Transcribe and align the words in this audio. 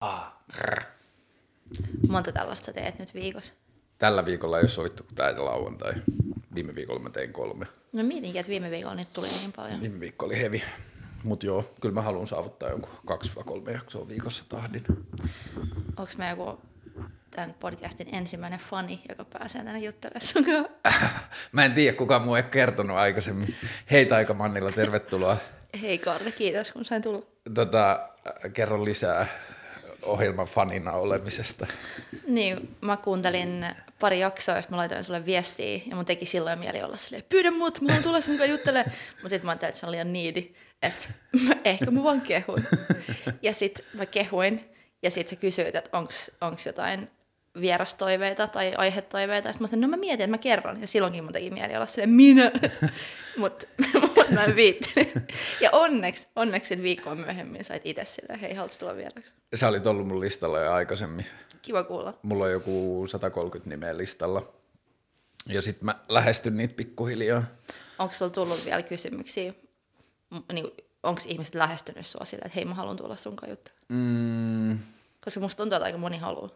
Ah. 0.00 0.32
Monta 2.08 2.32
tällaista 2.32 2.72
teet 2.72 2.98
nyt 2.98 3.14
viikossa? 3.14 3.54
Tällä 3.98 4.26
viikolla 4.26 4.58
ei 4.58 4.62
ole 4.62 4.68
sovittu 4.68 5.02
kuin 5.02 5.14
tämä 5.14 5.44
lauantai. 5.44 5.92
Viime 6.54 6.74
viikolla 6.74 7.00
mä 7.00 7.10
tein 7.10 7.32
kolme. 7.32 7.66
No 7.92 8.02
mietinkin, 8.02 8.40
että 8.40 8.50
viime 8.50 8.70
viikolla 8.70 8.94
niitä 8.94 9.10
tuli 9.14 9.28
niin 9.28 9.52
paljon. 9.52 9.80
Viime 9.80 10.00
viikko 10.00 10.26
oli 10.26 10.38
hevi. 10.40 10.62
Mutta 11.24 11.46
joo, 11.46 11.74
kyllä 11.80 11.94
mä 11.94 12.02
haluan 12.02 12.26
saavuttaa 12.26 12.68
jonkun 12.68 12.90
kaksi 13.06 13.32
vai 13.36 13.44
kolme 13.44 13.72
jaksoa 13.72 14.08
viikossa 14.08 14.44
tahdin. 14.48 14.84
Onko 15.96 16.12
mä 16.18 16.30
joku 16.30 16.60
tämän 17.30 17.54
podcastin 17.60 18.14
ensimmäinen 18.14 18.58
fani, 18.60 19.02
joka 19.08 19.24
pääsee 19.24 19.64
tänne 19.64 19.80
juttelemaan 19.80 20.26
sun? 20.26 20.44
Mä 21.52 21.64
en 21.64 21.74
tiedä, 21.74 21.96
kuka 21.96 22.18
mua 22.18 22.36
ei 22.36 22.42
kertonut 22.42 22.96
aikaisemmin. 22.96 23.54
Hei 23.90 24.06
Taika 24.06 24.34
Mannilla, 24.34 24.72
tervetuloa. 24.72 25.36
Hei 25.82 25.98
Karle, 25.98 26.32
kiitos 26.32 26.72
kun 26.72 26.84
sain 26.84 27.02
tulla. 27.02 27.26
Tota, 27.54 28.08
kerro 28.52 28.84
lisää 28.84 29.26
ohjelman 30.02 30.46
fanina 30.46 30.92
olemisesta. 30.92 31.66
Niin, 32.26 32.76
mä 32.80 32.96
kuuntelin 32.96 33.66
pari 34.00 34.20
jaksoa, 34.20 34.56
josta 34.56 34.70
mä 34.70 34.76
laitoin 34.76 35.04
sulle 35.04 35.26
viestiä, 35.26 35.80
ja 35.86 35.96
mun 35.96 36.04
teki 36.04 36.26
silloin 36.26 36.58
mieli 36.58 36.82
olla 36.82 36.96
silleen, 36.96 37.22
pyydä 37.28 37.50
mut, 37.50 37.80
mä 37.80 38.02
tulla 38.02 38.20
sun 38.20 38.38
kanssa 38.38 38.52
juttelemaan. 38.52 38.92
Mutta 39.10 39.28
sitten 39.28 39.46
mä 39.46 39.50
ajattelin, 39.50 39.68
että 39.68 39.80
se 39.80 39.86
on 39.86 39.92
liian 39.92 40.12
niidi, 40.12 40.54
että 40.82 41.08
ehkä 41.64 41.90
mä 41.90 42.02
vaan 42.02 42.20
kehuin. 42.20 42.64
Ja 43.42 43.54
sitten 43.54 43.86
mä 43.94 44.06
kehuin, 44.06 44.70
ja 45.02 45.10
sitten 45.10 45.36
sä 45.36 45.40
kysyit, 45.40 45.74
että 45.74 45.98
onko 46.40 46.58
jotain 46.66 47.10
vierastoiveita 47.60 48.46
tai 48.46 48.74
aihetoiveita. 48.76 49.52
Sitten 49.52 49.64
mä 49.64 49.68
sanoin, 49.68 49.80
no 49.80 49.88
mä 49.88 49.96
mietin, 49.96 50.24
että 50.24 50.30
mä 50.30 50.38
kerron. 50.38 50.80
Ja 50.80 50.86
silloinkin 50.86 51.24
mun 51.24 51.32
teki 51.32 51.50
mieli 51.50 51.74
olla 51.74 51.86
silleen, 51.86 52.10
minä. 52.10 52.52
Mutta 53.36 53.66
mut 54.00 54.30
mä 54.30 54.44
en 54.44 54.56
viittinyt. 54.56 55.08
Ja 55.60 55.70
onneksi, 55.72 56.28
onneksi 56.36 56.82
viikkoa 56.82 57.14
myöhemmin 57.14 57.64
sait 57.64 57.82
itse 57.84 58.04
silleen, 58.04 58.40
hei, 58.40 58.54
haluatko 58.54 58.78
tulla 58.78 58.96
vieraksi? 58.96 59.34
Sä 59.54 59.68
olit 59.68 59.86
ollut 59.86 60.08
mun 60.08 60.20
listalla 60.20 60.60
jo 60.60 60.72
aikaisemmin. 60.72 61.26
Kiva 61.62 61.84
kuulla. 61.84 62.18
Mulla 62.22 62.44
on 62.44 62.50
joku 62.50 63.04
130 63.06 63.70
nimeä 63.70 63.96
listalla. 63.96 64.52
Ja 65.46 65.62
sitten 65.62 65.84
mä 65.86 65.94
lähestyn 66.08 66.56
niitä 66.56 66.74
pikkuhiljaa. 66.74 67.42
Onko 67.98 68.14
sulla 68.14 68.30
tullut 68.30 68.64
vielä 68.64 68.82
kysymyksiä? 68.82 69.54
Niin, 70.52 70.70
Onko 71.02 71.20
ihmiset 71.26 71.54
lähestynyt 71.54 72.06
sua 72.06 72.24
silleen, 72.24 72.46
että 72.46 72.56
hei 72.56 72.64
mä 72.64 72.74
haluan 72.74 72.96
tulla 72.96 73.16
sun 73.16 73.36
kanssa 73.36 73.70
mm. 73.88 74.78
Koska 75.24 75.40
musta 75.40 75.56
tuntuu, 75.56 75.76
että 75.76 75.84
aika 75.84 75.98
moni 75.98 76.18
haluaa. 76.18 76.50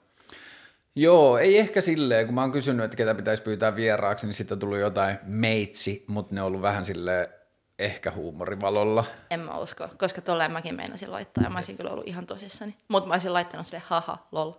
Joo, 0.97 1.39
ei 1.39 1.59
ehkä 1.59 1.81
silleen, 1.81 2.27
kun 2.27 2.35
mä 2.35 2.41
oon 2.41 2.53
kysynyt, 2.53 2.85
että 2.85 2.97
ketä 2.97 3.15
pitäisi 3.15 3.43
pyytää 3.43 3.77
vieraaksi, 3.77 4.27
niin 4.27 4.35
sitten 4.35 4.59
tullut 4.59 4.79
jotain 4.79 5.19
meitsi, 5.23 6.05
mutta 6.07 6.35
ne 6.35 6.41
on 6.41 6.47
ollut 6.47 6.63
vähän 6.63 6.85
sille 6.85 7.31
ehkä 7.79 8.11
huumorivalolla. 8.11 9.05
En 9.31 9.41
mä 9.41 9.59
usko, 9.59 9.89
koska 9.99 10.21
tolleen 10.21 10.53
mäkin 10.53 10.75
meinasin 10.75 11.13
laittaa 11.13 11.45
ja 11.45 11.51
mä 11.51 11.59
olisin 11.59 11.77
kyllä 11.77 11.91
ollut 11.91 12.09
ihan 12.09 12.27
tosissani. 12.27 12.77
Mutta 12.89 13.09
mä 13.09 13.15
olisin 13.15 13.33
laittanut 13.33 13.67
sille 13.67 13.83
haha, 13.87 14.27
lol. 14.33 14.53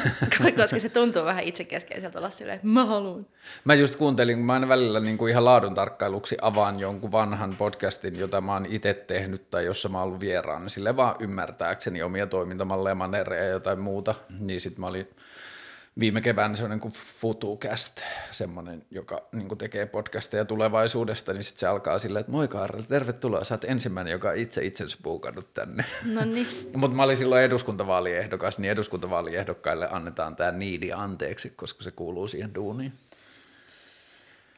koska 0.56 0.78
se 0.78 0.88
tuntuu 0.88 1.24
vähän 1.24 1.44
itsekeskeiseltä 1.44 2.18
olla 2.18 2.30
silleen, 2.30 2.56
että 2.56 2.66
mä 2.66 2.84
haluan. 2.84 3.26
Mä 3.64 3.74
just 3.74 3.96
kuuntelin, 3.96 4.36
kun 4.36 4.46
mä 4.46 4.52
aina 4.52 4.68
välillä 4.68 5.00
niin 5.00 5.18
kuin 5.18 5.30
ihan 5.30 5.44
laadun 5.44 5.74
tarkkailuksi 5.74 6.36
avaan 6.42 6.80
jonkun 6.80 7.12
vanhan 7.12 7.56
podcastin, 7.56 8.18
jota 8.18 8.40
mä 8.40 8.52
oon 8.52 8.66
itse 8.66 8.94
tehnyt 8.94 9.50
tai 9.50 9.64
jossa 9.64 9.88
mä 9.88 9.98
oon 9.98 10.06
ollut 10.06 10.20
vieraana, 10.20 10.68
sille 10.68 10.96
vaan 10.96 11.16
ymmärtääkseni 11.20 12.02
omia 12.02 12.26
toimintamalleja, 12.26 12.94
manereja 12.94 13.44
ja 13.44 13.50
jotain 13.50 13.78
muuta, 13.78 14.14
niin 14.38 14.60
sit 14.60 14.78
mä 14.78 14.86
olin 14.86 15.08
viime 16.00 16.20
keväänä 16.20 16.56
semmoinen 16.56 16.80
kuin 16.80 16.92
FutuCast, 16.92 18.00
semmoinen, 18.30 18.86
joka 18.90 19.28
niin 19.32 19.58
tekee 19.58 19.86
podcasteja 19.86 20.44
tulevaisuudesta, 20.44 21.32
niin 21.32 21.44
sitten 21.44 21.60
se 21.60 21.66
alkaa 21.66 21.98
silleen, 21.98 22.20
että 22.20 22.32
moi 22.32 22.48
Kaarel, 22.48 22.82
tervetuloa, 22.82 23.44
sä 23.44 23.54
oot 23.54 23.64
ensimmäinen, 23.64 24.10
joka 24.10 24.32
itse 24.32 24.64
itsensä 24.64 24.96
puukannut 25.02 25.54
tänne. 25.54 25.84
No 26.04 26.24
niin. 26.24 26.46
Mutta 26.76 26.96
mä 26.96 27.02
olin 27.02 27.16
silloin 27.16 27.42
eduskuntavaaliehdokas, 27.42 28.58
niin 28.58 28.72
eduskuntavaaliehdokkaille 28.72 29.88
annetaan 29.90 30.36
tämä 30.36 30.52
niidi 30.52 30.92
anteeksi, 30.92 31.50
koska 31.50 31.84
se 31.84 31.90
kuuluu 31.90 32.28
siihen 32.28 32.54
duuniin. 32.54 32.92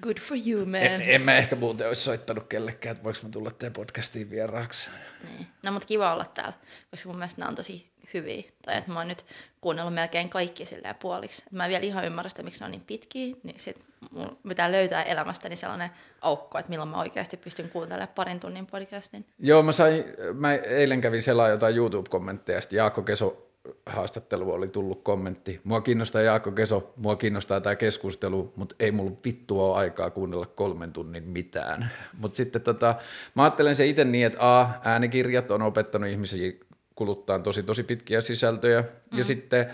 Good 0.02 0.18
for 0.20 0.36
you, 0.46 0.66
man. 0.66 0.74
En, 0.74 1.02
en 1.02 1.22
mä 1.22 1.36
ehkä 1.36 1.56
muuten 1.56 1.88
olisi 1.88 2.02
soittanut 2.02 2.46
kellekään, 2.48 2.92
että 2.92 3.04
voiko 3.04 3.18
mä 3.22 3.28
tulla 3.28 3.50
teidän 3.50 3.72
podcastiin 3.72 4.30
vieraaksi. 4.30 4.90
Niin. 5.24 5.46
No 5.62 5.72
mutta 5.72 5.86
kiva 5.86 6.12
olla 6.12 6.24
täällä, 6.24 6.54
koska 6.90 7.08
mun 7.08 7.18
mielestä 7.18 7.40
nämä 7.40 7.48
on 7.48 7.54
tosi 7.54 7.93
hyviä. 8.14 8.42
Tai 8.64 8.76
että 8.76 8.92
mä 8.92 8.98
oon 8.98 9.08
nyt 9.08 9.24
kuunnellut 9.60 9.94
melkein 9.94 10.28
kaikki 10.28 10.66
silleen 10.66 10.94
puoliksi. 10.94 11.42
Mä 11.50 11.64
en 11.64 11.70
vielä 11.70 11.84
ihan 11.84 12.04
ymmärrä 12.04 12.28
sitä, 12.28 12.42
miksi 12.42 12.60
ne 12.60 12.64
on 12.64 12.70
niin 12.70 12.84
pitkiä, 12.86 13.36
niin 13.42 13.60
sit 13.60 13.76
mun 14.10 14.38
pitää 14.48 14.72
löytää 14.72 15.02
elämästäni 15.02 15.56
sellainen 15.56 15.90
aukko, 16.20 16.58
että 16.58 16.70
milloin 16.70 16.90
mä 16.90 17.00
oikeasti 17.00 17.36
pystyn 17.36 17.68
kuuntelemaan 17.68 18.14
parin 18.14 18.40
tunnin 18.40 18.66
podcastin. 18.66 19.26
Joo, 19.38 19.62
mä 19.62 19.72
sain, 19.72 20.04
mä 20.34 20.54
eilen 20.54 21.00
kävin 21.00 21.22
selaa 21.22 21.48
jotain 21.48 21.76
YouTube-kommentteja, 21.76 22.60
sitten 22.60 22.76
Jaakko 22.76 23.02
Keso 23.02 23.44
haastattelu 23.86 24.52
oli 24.52 24.68
tullut 24.68 25.02
kommentti. 25.02 25.60
Mua 25.64 25.80
kiinnostaa 25.80 26.22
Jaakko 26.22 26.52
Keso, 26.52 26.92
mua 26.96 27.16
kiinnostaa 27.16 27.60
tämä 27.60 27.76
keskustelu, 27.76 28.52
mutta 28.56 28.74
ei 28.78 28.90
mulla 28.92 29.12
vittu 29.24 29.64
ole 29.64 29.76
aikaa 29.76 30.10
kuunnella 30.10 30.46
kolmen 30.46 30.92
tunnin 30.92 31.22
mitään. 31.22 31.90
Mutta 32.18 32.36
sitten 32.36 32.62
tota, 32.62 32.94
mä 33.34 33.42
ajattelen 33.42 33.76
se 33.76 33.86
itse 33.86 34.04
niin, 34.04 34.26
että 34.26 34.58
A, 34.60 34.68
äänikirjat 34.84 35.50
on 35.50 35.62
opettanut 35.62 36.10
ihmisiä 36.10 36.52
kuluttaa 36.94 37.38
tosi 37.38 37.62
tosi 37.62 37.82
pitkiä 37.82 38.20
sisältöjä. 38.20 38.80
Mm. 38.80 39.18
Ja 39.18 39.24
sitten 39.24 39.66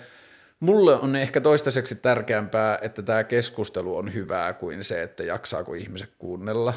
mulle 0.60 0.94
on 0.94 1.16
ehkä 1.16 1.40
toistaiseksi 1.40 1.94
tärkeämpää, 1.94 2.78
että 2.82 3.02
tämä 3.02 3.24
keskustelu 3.24 3.96
on 3.96 4.14
hyvää 4.14 4.52
kuin 4.52 4.84
se, 4.84 5.02
että 5.02 5.22
jaksaako 5.22 5.74
ihmiset 5.74 6.10
kuunnella. 6.18 6.74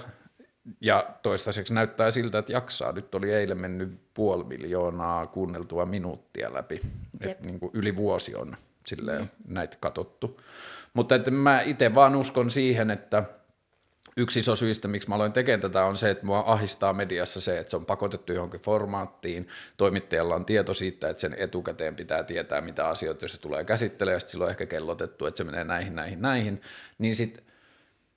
Ja 0.81 1.07
toistaiseksi 1.23 1.73
näyttää 1.73 2.11
siltä, 2.11 2.37
että 2.37 2.51
jaksaa. 2.51 2.91
Nyt 2.91 3.15
oli 3.15 3.33
eilen 3.33 3.57
mennyt 3.57 3.99
puoli 4.13 4.43
miljoonaa 4.43 5.27
kuunneltua 5.27 5.85
minuuttia 5.85 6.53
läpi. 6.53 6.81
Et 7.21 7.41
niin 7.41 7.59
kuin 7.59 7.71
yli 7.73 7.95
vuosi 7.95 8.35
on 8.35 8.55
silleen 8.85 9.21
mm. 9.21 9.27
näitä 9.47 9.77
katottu. 9.79 10.41
Mutta 10.93 11.15
että 11.15 11.31
mä 11.31 11.61
itse 11.61 11.95
vaan 11.95 12.15
uskon 12.15 12.51
siihen, 12.51 12.91
että– 12.91 13.23
yksi 14.17 14.39
iso 14.39 14.55
syistä, 14.55 14.87
miksi 14.87 15.09
mä 15.09 15.15
aloin 15.15 15.33
tekemään 15.33 15.61
tätä, 15.61 15.85
on 15.85 15.97
se, 15.97 16.09
että 16.09 16.25
mua 16.25 16.43
ahistaa 16.47 16.93
mediassa 16.93 17.41
se, 17.41 17.57
että 17.57 17.71
se 17.71 17.75
on 17.75 17.85
pakotettu 17.85 18.33
johonkin 18.33 18.61
formaattiin. 18.61 19.47
Toimittajalla 19.77 20.35
on 20.35 20.45
tieto 20.45 20.73
siitä, 20.73 21.09
että 21.09 21.21
sen 21.21 21.35
etukäteen 21.39 21.95
pitää 21.95 22.23
tietää, 22.23 22.61
mitä 22.61 22.87
asioita 22.87 23.27
se 23.27 23.41
tulee 23.41 23.63
käsittelemään, 23.63 24.15
ja 24.15 24.19
sitten 24.19 24.31
silloin 24.31 24.51
ehkä 24.51 24.65
kellotettu, 24.65 25.25
että 25.25 25.37
se 25.37 25.43
menee 25.43 25.63
näihin, 25.63 25.95
näihin, 25.95 26.21
näihin. 26.21 26.61
Niin 26.97 27.15
sitten 27.15 27.43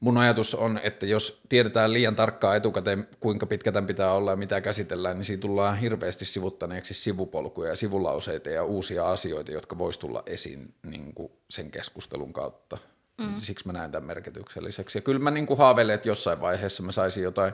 mun 0.01 0.19
ajatus 0.19 0.55
on, 0.55 0.81
että 0.83 1.07
jos 1.07 1.41
tiedetään 1.49 1.93
liian 1.93 2.17
tarkkaan 2.17 2.57
etukäteen, 2.57 3.09
kuinka 3.21 3.47
pitkä 3.47 3.73
tämän 3.73 3.87
pitää 3.87 4.13
olla 4.13 4.31
ja 4.31 4.37
mitä 4.37 4.61
käsitellään, 4.61 5.17
niin 5.17 5.25
siinä 5.25 5.41
tullaan 5.41 5.79
hirveästi 5.79 6.25
sivuttaneeksi 6.25 6.95
sivupolkuja 6.95 7.71
ja 7.71 7.77
sivulauseita 7.77 8.51
ja 8.51 8.65
uusia 8.65 9.11
asioita, 9.11 9.53
jotka 9.53 9.79
vois 9.79 9.99
tulla 9.99 10.23
esiin 10.27 10.75
niin 10.83 11.15
sen 11.51 11.71
keskustelun 11.71 12.33
kautta. 12.33 12.79
Mm. 13.19 13.35
Siksi 13.39 13.67
mä 13.67 13.73
näen 13.73 13.93
tämän 13.93 14.07
merkitykselliseksi. 14.07 14.99
Ja 14.99 15.03
kyllä 15.03 15.21
mä 15.21 15.31
niin 15.31 15.47
kuin 15.47 15.59
haaveilen, 15.59 15.95
että 15.95 16.09
jossain 16.09 16.41
vaiheessa 16.41 16.83
mä 16.83 16.93
saisin 16.93 17.23
jotain 17.23 17.53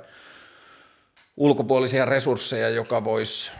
ulkopuolisia 1.37 2.05
resursseja, 2.05 2.69
joka 2.69 3.05
voisi 3.05 3.53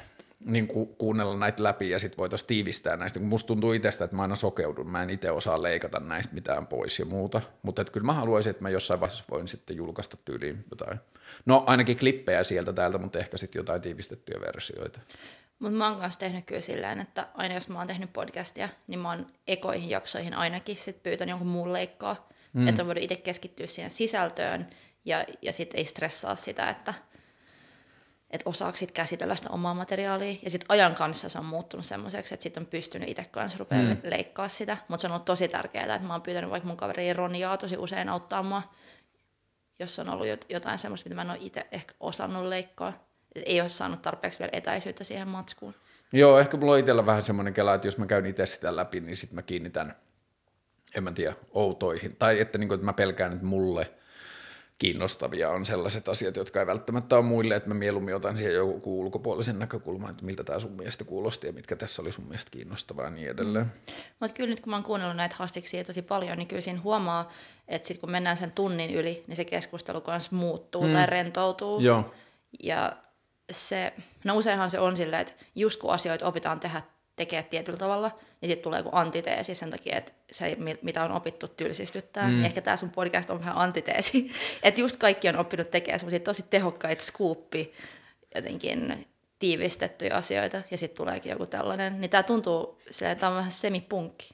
niin 0.45 0.67
kuin 0.67 0.89
kuunnella 0.89 1.37
näitä 1.37 1.63
läpi 1.63 1.91
ja 1.91 1.99
sitten 1.99 2.19
voitaisiin 2.19 2.47
tiivistää 2.47 2.97
näistä. 2.97 3.19
Kun 3.19 3.29
musta 3.29 3.47
tuntuu 3.47 3.73
itsestä, 3.73 4.05
että 4.05 4.17
mä 4.17 4.23
aina 4.23 4.35
sokeudun, 4.35 4.91
mä 4.91 5.03
en 5.03 5.11
itse 5.11 5.31
osaa 5.31 5.63
leikata 5.63 6.01
näistä 6.01 6.35
mitään 6.35 6.67
pois 6.67 6.99
ja 6.99 7.05
muuta. 7.05 7.41
Mutta 7.63 7.85
kyllä 7.85 8.07
mä 8.07 8.13
haluaisin, 8.13 8.51
että 8.51 8.63
mä 8.63 8.71
jossain 8.71 9.01
vaiheessa 9.01 9.25
voin 9.31 9.49
sitten 9.49 9.77
julkaista 9.77 10.17
tyyliin 10.25 10.65
jotain. 10.71 11.01
No 11.47 11.65
ainakin 11.67 11.99
klippejä 11.99 12.45
sieltä 12.45 12.73
täältä, 12.73 12.99
mutta 12.99 13.19
ehkä 13.19 13.37
sitten 13.37 13.61
jotain 13.61 13.83
tiivistettyjä 13.83 14.41
versioita. 14.41 15.01
Mutta 15.63 15.79
mä 15.79 15.89
oon 15.89 16.01
kanssa 16.01 16.21
tehnyt 16.21 16.45
kyllä 16.45 16.61
silleen, 16.61 17.01
että 17.01 17.27
aina 17.35 17.55
jos 17.55 17.69
mä 17.69 17.79
oon 17.79 17.87
tehnyt 17.87 18.13
podcastia, 18.13 18.69
niin 18.87 19.01
mä 19.01 19.09
oon 19.09 19.27
ekoihin 19.47 19.91
jaksoihin 19.91 20.35
ainakin 20.35 20.77
sit 20.77 21.03
pyytänyt 21.03 21.31
jonkun 21.31 21.49
muun 21.49 21.73
leikkaa. 21.73 22.29
Mm. 22.53 22.69
Että 22.69 22.83
on 22.83 22.87
voinut 22.87 23.05
itse 23.05 23.17
keskittyä 23.17 23.67
siihen 23.67 23.91
sisältöön 23.91 24.67
ja, 25.05 25.25
ja 25.43 25.53
sitten 25.53 25.79
ei 25.79 25.85
stressaa 25.85 26.37
sitä, 26.37 26.71
että 26.71 26.95
että 28.31 28.49
osaako 28.49 28.77
sit 28.77 28.93
käsitellä 28.93 29.37
sitä 29.37 29.51
omaa 29.51 29.75
materiaalia. 29.75 30.37
Ja 30.43 30.51
sitten 30.51 30.67
ajan 30.71 30.95
kanssa 30.95 31.29
se 31.29 31.39
on 31.39 31.45
muuttunut 31.45 31.87
semmoiseksi, 31.87 32.35
että 32.35 32.43
sitten 32.43 32.63
on 32.63 32.67
pystynyt 32.67 33.09
itse 33.09 33.25
kanssa 33.25 33.59
rupeaa 33.59 33.83
mm. 33.83 33.97
leikkaa 34.03 34.49
sitä. 34.49 34.77
Mutta 34.89 35.01
se 35.01 35.07
on 35.07 35.13
ollut 35.13 35.25
tosi 35.25 35.49
tärkeää, 35.49 35.95
että 35.95 36.09
mä 36.09 36.15
oon 36.15 36.23
pyytänyt 36.23 36.51
vaikka 36.51 36.67
mun 36.67 36.77
kaveri 36.77 37.13
Roniaa 37.13 37.57
tosi 37.57 37.77
usein 37.77 38.09
auttaa 38.09 38.43
mua, 38.43 38.63
jos 39.79 39.99
on 39.99 40.09
ollut 40.09 40.27
jotain 40.49 40.79
semmoista, 40.79 41.09
mitä 41.09 41.15
mä 41.15 41.23
en 41.23 41.31
ole 41.31 41.39
itse 41.41 41.67
ehkä 41.73 41.95
osannut 42.01 42.45
leikkaa 42.45 43.12
ei 43.35 43.61
ole 43.61 43.69
saanut 43.69 44.03
tarpeeksi 44.03 44.39
vielä 44.39 44.51
etäisyyttä 44.53 45.05
siihen 45.05 45.29
matskuun. 45.29 45.75
Joo, 46.13 46.39
ehkä 46.39 46.57
mulla 46.57 46.73
on 46.73 46.79
itsellä 46.79 47.07
vähän 47.07 47.23
semmoinen 47.23 47.55
kela, 47.55 47.75
että 47.75 47.87
jos 47.87 47.99
mä 47.99 48.07
käyn 48.07 48.27
itse 48.27 48.47
sitä 48.47 48.77
läpi, 48.77 49.01
niin 49.01 49.17
sitten 49.17 49.35
mä 49.35 49.43
kiinnitän, 49.43 49.95
en 50.95 51.05
mä 51.05 51.13
tiedä, 51.13 51.35
outoihin. 51.51 52.17
Tai 52.17 52.41
että, 52.41 52.59
niin 52.59 52.69
kuin, 52.69 52.77
että 52.77 52.85
mä 52.85 52.93
pelkään, 52.93 53.33
että 53.33 53.45
mulle 53.45 53.91
kiinnostavia 54.79 55.51
on 55.51 55.67
sellaiset 55.67 56.09
asiat, 56.09 56.37
jotka 56.37 56.61
ei 56.61 56.67
välttämättä 56.67 57.17
ole 57.17 57.25
muille, 57.25 57.57
että 57.57 57.69
mä 57.69 57.75
mieluummin 57.75 58.15
otan 58.15 58.37
siihen 58.37 58.55
joku 58.55 59.01
ulkopuolisen 59.01 59.59
näkökulman, 59.59 60.11
että 60.11 60.25
miltä 60.25 60.45
tämä 60.45 60.61
sun 60.61 60.73
mielestä 60.73 61.05
kuulosti 61.05 61.47
ja 61.47 61.53
mitkä 61.53 61.77
tässä 61.77 62.03
oli 62.03 62.13
sun 62.13 62.25
mielestä 62.25 62.51
kiinnostavaa 62.51 63.05
ja 63.05 63.11
niin 63.11 63.31
edelleen. 63.31 63.65
Mm. 63.65 63.95
Mutta 64.21 64.37
kyllä 64.37 64.51
nyt 64.51 64.61
kun 64.61 64.71
mä 64.71 64.77
oon 64.77 64.85
kuunnellut 64.85 65.17
näitä 65.17 65.37
haastiksia 65.39 65.85
tosi 65.85 66.03
paljon, 66.03 66.39
niin 66.39 66.49
kyllä 66.49 66.63
siinä 66.63 66.81
huomaa, 66.81 67.33
että 67.69 67.89
sitten 67.89 68.01
kun 68.01 68.11
mennään 68.11 68.37
sen 68.37 68.53
tunnin 68.53 68.95
yli, 68.95 69.25
niin 69.27 69.37
se 69.37 69.45
keskustelu 69.45 70.01
kanssa 70.01 70.37
muuttuu 70.37 70.87
mm. 70.87 70.93
tai 70.93 71.07
rentoutuu. 71.07 71.81
Joo. 71.81 72.15
Ja 72.63 72.97
se, 73.51 73.93
no 74.25 74.37
useinhan 74.37 74.71
se 74.71 74.79
on 74.79 74.97
silleen, 74.97 75.23
että 75.23 75.33
just 75.55 75.81
kun 75.81 75.93
asioita 75.93 76.27
opitaan 76.27 76.61
tehdä 76.61 76.83
tekee 77.17 77.43
tietyllä 77.43 77.79
tavalla, 77.79 78.19
niin 78.41 78.49
sitten 78.49 78.63
tulee 78.63 78.79
joku 78.79 78.91
antiteesi 78.93 79.55
sen 79.55 79.71
takia, 79.71 79.97
että 79.97 80.13
se, 80.33 80.57
mitä 80.83 81.05
on 81.05 81.13
opittu 81.13 81.49
tylsistyttää. 81.49 82.29
Mm. 82.29 82.45
Ehkä 82.45 82.61
tämä 82.61 82.77
sun 82.77 82.91
podcast 82.91 83.31
on 83.31 83.41
vähän 83.41 83.57
antiteesi, 83.57 84.31
että 84.63 84.81
just 84.81 84.97
kaikki 84.97 85.29
on 85.29 85.37
oppinut 85.37 85.71
tekemään 85.71 85.99
semmoisia 85.99 86.21
tosi 86.21 86.43
tehokkaita 86.51 87.03
skuuppi 87.03 87.73
jotenkin 88.35 89.07
tiivistettyjä 89.39 90.15
asioita, 90.15 90.63
ja 90.71 90.79
sitten 90.79 90.97
tuleekin 90.97 91.31
joku 91.31 91.47
tällainen. 91.47 92.01
Niin 92.01 92.11
tämä 92.11 92.23
tuntuu 92.23 92.81
silleen, 92.91 93.13
että 93.13 93.21
tämä 93.21 93.31
on 93.31 93.37
vähän 93.37 93.51
semipunkki. 93.51 94.31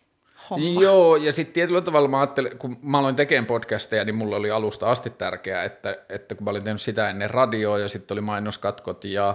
Homma. 0.51 0.83
Joo, 0.83 1.17
ja 1.17 1.33
sitten 1.33 1.55
tietyllä 1.55 1.81
tavalla 1.81 2.09
mä 2.09 2.21
ajattelin, 2.21 2.59
kun 2.59 2.79
mä 2.83 2.99
aloin 2.99 3.17
tekemään 3.17 3.47
podcasteja, 3.47 4.05
niin 4.05 4.15
mulla 4.15 4.37
oli 4.37 4.51
alusta 4.51 4.91
asti 4.91 5.11
tärkeää, 5.11 5.65
että, 5.65 5.97
että 6.09 6.35
kun 6.35 6.45
mä 6.45 6.51
olin 6.51 6.65
tehnyt 6.65 6.83
sitä 6.83 7.11
ennen 7.11 7.31
radioa 7.31 7.79
ja 7.79 7.89
sitten 7.89 8.15
oli 8.15 8.21
mainoskatkot 8.21 9.05
ja 9.05 9.35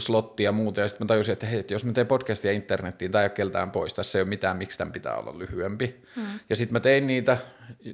slottia 0.00 0.44
ja 0.44 0.52
muuta, 0.52 0.80
ja 0.80 0.88
sitten 0.88 1.04
mä 1.04 1.08
tajusin, 1.08 1.32
että 1.32 1.46
hei, 1.46 1.60
että 1.60 1.74
jos 1.74 1.84
mä 1.84 1.92
teen 1.92 2.06
podcastia 2.06 2.52
internettiin, 2.52 3.12
tai 3.12 3.22
ei 3.22 3.24
ole 3.24 3.30
keltään 3.30 3.70
pois, 3.70 3.94
tässä 3.94 4.18
ei 4.18 4.22
ole 4.22 4.28
mitään, 4.28 4.56
miksi 4.56 4.78
tämän 4.78 4.92
pitää 4.92 5.16
olla 5.16 5.38
lyhyempi. 5.38 6.02
Hmm. 6.16 6.24
Ja 6.50 6.56
sitten 6.56 6.72
mä 6.72 6.80
tein 6.80 7.06
niitä, 7.06 7.36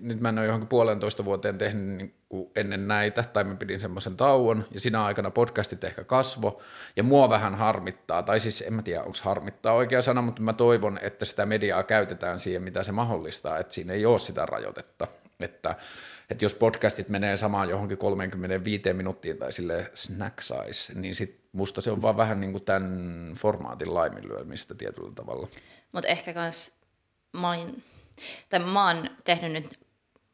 nyt 0.01 0.21
mä 0.21 0.29
en 0.29 0.39
ole 0.39 0.47
johonkin 0.47 0.69
puolentoista 0.69 1.25
vuoteen 1.25 1.59
tehnyt 1.59 1.97
niin 1.97 2.15
kuin 2.29 2.51
ennen 2.57 2.89
näitä, 2.89 3.25
tai 3.33 3.45
mä 3.45 3.55
pidin 3.55 3.81
semmoisen 3.81 4.17
tauon, 4.17 4.65
ja 4.71 4.81
siinä 4.81 5.05
aikana 5.05 5.31
podcastit 5.31 5.85
ehkä 5.85 6.05
kasvo, 6.05 6.63
ja 6.97 7.03
mua 7.03 7.29
vähän 7.29 7.55
harmittaa, 7.55 8.23
tai 8.23 8.41
siis 8.41 8.65
en 8.67 8.75
mä 8.75 8.83
tiedä, 8.83 9.03
onko 9.03 9.19
harmittaa 9.23 9.73
oikea 9.73 10.03
sana, 10.03 10.23
mutta 10.23 10.43
mä 10.43 10.53
toivon, 10.53 10.99
että 11.03 11.25
sitä 11.25 11.47
mediaa 11.47 11.83
käytetään 11.83 12.41
siihen, 12.41 12.63
mitä 12.63 12.83
se 12.83 12.93
mahdollistaa, 12.93 13.59
että 13.59 13.75
siinä 13.75 13.93
ei 13.93 14.07
ole 14.07 14.19
sitä 14.19 14.47
rajoitetta, 14.47 15.07
että 15.41 15.75
että 16.31 16.45
jos 16.45 16.55
podcastit 16.55 17.09
menee 17.09 17.37
samaan 17.37 17.69
johonkin 17.69 17.99
35 17.99 18.93
minuuttiin 18.93 19.39
tai 19.39 19.53
sille 19.53 19.91
snack 19.95 20.41
size, 20.43 20.95
niin 20.95 21.15
sit 21.15 21.41
musta 21.53 21.81
se 21.81 21.91
on 21.91 22.03
vaan 22.03 22.17
vähän 22.17 22.41
niin 22.41 22.53
kuin 22.53 22.65
tämän 22.65 23.35
formaatin 23.39 23.95
laiminlyömistä 23.95 24.75
tietyllä 24.75 25.13
tavalla. 25.15 25.49
Mutta 25.93 26.09
ehkä 26.09 26.35
kans 26.35 26.73
mä 27.33 27.49
oon, 27.49 27.83
tai 28.49 28.61
mä 28.61 28.87
oon 28.87 29.11
tehnyt 29.25 29.53
nyt 29.53 29.79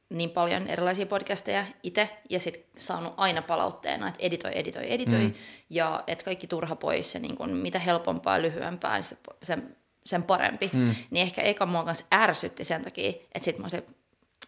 niin 0.08 0.30
paljon 0.30 0.66
erilaisia 0.66 1.06
podcasteja 1.06 1.66
itse 1.82 2.10
ja 2.30 2.40
sitten 2.40 2.64
saanut 2.76 3.14
aina 3.16 3.42
palautteena, 3.42 4.08
että 4.08 4.20
editoi, 4.22 4.50
editoi, 4.54 4.92
editoi 4.92 5.22
mm. 5.24 5.34
ja 5.70 6.04
että 6.06 6.24
kaikki 6.24 6.46
turha 6.46 6.76
pois 6.76 7.14
ja 7.14 7.20
niin 7.20 7.36
kun, 7.36 7.50
mitä 7.50 7.78
helpompaa 7.78 8.36
ja 8.36 8.42
lyhyempää, 8.42 8.94
niin 8.94 9.04
se, 9.04 9.16
sen, 9.42 9.76
sen 10.06 10.22
parempi. 10.22 10.70
Mm. 10.72 10.94
Niin 11.10 11.22
ehkä 11.22 11.42
eka 11.42 11.66
mua 11.66 11.84
kanssa 11.84 12.04
ärsytti 12.14 12.64
sen 12.64 12.84
takia, 12.84 13.08
että 13.08 13.44
sitten 13.44 13.60
mä 13.62 13.64
olisin, 13.64 13.96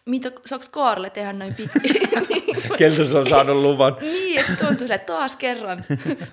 mitä, 0.07 0.31
saako 0.45 0.65
Kaarle 0.71 1.09
tehdä 1.09 1.33
näin 1.33 1.55
pitkin? 1.55 1.81
Keltä 2.77 3.05
se 3.05 3.17
on 3.17 3.29
saanut 3.29 3.55
luvan. 3.55 3.97
niin, 4.01 4.39
että 4.39 4.65
tuntuu 4.65 4.87
että 4.89 5.13
taas 5.13 5.35
kerran, 5.35 5.85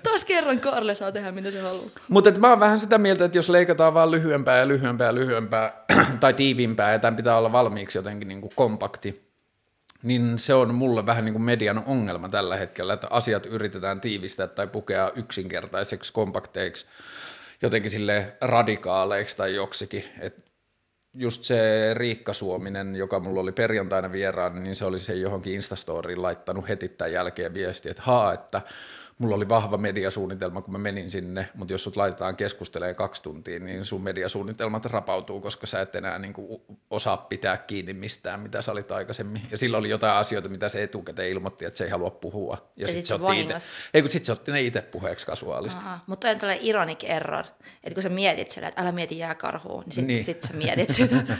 taas 0.03 0.25
kerran 0.25 0.59
Kaarle 0.59 0.95
saa 0.95 1.11
tehdä 1.11 1.31
mitä 1.31 1.51
se 1.51 1.61
haluaa. 1.61 1.89
Mutta 2.07 2.31
mä 2.31 2.49
oon 2.49 2.59
vähän 2.59 2.79
sitä 2.79 2.97
mieltä, 2.97 3.25
että 3.25 3.37
jos 3.37 3.49
leikataan 3.49 3.93
vaan 3.93 4.11
lyhyempää 4.11 4.59
ja 4.59 4.67
lyhyempää 4.67 5.07
ja 5.07 5.15
lyhyempää 5.15 5.85
tai 6.19 6.33
tiiviimpää 6.33 6.91
ja 6.91 6.99
tämän 6.99 7.15
pitää 7.15 7.37
olla 7.37 7.51
valmiiksi 7.51 7.97
jotenkin 7.97 8.27
niin 8.27 8.41
kuin 8.41 8.51
kompakti, 8.55 9.25
niin 10.03 10.39
se 10.39 10.53
on 10.53 10.75
mulle 10.75 11.05
vähän 11.05 11.25
niin 11.25 11.33
kuin 11.33 11.43
median 11.43 11.83
ongelma 11.85 12.29
tällä 12.29 12.55
hetkellä, 12.55 12.93
että 12.93 13.07
asiat 13.09 13.45
yritetään 13.45 14.01
tiivistää 14.01 14.47
tai 14.47 14.67
pukea 14.67 15.11
yksinkertaiseksi, 15.15 16.13
kompakteiksi, 16.13 16.85
jotenkin 17.61 17.91
sille 17.91 18.37
radikaaleiksi 18.41 19.37
tai 19.37 19.55
joksikin. 19.55 20.03
Et 20.19 20.45
just 21.15 21.43
se 21.43 21.93
Riikka 21.93 22.33
Suominen, 22.33 22.95
joka 22.95 23.19
mulla 23.19 23.41
oli 23.41 23.51
perjantaina 23.51 24.11
vieraan, 24.11 24.63
niin 24.63 24.75
se 24.75 24.85
oli 24.85 24.99
se 24.99 25.13
johonkin 25.13 25.53
Instastoriin 25.53 26.21
laittanut 26.21 26.69
heti 26.69 26.89
tämän 26.89 27.13
jälkeen 27.13 27.53
viesti, 27.53 27.89
että 27.89 28.03
haa, 28.05 28.33
että 28.33 28.61
mulla 29.19 29.35
oli 29.35 29.49
vahva 29.49 29.77
mediasuunnitelma, 29.77 30.61
kun 30.61 30.71
mä 30.71 30.77
menin 30.77 31.09
sinne, 31.09 31.49
mutta 31.53 31.73
jos 31.73 31.83
sut 31.83 31.95
laitetaan 31.95 32.35
keskustelemaan 32.35 32.95
kaksi 32.95 33.23
tuntia, 33.23 33.59
niin 33.59 33.85
sun 33.85 34.01
mediasuunnitelmat 34.01 34.85
rapautuu, 34.85 35.41
koska 35.41 35.67
sä 35.67 35.81
et 35.81 35.95
enää 35.95 36.19
niin 36.19 36.33
kuin 36.33 36.61
osaa 36.89 37.17
pitää 37.17 37.57
kiinni 37.57 37.93
mistään, 37.93 38.39
mitä 38.39 38.61
sä 38.61 38.71
olit 38.71 38.91
aikaisemmin. 38.91 39.41
Ja 39.51 39.57
silloin 39.57 39.79
oli 39.79 39.89
jotain 39.89 40.13
asioita, 40.13 40.49
mitä 40.49 40.69
se 40.69 40.83
etukäteen 40.83 41.29
ilmoitti, 41.29 41.65
että 41.65 41.77
se 41.77 41.83
ei 41.83 41.89
halua 41.89 42.09
puhua. 42.09 42.71
Ja, 42.75 42.81
ja 42.81 42.87
sitten 42.87 43.05
sit 43.05 43.17
se, 43.17 43.23
otti 43.25 43.41
ite, 43.41 43.57
ei, 43.93 44.01
kun 44.01 44.11
sit 44.11 44.25
se 44.25 44.31
otti 44.31 44.51
ne 44.51 44.61
itse 44.61 44.81
puheeksi 44.81 45.25
kasuaalisti. 45.25 45.79
Aha, 45.79 45.99
mutta 46.07 46.29
on 46.29 46.37
tällainen 46.37 46.65
ironic 46.65 47.03
error, 47.03 47.45
että 47.83 47.93
kun 47.93 48.03
sä 48.03 48.09
mietit 48.09 48.49
sillä, 48.49 48.67
että 48.67 48.81
älä 48.81 48.91
mieti 48.91 49.17
jääkarhuun, 49.17 49.83
niin 49.83 49.91
sitten 49.91 50.07
niin. 50.07 50.25
sit 50.25 50.43
sä 50.43 50.53
mietit 50.53 50.89
sitä. 50.89 51.15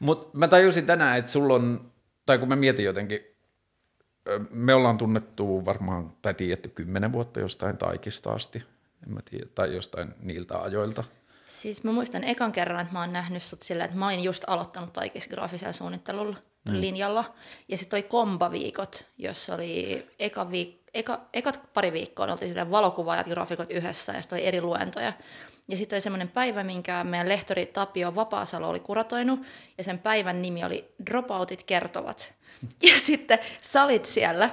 mutta 0.00 0.38
mä 0.38 0.48
tajusin 0.48 0.86
tänään, 0.86 1.18
että 1.18 1.30
sulla 1.30 1.54
on, 1.54 1.92
tai 2.26 2.38
kun 2.38 2.48
mä 2.48 2.56
mietin 2.56 2.84
jotenkin, 2.84 3.31
me 4.50 4.74
ollaan 4.74 4.98
tunnettu 4.98 5.64
varmaan, 5.64 6.12
tai 6.22 6.34
tiedetty 6.34 6.68
kymmenen 6.68 7.12
vuotta 7.12 7.40
jostain 7.40 7.76
taikista 7.76 8.32
asti, 8.32 8.58
en 9.06 9.14
mä 9.14 9.20
tiedä, 9.30 9.46
tai 9.54 9.74
jostain 9.74 10.14
niiltä 10.20 10.58
ajoilta. 10.58 11.04
Siis 11.44 11.84
mä 11.84 11.92
muistan 11.92 12.24
ekan 12.24 12.52
kerran, 12.52 12.80
että 12.80 12.92
mä 12.92 13.00
oon 13.00 13.12
nähnyt 13.12 13.42
sut 13.42 13.62
sillä, 13.62 13.84
että 13.84 13.96
mä 13.96 14.06
olin 14.06 14.22
just 14.22 14.44
aloittanut 14.46 14.92
taikis 14.92 15.28
graafisella 15.28 15.72
suunnittelulla 15.72 16.36
mm. 16.64 16.80
linjalla. 16.80 17.34
Ja 17.68 17.78
sitten 17.78 17.96
oli 17.96 18.02
kombaviikot, 18.02 19.06
jossa 19.18 19.54
oli 19.54 20.06
eka 20.18 20.44
viik- 20.44 20.82
eka, 20.94 21.20
ekat 21.32 21.60
pari 21.74 21.92
viikkoa, 21.92 22.26
oltiin 22.26 22.48
sille 22.48 22.70
valokuvaajat 22.70 23.26
ja 23.26 23.34
graafikot 23.34 23.70
yhdessä, 23.70 24.12
ja 24.12 24.22
sitten 24.22 24.36
oli 24.36 24.46
eri 24.46 24.60
luentoja. 24.60 25.12
Ja 25.68 25.76
sitten 25.76 25.96
oli 25.96 26.00
semmoinen 26.00 26.28
päivä, 26.28 26.64
minkä 26.64 27.04
meidän 27.04 27.28
lehtori 27.28 27.66
Tapio 27.66 28.14
Vapaasalo 28.14 28.68
oli 28.68 28.80
kuratoinut, 28.80 29.40
ja 29.78 29.84
sen 29.84 29.98
päivän 29.98 30.42
nimi 30.42 30.64
oli 30.64 30.94
Dropoutit 31.06 31.62
kertovat. 31.62 32.34
Ja 32.82 32.98
sitten 32.98 33.38
salit 33.62 34.04
siellä. 34.04 34.50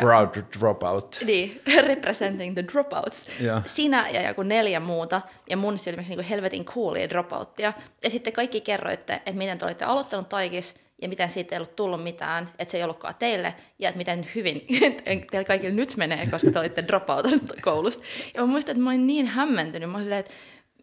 Proud 0.00 0.44
dropout. 0.58 1.20
Niin, 1.24 1.60
representing 1.86 2.54
the 2.54 2.64
dropouts. 2.72 3.28
Yeah. 3.40 3.62
Sinä 3.66 4.08
ja 4.08 4.28
joku 4.28 4.42
neljä 4.42 4.80
muuta, 4.80 5.20
ja 5.50 5.56
mun 5.56 5.78
silmissä 5.78 6.14
niin 6.14 6.24
helvetin 6.24 6.64
coolia 6.64 7.08
dropouttia. 7.08 7.72
Ja 8.04 8.10
sitten 8.10 8.32
kaikki 8.32 8.60
kerroitte, 8.60 9.14
että 9.14 9.32
miten 9.32 9.58
te 9.58 9.64
olitte 9.64 9.84
aloittanut 9.84 10.28
taikis, 10.28 10.74
ja 11.02 11.08
miten 11.08 11.30
siitä 11.30 11.54
ei 11.54 11.58
ollut 11.58 11.76
tullut 11.76 12.02
mitään, 12.02 12.50
että 12.58 12.72
se 12.72 12.78
ei 12.78 12.84
ollutkaan 12.84 13.14
teille, 13.14 13.54
ja 13.78 13.88
että 13.88 13.98
miten 13.98 14.28
hyvin 14.34 14.66
teillä 15.30 15.44
kaikille 15.46 15.74
nyt 15.74 15.96
menee, 15.96 16.26
koska 16.30 16.50
te 16.50 16.58
olitte 16.58 16.84
dropoutanut 16.86 17.52
koulusta. 17.62 18.04
Ja 18.34 18.40
mä 18.40 18.46
muistan, 18.46 18.72
että 18.72 18.84
mä 18.84 18.90
olin 18.90 19.06
niin 19.06 19.26
hämmentynyt, 19.26 19.90
mä 19.90 19.96
olin 19.96 20.04
silleen, 20.04 20.20
että 20.20 20.32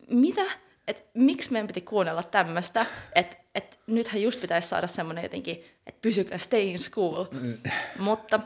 mitä? 0.09 0.41
että 0.89 1.03
miksi 1.13 1.51
meidän 1.51 1.67
piti 1.67 1.81
kuunnella 1.81 2.23
tämmöistä, 2.23 2.85
että 3.15 3.35
että 3.59 3.77
nythän 3.87 4.21
just 4.21 4.41
pitäisi 4.41 4.67
saada 4.67 4.87
semmoinen 4.87 5.23
jotenkin, 5.23 5.65
että 5.87 6.01
pysykää 6.01 6.37
stay 6.37 6.61
in 6.61 6.79
school. 6.79 7.25
Mm. 7.31 7.57
Mutta 7.99 8.39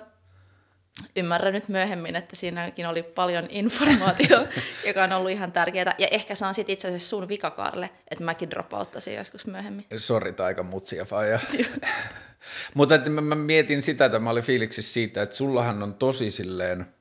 ymmärrän 1.16 1.54
nyt 1.54 1.70
myöhemmin, 1.70 2.16
että 2.16 2.36
siinäkin 2.36 2.88
oli 2.88 3.04
paljon 3.04 3.46
informaatiota, 3.50 4.48
joka 4.88 5.04
on 5.04 5.12
ollut 5.12 5.32
ihan 5.32 5.52
tärkeää. 5.52 5.96
Ja 5.98 6.08
ehkä 6.12 6.36
se 6.36 6.46
on 6.46 6.54
sitten 6.54 6.74
itse 6.74 6.88
asiassa 6.88 7.10
sun 7.10 7.28
vika, 7.28 7.52
Karle, 7.52 7.90
että 8.12 8.24
mäkin 8.24 8.52
dropauttaisin 8.52 9.16
joskus 9.16 9.46
myöhemmin. 9.46 9.86
Sori, 9.98 10.34
aika 10.38 10.64
mutsia 10.64 11.06
faija. 11.06 11.40
Mutta 12.74 13.10
mä, 13.10 13.22
mä 13.22 13.36
mietin 13.36 13.84
sitä, 13.84 14.06
että 14.06 14.20
mä 14.20 14.30
olin 14.30 14.44
fiiliksissä 14.44 14.94
siitä, 14.94 15.22
että 15.22 15.36
sullahan 15.36 15.84
on 15.84 15.94
tosi 15.94 16.32
silleen– 16.32 16.86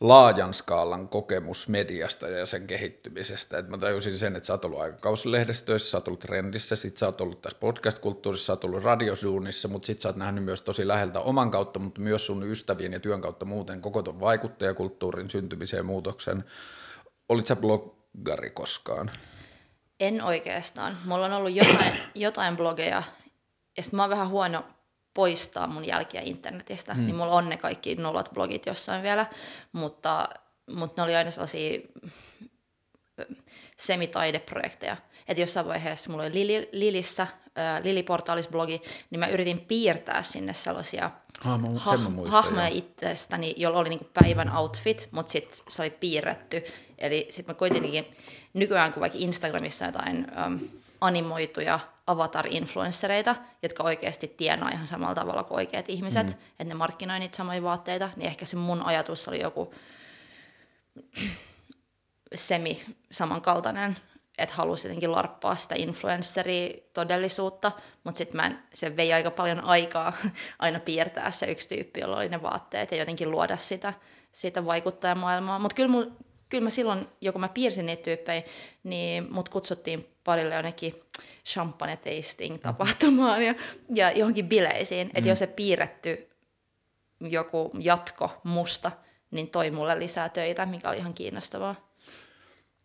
laajan 0.00 0.54
skaalan 0.54 1.08
kokemus 1.08 1.68
mediasta 1.68 2.28
ja 2.28 2.46
sen 2.46 2.66
kehittymisestä. 2.66 3.58
Et 3.58 3.68
mä 3.68 3.78
tajusin 3.78 4.18
sen, 4.18 4.36
että 4.36 4.46
sä 4.46 4.52
oot 4.52 4.64
ollut 4.64 4.80
aikakauslehdessä 4.80 5.66
töissä, 5.66 5.90
sä 5.90 5.96
oot 5.96 6.08
ollut 6.08 6.20
trendissä, 6.20 6.76
sit 6.76 6.96
sä 6.96 7.06
oot 7.06 7.20
ollut 7.20 7.42
tässä 7.42 7.58
podcast-kulttuurissa, 7.58 8.46
sä 8.46 8.52
oot 8.52 8.64
ollut 8.64 8.82
radiosuunnissa, 8.82 9.68
mutta 9.68 9.86
sit 9.86 10.00
sä 10.00 10.08
oot 10.08 10.16
nähnyt 10.16 10.44
myös 10.44 10.62
tosi 10.62 10.88
läheltä 10.88 11.20
oman 11.20 11.50
kautta, 11.50 11.78
mutta 11.78 12.00
myös 12.00 12.26
sun 12.26 12.50
ystävien 12.50 12.92
ja 12.92 13.00
työn 13.00 13.20
kautta 13.20 13.44
muuten 13.44 13.80
koko 13.80 14.02
ton 14.02 14.20
vaikuttajakulttuurin 14.20 15.30
syntymiseen 15.30 15.86
muutoksen. 15.86 16.44
Olit 17.28 17.46
sä 17.46 17.56
bloggari 17.56 18.50
koskaan? 18.50 19.10
En 20.00 20.22
oikeastaan. 20.22 20.98
Mulla 21.04 21.26
on 21.26 21.32
ollut 21.32 21.52
jotain, 21.52 21.92
jotain 22.14 22.56
blogeja, 22.56 23.02
ja 23.76 23.82
mä 23.92 24.02
oon 24.02 24.10
vähän 24.10 24.28
huono 24.28 24.64
poistaa 25.18 25.66
mun 25.66 25.86
jälkiä 25.86 26.20
internetistä, 26.24 26.94
hmm. 26.94 27.06
niin 27.06 27.16
mulla 27.16 27.32
on 27.32 27.48
ne 27.48 27.56
kaikki 27.56 27.94
nollat 27.94 28.30
blogit 28.34 28.66
jossain 28.66 29.02
vielä, 29.02 29.26
mutta, 29.72 30.28
mutta 30.76 31.02
ne 31.02 31.04
oli 31.04 31.16
aina 31.16 31.30
sellaisia 31.30 31.80
semitaideprojekteja. 33.76 34.96
Että 35.28 35.40
jossain 35.40 35.66
vaiheessa 35.66 36.10
mulla 36.10 36.24
oli 36.24 36.34
Lili, 36.34 36.68
Lilissä, 36.72 37.22
äh, 37.22 37.82
Lili-portaalis-blogi, 37.82 38.82
niin 39.10 39.18
mä 39.18 39.26
yritin 39.26 39.60
piirtää 39.60 40.22
sinne 40.22 40.54
sellaisia 40.54 41.10
Hahmo, 41.40 41.68
hah- 41.68 42.28
hahmoja 42.28 42.68
itsestäni, 42.68 43.54
jolla 43.56 43.78
oli 43.78 43.88
niinku 43.88 44.08
päivän 44.14 44.56
outfit, 44.56 45.08
mutta 45.10 45.32
sitten 45.32 45.58
se 45.68 45.82
oli 45.82 45.90
piirretty. 45.90 46.64
Eli 46.98 47.26
sitten 47.30 47.54
mä 47.54 47.58
koitin 47.58 48.06
nykyään, 48.54 48.92
kun 48.92 49.00
vaikka 49.00 49.18
Instagramissa 49.20 49.84
jotain 49.84 50.26
um, 50.46 50.60
animoituja 51.00 51.80
avatar-influenssereita, 52.08 53.36
jotka 53.62 53.82
oikeasti 53.82 54.28
tienaa 54.28 54.68
ihan 54.68 54.86
samalla 54.86 55.14
tavalla 55.14 55.44
kuin 55.44 55.56
oikeat 55.56 55.88
ihmiset, 55.88 56.26
mm. 56.26 56.32
että 56.32 56.64
ne 56.64 56.74
markkinoi 56.74 57.18
niitä 57.18 57.36
samoja 57.36 57.62
vaatteita, 57.62 58.10
niin 58.16 58.26
ehkä 58.26 58.46
se 58.46 58.56
mun 58.56 58.82
ajatus 58.82 59.28
oli 59.28 59.40
joku 59.40 59.74
semi 62.34 62.84
samankaltainen, 63.12 63.96
että 64.38 64.54
halusi 64.54 64.88
jotenkin 64.88 65.12
larppaa 65.12 65.56
sitä 65.56 65.74
influensseri-todellisuutta, 65.74 67.72
mutta 68.04 68.18
sitten 68.18 68.58
se 68.74 68.96
vei 68.96 69.12
aika 69.12 69.30
paljon 69.30 69.64
aikaa 69.64 70.12
aina 70.58 70.80
piirtää 70.80 71.30
se 71.30 71.46
yksi 71.46 71.68
tyyppi, 71.68 72.00
jolla 72.00 72.16
oli 72.16 72.28
ne 72.28 72.42
vaatteet 72.42 72.92
ja 72.92 72.98
jotenkin 72.98 73.30
luoda 73.30 73.56
sitä, 73.56 73.94
sitä 74.32 74.64
vaikuttajamaailmaa. 74.64 75.58
Mutta 75.58 75.74
kyllä 75.74 75.90
mun 75.90 76.16
kyllä 76.48 76.64
mä 76.64 76.70
silloin, 76.70 77.08
joku 77.20 77.38
mä 77.38 77.48
piirsin 77.48 77.86
niitä 77.86 78.02
tyyppejä, 78.02 78.42
niin 78.84 79.32
mut 79.32 79.48
kutsuttiin 79.48 80.08
parille 80.28 80.54
jonnekin 80.54 80.94
champagne 81.46 81.96
tasting 81.96 82.58
tapahtumaan 82.62 83.42
ja, 83.42 83.54
ja 83.94 84.10
johonkin 84.10 84.48
bileisiin. 84.48 85.06
Mm. 85.06 85.12
Että 85.14 85.28
jos 85.28 85.38
se 85.38 85.46
piirretty 85.46 86.28
joku 87.20 87.70
jatko 87.80 88.30
musta, 88.44 88.92
niin 89.30 89.50
toi 89.50 89.70
mulle 89.70 89.98
lisää 89.98 90.28
töitä, 90.28 90.66
mikä 90.66 90.88
oli 90.88 90.96
ihan 90.96 91.14
kiinnostavaa. 91.14 91.74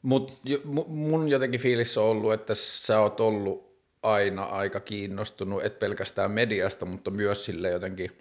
Mut 0.01 0.39
mun 0.87 1.29
jotenkin 1.29 1.59
fiilis 1.59 1.97
on 1.97 2.05
ollut, 2.05 2.33
että 2.33 2.55
sä 2.55 2.99
oot 2.99 3.19
ollut 3.19 3.77
aina 4.03 4.43
aika 4.43 4.79
kiinnostunut, 4.79 5.63
et 5.63 5.79
pelkästään 5.79 6.31
mediasta, 6.31 6.85
mutta 6.85 7.11
myös 7.11 7.45
sille 7.45 7.69
jotenkin 7.69 8.17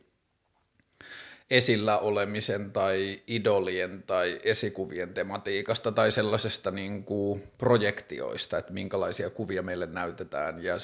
esillä 1.53 1.99
olemisen 1.99 2.73
tai 2.73 3.21
idolien 3.27 4.03
tai 4.07 4.41
esikuvien 4.43 5.15
tematiikasta 5.15 5.93
tai 5.93 6.13
sellaisesta 6.13 6.71
niin 6.71 7.05
kuin 7.05 7.43
projektioista, 7.59 8.59
että 8.59 8.73
minkälaisia 8.73 9.31
kuvia 9.31 9.63
meille 9.63 9.87
näytetään 9.87 10.65
ja 10.65 10.75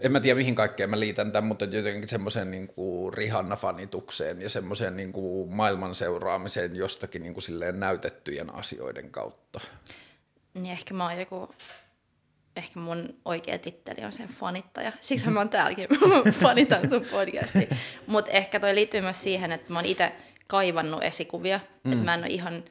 en 0.00 0.12
mä 0.12 0.20
tiedä 0.20 0.38
mihin 0.38 0.54
kaikkeen 0.54 0.90
mä 0.90 1.00
liitän 1.00 1.32
tämän, 1.32 1.48
mutta 1.48 1.64
jotenkin 1.64 2.08
semmoiseen 2.08 2.50
niin 2.50 2.68
Rihanna-fanitukseen 3.12 4.42
ja 4.42 4.50
semmoiseen 4.50 4.96
niin 4.96 5.12
maailman 5.48 5.94
seuraamiseen 5.94 6.76
jostakin 6.76 7.22
niin 7.22 7.34
kuin 7.34 7.42
silleen 7.42 7.80
näytettyjen 7.80 8.54
asioiden 8.54 9.10
kautta. 9.10 9.60
Niin 10.54 10.72
ehkä 10.72 10.94
mä 10.94 11.08
oon 11.08 11.20
joku, 11.20 11.54
ehkä 12.56 12.80
mun 12.80 13.20
oikea 13.24 13.58
titteli 13.58 14.04
on 14.04 14.12
sen 14.12 14.28
fanittaja. 14.28 14.92
Siksi 15.00 15.30
mä 15.30 15.40
oon 15.40 15.48
täälläkin, 15.48 15.86
mä 16.24 16.32
fanitan 16.32 16.90
sun 16.90 17.06
podcasti. 17.10 17.68
Mutta 18.06 18.30
ehkä 18.30 18.60
toi 18.60 18.74
liittyy 18.74 19.00
myös 19.00 19.22
siihen, 19.22 19.52
että 19.52 19.72
mä 19.72 19.78
oon 19.78 19.86
itse 19.86 20.12
kaivannut 20.46 21.02
esikuvia, 21.02 21.60
mm. 21.84 21.92
että 21.92 22.04
mä 22.04 22.14
en 22.14 22.20
ole 22.20 22.28
ihan 22.28 22.64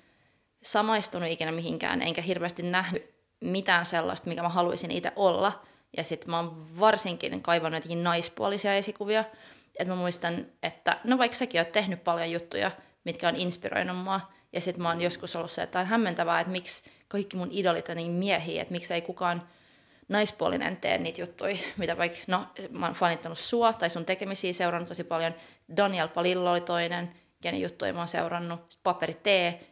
samaistunut 0.63 1.29
ikinä 1.29 1.51
mihinkään, 1.51 2.01
enkä 2.01 2.21
hirveästi 2.21 2.63
nähnyt 2.63 3.12
mitään 3.41 3.86
sellaista, 3.86 4.29
mikä 4.29 4.41
mä 4.41 4.50
haluaisin 4.50 4.91
itse 4.91 5.12
olla– 5.15 5.51
ja 5.98 6.03
sitten 6.03 6.29
mä 6.29 6.39
oon 6.39 6.79
varsinkin 6.79 7.41
kaivannut 7.41 7.77
jotenkin 7.77 8.03
naispuolisia 8.03 8.75
esikuvia. 8.75 9.24
Että 9.79 9.93
mä 9.93 9.95
muistan, 9.95 10.45
että 10.63 11.00
no 11.03 11.17
vaikka 11.17 11.38
säkin 11.38 11.62
oot 11.62 11.71
tehnyt 11.71 12.03
paljon 12.03 12.31
juttuja, 12.31 12.71
mitkä 13.03 13.27
on 13.27 13.36
inspiroinut 13.36 13.98
mua. 13.98 14.21
Ja 14.53 14.62
sitten 14.62 14.83
mä 14.83 14.89
oon 14.89 15.01
joskus 15.01 15.36
ollut 15.36 15.51
se, 15.51 15.62
että 15.62 15.79
on 15.79 15.86
hämmentävää, 15.86 16.39
että 16.39 16.51
miksi 16.51 16.83
kaikki 17.07 17.38
mun 17.38 17.50
idolit 17.51 17.89
on 17.89 17.95
niin 17.95 18.12
miehiä, 18.12 18.62
että 18.62 18.71
miksi 18.71 18.93
ei 18.93 19.01
kukaan 19.01 19.41
naispuolinen 20.09 20.77
tee 20.77 20.97
niitä 20.97 21.21
juttuja, 21.21 21.55
mitä 21.77 21.97
vaikka, 21.97 22.19
no 22.27 22.47
mä 22.69 22.85
oon 22.85 22.95
fanittanut 22.95 23.37
sua 23.37 23.73
tai 23.73 23.89
sun 23.89 24.05
tekemisiä 24.05 24.53
seurannut 24.53 24.87
tosi 24.87 25.03
paljon. 25.03 25.33
Daniel 25.77 26.07
Palillo 26.07 26.51
oli 26.51 26.61
toinen, 26.61 27.11
kenen 27.41 27.61
juttuja 27.61 27.93
mä 27.93 27.99
oon 27.99 28.07
seurannut. 28.07 28.79
Paperi 28.83 29.13
T, 29.13 29.27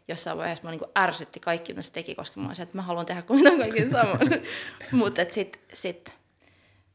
jossain 0.08 0.38
vaiheessa 0.38 0.64
mä 0.64 0.72
niin 0.72 0.82
ärsytti 0.98 1.40
kaikki, 1.40 1.74
mitä 1.74 1.82
se 1.82 1.92
teki, 1.92 2.16
koska 2.16 2.40
mä 2.40 2.48
olisin, 2.48 2.64
että 2.64 2.78
mä 2.78 2.82
haluan 2.82 3.06
tehdä 3.06 3.22
kuin 3.28 3.58
kaikki 3.58 3.90
saman. 3.90 4.20
Mutta 4.92 5.22
sitten 5.30 5.62
sit, 5.74 6.16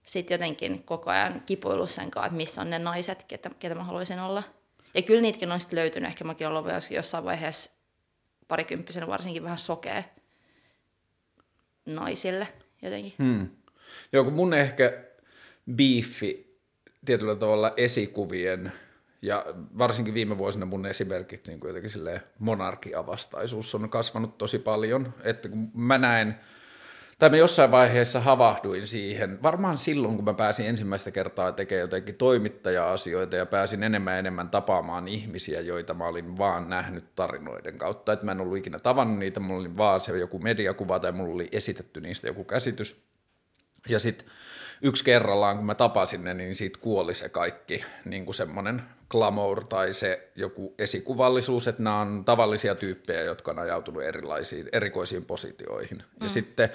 sit 0.03 0.31
jotenkin 0.31 0.83
koko 0.83 1.11
ajan 1.11 1.43
kipuillut 1.47 1.91
sen 1.91 2.11
kanssa, 2.11 2.27
että 2.27 2.37
missä 2.37 2.61
on 2.61 2.71
ne 2.71 2.79
naiset, 2.79 3.25
ketä, 3.25 3.51
ketä 3.59 3.75
mä 3.75 3.85
haluaisin 3.85 4.21
olla. 4.21 4.43
Ja 4.95 5.03
kyllä 5.03 5.21
niitäkin 5.21 5.53
on 5.53 5.61
sitten 5.61 5.79
löytynyt. 5.79 6.09
Ehkä 6.09 6.25
mäkin 6.25 6.47
olen 6.47 6.59
ollut 6.59 6.91
jossain 6.91 7.25
vaiheessa 7.25 7.71
parikymppisenä 8.49 9.07
varsinkin 9.07 9.43
vähän 9.43 9.59
sokea 9.59 10.03
naisille 11.87 12.49
jotenkin. 12.83 13.13
Hmm. 13.19 13.49
Joo, 14.13 14.25
kun 14.25 14.33
mun 14.33 14.55
ehkä 14.55 15.05
biifi 15.77 16.59
tietyllä 17.05 17.37
tavalla 17.37 17.73
esikuvien 17.77 18.73
ja 19.23 19.47
varsinkin 19.79 20.15
viime 20.15 20.39
vuosina 20.39 20.67
mun 20.67 20.87
esimerkiksi 20.87 21.51
niin 21.51 21.61
kuin 21.61 21.69
jotenkin 21.69 22.21
monarkiavastaisuus 22.39 23.75
on 23.75 23.91
kasvanut 23.91 24.39
tosi 24.39 24.59
paljon, 24.59 25.15
että 25.25 25.49
kun 25.49 25.71
mä 25.75 25.99
näen, 25.99 26.41
tai 27.23 27.31
mä 27.31 27.37
jossain 27.37 27.71
vaiheessa 27.71 28.21
havahduin 28.21 28.87
siihen, 28.87 29.43
varmaan 29.43 29.79
silloin 29.79 30.17
kun 30.17 30.25
mä 30.25 30.35
pääsin 30.35 30.67
ensimmäistä 30.67 31.11
kertaa 31.11 31.53
tekemään 31.53 31.81
jotenkin 31.81 32.15
toimittaja-asioita 32.15 33.37
ja 33.37 33.47
pääsin 33.47 33.83
enemmän 33.83 34.13
ja 34.13 34.19
enemmän 34.19 34.49
tapaamaan 34.49 35.09
ihmisiä, 35.09 35.61
joita 35.61 35.95
mä 35.95 36.07
olin 36.07 36.39
vaan 36.39 36.69
nähnyt 36.69 37.15
tarinoiden 37.15 37.79
kautta, 37.79 38.13
että 38.13 38.25
mä 38.25 38.33
en 38.33 38.41
ollut 38.41 38.59
ikinä 38.59 38.79
tavannut 38.79 39.19
niitä, 39.19 39.41
mulla 39.41 39.61
oli 39.61 39.77
vaan 39.77 40.01
se 40.01 40.19
joku 40.19 40.39
mediakuva 40.39 41.01
tai 41.01 41.13
mulla 41.13 41.35
oli 41.35 41.49
esitetty 41.53 42.01
niistä 42.01 42.27
joku 42.27 42.45
käsitys. 42.45 43.03
Ja 43.89 43.99
sitten 43.99 44.29
yksi 44.83 45.05
kerrallaan, 45.05 45.57
kun 45.57 45.67
mä 45.67 45.75
tapasin 45.75 46.25
ne, 46.25 46.35
niin 46.35 46.55
siitä 46.55 46.79
kuoli 46.81 47.15
se 47.15 47.29
kaikki 47.29 47.85
niin 48.05 48.25
kuin 48.25 48.35
semmoinen 48.35 48.83
glamour 49.11 49.65
tai 49.65 49.95
se 49.95 50.29
joku 50.37 50.75
esikuvallisuus, 50.79 51.69
että 51.69 51.83
nämä 51.83 52.01
on 52.01 52.25
tavallisia 52.25 52.75
tyyppejä, 52.75 53.23
jotka 53.23 53.51
on 53.51 53.59
ajautunut 53.59 54.03
erilaisiin, 54.03 54.69
erikoisiin 54.73 55.25
positioihin. 55.25 55.99
Mm. 55.99 56.25
Ja 56.25 56.29
sitten 56.29 56.71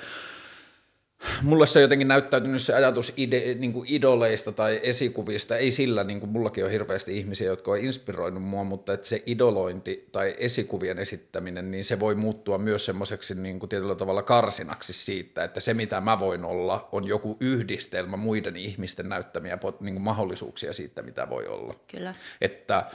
mulle 1.42 1.68
se 1.68 1.80
on 1.80 1.84
jotenkin 1.84 2.08
näyttäytynyt 2.08 2.62
se 2.62 2.74
ajatus 2.74 3.14
ide, 3.18 3.54
niin 3.54 3.74
kuin 3.74 3.90
idoleista 3.92 4.52
tai 4.52 4.80
esikuvista, 4.84 5.58
ei 5.58 5.72
sillä, 5.72 6.04
niin 6.04 6.20
kuin 6.20 6.30
mullakin 6.30 6.66
on 6.66 6.72
hirveästi 6.72 7.18
ihmisiä, 7.18 7.48
jotka 7.48 7.72
on 7.72 7.78
inspiroinut 7.78 8.44
mua, 8.44 8.64
mutta 8.64 8.94
että 8.94 9.08
se 9.08 9.24
idolointi 9.26 10.10
tai 10.12 10.36
esikuvien 10.38 11.00
esittäminen, 11.00 11.72
niin 11.72 11.86
se 11.86 12.00
voi 12.00 12.16
muuttua 12.16 12.58
myös 12.58 12.86
semmoiseksi 12.86 13.36
niin 13.36 13.60
kuin 13.60 13.70
tietyllä 13.70 13.96
tavalla 13.96 14.24
karsinaksi 14.24 14.94
siitä, 14.94 15.44
että 15.44 15.60
se 15.60 15.74
mitä 15.74 16.02
mä 16.02 16.20
voin 16.20 16.46
olla 16.46 16.90
on 16.92 17.08
joku 17.08 17.38
yhdistelmä 17.40 18.18
muiden 18.18 18.56
ihmisten 18.56 19.10
näyttämiä 19.10 19.58
niin 19.80 19.96
kuin 19.96 20.04
mahdollisuuksia 20.04 20.74
siitä, 20.74 21.02
mitä 21.02 21.30
voi 21.30 21.48
olla. 21.48 21.76
Kyllä. 21.92 22.14
Että 22.42 22.86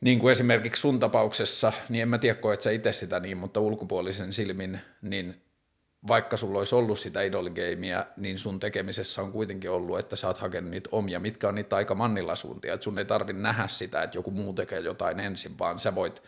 niin 0.00 0.18
kuin 0.18 0.32
esimerkiksi 0.32 0.80
sun 0.80 0.98
tapauksessa, 0.98 1.72
niin 1.88 2.02
en 2.02 2.08
mä 2.08 2.18
tiedä, 2.18 2.34
koet 2.34 2.60
sä 2.60 2.70
itse 2.70 2.92
sitä 2.92 3.20
niin, 3.20 3.36
mutta 3.36 3.60
ulkopuolisen 3.60 4.32
silmin, 4.32 4.80
niin 5.02 5.34
vaikka 6.08 6.36
sulla 6.36 6.58
olisi 6.58 6.74
ollut 6.74 6.98
sitä 6.98 7.22
idoligeimiä, 7.22 8.06
niin 8.16 8.38
sun 8.38 8.60
tekemisessä 8.60 9.22
on 9.22 9.32
kuitenkin 9.32 9.70
ollut, 9.70 9.98
että 9.98 10.16
sä 10.16 10.26
oot 10.26 10.38
hakenut 10.38 10.70
niitä 10.70 10.88
omia, 10.92 11.20
mitkä 11.20 11.48
on 11.48 11.54
niitä 11.54 11.76
aika 11.76 11.94
mannilla 11.94 12.36
suuntia, 12.36 12.74
että 12.74 12.84
sun 12.84 12.98
ei 12.98 13.04
tarvi 13.04 13.32
nähdä 13.32 13.68
sitä, 13.68 14.02
että 14.02 14.18
joku 14.18 14.30
muu 14.30 14.52
tekee 14.52 14.80
jotain 14.80 15.20
ensin, 15.20 15.58
vaan 15.58 15.78
sä 15.78 15.94
voit 15.94 16.22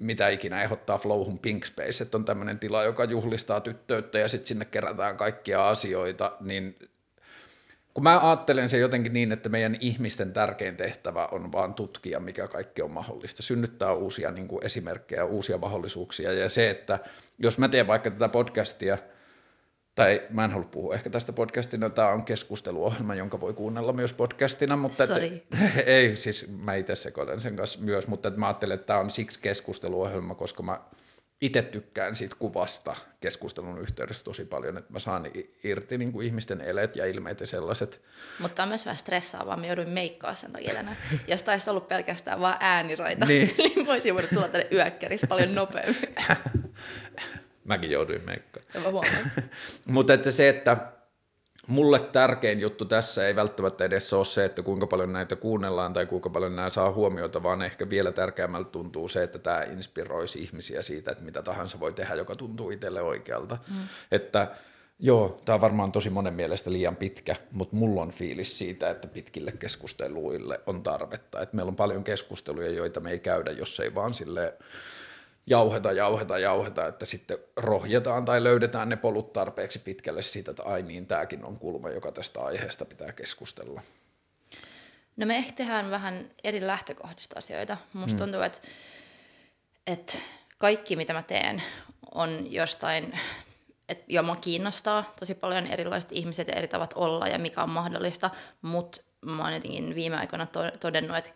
mitä 0.00 0.28
ikinä 0.28 0.62
ehdottaa 0.62 0.98
Flowhun 0.98 1.38
Pink 1.38 1.64
Space, 1.64 2.04
että 2.04 2.16
on 2.16 2.24
tämmöinen 2.24 2.58
tila, 2.58 2.84
joka 2.84 3.04
juhlistaa 3.04 3.60
tyttöyttä 3.60 4.18
ja 4.18 4.28
sitten 4.28 4.46
sinne 4.46 4.64
kerätään 4.64 5.16
kaikkia 5.16 5.68
asioita, 5.68 6.32
niin 6.40 6.76
kun 7.94 8.04
mä 8.04 8.28
ajattelen 8.28 8.68
se 8.68 8.78
jotenkin 8.78 9.12
niin, 9.12 9.32
että 9.32 9.48
meidän 9.48 9.76
ihmisten 9.80 10.32
tärkein 10.32 10.76
tehtävä 10.76 11.28
on 11.32 11.52
vaan 11.52 11.74
tutkia, 11.74 12.20
mikä 12.20 12.48
kaikki 12.48 12.82
on 12.82 12.90
mahdollista, 12.90 13.42
synnyttää 13.42 13.92
uusia 13.92 14.30
niin 14.30 14.48
kuin 14.48 14.64
esimerkkejä, 14.64 15.24
uusia 15.24 15.58
mahdollisuuksia 15.58 16.32
ja 16.32 16.48
se, 16.48 16.70
että 16.70 16.98
jos 17.38 17.58
mä 17.58 17.68
teen 17.68 17.86
vaikka 17.86 18.10
tätä 18.10 18.28
podcastia, 18.28 18.98
tai 19.94 20.22
mä 20.30 20.44
en 20.44 20.50
halua 20.50 20.68
puhua 20.70 20.94
ehkä 20.94 21.10
tästä 21.10 21.32
podcastina, 21.32 21.90
tämä 21.90 22.08
on 22.08 22.24
keskusteluohjelma, 22.24 23.14
jonka 23.14 23.40
voi 23.40 23.54
kuunnella 23.54 23.92
myös 23.92 24.12
podcastina, 24.12 24.76
mutta 24.76 25.06
Sorry. 25.06 25.26
Et, 25.26 25.44
ei, 25.86 26.16
siis 26.16 26.46
mä 26.48 26.74
itse 26.74 26.94
sekoitan 26.94 27.40
sen 27.40 27.56
kanssa 27.56 27.80
myös, 27.80 28.08
mutta 28.08 28.28
et 28.28 28.36
mä 28.36 28.46
ajattelen, 28.46 28.74
että 28.74 28.86
tämä 28.86 28.98
on 28.98 29.10
siksi 29.10 29.40
keskusteluohjelma, 29.40 30.34
koska 30.34 30.62
mä 30.62 30.80
itse 31.40 31.62
tykkään 31.62 32.14
siitä 32.14 32.36
kuvasta 32.38 32.96
keskustelun 33.20 33.80
yhteydessä 33.80 34.24
tosi 34.24 34.44
paljon, 34.44 34.78
että 34.78 34.92
mä 34.92 34.98
saan 34.98 35.30
irti 35.64 35.98
niin 35.98 36.12
kuin 36.12 36.26
ihmisten 36.26 36.60
eleet 36.60 36.96
ja 36.96 37.06
ilmeet 37.06 37.40
ja 37.40 37.46
sellaiset. 37.46 38.00
Mutta 38.38 38.62
on 38.62 38.68
myös 38.68 38.84
vähän 38.84 38.96
stressaavaa, 38.96 39.56
mä 39.56 39.66
jouduin 39.66 39.88
meikkaa 39.88 40.34
sen 40.34 40.52
takia. 40.52 40.84
Jos 41.28 41.42
taisi 41.42 41.70
ollut 41.70 41.88
pelkästään 41.88 42.40
vaan 42.40 42.56
ääniroita, 42.60 43.26
niin, 43.26 43.54
niin 43.58 43.86
voisin 43.86 44.14
voida 44.14 44.28
tulla 44.28 44.48
tänne 44.48 44.68
yökkärissä 44.72 45.26
paljon 45.26 45.54
nopeammin. 45.54 46.14
Mäkin 47.64 47.90
jouduin 47.90 48.24
meikkaan. 48.24 48.66
Ja 48.74 48.80
Mutta 49.86 50.14
että 50.14 50.30
se, 50.30 50.48
että 50.48 50.76
mulle 51.66 51.98
tärkein 51.98 52.60
juttu 52.60 52.84
tässä 52.84 53.26
ei 53.26 53.36
välttämättä 53.36 53.84
edes 53.84 54.12
ole 54.12 54.24
se, 54.24 54.44
että 54.44 54.62
kuinka 54.62 54.86
paljon 54.86 55.12
näitä 55.12 55.36
kuunnellaan 55.36 55.92
tai 55.92 56.06
kuinka 56.06 56.30
paljon 56.30 56.56
nämä 56.56 56.70
saa 56.70 56.92
huomiota, 56.92 57.42
vaan 57.42 57.62
ehkä 57.62 57.90
vielä 57.90 58.12
tärkeämmältä 58.12 58.70
tuntuu 58.70 59.08
se, 59.08 59.22
että 59.22 59.38
tämä 59.38 59.62
inspiroisi 59.62 60.42
ihmisiä 60.42 60.82
siitä, 60.82 61.10
että 61.10 61.24
mitä 61.24 61.42
tahansa 61.42 61.80
voi 61.80 61.92
tehdä, 61.92 62.14
joka 62.14 62.36
tuntuu 62.36 62.70
itselle 62.70 63.02
oikealta. 63.02 63.58
Mm. 63.70 63.76
Että 64.12 64.48
joo, 64.98 65.40
tämä 65.44 65.54
on 65.54 65.60
varmaan 65.60 65.92
tosi 65.92 66.10
monen 66.10 66.34
mielestä 66.34 66.72
liian 66.72 66.96
pitkä, 66.96 67.36
mutta 67.50 67.76
mulla 67.76 68.02
on 68.02 68.10
fiilis 68.10 68.58
siitä, 68.58 68.90
että 68.90 69.08
pitkille 69.08 69.52
keskusteluille 69.52 70.60
on 70.66 70.82
tarvetta. 70.82 71.40
Että 71.40 71.56
meillä 71.56 71.70
on 71.70 71.76
paljon 71.76 72.04
keskusteluja, 72.04 72.70
joita 72.70 73.00
me 73.00 73.10
ei 73.10 73.18
käydä, 73.18 73.50
jos 73.50 73.80
ei 73.80 73.94
vaan 73.94 74.14
silleen 74.14 74.52
jauheta, 75.46 75.92
jauheta, 75.92 76.38
jauheta, 76.38 76.86
että 76.86 77.06
sitten 77.06 77.38
rohjetaan 77.56 78.24
tai 78.24 78.44
löydetään 78.44 78.88
ne 78.88 78.96
polut 78.96 79.32
tarpeeksi 79.32 79.78
pitkälle 79.78 80.22
siitä, 80.22 80.50
että 80.50 80.62
ai 80.62 80.82
niin, 80.82 81.06
tämäkin 81.06 81.44
on 81.44 81.58
kulma, 81.58 81.90
joka 81.90 82.12
tästä 82.12 82.40
aiheesta 82.40 82.84
pitää 82.84 83.12
keskustella. 83.12 83.82
No 85.16 85.26
me 85.26 85.36
ehkä 85.36 85.52
tehdään 85.52 85.90
vähän 85.90 86.30
eri 86.44 86.66
lähtökohdista 86.66 87.38
asioita. 87.38 87.76
Musta 87.92 88.16
mm. 88.16 88.18
tuntuu, 88.18 88.40
että, 88.40 88.58
että 89.86 90.18
kaikki 90.58 90.96
mitä 90.96 91.12
mä 91.12 91.22
teen 91.22 91.62
on 92.14 92.52
jostain, 92.52 93.18
että 93.88 94.04
jo 94.08 94.22
mua 94.22 94.36
kiinnostaa 94.36 95.12
tosi 95.20 95.34
paljon 95.34 95.66
erilaiset 95.66 96.12
ihmiset 96.12 96.48
ja 96.48 96.54
eri 96.54 96.68
tavat 96.68 96.92
olla 96.96 97.28
ja 97.28 97.38
mikä 97.38 97.62
on 97.62 97.70
mahdollista, 97.70 98.30
mutta 98.62 99.00
mä 99.24 99.42
oon 99.42 99.54
jotenkin 99.54 99.94
viime 99.94 100.16
aikoina 100.16 100.46
todennut, 100.80 101.16
että 101.16 101.30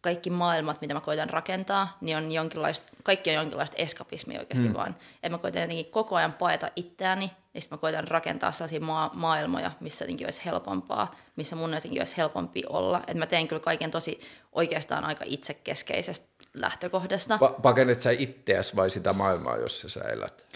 kaikki 0.00 0.30
maailmat, 0.30 0.80
mitä 0.80 0.94
mä 0.94 1.00
koitan 1.00 1.30
rakentaa, 1.30 1.98
niin 2.00 2.16
on 2.16 2.32
jonkinlaista, 2.32 2.86
kaikki 3.02 3.30
on 3.30 3.36
jonkinlaista 3.36 3.76
eskapismia 3.76 4.40
oikeasti 4.40 4.68
mm. 4.68 4.74
vaan. 4.74 4.96
Että 5.14 5.28
mä 5.28 5.38
koitan 5.38 5.62
jotenkin 5.62 5.90
koko 5.90 6.16
ajan 6.16 6.32
paeta 6.32 6.70
itseäni, 6.76 7.30
ja 7.54 7.60
sitten 7.60 7.76
mä 7.76 7.80
koitan 7.80 8.08
rakentaa 8.08 8.52
sellaisia 8.52 8.80
maa, 8.80 9.10
maailmoja, 9.14 9.70
missä 9.80 10.04
jotenkin 10.04 10.26
olisi 10.26 10.44
helpompaa, 10.44 11.14
missä 11.36 11.56
mun 11.56 11.72
jotenkin 11.72 12.00
olisi 12.00 12.16
helpompi 12.16 12.62
olla. 12.68 12.98
Että 12.98 13.18
mä 13.18 13.26
teen 13.26 13.48
kyllä 13.48 13.60
kaiken 13.60 13.90
tosi 13.90 14.20
oikeastaan 14.52 15.04
aika 15.04 15.24
itsekeskeisestä 15.28 16.26
lähtökohdasta. 16.54 17.36
Pa- 17.36 17.60
pakenet 17.62 18.00
sä 18.00 18.10
itseäsi 18.10 18.76
vai 18.76 18.90
sitä 18.90 19.12
maailmaa, 19.12 19.56
jossa 19.56 19.88
sä 19.88 20.00
elät? 20.00 20.46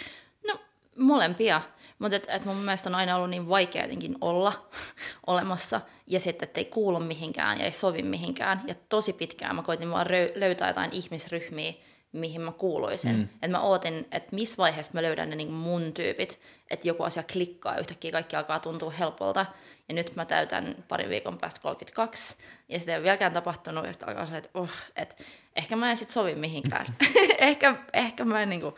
No 0.46 0.60
molempia. 0.96 1.60
Mutta 2.02 2.16
et, 2.16 2.26
et 2.28 2.44
mun 2.44 2.56
mielestä 2.56 2.88
on 2.88 2.94
aina 2.94 3.16
ollut 3.16 3.30
niin 3.30 3.48
vaikea 3.48 3.82
jotenkin 3.82 4.16
olla 4.20 4.68
olemassa 5.26 5.80
ja 6.06 6.20
sitten, 6.20 6.46
että 6.46 6.60
ei 6.60 6.64
kuulu 6.64 7.00
mihinkään 7.00 7.58
ja 7.58 7.64
ei 7.64 7.72
sovi 7.72 8.02
mihinkään. 8.02 8.60
Ja 8.66 8.74
tosi 8.88 9.12
pitkään 9.12 9.56
mä 9.56 9.62
koitin 9.62 9.90
vaan 9.90 10.06
löytää 10.34 10.68
jotain 10.68 10.92
ihmisryhmiä, 10.92 11.72
mihin 12.12 12.40
mä 12.40 12.52
kuuluisin. 12.52 13.16
Mm. 13.16 13.22
Että 13.22 13.48
mä 13.48 13.60
ootin, 13.60 14.08
että 14.12 14.36
missä 14.36 14.56
vaiheessa 14.56 14.92
mä 14.94 15.02
löydän 15.02 15.30
ne 15.30 15.36
niin 15.36 15.52
mun 15.52 15.92
tyypit, 15.92 16.40
että 16.70 16.88
joku 16.88 17.02
asia 17.02 17.22
klikkaa 17.32 17.78
yhtäkkiä 17.78 18.12
kaikki 18.12 18.36
alkaa 18.36 18.60
tuntua 18.60 18.90
helpolta. 18.90 19.46
Ja 19.88 19.94
nyt 19.94 20.16
mä 20.16 20.24
täytän 20.24 20.84
parin 20.88 21.10
viikon 21.10 21.38
päästä 21.38 21.60
32 21.60 22.36
ja 22.68 22.80
sitä 22.80 22.92
ei 22.92 22.96
ole 22.96 23.04
vieläkään 23.04 23.32
tapahtunut 23.32 23.86
ja 23.86 23.92
sitten 23.92 24.08
alkaa 24.08 24.26
se, 24.26 24.36
että, 24.36 24.58
uh, 24.58 24.70
että 24.96 25.14
ehkä 25.56 25.76
mä 25.76 25.90
en 25.90 25.96
sit 25.96 26.10
sovi 26.10 26.34
mihinkään. 26.34 26.86
ehkä, 27.38 27.76
ehkä 27.92 28.24
mä 28.24 28.40
en 28.40 28.50
niin 28.50 28.60
kuin, 28.60 28.74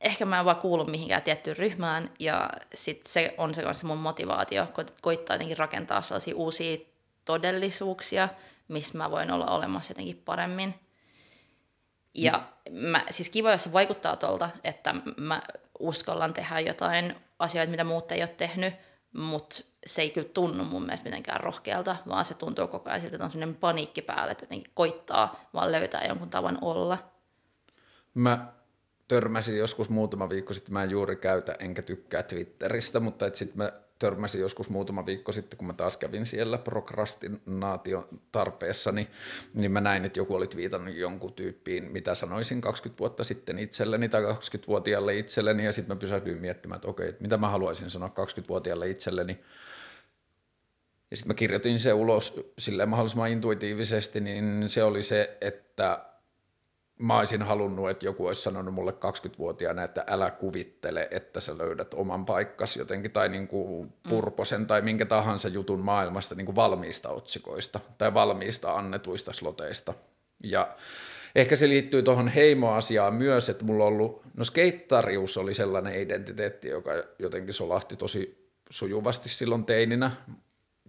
ehkä 0.00 0.24
mä 0.24 0.38
en 0.38 0.44
vaan 0.44 0.56
kuulu 0.56 0.84
mihinkään 0.84 1.22
tiettyyn 1.22 1.56
ryhmään, 1.56 2.10
ja 2.18 2.50
sit 2.74 3.06
se 3.06 3.34
on 3.38 3.54
se, 3.54 3.66
on 3.66 3.74
se 3.74 3.86
mun 3.86 3.98
motivaatio, 3.98 4.64
ko- 4.64 4.92
koittaa 5.00 5.34
jotenkin 5.34 5.58
rakentaa 5.58 6.02
sellaisia 6.02 6.36
uusia 6.36 6.78
todellisuuksia, 7.24 8.28
missä 8.68 8.98
mä 8.98 9.10
voin 9.10 9.30
olla 9.30 9.46
olemassa 9.46 9.90
jotenkin 9.90 10.22
paremmin. 10.24 10.74
Ja 12.14 12.48
mä, 12.70 13.04
siis 13.10 13.28
kiva, 13.28 13.50
jos 13.50 13.64
se 13.64 13.72
vaikuttaa 13.72 14.16
tuolta, 14.16 14.50
että 14.64 14.94
mä 15.16 15.42
uskallan 15.78 16.34
tehdä 16.34 16.60
jotain 16.60 17.16
asioita, 17.38 17.70
mitä 17.70 17.84
muut 17.84 18.12
ei 18.12 18.22
ole 18.22 18.28
tehnyt, 18.28 18.74
mutta 19.12 19.56
se 19.86 20.02
ei 20.02 20.10
kyllä 20.10 20.28
tunnu 20.28 20.64
mun 20.64 20.82
mielestä 20.82 21.04
mitenkään 21.04 21.40
rohkealta, 21.40 21.96
vaan 22.08 22.24
se 22.24 22.34
tuntuu 22.34 22.68
koko 22.68 22.90
ajan 22.90 23.00
siltä, 23.00 23.16
että 23.16 23.24
on 23.24 23.30
sellainen 23.30 23.56
paniikki 23.56 24.02
päällä, 24.02 24.32
että 24.32 24.44
jotenkin 24.44 24.72
koittaa 24.74 25.40
vaan 25.54 25.72
löytää 25.72 26.04
jonkun 26.04 26.30
tavan 26.30 26.58
olla. 26.60 26.98
Mä 28.14 28.52
törmäsin 29.10 29.58
joskus 29.58 29.90
muutama 29.90 30.28
viikko 30.28 30.54
sitten, 30.54 30.72
mä 30.72 30.82
en 30.84 30.90
juuri 30.90 31.16
käytä 31.16 31.56
enkä 31.58 31.82
tykkää 31.82 32.22
Twitteristä, 32.22 33.00
mutta 33.00 33.30
sitten 33.32 33.58
mä 33.58 33.72
törmäsin 33.98 34.40
joskus 34.40 34.70
muutama 34.70 35.06
viikko 35.06 35.32
sitten, 35.32 35.56
kun 35.56 35.66
mä 35.66 35.72
taas 35.72 35.96
kävin 35.96 36.26
siellä 36.26 36.58
prokrastinaation 36.58 38.08
tarpeessa, 38.32 38.92
niin, 38.92 39.72
mä 39.72 39.80
näin, 39.80 40.04
että 40.04 40.18
joku 40.18 40.34
oli 40.34 40.46
viitannut 40.56 40.94
jonkun 40.94 41.32
tyyppiin, 41.32 41.92
mitä 41.92 42.14
sanoisin 42.14 42.60
20 42.60 42.98
vuotta 43.00 43.24
sitten 43.24 43.58
itselleni 43.58 44.08
tai 44.08 44.22
20-vuotiaalle 44.22 45.18
itselleni, 45.18 45.64
ja 45.64 45.72
sitten 45.72 45.96
mä 45.96 46.00
pysähdyin 46.00 46.38
miettimään, 46.38 46.76
että 46.76 46.88
okei, 46.88 47.08
että 47.08 47.22
mitä 47.22 47.36
mä 47.36 47.48
haluaisin 47.48 47.90
sanoa 47.90 48.08
20-vuotiaalle 48.08 48.90
itselleni, 48.90 49.40
ja 51.10 51.16
sitten 51.16 51.30
mä 51.30 51.34
kirjoitin 51.34 51.78
se 51.78 51.92
ulos 51.92 52.40
silleen 52.58 52.88
mahdollisimman 52.88 53.30
intuitiivisesti, 53.30 54.20
niin 54.20 54.68
se 54.68 54.84
oli 54.84 55.02
se, 55.02 55.36
että 55.40 56.09
mä 57.00 57.18
olisin 57.18 57.42
halunnut, 57.42 57.90
että 57.90 58.04
joku 58.04 58.26
olisi 58.26 58.42
sanonut 58.42 58.74
mulle 58.74 58.92
20-vuotiaana, 58.92 59.82
että 59.82 60.04
älä 60.06 60.30
kuvittele, 60.30 61.08
että 61.10 61.40
sä 61.40 61.58
löydät 61.58 61.94
oman 61.94 62.24
paikkas 62.24 62.76
jotenkin, 62.76 63.10
tai 63.10 63.28
niin 63.28 63.48
kuin 63.48 63.92
purposen 64.08 64.66
tai 64.66 64.82
minkä 64.82 65.06
tahansa 65.06 65.48
jutun 65.48 65.80
maailmasta 65.80 66.34
niin 66.34 66.46
kuin 66.46 66.56
valmiista 66.56 67.08
otsikoista 67.08 67.80
tai 67.98 68.14
valmiista 68.14 68.74
annetuista 68.74 69.32
sloteista. 69.32 69.94
Ja 70.44 70.68
ehkä 71.34 71.56
se 71.56 71.68
liittyy 71.68 72.02
tuohon 72.02 72.28
heimoasiaan 72.28 73.14
myös, 73.14 73.48
että 73.48 73.64
mulla 73.64 73.84
on 73.84 73.88
ollut, 73.88 74.22
no 74.36 74.44
skeittarius 74.44 75.36
oli 75.36 75.54
sellainen 75.54 76.00
identiteetti, 76.00 76.68
joka 76.68 76.90
jotenkin 77.18 77.54
solahti 77.54 77.96
tosi 77.96 78.50
sujuvasti 78.70 79.28
silloin 79.28 79.64
teininä 79.64 80.10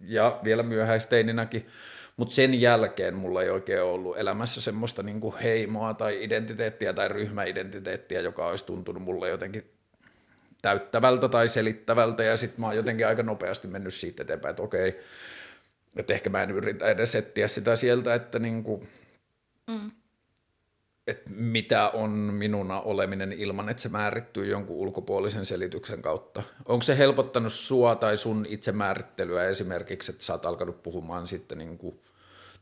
ja 0.01 0.39
vielä 0.43 0.63
myöhäisteininäkin, 0.63 1.67
mutta 2.21 2.35
sen 2.35 2.61
jälkeen 2.61 3.15
mulla 3.15 3.43
ei 3.43 3.49
oikein 3.49 3.81
ollut 3.81 4.17
elämässä 4.17 4.61
semmoista 4.61 5.03
niin 5.03 5.19
kuin 5.19 5.35
heimoa 5.35 5.93
tai 5.93 6.23
identiteettiä 6.23 6.93
tai 6.93 7.07
ryhmäidentiteettiä, 7.07 8.21
joka 8.21 8.47
olisi 8.47 8.65
tuntunut 8.65 9.03
mulle 9.03 9.29
jotenkin 9.29 9.71
täyttävältä 10.61 11.29
tai 11.29 11.47
selittävältä, 11.47 12.23
ja 12.23 12.37
sitten 12.37 12.61
mä 12.61 12.67
oon 12.67 12.75
jotenkin 12.75 13.07
aika 13.07 13.23
nopeasti 13.23 13.67
mennyt 13.67 13.93
siitä 13.93 14.23
eteenpäin, 14.23 14.49
että 14.49 14.63
okei, 14.63 14.99
että 15.95 16.13
ehkä 16.13 16.29
mä 16.29 16.43
en 16.43 16.51
yritä 16.51 16.89
edes 16.89 17.15
etsiä 17.15 17.47
sitä 17.47 17.75
sieltä, 17.75 18.13
että 18.13 18.39
niin 18.39 18.63
kuin, 18.63 18.87
mm. 19.67 19.91
että 21.07 21.29
mitä 21.29 21.89
on 21.89 22.11
minuna 22.11 22.81
oleminen 22.81 23.33
ilman, 23.33 23.69
että 23.69 23.83
se 23.83 23.89
määrittyy 23.89 24.45
jonkun 24.45 24.77
ulkopuolisen 24.77 25.45
selityksen 25.45 26.01
kautta. 26.01 26.43
Onko 26.65 26.83
se 26.83 26.97
helpottanut 26.97 27.53
sua 27.53 27.95
tai 27.95 28.17
sun 28.17 28.45
itsemäärittelyä 28.49 29.47
esimerkiksi, 29.47 30.11
että 30.11 30.23
sä 30.23 30.33
oot 30.33 30.45
alkanut 30.45 30.83
puhumaan 30.83 31.27
sitten 31.27 31.57
niin 31.57 31.77
kuin 31.77 32.01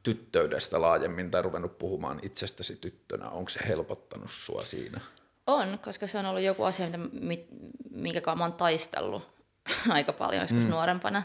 tyttöydestä 0.03 0.81
laajemmin 0.81 1.31
tai 1.31 1.41
ruvennut 1.41 1.77
puhumaan 1.77 2.19
itsestäsi 2.21 2.75
tyttönä? 2.75 3.29
Onko 3.29 3.49
se 3.49 3.59
helpottanut 3.67 4.31
sua 4.31 4.65
siinä? 4.65 5.01
On, 5.47 5.79
koska 5.79 6.07
se 6.07 6.17
on 6.17 6.25
ollut 6.25 6.43
joku 6.43 6.63
asia, 6.63 6.87
mitä, 7.11 7.45
minkä 7.91 8.21
kanssa 8.21 8.37
mä 8.37 8.43
oon 8.43 8.53
taistellut 8.53 9.23
aika 9.89 10.13
paljon 10.13 10.41
joskus 10.41 10.63
mm. 10.63 10.69
nuorempana. 10.69 11.23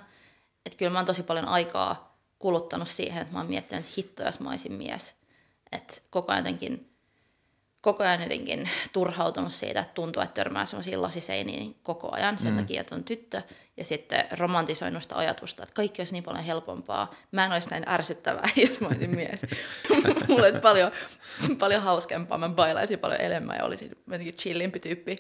Että 0.67 0.77
kyllä 0.79 0.93
mä 0.93 0.99
oon 0.99 1.07
tosi 1.07 1.23
paljon 1.23 1.49
aikaa 1.49 2.19
kuluttanut 2.39 2.89
siihen, 2.89 3.23
että 3.23 3.35
mä 3.35 3.41
oon 3.41 3.49
miettinyt, 3.49 3.85
että 3.85 3.95
hitto, 3.97 4.23
jos 4.23 4.41
mä 4.41 4.51
olisin 4.51 4.73
mies. 4.73 5.15
Että 5.73 5.95
koko 6.11 6.33
ajan 6.33 6.45
jotenkin 6.45 6.94
koko 7.85 8.03
ajan 8.03 8.23
jotenkin 8.23 8.71
turhautunut 8.93 9.53
siitä, 9.53 9.81
että 9.81 9.95
tuntuu, 9.95 10.23
että 10.23 10.35
törmää 10.35 10.65
sellaisiin 10.65 11.03
lasiseiniin 11.03 11.77
koko 11.83 12.09
ajan 12.13 12.39
sen 12.39 12.53
mm. 12.53 12.59
takia, 12.59 12.81
että 12.81 12.95
on 12.95 13.05
tyttö. 13.05 13.43
Ja 13.77 13.85
sitten 13.85 14.25
romantisoinut 14.39 15.03
sitä 15.03 15.17
ajatusta, 15.17 15.63
että 15.63 15.75
kaikki 15.75 16.01
olisi 16.01 16.13
niin 16.13 16.25
paljon 16.25 16.45
helpompaa. 16.45 17.15
Mä 17.33 17.45
en 17.45 17.53
olisi 17.53 17.71
näin 17.71 17.89
ärsyttävää, 17.89 18.49
jos 18.69 18.81
mä 18.81 18.87
olisin 18.87 19.11
mies. 19.11 19.41
Mulla 20.29 20.45
olisi 20.45 20.59
paljon, 20.59 20.93
paljon 21.59 21.83
hauskempaa, 21.83 22.39
mä 22.39 22.49
bailaisin 22.49 22.99
paljon 22.99 23.21
enemmän 23.21 23.57
ja 23.57 23.65
olisin 23.65 23.91
jotenkin 24.07 24.35
chillimpi 24.35 24.81
tyyppi. 24.81 25.17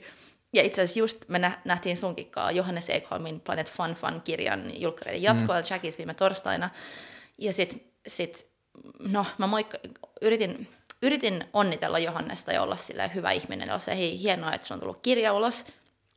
Ja 0.52 0.62
itse 0.62 0.82
asiassa 0.82 0.98
just 0.98 1.28
me 1.28 1.52
nähtiin 1.64 1.96
sunkin 1.96 2.30
Johannes 2.52 2.90
Ekholmin 2.90 3.40
Planet 3.40 3.70
Fun 3.70 3.94
Fun-kirjan 3.94 4.80
julkkareiden 4.80 5.22
jatkoa 5.22 5.60
mm. 5.60 5.66
Jackis 5.70 5.98
viime 5.98 6.14
torstaina. 6.14 6.70
Ja 7.38 7.52
sitten 7.52 7.80
sit, 8.06 8.46
no 9.08 9.26
mä 9.38 9.46
moikka, 9.46 9.78
yritin 10.22 10.68
yritin 11.04 11.44
onnitella 11.52 11.98
Johannesta 11.98 12.52
ja 12.52 12.62
olla 12.62 12.76
sille 12.76 13.10
hyvä 13.14 13.30
ihminen, 13.30 13.70
olla 13.70 13.78
se 13.78 13.96
hei, 13.96 14.20
hienoa, 14.20 14.52
että 14.52 14.66
se 14.66 14.74
on 14.74 14.80
tullut 14.80 15.02
kirja 15.02 15.32
ulos. 15.32 15.66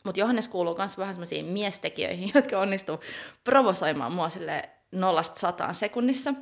Mutta 0.03 0.19
Johannes 0.19 0.47
kuuluu 0.47 0.75
myös 0.77 0.97
vähän 0.97 1.13
semmoisiin 1.13 1.45
miestekijöihin, 1.45 2.31
jotka 2.35 2.59
onnistuu 2.59 2.99
provosoimaan 3.43 4.13
mua 4.13 4.29
sille 4.29 4.69
nollasta 4.91 5.39
sataan 5.39 5.75
sekunnissa. 5.75 6.33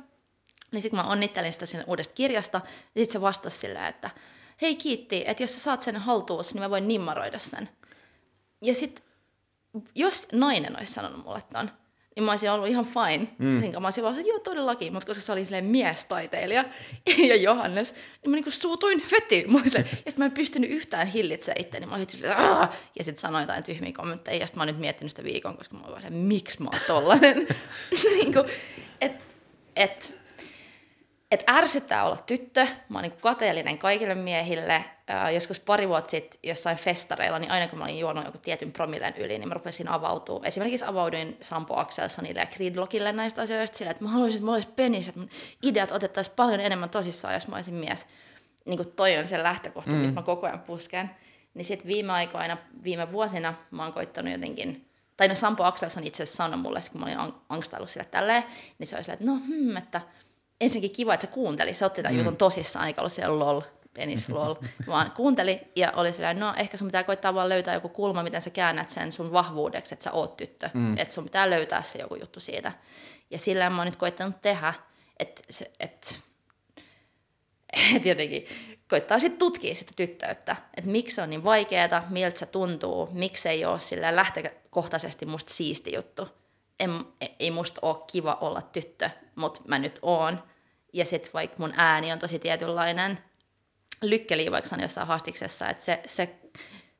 Niin 0.72 0.82
sitten 0.82 1.00
mä 1.00 1.10
onnittelin 1.10 1.52
sitä 1.52 1.66
sinne 1.66 1.84
uudesta 1.86 2.14
kirjasta, 2.14 2.60
ja 2.94 3.00
sitten 3.00 3.12
se 3.12 3.20
vastasi 3.20 3.58
silleen, 3.58 3.86
että 3.86 4.10
hei 4.62 4.76
kiitti, 4.76 5.24
että 5.26 5.42
jos 5.42 5.54
sä 5.54 5.60
saat 5.60 5.82
sen 5.82 5.96
haltuun, 5.96 6.44
niin 6.52 6.62
mä 6.62 6.70
voin 6.70 6.88
nimmaroida 6.88 7.38
sen. 7.38 7.68
Ja 8.62 8.74
sitten, 8.74 9.04
jos 9.94 10.28
nainen 10.32 10.78
olisi 10.78 10.92
sanonut 10.92 11.24
mulle 11.24 11.42
ton, 11.52 11.70
niin 12.16 12.24
mä 12.24 12.32
olisin 12.32 12.50
ollut 12.50 12.68
ihan 12.68 12.84
fine. 12.84 13.28
Mm. 13.38 13.60
Sen 13.60 13.82
mä 13.82 13.86
olisin 13.86 14.04
vaan 14.04 14.18
että 14.18 14.28
joo 14.28 14.38
todellakin, 14.38 14.92
mutta 14.92 15.06
koska 15.06 15.22
se 15.22 15.32
oli 15.32 15.44
silleen 15.44 15.64
miestaiteilija 15.64 16.64
ja 17.28 17.36
Johannes, 17.36 17.94
niin 18.22 18.30
mä 18.30 18.36
niinku 18.36 18.50
suutuin 18.50 19.02
heti. 19.12 19.44
Mä 19.48 19.58
ja 19.64 19.82
sitten 19.82 20.14
mä 20.16 20.24
en 20.24 20.32
pystynyt 20.32 20.70
yhtään 20.70 21.06
hillitsemään 21.06 21.60
itseäni. 21.60 21.86
Mä 21.86 21.94
olin 21.94 22.10
silleen, 22.10 22.36
Aah! 22.36 22.72
ja 22.98 23.04
sitten 23.04 23.20
sanoin 23.20 23.42
jotain 23.42 23.64
tyhmiä 23.64 23.92
kommentteja, 23.92 24.36
ja 24.36 24.46
sitten 24.46 24.58
mä 24.58 24.62
oon 24.62 24.66
nyt 24.66 24.80
miettinyt 24.80 25.10
sitä 25.10 25.24
viikon, 25.24 25.56
koska 25.56 25.76
mä 25.76 25.86
olin 25.86 26.12
miksi 26.12 26.62
mä 26.62 26.68
oon 26.72 26.80
tollanen. 26.86 27.46
niin 28.18 28.32
kuin, 28.32 28.46
et, 29.00 29.12
et, 29.76 30.14
et 31.36 31.44
ärsyttää 31.48 32.04
olla 32.04 32.16
tyttö. 32.16 32.66
Mä 32.88 32.98
oon 32.98 33.02
niin 33.02 33.20
kateellinen 33.20 33.78
kaikille 33.78 34.14
miehille. 34.14 34.84
Ää, 35.08 35.30
joskus 35.30 35.60
pari 35.60 35.88
vuotta 35.88 36.10
sitten 36.10 36.40
jossain 36.42 36.76
festareilla, 36.76 37.38
niin 37.38 37.50
aina 37.50 37.68
kun 37.68 37.78
mä 37.78 37.84
olin 37.84 37.98
juonut 37.98 38.24
joku 38.24 38.38
tietyn 38.38 38.72
promillen 38.72 39.14
yli, 39.16 39.38
niin 39.38 39.48
mä 39.48 39.54
rupesin 39.54 39.88
avautua. 39.88 40.40
Esimerkiksi 40.44 40.84
avauduin 40.84 41.36
Sampo 41.40 41.76
Axelsonille 41.76 42.40
ja 42.40 42.46
Gridlockille 42.46 43.12
näistä 43.12 43.42
asioista 43.42 43.78
sillä, 43.78 43.90
että 43.90 44.04
mä 44.04 44.10
haluaisin, 44.10 44.36
että 44.36 44.44
mulla 44.44 44.56
olisi 44.56 44.68
penis, 44.76 45.08
että 45.08 45.20
mun 45.20 45.30
ideat 45.62 45.92
otettaisiin 45.92 46.36
paljon 46.36 46.60
enemmän 46.60 46.90
tosissaan, 46.90 47.34
jos 47.34 47.48
mä 47.48 47.56
olisin 47.56 47.74
mies. 47.74 48.06
Niin 48.64 48.76
kuin 48.76 48.92
toi 48.92 49.16
on 49.16 49.28
se 49.28 49.42
lähtökohta, 49.42 49.90
mm. 49.90 49.96
missä 49.96 50.14
mä 50.14 50.22
koko 50.22 50.46
ajan 50.46 50.60
pusken. 50.60 51.10
Niin 51.54 51.64
sitten 51.64 51.88
viime 51.88 52.12
aikoina, 52.12 52.56
viime 52.82 53.12
vuosina 53.12 53.54
mä 53.70 53.82
oon 53.82 53.92
koittanut 53.92 54.32
jotenkin 54.32 54.86
tai 55.16 55.28
no 55.28 55.34
Sampo 55.34 55.64
Axelsson 55.64 56.04
itse 56.04 56.22
asiassa 56.22 56.36
sanoi 56.36 56.58
mulle, 56.58 56.80
kun 56.92 57.00
mä 57.00 57.06
olin 57.06 57.34
angstaillut 57.48 57.90
sille 57.90 58.06
tälleen, 58.10 58.44
niin 58.78 58.86
se 58.86 58.96
oli 58.96 59.04
silleen, 59.04 59.20
että 59.22 59.32
no 59.32 59.40
hmm, 59.46 59.76
että 59.76 60.00
ensinnäkin 60.60 60.96
kiva, 60.96 61.14
että 61.14 61.26
se 61.26 61.32
kuunteli. 61.32 61.74
Se 61.74 61.86
otti 61.86 62.02
tämän 62.02 62.14
mm. 62.14 62.18
jutun 62.18 62.36
tosissaan, 62.36 62.86
eikä 62.86 63.00
ollut 63.00 63.12
siellä 63.12 63.38
lol, 63.38 63.60
penis 63.94 64.28
lol, 64.28 64.54
vaan 64.86 65.10
kuunteli 65.10 65.60
ja 65.76 65.92
oli 65.96 66.12
silleen, 66.12 66.40
no 66.40 66.54
ehkä 66.56 66.76
sun 66.76 66.88
pitää 66.88 67.04
koittaa 67.04 67.34
vaan 67.34 67.48
löytää 67.48 67.74
joku 67.74 67.88
kulma, 67.88 68.22
miten 68.22 68.40
sä 68.40 68.50
käännät 68.50 68.90
sen 68.90 69.12
sun 69.12 69.32
vahvuudeksi, 69.32 69.94
että 69.94 70.02
sä 70.02 70.12
oot 70.12 70.36
tyttö. 70.36 70.70
Mm. 70.74 70.98
Että 70.98 71.14
sun 71.14 71.24
pitää 71.24 71.50
löytää 71.50 71.82
se 71.82 71.98
joku 71.98 72.14
juttu 72.14 72.40
siitä. 72.40 72.72
Ja 73.30 73.38
sillä 73.38 73.70
mä 73.70 73.76
oon 73.76 73.86
nyt 73.86 73.96
koittanut 73.96 74.40
tehdä, 74.42 74.74
että 75.18 75.42
et, 75.80 76.20
että 77.96 78.08
jotenkin 78.08 78.46
koittaa 78.88 79.18
sitten 79.18 79.38
tutkia 79.38 79.74
sitä 79.74 79.92
tyttöyttä, 79.96 80.56
että 80.76 80.90
miksi 80.90 81.14
se 81.14 81.22
on 81.22 81.30
niin 81.30 81.44
vaikeaa, 81.44 82.04
miltä 82.08 82.38
se 82.38 82.46
tuntuu, 82.46 83.08
miksi 83.12 83.48
ei 83.48 83.64
ole 83.64 83.80
sillä 83.80 84.16
lähtökohtaisesti 84.16 85.26
musta 85.26 85.54
siisti 85.54 85.94
juttu. 85.94 86.28
En, 86.80 86.90
ei 87.40 87.50
musta 87.50 87.78
ole 87.82 87.96
kiva 88.06 88.38
olla 88.40 88.62
tyttö, 88.62 89.10
mutta 89.36 89.60
mä 89.64 89.78
nyt 89.78 89.98
oon. 90.02 90.42
Ja 90.92 91.04
sitten 91.04 91.30
vaikka 91.34 91.56
mun 91.58 91.72
ääni 91.76 92.12
on 92.12 92.18
tosi 92.18 92.38
tietynlainen, 92.38 93.18
lykkeli 94.02 94.50
vaikka 94.50 94.76
on 94.76 94.82
jossain 94.82 95.06
haastiksessa, 95.06 95.68
että 95.68 95.84
se, 95.84 96.00
se, 96.06 96.36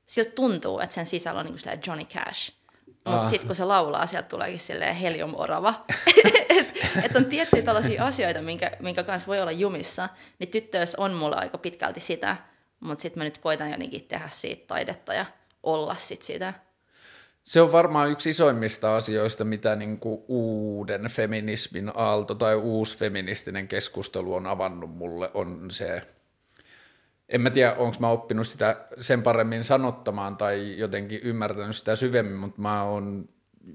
siltä 0.07 0.31
tuntuu, 0.31 0.81
että 0.81 0.95
sen 0.95 1.07
sisällä 1.07 1.41
on 1.41 1.47
niin 1.47 1.57
kuin 1.65 1.81
Johnny 1.87 2.05
Cash. 2.05 2.53
Mutta 2.87 3.21
ah. 3.21 3.31
sitten 3.31 3.47
kun 3.47 3.57
se 3.57 3.65
laulaa, 3.65 4.07
sieltä 4.07 4.29
tuleekin 4.29 4.61
silleen 4.61 4.97
heliumorava. 4.97 5.85
että 6.59 6.81
et 7.03 7.17
on 7.17 7.25
tiettyjä 7.25 7.63
tällaisia 7.63 8.05
asioita, 8.05 8.43
minkä, 8.43 8.71
minkä 8.81 9.05
kanssa 9.05 9.27
voi 9.27 9.41
olla 9.41 9.53
jumissa. 9.53 10.09
Niin 10.39 10.51
tyttöys 10.51 10.95
on 10.95 11.13
mulla 11.13 11.37
aika 11.37 11.59
pitkälti 11.59 12.01
sitä, 12.01 12.37
mutta 12.81 13.03
sitten 13.03 13.21
mä 13.21 13.25
nyt 13.25 13.39
koitan 13.39 13.71
jotenkin 13.71 14.05
tehdä 14.05 14.29
siitä 14.29 14.67
taidetta 14.67 15.15
ja 15.15 15.27
olla 15.63 15.95
sit 15.95 16.23
sitä. 16.23 16.55
Se 17.47 17.61
on 17.61 17.73
varmaan 17.73 18.11
yksi 18.11 18.31
isoimmista 18.31 18.97
asioista, 18.97 19.45
mitä 19.45 19.77
niin 19.77 19.99
kuin 19.99 20.25
uuden 20.29 21.05
feminismin 21.11 21.93
aalto 21.95 22.35
tai 22.35 22.55
uusi 22.55 22.99
feministinen 22.99 23.69
keskustelu 23.69 24.35
on 24.35 24.47
avannut 24.47 24.91
mulle, 24.91 25.31
on 25.35 25.71
se, 25.71 26.03
en 27.29 27.41
mä 27.41 27.51
tiedä, 27.51 27.75
onko 27.75 27.97
mä 28.01 28.09
oppinut 28.09 28.47
sitä 28.47 28.87
sen 29.01 29.23
paremmin 29.23 29.65
sanottamaan 29.65 30.37
tai 30.37 30.79
jotenkin 30.79 31.21
ymmärtänyt 31.23 31.77
sitä 31.77 31.97
syvemmin, 31.97 32.37
mutta 32.37 32.61
mä 32.61 32.83
oon 32.83 33.29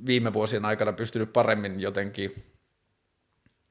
viime 0.06 0.34
vuosien 0.34 0.66
aikana 0.66 0.94
pystynyt 0.94 1.34
paremmin 1.34 1.80
jotenkin, 1.80 2.44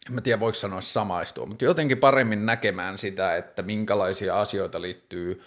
en 0.08 0.14
mä 0.14 0.20
tiedä 0.20 0.40
voiko 0.40 0.58
sanoa 0.58 0.80
samaistua, 0.80 1.46
mutta 1.46 1.64
jotenkin 1.64 1.98
paremmin 1.98 2.46
näkemään 2.46 2.98
sitä, 2.98 3.36
että 3.36 3.62
minkälaisia 3.62 4.40
asioita 4.40 4.82
liittyy 4.82 5.42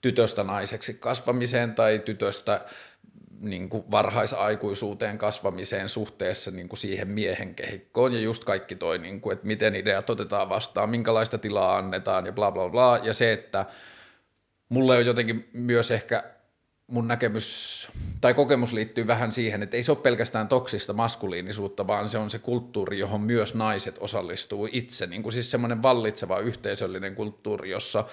tytöstä 0.00 0.44
naiseksi 0.44 0.94
kasvamiseen 0.94 1.74
tai 1.74 1.98
tytöstä 1.98 2.60
niin 3.40 3.68
kuin 3.68 3.84
varhaisaikuisuuteen 3.90 5.18
kasvamiseen 5.18 5.88
suhteessa 5.88 6.50
niin 6.50 6.68
kuin 6.68 6.78
siihen 6.78 7.08
miehen 7.08 7.54
kehikkoon 7.54 8.12
ja 8.12 8.20
just 8.20 8.44
kaikki 8.44 8.74
toi, 8.74 8.98
niin 8.98 9.20
kuin, 9.20 9.32
että 9.32 9.46
miten 9.46 9.74
ideat 9.74 10.10
otetaan 10.10 10.48
vastaan, 10.48 10.90
minkälaista 10.90 11.38
tilaa 11.38 11.76
annetaan 11.76 12.26
ja 12.26 12.32
bla 12.32 12.52
bla 12.52 12.68
bla. 12.68 13.00
Ja 13.02 13.14
se, 13.14 13.32
että 13.32 13.66
mulle 14.68 14.96
on 14.96 15.06
jotenkin 15.06 15.48
myös 15.52 15.90
ehkä 15.90 16.24
mun 16.86 17.08
näkemys 17.08 17.88
tai 18.20 18.34
kokemus 18.34 18.72
liittyy 18.72 19.06
vähän 19.06 19.32
siihen, 19.32 19.62
että 19.62 19.76
ei 19.76 19.82
se 19.82 19.92
ole 19.92 19.98
pelkästään 19.98 20.48
toksista 20.48 20.92
maskuliinisuutta, 20.92 21.86
vaan 21.86 22.08
se 22.08 22.18
on 22.18 22.30
se 22.30 22.38
kulttuuri, 22.38 22.98
johon 22.98 23.20
myös 23.20 23.54
naiset 23.54 23.96
osallistuu 24.00 24.68
itse. 24.72 25.06
Niin 25.06 25.22
kuin 25.22 25.32
siis 25.32 25.50
semmoinen 25.50 25.82
vallitseva 25.82 26.38
yhteisöllinen 26.38 27.14
kulttuuri, 27.14 27.70
jossa 27.70 28.04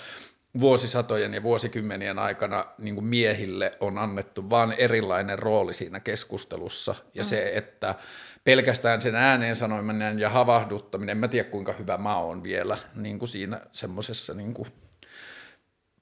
vuosisatojen 0.60 1.34
ja 1.34 1.44
vuosikymmenien 1.44 2.20
aikana 2.20 2.66
niin 2.78 2.96
kuin 2.96 3.06
miehille 3.06 3.78
on 3.80 3.98
annettu 3.98 4.50
vain 4.50 4.72
erilainen 4.72 5.40
rooli 5.40 5.74
siinä 5.74 6.00
keskustelussa. 6.00 6.96
Ja 7.14 7.24
mm. 7.24 7.26
se, 7.26 7.52
että 7.56 7.96
pelkästään 8.44 9.02
sen 9.02 9.16
ääneen 9.16 9.56
sanoiminen 9.56 10.20
ja 10.20 10.30
havahduttaminen, 10.30 11.12
en 11.12 11.18
mä 11.18 11.28
tiedä 11.28 11.50
kuinka 11.50 11.74
hyvä 11.74 11.98
mä 11.98 12.18
oon 12.18 12.44
vielä 12.44 12.78
niin 12.96 13.20
kuin 13.20 13.30
siinä 13.30 13.62
semmoisessa 13.72 14.34
niin 14.34 14.54
kuin 14.54 14.68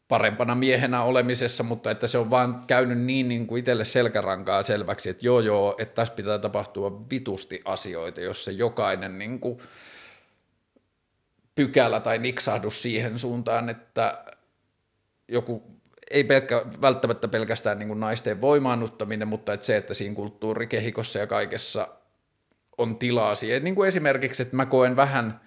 parempana 0.07 0.55
miehenä 0.55 1.03
olemisessa, 1.03 1.63
mutta 1.63 1.91
että 1.91 2.07
se 2.07 2.17
on 2.17 2.29
vaan 2.29 2.63
käynyt 2.67 2.99
niin, 2.99 3.27
niin 3.27 3.47
kuin 3.47 3.59
itselle 3.59 3.85
selkärankaa 3.85 4.63
selväksi, 4.63 5.09
että 5.09 5.25
joo 5.25 5.39
joo, 5.39 5.75
että 5.79 5.95
tässä 5.95 6.13
pitää 6.13 6.39
tapahtua 6.39 7.01
vitusti 7.11 7.61
asioita, 7.65 8.21
jos 8.21 8.45
se 8.45 8.51
jokainen 8.51 9.19
niin 9.19 9.39
kuin 9.39 9.59
pykälä 11.55 11.99
tai 11.99 12.17
niksahdus 12.17 12.81
siihen 12.81 13.19
suuntaan, 13.19 13.69
että 13.69 14.23
joku, 15.29 15.63
ei 16.11 16.23
pelkkä, 16.23 16.65
välttämättä 16.81 17.27
pelkästään 17.27 17.79
niin 17.79 17.87
kuin 17.87 17.99
naisten 17.99 18.41
voimaannuttaminen, 18.41 19.27
mutta 19.27 19.53
että 19.53 19.65
se, 19.65 19.77
että 19.77 19.93
siinä 19.93 20.15
kulttuurikehikossa 20.15 21.19
ja 21.19 21.27
kaikessa 21.27 21.87
on 22.77 22.97
tilaa 22.97 23.35
siihen. 23.35 23.63
Niin 23.63 23.75
kuin 23.75 23.87
esimerkiksi, 23.87 24.41
että 24.41 24.55
mä 24.55 24.65
koen 24.65 24.95
vähän, 24.95 25.39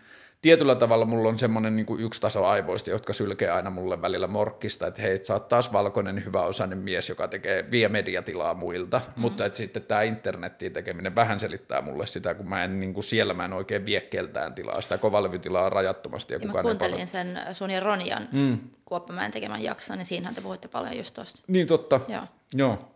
tietyllä 0.42 0.74
tavalla 0.74 1.04
mulla 1.04 1.28
on 1.28 1.38
semmoinen 1.38 1.76
niin 1.76 1.86
yksi 1.98 2.20
taso 2.20 2.46
aivoista, 2.46 2.90
jotka 2.90 3.12
sylkee 3.12 3.50
aina 3.50 3.70
mulle 3.70 4.02
välillä 4.02 4.26
morkkista, 4.26 4.86
että 4.86 5.02
hei, 5.02 5.24
sä 5.24 5.32
oot 5.32 5.48
taas 5.48 5.72
valkoinen, 5.72 6.24
hyväosainen 6.24 6.78
mies, 6.78 7.08
joka 7.08 7.28
tekee, 7.28 7.70
vie 7.70 7.88
mediatilaa 7.88 8.54
muilta, 8.54 9.00
mm. 9.16 9.20
mutta 9.20 9.46
että 9.46 9.56
sitten 9.56 9.82
tämä 9.82 10.02
internettiin 10.02 10.72
tekeminen 10.72 11.14
vähän 11.14 11.40
selittää 11.40 11.82
mulle 11.82 12.06
sitä, 12.06 12.34
kun 12.34 12.48
mä 12.48 12.64
en 12.64 12.80
niin 12.80 12.94
kuin 12.94 13.04
siellä 13.04 13.34
mä 13.34 13.44
en 13.44 13.52
oikein 13.52 13.86
vie 13.86 14.00
keltään 14.00 14.54
tilaa, 14.54 14.80
sitä 14.80 14.98
kovalevytilaa 14.98 15.64
on 15.64 15.72
rajattomasti. 15.72 16.34
Ja, 16.34 16.40
ja 16.42 16.52
mä 16.52 16.62
kuuntelin 16.62 17.06
sen 17.06 17.40
sun 17.52 17.70
ja 17.70 17.80
Ronian 17.80 18.28
mm. 18.32 18.58
Kuoppamäen 18.84 19.32
tekemän 19.32 19.62
jakson, 19.62 19.98
niin 19.98 20.06
siinähän 20.06 20.34
te 20.34 20.40
puhuitte 20.40 20.68
paljon 20.68 20.96
just 20.96 21.14
tosta. 21.14 21.40
Niin 21.46 21.66
totta, 21.66 22.00
joo. 22.08 22.22
joo. 22.54 22.88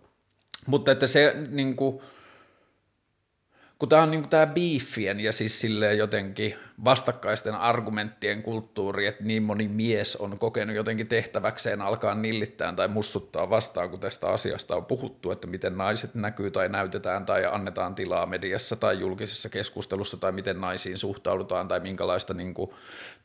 Mutta 0.67 0.93
että 0.93 1.07
se 1.07 1.37
niin 1.51 1.77
kuin, 1.77 2.01
kun 3.79 3.89
tämä 3.89 4.03
on 4.03 4.11
niin 4.11 4.29
tämä 4.29 4.47
beefien 4.47 5.21
ja 5.21 5.33
siis 5.33 5.61
silleen 5.61 5.99
jotenkin 5.99 6.55
vastakkaisten 6.85 7.55
argumenttien 7.55 8.43
kulttuuri, 8.43 9.07
että 9.07 9.25
niin 9.25 9.43
moni 9.43 9.69
mies 9.69 10.17
on 10.17 10.39
kokenut 10.39 10.77
jotenkin 10.77 11.07
tehtäväkseen 11.07 11.83
alkaa 11.83 12.15
nillittää 12.15 12.73
tai 12.73 12.89
mussuttaa 12.89 13.51
vastaan, 13.51 13.91
kun 13.91 14.01
tästä 14.01 14.29
asiasta 14.29 14.77
on 14.77 14.85
puhuttu, 14.85 15.31
että 15.31 15.47
miten 15.47 15.79
naiset 15.79 16.15
näkyy 16.15 16.51
tai 16.51 16.69
näytetään 16.69 17.27
tai 17.27 17.45
annetaan 17.45 17.95
tilaa 17.95 18.27
mediassa 18.27 18.77
tai 18.77 19.01
julkisessa 19.01 19.49
keskustelussa 19.49 20.17
tai 20.17 20.33
miten 20.33 20.61
naisiin 20.61 20.99
suhtaudutaan 20.99 21.69
tai 21.69 21.81
minkälaista 21.81 22.35
niin 22.35 22.55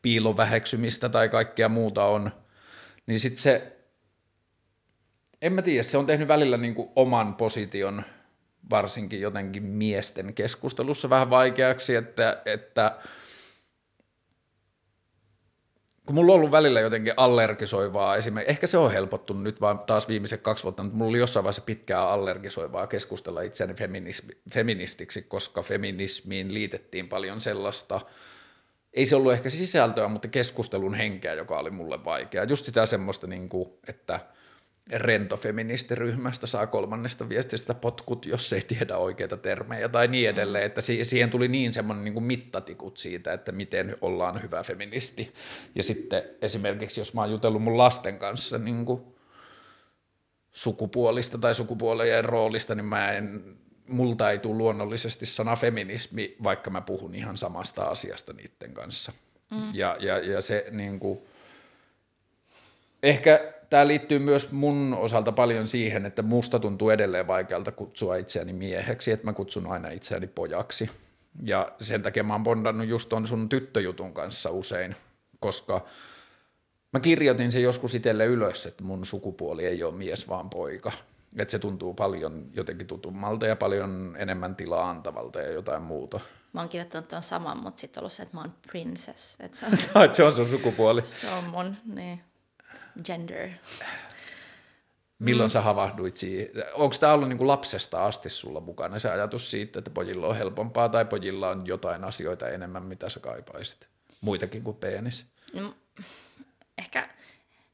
piiloväheksymistä 0.02 1.10
tai 1.10 1.30
kaikkea 1.30 1.70
muuta 1.70 2.06
on, 2.06 2.32
niin 3.06 3.20
sitten 3.20 3.42
se, 3.42 3.78
en 5.42 5.54
mä 5.54 5.62
tiedä, 5.62 5.84
se 5.84 5.98
on 5.98 6.06
tehnyt 6.06 6.28
välillä 6.28 6.58
niin 6.58 6.76
oman 6.96 7.36
position– 7.36 8.04
varsinkin 8.70 9.22
jotenkin 9.22 9.64
miesten 9.64 10.34
keskustelussa 10.34 11.10
vähän 11.10 11.30
vaikeaksi, 11.30 11.96
että, 11.96 12.42
että 12.46 12.98
kun 16.06 16.16
mulla 16.16 16.34
on 16.34 16.40
ollut 16.40 16.52
välillä 16.52 16.80
jotenkin 16.80 17.14
allergisoivaa 17.18 18.16
esimerkiksi, 18.16 18.52
ehkä 18.52 18.68
se 18.68 18.78
on 18.78 18.92
helpottunut 18.92 19.44
nyt 19.44 19.62
vaan 19.62 19.80
taas 19.80 20.08
viimeiset 20.08 20.42
kaksi 20.42 20.64
vuotta, 20.64 20.84
mutta 20.84 20.98
mulla 20.98 21.10
oli 21.10 21.20
jossain 21.20 21.44
vaiheessa 21.44 21.62
pitkää 21.62 22.10
allergisoivaa 22.10 22.88
keskustella 22.88 23.42
itseäni 23.42 23.74
feministiksi, 24.52 25.22
koska 25.22 25.62
feminismiin 25.62 26.54
liitettiin 26.54 27.10
paljon 27.10 27.42
sellaista, 27.42 28.02
ei 28.94 29.06
se 29.06 29.16
ollut 29.16 29.34
ehkä 29.34 29.50
sisältöä, 29.50 30.08
mutta 30.08 30.28
keskustelun 30.28 30.94
henkeä, 30.94 31.34
joka 31.34 31.60
oli 31.60 31.70
mulle 31.70 32.06
vaikea. 32.06 32.44
Just 32.44 32.66
sitä 32.66 32.86
semmoista, 32.86 33.28
niin 33.28 33.50
kuin, 33.50 33.70
että– 33.88 34.20
rentofeministiryhmästä 34.92 36.48
saa 36.48 36.68
kolmannesta 36.68 37.30
viestistä 37.30 37.74
potkut, 37.74 38.26
jos 38.26 38.54
ei 38.54 38.62
tiedä 38.62 38.98
oikeita 38.98 39.38
termejä 39.38 39.90
tai 39.90 40.08
niin 40.08 40.30
edelleen, 40.30 40.66
että 40.66 40.82
siihen 41.04 41.30
tuli 41.30 41.48
niin 41.48 41.74
semmoinen 41.74 42.04
niin 42.04 42.24
mittatikut 42.24 42.98
siitä, 42.98 43.34
että 43.34 43.52
miten 43.52 43.98
ollaan 44.02 44.42
hyvä 44.42 44.64
feministi. 44.64 45.34
Ja 45.76 45.84
sitten 45.84 46.24
esimerkiksi, 46.42 47.02
jos 47.02 47.14
mä 47.14 47.22
oon 47.22 47.32
jutellut 47.32 47.64
mun 47.64 47.78
lasten 47.78 48.18
kanssa 48.18 48.58
niin 48.58 48.86
kuin 48.86 49.02
sukupuolista 50.52 51.38
tai 51.38 51.56
sukupuolien 51.56 52.26
roolista, 52.26 52.76
niin 52.76 52.86
mä 52.86 53.12
en, 53.12 53.58
multa 53.88 54.32
ei 54.32 54.40
tule 54.40 54.58
luonnollisesti 54.58 55.26
sana 55.26 55.56
feminismi, 55.56 56.36
vaikka 56.44 56.70
mä 56.70 56.82
puhun 56.82 57.16
ihan 57.16 57.38
samasta 57.38 57.84
asiasta 57.84 58.34
niiden 58.34 58.74
kanssa. 58.74 59.12
Mm. 59.52 59.76
Ja, 59.76 59.98
ja, 60.00 60.18
ja 60.18 60.42
se 60.42 60.66
niin 60.72 61.00
kuin, 61.00 61.20
ehkä 63.04 63.54
tämä 63.72 63.88
liittyy 63.88 64.20
myös 64.20 64.52
mun 64.52 64.98
osalta 65.00 65.32
paljon 65.32 65.68
siihen, 65.68 66.06
että 66.06 66.22
musta 66.22 66.60
tuntuu 66.60 66.90
edelleen 66.90 67.28
vaikealta 67.28 67.72
kutsua 67.72 68.16
itseäni 68.16 68.54
mieheksi, 68.54 69.12
että 69.12 69.26
mä 69.26 69.34
kutsun 69.34 69.68
aina 69.68 69.90
itseäni 69.90 70.28
pojaksi. 70.28 70.90
Ja 71.44 71.72
sen 71.82 72.04
takia 72.04 72.24
mä 72.24 72.34
oon 72.34 72.44
bondannut 72.44 72.88
just 72.88 73.10
ton 73.10 73.28
sun 73.28 73.50
tyttöjutun 73.50 74.14
kanssa 74.14 74.50
usein, 74.50 74.96
koska 75.40 75.86
mä 76.94 77.00
kirjoitin 77.00 77.52
se 77.52 77.60
joskus 77.60 77.96
itselle 77.96 78.26
ylös, 78.26 78.66
että 78.66 78.84
mun 78.84 79.06
sukupuoli 79.06 79.66
ei 79.66 79.84
ole 79.84 79.96
mies 79.96 80.28
vaan 80.28 80.50
poika. 80.50 80.92
Että 81.38 81.52
se 81.52 81.60
tuntuu 81.60 81.94
paljon 81.94 82.46
jotenkin 82.54 82.88
tutummalta 82.88 83.48
ja 83.48 83.56
paljon 83.56 84.16
enemmän 84.20 84.56
tilaa 84.56 84.90
antavalta 84.90 85.42
ja 85.42 85.52
jotain 85.52 85.82
muuta. 85.82 86.20
Mä 86.54 86.62
oon 86.62 86.70
kirjoittanut 86.70 87.08
tuon 87.08 87.24
saman, 87.24 87.64
mutta 87.64 87.82
sitten 87.82 88.02
ollut 88.02 88.14
se, 88.14 88.24
että 88.24 88.38
mä 88.38 88.42
oon 88.42 88.54
princess. 88.72 89.36
Että 89.40 89.58
se, 89.58 89.66
on, 89.66 90.14
se 90.14 90.24
on 90.24 90.34
sun 90.34 90.50
sukupuoli. 90.50 91.02
Se 91.06 91.30
on 91.30 91.44
mun, 91.44 91.76
niin 91.86 92.22
gender. 93.06 93.50
Milloin 95.20 95.50
mm. 95.50 95.52
sä 95.52 95.62
havahduit 95.62 96.18
siihen? 96.18 96.48
Onko 96.74 96.96
tämä 97.00 97.14
ollut 97.14 97.30
niinku 97.30 97.48
lapsesta 97.48 98.06
asti 98.06 98.30
sulla 98.30 98.60
mukana 98.60 99.00
se 99.00 99.10
ajatus 99.10 99.52
siitä, 99.52 99.80
että 99.80 99.92
pojilla 99.92 100.28
on 100.28 100.36
helpompaa 100.36 100.90
tai 100.90 101.06
pojilla 101.06 101.50
on 101.50 101.68
jotain 101.68 102.04
asioita 102.04 102.50
enemmän, 102.50 102.84
mitä 102.84 103.10
sä 103.10 103.20
kaipaisit? 103.20 103.88
Muitakin 104.22 104.64
kuin 104.64 104.78
penis? 104.78 105.26
No, 105.54 105.74
ehkä, 106.78 107.10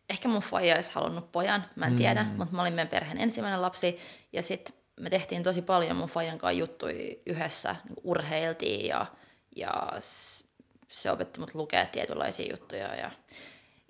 ehkä 0.09 0.27
mun 0.27 0.41
faija 0.41 0.75
olisi 0.75 0.91
halunnut 0.93 1.31
pojan, 1.31 1.65
mä 1.75 1.85
en 1.85 1.91
mm. 1.91 1.97
tiedä, 1.97 2.23
mutta 2.23 2.55
mä 2.55 2.61
olin 2.61 2.73
meidän 2.73 2.87
perheen 2.87 3.17
ensimmäinen 3.17 3.61
lapsi 3.61 3.99
ja 4.33 4.43
sitten 4.43 4.75
me 4.99 5.09
tehtiin 5.09 5.43
tosi 5.43 5.61
paljon 5.61 5.97
mun 5.97 6.09
faijan 6.09 6.37
kanssa 6.37 6.59
juttuja 6.59 7.15
yhdessä, 7.25 7.75
niin 7.89 7.97
urheiltiin 8.03 8.85
ja, 8.85 9.05
ja 9.55 9.91
se 10.91 11.11
opetti 11.11 11.39
mut 11.39 11.55
lukea 11.55 11.85
tietynlaisia 11.85 12.51
juttuja 12.51 12.95
ja 12.95 13.11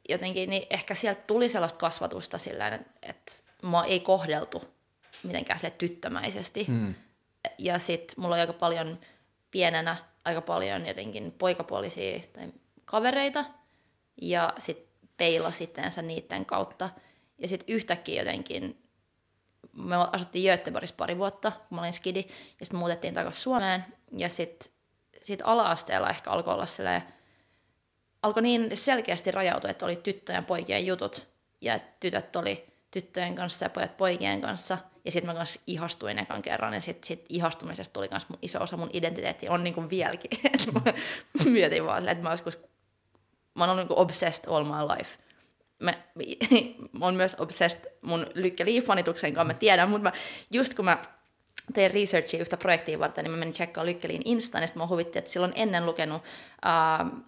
jotenkin, 0.09 0.49
niin 0.49 0.67
ehkä 0.69 0.93
sieltä 0.93 1.21
tuli 1.27 1.49
sellaista 1.49 1.79
kasvatusta 1.79 2.37
sillä 2.37 2.67
että, 2.67 2.89
että 3.01 3.33
mua 3.61 3.85
ei 3.85 3.99
kohdeltu 3.99 4.63
mitenkään 5.23 5.59
sille 5.59 5.73
tyttömäisesti. 5.77 6.65
Mm. 6.67 6.95
Ja 7.57 7.79
sitten 7.79 8.15
mulla 8.17 8.35
oli 8.35 8.41
aika 8.41 8.53
paljon 8.53 8.99
pienenä, 9.51 9.95
aika 10.25 10.41
paljon 10.41 10.87
jotenkin 10.87 11.31
poikapuolisia 11.31 12.19
tai 12.33 12.47
kavereita, 12.85 13.45
ja 14.21 14.53
sitten 14.57 14.87
peila 15.17 15.51
sitteensä 15.51 16.01
niiden 16.01 16.45
kautta. 16.45 16.89
Ja 17.37 17.47
sitten 17.47 17.75
yhtäkkiä 17.75 18.21
jotenkin, 18.21 18.83
me 19.73 19.95
asuttiin 20.11 20.51
Göteborgissa 20.51 20.95
pari 20.97 21.17
vuotta, 21.17 21.51
kun 21.51 21.75
mä 21.75 21.81
olin 21.81 21.93
skidi, 21.93 22.25
ja 22.59 22.65
sitten 22.65 22.79
muutettiin 22.79 23.13
takaisin 23.13 23.41
Suomeen, 23.41 23.85
ja 24.17 24.29
sitten 24.29 24.71
sit 25.23 25.39
ala-asteella 25.43 26.09
ehkä 26.09 26.31
alkoi 26.31 26.53
olla 26.53 26.65
silleen, 26.65 27.03
alkoi 28.21 28.43
niin 28.43 28.77
selkeästi 28.77 29.31
rajautua, 29.31 29.69
että 29.69 29.85
oli 29.85 29.95
tyttöjen 29.95 30.45
poikien 30.45 30.85
jutut, 30.85 31.27
ja 31.61 31.79
tytöt 31.99 32.35
oli 32.35 32.67
tyttöjen 32.91 33.35
kanssa 33.35 33.65
ja 33.65 33.69
pojat 33.69 33.97
poikien 33.97 34.41
kanssa, 34.41 34.77
ja 35.05 35.11
sitten 35.11 35.29
mä 35.29 35.37
kanssa 35.37 35.59
ihastuin 35.67 36.19
ekan 36.19 36.41
kerran, 36.41 36.73
ja 36.73 36.81
sitten 36.81 37.07
sit 37.07 37.25
ihastumisesta 37.29 37.93
tuli 37.93 38.07
myös 38.11 38.25
iso 38.41 38.63
osa 38.63 38.77
mun 38.77 38.89
identiteetti, 38.93 39.49
on 39.49 39.63
niinku 39.63 39.89
vieläkin. 39.89 40.39
mietin 41.45 41.85
vaan 41.85 42.01
silleen, 42.01 42.17
että 42.17 42.23
mä 42.23 42.33
joskus, 42.33 42.59
mä 43.55 43.63
oon 43.63 43.69
ollut 43.69 43.81
niinku 43.81 44.01
obsessed 44.01 44.45
all 44.47 44.63
my 44.63 44.97
life. 44.97 45.17
Mä, 45.79 45.93
mä 46.91 47.05
oon 47.05 47.15
myös 47.15 47.35
obsessed 47.39 47.91
mun 48.01 48.25
Lykke 48.33 48.65
fanituksen 48.85 49.33
kanssa, 49.33 49.53
mä 49.53 49.59
tiedän, 49.59 49.89
mutta 49.89 50.03
mä, 50.03 50.11
just 50.51 50.73
kun 50.73 50.85
mä 50.85 51.05
tein 51.73 51.91
researchia 51.91 52.41
yhtä 52.41 52.57
projektia 52.57 52.99
varten, 52.99 53.23
niin 53.23 53.31
mä 53.31 53.37
menin 53.37 53.53
tsekkaamaan 53.53 53.87
Lykkeliin 53.87 54.21
Instaan, 54.25 54.63
ja 54.63 54.67
sitten 54.67 54.81
mä 54.81 54.87
huvittiin, 54.87 55.19
että 55.19 55.31
silloin 55.31 55.53
ennen 55.55 55.85
lukenut 55.85 56.21
uh, 56.21 57.23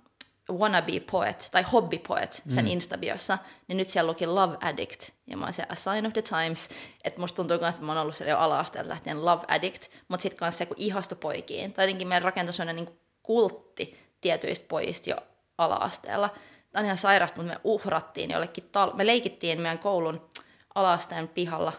wannabe 0.51 0.99
poet 1.12 1.49
tai 1.51 1.63
hobby 1.63 1.99
poet 1.99 2.43
sen 2.47 2.65
mm. 2.65 2.71
Instabiossa, 2.71 3.38
niin 3.67 3.77
nyt 3.77 3.88
siellä 3.88 4.09
luki 4.09 4.27
Love 4.27 4.57
Addict. 4.62 5.09
Ja 5.27 5.38
mä 5.38 5.45
oon 5.45 5.53
se 5.53 5.65
A 5.69 5.75
Sign 5.75 6.05
of 6.05 6.13
the 6.13 6.21
Times, 6.21 6.69
että 7.03 7.19
musta 7.19 7.35
tuntuu 7.35 7.57
myös, 7.59 7.75
että 7.75 7.85
mä 7.85 7.91
oon 7.91 8.01
ollut 8.01 8.15
siellä 8.15 8.31
jo 8.31 8.38
ala 8.38 8.65
lähtien 8.83 9.25
Love 9.25 9.45
Addict, 9.47 9.88
mutta 10.07 10.23
sitten 10.23 10.39
kanssa 10.39 10.57
se, 10.57 10.65
kun 10.65 10.77
ihastui 10.79 11.17
poikiin. 11.21 11.73
Tai 11.73 11.85
jotenkin 11.85 12.07
meidän 12.07 12.23
rakentui 12.23 12.53
sellainen 12.53 12.85
niin 12.85 12.99
kultti 13.23 13.99
tietyistä 14.21 14.67
pojista 14.67 15.09
jo 15.09 15.17
ala-asteella. 15.57 16.29
Tämä 16.71 16.81
on 16.81 16.85
ihan 16.85 16.97
sairasta, 16.97 17.38
mutta 17.38 17.53
me 17.53 17.59
uhrattiin 17.63 18.31
jollekin, 18.31 18.63
tal- 18.63 18.95
me 18.95 19.05
leikittiin 19.05 19.62
meidän 19.62 19.79
koulun 19.79 20.29
ala 20.75 20.99
pihalla 21.33 21.73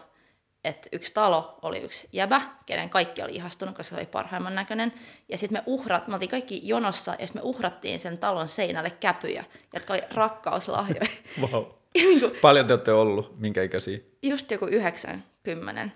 että 0.63 0.89
yksi 0.91 1.13
talo 1.13 1.59
oli 1.61 1.79
yksi 1.79 2.09
jäbä, 2.11 2.41
kenen 2.65 2.89
kaikki 2.89 3.21
oli 3.21 3.35
ihastunut, 3.35 3.75
koska 3.77 3.89
se 3.89 3.95
oli 3.95 4.05
parhaimman 4.05 4.55
näköinen. 4.55 4.93
Ja 5.29 5.37
sitten 5.37 5.57
me 5.57 5.63
uhrat, 5.65 6.07
me 6.07 6.13
oltiin 6.13 6.29
kaikki 6.29 6.61
jonossa, 6.63 7.15
ja 7.19 7.27
me 7.33 7.41
uhrattiin 7.43 7.99
sen 7.99 8.17
talon 8.17 8.47
seinälle 8.47 8.89
käpyjä, 8.89 9.45
jotka 9.73 9.93
oli 9.93 10.01
rakkauslahjoja. 10.11 11.07
wow. 11.41 11.63
niin 11.93 12.19
kuin, 12.19 12.33
Paljon 12.41 12.67
te 12.67 12.73
olette 12.73 12.93
ollut, 12.93 13.39
minkä 13.39 13.63
ikäisiä? 13.63 13.99
Just 14.21 14.51
joku 14.51 14.65
90, 14.65 15.89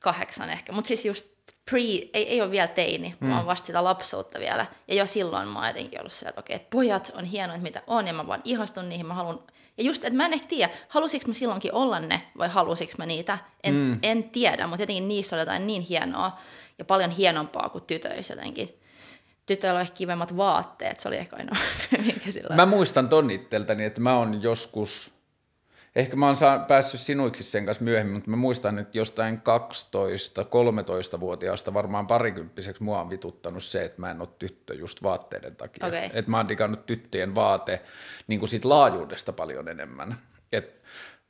kahdeksan 0.00 0.50
ehkä, 0.50 0.72
mutta 0.72 0.88
siis 0.88 1.06
just 1.06 1.26
pre, 1.70 1.80
ei, 1.80 2.28
ei 2.28 2.40
ole 2.40 2.50
vielä 2.50 2.68
teini, 2.68 3.14
mm. 3.20 3.26
mä 3.26 3.36
oon 3.36 3.46
vasta 3.46 3.66
sitä 3.66 3.84
lapsuutta 3.84 4.40
vielä. 4.40 4.66
Ja 4.88 4.94
jo 4.94 5.06
silloin 5.06 5.48
mä 5.48 5.58
oon 5.58 5.68
jotenkin 5.68 6.00
ollut 6.00 6.12
se, 6.12 6.28
että 6.28 6.40
okei, 6.40 6.56
että 6.56 6.70
pojat 6.70 7.12
on 7.14 7.24
hienoit 7.24 7.62
mitä 7.62 7.82
on, 7.86 8.06
ja 8.06 8.12
mä 8.12 8.26
vaan 8.26 8.40
ihastun 8.44 8.88
niihin, 8.88 9.06
mä 9.06 9.14
haluan 9.14 9.42
ja 9.80 9.86
just, 9.86 10.04
että 10.04 10.16
mä 10.16 10.26
en 10.26 10.32
ehkä 10.32 10.48
tiedä, 10.48 10.72
halusinko 10.88 11.28
mä 11.28 11.34
silloinkin 11.34 11.74
olla 11.74 12.00
ne 12.00 12.22
vai 12.38 12.48
halusinko 12.48 12.94
mä 12.98 13.06
niitä, 13.06 13.38
en, 13.62 13.74
mm. 13.74 13.98
en 14.02 14.24
tiedä, 14.24 14.66
mutta 14.66 14.82
jotenkin 14.82 15.08
niissä 15.08 15.36
oli 15.36 15.42
jotain 15.42 15.66
niin 15.66 15.82
hienoa 15.82 16.38
ja 16.78 16.84
paljon 16.84 17.10
hienompaa 17.10 17.68
kuin 17.68 17.84
tytöissä 17.84 18.34
jotenkin. 18.34 18.76
Tytöillä 19.46 19.76
oli 19.76 19.82
ehkä 19.82 19.96
kivemmat 19.96 20.36
vaatteet, 20.36 21.00
se 21.00 21.08
oli 21.08 21.16
ehkä 21.16 21.36
ainoa, 21.36 21.56
minkä 22.06 22.30
sillä 22.30 22.56
Mä 22.56 22.66
muistan 22.66 23.08
ton 23.08 23.30
itseltäni, 23.30 23.84
että 23.84 24.00
mä 24.00 24.16
oon 24.16 24.42
joskus 24.42 25.12
Ehkä 25.96 26.16
mä 26.16 26.26
oon 26.26 26.36
saa, 26.36 26.58
päässyt 26.58 27.00
sinuiksi 27.00 27.44
sen 27.44 27.66
kanssa 27.66 27.84
myöhemmin, 27.84 28.14
mutta 28.14 28.30
mä 28.30 28.36
muistan, 28.36 28.78
että 28.78 28.98
jostain 28.98 29.42
12-13-vuotiaasta 31.16 31.74
varmaan 31.74 32.06
parikymppiseksi 32.06 32.82
mua 32.82 33.00
on 33.00 33.10
vituttanut 33.10 33.64
se, 33.64 33.84
että 33.84 34.00
mä 34.00 34.10
en 34.10 34.20
ole 34.20 34.28
tyttö 34.38 34.74
just 34.74 35.02
vaatteiden 35.02 35.56
takia. 35.56 35.86
Okay. 35.86 36.10
Että 36.12 36.30
mä 36.30 36.36
oon 36.36 36.48
digannut 36.48 36.86
tyttöjen 36.86 37.34
vaate 37.34 37.82
niin 38.26 38.40
kuin 38.40 38.50
siitä 38.50 38.68
laajuudesta 38.68 39.32
paljon 39.32 39.68
enemmän. 39.68 40.16
Et 40.52 40.82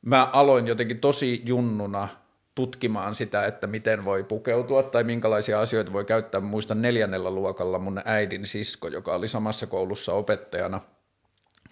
mä 0.03 0.31
aloin 0.33 0.67
jotenkin 0.67 1.01
tosi 1.01 1.43
junnuna 1.45 2.09
tutkimaan 2.55 3.15
sitä, 3.15 3.47
että 3.47 3.67
miten 3.67 4.05
voi 4.05 4.25
pukeutua 4.25 4.83
tai 4.83 5.05
minkälaisia 5.05 5.61
asioita 5.61 5.93
voi 5.93 6.05
käyttää. 6.05 6.41
Muistan 6.41 6.83
neljännellä 6.83 7.31
luokalla 7.31 7.79
mun 7.79 8.03
äidin 8.05 8.47
sisko, 8.47 8.89
joka 8.89 9.15
oli 9.15 9.29
samassa 9.29 9.67
koulussa 9.67 10.13
opettajana– 10.13 10.81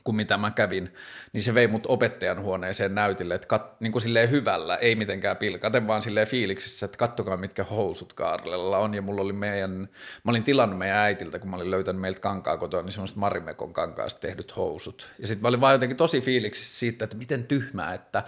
kuin 0.09 0.17
mitä 0.17 0.39
mä 0.39 0.51
kävin, 0.51 0.95
niin 1.33 1.43
se 1.43 1.55
vei 1.55 1.67
mut 1.67 1.87
opettajan 1.87 2.43
huoneeseen 2.43 2.95
näytille, 2.95 3.35
että 3.35 3.49
kat, 3.49 3.81
niin 3.81 3.93
kuin 3.93 4.03
silleen 4.03 4.31
hyvällä, 4.31 4.77
ei 4.77 4.95
mitenkään 4.95 5.37
pilkaten, 5.37 5.87
vaan 5.87 6.03
silleen 6.03 6.27
fiiliksissä, 6.27 6.87
että 6.87 6.99
kattokaa 6.99 7.37
mitkä 7.37 7.65
housut 7.65 8.13
Kaarlella 8.13 8.79
on, 8.79 8.95
ja 8.95 9.03
mulla 9.03 9.23
oli 9.23 9.33
meidän, 9.33 9.89
mä 10.25 10.31
olin 10.31 10.45
tilannut 10.45 10.79
meidän 10.79 10.97
äitiltä, 10.97 11.39
kun 11.39 11.51
mä 11.51 11.57
olin 11.57 11.71
löytänyt 11.71 12.01
meiltä 12.01 12.21
kankaa 12.21 12.57
kotoa, 12.57 12.83
niin 12.83 12.93
semmoiset 12.93 13.17
Marimekon 13.17 13.73
kankaasta 13.73 14.21
tehdyt 14.21 14.57
housut, 14.57 15.09
ja 15.19 15.27
sitten 15.29 15.43
mä 15.43 15.49
olin 15.49 15.61
vaan 15.61 15.75
jotenkin 15.75 15.97
tosi 15.97 16.21
fiiliksissä 16.21 16.79
siitä, 16.79 17.05
että 17.05 17.17
miten 17.17 17.45
tyhmää, 17.45 17.95
että 17.95 18.23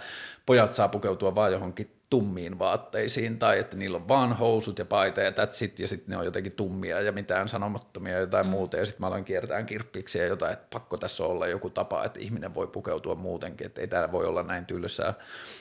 pojat 0.45 0.73
saa 0.73 0.87
pukeutua 0.87 1.35
vaan 1.35 1.51
johonkin 1.51 2.00
tummiin 2.11 2.59
vaatteisiin 2.59 3.39
tai 3.39 3.59
että 3.59 3.77
niillä 3.77 3.97
on 3.97 4.07
vaan 4.07 4.37
housut 4.37 4.79
ja 4.79 4.85
paita 4.85 5.21
ja 5.21 5.29
that's 5.29 5.63
it, 5.63 5.79
ja 5.79 5.87
sitten 5.87 6.09
ne 6.09 6.17
on 6.17 6.25
jotenkin 6.25 6.51
tummia 6.51 7.01
ja 7.01 7.11
mitään 7.11 7.49
sanomattomia 7.49 8.13
ja 8.13 8.19
jotain 8.19 8.45
mm. 8.45 8.49
muuta 8.49 8.77
ja 8.77 8.85
sitten 8.85 9.01
mä 9.01 9.07
aloin 9.07 9.25
kiertää 9.25 9.63
kirppiksi 9.63 10.19
ja 10.19 10.25
jotain, 10.25 10.53
että 10.53 10.67
pakko 10.73 10.97
tässä 10.97 11.23
olla 11.23 11.47
joku 11.47 11.69
tapa, 11.69 12.03
että 12.03 12.19
ihminen 12.19 12.53
voi 12.53 12.67
pukeutua 12.67 13.15
muutenkin, 13.15 13.67
että 13.67 13.81
ei 13.81 13.87
täällä 13.87 14.11
voi 14.11 14.25
olla 14.25 14.43
näin 14.43 14.65
tylsää. 14.65 15.13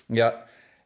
Ja 0.08 0.32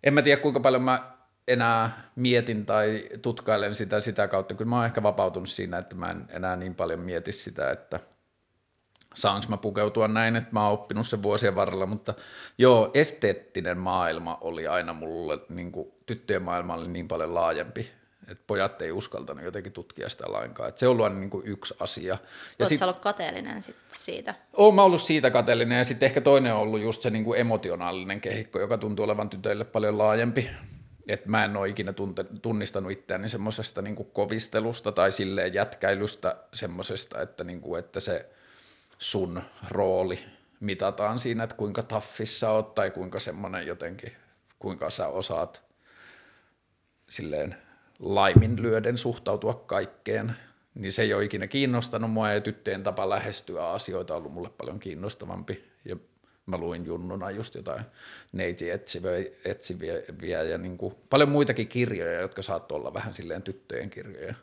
en 0.05 0.15
mä 0.15 0.23
tiedä 0.23 0.43
kuinka 0.43 0.61
paljon 0.61 0.83
mä 0.83 1.13
enää 1.49 2.11
mietin 2.17 2.67
tai 2.67 3.09
tutkailen 3.23 3.75
sitä 3.75 4.01
sitä 4.01 4.29
kautta, 4.29 4.55
kyllä 4.55 4.69
mä 4.69 4.77
oon 4.77 4.87
ehkä 4.87 5.03
vapautunut 5.03 5.49
siinä, 5.49 5.79
että 5.79 5.97
mä 5.97 6.11
en 6.11 6.25
enää 6.29 6.57
niin 6.57 6.75
paljon 6.75 7.01
mieti 7.01 7.33
sitä, 7.33 7.71
että– 7.71 8.01
saanko 9.15 9.47
mä 9.49 9.57
pukeutua 9.57 10.09
näin, 10.09 10.37
että 10.37 10.49
mä 10.53 10.65
oon 10.65 10.73
oppinut 10.73 11.07
sen 11.07 11.23
vuosien 11.23 11.55
varrella, 11.55 11.87
mutta 11.87 12.15
joo, 12.59 12.91
esteettinen 12.95 13.79
maailma 13.79 14.39
oli 14.41 14.67
aina 14.67 14.93
mulle, 14.93 15.39
niin 15.49 15.73
kuin, 15.73 15.93
tyttöjen 16.07 16.43
maailma 16.43 16.75
oli 16.75 16.89
niin 16.89 17.09
paljon 17.09 17.35
laajempi, 17.35 17.91
että 18.29 18.45
pojat 18.47 18.83
ei 18.83 18.93
uskaltanut 18.93 19.45
jotenkin 19.45 19.73
tutkia 19.73 20.09
sitä 20.09 20.25
lainkaan. 20.29 20.69
Et 20.69 20.79
se 20.79 20.87
on 20.87 20.93
ollut 20.93 21.05
aina 21.05 21.19
niin 21.19 21.31
kuin 21.31 21.47
yksi 21.47 21.75
asia. 21.81 22.19
Ja 22.59 22.69
sit, 22.69 22.83
ollut 22.83 22.99
kateellinen 22.99 23.63
sit 23.63 23.77
siitä? 23.93 24.35
Oon 24.53 24.75
mä 24.75 24.83
ollut 24.83 25.03
siitä 25.03 25.31
kateellinen 25.31 25.79
ja 25.79 25.85
sitten 25.85 26.07
ehkä 26.07 26.21
toinen 26.21 26.55
on 26.55 26.61
ollut 26.61 26.81
just 26.81 27.03
se 27.03 27.11
niin 27.11 27.25
kuin 27.25 27.41
emotionaalinen 27.41 28.21
kehikko, 28.21 28.61
joka 28.61 28.79
tuntuu 28.79 29.05
olevan 29.05 29.31
tytöille 29.31 29.65
paljon 29.65 29.99
laajempi. 29.99 30.51
Et 31.09 31.27
mä 31.27 31.45
en 31.45 31.57
ole 31.57 31.69
ikinä 31.69 31.93
tunte, 31.93 32.25
tunnistanut 32.43 32.93
itseäni 32.93 33.29
semmoisesta 33.29 33.83
niin 33.83 33.97
kovistelusta 34.13 34.93
tai 34.93 35.13
silleen 35.13 35.55
jätkäilystä 35.55 36.37
semmoisesta, 36.55 37.23
että, 37.23 37.45
niin 37.45 37.61
kuin, 37.61 37.79
että 37.79 38.01
se– 38.01 38.27
sun 38.99 39.43
rooli 39.71 40.25
mitataan 40.61 41.21
siinä, 41.21 41.45
että 41.45 41.57
kuinka 41.57 41.83
taffissa 41.83 42.51
oot 42.51 42.75
tai 42.75 42.91
kuinka 42.91 43.21
semmoinen 43.21 43.67
jotenkin, 43.67 44.13
kuinka 44.59 44.91
sä 44.91 45.09
osaat 45.09 45.63
silleen 47.09 47.57
laiminlyöden 47.99 48.99
suhtautua 48.99 49.55
kaikkeen, 49.55 50.37
niin 50.75 50.93
se 50.93 51.03
ei 51.03 51.15
ole 51.15 51.25
ikinä 51.25 51.47
kiinnostanut 51.47 52.11
mua 52.11 52.31
ja 52.31 52.41
tyttöjen 52.41 52.83
tapa 52.83 53.09
lähestyä 53.09 53.71
asioita 53.71 54.15
on 54.15 54.19
ollut 54.19 54.33
mulle 54.33 54.51
paljon 54.51 54.81
kiinnostavampi 54.81 55.71
ja 55.85 55.97
mä 56.47 56.59
luin 56.59 56.87
junnuna 56.87 57.31
just 57.31 57.55
jotain 57.55 57.85
neiti 58.33 58.71
etsiviä, 58.71 59.31
etsiviä 59.45 60.43
ja 60.43 60.59
niin 60.59 60.79
kuin 60.79 60.95
paljon 61.11 61.29
muitakin 61.29 61.69
kirjoja, 61.69 62.21
jotka 62.21 62.43
saattoi 62.43 62.77
olla 62.77 62.95
vähän 62.95 63.15
silleen 63.15 63.43
tyttöjen 63.43 63.91
kirjoja. 63.91 64.35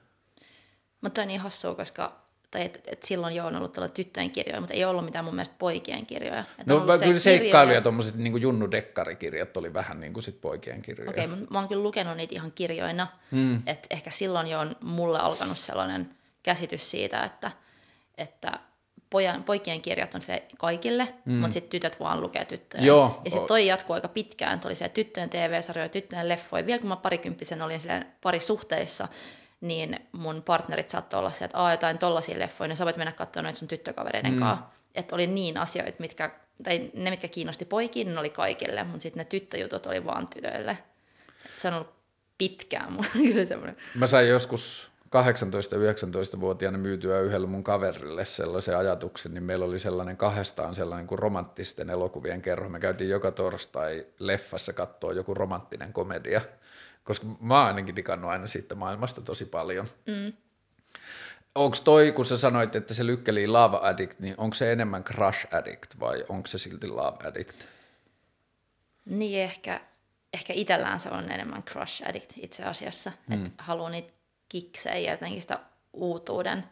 Mutta 1.02 1.22
on 1.22 1.28
niin 1.28 1.40
hassua, 1.40 1.76
koska 1.76 2.22
tai 2.52 2.66
että 2.66 2.80
et 2.88 3.04
silloin 3.04 3.36
jo 3.36 3.46
on 3.46 3.56
ollut 3.56 3.74
tällä 3.74 3.88
tyttöjen 3.88 4.32
kirjoja, 4.32 4.62
mutta 4.62 4.74
ei 4.74 4.86
ollut 4.86 5.06
mitään 5.06 5.26
mun 5.26 5.36
mielestä 5.36 5.56
poikien 5.60 6.06
kirjoja. 6.06 6.44
Et 6.60 6.68
no 6.68 6.80
kyllä 6.80 6.98
se 6.98 7.20
seikkailu 7.20 7.72
ja 7.72 7.82
tuommoiset 7.82 8.16
niin 8.16 8.42
Junnu 8.42 8.72
Dekkarikirjat 8.72 9.58
oli 9.58 9.74
vähän 9.74 10.00
niin 10.00 10.14
kuin 10.14 10.24
sit 10.24 10.42
poikien 10.42 10.82
kirjoja. 10.82 11.10
Okei, 11.10 11.26
okay, 11.26 11.38
mä 11.50 11.60
oon 11.60 11.68
kyllä 11.68 11.84
lukenut 11.84 12.18
niitä 12.18 12.36
ihan 12.36 12.52
kirjoina, 12.52 13.08
hmm. 13.32 13.62
että 13.66 13.88
ehkä 13.90 14.12
silloin 14.12 14.48
jo 14.48 14.60
on 14.60 14.76
mulle 14.84 15.20
alkanut 15.20 15.58
sellainen 15.58 16.10
käsitys 16.44 16.92
siitä, 16.92 17.24
että, 17.24 17.52
että 18.18 18.60
pojan, 19.10 19.44
poikien 19.44 19.82
kirjat 19.82 20.16
on 20.16 20.22
se 20.22 20.44
kaikille, 20.58 21.14
mm. 21.26 21.34
mutta 21.34 21.54
sitten 21.54 21.70
tytöt 21.70 22.00
vaan 22.00 22.22
lukee 22.22 22.46
tyttöjä. 22.46 22.84
Joo. 22.84 23.22
Ja 23.26 23.32
sitten 23.32 23.48
toi 23.48 23.68
jatkuu 23.68 23.94
aika 23.94 24.08
pitkään, 24.08 24.54
että 24.54 24.68
oli 24.68 24.76
se 24.76 24.90
tyttöjen 24.90 25.30
TV-sarjoja, 25.30 25.90
tyttöjen 25.90 26.30
leffoja. 26.30 26.66
Vielä 26.66 26.80
kun 26.80 26.90
mä 26.90 26.96
parikymppisen 26.96 27.62
olin 27.62 27.80
pari 28.22 28.40
suhteissa, 28.40 29.08
niin 29.62 30.00
mun 30.12 30.44
partnerit 30.44 30.90
saattoi 30.90 31.20
olla 31.20 31.32
se, 31.32 31.46
että 31.46 31.58
Aa, 31.58 31.72
jotain 31.72 31.98
tollaisia 31.98 32.40
leffoja, 32.40 32.68
niin 32.68 32.76
sä 32.76 32.86
voit 32.86 32.98
mennä 32.98 33.12
katsomaan 33.12 33.44
noita 33.44 33.60
sun 33.60 33.68
tyttökavereiden 33.68 34.34
mm. 34.34 34.40
kanssa. 34.40 34.66
Että 34.96 35.16
oli 35.16 35.28
niin 35.28 35.58
asioita, 35.58 35.96
mitkä, 36.00 36.32
tai 36.64 36.92
ne, 36.94 37.10
mitkä 37.10 37.28
kiinnosti 37.28 37.66
poikiin, 37.66 38.14
ne 38.14 38.20
oli 38.20 38.30
kaikille, 38.30 38.84
mutta 38.84 39.00
sitten 39.00 39.22
ne 39.22 39.26
tyttöjutut 39.26 39.86
oli 39.86 40.06
vaan 40.06 40.28
tytöille. 40.28 40.78
Et 41.46 41.60
se 41.60 41.68
on 41.68 41.74
ollut 41.74 41.94
pitkään 42.38 42.92
mun 42.92 43.06
kyllä 43.34 43.46
semmoinen. 43.46 43.78
Mä 43.96 44.08
sain 44.08 44.30
joskus 44.30 44.92
18-19-vuotiaana 45.16 46.78
myytyä 46.78 47.20
yhdelle 47.20 47.48
mun 47.48 47.64
kaverille 47.64 48.26
sellaisen 48.26 48.78
ajatuksen, 48.78 49.34
niin 49.34 49.44
meillä 49.44 49.66
oli 49.66 49.80
sellainen 49.80 50.18
kahdestaan 50.18 50.76
sellainen 50.76 51.08
kuin 51.08 51.20
romanttisten 51.20 51.90
elokuvien 51.90 52.42
kerho. 52.42 52.70
Me 52.70 52.80
käytiin 52.80 53.10
joka 53.10 53.32
torstai 53.32 54.06
leffassa 54.20 54.74
katsoa 54.74 55.14
joku 55.14 55.34
romanttinen 55.34 55.94
komedia, 55.94 56.42
koska 57.04 57.28
mä 57.40 57.60
oon 57.60 57.68
ainakin 57.68 57.96
digannut 57.96 58.32
aina 58.32 58.48
siitä 58.48 58.76
maailmasta 58.76 59.22
tosi 59.22 59.46
paljon. 59.46 59.88
Mm. 60.08 60.34
Onko 61.56 61.78
toi, 61.84 62.12
kun 62.12 62.26
sä 62.26 62.38
sanoit, 62.38 62.76
että 62.76 62.94
se 62.94 63.06
lykkeli 63.06 63.48
Love 63.48 63.78
Addict, 63.82 64.20
niin 64.20 64.36
onko 64.38 64.54
se 64.54 64.72
enemmän 64.72 65.04
Crush 65.04 65.56
Addict 65.56 66.00
vai 66.00 66.26
onko 66.30 66.48
se 66.48 66.58
silti 66.58 66.88
Love 66.88 67.28
Addict? 67.28 67.64
Niin 69.06 69.42
ehkä, 69.44 69.82
ehkä 70.34 70.54
itsellään 70.54 71.00
se 71.00 71.10
on 71.10 71.32
enemmän 71.32 71.64
Crush 71.64 72.10
Addict 72.10 72.34
itse 72.38 72.64
asiassa, 72.64 73.12
mm. 73.28 73.46
että 73.46 73.64
haluaa 73.64 73.90
niitä 73.90 74.14
kiksejä 74.50 74.98
ja 74.98 75.12
jotenkin 75.12 75.42
sitä 75.42 75.60
uutuuden. 75.94 76.64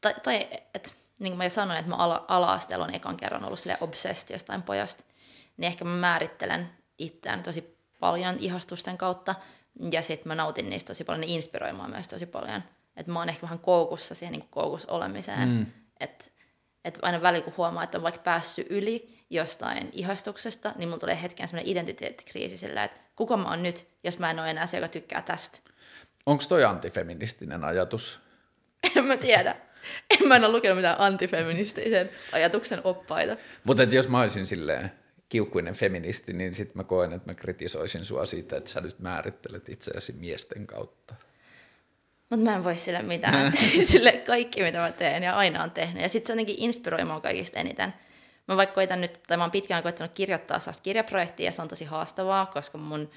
Tai, 0.00 0.14
tai 0.22 0.48
että 0.74 0.90
niin 1.20 1.32
kuin 1.32 1.38
mä 1.38 1.44
jo 1.44 1.50
sanoin, 1.50 1.78
että 1.78 1.90
mä 1.90 1.96
ala, 1.96 2.24
ala-asteella 2.28 2.84
on 2.84 2.94
ekan 2.94 3.16
kerran 3.16 3.44
ollut 3.44 3.58
sille 3.58 3.78
obsessed 3.80 4.34
jostain 4.34 4.62
pojasta, 4.62 5.04
niin 5.56 5.66
ehkä 5.66 5.84
mä 5.84 5.96
määrittelen 5.96 6.68
itseään 6.98 7.42
tosi 7.42 7.78
paljon 8.02 8.36
ihastusten 8.38 8.98
kautta, 8.98 9.34
ja 9.92 10.02
sitten 10.02 10.28
mä 10.28 10.34
nautin 10.34 10.70
niistä 10.70 10.88
tosi 10.88 11.04
paljon, 11.04 11.20
ne 11.20 11.26
inspiroimaan 11.26 11.90
myös 11.90 12.08
tosi 12.08 12.26
paljon. 12.26 12.62
Että 12.96 13.12
mä 13.12 13.18
oon 13.18 13.28
ehkä 13.28 13.42
vähän 13.42 13.58
koukussa 13.58 14.14
siihen 14.14 14.32
niin 14.32 14.48
koukussa 14.50 14.92
olemiseen, 14.92 15.48
mm. 15.48 15.66
että 16.00 16.24
et 16.84 16.98
aina 17.02 17.22
välillä 17.22 17.44
kun 17.44 17.54
huomaa, 17.56 17.84
että 17.84 17.98
on 17.98 18.02
vaikka 18.02 18.20
päässyt 18.22 18.66
yli 18.70 19.18
jostain 19.30 19.88
ihastuksesta, 19.92 20.72
niin 20.76 20.88
mulla 20.88 21.00
tulee 21.00 21.22
hetken 21.22 21.48
sellainen 21.48 21.72
identiteettikriisi 21.72 22.56
sillä, 22.56 22.84
että 22.84 23.00
kuka 23.16 23.36
mä 23.36 23.48
oon 23.48 23.62
nyt, 23.62 23.86
jos 24.04 24.18
mä 24.18 24.30
en 24.30 24.40
ole 24.40 24.50
enää 24.50 24.66
se, 24.66 24.76
joka 24.76 24.88
tykkää 24.88 25.22
tästä. 25.22 25.58
Onko 26.26 26.44
toi 26.48 26.64
antifeministinen 26.64 27.64
ajatus? 27.64 28.20
En 28.96 29.04
mä 29.04 29.16
tiedä. 29.16 29.56
En 30.10 30.28
mä 30.28 30.36
en 30.36 30.44
ole 30.44 30.52
lukenut 30.52 30.76
mitään 30.76 31.00
antifeministisen 31.00 32.10
ajatuksen 32.32 32.80
oppaita. 32.84 33.36
Mutta 33.64 33.82
jos 33.82 34.08
mä 34.08 34.20
olisin 34.20 34.46
silleen 34.46 34.92
kiukkuinen 35.32 35.74
feministi, 35.74 36.32
niin 36.32 36.54
sitten 36.54 36.76
mä 36.76 36.84
koen, 36.84 37.12
että 37.12 37.30
mä 37.30 37.34
kritisoisin 37.34 38.04
sua 38.04 38.26
siitä, 38.26 38.56
että 38.56 38.70
sä 38.70 38.80
nyt 38.80 38.98
määrittelet 38.98 39.68
itseäsi 39.68 40.12
miesten 40.12 40.66
kautta. 40.66 41.14
Mutta 42.30 42.44
mä 42.44 42.56
en 42.56 42.64
voi 42.64 42.76
sille 42.76 43.02
mitään. 43.02 43.56
sille 43.90 44.12
kaikki, 44.12 44.62
mitä 44.62 44.78
mä 44.78 44.92
teen 44.92 45.22
ja 45.22 45.36
aina 45.36 45.62
on 45.62 45.70
tehnyt. 45.70 46.02
Ja 46.02 46.08
sitten 46.08 46.26
se 46.26 46.32
jotenkin 46.32 46.56
inspiroi 46.58 47.04
mua 47.04 47.20
kaikista 47.20 47.58
eniten. 47.58 47.94
Mä 48.48 48.56
vaikka 48.56 48.74
koitan 48.74 49.00
nyt, 49.00 49.22
tai 49.22 49.36
mä 49.36 49.44
oon 49.44 49.50
pitkään 49.50 49.82
koittanut 49.82 50.12
kirjoittaa 50.12 50.58
sellaista 50.58 50.82
kirjaprojektia, 50.82 51.46
ja 51.46 51.52
se 51.52 51.62
on 51.62 51.68
tosi 51.68 51.84
haastavaa, 51.84 52.46
koska 52.46 52.78
mun 52.78 53.10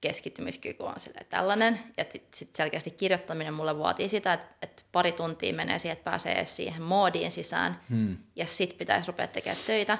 keskittymiskyky 0.00 0.82
on 0.82 0.94
tällainen. 1.28 1.80
Ja 1.96 2.04
sitten 2.04 2.56
selkeästi 2.56 2.90
kirjoittaminen 2.90 3.54
mulle 3.54 3.78
vaatii 3.78 4.08
sitä, 4.08 4.32
että, 4.32 4.48
että 4.62 4.82
pari 4.92 5.12
tuntia 5.12 5.54
menee 5.54 5.78
siihen, 5.78 5.92
että 5.92 6.10
pääsee 6.10 6.44
siihen 6.44 6.82
moodiin 6.82 7.30
sisään. 7.30 7.80
Hmm. 7.90 8.16
Ja 8.36 8.46
sitten 8.46 8.78
pitäisi 8.78 9.06
rupea 9.06 9.26
tekemään 9.26 9.62
töitä. 9.66 9.98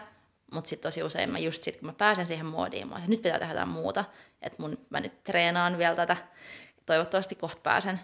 Mutta 0.53 0.69
sitten 0.69 0.89
tosi 0.89 1.03
usein 1.03 1.31
mä 1.31 1.39
just 1.39 1.63
sit, 1.63 1.77
kun 1.77 1.87
mä 1.87 1.93
pääsen 1.93 2.27
siihen 2.27 2.47
moodiin, 2.47 2.89
mä 2.89 3.01
nyt 3.07 3.23
pitää 3.23 3.39
tehdä 3.39 3.53
jotain 3.53 3.69
muuta. 3.69 4.05
Että 4.43 4.63
mun, 4.63 4.87
mä 4.91 5.01
nyt 5.01 5.25
treenaan 5.25 5.79
vielä 5.79 5.97
tätä. 5.97 6.17
Toivottavasti 6.87 7.35
kohta 7.35 7.61
pääsen 7.63 8.01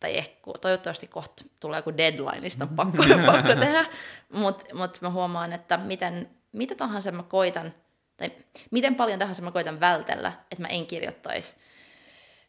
tai 0.00 0.18
ehkä 0.18 0.36
toivottavasti 0.60 1.06
kohta 1.06 1.44
tulee 1.60 1.78
joku 1.78 1.96
deadline, 1.96 2.40
niin 2.40 2.62
on 2.62 2.68
pakko, 2.68 3.02
pakko 3.32 3.54
tehdä, 3.60 3.86
mutta 4.32 4.74
mut 4.74 4.98
mä 5.00 5.10
huomaan, 5.10 5.52
että 5.52 5.76
miten, 5.76 6.30
mitä 6.52 6.74
tahansa 6.74 7.12
mä 7.12 7.22
koitan, 7.22 7.74
tai 8.16 8.30
miten 8.70 8.94
paljon 8.94 9.18
tahansa 9.18 9.42
mä 9.42 9.50
koitan 9.50 9.80
vältellä, 9.80 10.32
että 10.50 10.62
mä 10.62 10.68
en 10.68 10.86
kirjoittaisi 10.86 11.56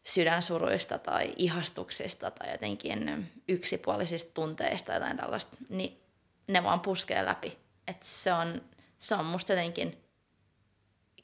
sydänsuruista 0.02 0.98
tai 0.98 1.34
ihastuksista 1.36 2.30
tai 2.30 2.52
jotenkin 2.52 3.30
yksipuolisista 3.48 4.34
tunteista 4.34 4.86
tai 4.86 4.96
jotain 4.96 5.16
tällaista, 5.16 5.56
niin 5.68 6.00
ne 6.46 6.62
vaan 6.62 6.80
puskee 6.80 7.24
läpi. 7.24 7.58
Et 7.88 8.02
se, 8.02 8.32
on, 8.32 8.62
se 8.98 9.14
on 9.14 9.24
musta 9.24 9.52
jotenkin 9.52 9.98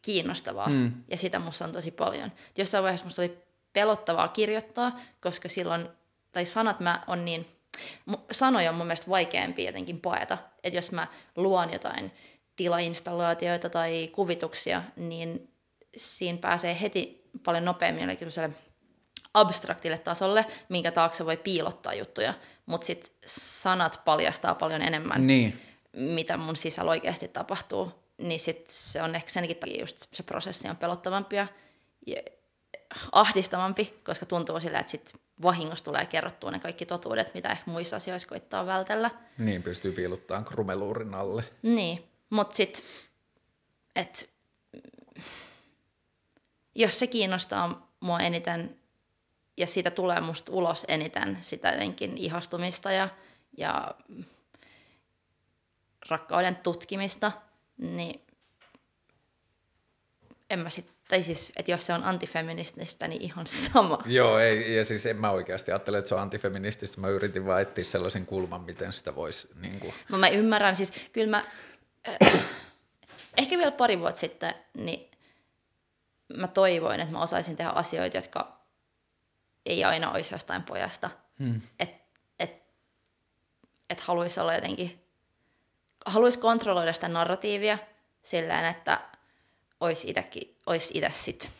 kiinnostavaa 0.02 0.68
mm. 0.68 0.92
ja 1.08 1.16
sitä 1.16 1.38
musta 1.38 1.64
on 1.64 1.72
tosi 1.72 1.90
paljon. 1.90 2.32
Jossain 2.58 2.84
vaiheessa 2.84 3.06
musta 3.06 3.22
oli 3.22 3.38
pelottavaa 3.72 4.28
kirjoittaa, 4.28 4.96
koska 5.20 5.48
silloin 5.48 5.88
tai 6.32 6.46
sanat 6.46 6.80
mä 6.80 7.02
on 7.06 7.24
niin, 7.24 7.46
sanoja 8.30 8.70
on 8.70 8.76
mun 8.76 8.86
mielestä 8.86 9.10
vaikeampi 9.10 9.64
jotenkin 9.64 10.00
paeta. 10.00 10.38
Että 10.64 10.78
jos 10.78 10.92
mä 10.92 11.06
luon 11.36 11.72
jotain 11.72 12.12
tilainstallaatioita 12.56 13.70
tai 13.70 14.10
kuvituksia, 14.12 14.82
niin 14.96 15.48
siinä 15.96 16.38
pääsee 16.38 16.80
heti 16.80 17.30
paljon 17.44 17.64
nopeammin 17.64 18.00
jollekin 18.00 18.28
abstraktille 19.34 19.98
tasolle, 19.98 20.46
minkä 20.68 20.92
taakse 20.92 21.26
voi 21.26 21.36
piilottaa 21.36 21.94
juttuja, 21.94 22.34
mutta 22.66 22.86
sitten 22.86 23.12
sanat 23.26 24.00
paljastaa 24.04 24.54
paljon 24.54 24.82
enemmän, 24.82 25.26
niin. 25.26 25.69
Mitä 25.92 26.36
mun 26.36 26.56
sisällä 26.56 26.90
oikeasti 26.90 27.28
tapahtuu, 27.28 27.92
niin 28.18 28.40
sit 28.40 28.70
se 28.70 29.02
on 29.02 29.14
ehkä 29.14 29.30
senkin 29.30 29.56
takia 29.56 29.80
just 29.80 30.06
se 30.12 30.22
prosessi 30.22 30.68
on 30.68 30.76
pelottavampi 30.76 31.36
ja 31.36 31.46
ahdistavampi, 33.12 34.00
koska 34.04 34.26
tuntuu 34.26 34.60
sillä, 34.60 34.78
että 34.78 34.90
sit 34.90 35.12
vahingossa 35.42 35.84
tulee 35.84 36.06
kerrottua 36.06 36.50
ne 36.50 36.58
kaikki 36.58 36.86
totuudet, 36.86 37.34
mitä 37.34 37.50
ehkä 37.50 37.70
muissa 37.70 37.96
asioissa 37.96 38.28
koittaa 38.28 38.66
vältellä. 38.66 39.10
Niin, 39.38 39.62
pystyy 39.62 39.92
piiluttamaan 39.92 40.44
krumeluurin 40.44 41.14
alle. 41.14 41.44
Niin, 41.62 42.04
mutta 42.30 42.56
sitten, 42.56 42.82
että 43.96 44.24
jos 46.74 46.98
se 46.98 47.06
kiinnostaa 47.06 47.90
mua 48.00 48.20
eniten 48.20 48.76
ja 49.56 49.66
siitä 49.66 49.90
tulee 49.90 50.20
musta 50.20 50.52
ulos 50.52 50.84
eniten 50.88 51.38
sitä 51.40 51.68
jotenkin 51.70 52.18
ihastumista 52.18 52.92
ja, 52.92 53.08
ja 53.56 53.94
rakkauden 56.08 56.56
tutkimista, 56.56 57.32
niin 57.78 58.20
en 60.50 60.58
mä 60.58 60.70
sitten 60.70 61.00
tai 61.10 61.22
siis, 61.22 61.52
että 61.56 61.70
jos 61.70 61.86
se 61.86 61.92
on 61.92 62.04
antifeminististä, 62.04 63.08
niin 63.08 63.22
ihan 63.22 63.46
sama. 63.46 64.02
Joo, 64.06 64.38
ei, 64.38 64.76
ja 64.76 64.84
siis 64.84 65.06
en 65.06 65.16
mä 65.16 65.30
oikeasti 65.30 65.72
ajattele, 65.72 65.98
että 65.98 66.08
se 66.08 66.14
on 66.14 66.20
antifeminististä. 66.20 67.00
Mä 67.00 67.08
yritin 67.08 67.46
vaan 67.46 67.62
etsiä 67.62 67.84
sellaisen 67.84 68.26
kulman, 68.26 68.60
miten 68.60 68.92
sitä 68.92 69.14
voisi... 69.14 69.48
Niin 69.60 69.80
kuin... 69.80 69.94
no, 70.08 70.18
mä 70.18 70.28
ymmärrän, 70.28 70.76
siis 70.76 70.92
kyllä 71.12 71.30
mä... 71.30 71.44
Äh, 72.08 72.44
ehkä 73.36 73.58
vielä 73.58 73.70
pari 73.70 73.98
vuotta 73.98 74.20
sitten, 74.20 74.54
niin 74.76 75.10
mä 76.36 76.48
toivoin, 76.48 77.00
että 77.00 77.12
mä 77.12 77.22
osaisin 77.22 77.56
tehdä 77.56 77.70
asioita, 77.70 78.16
jotka 78.16 78.60
ei 79.66 79.84
aina 79.84 80.10
olisi 80.10 80.34
jostain 80.34 80.62
pojasta. 80.62 81.10
Hmm. 81.38 81.60
Että 81.80 81.96
et, 82.38 82.62
et 83.90 84.00
haluaisi 84.00 84.40
olla 84.40 84.54
jotenkin... 84.54 84.99
Haluaisi 86.06 86.38
kontrolloida 86.38 86.92
sitä 86.92 87.08
narratiivia 87.08 87.78
silleen, 88.22 88.64
että 88.64 89.00
olisi 89.80 90.10
itsekin, 90.10 90.56
olisi 90.66 90.98
itse 90.98 91.10
sit 91.12 91.50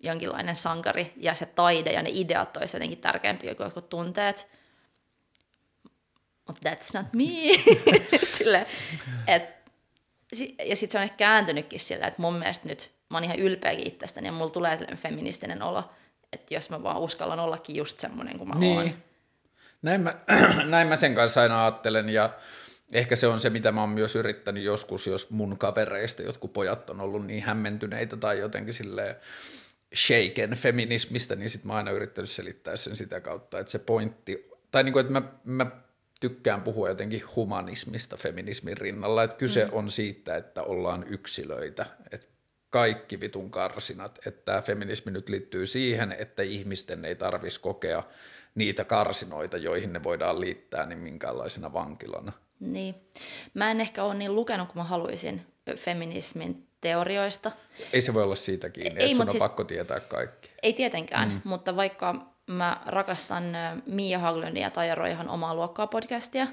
jonkinlainen 0.00 0.56
sankari 0.56 1.12
ja 1.16 1.34
se 1.34 1.46
taide 1.46 1.92
ja 1.92 2.02
ne 2.02 2.10
ideat 2.12 2.56
olisi 2.56 2.76
jotenkin 2.76 2.98
tärkeämpiä 2.98 3.54
kuin 3.54 3.64
jotkut 3.64 3.88
tunteet. 3.88 4.48
Mutta 6.46 6.70
that's 6.70 6.90
not 6.94 7.06
me. 7.12 7.24
Sille, 8.36 8.66
et, 9.26 9.42
ja 10.66 10.76
sitten 10.76 10.92
se 10.92 10.98
on 10.98 11.04
ehkä 11.04 11.16
kääntynytkin 11.16 11.80
sillä, 11.80 12.06
että 12.06 12.22
mun 12.22 12.34
mielestä 12.34 12.68
nyt 12.68 12.90
mä 13.10 13.16
oon 13.16 13.24
ihan 13.24 13.38
ylpeäkin 13.38 13.86
itsestäni 13.86 14.26
ja 14.28 14.32
mulla 14.32 14.50
tulee 14.50 14.76
sellainen 14.76 15.02
feministinen 15.02 15.62
olo, 15.62 15.90
että 16.32 16.54
jos 16.54 16.70
mä 16.70 16.82
vaan 16.82 17.00
uskallan 17.00 17.40
ollakin 17.40 17.76
just 17.76 17.98
semmoinen 17.98 18.38
kuin 18.38 18.48
mä 18.48 18.54
niin. 18.54 18.78
oon. 18.78 18.94
Näin 19.82 20.00
mä, 20.00 20.14
näin 20.64 20.88
mä 20.88 20.96
sen 20.96 21.14
kanssa 21.14 21.42
aina 21.42 21.64
ajattelen 21.64 22.08
ja 22.08 22.30
Ehkä 22.92 23.16
se 23.16 23.26
on 23.26 23.40
se, 23.40 23.50
mitä 23.50 23.72
mä 23.72 23.80
oon 23.80 23.90
myös 23.90 24.16
yrittänyt 24.16 24.64
joskus, 24.64 25.06
jos 25.06 25.30
mun 25.30 25.58
kavereista 25.58 26.22
jotkut 26.22 26.52
pojat 26.52 26.90
on 26.90 27.00
ollut 27.00 27.26
niin 27.26 27.42
hämmentyneitä 27.42 28.16
tai 28.16 28.38
jotenkin 28.38 28.74
silleen 28.74 29.16
shaken 29.94 30.50
feminismistä, 30.50 31.36
niin 31.36 31.50
sit 31.50 31.64
mä 31.64 31.72
oon 31.72 31.78
aina 31.78 31.90
yrittänyt 31.90 32.30
selittää 32.30 32.76
sen 32.76 32.96
sitä 32.96 33.20
kautta, 33.20 33.58
että 33.58 33.72
se 33.72 33.78
pointti, 33.78 34.50
tai 34.70 34.84
niin 34.84 34.92
kuin, 34.92 35.00
että 35.00 35.12
mä, 35.12 35.22
mä 35.44 35.66
tykkään 36.20 36.62
puhua 36.62 36.88
jotenkin 36.88 37.22
humanismista 37.36 38.16
feminismin 38.16 38.78
rinnalla, 38.78 39.22
että 39.22 39.36
kyse 39.36 39.64
mm. 39.64 39.70
on 39.72 39.90
siitä, 39.90 40.36
että 40.36 40.62
ollaan 40.62 41.04
yksilöitä, 41.08 41.86
että 42.10 42.26
kaikki 42.70 43.20
vitun 43.20 43.50
karsinat, 43.50 44.18
että 44.26 44.44
tämä 44.44 44.62
feminismi 44.62 45.12
nyt 45.12 45.28
liittyy 45.28 45.66
siihen, 45.66 46.12
että 46.18 46.42
ihmisten 46.42 47.04
ei 47.04 47.14
tarvitsisi 47.14 47.60
kokea 47.60 48.02
niitä 48.54 48.84
karsinoita, 48.84 49.56
joihin 49.56 49.92
ne 49.92 50.02
voidaan 50.02 50.40
liittää, 50.40 50.86
niin 50.86 50.98
minkäänlaisena 50.98 51.72
vankilana. 51.72 52.32
Niin. 52.72 52.94
Mä 53.54 53.70
en 53.70 53.80
ehkä 53.80 54.04
ole 54.04 54.14
niin 54.14 54.34
lukenut 54.34 54.68
kuin 54.68 54.76
mä 54.76 54.84
haluaisin 54.84 55.46
feminismin 55.76 56.66
teorioista. 56.80 57.52
Ei 57.92 58.02
se 58.02 58.14
voi 58.14 58.22
olla 58.22 58.36
siitä 58.36 58.70
kiinni, 58.70 59.00
ei, 59.00 59.06
että 59.06 59.16
sun 59.16 59.26
on 59.26 59.30
siis, 59.30 59.42
pakko 59.42 59.64
tietää 59.64 60.00
kaikki. 60.00 60.50
Ei 60.62 60.72
tietenkään, 60.72 61.28
mm. 61.28 61.40
mutta 61.44 61.76
vaikka 61.76 62.14
mä 62.46 62.80
rakastan 62.86 63.44
Mia 63.86 64.18
Haglundin 64.18 64.62
ja 64.62 64.70
Taija 64.70 64.94
Roihan 64.94 65.28
omaa 65.28 65.54
luokkaa 65.54 65.86
podcastia, 65.86 66.46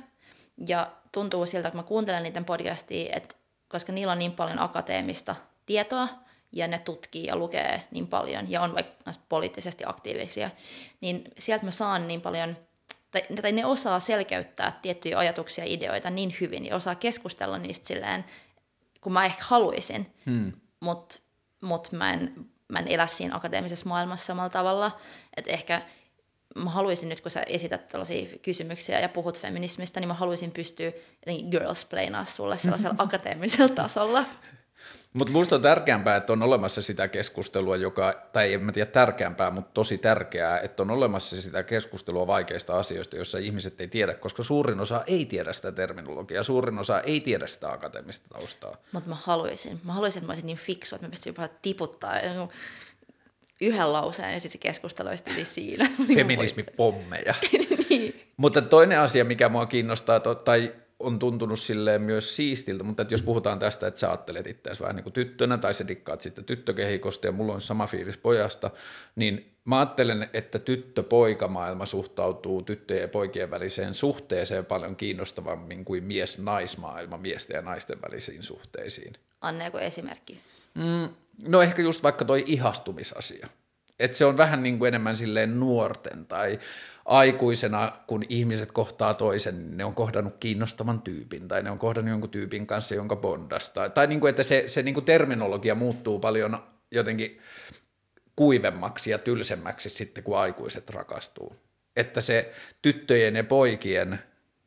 ja 0.67 0.91
tuntuu 1.11 1.45
siltä, 1.45 1.71
kun 1.71 1.79
mä 1.79 1.83
kuuntelen 1.83 2.23
niiden 2.23 2.45
podcastia, 2.45 3.15
että 3.15 3.35
koska 3.67 3.91
niillä 3.91 4.11
on 4.11 4.19
niin 4.19 4.31
paljon 4.31 4.59
akateemista 4.59 5.35
tietoa, 5.65 6.07
ja 6.51 6.67
ne 6.67 6.79
tutkii 6.79 7.25
ja 7.25 7.35
lukee 7.35 7.83
niin 7.91 8.07
paljon, 8.07 8.51
ja 8.51 8.61
on 8.61 8.75
vaikka 8.75 9.11
poliittisesti 9.29 9.83
aktiivisia, 9.87 10.49
niin 11.01 11.23
sieltä 11.37 11.65
mä 11.65 11.71
saan 11.71 12.07
niin 12.07 12.21
paljon 12.21 12.57
tai, 13.11 13.21
tai 13.41 13.51
ne 13.51 13.65
osaa 13.65 13.99
selkeyttää 13.99 14.79
tiettyjä 14.81 15.17
ajatuksia 15.17 15.65
ja 15.65 15.73
ideoita 15.73 16.09
niin 16.09 16.35
hyvin 16.41 16.65
ja 16.65 16.75
osaa 16.75 16.95
keskustella 16.95 17.57
niistä 17.57 17.87
silleen, 17.87 18.25
kun 19.01 19.13
mä 19.13 19.25
ehkä 19.25 19.43
haluaisin, 19.43 20.13
hmm. 20.25 20.51
mutta 20.79 21.19
mut 21.61 21.91
mä, 21.91 22.13
en, 22.13 22.33
mä 22.67 22.79
en 22.79 22.87
elä 22.87 23.07
siinä 23.07 23.35
akateemisessa 23.35 23.89
maailmassa 23.89 24.25
samalla 24.25 24.49
tavalla, 24.49 24.99
että 25.37 25.51
ehkä 25.51 25.81
mä 26.55 26.69
haluaisin 26.69 27.09
nyt, 27.09 27.21
kun 27.21 27.31
sä 27.31 27.43
esität 27.47 27.87
tällaisia 27.87 28.37
kysymyksiä 28.41 28.99
ja 28.99 29.09
puhut 29.09 29.39
feminismistä, 29.39 29.99
niin 29.99 30.07
mä 30.07 30.13
haluaisin 30.13 30.51
pystyä 30.51 30.91
jotenkin 31.25 31.49
girls 31.49 31.85
playnaa 31.85 32.25
sulle 32.25 32.57
sellaisella 32.57 32.95
akateemisella 33.03 33.75
tasolla. 33.75 34.25
Mutta 35.13 35.31
minusta 35.31 35.55
on 35.55 35.61
tärkeämpää, 35.61 36.15
että 36.15 36.33
on 36.33 36.43
olemassa 36.43 36.81
sitä 36.81 37.07
keskustelua, 37.07 37.75
joka, 37.75 38.27
tai 38.33 38.53
en 38.53 38.63
mä 38.63 38.71
tiedä 38.71 38.91
tärkeämpää, 38.91 39.51
mutta 39.51 39.71
tosi 39.73 39.97
tärkeää, 39.97 40.59
että 40.59 40.83
on 40.83 40.91
olemassa 40.91 41.41
sitä 41.41 41.63
keskustelua 41.63 42.27
vaikeista 42.27 42.79
asioista, 42.79 43.15
joissa 43.15 43.37
ihmiset 43.37 43.81
ei 43.81 43.87
tiedä, 43.87 44.13
koska 44.13 44.43
suurin 44.43 44.79
osa 44.79 45.03
ei 45.07 45.25
tiedä 45.25 45.53
sitä 45.53 45.71
terminologiaa, 45.71 46.43
suurin 46.43 46.79
osa 46.79 47.01
ei 47.01 47.19
tiedä 47.19 47.47
sitä 47.47 47.71
akateemista 47.71 48.29
taustaa. 48.29 48.75
Mutta 48.91 49.09
mä 49.09 49.15
haluaisin, 49.15 49.81
mä 49.83 49.93
haluaisin, 49.93 50.19
että 50.19 50.27
mä 50.27 50.31
olisin 50.31 50.45
niin 50.45 50.57
fiksu, 50.57 50.95
että 50.95 51.07
mä 51.07 51.11
pystyisin 51.11 51.41
jopa 51.41 51.53
tiputtaa 51.61 52.13
yhden 53.61 53.93
lauseen 53.93 54.33
ja 54.33 54.39
sitten 54.39 54.51
se 54.61 54.67
keskustelu 54.67 55.09
olisi 55.09 55.45
siinä. 55.45 55.89
Feminismipommeja. 56.15 57.35
niin. 57.89 58.21
Mutta 58.37 58.61
toinen 58.61 58.99
asia, 58.99 59.25
mikä 59.25 59.49
mua 59.49 59.65
kiinnostaa, 59.65 60.19
tai 60.19 60.73
on 61.03 61.19
tuntunut 61.19 61.59
silleen 61.59 62.01
myös 62.01 62.35
siistiltä, 62.35 62.83
mutta 62.83 63.01
että 63.01 63.13
jos 63.13 63.21
puhutaan 63.21 63.59
tästä, 63.59 63.87
että 63.87 63.99
sä 63.99 64.09
ajattelet 64.09 64.47
itseäsi 64.47 64.81
vähän 64.81 64.95
niin 64.95 65.03
kuin 65.03 65.13
tyttönä 65.13 65.57
tai 65.57 65.73
sä 65.73 65.87
dikkaat 65.87 66.21
sitten 66.21 66.45
tyttökehikosta 66.45 67.27
ja 67.27 67.31
mulla 67.31 67.53
on 67.53 67.61
sama 67.61 67.87
fiilis 67.87 68.17
pojasta, 68.17 68.71
niin 69.15 69.55
mä 69.65 69.79
ajattelen, 69.79 70.29
että 70.33 70.59
tyttö-poikamaailma 70.59 71.85
suhtautuu 71.85 72.61
tyttöjen 72.61 73.01
ja 73.01 73.07
poikien 73.07 73.51
väliseen 73.51 73.93
suhteeseen 73.93 74.65
paljon 74.65 74.95
kiinnostavammin 74.95 75.85
kuin 75.85 76.03
mies-naismaailma 76.03 77.17
miesten 77.17 77.55
ja 77.55 77.61
naisten 77.61 78.01
välisiin 78.01 78.43
suhteisiin. 78.43 79.13
Anne, 79.41 79.65
joku 79.65 79.77
esimerkki? 79.77 80.39
Mm, 80.73 81.09
no 81.47 81.61
ehkä 81.61 81.81
just 81.81 82.03
vaikka 82.03 82.25
toi 82.25 82.43
ihastumisasia. 82.47 83.47
Että 83.99 84.17
se 84.17 84.25
on 84.25 84.37
vähän 84.37 84.63
niin 84.63 84.79
kuin 84.79 84.87
enemmän 84.87 85.17
silleen 85.17 85.59
nuorten 85.59 86.25
tai 86.25 86.59
aikuisena, 87.11 87.91
kun 88.07 88.23
ihmiset 88.29 88.71
kohtaa 88.71 89.13
toisen, 89.13 89.55
niin 89.55 89.77
ne 89.77 89.85
on 89.85 89.95
kohdannut 89.95 90.35
kiinnostavan 90.39 91.01
tyypin 91.01 91.47
tai 91.47 91.63
ne 91.63 91.71
on 91.71 91.79
kohdannut 91.79 92.09
jonkun 92.09 92.29
tyypin 92.29 92.67
kanssa, 92.67 92.95
jonka 92.95 93.15
bondasta. 93.15 93.89
Tai 93.89 94.07
niin 94.07 94.19
kuin, 94.19 94.29
että 94.29 94.43
se, 94.43 94.63
se 94.67 94.83
niin 94.83 94.93
kuin 94.93 95.05
terminologia 95.05 95.75
muuttuu 95.75 96.19
paljon 96.19 96.63
jotenkin 96.91 97.39
kuivemmaksi 98.35 99.11
ja 99.11 99.17
tylsemmäksi 99.17 99.89
sitten, 99.89 100.23
kun 100.23 100.37
aikuiset 100.37 100.89
rakastuu. 100.89 101.55
Että 101.95 102.21
se 102.21 102.53
tyttöjen 102.81 103.35
ja 103.35 103.43
poikien 103.43 104.19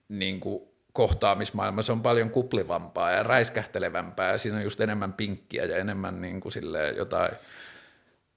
niin 0.08 0.40
kuin 0.40 0.62
kohtaamismaailma, 0.92 1.82
se 1.82 1.92
on 1.92 2.02
paljon 2.02 2.30
kuplivampaa 2.30 3.10
ja 3.10 3.22
räiskähtelevämpää 3.22 4.32
ja 4.32 4.38
siinä 4.38 4.56
on 4.56 4.64
just 4.64 4.80
enemmän 4.80 5.12
pinkkiä 5.12 5.64
ja 5.64 5.76
enemmän 5.76 6.20
niin 6.20 6.40
kuin 6.40 6.52
jotain 6.96 7.30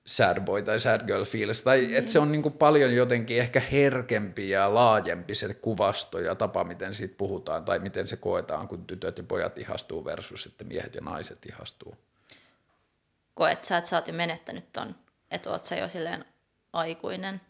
sad 0.07 0.41
boy 0.41 0.61
tai 0.61 0.79
sad 0.79 1.07
girl 1.07 1.23
feels, 1.23 1.61
tai 1.61 1.87
mm. 1.87 1.95
että 1.95 2.11
se 2.11 2.19
on 2.19 2.31
niin 2.31 2.41
kuin 2.41 2.53
paljon 2.53 2.95
jotenkin 2.95 3.39
ehkä 3.39 3.59
herkempi 3.59 4.49
ja 4.49 4.73
laajempi 4.73 5.35
se 5.35 5.53
kuvasto 5.53 6.19
ja 6.19 6.35
tapa, 6.35 6.63
miten 6.63 6.93
siitä 6.93 7.15
puhutaan, 7.17 7.65
tai 7.65 7.79
miten 7.79 8.07
se 8.07 8.17
koetaan, 8.17 8.67
kun 8.67 8.85
tytöt 8.85 9.17
ja 9.17 9.23
pojat 9.23 9.57
ihastuu 9.57 10.05
versus 10.05 10.45
että 10.45 10.63
miehet 10.63 10.95
ja 10.95 11.01
naiset 11.01 11.45
ihastuu. 11.45 11.95
Koet 13.33 13.61
sä, 13.61 13.77
että 13.77 13.89
sä 13.89 13.95
oot 13.95 14.07
jo 14.07 14.13
menettänyt 14.13 14.71
ton, 14.73 14.95
että 15.31 15.49
oot 15.49 15.63
sä 15.63 15.75
jo 15.75 15.89
silleen 15.89 16.25
aikuinen, 16.73 17.41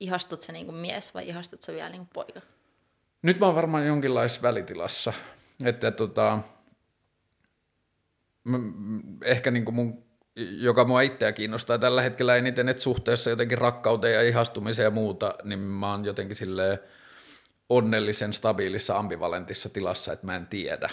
ihastut 0.00 0.40
sä 0.40 0.52
niin 0.52 0.66
kuin 0.66 0.76
mies 0.76 1.14
vai 1.14 1.28
ihastut 1.28 1.62
sä 1.62 1.72
vielä 1.72 1.88
niin 1.88 2.00
kuin 2.00 2.10
poika? 2.12 2.40
Nyt 3.22 3.40
mä 3.40 3.46
oon 3.46 3.54
varmaan 3.54 3.86
jonkinlaisessa 3.86 4.42
välitilassa, 4.42 5.12
että 5.64 5.90
tota, 5.90 6.38
ehkä 9.24 9.50
niin 9.50 9.64
kuin 9.64 9.74
mun 9.74 10.11
joka 10.36 10.84
mua 10.84 11.00
itseä 11.00 11.32
kiinnostaa 11.32 11.78
tällä 11.78 12.02
hetkellä 12.02 12.36
eniten, 12.36 12.68
että 12.68 12.82
suhteessa 12.82 13.30
jotenkin 13.30 13.58
rakkauteen 13.58 14.14
ja 14.14 14.22
ihastumiseen 14.22 14.84
ja 14.84 14.90
muuta, 14.90 15.34
niin 15.44 15.58
mä 15.58 15.90
oon 15.90 16.04
jotenkin 16.04 16.36
silleen 16.36 16.78
onnellisen, 17.68 18.32
stabiilissa, 18.32 18.98
ambivalentissa 18.98 19.68
tilassa, 19.68 20.12
että 20.12 20.26
mä 20.26 20.36
en 20.36 20.46
tiedä. 20.46 20.90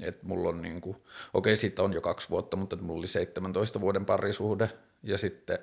Että 0.00 0.26
mulla 0.26 0.48
on 0.48 0.62
niin 0.62 0.80
kuin, 0.80 0.96
okei 1.34 1.56
siitä 1.56 1.82
on 1.82 1.92
jo 1.92 2.00
kaksi 2.00 2.30
vuotta, 2.30 2.56
mutta 2.56 2.76
mulla 2.76 2.98
oli 2.98 3.06
17 3.06 3.80
vuoden 3.80 4.06
parisuhde 4.06 4.70
ja 5.02 5.18
sitten 5.18 5.58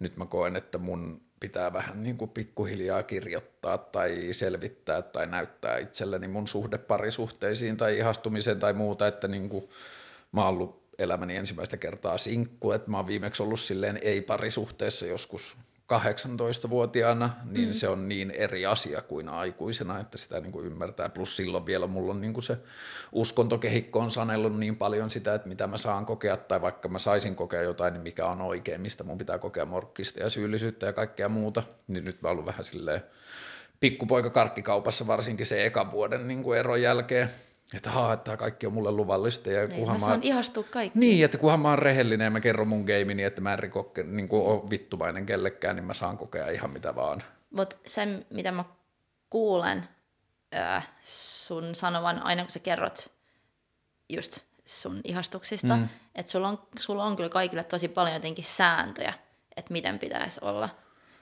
nyt 0.00 0.16
mä 0.16 0.26
koen, 0.26 0.56
että 0.56 0.78
mun 0.78 1.20
pitää 1.40 1.72
vähän 1.72 2.02
niin 2.02 2.16
kuin 2.16 2.30
pikkuhiljaa 2.30 3.02
kirjoittaa 3.02 3.78
tai 3.78 4.28
selvittää 4.32 5.02
tai 5.02 5.26
näyttää 5.26 5.78
itselleni 5.78 6.28
mun 6.28 6.48
suhde 6.48 6.78
parisuhteisiin 6.78 7.76
tai 7.76 7.98
ihastumiseen 7.98 8.58
tai 8.58 8.72
muuta, 8.72 9.06
että 9.06 9.28
niin 9.28 9.48
kuin 9.48 9.68
mä 10.32 10.40
oon 10.40 10.48
ollut 10.48 10.79
elämäni 11.00 11.36
ensimmäistä 11.36 11.76
kertaa 11.76 12.18
sinkku, 12.18 12.72
että 12.72 12.90
mä 12.90 12.96
oon 12.96 13.06
viimeksi 13.06 13.42
ollut 13.42 13.60
silleen 13.60 13.98
ei-parisuhteessa 14.02 15.06
joskus 15.06 15.56
18-vuotiaana, 15.92 17.30
niin 17.44 17.68
mm. 17.68 17.72
se 17.72 17.88
on 17.88 18.08
niin 18.08 18.30
eri 18.30 18.66
asia 18.66 19.02
kuin 19.02 19.28
aikuisena, 19.28 20.00
että 20.00 20.18
sitä 20.18 20.40
niin 20.40 20.52
kuin 20.52 20.66
ymmärtää. 20.66 21.08
Plus 21.08 21.36
silloin 21.36 21.66
vielä 21.66 21.86
mulla 21.86 22.12
on 22.12 22.20
niin 22.20 22.32
kuin 22.32 22.44
se 22.44 22.58
uskontokehikko 23.12 24.00
on 24.00 24.10
sanellut 24.10 24.58
niin 24.58 24.76
paljon 24.76 25.10
sitä, 25.10 25.34
että 25.34 25.48
mitä 25.48 25.66
mä 25.66 25.78
saan 25.78 26.06
kokea, 26.06 26.36
tai 26.36 26.60
vaikka 26.60 26.88
mä 26.88 26.98
saisin 26.98 27.36
kokea 27.36 27.62
jotain, 27.62 27.92
niin 27.92 28.02
mikä 28.02 28.26
on 28.26 28.40
oikein, 28.40 28.80
mistä 28.80 29.04
mun 29.04 29.18
pitää 29.18 29.38
kokea 29.38 29.64
morkkista 29.64 30.20
ja 30.20 30.30
syyllisyyttä 30.30 30.86
ja 30.86 30.92
kaikkea 30.92 31.28
muuta. 31.28 31.62
Niin 31.88 32.04
nyt 32.04 32.22
mä 32.22 32.28
oon 32.28 32.32
ollut 32.32 32.46
vähän 32.46 32.64
silleen 32.64 33.02
pikkupoika 33.80 34.30
karkkikaupassa 34.30 35.06
varsinkin 35.06 35.46
se 35.46 35.66
ekan 35.66 35.90
vuoden 35.90 36.28
niin 36.28 36.42
kuin 36.42 36.58
eron 36.58 36.82
jälkeen, 36.82 37.30
että 37.74 37.90
haa, 37.90 38.12
että 38.12 38.36
kaikki 38.36 38.66
on 38.66 38.72
mulle 38.72 38.92
luvallista. 38.92 39.50
Ja 39.50 39.64
niin, 39.64 39.78
kunhan 39.78 40.00
mä 40.00 40.06
saan 40.06 40.22
ihastua 40.22 40.62
kaikki. 40.62 40.98
Niin, 40.98 41.24
että 41.24 41.38
kunhan 41.38 41.60
mä 41.60 41.68
oon 41.68 41.78
rehellinen 41.78 42.24
ja 42.24 42.30
mä 42.30 42.40
kerron 42.40 42.68
mun 42.68 42.80
gameini, 42.80 43.14
niin 43.14 43.26
että 43.26 43.40
mä 43.40 43.52
en 43.52 43.58
riko, 43.58 43.92
niin 44.04 44.28
kuin 44.28 44.46
ole 44.46 44.70
vittuvainen 44.70 45.26
kellekään, 45.26 45.76
niin 45.76 45.84
mä 45.84 45.94
saan 45.94 46.18
kokea 46.18 46.50
ihan 46.50 46.70
mitä 46.70 46.94
vaan. 46.94 47.22
Mutta 47.50 47.76
se, 47.86 48.06
mitä 48.30 48.52
mä 48.52 48.64
kuulen 49.30 49.88
äh, 50.54 50.88
sun 51.02 51.74
sanovan 51.74 52.22
aina, 52.22 52.42
kun 52.42 52.50
sä 52.50 52.58
kerrot 52.58 53.10
just 54.08 54.40
sun 54.64 55.00
ihastuksista, 55.04 55.76
mm. 55.76 55.88
että 56.14 56.32
sulla 56.32 56.48
on, 56.48 56.62
sulla 56.78 57.04
on 57.04 57.16
kyllä 57.16 57.28
kaikille 57.28 57.64
tosi 57.64 57.88
paljon 57.88 58.14
jotenkin 58.14 58.44
sääntöjä, 58.44 59.14
että 59.56 59.72
miten 59.72 59.98
pitäisi 59.98 60.40
olla. 60.42 60.68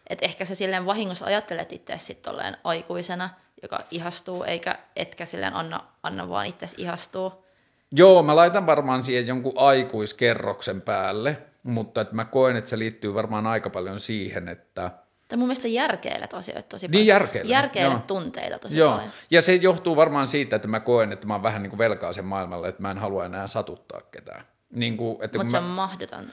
Että 0.09 0.25
ehkä 0.25 0.45
sä 0.45 0.55
silleen 0.55 0.87
vahingossa 0.87 1.27
ajattelet 1.27 1.73
itse 1.73 1.99
sitten 1.99 2.57
aikuisena– 2.65 3.31
joka 3.63 3.81
ihastuu, 3.91 4.45
eikä 4.45 4.79
etkä 4.97 5.25
silleen 5.25 5.55
anna, 5.55 5.85
anna 6.03 6.29
vaan 6.29 6.47
itse 6.47 6.67
ihastuu. 6.77 7.45
Joo, 7.93 8.23
mä 8.23 8.37
laitan 8.37 8.67
varmaan 8.67 9.03
siihen 9.03 9.27
jonkun 9.27 9.53
aikuiskerroksen 9.57 10.83
päälle, 10.83 11.43
mutta 11.63 12.01
että 12.01 12.15
mä 12.15 12.25
koen, 12.25 12.57
että 12.57 12.71
se 12.71 12.79
liittyy 12.79 13.15
varmaan 13.15 13.47
aika 13.47 13.71
paljon 13.71 14.01
siihen, 14.01 14.49
että... 14.49 14.91
Tai 15.29 15.39
mun 15.39 15.49
mielestä 15.49 15.69
järkeilet 15.69 16.35
asioita 16.35 16.69
tosi 16.69 16.87
niin, 16.87 16.93
paljon. 16.93 17.07
Järkeilet. 17.07 17.51
Järkeilet 17.51 18.07
tunteita 18.07 18.59
tosi 18.59 18.79
Joo. 18.79 18.93
paljon. 18.93 19.11
Ja 19.31 19.43
se 19.43 19.55
johtuu 19.55 19.97
varmaan 19.97 20.27
siitä, 20.27 20.57
että 20.57 20.69
mä 20.69 20.81
koen, 20.81 21.13
että 21.13 21.27
mä 21.27 21.35
oon 21.35 21.43
vähän 21.43 21.63
niin 21.63 21.71
kuin 21.71 21.79
velkaa 21.79 22.13
sen 22.13 22.25
maailmalle, 22.25 22.69
että 22.69 22.83
mä 22.83 22.91
en 22.91 22.99
halua 22.99 23.25
enää 23.25 23.47
satuttaa 23.47 24.01
ketään. 24.11 24.45
Niin 24.71 24.97
Mutta 25.01 25.51
se 25.51 25.57
on 25.57 25.65
mä... 25.65 25.75
mahdoton. 25.75 26.27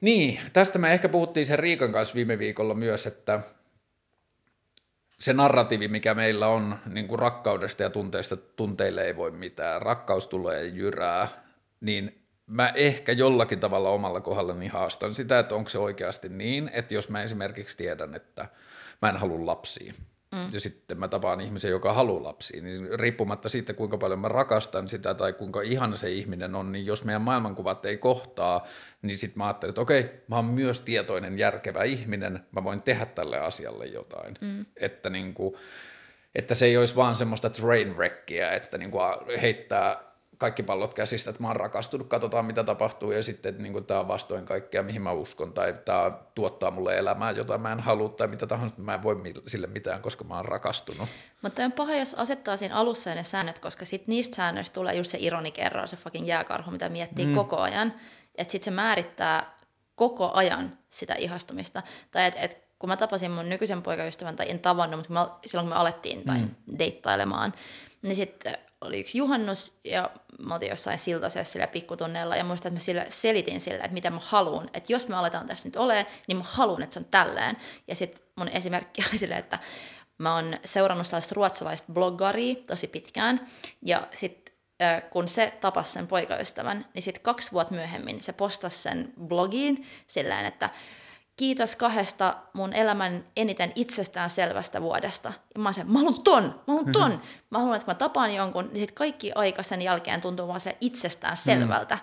Niin, 0.00 0.40
tästä 0.52 0.78
me 0.78 0.92
ehkä 0.92 1.08
puhuttiin 1.08 1.46
sen 1.46 1.58
Riikan 1.58 1.92
kanssa 1.92 2.14
viime 2.14 2.38
viikolla 2.38 2.74
myös, 2.74 3.06
että 3.06 3.40
se 5.18 5.32
narratiivi, 5.32 5.88
mikä 5.88 6.14
meillä 6.14 6.48
on 6.48 6.76
niin 6.86 7.08
kuin 7.08 7.18
rakkaudesta 7.18 7.82
ja 7.82 7.90
tunteista, 7.90 8.36
tunteille 8.36 9.04
ei 9.04 9.16
voi 9.16 9.30
mitään, 9.30 9.82
rakkaus 9.82 10.26
tulee 10.26 10.66
jyrää, 10.66 11.28
niin 11.80 12.26
mä 12.46 12.72
ehkä 12.74 13.12
jollakin 13.12 13.60
tavalla 13.60 13.90
omalla 13.90 14.20
kohdallani 14.20 14.66
haastan 14.66 15.14
sitä, 15.14 15.38
että 15.38 15.54
onko 15.54 15.68
se 15.68 15.78
oikeasti 15.78 16.28
niin, 16.28 16.70
että 16.72 16.94
jos 16.94 17.08
mä 17.08 17.22
esimerkiksi 17.22 17.76
tiedän, 17.76 18.14
että 18.14 18.48
mä 19.02 19.08
en 19.08 19.16
halua 19.16 19.46
lapsia, 19.46 19.92
Mm. 20.32 20.48
Ja 20.52 20.60
sitten 20.60 20.98
mä 20.98 21.08
tapaan 21.08 21.40
ihmisen, 21.40 21.70
joka 21.70 21.92
haluaa 21.92 22.22
lapsia, 22.22 22.62
niin 22.62 23.00
riippumatta 23.00 23.48
siitä, 23.48 23.74
kuinka 23.74 23.98
paljon 23.98 24.18
mä 24.18 24.28
rakastan 24.28 24.88
sitä 24.88 25.14
tai 25.14 25.32
kuinka 25.32 25.62
ihana 25.62 25.96
se 25.96 26.10
ihminen 26.10 26.54
on, 26.54 26.72
niin 26.72 26.86
jos 26.86 27.04
meidän 27.04 27.22
maailmankuvat 27.22 27.84
ei 27.84 27.96
kohtaa, 27.96 28.66
niin 29.02 29.18
sitten 29.18 29.38
mä 29.38 29.44
ajattelen, 29.44 29.70
että 29.70 29.80
okei, 29.80 30.10
mä 30.28 30.36
oon 30.36 30.44
myös 30.44 30.80
tietoinen, 30.80 31.38
järkevä 31.38 31.84
ihminen, 31.84 32.46
mä 32.52 32.64
voin 32.64 32.82
tehdä 32.82 33.06
tälle 33.06 33.38
asialle 33.38 33.86
jotain. 33.86 34.34
Mm. 34.40 34.66
Että, 34.76 35.10
niin 35.10 35.34
kuin, 35.34 35.54
että 36.34 36.54
se 36.54 36.66
ei 36.66 36.76
olisi 36.76 36.96
vaan 36.96 37.16
semmoista 37.16 37.50
train 37.50 37.96
wreckia, 37.96 38.52
että 38.52 38.78
niin 38.78 38.90
kuin 38.90 39.02
heittää 39.42 40.15
kaikki 40.38 40.62
pallot 40.62 40.94
käsistä, 40.94 41.30
että 41.30 41.42
mä 41.42 41.48
oon 41.48 41.56
rakastunut, 41.56 42.08
katsotaan 42.08 42.44
mitä 42.44 42.64
tapahtuu 42.64 43.12
ja 43.12 43.22
sitten 43.22 43.50
että 43.50 43.62
niin 43.62 43.84
tämä 43.84 44.00
on 44.00 44.08
vastoin 44.08 44.44
kaikkea, 44.44 44.82
mihin 44.82 45.02
mä 45.02 45.12
uskon 45.12 45.52
tai 45.52 45.74
tämä 45.84 46.12
tuottaa 46.34 46.70
mulle 46.70 46.98
elämää, 46.98 47.30
jota 47.30 47.58
mä 47.58 47.72
en 47.72 47.80
halua 47.80 48.08
tai 48.08 48.28
mitä 48.28 48.46
tahansa, 48.46 48.76
mä 48.78 48.94
en 48.94 49.02
voi 49.02 49.16
sille 49.46 49.66
mitään, 49.66 50.02
koska 50.02 50.24
mä 50.24 50.36
oon 50.36 50.44
rakastunut. 50.44 51.08
Mutta 51.42 51.64
on 51.64 51.72
paha, 51.72 51.94
jos 51.94 52.14
asettaa 52.14 52.56
siinä 52.56 52.74
alussa 52.74 53.14
ne 53.14 53.22
säännöt, 53.22 53.58
koska 53.58 53.84
sitten 53.84 54.12
niistä 54.12 54.36
säännöistä 54.36 54.74
tulee 54.74 54.94
just 54.94 55.10
se 55.10 55.18
ironikerro, 55.20 55.86
se 55.86 55.96
fucking 55.96 56.28
jääkarhu, 56.28 56.70
mitä 56.70 56.88
miettii 56.88 57.26
mm. 57.26 57.34
koko 57.34 57.56
ajan, 57.56 57.94
että 58.34 58.52
sitten 58.52 58.64
se 58.64 58.70
määrittää 58.70 59.56
koko 59.94 60.30
ajan 60.34 60.78
sitä 60.90 61.14
ihastumista. 61.14 61.82
Tai 62.10 62.24
että 62.24 62.40
et 62.40 62.66
kun 62.78 62.88
mä 62.88 62.96
tapasin 62.96 63.30
mun 63.30 63.48
nykyisen 63.48 63.82
poikaystävän, 63.82 64.36
tai 64.36 64.50
en 64.50 64.58
tavannut, 64.58 64.98
mutta 64.98 65.08
kun 65.08 65.14
mä, 65.14 65.28
silloin 65.46 65.66
kun 65.66 65.74
me 65.74 65.80
alettiin 65.80 66.24
tai 66.24 66.38
mm. 66.38 66.78
deittailemaan, 66.78 67.52
niin 68.06 68.16
sitten 68.16 68.58
oli 68.80 69.00
yksi 69.00 69.18
juhannus 69.18 69.78
ja 69.84 70.10
me 70.38 70.54
oltiin 70.54 70.70
jossain 70.70 70.98
siltasessa 70.98 71.58
ja 71.58 71.66
pikkutunneilla. 71.66 72.36
Ja 72.36 72.44
muistan, 72.44 72.70
että 72.70 72.80
mä 72.80 72.84
sillä 72.84 73.04
selitin 73.08 73.60
sille, 73.60 73.76
että 73.76 73.94
mitä 73.94 74.10
mä 74.10 74.20
haluan, 74.22 74.70
että 74.74 74.92
jos 74.92 75.08
me 75.08 75.16
aletaan 75.16 75.46
tässä 75.46 75.68
nyt 75.68 75.76
olemaan, 75.76 76.06
niin 76.26 76.36
mä 76.36 76.44
haluan, 76.46 76.82
että 76.82 76.94
se 76.94 76.98
on 76.98 77.04
tälleen. 77.04 77.56
Ja 77.88 77.94
sitten 77.94 78.22
mun 78.36 78.48
esimerkki 78.48 79.02
oli 79.10 79.18
silleen, 79.18 79.40
että 79.40 79.58
mä 80.18 80.34
oon 80.34 80.58
seurannut 80.64 81.06
sellaista 81.06 81.34
ruotsalaista 81.34 81.92
bloggaria 81.92 82.54
tosi 82.66 82.88
pitkään. 82.88 83.46
Ja 83.82 84.08
sitten 84.14 84.54
kun 85.10 85.28
se 85.28 85.52
tapasi 85.60 85.92
sen 85.92 86.06
poikaystävän, 86.06 86.86
niin 86.94 87.02
sitten 87.02 87.22
kaksi 87.22 87.52
vuotta 87.52 87.74
myöhemmin 87.74 88.22
se 88.22 88.32
postasi 88.32 88.78
sen 88.78 89.12
blogiin 89.26 89.86
silleen, 90.06 90.46
että 90.46 90.70
kiitos 91.36 91.76
kahdesta 91.76 92.36
mun 92.52 92.72
elämän 92.72 93.24
eniten 93.36 93.72
itsestään 93.74 94.30
selvästä 94.30 94.82
vuodesta. 94.82 95.32
Ja 95.54 95.60
mä 95.60 95.68
oon 95.68 95.74
sen, 95.74 95.92
mä 95.92 95.98
haluan 95.98 96.22
ton, 96.22 96.42
mä 96.42 96.72
haluan 96.74 96.92
ton. 96.92 97.10
Mm-hmm. 97.10 97.26
Mä 97.50 97.58
haluan, 97.58 97.76
että 97.76 97.90
mä 97.90 97.94
tapaan 97.94 98.34
jonkun, 98.34 98.68
niin 98.72 98.80
sit 98.80 98.92
kaikki 98.92 99.32
aika 99.34 99.62
sen 99.62 99.82
jälkeen 99.82 100.20
tuntuu 100.20 100.48
vaan 100.48 100.60
se 100.60 100.76
itsestään 100.80 101.36
selvältä. 101.36 101.94
Mm. 101.94 102.00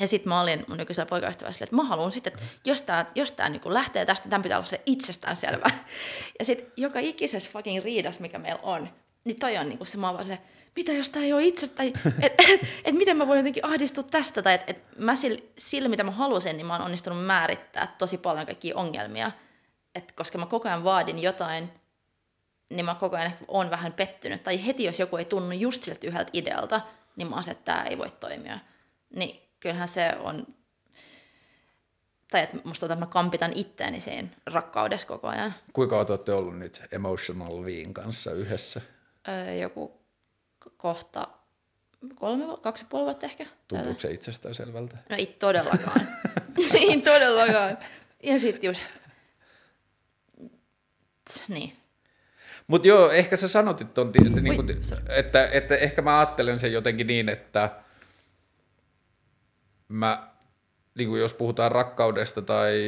Ja 0.00 0.08
sitten 0.08 0.28
mä 0.28 0.40
olin 0.40 0.64
mun 0.68 0.78
nykyisellä 0.78 1.08
poikaystävällä 1.08 1.56
että 1.60 1.76
mä 1.76 1.84
haluan 1.84 2.12
sitten, 2.12 2.32
että 2.32 2.44
jos 2.64 2.82
tämä 2.82 3.06
jos 3.14 3.32
tää 3.32 3.48
niinku 3.48 3.74
lähtee 3.74 4.06
tästä, 4.06 4.28
tämän 4.28 4.42
pitää 4.42 4.58
olla 4.58 4.66
se 4.66 4.80
itsestään 4.86 5.36
selvä. 5.36 5.70
Ja 6.38 6.44
sitten 6.44 6.72
joka 6.76 6.98
ikisessä 6.98 7.50
fucking 7.52 7.84
riidas, 7.84 8.20
mikä 8.20 8.38
meillä 8.38 8.60
on, 8.62 8.88
niin 9.24 9.38
toi 9.38 9.56
on 9.56 9.68
niinku 9.68 9.84
se, 9.84 9.98
mä 9.98 10.08
oon 10.08 10.18
vaan 10.18 10.38
mitä 10.76 10.92
jos 10.92 11.10
tämä 11.10 11.24
ei 11.24 11.32
ole 11.32 11.44
itse, 11.44 11.68
tai 11.68 11.92
että 12.22 12.42
et, 12.48 12.60
et, 12.84 12.94
miten 12.94 13.16
mä 13.16 13.26
voin 13.26 13.38
jotenkin 13.38 13.64
ahdistua 13.64 14.02
tästä, 14.02 14.42
tai 14.42 14.54
että 14.54 14.70
et 14.70 14.98
mä 14.98 15.16
sillä, 15.16 15.40
sillä, 15.58 15.88
mitä 15.88 16.04
mä 16.04 16.10
halusin, 16.10 16.56
niin 16.56 16.66
mä 16.66 16.72
oon 16.72 16.84
onnistunut 16.84 17.26
määrittää 17.26 17.94
tosi 17.98 18.18
paljon 18.18 18.46
kaikkia 18.46 18.76
ongelmia, 18.76 19.30
et 19.94 20.12
koska 20.12 20.38
mä 20.38 20.46
koko 20.46 20.68
ajan 20.68 20.84
vaadin 20.84 21.22
jotain, 21.22 21.70
niin 22.70 22.84
mä 22.84 22.94
koko 22.94 23.16
ajan 23.16 23.32
on 23.48 23.70
vähän 23.70 23.92
pettynyt, 23.92 24.42
tai 24.42 24.66
heti 24.66 24.84
jos 24.84 25.00
joku 25.00 25.16
ei 25.16 25.24
tunnu 25.24 25.52
just 25.52 25.82
siltä 25.82 26.06
yhdeltä 26.06 26.30
idealta, 26.32 26.80
niin 27.16 27.30
mä 27.30 27.36
oon 27.36 27.48
että 27.48 27.64
tämä 27.64 27.84
ei 27.84 27.98
voi 27.98 28.10
toimia. 28.10 28.58
Niin 29.16 29.40
kyllähän 29.60 29.88
se 29.88 30.12
on, 30.20 30.46
tai 32.30 32.42
että 32.42 32.56
musta 32.64 32.80
tuntuu, 32.80 32.94
että 32.94 33.06
mä 33.06 33.12
kampitan 33.12 33.52
itteeni 33.54 34.00
siinä 34.00 34.28
rakkaudessa 34.46 35.06
koko 35.06 35.28
ajan. 35.28 35.54
Kuinka 35.72 35.98
olette 35.98 36.32
ollut 36.32 36.58
nyt 36.58 36.82
Emotional 36.92 37.64
Viin 37.64 37.94
kanssa 37.94 38.32
yhdessä? 38.32 38.80
Öö, 39.28 39.54
joku 39.54 40.03
kohta 40.76 41.28
kolme, 42.14 42.44
kaksi 42.62 42.84
ja 42.84 42.88
puoli 42.90 43.04
vuotta 43.04 43.26
ehkä. 43.26 43.46
Tuntuuko 43.68 44.00
se 44.00 44.10
itsestään 44.10 44.54
selvältä? 44.54 44.96
No 45.10 45.16
ei 45.16 45.26
todellakaan. 45.26 46.00
ei 46.80 47.02
todellakaan. 47.02 47.78
Ja 48.22 48.38
sitten 48.38 48.68
just, 48.68 48.84
niin. 51.48 51.76
Mutta 52.66 52.88
joo, 52.88 53.10
ehkä 53.10 53.36
sä 53.36 53.48
sanot, 53.48 53.80
että, 53.80 54.00
on, 54.00 54.12
niin 54.40 54.56
kun, 54.56 54.66
että, 55.08 55.48
että 55.52 55.76
ehkä 55.76 56.02
mä 56.02 56.18
ajattelen 56.18 56.58
sen 56.58 56.72
jotenkin 56.72 57.06
niin, 57.06 57.28
että 57.28 57.70
mä, 59.88 60.30
niin 60.94 61.08
kuin 61.08 61.20
jos 61.20 61.34
puhutaan 61.34 61.72
rakkaudesta 61.72 62.42
tai 62.42 62.80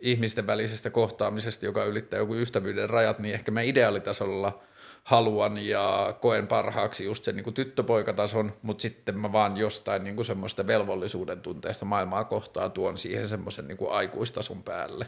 ihmisten 0.00 0.46
välisestä 0.46 0.90
kohtaamisesta, 0.90 1.66
joka 1.66 1.84
ylittää 1.84 2.18
joku 2.18 2.34
ystävyyden 2.34 2.90
rajat, 2.90 3.18
niin 3.18 3.34
ehkä 3.34 3.50
mä 3.50 3.60
ideaalitasolla– 3.60 4.62
haluan 5.04 5.58
ja 5.58 6.14
koen 6.20 6.46
parhaaksi 6.46 7.04
just 7.04 7.24
sen 7.24 7.36
niin 7.36 7.44
kuin 7.44 7.54
tyttöpoikatason, 7.54 8.52
mutta 8.62 8.82
sitten 8.82 9.18
mä 9.18 9.32
vaan 9.32 9.56
jostain 9.56 10.04
niin 10.04 10.16
kuin 10.16 10.26
semmoista 10.26 10.66
velvollisuuden 10.66 11.40
tunteesta 11.40 11.84
maailmaa 11.84 12.24
kohtaa 12.24 12.68
tuon 12.68 12.98
siihen 12.98 13.28
semmoisen 13.28 13.68
niin 13.68 13.78
kuin 13.78 13.92
aikuistason 13.92 14.62
päälle. 14.62 15.06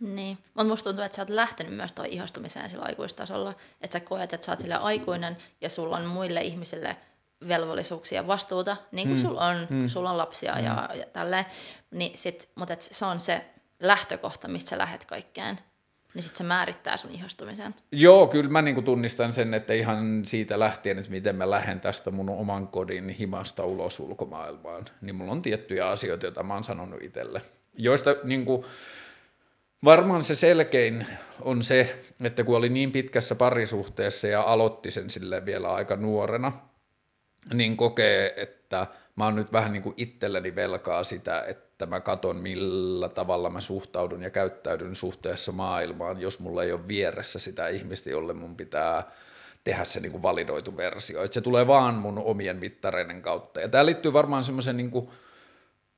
Niin, 0.00 0.38
mutta 0.44 0.64
musta 0.64 0.84
tuntuu, 0.84 1.04
että 1.04 1.16
sä 1.16 1.22
oot 1.22 1.30
lähtenyt 1.30 1.74
myös 1.74 1.92
tuon 1.92 2.08
ihastumiseen 2.08 2.70
sillä 2.70 2.84
aikuistasolla, 2.84 3.54
että 3.80 3.98
sä 3.98 4.04
koet, 4.04 4.32
että 4.32 4.46
sä 4.46 4.52
oot 4.52 4.60
sille 4.60 4.74
aikuinen 4.74 5.36
ja 5.60 5.68
sulla 5.68 5.96
on 5.96 6.04
muille 6.04 6.40
ihmisille 6.40 6.96
velvollisuuksia 7.48 8.20
ja 8.20 8.26
vastuuta, 8.26 8.76
niin 8.92 9.08
kuin 9.08 9.18
mm. 9.18 9.22
sulla 9.22 9.46
on, 9.46 9.66
mm. 9.70 9.88
sulla 9.88 10.10
on 10.10 10.18
lapsia 10.18 10.54
mm. 10.54 10.64
ja, 10.64 10.88
ja 10.94 11.06
tälleen, 11.12 11.46
niin 11.90 12.18
sit, 12.18 12.48
mutta 12.54 12.74
et 12.74 12.82
se 12.82 13.04
on 13.04 13.20
se 13.20 13.44
lähtökohta, 13.80 14.48
mistä 14.48 14.70
sä 14.70 14.78
lähet 14.78 15.04
kaikkeen. 15.04 15.58
Niin 16.14 16.22
sitten 16.22 16.38
se 16.38 16.44
määrittää 16.44 16.96
sun 16.96 17.10
ihastumisen. 17.10 17.74
Joo, 17.92 18.26
kyllä 18.26 18.50
mä 18.50 18.62
niinku 18.62 18.82
tunnistan 18.82 19.32
sen, 19.32 19.54
että 19.54 19.72
ihan 19.72 20.24
siitä 20.24 20.58
lähtien, 20.58 20.98
että 20.98 21.10
miten 21.10 21.36
mä 21.36 21.50
lähden 21.50 21.80
tästä 21.80 22.10
mun 22.10 22.28
oman 22.28 22.68
kodin 22.68 23.08
himasta 23.08 23.64
ulos 23.64 24.00
ulkomaailmaan, 24.00 24.84
niin 25.00 25.14
mulla 25.14 25.32
on 25.32 25.42
tiettyjä 25.42 25.88
asioita, 25.88 26.26
joita 26.26 26.42
mä 26.42 26.54
oon 26.54 26.64
sanonut 26.64 27.02
itselle, 27.02 27.42
joista 27.74 28.16
niinku, 28.24 28.66
varmaan 29.84 30.24
se 30.24 30.34
selkein 30.34 31.06
on 31.40 31.62
se, 31.62 31.98
että 32.20 32.44
kun 32.44 32.56
oli 32.56 32.68
niin 32.68 32.92
pitkässä 32.92 33.34
parisuhteessa 33.34 34.26
ja 34.26 34.42
aloitti 34.42 34.90
sen 34.90 35.10
sille 35.10 35.46
vielä 35.46 35.74
aika 35.74 35.96
nuorena, 35.96 36.52
niin 37.54 37.76
kokee, 37.76 38.34
että 38.36 38.86
mä 39.16 39.24
oon 39.24 39.36
nyt 39.36 39.52
vähän 39.52 39.72
niin 39.72 39.82
kuin 39.82 39.94
itselleni 39.96 40.54
velkaa 40.54 41.04
sitä, 41.04 41.44
että 41.48 41.69
että 41.84 41.94
mä 41.96 42.00
katon 42.00 42.36
millä 42.36 43.08
tavalla 43.08 43.50
mä 43.50 43.60
suhtaudun 43.60 44.22
ja 44.22 44.30
käyttäydyn 44.30 44.94
suhteessa 44.94 45.52
maailmaan, 45.52 46.20
jos 46.20 46.38
mulla 46.38 46.62
ei 46.62 46.72
ole 46.72 46.88
vieressä 46.88 47.38
sitä 47.38 47.68
ihmistä, 47.68 48.10
jolle 48.10 48.32
mun 48.32 48.56
pitää 48.56 49.02
tehdä 49.64 49.84
se 49.84 50.00
niin 50.00 50.12
kuin 50.12 50.22
validoitu 50.22 50.76
versio. 50.76 51.22
Et 51.22 51.32
se 51.32 51.40
tulee 51.40 51.66
vaan 51.66 51.94
mun 51.94 52.18
omien 52.18 52.56
mittareiden 52.56 53.22
kautta. 53.22 53.60
Ja 53.60 53.68
tämä 53.68 53.86
liittyy 53.86 54.12
varmaan 54.12 54.44
semmoisen 54.44 54.76
niin 54.76 54.90
kuin, 54.90 55.08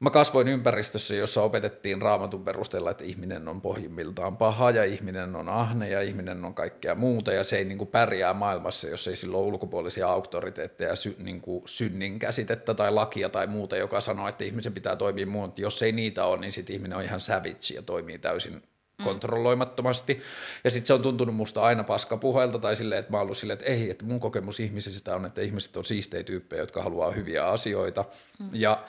Mä 0.02 0.10
kasvoin 0.10 0.48
ympäristössä, 0.48 1.14
jossa 1.14 1.42
opetettiin 1.42 2.02
raamatun 2.02 2.44
perusteella, 2.44 2.90
että 2.90 3.04
ihminen 3.04 3.48
on 3.48 3.60
pohjimmiltaan 3.60 4.36
paha 4.36 4.70
ja 4.70 4.84
ihminen 4.84 5.36
on 5.36 5.48
ahne 5.48 5.88
ja 5.88 6.00
ihminen 6.00 6.44
on 6.44 6.54
kaikkea 6.54 6.94
muuta 6.94 7.32
ja 7.32 7.44
se 7.44 7.58
ei 7.58 7.64
niin 7.64 7.78
kuin 7.78 7.88
pärjää 7.88 8.34
maailmassa, 8.34 8.88
jos 8.88 9.08
ei 9.08 9.16
sillä 9.16 9.36
ole 9.36 9.46
ulkopuolisia 9.46 10.08
auktoriteetteja, 10.08 10.96
sy, 10.96 11.16
niin 11.18 11.40
kuin 11.40 11.62
synnin 11.66 12.18
käsitettä 12.18 12.74
tai 12.74 12.92
lakia 12.92 13.28
tai 13.28 13.46
muuta, 13.46 13.76
joka 13.76 14.00
sanoo, 14.00 14.28
että 14.28 14.44
ihmisen 14.44 14.72
pitää 14.72 14.96
toimia 14.96 15.26
muun. 15.26 15.52
Jos 15.56 15.82
ei 15.82 15.92
niitä 15.92 16.24
ole, 16.24 16.40
niin 16.40 16.52
sitten 16.52 16.76
ihminen 16.76 16.98
on 16.98 17.04
ihan 17.04 17.20
savage 17.20 17.74
ja 17.74 17.82
toimii 17.82 18.18
täysin 18.18 18.52
mm. 18.52 19.04
kontrolloimattomasti. 19.04 20.20
Ja 20.64 20.70
sitten 20.70 20.86
se 20.86 20.94
on 20.94 21.02
tuntunut 21.02 21.34
musta 21.34 21.62
aina 21.62 21.84
paskapuheelta 21.84 22.58
tai 22.58 22.76
silleen, 22.76 22.98
että 22.98 23.12
mä 23.12 23.16
oon 23.16 23.24
ollut 23.24 23.38
silleen, 23.38 23.58
että 23.58 23.72
ei, 23.72 23.90
että 23.90 24.04
mun 24.04 24.20
kokemus 24.20 24.60
ihmisistä 24.60 25.14
on, 25.14 25.26
että 25.26 25.40
ihmiset 25.40 25.76
on 25.76 25.84
siistejä 25.84 26.22
tyyppejä, 26.22 26.62
jotka 26.62 26.82
haluaa 26.82 27.10
hyviä 27.10 27.46
asioita. 27.46 28.04
Mm. 28.38 28.48
Ja 28.52 28.84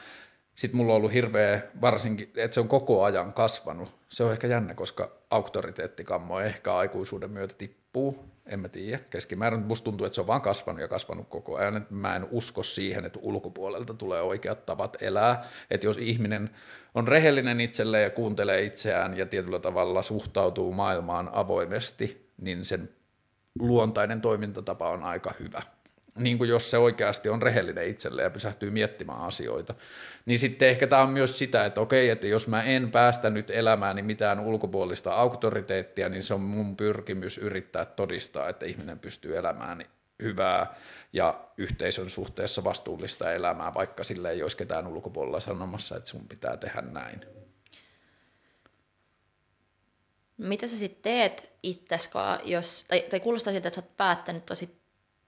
sitten 0.56 0.78
mulla 0.78 0.94
on 0.94 0.98
ollut 0.98 1.14
hirveä, 1.14 1.62
varsinkin, 1.82 2.32
että 2.36 2.54
se 2.56 2.60
on 2.60 2.68
koko 2.68 3.04
ajan 3.04 3.34
kasvanut. 3.34 3.96
Se 4.10 4.24
on 4.24 4.32
ehkä 4.32 4.48
jännä, 4.48 4.74
koska 4.74 5.12
auktoriteettikammo 5.30 6.40
ehkä 6.40 6.76
aikuisuuden 6.76 7.32
myötä 7.32 7.56
tippuu, 7.58 8.26
en 8.46 8.60
mä 8.60 8.70
tiedä, 8.70 9.00
keskimäärin. 9.10 9.60
Musta 9.60 9.86
tuntuu, 9.86 10.06
että 10.06 10.16
se 10.16 10.22
on 10.22 10.28
vaan 10.28 10.42
kasvanut 10.42 10.82
ja 10.82 10.88
kasvanut 10.88 11.28
koko 11.30 11.56
ajan. 11.56 11.78
Että 11.78 11.94
mä 11.94 12.16
en 12.16 12.28
usko 12.32 12.64
siihen, 12.64 13.06
että 13.06 13.20
ulkopuolelta 13.22 13.94
tulee 13.94 14.22
oikeat 14.22 14.66
tavat 14.66 14.98
elää. 15.02 15.46
Että 15.72 15.88
jos 15.88 15.98
ihminen 15.98 16.50
on 16.96 17.08
rehellinen 17.08 17.62
itselleen 17.62 18.04
ja 18.04 18.10
kuuntelee 18.10 18.64
itseään 18.64 19.18
ja 19.18 19.26
tietyllä 19.26 19.60
tavalla 19.60 20.02
suhtautuu 20.02 20.74
maailmaan 20.74 21.30
avoimesti, 21.34 22.30
niin 22.42 22.66
sen 22.66 22.90
luontainen 23.60 24.22
toimintatapa 24.22 24.90
on 24.90 25.04
aika 25.04 25.34
hyvä 25.40 25.62
niin 26.16 26.38
kuin 26.38 26.50
jos 26.50 26.72
se 26.72 26.78
oikeasti 26.78 27.30
on 27.30 27.42
rehellinen 27.42 27.88
itselle 27.88 28.22
ja 28.22 28.30
pysähtyy 28.30 28.72
miettimään 28.72 29.22
asioita. 29.22 29.74
Niin 30.26 30.40
sitten 30.40 30.70
ehkä 30.70 30.88
tämä 30.88 31.02
on 31.02 31.10
myös 31.10 31.40
sitä, 31.40 31.66
että 31.66 31.82
okei, 31.82 32.10
että 32.10 32.28
jos 32.28 32.48
mä 32.48 32.64
en 32.64 32.92
päästä 32.92 33.30
nyt 33.30 33.50
elämään 33.50 33.96
niin 33.96 34.06
mitään 34.06 34.40
ulkopuolista 34.40 35.14
auktoriteettia, 35.14 36.10
niin 36.10 36.24
se 36.24 36.34
on 36.34 36.42
mun 36.42 36.78
pyrkimys 36.78 37.38
yrittää 37.38 37.86
todistaa, 37.86 38.50
että 38.50 38.66
ihminen 38.66 39.00
pystyy 39.00 39.38
elämään 39.38 39.86
hyvää 40.24 40.76
ja 41.14 41.40
yhteisön 41.58 42.10
suhteessa 42.10 42.64
vastuullista 42.64 43.34
elämää, 43.34 43.74
vaikka 43.74 44.04
sille 44.04 44.32
ei 44.32 44.44
olisi 44.44 44.58
ketään 44.58 44.88
ulkopuolella 44.88 45.40
sanomassa, 45.40 45.98
että 45.98 46.10
sun 46.10 46.28
pitää 46.28 46.58
tehdä 46.58 46.82
näin. 46.82 47.26
Mitä 50.38 50.68
sä 50.68 50.78
sitten 50.78 51.04
teet 51.04 51.50
itseskaan, 51.64 52.40
jos, 52.44 52.86
tai, 52.88 53.02
tai 53.10 53.20
kuulostaa 53.20 53.54
siltä, 53.54 53.68
että 53.68 53.82
sä 53.82 53.88
oot 53.88 53.98
päättänyt 53.98 54.46
tosi 54.46 54.83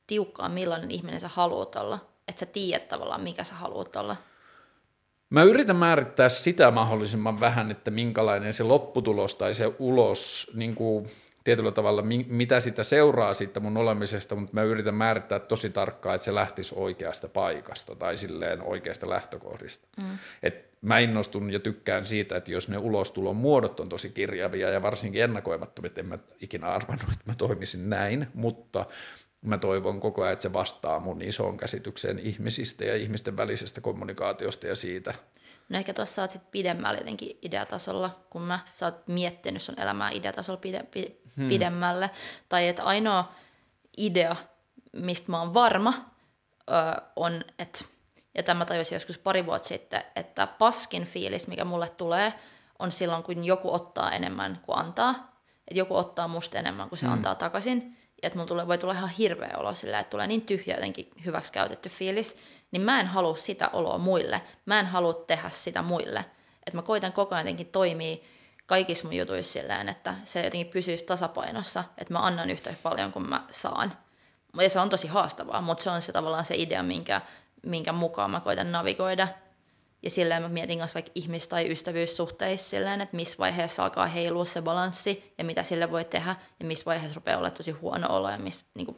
tiukkaan, 0.07 0.51
millainen 0.51 0.91
ihminen 0.91 1.19
sä 1.19 1.27
haluat 1.27 1.75
olla. 1.75 1.99
Että 2.27 2.39
sä 2.39 2.45
tiedät 2.45 2.89
tavallaan, 2.89 3.21
mikä 3.21 3.43
sä 3.43 3.55
haluat 3.55 3.95
olla. 3.95 4.15
Mä 5.29 5.43
yritän 5.43 5.75
määrittää 5.75 6.29
sitä 6.29 6.71
mahdollisimman 6.71 7.39
vähän, 7.39 7.71
että 7.71 7.91
minkälainen 7.91 8.53
se 8.53 8.63
lopputulos 8.63 9.35
tai 9.35 9.55
se 9.55 9.71
ulos, 9.79 10.51
niin 10.53 10.75
kuin 10.75 11.07
tietyllä 11.43 11.71
tavalla, 11.71 12.03
mitä 12.27 12.59
sitä 12.59 12.83
seuraa 12.83 13.33
siitä 13.33 13.59
mun 13.59 13.77
olemisesta, 13.77 14.35
mutta 14.35 14.53
mä 14.53 14.63
yritän 14.63 14.95
määrittää 14.95 15.39
tosi 15.39 15.69
tarkkaan, 15.69 16.15
että 16.15 16.25
se 16.25 16.35
lähtisi 16.35 16.75
oikeasta 16.77 17.27
paikasta 17.27 17.95
tai 17.95 18.17
silleen 18.17 18.61
oikeasta 18.61 19.09
lähtökohdista. 19.09 19.87
Mm. 19.97 20.17
Et 20.43 20.65
mä 20.81 20.99
innostun 20.99 21.51
ja 21.51 21.59
tykkään 21.59 22.05
siitä, 22.05 22.37
että 22.37 22.51
jos 22.51 22.69
ne 22.69 22.77
ulostulon 22.77 23.35
muodot 23.35 23.79
on 23.79 23.89
tosi 23.89 24.09
kirjavia 24.09 24.69
ja 24.69 24.81
varsinkin 24.81 25.23
ennakoimattomia, 25.23 25.91
en 25.95 26.05
mä 26.05 26.17
ikinä 26.41 26.67
arvannut, 26.67 27.09
että 27.11 27.23
mä 27.25 27.35
toimisin 27.35 27.89
näin, 27.89 28.27
mutta 28.33 28.85
mä 29.45 29.57
toivon 29.57 29.99
koko 29.99 30.21
ajan, 30.21 30.33
että 30.33 30.43
se 30.43 30.53
vastaa 30.53 30.99
mun 30.99 31.21
isoon 31.21 31.57
käsitykseen 31.57 32.19
ihmisistä 32.19 32.85
ja 32.85 32.95
ihmisten 32.95 33.37
välisestä 33.37 33.81
kommunikaatiosta 33.81 34.67
ja 34.67 34.75
siitä. 34.75 35.13
No 35.69 35.77
ehkä 35.77 35.93
tuossa 35.93 36.21
oot 36.21 36.31
sit 36.31 36.51
pidemmällä 36.51 36.99
jotenkin 36.99 37.39
ideatasolla, 37.41 38.19
kun 38.29 38.41
mä, 38.41 38.59
sä 38.73 38.85
oot 38.85 39.07
miettinyt 39.07 39.61
sun 39.61 39.79
elämää 39.79 40.09
ideatasolla 40.11 40.59
pide, 40.59 40.83
pide, 40.91 41.11
hmm. 41.37 41.49
pidemmälle. 41.49 42.09
Tai 42.49 42.67
että 42.67 42.83
ainoa 42.83 43.31
idea, 43.97 44.35
mistä 44.93 45.31
mä 45.31 45.39
oon 45.39 45.53
varma, 45.53 45.93
ö, 46.69 47.01
on, 47.15 47.41
että, 47.59 47.85
ja 48.35 48.43
tämä 48.43 48.65
tajusin 48.65 48.95
joskus 48.95 49.17
pari 49.17 49.45
vuotta 49.45 49.67
sitten, 49.67 50.03
että 50.15 50.47
paskin 50.47 51.05
fiilis, 51.05 51.47
mikä 51.47 51.65
mulle 51.65 51.89
tulee, 51.89 52.33
on 52.79 52.91
silloin, 52.91 53.23
kun 53.23 53.45
joku 53.45 53.73
ottaa 53.73 54.11
enemmän 54.11 54.59
kuin 54.65 54.77
antaa. 54.77 55.35
Että 55.67 55.79
joku 55.79 55.95
ottaa 55.95 56.27
musta 56.27 56.57
enemmän 56.59 56.89
kuin 56.89 56.99
se 56.99 57.05
hmm. 57.05 57.13
antaa 57.13 57.35
takaisin. 57.35 57.97
Että 58.25 58.39
mulla 58.39 58.67
voi 58.67 58.77
tulla 58.77 58.93
ihan 58.93 59.09
hirveä 59.09 59.53
olo 59.57 59.73
sillä, 59.73 59.99
että 59.99 60.09
tulee 60.09 60.27
niin 60.27 60.41
tyhjä 60.41 60.75
jotenkin 60.75 61.11
hyväksi 61.25 61.53
käytetty 61.53 61.89
fiilis 61.89 62.37
niin 62.71 62.81
mä 62.81 62.99
en 62.99 63.07
halua 63.07 63.35
sitä 63.35 63.69
oloa 63.73 63.97
muille. 63.97 64.41
Mä 64.65 64.79
en 64.79 64.85
halua 64.85 65.13
tehdä 65.13 65.49
sitä 65.49 65.81
muille. 65.81 66.25
Että 66.67 66.77
mä 66.77 66.81
koitan 66.81 67.13
koko 67.13 67.35
ajan 67.35 67.45
jotenkin 67.45 67.67
toimia 67.67 68.17
kaikissa 68.65 69.05
mun 69.05 69.13
jutuissa 69.13 69.53
silleen, 69.53 69.89
että 69.89 70.15
se 70.23 70.43
jotenkin 70.43 70.71
pysyisi 70.71 71.05
tasapainossa, 71.05 71.83
että 71.97 72.13
mä 72.13 72.19
annan 72.19 72.49
yhtä 72.49 72.73
paljon 72.83 73.11
kuin 73.11 73.29
mä 73.29 73.43
saan. 73.51 73.93
Ja 74.61 74.69
se 74.69 74.79
on 74.79 74.89
tosi 74.89 75.07
haastavaa, 75.07 75.61
mutta 75.61 75.83
se 75.83 75.89
on 75.89 76.01
se 76.01 76.11
tavallaan 76.11 76.45
se 76.45 76.55
idea, 76.55 76.83
minkä, 76.83 77.21
minkä 77.65 77.91
mukaan 77.91 78.31
mä 78.31 78.39
koitan 78.39 78.71
navigoida. 78.71 79.27
Ja 80.05 80.11
silleen 80.11 80.41
mä 80.41 80.49
mietin 80.49 80.77
myös 80.77 80.93
vaikka 80.93 81.11
ihmis- 81.15 81.47
tai 81.47 81.71
ystävyyssuhteissa 81.71 82.69
silleen, 82.69 83.01
että 83.01 83.15
missä 83.15 83.37
vaiheessa 83.37 83.83
alkaa 83.83 84.05
heilua 84.07 84.45
se 84.45 84.61
balanssi 84.61 85.33
ja 85.37 85.43
mitä 85.43 85.63
sille 85.63 85.91
voi 85.91 86.05
tehdä 86.05 86.35
ja 86.59 86.65
missä 86.65 86.85
vaiheessa 86.85 87.15
rupeaa 87.15 87.37
olla 87.37 87.51
tosi 87.51 87.71
huono 87.71 88.15
olo 88.15 88.29
ja 88.29 88.37
missä, 88.37 88.65
niin 88.75 88.85
kuin, 88.85 88.97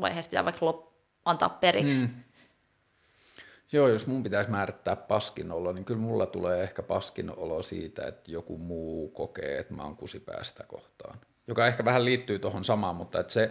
vaiheessa 0.00 0.28
pitää 0.28 0.44
vaikka 0.44 0.66
lop- 0.66 0.92
antaa 1.24 1.48
periksi. 1.48 2.02
Mm. 2.02 2.10
Joo, 3.72 3.88
jos 3.88 4.06
mun 4.06 4.22
pitäisi 4.22 4.50
määrittää 4.50 4.96
paskinolo, 4.96 5.72
niin 5.72 5.84
kyllä 5.84 6.00
mulla 6.00 6.26
tulee 6.26 6.62
ehkä 6.62 6.82
paskinolo 6.82 7.62
siitä, 7.62 8.06
että 8.06 8.30
joku 8.30 8.58
muu 8.58 9.08
kokee, 9.08 9.58
että 9.58 9.74
mä 9.74 9.82
oon 9.82 9.96
kusipäästä 9.96 10.64
kohtaan. 10.64 11.18
Joka 11.46 11.66
ehkä 11.66 11.84
vähän 11.84 12.04
liittyy 12.04 12.38
tuohon 12.38 12.64
samaan, 12.64 12.96
mutta 12.96 13.20
että 13.20 13.32
se, 13.32 13.50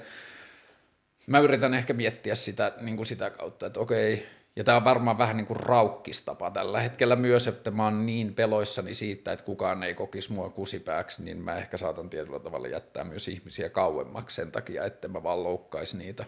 mä 1.27 1.39
yritän 1.39 1.73
ehkä 1.73 1.93
miettiä 1.93 2.35
sitä, 2.35 2.73
niin 2.81 2.95
kuin 2.95 3.05
sitä 3.05 3.29
kautta, 3.29 3.65
että 3.65 3.79
okei, 3.79 4.27
ja 4.57 4.63
tämä 4.63 4.77
on 4.77 4.83
varmaan 4.83 5.17
vähän 5.17 5.37
niin 5.37 5.47
kuin 5.47 5.59
raukkistapa 5.59 6.51
tällä 6.51 6.81
hetkellä 6.81 7.15
myös, 7.15 7.47
että 7.47 7.71
mä 7.71 7.83
oon 7.83 8.05
niin 8.05 8.33
peloissani 8.33 8.93
siitä, 8.93 9.31
että 9.31 9.45
kukaan 9.45 9.83
ei 9.83 9.93
kokisi 9.93 10.33
mua 10.33 10.49
kusipääksi, 10.49 11.23
niin 11.23 11.37
mä 11.37 11.55
ehkä 11.55 11.77
saatan 11.77 12.09
tietyllä 12.09 12.39
tavalla 12.39 12.67
jättää 12.67 13.03
myös 13.03 13.27
ihmisiä 13.27 13.69
kauemmaksi 13.69 14.35
sen 14.35 14.51
takia, 14.51 14.85
että 14.85 15.07
mä 15.07 15.23
vaan 15.23 15.43
loukkaisi 15.43 15.97
niitä. 15.97 16.25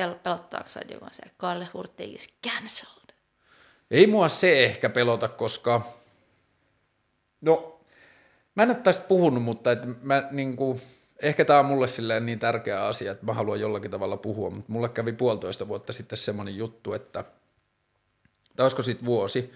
Pel- 0.00 0.18
pelottaako 0.22 0.68
sä, 0.68 0.80
joku 0.90 1.06
se 1.10 1.22
Karle 1.36 1.68
Hurtig 1.74 2.14
is 2.14 2.34
cancelled? 2.48 3.14
Ei 3.90 4.06
mua 4.06 4.28
se 4.28 4.64
ehkä 4.64 4.88
pelota, 4.88 5.28
koska 5.28 5.82
no 7.40 7.80
mä 8.54 8.62
en 8.62 8.70
ole 8.70 8.76
tästä 8.76 9.08
puhunut, 9.08 9.42
mutta 9.42 9.72
että 9.72 9.86
mä 10.02 10.28
niin 10.30 10.56
kuin, 10.56 10.80
ehkä 11.22 11.44
tämä 11.44 11.58
on 11.58 11.66
mulle 11.66 11.88
silleen 11.88 12.26
niin 12.26 12.38
tärkeä 12.38 12.86
asia, 12.86 13.12
että 13.12 13.26
mä 13.26 13.32
haluan 13.32 13.60
jollakin 13.60 13.90
tavalla 13.90 14.16
puhua, 14.16 14.50
mutta 14.50 14.72
mulle 14.72 14.88
kävi 14.88 15.12
puolitoista 15.12 15.68
vuotta 15.68 15.92
sitten 15.92 16.18
semmoinen 16.18 16.56
juttu, 16.56 16.92
että 16.92 17.24
tai 18.58 18.64
olisiko 18.64 18.82
sitten 18.82 19.06
vuosi, 19.06 19.52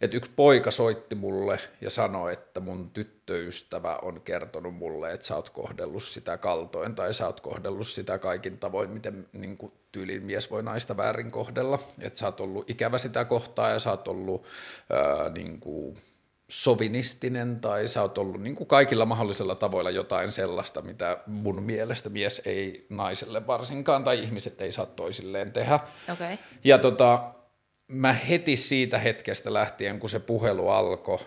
että 0.00 0.16
yksi 0.16 0.30
poika 0.36 0.70
soitti 0.70 1.14
mulle 1.14 1.58
ja 1.80 1.90
sanoi, 1.90 2.32
että 2.32 2.60
mun 2.60 2.90
tyttöystävä 2.90 3.98
on 4.02 4.20
kertonut 4.20 4.74
mulle, 4.74 5.12
että 5.12 5.26
sä 5.26 5.36
oot 5.36 5.50
kohdellut 5.50 6.02
sitä 6.02 6.36
kaltoin 6.36 6.94
tai 6.94 7.14
sä 7.14 7.26
oot 7.26 7.40
kohdellut 7.40 7.86
sitä 7.86 8.18
kaikin 8.18 8.58
tavoin, 8.58 8.90
miten 8.90 9.28
niin 9.32 9.56
kuin, 9.56 9.72
tyyliin 9.92 10.22
mies 10.22 10.50
voi 10.50 10.62
naista 10.62 10.96
väärin 10.96 11.30
kohdella. 11.30 11.78
Että 12.00 12.18
sä 12.18 12.26
oot 12.26 12.40
ollut 12.40 12.70
ikävä 12.70 12.98
sitä 12.98 13.24
kohtaa 13.24 13.70
ja 13.70 13.78
sä 13.78 13.90
oot 13.90 14.08
ollut 14.08 14.44
ää, 14.90 15.28
niin 15.28 15.60
kuin, 15.60 15.98
sovinistinen 16.48 17.60
tai 17.60 17.88
sä 17.88 18.02
oot 18.02 18.18
ollut 18.18 18.42
niin 18.42 18.56
kuin 18.56 18.66
kaikilla 18.66 19.06
mahdollisilla 19.06 19.54
tavoilla 19.54 19.90
jotain 19.90 20.32
sellaista, 20.32 20.82
mitä 20.82 21.18
mun 21.26 21.62
mielestä 21.62 22.08
mies 22.08 22.42
ei 22.44 22.86
naiselle 22.88 23.46
varsinkaan 23.46 24.04
tai 24.04 24.22
ihmiset 24.22 24.60
ei 24.60 24.72
saa 24.72 24.86
toisilleen 24.86 25.52
tehdä. 25.52 25.80
Okay. 26.12 26.36
Ja 26.64 26.78
tota, 26.78 27.34
mä 27.88 28.12
heti 28.12 28.56
siitä 28.56 28.98
hetkestä 28.98 29.52
lähtien, 29.52 30.00
kun 30.00 30.10
se 30.10 30.20
puhelu 30.20 30.68
alkoi, 30.68 31.18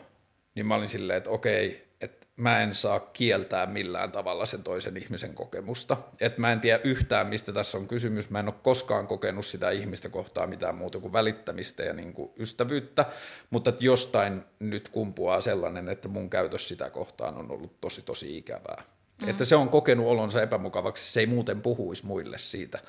niin 0.56 0.66
mä 0.66 0.76
olin 0.76 0.90
silleen, 0.90 1.18
että 1.18 1.30
okei, 1.30 1.88
että 2.02 2.28
mä 2.36 2.60
en 2.60 2.76
saa 2.76 3.00
kieltää 3.00 3.66
millään 3.66 4.12
tavalla 4.12 4.46
sen 4.46 4.64
toisen 4.64 4.98
ihmisen 4.98 5.34
kokemusta. 5.34 5.98
Että 6.20 6.42
mä 6.42 6.52
en 6.52 6.60
tiedä 6.60 6.80
yhtään, 6.84 7.28
mistä 7.28 7.54
tässä 7.54 7.78
on 7.78 7.88
kysymys. 7.88 8.30
Mä 8.30 8.40
en 8.40 8.48
ole 8.48 8.56
koskaan 8.64 9.08
kokenut 9.08 9.46
sitä 9.46 9.70
ihmistä 9.70 10.10
kohtaa 10.10 10.48
mitään 10.48 10.76
muuta 10.76 11.00
kuin 11.00 11.14
välittämistä 11.14 11.84
ja 11.84 11.94
niin 11.94 12.14
kuin 12.14 12.32
ystävyyttä, 12.38 13.06
mutta 13.50 13.70
että 13.70 13.86
jostain 13.86 14.44
nyt 14.60 14.90
kumpuaa 14.90 15.42
sellainen, 15.42 15.90
että 15.90 16.08
mun 16.08 16.30
käytös 16.30 16.68
sitä 16.68 16.90
kohtaan 16.90 17.38
on 17.38 17.52
ollut 17.52 17.82
tosi 17.82 18.02
tosi 18.02 18.38
ikävää. 18.38 18.84
Mm. 19.22 19.30
Että 19.30 19.46
se 19.46 19.56
on 19.56 19.70
kokenut 19.70 20.08
olonsa 20.08 20.42
epämukavaksi, 20.42 21.14
se 21.14 21.20
ei 21.20 21.26
muuten 21.26 21.62
puhuisi 21.62 22.06
muille 22.06 22.38
siitä. 22.38 22.80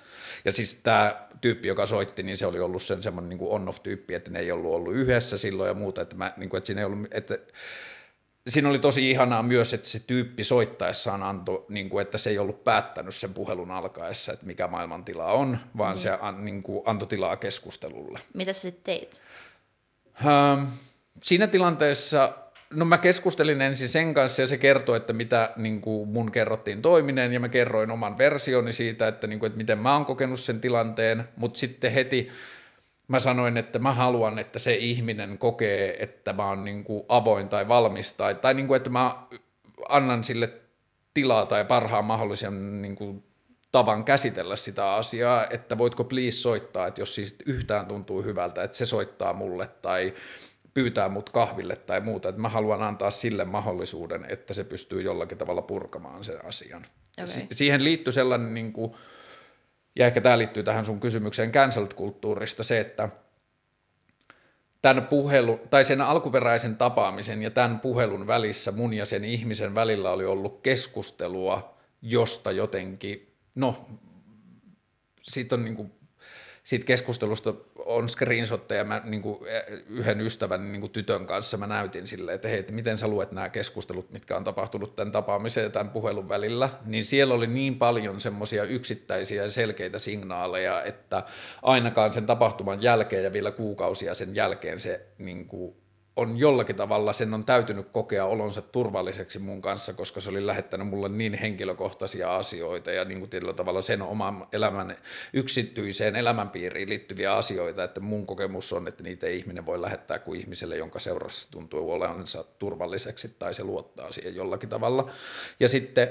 Ja 0.45 0.53
siis 0.53 0.75
tämä 0.75 1.29
tyyppi, 1.41 1.69
joka 1.69 1.87
soitti, 1.87 2.23
niin 2.23 2.37
se 2.37 2.47
oli 2.47 2.61
ollut 2.61 2.83
sen 2.83 3.03
semmoinen 3.03 3.29
niin 3.29 3.49
on-off-tyyppi, 3.51 4.15
että 4.15 4.31
ne 4.31 4.39
ei 4.39 4.53
ollut 4.53 4.75
ollut 4.75 4.95
yhdessä 4.95 5.39
silloin 5.39 5.69
ja 5.69 5.75
muuta, 5.75 6.03
että, 6.03 6.17
mä, 6.17 6.33
niin 6.37 6.49
kuin, 6.49 6.59
että 6.59 6.67
siinä 6.67 6.81
ei 6.81 6.85
ollut, 6.85 7.09
että 7.11 7.39
siinä 8.49 8.69
oli 8.69 8.79
tosi 8.79 9.11
ihanaa 9.11 9.43
myös, 9.43 9.75
että 9.75 9.89
se 9.89 10.01
tyyppi 10.07 10.45
soittaessaan 10.45 11.23
antoi, 11.23 11.65
niin 11.69 11.91
kuin, 11.91 12.03
että 12.03 12.19
se 12.19 12.31
ei 12.31 12.39
ollut 12.39 12.65
päättänyt 12.65 13.15
sen 13.15 13.35
puhelun 13.35 13.71
alkaessa, 13.71 14.33
että 14.33 14.47
mikä 14.47 14.69
maailmantila 14.69 15.33
on, 15.33 15.59
vaan 15.79 15.97
mm. 15.97 16.01
se 16.01 16.19
an, 16.21 16.45
niin 16.45 16.63
kuin, 16.63 16.83
antoi 16.87 17.09
tilaa 17.09 17.37
keskustelulle. 17.37 18.21
Mitä 18.35 18.53
sä 18.53 18.61
sitten 18.61 18.85
teit? 18.85 19.23
Ähm, 20.27 20.65
siinä 21.23 21.47
tilanteessa 21.47 22.33
No 22.73 22.85
mä 22.85 22.99
keskustelin 22.99 23.63
ensin 23.63 23.89
sen 23.89 24.15
kanssa 24.15 24.43
ja 24.43 24.47
se 24.47 24.59
kertoi, 24.59 24.97
että 24.97 25.13
mitä 25.13 25.53
niin 25.57 25.81
kuin 25.81 26.09
mun 26.09 26.33
kerrottiin 26.33 26.83
toimineen 26.83 27.33
ja 27.33 27.41
mä 27.41 27.49
kerroin 27.49 27.91
oman 27.91 28.19
versioni 28.19 28.73
siitä, 28.73 29.09
että, 29.09 29.27
niin 29.27 29.39
kuin, 29.39 29.47
että 29.47 29.57
miten 29.57 29.79
mä 29.79 29.95
oon 29.95 30.05
kokenut 30.05 30.41
sen 30.41 30.61
tilanteen, 30.61 31.29
mutta 31.37 31.59
sitten 31.59 31.93
heti 31.93 32.29
mä 33.09 33.21
sanoin, 33.21 33.57
että 33.57 33.79
mä 33.79 33.93
haluan, 33.93 34.39
että 34.39 34.59
se 34.59 34.75
ihminen 34.75 35.39
kokee, 35.39 36.03
että 36.03 36.33
mä 36.33 36.49
oon 36.49 36.65
niin 36.65 36.85
kuin 36.85 37.05
avoin 37.09 37.49
tai 37.49 37.69
valmis 37.69 38.13
tai, 38.13 38.35
tai 38.35 38.55
niin 38.55 38.67
kuin, 38.67 38.77
että 38.77 38.91
mä 38.91 39.27
annan 39.89 40.25
sille 40.25 40.51
tilaa 41.15 41.47
tai 41.47 41.65
parhaan 41.65 42.05
mahdollisen 42.05 42.83
niin 42.83 42.97
kuin 42.97 43.25
tavan 43.73 44.05
käsitellä 44.05 44.57
sitä 44.57 44.95
asiaa, 44.95 45.47
että 45.51 45.79
voitko 45.79 46.05
please 46.05 46.37
soittaa, 46.37 46.87
että 46.87 47.01
jos 47.01 47.15
siis 47.15 47.37
yhtään 47.47 47.87
tuntuu 47.87 48.23
hyvältä, 48.23 48.63
että 48.63 48.77
se 48.77 48.87
soittaa 48.87 49.33
mulle 49.33 49.69
tai 49.83 50.15
pyytää 50.75 51.09
mut 51.09 51.31
kahville 51.31 51.77
tai 51.77 52.01
muuta, 52.01 52.29
että 52.29 52.41
mä 52.41 52.49
haluan 52.49 52.83
antaa 52.83 53.11
sille 53.11 53.45
mahdollisuuden, 53.45 54.27
että 54.29 54.55
se 54.55 54.65
pystyy 54.65 55.03
jollakin 55.03 55.39
tavalla 55.39 55.63
purkamaan 55.63 56.25
sen 56.25 56.45
asian. 56.45 56.87
Okay. 57.13 57.27
Si- 57.27 57.49
siihen 57.53 57.85
liittyy 57.85 58.13
sellainen, 58.13 58.55
niin 58.55 58.73
kuin, 58.73 58.93
ja 59.97 60.07
ehkä 60.07 60.21
tämä 60.21 60.39
liittyy 60.39 60.63
tähän 60.63 60.85
sun 60.85 61.01
kysymykseen 61.01 61.53
cancelled-kulttuurista, 61.53 62.65
se, 62.65 62.81
että 62.81 63.09
tämän 64.83 65.07
puhelun, 65.07 65.61
tai 65.71 65.85
sen 65.85 66.01
alkuperäisen 66.01 66.77
tapaamisen 66.77 67.43
ja 67.43 67.51
tämän 67.51 67.81
puhelun 67.81 68.27
välissä 68.27 68.73
mun 68.73 68.95
ja 68.95 69.07
sen 69.07 69.25
ihmisen 69.25 69.75
välillä 69.75 70.11
oli 70.11 70.25
ollut 70.25 70.61
keskustelua, 70.63 71.79
josta 72.03 72.53
jotenkin, 72.53 73.35
no, 73.55 73.87
siitä 75.23 75.55
on 75.55 75.65
niin 75.65 75.77
kuin 75.77 75.93
siitä 76.65 76.87
keskustelusta 76.87 77.55
on 77.77 78.09
screenshotteja. 78.09 78.85
Mä 78.85 79.03
niin 79.05 79.23
kuin 79.23 79.39
yhden 79.89 80.21
ystävän 80.21 80.73
niin 80.73 80.81
kuin 80.81 80.93
tytön 80.93 81.27
kanssa 81.27 81.57
mä 81.57 81.67
näytin 81.67 82.07
silleen, 82.07 82.35
että 82.35 82.49
hei, 82.49 82.59
että 82.59 82.73
miten 82.73 82.99
sä 82.99 83.09
luet 83.09 83.33
nämä 83.33 83.49
keskustelut, 83.49 84.11
mitkä 84.11 84.37
on 84.37 84.45
tapahtunut 84.45 84.97
tämän 84.97 85.13
tapaamisen 85.13 85.65
ja 85.65 85.71
tämän 85.71 85.91
puhelun 85.91 86.29
välillä, 86.29 86.71
niin 86.85 87.05
siellä 87.05 87.35
oli 87.35 87.47
niin 87.47 87.79
paljon 87.79 88.21
semmoisia 88.21 88.65
yksittäisiä 88.65 89.51
selkeitä 89.51 89.99
signaaleja, 89.99 90.83
että 90.83 91.23
ainakaan 91.63 92.13
sen 92.13 92.27
tapahtuman 92.27 92.83
jälkeen 92.83 93.25
ja 93.25 93.33
vielä 93.33 93.51
kuukausia 93.51 94.15
sen 94.15 94.35
jälkeen 94.35 94.81
se 94.81 95.07
niin 95.19 95.47
kuin 95.47 95.82
on 96.17 96.39
jollakin 96.39 96.77
tavalla, 96.77 97.13
sen 97.13 97.35
on 97.35 97.45
täytynyt 97.45 97.89
kokea 97.93 98.25
olonsa 98.25 98.63
turvalliseksi 98.63 99.39
mun 99.39 99.63
kanssa, 99.63 99.93
koska 99.93 100.21
se 100.21 100.31
oli 100.31 100.47
lähettänyt 100.47 100.89
mulle 100.89 101.09
niin 101.09 101.35
henkilökohtaisia 101.35 102.37
asioita 102.37 102.91
ja 102.91 103.05
niin 103.05 103.19
kuin 103.19 103.31
tietyllä 103.31 103.53
tavalla 103.53 103.83
sen 103.83 104.03
oman 104.03 104.47
elämän 104.53 104.97
yksityiseen 105.33 106.17
elämänpiiriin 106.17 106.89
liittyviä 106.89 107.35
asioita, 107.35 107.85
että 107.85 108.01
mun 108.01 108.27
kokemus 108.27 108.73
on, 108.73 108.89
että 108.89 109.03
niitä 109.03 109.27
ei 109.27 109.37
ihminen 109.37 109.67
voi 109.67 109.83
lähettää 109.83 110.19
kuin 110.19 110.41
ihmiselle, 110.41 110.77
jonka 110.77 110.99
seurassa 110.99 111.51
tuntuu 111.51 111.93
olevansa 111.93 112.45
turvalliseksi 112.59 113.37
tai 113.39 113.55
se 113.55 113.65
luottaa 113.65 114.13
siihen 114.13 114.35
jollakin 114.35 114.69
tavalla. 114.69 115.11
Ja 115.61 115.69
sitten 115.69 116.09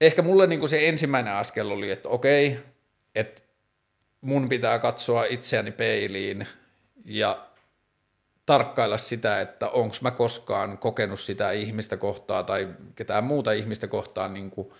ehkä 0.00 0.22
mulle 0.22 0.46
niin 0.46 0.60
kuin 0.60 0.70
se 0.70 0.88
ensimmäinen 0.88 1.34
askel 1.34 1.70
oli, 1.70 1.90
että 1.90 2.08
okei, 2.08 2.58
että 3.14 3.42
mun 4.20 4.48
pitää 4.48 4.78
katsoa 4.78 5.24
itseäni 5.24 5.72
peiliin 5.72 6.46
ja 7.04 7.51
tarkkailla 8.52 8.98
sitä, 8.98 9.40
että 9.40 9.68
onko 9.68 9.96
mä 10.00 10.10
koskaan 10.10 10.78
kokenut 10.78 11.20
sitä 11.20 11.50
ihmistä 11.50 11.96
kohtaa 11.96 12.42
tai 12.42 12.68
ketään 12.94 13.24
muuta 13.24 13.52
ihmistä 13.52 13.88
kohtaan 13.88 14.34
niin 14.34 14.50
kuin 14.50 14.70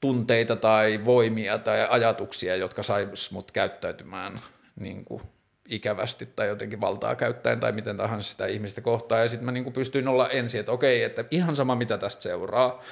tunteita 0.00 0.56
tai 0.56 1.00
voimia 1.04 1.58
tai 1.58 1.86
ajatuksia, 1.90 2.56
jotka 2.56 2.82
sais 2.82 3.30
mut 3.30 3.52
käyttäytymään 3.52 4.40
niin 4.80 5.04
kuin 5.04 5.22
ikävästi 5.68 6.26
tai 6.26 6.48
jotenkin 6.48 6.80
valtaa 6.80 7.14
käyttäen 7.14 7.60
tai 7.60 7.72
miten 7.72 7.96
tahansa 7.96 8.30
sitä 8.30 8.46
ihmistä 8.46 8.80
kohtaa. 8.80 9.18
Ja 9.18 9.28
sitten 9.28 9.44
mä 9.44 9.52
niin 9.52 9.64
kuin 9.64 9.74
pystyin 9.74 10.08
olla 10.08 10.28
ensin, 10.28 10.60
että 10.60 10.72
okei, 10.72 11.02
että 11.02 11.24
ihan 11.30 11.56
sama 11.56 11.74
mitä 11.76 11.98
tästä 11.98 12.22
seuraa, 12.22 12.82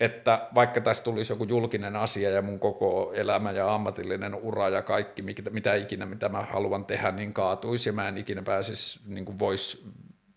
että 0.00 0.48
vaikka 0.54 0.80
tästä 0.80 1.04
tulisi 1.04 1.32
joku 1.32 1.44
julkinen 1.44 1.96
asia 1.96 2.30
ja 2.30 2.42
mun 2.42 2.58
koko 2.58 3.12
elämä 3.14 3.50
ja 3.50 3.74
ammatillinen 3.74 4.34
ura 4.34 4.68
ja 4.68 4.82
kaikki, 4.82 5.22
mitä 5.50 5.74
ikinä, 5.74 6.06
mitä 6.06 6.28
mä 6.28 6.42
haluan 6.42 6.84
tehdä, 6.84 7.10
niin 7.10 7.32
kaatuisi 7.32 7.88
ja 7.88 7.92
mä 7.92 8.08
en 8.08 8.18
ikinä 8.18 8.42
pääsisi, 8.42 9.00
niin 9.04 9.24
kuin 9.24 9.38
vois 9.38 9.86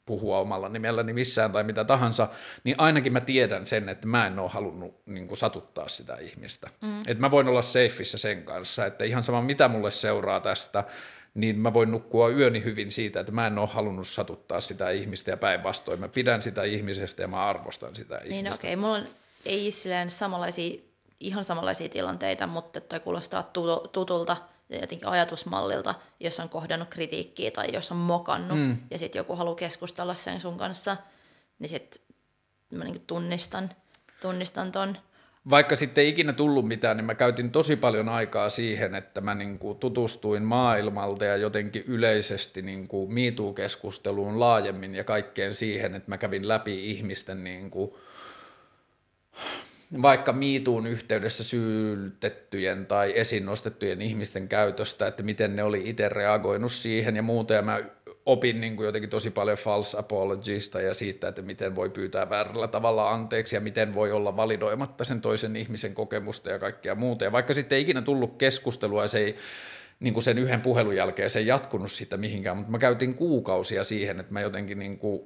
puhua 0.06 0.40
omalla 0.40 0.70
nimelläni 0.70 1.14
missään 1.14 1.52
tai 1.52 1.64
mitä 1.64 1.84
tahansa, 1.84 2.30
niin 2.64 2.76
ainakin 2.78 3.14
mä 3.14 3.22
tiedän 3.22 3.66
sen, 3.66 3.90
että 3.90 4.08
mä 4.08 4.28
en 4.28 4.40
ole 4.40 4.50
halunnut 4.50 5.02
niin 5.06 5.28
kuin, 5.28 5.38
satuttaa 5.38 5.90
sitä 5.90 6.16
ihmistä. 6.16 6.70
Mm. 6.82 7.00
Että 7.00 7.22
mä 7.22 7.32
voin 7.32 7.48
olla 7.48 7.62
safeissa 7.62 8.18
sen 8.18 8.44
kanssa, 8.44 8.86
että 8.86 9.04
ihan 9.04 9.24
sama 9.24 9.42
mitä 9.42 9.68
mulle 9.68 9.92
seuraa 9.92 10.40
tästä, 10.40 10.84
niin 11.34 11.60
mä 11.60 11.74
voin 11.74 11.92
nukkua 11.92 12.30
yöni 12.30 12.64
hyvin 12.64 12.92
siitä, 12.92 13.20
että 13.20 13.32
mä 13.32 13.48
en 13.48 13.58
ole 13.58 13.70
halunnut 13.72 14.08
satuttaa 14.08 14.62
sitä 14.62 14.90
ihmistä 14.90 15.32
ja 15.32 15.38
päinvastoin. 15.38 16.00
Mä 16.00 16.08
pidän 16.08 16.42
sitä 16.42 16.64
ihmisestä 16.64 17.22
ja 17.22 17.28
mä 17.28 17.46
arvostan 17.46 17.96
sitä 17.96 18.16
niin, 18.16 18.26
ihmistä. 18.26 18.44
Niin 18.44 18.54
okei, 18.54 18.74
okay. 18.74 18.82
mulla 18.82 18.98
on 18.98 19.08
ei 19.46 19.72
silleen 19.72 20.10
samanlaisia, 20.10 20.80
ihan 21.20 21.44
samanlaisia 21.44 21.90
tilanteita, 21.90 22.48
mutta 22.48 22.82
toi 22.82 23.00
kuulostaa 23.00 23.52
tutulta 23.92 24.38
jotenkin 24.70 25.08
ajatusmallilta, 25.08 25.96
jos 26.20 26.40
on 26.40 26.50
kohdannut 26.50 26.90
kritiikkiä 26.90 27.52
tai 27.52 27.74
jos 27.74 27.92
on 27.92 27.98
mokannut 27.98 28.60
mm. 28.60 28.78
ja 28.92 29.00
sitten 29.00 29.20
joku 29.20 29.36
haluaa 29.36 29.56
keskustella 29.56 30.16
sen 30.16 30.42
sun 30.42 30.58
kanssa, 30.58 30.98
niin 31.60 31.70
sitten 31.70 32.02
mä 32.72 32.84
niin 32.84 33.04
tunnistan, 33.08 33.70
tunnistan 34.22 34.72
ton. 34.72 34.98
Vaikka 35.50 35.76
sitten 35.76 36.02
ei 36.02 36.10
ikinä 36.10 36.34
tullut 36.34 36.68
mitään, 36.68 36.98
niin 36.98 37.06
mä 37.06 37.16
käytin 37.16 37.52
tosi 37.52 37.76
paljon 37.76 38.10
aikaa 38.10 38.50
siihen, 38.50 38.96
että 38.96 39.22
mä 39.22 39.36
niin 39.36 39.60
kuin 39.60 39.80
tutustuin 39.80 40.44
maailmalta 40.44 41.26
ja 41.26 41.38
jotenkin 41.38 41.84
yleisesti 41.88 42.62
niin 42.62 42.88
kuin 42.88 43.14
MeToo-keskusteluun 43.14 44.40
laajemmin 44.40 44.96
ja 44.96 45.04
kaikkeen 45.04 45.54
siihen, 45.54 45.96
että 45.96 46.12
mä 46.12 46.18
kävin 46.18 46.48
läpi 46.48 46.92
ihmisten 46.92 47.44
niin 47.44 47.72
kuin 47.72 47.92
vaikka 50.02 50.34
miituun 50.34 50.88
yhteydessä 50.88 51.44
syytettyjen 51.44 52.86
tai 52.86 53.14
esiin 53.16 53.46
nostettujen 53.46 54.02
ihmisten 54.02 54.48
käytöstä, 54.48 55.08
että 55.08 55.24
miten 55.24 55.56
ne 55.56 55.64
oli 55.64 55.82
itse 55.86 56.10
reagoinut 56.10 56.72
siihen 56.72 57.16
ja 57.16 57.22
muuta, 57.22 57.54
ja 57.54 57.62
mä 57.62 57.80
opin 58.26 58.62
niin 58.62 58.76
kuin 58.76 58.86
jotenkin 58.86 59.10
tosi 59.10 59.32
paljon 59.32 59.58
false 59.58 59.98
apologista 59.98 60.82
ja 60.82 60.94
siitä, 60.94 61.28
että 61.28 61.42
miten 61.42 61.76
voi 61.76 61.90
pyytää 61.90 62.30
väärällä 62.30 62.68
tavalla 62.68 63.12
anteeksi 63.12 63.56
ja 63.56 63.62
miten 63.62 63.94
voi 63.94 64.12
olla 64.12 64.36
validoimatta 64.36 65.04
sen 65.04 65.22
toisen 65.22 65.56
ihmisen 65.56 65.94
kokemusta 65.94 66.50
ja 66.50 66.60
kaikkea 66.60 66.96
muuta. 66.96 67.24
Ja 67.24 67.32
vaikka 67.32 67.54
sitten 67.54 67.76
ei 67.76 67.82
ikinä 67.82 68.02
tullut 68.02 68.38
keskustelua 68.38 69.02
ja 69.02 69.08
se 69.08 69.20
ei 69.20 69.36
niin 70.00 70.14
kuin 70.14 70.24
sen 70.24 70.38
yhden 70.38 70.62
puhelun 70.62 70.96
jälkeen 70.96 71.30
se 71.30 71.40
ei 71.40 71.48
jatkunut 71.48 71.92
sitä 71.92 72.18
mihinkään, 72.18 72.58
mutta 72.58 72.72
mä 72.72 72.78
käytin 72.78 73.16
kuukausia 73.16 73.84
siihen, 73.84 74.20
että 74.20 74.34
mä 74.34 74.42
jotenkin 74.42 74.80
niin 74.80 74.98
kuin 74.98 75.22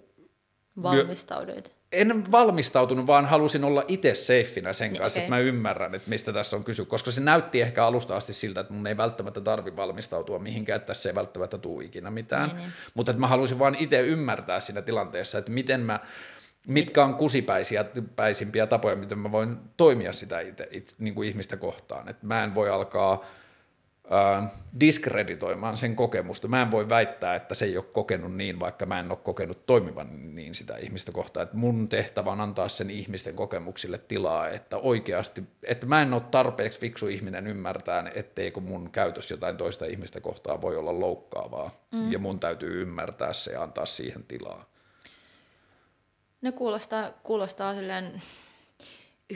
Valmistauduit 0.83 1.73
en 1.93 2.31
valmistautunut, 2.31 3.07
vaan 3.07 3.25
halusin 3.25 3.63
olla 3.63 3.83
itse 3.87 4.15
seifinä 4.15 4.73
sen 4.73 4.91
niin, 4.91 5.01
kanssa, 5.01 5.19
okay. 5.19 5.25
että 5.25 5.35
mä 5.35 5.39
ymmärrän, 5.39 5.95
että 5.95 6.09
mistä 6.09 6.33
tässä 6.33 6.55
on 6.55 6.63
kysy, 6.63 6.85
koska 6.85 7.11
se 7.11 7.21
näytti 7.21 7.61
ehkä 7.61 7.85
alusta 7.85 8.15
asti 8.15 8.33
siltä, 8.33 8.59
että 8.59 8.73
mun 8.73 8.87
ei 8.87 8.97
välttämättä 8.97 9.41
tarvi 9.41 9.75
valmistautua 9.75 10.39
mihinkään, 10.39 10.77
että 10.77 10.87
tässä 10.87 11.09
ei 11.09 11.15
välttämättä 11.15 11.57
tule 11.57 11.83
ikinä 11.83 12.11
mitään, 12.11 12.49
niin, 12.49 12.57
niin. 12.57 12.71
mutta 12.93 13.11
että 13.11 13.19
mä 13.19 13.27
halusin 13.27 13.59
vaan 13.59 13.75
itse 13.79 14.01
ymmärtää 14.01 14.59
siinä 14.59 14.81
tilanteessa, 14.81 15.37
että 15.37 15.51
miten 15.51 15.81
mä, 15.81 15.99
mitkä 16.67 17.03
on 17.03 17.15
kusipäisimpiä 17.15 18.67
tapoja, 18.67 18.95
miten 18.95 19.19
mä 19.19 19.31
voin 19.31 19.57
toimia 19.77 20.13
sitä 20.13 20.39
itse, 20.39 20.67
itse 20.71 20.95
niin 20.99 21.15
kuin 21.15 21.29
ihmistä 21.29 21.57
kohtaan, 21.57 22.09
että 22.09 22.27
mä 22.27 22.43
en 22.43 22.55
voi 22.55 22.69
alkaa 22.69 23.25
äh, 24.11 24.51
diskreditoimaan 24.79 25.77
sen 25.77 25.95
kokemusta. 25.95 26.47
Mä 26.47 26.61
en 26.61 26.71
voi 26.71 26.89
väittää, 26.89 27.35
että 27.35 27.55
se 27.55 27.65
ei 27.65 27.77
ole 27.77 27.85
kokenut 27.85 28.35
niin, 28.35 28.59
vaikka 28.59 28.85
mä 28.85 28.99
en 28.99 29.11
ole 29.11 29.19
kokenut 29.23 29.65
toimivan 29.65 30.35
niin 30.35 30.55
sitä 30.55 30.77
ihmistä 30.77 31.11
kohtaan. 31.11 31.43
Että 31.43 31.57
mun 31.57 31.89
tehtävä 31.89 32.31
on 32.31 32.41
antaa 32.41 32.69
sen 32.69 32.89
ihmisten 32.89 33.35
kokemuksille 33.35 33.97
tilaa, 33.97 34.49
että 34.49 34.77
oikeasti, 34.77 35.43
että 35.63 35.85
mä 35.85 36.01
en 36.01 36.13
ole 36.13 36.21
tarpeeksi 36.31 36.79
fiksu 36.79 37.07
ihminen 37.07 37.47
ymmärtää, 37.47 38.11
etteikö 38.15 38.59
mun 38.59 38.91
käytös 38.91 39.31
jotain 39.31 39.57
toista 39.57 39.85
ihmistä 39.85 40.21
kohtaa 40.21 40.61
voi 40.61 40.77
olla 40.77 40.99
loukkaavaa. 40.99 41.71
Mm. 41.91 42.11
Ja 42.11 42.19
mun 42.19 42.39
täytyy 42.39 42.81
ymmärtää 42.81 43.33
se 43.33 43.51
ja 43.51 43.63
antaa 43.63 43.85
siihen 43.85 44.23
tilaa. 44.23 44.65
Ne 46.41 46.51
kuulostaa, 46.51 47.11
kuulostaa 47.23 47.75
silleen 47.75 48.21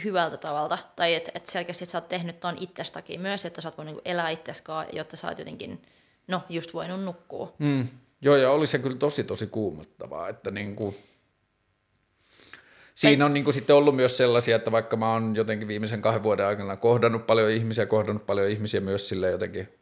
hyvältä 0.04 0.38
tavalla, 0.38 0.78
tai 0.96 1.14
että 1.14 1.32
et 1.36 1.48
selkeästi 1.48 1.84
että 1.84 1.92
sä 1.92 1.98
oot 1.98 2.10
tehnyt 2.10 2.40
ton 2.40 2.56
itsestäkin 2.60 3.22
myös, 3.22 3.46
että 3.46 3.62
sä 3.62 3.68
oot 3.68 3.78
voinut 3.78 3.96
niinku 3.96 4.10
elää 4.10 4.30
itseskaan, 4.30 4.86
jotta 4.94 5.18
sä 5.18 5.28
oot 5.28 5.40
jotenkin, 5.40 5.82
no 6.28 6.42
just 6.50 6.74
voinut 6.74 7.04
nukkua. 7.04 7.54
Mm. 7.60 7.88
Joo, 8.22 8.36
ja 8.36 8.52
oli 8.52 8.68
se 8.68 8.80
kyllä 8.80 8.98
tosi 8.98 9.24
tosi 9.24 9.48
kuumottavaa, 9.48 10.30
että 10.30 10.52
niinku, 10.52 10.96
siinä 12.96 13.26
on 13.26 13.34
niinku 13.34 13.52
sitten 13.52 13.76
ollut 13.76 13.96
myös 13.96 14.18
sellaisia, 14.18 14.56
että 14.56 14.72
vaikka 14.72 14.98
mä 14.98 15.14
oon 15.14 15.36
jotenkin 15.36 15.68
viimeisen 15.68 16.02
kahden 16.02 16.24
vuoden 16.24 16.46
aikana 16.46 16.78
kohdannut 16.78 17.28
paljon 17.28 17.52
ihmisiä, 17.52 17.86
kohdannut 17.86 18.26
paljon 18.26 18.50
ihmisiä 18.50 18.80
myös 18.80 19.10
sille 19.10 19.30
jotenkin 19.30 19.76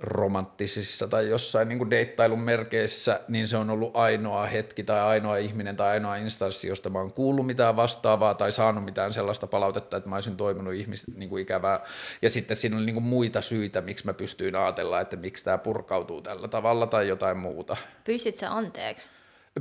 romanttisissa 0.00 1.08
tai 1.08 1.28
jossain 1.28 1.68
niin 1.68 1.78
kuin 1.78 1.90
deittailun 1.90 2.40
merkeissä, 2.40 3.20
niin 3.28 3.48
se 3.48 3.56
on 3.56 3.70
ollut 3.70 3.96
ainoa 3.96 4.46
hetki 4.46 4.84
tai 4.84 5.00
ainoa 5.00 5.36
ihminen 5.36 5.76
tai 5.76 5.88
ainoa 5.88 6.16
instanssi, 6.16 6.68
josta 6.68 6.90
mä 6.90 6.98
oon 6.98 7.12
kuullut 7.12 7.46
mitään 7.46 7.76
vastaavaa 7.76 8.34
tai 8.34 8.52
saanut 8.52 8.84
mitään 8.84 9.12
sellaista 9.12 9.46
palautetta, 9.46 9.96
että 9.96 10.08
mä 10.08 10.16
olisin 10.16 10.36
toiminut 10.36 10.74
ihmis, 10.74 11.06
niin 11.14 11.28
kuin 11.28 11.42
ikävää. 11.42 11.80
Ja 12.22 12.30
sitten 12.30 12.56
siinä 12.56 12.76
oli 12.76 12.86
niin 12.86 12.94
kuin 12.94 13.04
muita 13.04 13.42
syitä, 13.42 13.80
miksi 13.80 14.06
mä 14.06 14.12
pystyin 14.12 14.56
ajatella, 14.56 15.00
että 15.00 15.16
miksi 15.16 15.44
tämä 15.44 15.58
purkautuu 15.58 16.22
tällä 16.22 16.48
tavalla 16.48 16.86
tai 16.86 17.08
jotain 17.08 17.36
muuta. 17.36 17.76
Pyysit 18.04 18.36
sä 18.36 18.52
anteeksi? 18.52 19.08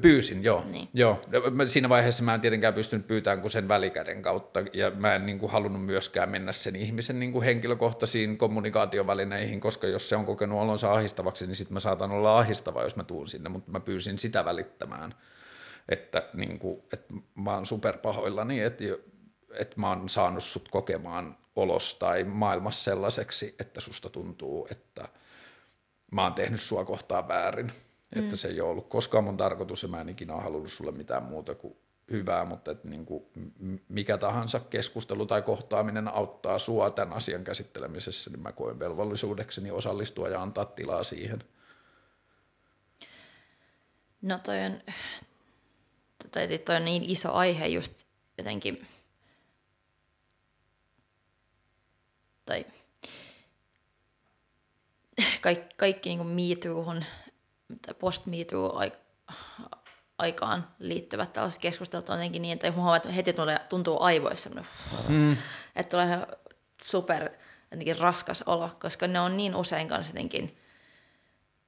Pyysin, 0.02 0.44
joo. 0.44 0.64
Niin. 0.72 0.90
joo. 0.94 1.22
Siinä 1.68 1.90
vaiheessa 1.90 2.24
mä 2.24 2.34
en 2.34 2.42
tietenkään 2.42 2.74
pystynyt 2.74 3.08
pyytämään 3.08 3.42
kuin 3.42 3.52
sen 3.52 3.68
välikäden 3.68 4.22
kautta, 4.22 4.60
ja 4.74 4.92
mä 4.92 5.16
en 5.16 5.26
niin 5.26 5.40
kuin, 5.40 5.52
halunnut 5.52 5.86
myöskään 5.86 6.30
mennä 6.30 6.52
sen 6.52 6.76
ihmisen 6.76 7.20
niin 7.20 7.32
kuin, 7.32 7.46
henkilökohtaisiin 7.46 8.38
kommunikaatiovälineihin, 8.38 9.60
koska 9.60 9.88
jos 9.88 10.10
se 10.10 10.16
on 10.16 10.26
kokenut 10.26 10.62
olonsa 10.62 10.94
ahistavaksi, 10.94 11.48
niin 11.48 11.56
sitten 11.56 11.74
mä 11.74 11.80
saatan 11.80 12.12
olla 12.12 12.40
ahistava, 12.40 12.84
jos 12.84 12.96
mä 12.96 13.04
tuun 13.04 13.28
sinne, 13.28 13.50
mutta 13.50 13.72
mä 13.72 13.80
pyysin 13.80 14.20
sitä 14.20 14.46
välittämään, 14.46 15.16
että, 15.90 16.24
niin 16.34 16.60
kuin, 16.60 16.84
että 16.94 17.14
mä 17.36 17.54
oon 17.54 17.66
superpahoillani, 17.66 18.62
että, 18.62 18.84
että 19.54 19.80
mä 19.80 19.90
oon 19.90 20.10
saanut 20.10 20.44
sut 20.44 20.70
kokemaan 20.70 21.38
olosta 21.56 22.00
tai 22.00 22.24
maailmassa 22.24 22.84
sellaiseksi, 22.84 23.56
että 23.60 23.82
susta 23.82 24.10
tuntuu, 24.10 24.68
että 24.72 25.08
mä 26.12 26.24
oon 26.24 26.34
tehnyt 26.34 26.62
sua 26.62 26.86
kohtaan 26.86 27.28
väärin 27.28 27.72
Mm. 28.16 28.24
Että 28.24 28.36
se 28.36 28.48
ei 28.48 28.62
ole 28.62 28.70
ollut 28.70 28.90
koskaan 28.90 29.24
mun 29.24 29.38
tarkoitus 29.38 29.84
ja 29.84 29.90
mä 29.90 30.02
en 30.02 30.10
ikinä 30.10 30.34
ole 30.34 30.44
halunnut 30.44 30.72
sulle 30.72 30.92
mitään 30.92 31.24
muuta 31.24 31.56
kuin 31.56 31.78
hyvää, 32.12 32.46
mutta 32.46 32.72
että 32.72 32.88
niin 32.88 33.06
kuin 33.06 33.24
mikä 33.90 34.18
tahansa 34.18 34.60
keskustelu 34.60 35.26
tai 35.26 35.42
kohtaaminen 35.42 36.08
auttaa 36.08 36.60
sua 36.60 36.90
tämän 36.90 37.18
asian 37.18 37.44
käsittelemisessä, 37.44 38.30
niin 38.30 38.40
mä 38.40 38.52
koen 38.52 38.80
velvollisuudekseni 38.80 39.72
osallistua 39.72 40.30
ja 40.30 40.42
antaa 40.42 40.66
tilaa 40.66 41.04
siihen. 41.04 41.44
No 44.22 44.40
toi 44.44 44.66
on, 44.66 44.82
toi, 46.32 46.58
toi 46.58 46.76
on 46.76 46.86
niin 46.86 47.04
iso 47.04 47.34
aihe 47.34 47.68
just 47.68 48.04
jotenkin, 48.38 48.88
tai 52.46 52.66
kaikki, 55.42 55.76
kaikki 55.78 56.10
niin 56.10 56.28
Me 56.28 56.42
Post 58.00 58.24
aikaan 60.18 60.68
liittyvät 60.80 61.34
tällaiset 61.34 61.62
keskustelut 61.62 62.10
on 62.10 62.16
jotenkin 62.16 62.42
niin, 62.42 62.54
että 62.54 62.72
huomaa, 62.72 62.96
että 62.96 63.12
heti 63.12 63.34
tulee, 63.34 63.60
tuntuu 63.70 64.02
aivoissa 64.02 64.50
mm. 65.08 65.38
että 65.76 65.90
tulee 65.90 66.28
super 66.82 67.30
jotenkin 67.72 68.00
raskas 68.00 68.42
olo, 68.42 68.70
koska 68.82 69.08
ne 69.08 69.20
on 69.20 69.38
niin 69.38 69.56
usein 69.56 69.88
kanssa 69.88 70.12
jotenkin, 70.12 70.58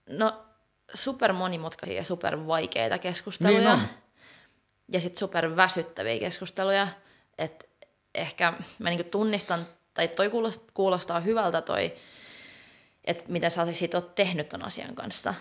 no 0.10 0.46
super 0.94 1.34
monimutkaisia 1.34 1.96
ja 1.96 2.04
super 2.04 2.48
vaikeita 2.48 2.98
keskusteluja. 2.98 3.76
Niin 3.76 3.90
ja 4.92 5.00
sitten 5.00 5.20
super 5.20 5.56
väsyttäviä 5.56 6.20
keskusteluja, 6.20 6.88
että 7.38 7.66
ehkä 8.16 8.54
mä 8.80 8.90
niinku 8.90 9.10
tunnistan, 9.10 9.68
tai 9.94 10.08
toi 10.08 10.30
kuulostaa, 10.30 10.70
kuulostaa 10.74 11.20
hyvältä 11.20 11.62
toi, 11.62 11.94
että 13.06 13.24
mitä 13.28 13.50
sä 13.50 13.74
sit 13.74 13.94
oot 13.94 14.16
tehnyt 14.16 14.50
ton 14.50 14.66
asian 14.66 14.96
kanssa 14.96 15.34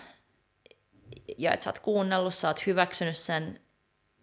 ja 1.37 1.53
että 1.53 1.63
sä 1.63 1.69
oot 1.69 1.79
kuunnellut, 1.79 2.33
sä 2.33 2.47
oot 2.47 2.65
hyväksynyt 2.65 3.17
sen, 3.17 3.59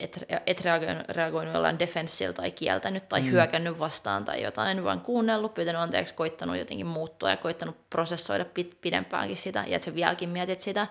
et, 0.01 0.25
et 0.47 0.61
reagoinut, 0.61 1.09
reagoinut 1.09 1.55
jollain 1.55 1.79
defenssillä 1.79 2.33
tai 2.33 2.51
kieltänyt 2.51 3.09
tai 3.09 3.21
mm. 3.21 3.31
hyökännyt 3.31 3.79
vastaan 3.79 4.25
tai 4.25 4.43
jotain, 4.43 4.85
vaan 4.85 5.01
kuunnellut, 5.01 5.55
pyytänyt 5.55 5.83
anteeksi, 5.83 6.15
koittanut 6.15 6.57
jotenkin 6.57 6.87
muuttua 6.87 7.31
ja 7.31 7.37
koittanut 7.37 7.91
prosessoida 7.91 8.45
pit, 8.45 8.79
pidempäänkin 8.81 9.37
sitä 9.37 9.65
ja 9.67 9.77
että 9.77 9.85
sä 9.85 9.95
vieläkin 9.95 10.29
mietit 10.29 10.61
sitä, 10.61 10.87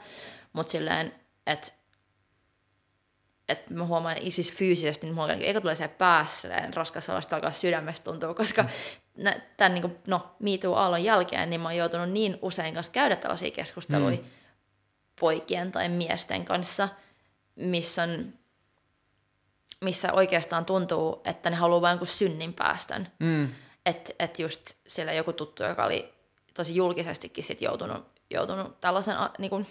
mutta 0.54 0.72
silleen, 0.72 1.16
että 1.48 1.72
että 3.50 3.74
mä 3.74 3.86
huomaan 3.86 4.18
siis 4.30 4.54
fyysisesti, 4.54 5.08
niin 5.08 5.16
mulla 5.16 5.34
eikä 5.34 5.62
tule 5.62 5.76
se 5.76 5.88
päässä 5.88 6.70
raskas 6.74 7.10
alasta 7.10 7.36
alkaa 7.36 7.52
sydämestä 7.52 8.04
tuntua, 8.04 8.34
koska 8.34 8.64
mm. 8.64 9.32
tämän 9.58 9.74
niin 9.74 9.82
kuin, 9.82 9.98
no, 10.08 10.36
MeToo-aallon 10.40 11.04
jälkeen 11.04 11.50
niin 11.50 11.62
mä 11.62 11.68
oon 11.68 11.76
joutunut 11.76 12.10
niin 12.10 12.40
usein 12.42 12.74
kanssa 12.74 12.92
käydä 12.92 13.16
tällaisia 13.16 13.52
keskusteluja, 13.52 14.18
mm 14.18 14.24
poikien 15.20 15.72
tai 15.72 15.90
miesten 15.90 16.46
kanssa, 16.46 16.90
missä, 17.56 18.04
on, 18.04 18.34
missä 19.82 20.14
oikeastaan 20.14 20.66
tuntuu, 20.66 21.22
että 21.26 21.50
ne 21.50 21.56
haluaa 21.56 21.82
vain 21.82 21.98
kuin 21.98 22.08
synnin 22.08 22.54
päästön. 22.54 23.08
Mm. 23.20 23.50
Että 23.86 24.14
et 24.20 24.40
just 24.40 24.74
siellä 24.88 25.14
joku 25.14 25.34
tuttu, 25.34 25.64
joka 25.64 25.86
oli 25.86 26.14
tosi 26.54 26.76
julkisestikin 26.76 27.44
sit 27.44 27.62
joutunut, 27.62 28.08
joutunut 28.30 28.82
tällaisen 28.82 29.16
niin 29.38 29.50
kuin, 29.50 29.68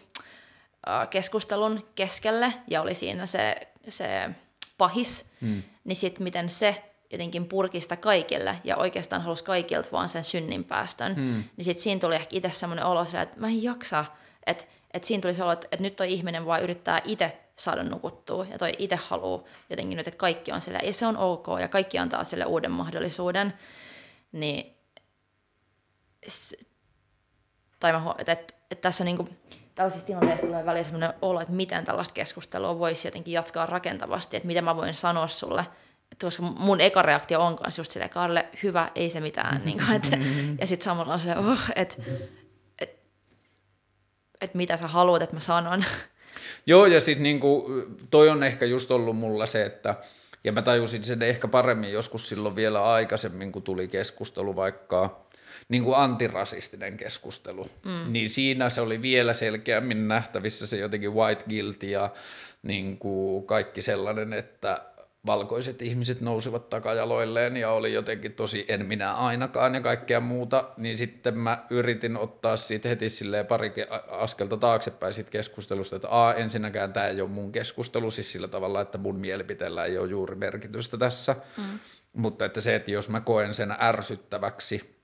keskustelun 1.10 1.88
keskelle 1.94 2.54
ja 2.68 2.82
oli 2.82 2.94
siinä 2.94 3.26
se, 3.26 3.56
se 3.88 4.30
pahis, 4.78 5.26
mm. 5.40 5.62
niin 5.84 5.96
sitten 5.96 6.22
miten 6.22 6.48
se 6.48 6.82
jotenkin 7.10 7.46
purkista 7.46 7.96
kaikille 7.96 8.58
ja 8.64 8.76
oikeastaan 8.76 9.22
halusi 9.22 9.44
kaikilta 9.44 9.88
vaan 9.92 10.08
sen 10.08 10.24
synnin 10.24 10.64
päästön, 10.64 11.14
mm. 11.16 11.44
niin 11.56 11.64
sitten 11.64 11.82
siinä 11.82 12.00
tuli 12.00 12.14
ehkä 12.14 12.36
itse 12.36 12.50
semmoinen 12.52 12.84
olo, 12.84 13.02
että 13.02 13.40
mä 13.40 13.46
en 13.46 13.62
jaksa, 13.62 14.04
että, 14.46 14.64
että 14.94 15.08
siinä 15.08 15.22
tuli 15.22 15.34
se 15.34 15.42
olo, 15.42 15.52
että, 15.52 15.76
nyt 15.80 15.96
toi 15.96 16.12
ihminen 16.12 16.46
vaan 16.46 16.62
yrittää 16.62 17.00
itse 17.04 17.38
saada 17.56 17.82
nukuttua 17.82 18.46
ja 18.50 18.58
toi 18.58 18.72
itse 18.78 18.96
haluaa 18.96 19.42
jotenkin 19.70 19.96
nyt, 19.96 20.08
että 20.08 20.18
kaikki 20.18 20.52
on 20.52 20.60
sillä 20.60 20.80
ja 20.82 20.92
se 20.92 21.06
on 21.06 21.16
ok 21.16 21.46
ja 21.60 21.68
kaikki 21.68 21.98
antaa 21.98 22.24
sille 22.24 22.44
uuden 22.44 22.70
mahdollisuuden, 22.70 23.52
niin 24.32 24.74
tai 27.80 27.92
mä, 27.92 28.14
että, 28.18 28.32
että, 28.32 28.54
että 28.70 28.82
tässä 28.82 29.04
on 29.04 29.06
niin 29.06 29.16
kuin, 29.16 29.38
tällaisissa 29.74 30.06
tilanteissa 30.06 30.46
tulee 30.46 30.66
väliin 30.66 30.84
sellainen 30.84 31.14
olo, 31.22 31.40
että 31.40 31.54
miten 31.54 31.84
tällaista 31.84 32.14
keskustelua 32.14 32.78
voisi 32.78 33.08
jotenkin 33.08 33.32
jatkaa 33.32 33.66
rakentavasti, 33.66 34.36
että 34.36 34.46
miten 34.46 34.64
mä 34.64 34.76
voin 34.76 34.94
sanoa 34.94 35.28
sulle, 35.28 35.66
että 36.12 36.26
koska 36.26 36.42
mun 36.42 36.80
eka 36.80 37.02
reaktio 37.02 37.40
on 37.40 37.56
kanssa 37.56 37.80
just 37.80 37.92
silleen, 37.92 38.10
Karle, 38.10 38.48
hyvä, 38.62 38.90
ei 38.94 39.10
se 39.10 39.20
mitään. 39.20 39.60
niin 39.64 39.78
kuin, 39.78 39.92
että, 39.92 40.18
ja 40.60 40.66
sitten 40.66 40.84
samalla 40.84 41.12
on 41.12 41.18
silleen, 41.18 41.38
oh, 41.38 41.60
että 41.76 41.96
et, 44.44 44.50
et 44.50 44.54
mitä 44.54 44.76
sä 44.76 44.88
haluat, 44.88 45.22
että 45.22 45.36
mä 45.36 45.40
sanon. 45.40 45.84
Joo, 46.66 46.86
ja 46.86 47.00
sitten 47.00 47.22
niinku, 47.22 47.70
toi 48.10 48.28
on 48.28 48.42
ehkä 48.42 48.66
just 48.66 48.90
ollut 48.90 49.16
mulla 49.16 49.46
se, 49.46 49.64
että 49.64 49.94
ja 50.44 50.52
mä 50.52 50.62
tajusin 50.62 51.04
sen 51.04 51.22
ehkä 51.22 51.48
paremmin 51.48 51.92
joskus 51.92 52.28
silloin 52.28 52.56
vielä 52.56 52.84
aikaisemmin, 52.84 53.52
kun 53.52 53.62
tuli 53.62 53.88
keskustelu 53.88 54.56
vaikka 54.56 55.24
niin 55.68 55.84
kuin 55.84 55.96
antirasistinen 55.96 56.96
keskustelu, 56.96 57.70
mm. 57.84 58.12
niin 58.12 58.30
siinä 58.30 58.70
se 58.70 58.80
oli 58.80 59.02
vielä 59.02 59.34
selkeämmin 59.34 60.08
nähtävissä 60.08 60.66
se 60.66 60.76
jotenkin 60.76 61.14
white 61.14 61.44
guilt 61.48 61.82
ja 61.82 62.10
niin 62.62 62.98
kuin 62.98 63.46
kaikki 63.46 63.82
sellainen, 63.82 64.32
että 64.32 64.82
valkoiset 65.26 65.82
ihmiset 65.82 66.20
nousivat 66.20 66.68
takajaloilleen 66.68 67.56
ja 67.56 67.70
oli 67.70 67.92
jotenkin 67.92 68.32
tosi 68.32 68.64
en 68.68 68.86
minä 68.86 69.14
ainakaan 69.14 69.74
ja 69.74 69.80
kaikkea 69.80 70.20
muuta, 70.20 70.70
niin 70.76 70.98
sitten 70.98 71.38
mä 71.38 71.64
yritin 71.70 72.16
ottaa 72.16 72.56
siitä 72.56 72.88
heti 72.88 73.10
silleen 73.10 73.46
pari 73.46 73.72
askelta 74.10 74.56
taaksepäin 74.56 75.14
siitä 75.14 75.30
keskustelusta, 75.30 75.96
että 75.96 76.26
a, 76.26 76.34
ensinnäkään 76.34 76.92
tämä 76.92 77.06
ei 77.06 77.20
ole 77.20 77.30
mun 77.30 77.52
keskustelu, 77.52 78.10
siis 78.10 78.32
sillä 78.32 78.48
tavalla, 78.48 78.80
että 78.80 78.98
mun 78.98 79.16
mielipiteellä 79.16 79.84
ei 79.84 79.98
ole 79.98 80.10
juuri 80.10 80.34
merkitystä 80.34 80.96
tässä, 80.96 81.36
mm. 81.56 81.78
mutta 82.12 82.44
että 82.44 82.60
se, 82.60 82.74
että 82.74 82.90
jos 82.90 83.08
mä 83.08 83.20
koen 83.20 83.54
sen 83.54 83.76
ärsyttäväksi, 83.80 85.03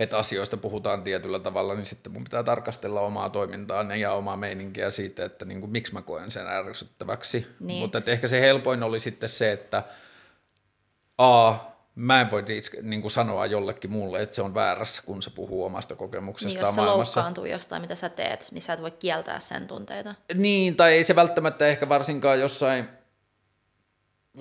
että 0.00 0.18
asioista 0.18 0.56
puhutaan 0.56 1.02
tietyllä 1.02 1.38
tavalla, 1.38 1.74
niin 1.74 1.86
sitten 1.86 2.12
mun 2.12 2.24
pitää 2.24 2.42
tarkastella 2.42 3.00
omaa 3.00 3.30
toimintaa 3.30 3.82
ja 3.82 4.12
omaa 4.12 4.36
meininkiä 4.36 4.90
siitä, 4.90 5.24
että 5.24 5.44
niin 5.44 5.60
kuin, 5.60 5.70
miksi 5.70 5.92
mä 5.92 6.02
koen 6.02 6.30
sen 6.30 6.46
ärsyttäväksi. 6.46 7.46
Niin. 7.60 7.80
Mutta 7.80 7.98
että 7.98 8.10
ehkä 8.10 8.28
se 8.28 8.40
helpoin 8.40 8.82
oli 8.82 9.00
sitten 9.00 9.28
se, 9.28 9.52
että 9.52 9.82
A, 11.18 11.54
mä 11.94 12.20
en 12.20 12.30
voi 12.30 12.44
niin 12.82 13.00
kuin 13.00 13.10
sanoa 13.10 13.46
jollekin 13.46 13.90
muulle, 13.90 14.22
että 14.22 14.36
se 14.36 14.42
on 14.42 14.54
väärässä, 14.54 15.02
kun 15.06 15.22
se 15.22 15.30
puhuu 15.30 15.64
omasta 15.64 15.96
kokemuksestaan 15.96 16.62
niin, 16.62 16.68
jos 16.68 16.76
maailmassa. 16.76 17.12
se 17.12 17.18
loukkaantuu 17.18 17.44
jostain, 17.44 17.82
mitä 17.82 17.94
sä 17.94 18.08
teet, 18.08 18.48
niin 18.50 18.62
sä 18.62 18.72
et 18.72 18.82
voi 18.82 18.90
kieltää 18.90 19.40
sen 19.40 19.66
tunteita. 19.66 20.14
Niin, 20.34 20.76
tai 20.76 20.92
ei 20.92 21.04
se 21.04 21.16
välttämättä 21.16 21.66
ehkä 21.66 21.88
varsinkaan 21.88 22.40
jossain 22.40 22.99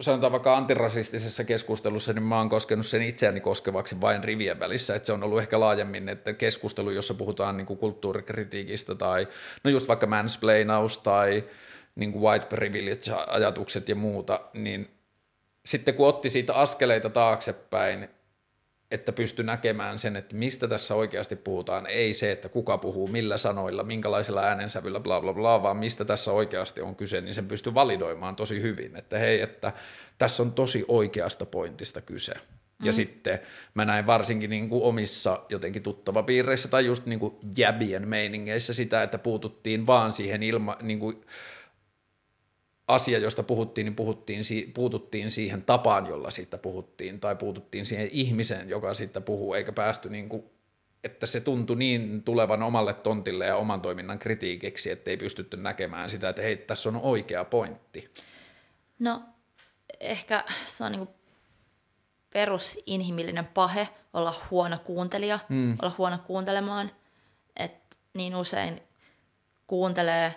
sanotaan 0.01 0.31
vaikka 0.31 0.57
antirasistisessa 0.57 1.43
keskustelussa, 1.43 2.13
niin 2.13 2.23
mä 2.23 2.37
oon 2.37 2.49
koskenut 2.49 2.85
sen 2.85 3.01
itseäni 3.01 3.39
koskevaksi 3.39 4.01
vain 4.01 4.23
rivien 4.23 4.59
välissä, 4.59 4.95
että 4.95 5.07
se 5.07 5.13
on 5.13 5.23
ollut 5.23 5.39
ehkä 5.39 5.59
laajemmin, 5.59 6.09
että 6.09 6.33
keskustelu, 6.33 6.89
jossa 6.89 7.13
puhutaan 7.13 7.57
niin 7.57 7.67
kuin 7.67 7.79
kulttuurikritiikistä 7.79 8.95
tai 8.95 9.27
no 9.63 9.71
just 9.71 9.87
vaikka 9.87 10.07
mansplainaus 10.07 10.97
tai 10.97 11.43
niin 11.95 12.11
kuin 12.11 12.23
white 12.23 12.45
privilege-ajatukset 12.45 13.89
ja 13.89 13.95
muuta, 13.95 14.39
niin 14.53 14.91
sitten 15.65 15.93
kun 15.93 16.07
otti 16.07 16.29
siitä 16.29 16.53
askeleita 16.53 17.09
taaksepäin, 17.09 18.09
että 18.91 19.11
pysty 19.11 19.43
näkemään 19.43 19.99
sen, 19.99 20.15
että 20.15 20.35
mistä 20.35 20.67
tässä 20.67 20.95
oikeasti 20.95 21.35
puhutaan, 21.35 21.87
ei 21.87 22.13
se, 22.13 22.31
että 22.31 22.49
kuka 22.49 22.77
puhuu, 22.77 23.07
millä 23.07 23.37
sanoilla, 23.37 23.83
minkälaisella 23.83 24.41
äänensävyllä, 24.41 24.99
bla 24.99 25.21
bla 25.21 25.33
bla, 25.33 25.63
vaan 25.63 25.77
mistä 25.77 26.05
tässä 26.05 26.31
oikeasti 26.31 26.81
on 26.81 26.95
kyse, 26.95 27.21
niin 27.21 27.33
sen 27.33 27.47
pystyy 27.47 27.73
validoimaan 27.73 28.35
tosi 28.35 28.61
hyvin, 28.61 28.95
että 28.95 29.17
hei, 29.19 29.41
että 29.41 29.73
tässä 30.17 30.43
on 30.43 30.53
tosi 30.53 30.85
oikeasta 30.87 31.45
pointista 31.45 32.01
kyse. 32.01 32.33
Mm. 32.33 32.85
Ja 32.85 32.93
sitten 32.93 33.39
mä 33.73 33.85
näin 33.85 34.07
varsinkin 34.07 34.49
niin 34.49 34.69
kuin 34.69 34.83
omissa 34.83 35.45
jotenkin 35.49 35.83
tuttavapiireissä 35.83 36.67
tai 36.67 36.85
just 36.85 37.05
niin 37.05 37.19
kuin 37.19 37.35
jäbien 37.57 38.07
meiningeissä 38.07 38.73
sitä, 38.73 39.03
että 39.03 39.17
puututtiin 39.17 39.87
vaan 39.87 40.13
siihen 40.13 40.43
ilma, 40.43 40.77
niin 40.81 40.99
kuin 40.99 41.25
asia, 42.89 43.19
josta 43.19 43.43
puhuttiin, 43.43 43.85
niin 43.85 43.95
puhuttiin, 43.95 44.43
puututtiin 44.73 45.31
siihen 45.31 45.61
tapaan, 45.61 46.05
jolla 46.07 46.31
siitä 46.31 46.57
puhuttiin, 46.57 47.19
tai 47.19 47.35
puututtiin 47.35 47.85
siihen 47.85 48.09
ihmiseen, 48.11 48.69
joka 48.69 48.93
siitä 48.93 49.21
puhuu, 49.21 49.53
eikä 49.53 49.71
päästy 49.71 50.09
niin 50.09 50.29
kuin, 50.29 50.43
että 51.03 51.25
se 51.25 51.41
tuntui 51.41 51.75
niin 51.75 52.23
tulevan 52.23 52.63
omalle 52.63 52.93
tontille 52.93 53.45
ja 53.45 53.55
oman 53.55 53.81
toiminnan 53.81 54.19
kritiikiksi, 54.19 54.91
että 54.91 55.11
ei 55.11 55.17
pystytty 55.17 55.57
näkemään 55.57 56.09
sitä, 56.09 56.29
että 56.29 56.41
hei, 56.41 56.57
tässä 56.57 56.89
on 56.89 56.95
oikea 56.95 57.45
pointti. 57.45 58.09
No, 58.99 59.21
ehkä 59.99 60.43
se 60.65 60.83
on 60.83 60.91
niin 60.91 61.05
kuin 61.05 61.15
perusinhimillinen 62.33 63.45
pahe 63.45 63.89
olla 64.13 64.35
huono 64.51 64.77
kuuntelija, 64.83 65.39
mm. 65.49 65.77
olla 65.81 65.95
huono 65.97 66.17
kuuntelemaan, 66.27 66.91
että 67.55 67.95
niin 68.13 68.35
usein 68.35 68.81
kuuntelee 69.67 70.35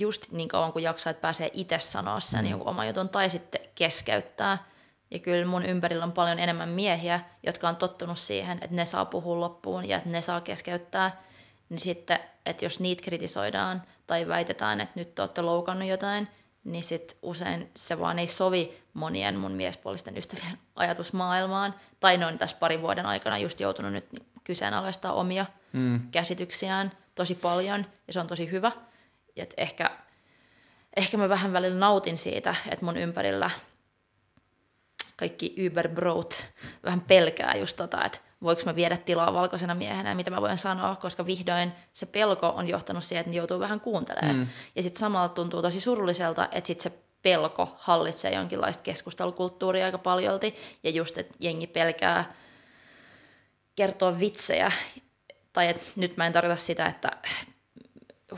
just 0.00 0.32
niin 0.32 0.48
kauan 0.48 0.72
kuin 0.72 0.82
jaksaa, 0.82 1.10
että 1.10 1.20
pääsee 1.20 1.50
itse 1.52 1.78
sanoa 1.78 2.20
sen 2.20 2.44
mm. 2.44 2.50
jonkun 2.50 2.68
oman 2.68 2.86
jutun 2.86 3.08
tai 3.08 3.30
sitten 3.30 3.60
keskeyttää. 3.74 4.64
Ja 5.10 5.18
kyllä 5.18 5.46
mun 5.46 5.64
ympärillä 5.64 6.04
on 6.04 6.12
paljon 6.12 6.38
enemmän 6.38 6.68
miehiä, 6.68 7.20
jotka 7.42 7.68
on 7.68 7.76
tottunut 7.76 8.18
siihen, 8.18 8.58
että 8.62 8.76
ne 8.76 8.84
saa 8.84 9.04
puhua 9.04 9.40
loppuun 9.40 9.88
ja 9.88 9.96
että 9.96 10.08
ne 10.08 10.20
saa 10.20 10.40
keskeyttää. 10.40 11.22
Niin 11.68 11.80
sitten, 11.80 12.18
että 12.46 12.64
jos 12.64 12.80
niitä 12.80 13.02
kritisoidaan 13.02 13.82
tai 14.06 14.28
väitetään, 14.28 14.80
että 14.80 15.00
nyt 15.00 15.14
te 15.14 15.22
olette 15.22 15.42
loukannut 15.42 15.88
jotain, 15.88 16.28
niin 16.64 16.84
sitten 16.84 17.18
usein 17.22 17.70
se 17.76 18.00
vaan 18.00 18.18
ei 18.18 18.26
sovi 18.26 18.78
monien 18.94 19.36
mun 19.36 19.52
miespuolisten 19.52 20.18
ystävien 20.18 20.58
ajatusmaailmaan. 20.76 21.74
Tai 22.00 22.16
ne 22.16 22.26
on 22.26 22.38
tässä 22.38 22.56
parin 22.60 22.82
vuoden 22.82 23.06
aikana 23.06 23.38
just 23.38 23.60
joutunut 23.60 23.92
nyt 23.92 24.06
kyseenalaistaa 24.44 25.12
omia 25.12 25.46
mm. 25.72 26.00
käsityksiään 26.10 26.92
tosi 27.14 27.34
paljon, 27.34 27.86
ja 28.06 28.12
se 28.12 28.20
on 28.20 28.26
tosi 28.26 28.50
hyvä– 28.50 28.72
et 29.40 29.54
ehkä, 29.56 29.90
ehkä 30.96 31.16
mä 31.16 31.28
vähän 31.28 31.52
välillä 31.52 31.78
nautin 31.78 32.18
siitä, 32.18 32.54
että 32.70 32.84
mun 32.84 32.96
ympärillä 32.96 33.50
kaikki 35.16 35.54
Uberbrot 35.66 36.52
vähän 36.84 37.00
pelkää 37.00 37.54
just 37.56 37.76
tota, 37.76 38.04
että 38.04 38.18
voiko 38.42 38.62
mä 38.64 38.76
viedä 38.76 38.96
tilaa 38.96 39.34
valkoisena 39.34 39.74
miehenä 39.74 40.08
ja 40.08 40.14
mitä 40.14 40.30
mä 40.30 40.40
voin 40.40 40.58
sanoa, 40.58 40.96
koska 40.96 41.26
vihdoin 41.26 41.72
se 41.92 42.06
pelko 42.06 42.48
on 42.48 42.68
johtanut 42.68 43.04
siihen, 43.04 43.20
että 43.20 43.30
ne 43.30 43.36
joutuu 43.36 43.60
vähän 43.60 43.80
kuuntelemaan. 43.80 44.36
Mm. 44.36 44.46
Ja 44.76 44.82
sitten 44.82 45.00
samalla 45.00 45.28
tuntuu 45.28 45.62
tosi 45.62 45.80
surulliselta, 45.80 46.48
että 46.52 46.66
sitten 46.66 46.82
se 46.82 46.98
pelko 47.22 47.76
hallitsee 47.78 48.34
jonkinlaista 48.34 48.82
keskustelukulttuuria 48.82 49.86
aika 49.86 49.98
paljolti 49.98 50.56
ja 50.82 50.90
just, 50.90 51.18
että 51.18 51.34
jengi 51.40 51.66
pelkää 51.66 52.32
kertoa 53.76 54.18
vitsejä. 54.18 54.72
Tai 55.52 55.68
että 55.68 55.82
nyt 55.96 56.16
mä 56.16 56.26
en 56.26 56.32
tarkoita 56.32 56.56
sitä, 56.56 56.86
että 56.86 57.10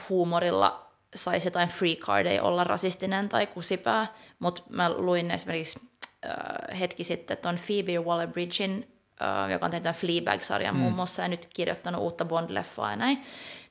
huumorilla 0.08 0.91
saisi 1.14 1.46
jotain 1.46 1.68
free 1.68 1.96
cardeja 1.96 2.42
olla 2.42 2.64
rasistinen 2.64 3.28
tai 3.28 3.46
kusipää, 3.46 4.06
mutta 4.38 4.62
mä 4.68 4.92
luin 4.92 5.30
esimerkiksi 5.30 5.80
äh, 6.24 6.80
hetki 6.80 7.04
sitten 7.04 7.36
tuon 7.36 7.58
Phoebe 7.66 7.92
Waller-Bridgein, 7.92 8.86
äh, 9.22 9.50
joka 9.50 9.66
on 9.66 9.70
tehnyt 9.70 9.96
Fleabag-sarjan 9.96 10.74
mm. 10.74 10.80
muun 10.80 10.92
muassa 10.92 11.22
ja 11.22 11.28
nyt 11.28 11.48
kirjoittanut 11.54 12.02
uutta 12.02 12.24
Bond-leffaa 12.24 12.90
ja 12.90 12.96
näin, 12.96 13.24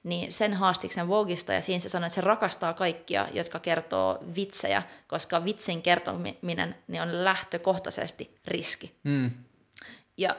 niin 0.03 0.31
sen 0.31 0.53
haastiksen 0.53 1.07
Vogista 1.07 1.53
ja 1.53 1.61
siinä 1.61 1.79
se 1.79 1.89
sanoi, 1.89 2.07
että 2.07 2.15
se 2.15 2.21
rakastaa 2.21 2.73
kaikkia, 2.73 3.27
jotka 3.33 3.59
kertoo 3.59 4.19
vitsejä, 4.35 4.83
koska 5.07 5.45
vitsin 5.45 5.81
kertominen 5.81 6.75
niin 6.87 7.01
on 7.01 7.23
lähtökohtaisesti 7.23 8.35
riski. 8.47 8.95
Mm. 9.03 9.31
Ja 10.17 10.35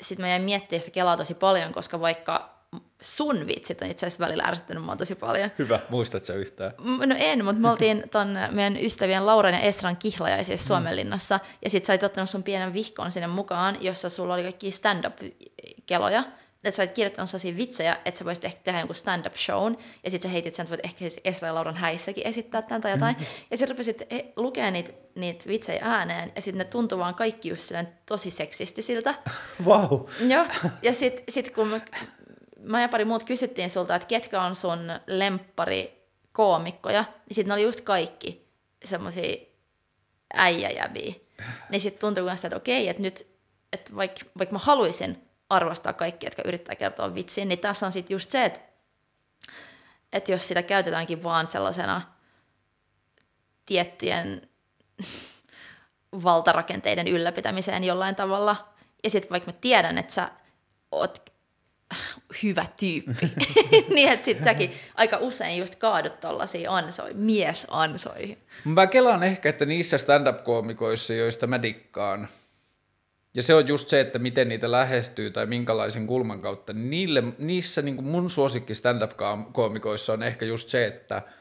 sitten 0.00 0.24
mä 0.24 0.28
jäin 0.28 0.42
miettimään 0.42 0.80
sitä 0.80 0.94
kelaa 0.94 1.16
tosi 1.16 1.34
paljon, 1.34 1.72
koska 1.72 2.00
vaikka 2.00 2.57
sun 3.00 3.46
vitsit 3.46 3.82
on 3.82 3.90
itse 3.90 4.06
asiassa 4.06 4.24
välillä 4.24 4.42
ärsyttänyt 4.42 4.84
mua 4.84 4.96
tosi 4.96 5.14
paljon. 5.14 5.50
Hyvä, 5.58 5.80
muistat 5.88 6.24
sä 6.24 6.34
yhtään? 6.34 6.72
No 7.06 7.14
en, 7.18 7.44
mutta 7.44 7.62
me 7.62 7.70
oltiin 7.70 8.04
ton 8.10 8.38
meidän 8.50 8.76
ystävien 8.76 9.26
Lauran 9.26 9.54
ja 9.54 9.60
Estran 9.60 9.96
kihlajaisissa 9.96 10.64
mm. 10.64 10.66
Suomenlinnassa, 10.66 11.40
ja 11.64 11.70
sit 11.70 11.84
sä 11.84 11.92
olit 11.92 12.02
ottanut 12.02 12.30
sun 12.30 12.42
pienen 12.42 12.72
vihkon 12.72 13.10
sinne 13.10 13.26
mukaan, 13.26 13.76
jossa 13.80 14.08
sulla 14.08 14.34
oli 14.34 14.42
kaikki 14.42 14.70
stand-up-keloja, 14.70 16.24
että 16.64 16.76
sä 16.76 16.82
olit 16.82 16.94
kirjoittanut 16.94 17.30
sellaisia 17.30 17.56
vitsejä, 17.56 17.96
että 18.04 18.18
sä 18.18 18.24
voisit 18.24 18.44
ehkä 18.44 18.60
tehdä 18.64 18.78
jonkun 18.78 18.96
stand-up 18.96 19.36
shown, 19.36 19.76
ja 20.04 20.10
sitten 20.10 20.30
sä 20.30 20.32
heitit 20.32 20.54
sen, 20.54 20.64
että 20.64 20.70
voit 20.70 20.84
ehkä 20.84 20.98
siis 20.98 21.20
Esra 21.24 21.48
ja 21.48 21.54
Lauran 21.54 21.76
häissäkin 21.76 22.26
esittää 22.26 22.62
tämän 22.62 22.80
tai 22.80 22.90
jotain, 22.90 23.16
ja 23.50 23.56
sitten 23.56 23.76
rupesit 23.76 24.02
lukemaan 24.36 24.72
niitä, 24.72 24.92
niitä 25.14 25.44
vitsejä 25.48 25.80
ääneen, 25.84 26.32
ja 26.36 26.42
sitten 26.42 26.58
ne 26.58 26.64
tuntuu 26.64 26.98
vaan 26.98 27.14
kaikki 27.14 27.48
just 27.48 27.72
tosi 28.06 28.30
seksistisiltä. 28.30 29.14
Wow. 29.64 30.00
Joo, 30.28 30.46
ja 30.82 30.92
sitten 30.92 31.24
sit 31.28 31.50
kun 31.50 31.68
mä, 31.68 31.80
mä 32.68 32.88
pari 32.88 33.04
muut 33.04 33.24
kysyttiin 33.24 33.70
sulta, 33.70 33.94
että 33.94 34.08
ketkä 34.08 34.42
on 34.42 34.56
sun 34.56 34.78
lemppari 35.06 36.08
koomikkoja, 36.32 37.02
niin 37.02 37.34
sitten 37.34 37.48
ne 37.48 37.54
oli 37.54 37.62
just 37.62 37.80
kaikki 37.80 38.48
semmoisia 38.84 39.36
äijäjäviä. 40.34 41.14
Niin 41.70 41.80
sitten 41.80 42.00
tuntui 42.00 42.24
myös, 42.24 42.44
että 42.44 42.56
okei, 42.56 42.88
että 42.88 43.02
nyt, 43.02 43.26
että 43.72 43.96
vaikka, 43.96 44.20
vaikka 44.38 44.52
mä 44.52 44.58
haluaisin 44.58 45.28
arvostaa 45.50 45.92
kaikki, 45.92 46.26
jotka 46.26 46.42
yrittää 46.44 46.74
kertoa 46.74 47.14
vitsin, 47.14 47.48
niin 47.48 47.58
tässä 47.58 47.86
on 47.86 47.92
sitten 47.92 48.14
just 48.14 48.30
se, 48.30 48.44
että, 48.44 48.60
että 50.12 50.32
jos 50.32 50.48
sitä 50.48 50.62
käytetäänkin 50.62 51.22
vaan 51.22 51.46
sellaisena 51.46 52.02
tiettyjen 53.66 54.48
valtarakenteiden 56.22 57.08
ylläpitämiseen 57.08 57.84
jollain 57.84 58.16
tavalla, 58.16 58.68
ja 59.04 59.10
sitten 59.10 59.30
vaikka 59.30 59.52
mä 59.52 59.58
tiedän, 59.60 59.98
että 59.98 60.14
sä 60.14 60.30
oot 60.92 61.32
hyvä 62.42 62.66
tyyppi, 62.80 63.32
niin 63.94 64.08
että 64.08 64.24
sit 64.24 64.44
säkin 64.44 64.72
aika 64.94 65.16
usein 65.16 65.58
just 65.58 65.74
kaadut 65.74 66.20
tollaisiin 66.20 66.70
ansoi, 66.70 67.14
miesansoihin. 67.14 68.38
Mä 68.64 68.86
kelaan 68.86 69.22
ehkä, 69.22 69.48
että 69.48 69.66
niissä 69.66 69.98
stand-up-koomikoissa, 69.98 71.14
joista 71.14 71.46
mä 71.46 71.62
dikkaan, 71.62 72.28
ja 73.34 73.42
se 73.42 73.54
on 73.54 73.68
just 73.68 73.88
se, 73.88 74.00
että 74.00 74.18
miten 74.18 74.48
niitä 74.48 74.70
lähestyy 74.70 75.30
tai 75.30 75.46
minkälaisen 75.46 76.06
kulman 76.06 76.40
kautta. 76.40 76.72
Niille, 76.72 77.22
niissä 77.38 77.82
niin 77.82 78.04
mun 78.04 78.30
suosikki 78.30 78.74
stand-up-koomikoissa 78.74 80.12
on 80.12 80.22
ehkä 80.22 80.44
just 80.44 80.68
se, 80.68 80.86
että– 80.86 81.22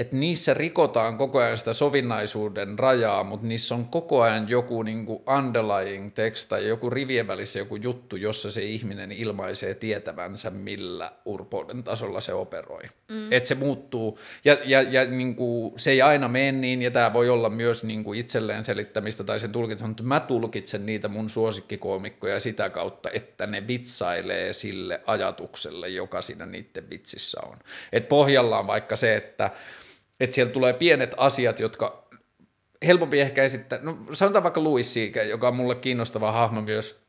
että 0.00 0.16
niissä 0.16 0.54
rikotaan 0.54 1.16
koko 1.16 1.38
ajan 1.38 1.58
sitä 1.58 1.72
sovinnaisuuden 1.72 2.78
rajaa, 2.78 3.24
mutta 3.24 3.46
niissä 3.46 3.74
on 3.74 3.86
koko 3.86 4.22
ajan 4.22 4.48
joku 4.48 4.82
niin 4.82 5.06
kuin 5.06 5.22
underlying 5.38 6.10
text 6.14 6.48
tai 6.48 6.68
joku 6.68 6.90
rivien 6.90 7.26
välissä 7.26 7.58
joku 7.58 7.76
juttu, 7.76 8.16
jossa 8.16 8.50
se 8.50 8.62
ihminen 8.62 9.12
ilmaisee 9.12 9.74
tietävänsä, 9.74 10.50
millä 10.50 11.12
urpouden 11.24 11.82
tasolla 11.82 12.20
se 12.20 12.32
operoi. 12.32 12.82
Mm. 13.08 13.32
Että 13.32 13.48
se 13.48 13.54
muuttuu, 13.54 14.18
ja, 14.44 14.56
ja, 14.64 14.82
ja 14.82 15.04
niin 15.04 15.34
kuin, 15.34 15.72
se 15.76 15.90
ei 15.90 16.02
aina 16.02 16.28
mene 16.28 16.52
niin, 16.52 16.82
ja 16.82 16.90
tämä 16.90 17.12
voi 17.12 17.28
olla 17.28 17.50
myös 17.50 17.84
niin 17.84 18.04
kuin 18.04 18.20
itselleen 18.20 18.64
selittämistä 18.64 19.24
tai 19.24 19.40
sen 19.40 19.52
tulkitsemista, 19.52 19.88
mutta 19.88 20.02
mä 20.02 20.20
tulkitsen 20.20 20.86
niitä 20.86 21.08
mun 21.08 21.30
suosikkikoomikkoja 21.30 22.40
sitä 22.40 22.70
kautta, 22.70 23.10
että 23.12 23.46
ne 23.46 23.66
vitsailee 23.66 24.52
sille 24.52 25.00
ajatukselle, 25.06 25.88
joka 25.88 26.22
siinä 26.22 26.46
niiden 26.46 26.90
vitsissä 26.90 27.40
on. 27.46 27.58
Et 27.92 28.08
pohjalla 28.08 28.58
on 28.58 28.66
vaikka 28.66 28.96
se, 28.96 29.16
että 29.16 29.50
että 30.20 30.34
siellä 30.34 30.52
tulee 30.52 30.72
pienet 30.72 31.14
asiat, 31.16 31.60
jotka 31.60 32.08
helpompi 32.86 33.20
ehkä 33.20 33.42
esittää, 33.42 33.78
no 33.82 33.98
sanotaan 34.12 34.42
vaikka 34.42 34.64
Louis 34.64 34.94
Siike, 34.94 35.22
joka 35.22 35.48
on 35.48 35.56
mulle 35.56 35.74
kiinnostava 35.74 36.32
hahmo 36.32 36.60
myös 36.60 37.00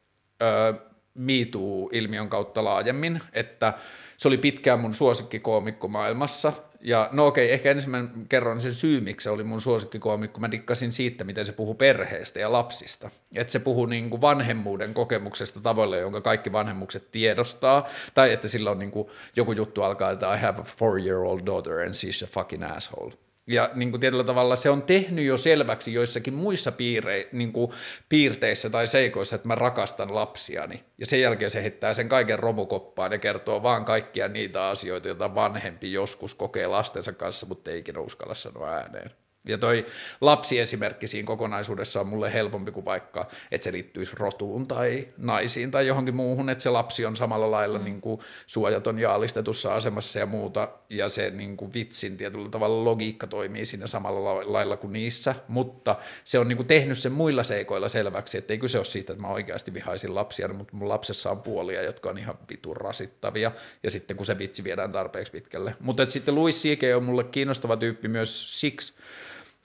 öö, 0.42 0.74
MeToo-ilmiön 1.14 2.30
kautta 2.30 2.64
laajemmin, 2.64 3.22
että 3.34 3.74
se 4.18 4.28
oli 4.28 4.38
pitkään 4.38 4.80
mun 4.80 4.94
suosikkikoomikko 4.94 5.88
maailmassa, 5.88 6.54
ja 6.82 7.10
no 7.12 7.28
okei, 7.28 7.52
ehkä 7.52 7.72
ensimmäinen 7.72 8.12
kerron 8.30 8.62
sen 8.62 8.74
syy, 8.74 9.02
miksi 9.02 9.24
se 9.24 9.30
oli 9.30 9.44
mun 9.44 9.62
suosikkikoomikko. 9.62 10.40
Mä 10.40 10.52
dikkasin 10.52 10.92
siitä, 10.92 11.24
miten 11.24 11.46
se 11.46 11.52
puhuu 11.52 11.74
perheestä 11.74 12.40
ja 12.40 12.52
lapsista. 12.52 13.10
Että 13.36 13.52
se 13.54 13.60
puhuu 13.60 13.86
niin 13.86 14.10
kuin 14.10 14.22
vanhemmuuden 14.22 14.94
kokemuksesta 14.94 15.60
tavoilla, 15.60 15.98
jonka 15.98 16.22
kaikki 16.22 16.52
vanhemmukset 16.52 17.12
tiedostaa. 17.12 17.88
Tai 18.14 18.34
että 18.34 18.48
sillä 18.48 18.72
on 18.72 18.80
niin 18.80 18.92
kuin 18.92 19.08
joku 19.36 19.52
juttu 19.52 19.84
alkaa, 19.84 20.12
että 20.12 20.34
I 20.34 20.38
have 20.38 20.60
a 20.60 20.64
four-year-old 20.64 21.46
daughter 21.46 21.80
and 21.80 21.94
she's 21.94 22.24
a 22.24 22.28
fucking 22.28 22.64
asshole. 22.64 23.14
Ja 23.52 23.70
niin 23.74 23.92
kuin 23.92 24.02
tietyllä 24.02 24.24
tavalla 24.24 24.56
se 24.56 24.70
on 24.70 24.82
tehnyt 24.82 25.26
jo 25.26 25.38
selväksi 25.38 25.94
joissakin 25.94 26.34
muissa 26.34 26.72
piire, 26.72 27.28
niin 27.32 27.54
kuin 27.54 27.72
piirteissä 28.10 28.70
tai 28.70 28.88
seikoissa, 28.88 29.36
että 29.36 29.48
mä 29.48 29.56
rakastan 29.56 30.16
lapsiani. 30.16 30.84
Ja 30.98 31.06
sen 31.06 31.22
jälkeen 31.22 31.52
se 31.52 31.62
heittää 31.62 31.94
sen 31.94 32.10
kaiken 32.10 32.40
romukoppaan 32.40 33.12
ja 33.12 33.18
kertoo 33.18 33.64
vaan 33.64 33.86
kaikkia 33.86 34.28
niitä 34.28 34.68
asioita, 34.68 35.08
joita 35.08 35.36
vanhempi 35.36 35.94
joskus 35.94 36.34
kokee 36.34 36.68
lastensa 36.68 37.14
kanssa, 37.14 37.46
mutta 37.46 37.72
ei 37.72 37.80
ikinä 37.80 38.00
uskalla 38.00 38.34
sanoa 38.34 38.70
ääneen. 38.70 39.12
Ja 39.48 39.58
toi 39.58 39.86
lapsiesimerkki 40.22 41.08
siinä 41.08 41.28
kokonaisuudessa 41.28 42.02
on 42.02 42.08
mulle 42.08 42.34
helpompi 42.34 42.72
kuin 42.72 42.86
vaikka, 42.86 43.28
että 43.52 43.66
se 43.66 43.72
liittyisi 43.72 44.12
rotuun 44.16 44.68
tai 44.68 45.08
naisiin 45.18 45.72
tai 45.72 45.88
johonkin 45.88 46.16
muuhun, 46.16 46.50
että 46.50 46.62
se 46.62 46.70
lapsi 46.70 47.06
on 47.06 47.16
samalla 47.16 47.52
lailla 47.52 47.78
mm. 47.80 47.86
niin 47.86 48.02
kuin 48.02 48.22
suojaton 48.48 49.00
ja 49.00 49.14
alistetussa 49.14 49.76
asemassa 49.76 50.20
ja 50.20 50.26
muuta, 50.26 50.70
ja 50.90 51.10
se 51.10 51.30
niin 51.30 51.58
kuin 51.58 51.74
vitsin 51.74 52.18
tietyllä 52.18 52.50
tavalla 52.50 52.86
logiikka 52.86 53.28
toimii 53.28 53.66
siinä 53.66 53.88
samalla 53.88 54.54
lailla 54.54 54.78
kuin 54.78 54.94
niissä, 54.94 55.36
mutta 55.48 55.96
se 56.24 56.40
on 56.40 56.48
niin 56.48 56.58
kuin 56.58 56.68
tehnyt 56.68 56.98
sen 56.98 57.12
muilla 57.12 57.44
seikoilla 57.44 57.88
selväksi, 57.88 58.38
että 58.38 58.54
ei 58.54 58.58
kyse 58.58 58.78
ole 58.78 58.86
siitä, 58.86 59.14
että 59.14 59.22
mä 59.22 59.28
oikeasti 59.28 59.74
vihaisin 59.74 60.16
lapsia, 60.16 60.48
mutta 60.48 60.76
mun 60.76 60.90
lapsessa 60.90 61.32
on 61.32 61.42
puolia, 61.42 61.82
jotka 61.82 62.10
on 62.10 62.18
ihan 62.18 62.38
vitun 62.50 62.78
rasittavia, 62.78 63.52
ja 63.84 63.92
sitten 63.92 64.18
kun 64.18 64.26
se 64.26 64.38
vitsi 64.38 64.64
viedään 64.64 64.92
tarpeeksi 64.92 65.32
pitkälle. 65.32 65.76
Mutta 65.80 66.10
sitten 66.10 66.36
Louis 66.36 66.62
C.K. 66.64 66.84
on 66.96 67.04
mulle 67.04 67.24
kiinnostava 67.24 67.78
tyyppi 67.78 68.08
myös 68.08 68.60
siksi, 68.60 68.94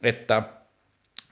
että 0.06 0.42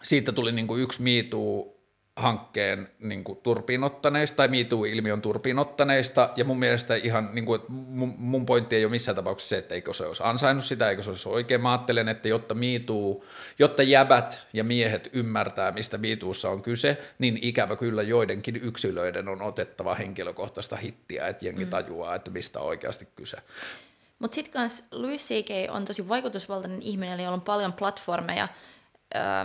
siitä 0.03 0.33
tuli 0.33 0.53
niin 0.53 0.66
kuin 0.66 0.83
yksi 0.83 1.03
miituu 1.03 1.75
hankkeen 2.16 2.89
niin 2.99 3.25
kuin 3.25 3.39
turpiinottaneista 3.43 4.37
tai 4.37 4.49
MeToo-ilmiön 4.49 5.22
turpiinottaneista, 5.22 6.31
ja 6.37 6.45
mun 6.45 6.59
mielestä 6.59 6.95
ihan, 6.95 7.31
niin 7.33 7.45
kuin, 7.45 7.61
mun, 7.68 8.14
mun 8.18 8.47
pointti 8.47 8.77
ei 8.77 8.85
ole 8.85 8.91
missään 8.91 9.16
tapauksessa 9.16 9.49
se, 9.49 9.59
että 9.59 9.75
eikö 9.75 9.93
se 9.93 10.07
olisi 10.07 10.22
ansainnut 10.27 10.64
sitä, 10.64 10.91
eikö 10.91 11.03
se 11.03 11.11
olisi 11.11 11.29
oikein. 11.29 11.61
Mä 11.61 11.72
ajattelen, 11.72 12.09
että 12.09 12.29
jotta 12.29 12.55
MeToo, 12.55 13.25
jotta 13.59 13.83
jäbät 13.83 14.47
ja 14.53 14.64
miehet 14.64 15.11
ymmärtää, 15.12 15.72
mistä 15.72 15.99
MeToossa 15.99 16.51
on 16.51 16.62
kyse, 16.62 16.99
niin 17.18 17.39
ikävä 17.43 17.77
kyllä 17.77 18.03
joidenkin 18.03 18.57
yksilöiden 18.57 19.29
on 19.29 19.43
otettava 19.43 19.95
henkilökohtaista 19.95 20.77
hittiä, 20.77 21.29
että 21.29 21.45
jengi 21.45 21.64
mm. 21.64 21.70
tajuaa, 21.70 22.14
että 22.14 22.31
mistä 22.31 22.61
on 22.61 22.66
oikeasti 22.66 23.09
kyse. 23.16 23.37
Mutta 24.25 24.35
sitten 24.35 24.53
kans 24.53 24.85
Louis 24.91 25.29
C.K. 25.29 25.70
on 25.70 25.85
tosi 25.85 26.09
vaikutusvaltainen 26.09 26.83
ihminen, 26.83 27.20
jolla 27.20 27.35
on 27.35 27.41
paljon 27.41 27.72
platformeja, 27.72 28.49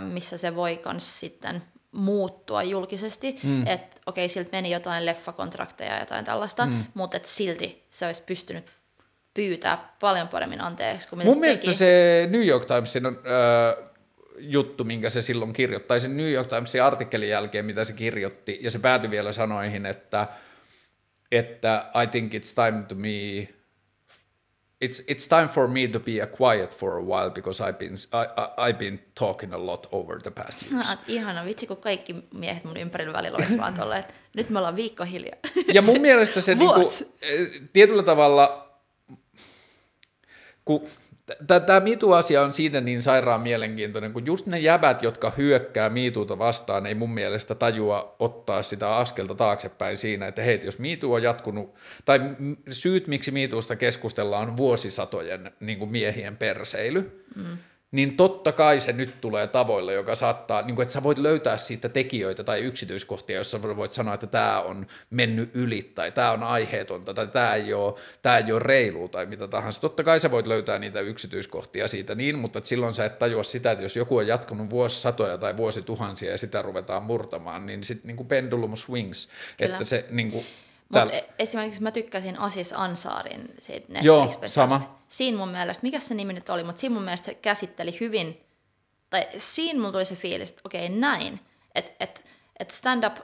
missä 0.00 0.36
se 0.36 0.56
voi 0.56 0.76
kans 0.76 1.20
sitten 1.20 1.62
muuttua 1.92 2.62
julkisesti, 2.62 3.38
mm. 3.42 3.66
että 3.66 3.96
okei, 4.06 4.24
okay, 4.24 4.28
siltä 4.28 4.48
meni 4.52 4.70
jotain 4.70 5.06
leffakontrakteja 5.06 5.94
ja 5.94 6.00
jotain 6.00 6.24
tällaista, 6.24 6.66
mm. 6.66 6.84
mutta 6.94 7.16
et 7.16 7.26
silti 7.26 7.86
se 7.90 8.06
olisi 8.06 8.22
pystynyt 8.22 8.64
pyytää 9.34 9.94
paljon 10.00 10.28
paremmin 10.28 10.60
anteeksi 10.60 11.08
kuin 11.08 11.26
Mun 11.26 11.40
mielestä 11.40 11.64
teki. 11.64 11.76
se 11.76 12.28
New 12.30 12.46
York 12.46 12.64
Timesin 12.64 13.06
on, 13.06 13.18
äh, 13.26 13.90
juttu, 14.38 14.84
minkä 14.84 15.10
se 15.10 15.22
silloin 15.22 15.52
kirjoitti, 15.52 15.88
tai 15.88 16.00
sen 16.00 16.16
New 16.16 16.30
York 16.30 16.48
Timesin 16.48 16.82
artikkelin 16.82 17.28
jälkeen, 17.28 17.64
mitä 17.64 17.84
se 17.84 17.92
kirjoitti, 17.92 18.58
ja 18.62 18.70
se 18.70 18.78
päätyi 18.78 19.10
vielä 19.10 19.32
sanoihin, 19.32 19.86
että, 19.86 20.26
että 21.32 21.90
I 22.02 22.06
think 22.06 22.34
it's 22.34 22.54
time 22.54 22.82
to 22.82 22.94
me 22.94 23.48
it's 24.80 25.02
it's 25.06 25.26
time 25.28 25.48
for 25.48 25.68
me 25.68 25.88
to 25.88 26.00
be 26.00 26.20
a 26.20 26.26
quiet 26.26 26.74
for 26.74 26.96
a 26.96 27.02
while 27.02 27.30
because 27.30 27.60
I've 27.60 27.78
been 27.78 27.94
I, 28.12 28.26
I, 28.36 28.68
I've 28.68 28.78
been 28.78 28.98
talking 29.14 29.52
a 29.54 29.58
lot 29.58 29.86
over 29.92 30.18
the 30.22 30.30
past 30.30 30.62
years. 30.70 30.88
No, 30.88 30.96
ihana 31.08 31.44
vitsi, 31.44 31.66
kun 31.66 31.76
kaikki 31.76 32.16
miehet 32.34 32.64
mun 32.64 32.76
ympärillä 32.76 33.12
välillä 33.12 33.36
olisi 33.36 33.58
vaan 33.58 33.74
tolle, 33.74 33.98
että 33.98 34.14
nyt 34.34 34.50
me 34.50 34.58
ollaan 34.58 34.76
viikko 34.76 35.04
hiljaa. 35.04 35.36
Ja 35.74 35.82
mun 35.82 36.00
mielestä 36.00 36.40
se 36.40 36.54
niinku, 36.54 36.92
tietyllä 37.72 38.02
tavalla, 38.02 38.68
kun 40.64 40.88
Tämä 41.66 41.80
mitu-asia 41.80 42.42
on 42.42 42.52
siinä 42.52 42.80
niin 42.80 43.02
sairaan 43.02 43.40
mielenkiintoinen, 43.40 44.12
kun 44.12 44.26
just 44.26 44.46
ne 44.46 44.58
jäbät, 44.58 45.02
jotka 45.02 45.32
hyökkää 45.36 45.90
miituuta 45.90 46.38
vastaan, 46.38 46.86
ei 46.86 46.94
mun 46.94 47.14
mielestä 47.14 47.54
tajua 47.54 48.16
ottaa 48.18 48.62
sitä 48.62 48.96
askelta 48.96 49.34
taaksepäin 49.34 49.96
siinä, 49.96 50.26
että 50.26 50.42
hei, 50.42 50.60
jos 50.64 50.78
miitu 50.78 51.12
on 51.12 51.22
jatkunut, 51.22 51.74
tai 52.04 52.20
syyt, 52.70 53.06
miksi 53.06 53.30
miituusta 53.30 53.76
keskustellaan, 53.76 54.48
on 54.48 54.56
vuosisatojen 54.56 55.52
niin 55.60 55.78
kuin 55.78 55.90
miehien 55.90 56.36
perseily, 56.36 57.24
mm 57.36 57.58
niin 57.92 58.16
totta 58.16 58.52
kai 58.52 58.80
se 58.80 58.92
nyt 58.92 59.20
tulee 59.20 59.46
tavoille, 59.46 59.92
joka 59.92 60.14
saattaa, 60.14 60.62
niin 60.62 60.74
kuin, 60.74 60.82
että 60.82 60.92
sä 60.92 61.02
voit 61.02 61.18
löytää 61.18 61.58
siitä 61.58 61.88
tekijöitä 61.88 62.44
tai 62.44 62.60
yksityiskohtia, 62.60 63.36
jossa 63.36 63.62
voit 63.62 63.92
sanoa, 63.92 64.14
että 64.14 64.26
tämä 64.26 64.60
on 64.60 64.86
mennyt 65.10 65.50
yli 65.54 65.92
tai 65.94 66.12
tämä 66.12 66.30
on 66.30 66.42
aiheetonta 66.42 67.14
tai 67.14 67.26
tämä 67.26 67.54
ei 67.54 67.74
ole, 67.74 67.94
tämä 68.22 68.38
ei 68.38 68.52
ole 68.52 68.60
reilu 68.60 69.08
tai 69.08 69.26
mitä 69.26 69.48
tahansa. 69.48 69.80
Totta 69.80 70.04
kai 70.04 70.20
sä 70.20 70.30
voit 70.30 70.46
löytää 70.46 70.78
niitä 70.78 71.00
yksityiskohtia 71.00 71.88
siitä 71.88 72.14
niin, 72.14 72.38
mutta 72.38 72.60
silloin 72.64 72.94
sä 72.94 73.04
et 73.04 73.18
tajua 73.18 73.42
sitä, 73.42 73.72
että 73.72 73.84
jos 73.84 73.96
joku 73.96 74.16
on 74.16 74.26
jatkunut 74.26 74.70
vuosisatoja 74.70 75.38
tai 75.38 75.56
vuosituhansia 75.56 76.30
ja 76.30 76.38
sitä 76.38 76.62
ruvetaan 76.62 77.02
murtamaan, 77.02 77.66
niin 77.66 77.84
sitten 77.84 78.16
niin 78.16 78.26
pendulum 78.26 78.76
swings, 78.76 79.28
Kyllä. 79.58 79.74
että 79.74 79.84
se 79.84 80.04
niin 80.10 80.30
kuin, 80.30 80.46
mutta 80.88 81.12
e- 81.12 81.28
esimerkiksi 81.38 81.82
mä 81.82 81.90
tykkäsin 81.90 82.38
Asis 82.38 82.72
Ansaarin 82.72 83.54
siitä 83.58 83.98
Joo, 84.02 84.32
sama. 84.46 84.99
Siinä 85.10 85.38
mun 85.38 85.48
mielestä, 85.48 85.82
mikä 85.82 86.00
se 86.00 86.14
nimi 86.14 86.32
nyt 86.32 86.50
oli, 86.50 86.64
mutta 86.64 86.80
siinä 86.80 86.94
mun 86.94 87.02
mielestä 87.02 87.26
se 87.26 87.34
käsitteli 87.34 87.96
hyvin, 88.00 88.44
tai 89.10 89.26
siinä 89.36 89.78
mulla 89.78 89.92
tuli 89.92 90.04
se 90.04 90.16
fiilis, 90.16 90.50
että 90.50 90.62
okei 90.64 90.86
okay, 90.86 90.98
näin, 90.98 91.40
että 91.74 91.92
et, 92.00 92.24
et 92.58 92.70
stand-up 92.70 93.16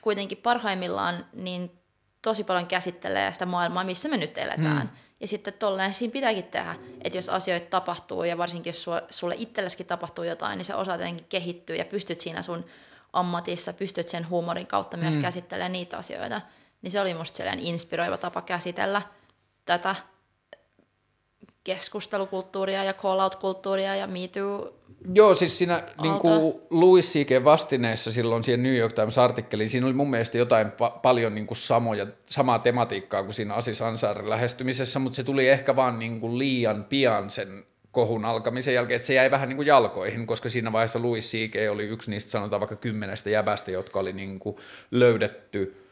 kuitenkin 0.00 0.38
parhaimmillaan, 0.38 1.26
niin 1.32 1.78
tosi 2.22 2.44
paljon 2.44 2.66
käsittelee 2.66 3.32
sitä 3.32 3.46
maailmaa, 3.46 3.84
missä 3.84 4.08
me 4.08 4.16
nyt 4.16 4.38
eletään. 4.38 4.82
Mm. 4.82 4.88
Ja 5.20 5.28
sitten 5.28 5.54
tolleen 5.54 5.94
siinä 5.94 6.12
pitääkin 6.12 6.44
tehdä, 6.44 6.76
että 7.04 7.18
jos 7.18 7.28
asioita 7.28 7.66
tapahtuu 7.66 8.24
ja 8.24 8.38
varsinkin 8.38 8.70
jos 8.70 8.86
sulle 9.10 9.34
itselleskin 9.38 9.86
tapahtuu 9.86 10.24
jotain, 10.24 10.56
niin 10.56 10.64
se 10.64 10.74
osaat 10.74 11.00
jotenkin 11.00 11.26
kehittyä 11.28 11.76
ja 11.76 11.84
pystyt 11.84 12.20
siinä 12.20 12.42
sun 12.42 12.64
ammatissa, 13.12 13.72
pystyt 13.72 14.08
sen 14.08 14.28
huumorin 14.28 14.66
kautta 14.66 14.96
myös 14.96 15.16
mm. 15.16 15.22
käsittelemään 15.22 15.72
niitä 15.72 15.96
asioita. 15.96 16.40
Niin 16.82 16.90
se 16.90 17.00
oli 17.00 17.14
musta 17.14 17.42
inspiroiva 17.58 18.18
tapa 18.18 18.42
käsitellä 18.42 19.02
tätä 19.64 19.96
keskustelukulttuuria 21.68 22.84
ja 22.84 22.94
call-out-kulttuuria 22.94 23.96
ja 23.96 24.06
Me 24.06 24.28
Too 24.28 24.74
Joo, 25.14 25.34
siis 25.34 25.58
siinä 25.58 25.82
niin 26.02 26.18
kuin 26.18 26.54
Louis 26.70 27.12
C.K. 27.12 27.44
vastineessa 27.44 28.12
silloin 28.12 28.44
siihen 28.44 28.62
New 28.62 28.76
York 28.76 28.92
Times-artikkeliin, 28.92 29.68
siinä 29.68 29.86
oli 29.86 29.94
mun 29.94 30.10
mielestä 30.10 30.38
jotain 30.38 30.66
pa- 30.66 30.98
paljon 31.02 31.34
niin 31.34 31.46
kuin 31.46 31.58
samoja, 31.58 32.06
samaa 32.26 32.58
tematiikkaa 32.58 33.22
kuin 33.22 33.34
siinä 33.34 33.54
Asis 33.54 33.82
Ansaarin 33.82 34.30
lähestymisessä, 34.30 34.98
mutta 34.98 35.16
se 35.16 35.24
tuli 35.24 35.48
ehkä 35.48 35.76
vaan 35.76 35.98
niin 35.98 36.20
kuin 36.20 36.38
liian 36.38 36.84
pian 36.84 37.30
sen 37.30 37.64
kohun 37.92 38.24
alkamisen 38.24 38.74
jälkeen, 38.74 38.96
että 38.96 39.06
se 39.06 39.14
jäi 39.14 39.30
vähän 39.30 39.48
niin 39.48 39.56
kuin 39.56 39.66
jalkoihin, 39.66 40.26
koska 40.26 40.48
siinä 40.48 40.72
vaiheessa 40.72 41.02
Louis 41.02 41.30
C.K. 41.30 41.54
oli 41.70 41.84
yksi 41.84 42.10
niistä 42.10 42.30
sanotaan 42.30 42.60
vaikka 42.60 42.76
kymmenestä 42.76 43.30
jäbästä, 43.30 43.70
jotka 43.70 44.00
oli 44.00 44.12
niin 44.12 44.38
kuin 44.38 44.56
löydetty– 44.90 45.74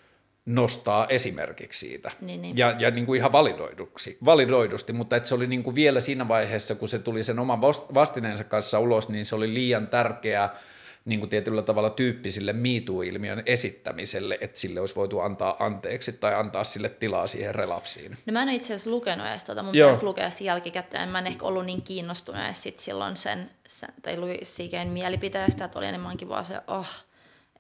nostaa 0.46 1.06
esimerkiksi 1.08 1.88
siitä. 1.88 2.10
Niin, 2.20 2.42
niin. 2.42 2.56
Ja, 2.56 2.74
ja 2.78 2.90
niin 2.90 3.06
kuin 3.06 3.18
ihan 3.18 3.32
validoiduksi, 3.32 4.18
validoidusti, 4.24 4.92
mutta 4.92 5.16
että 5.16 5.28
se 5.28 5.34
oli 5.34 5.46
niin 5.46 5.62
kuin 5.62 5.74
vielä 5.74 6.00
siinä 6.00 6.28
vaiheessa, 6.28 6.74
kun 6.74 6.88
se 6.88 6.98
tuli 6.98 7.22
sen 7.22 7.38
oman 7.38 7.60
vastineensa 7.94 8.44
kanssa 8.44 8.78
ulos, 8.78 9.08
niin 9.08 9.26
se 9.26 9.34
oli 9.34 9.54
liian 9.54 9.86
tärkeää 9.86 10.56
niin 11.04 11.20
kuin 11.20 11.30
tietyllä 11.30 11.62
tavalla 11.62 11.90
tyyppisille 11.90 12.52
MeToo-ilmiön 12.52 13.42
esittämiselle, 13.46 14.38
että 14.40 14.60
sille 14.60 14.80
olisi 14.80 14.96
voitu 14.96 15.20
antaa 15.20 15.56
anteeksi 15.58 16.12
tai 16.12 16.34
antaa 16.34 16.64
sille 16.64 16.88
tilaa 16.88 17.26
siihen 17.26 17.54
relapsiin. 17.54 18.16
No 18.26 18.32
mä 18.32 18.42
en 18.42 18.48
itse 18.48 18.74
asiassa 18.74 18.90
lukenut 18.90 19.26
edes 19.26 19.44
tuota, 19.44 19.62
mun 19.62 19.72
pitää 19.72 19.98
lukea 20.02 20.30
sen 20.30 20.44
jälkikäteen. 20.44 21.08
Mä 21.08 21.18
en 21.18 21.26
ehkä 21.26 21.46
ollut 21.46 21.66
niin 21.66 21.82
kiinnostunut 21.82 22.40
sit 22.52 22.80
silloin 22.80 23.16
sen, 23.16 23.50
sen 23.66 23.88
tai 24.02 24.16
Louis 24.16 24.56
C.K.n 24.56 24.88
mielipiteestä, 24.88 25.64
että 25.64 25.78
oli 25.78 25.86
enemmänkin 25.86 26.28
vaan 26.28 26.44
se, 26.44 26.60
oh, 26.66 26.88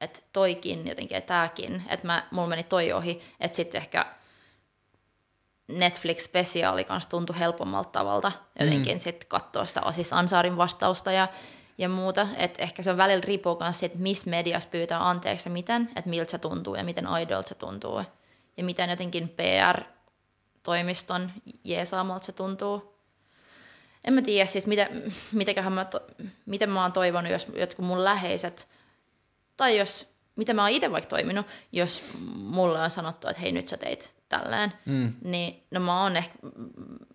että 0.00 0.20
toikin 0.32 0.88
jotenkin 0.88 1.14
ja 1.14 1.20
tääkin, 1.20 1.82
että 1.88 2.06
mä, 2.06 2.26
mulla 2.30 2.48
meni 2.48 2.62
toi 2.62 2.92
ohi, 2.92 3.22
että 3.40 3.56
sitten 3.56 3.78
ehkä 3.78 4.06
Netflix-spesiaali 5.68 6.84
kanssa 6.84 7.10
tuntui 7.10 7.38
helpommalta 7.38 7.90
tavalta 7.90 8.32
jotenkin 8.60 8.96
mm. 8.96 9.00
sitten 9.00 9.28
katsoa 9.28 9.64
sitä 9.64 9.80
Asis 9.80 10.12
Ansaarin 10.12 10.56
vastausta 10.56 11.12
ja, 11.12 11.28
ja 11.78 11.88
muuta, 11.88 12.28
että 12.36 12.62
ehkä 12.62 12.82
se 12.82 12.90
on 12.90 12.96
välillä 12.96 13.22
riippuu 13.26 13.58
myös 13.60 13.78
siitä, 13.78 13.98
missä 13.98 14.30
mediassa 14.30 14.68
pyytää 14.68 15.08
anteeksi 15.08 15.48
ja 15.48 15.52
miten, 15.52 15.90
että 15.96 16.10
miltä 16.10 16.30
se 16.30 16.38
tuntuu 16.38 16.74
ja 16.74 16.84
miten 16.84 17.06
idolta 17.22 17.48
se 17.48 17.54
tuntuu 17.54 18.02
ja 18.56 18.64
miten 18.64 18.90
jotenkin 18.90 19.28
PR-toimiston 19.28 21.32
jeesaamalta 21.64 22.26
se 22.26 22.32
tuntuu. 22.32 22.96
En 24.04 24.14
mä 24.14 24.22
tiedä 24.22 24.46
siis, 24.46 24.66
mitä, 24.66 24.88
mitäköhän 25.32 25.72
mä, 25.72 25.84
to, 25.84 26.00
miten 26.46 26.70
mä 26.70 26.82
oon 26.82 26.92
toivonut, 26.92 27.32
jos 27.32 27.46
jotkut 27.54 27.86
mun 27.86 28.04
läheiset 28.04 28.68
tai 29.56 29.78
jos, 29.78 30.06
mitä 30.36 30.54
mä 30.54 30.62
oon 30.62 30.70
itse 30.70 30.92
vaikka 30.92 31.08
toiminut, 31.08 31.46
jos 31.72 32.02
mulle 32.36 32.80
on 32.80 32.90
sanottu, 32.90 33.28
että 33.28 33.42
hei 33.42 33.52
nyt 33.52 33.66
sä 33.66 33.76
teit 33.76 34.14
tälleen, 34.28 34.72
mm. 34.84 35.14
niin 35.24 35.66
no 35.70 35.80
mä 35.80 36.02
oon 36.02 36.16
ehkä 36.16 36.38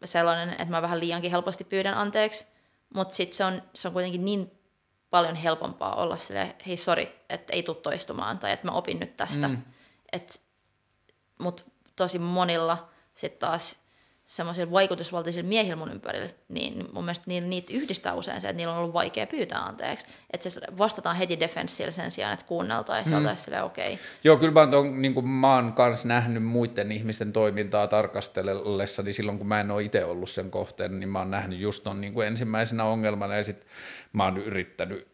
sellainen, 0.06 0.50
että 0.50 0.66
mä 0.66 0.82
vähän 0.82 1.00
liiankin 1.00 1.32
helposti 1.32 1.64
pyydän 1.64 1.94
anteeksi, 1.94 2.48
mutta 2.96 3.16
sitten 3.16 3.38
se 3.38 3.46
on, 3.46 3.62
se 3.74 3.88
on 3.88 3.94
kuitenkin 3.94 4.26
niin 4.26 4.52
paljon 5.10 5.36
helpompaa 5.36 5.96
olla 5.96 6.18
sille 6.18 6.56
hei 6.68 6.78
sori, 6.78 7.22
että 7.30 7.54
ei 7.54 7.64
tule 7.64 7.78
toistumaan 7.78 8.40
tai 8.40 8.52
että 8.52 8.68
mä 8.68 8.72
opin 8.72 9.00
nyt 9.00 9.18
tästä. 9.18 9.48
Mm. 9.48 9.62
Mutta 11.40 11.64
tosi 11.96 12.20
monilla 12.20 12.90
sitten 13.14 13.40
taas 13.40 13.76
semmoisilla 14.32 14.72
vaikutusvaltaisilla 14.72 15.50
miehillä 15.50 15.76
mun 15.76 15.92
ympärillä, 15.92 16.30
niin 16.50 16.88
mun 16.94 17.04
mielestä 17.04 17.24
niillä, 17.28 17.50
niitä 17.50 17.74
yhdistää 17.74 18.14
usein 18.14 18.42
se, 18.42 18.50
että 18.50 18.58
niillä 18.58 18.74
on 18.74 18.80
ollut 18.80 18.94
vaikea 18.94 19.28
pyytää 19.28 19.66
anteeksi. 19.66 20.08
Että 20.34 20.50
se 20.50 20.62
vastataan 20.78 21.16
heti 21.16 21.40
defenssillä 21.40 21.92
sen 21.92 22.12
sijaan, 22.12 22.34
että 22.34 22.46
kuunneltaisiin 22.46 23.20
mm. 23.20 23.26
ja 23.52 23.64
okei. 23.64 23.94
Okay. 23.94 24.06
Joo, 24.24 24.38
kyllä 24.38 24.54
mä 24.54 24.78
oon, 24.78 25.02
niin 25.02 25.14
kuin 25.14 25.28
mä 25.28 25.56
oon 25.56 25.74
kanssa 25.74 26.08
nähnyt 26.08 26.44
muiden 26.44 26.92
ihmisten 26.92 27.34
toimintaa 27.34 27.88
tarkastellessa, 27.88 29.04
niin 29.04 29.14
silloin 29.14 29.38
kun 29.38 29.48
mä 29.48 29.60
en 29.60 29.72
ole 29.72 29.84
itse 29.84 30.06
ollut 30.06 30.30
sen 30.30 30.52
kohteen, 30.52 31.00
niin 31.00 31.10
mä 31.10 31.20
oon 31.20 31.32
nähnyt 31.32 31.60
just 31.60 31.84
ton 31.84 32.02
niin 32.02 32.14
kuin 32.14 32.28
ensimmäisenä 32.28 32.84
ongelmana 32.84 33.36
ja 33.36 33.44
sitten 33.44 33.68
mä 34.14 34.24
oon 34.24 34.38
yrittänyt 34.38 35.08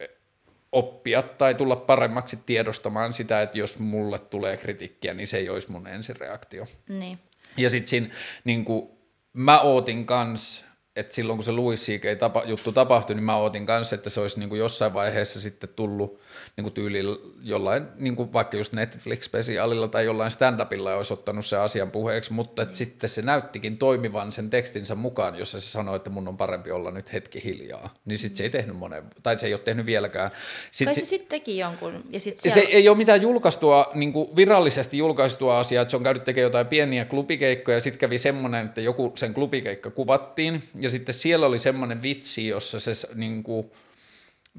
oppia 0.72 1.22
tai 1.22 1.56
tulla 1.56 1.76
paremmaksi 1.76 2.38
tiedostamaan 2.46 3.14
sitä, 3.14 3.42
että 3.42 3.58
jos 3.58 3.80
mulle 3.80 4.20
tulee 4.20 4.58
kritiikkiä, 4.58 5.14
niin 5.14 5.28
se 5.28 5.38
ei 5.38 5.50
olisi 5.50 5.72
mun 5.72 5.88
ensireaktio. 5.88 6.66
Niin. 6.90 7.20
Ja 7.58 7.70
sitten 7.70 7.88
siinä 7.88 8.08
niin 8.44 8.66
kuin, 8.66 8.97
mä 9.38 9.62
ootin 9.62 10.06
kans, 10.06 10.66
että 10.96 11.16
silloin 11.16 11.38
kun 11.38 11.44
se 11.44 11.52
Louis 11.52 11.86
C.K. 11.86 12.20
Tapa, 12.20 12.44
juttu 12.46 12.72
tapahtui, 12.72 13.16
niin 13.16 13.24
mä 13.24 13.36
ootin 13.36 13.66
kanssa, 13.66 13.96
että 13.96 14.10
se 14.10 14.22
olisi 14.22 14.40
niin 14.40 14.50
kuin 14.50 14.60
jossain 14.60 14.94
vaiheessa 14.94 15.42
sitten 15.42 15.70
tullut 15.70 16.20
niin 16.58 16.64
kuin 16.64 16.74
tyylillä 16.74 17.18
jollain, 17.44 17.84
niin 17.98 18.16
kuin 18.16 18.34
vaikka 18.34 18.58
just 18.58 18.74
Netflix-spesiaalilla 18.74 19.88
tai 19.88 20.06
jollain 20.06 20.32
stand-upilla 20.32 20.94
olisi 20.94 21.14
ottanut 21.14 21.46
se 21.46 21.58
asian 21.58 21.92
puheeksi, 21.92 22.34
mutta 22.34 22.62
että 22.62 22.78
sitten 22.78 23.10
se 23.10 23.22
näyttikin 23.22 23.78
toimivan 23.78 24.32
sen 24.32 24.50
tekstinsä 24.50 24.96
mukaan, 24.96 25.40
jossa 25.40 25.60
se 25.60 25.68
sanoi, 25.68 25.96
että 25.96 26.10
mun 26.10 26.28
on 26.28 26.38
parempi 26.38 26.72
olla 26.72 26.92
nyt 26.92 27.14
hetki 27.14 27.44
hiljaa. 27.44 27.94
Niin 28.06 28.18
sitten 28.18 28.38
se 28.38 28.44
ei 28.44 28.50
tehnyt 28.50 28.78
monen, 28.78 29.04
tai 29.24 29.40
se 29.40 29.48
ei 29.48 29.54
ole 29.54 29.60
tehnyt 29.60 29.86
vieläkään. 29.86 30.32
Sitten 30.72 30.86
tai 30.86 30.96
se, 30.96 31.00
se 31.00 31.06
sitten 31.06 31.30
teki 31.30 31.58
jonkun. 31.58 32.04
Ja 32.10 32.20
sit 32.20 32.40
siellä... 32.40 32.54
Se 32.54 32.68
ei 32.68 32.90
ole 32.90 32.98
mitään 32.98 33.22
julkaistua, 33.22 33.92
niin 33.94 34.14
kuin 34.14 34.36
virallisesti 34.36 34.98
julkaistua 34.98 35.60
asiaa, 35.60 35.82
että 35.82 35.92
se 35.92 35.98
on 35.98 36.04
käynyt 36.04 36.24
tekemään 36.24 36.48
jotain 36.48 36.68
pieniä 36.68 37.06
klubikeikkoja, 37.06 37.78
ja 37.78 37.82
sitten 37.82 38.00
kävi 38.00 38.18
semmoinen, 38.18 38.66
että 38.66 38.82
joku 38.82 39.12
sen 39.16 39.34
klubikeikka 39.34 39.90
kuvattiin, 39.90 40.64
ja 40.80 40.90
sitten 40.90 41.16
siellä 41.16 41.46
oli 41.46 41.58
semmoinen 41.58 42.02
vitsi, 42.02 42.48
jossa 42.48 42.80
se 42.80 42.92
niin 43.16 43.44
kuin, 43.44 43.72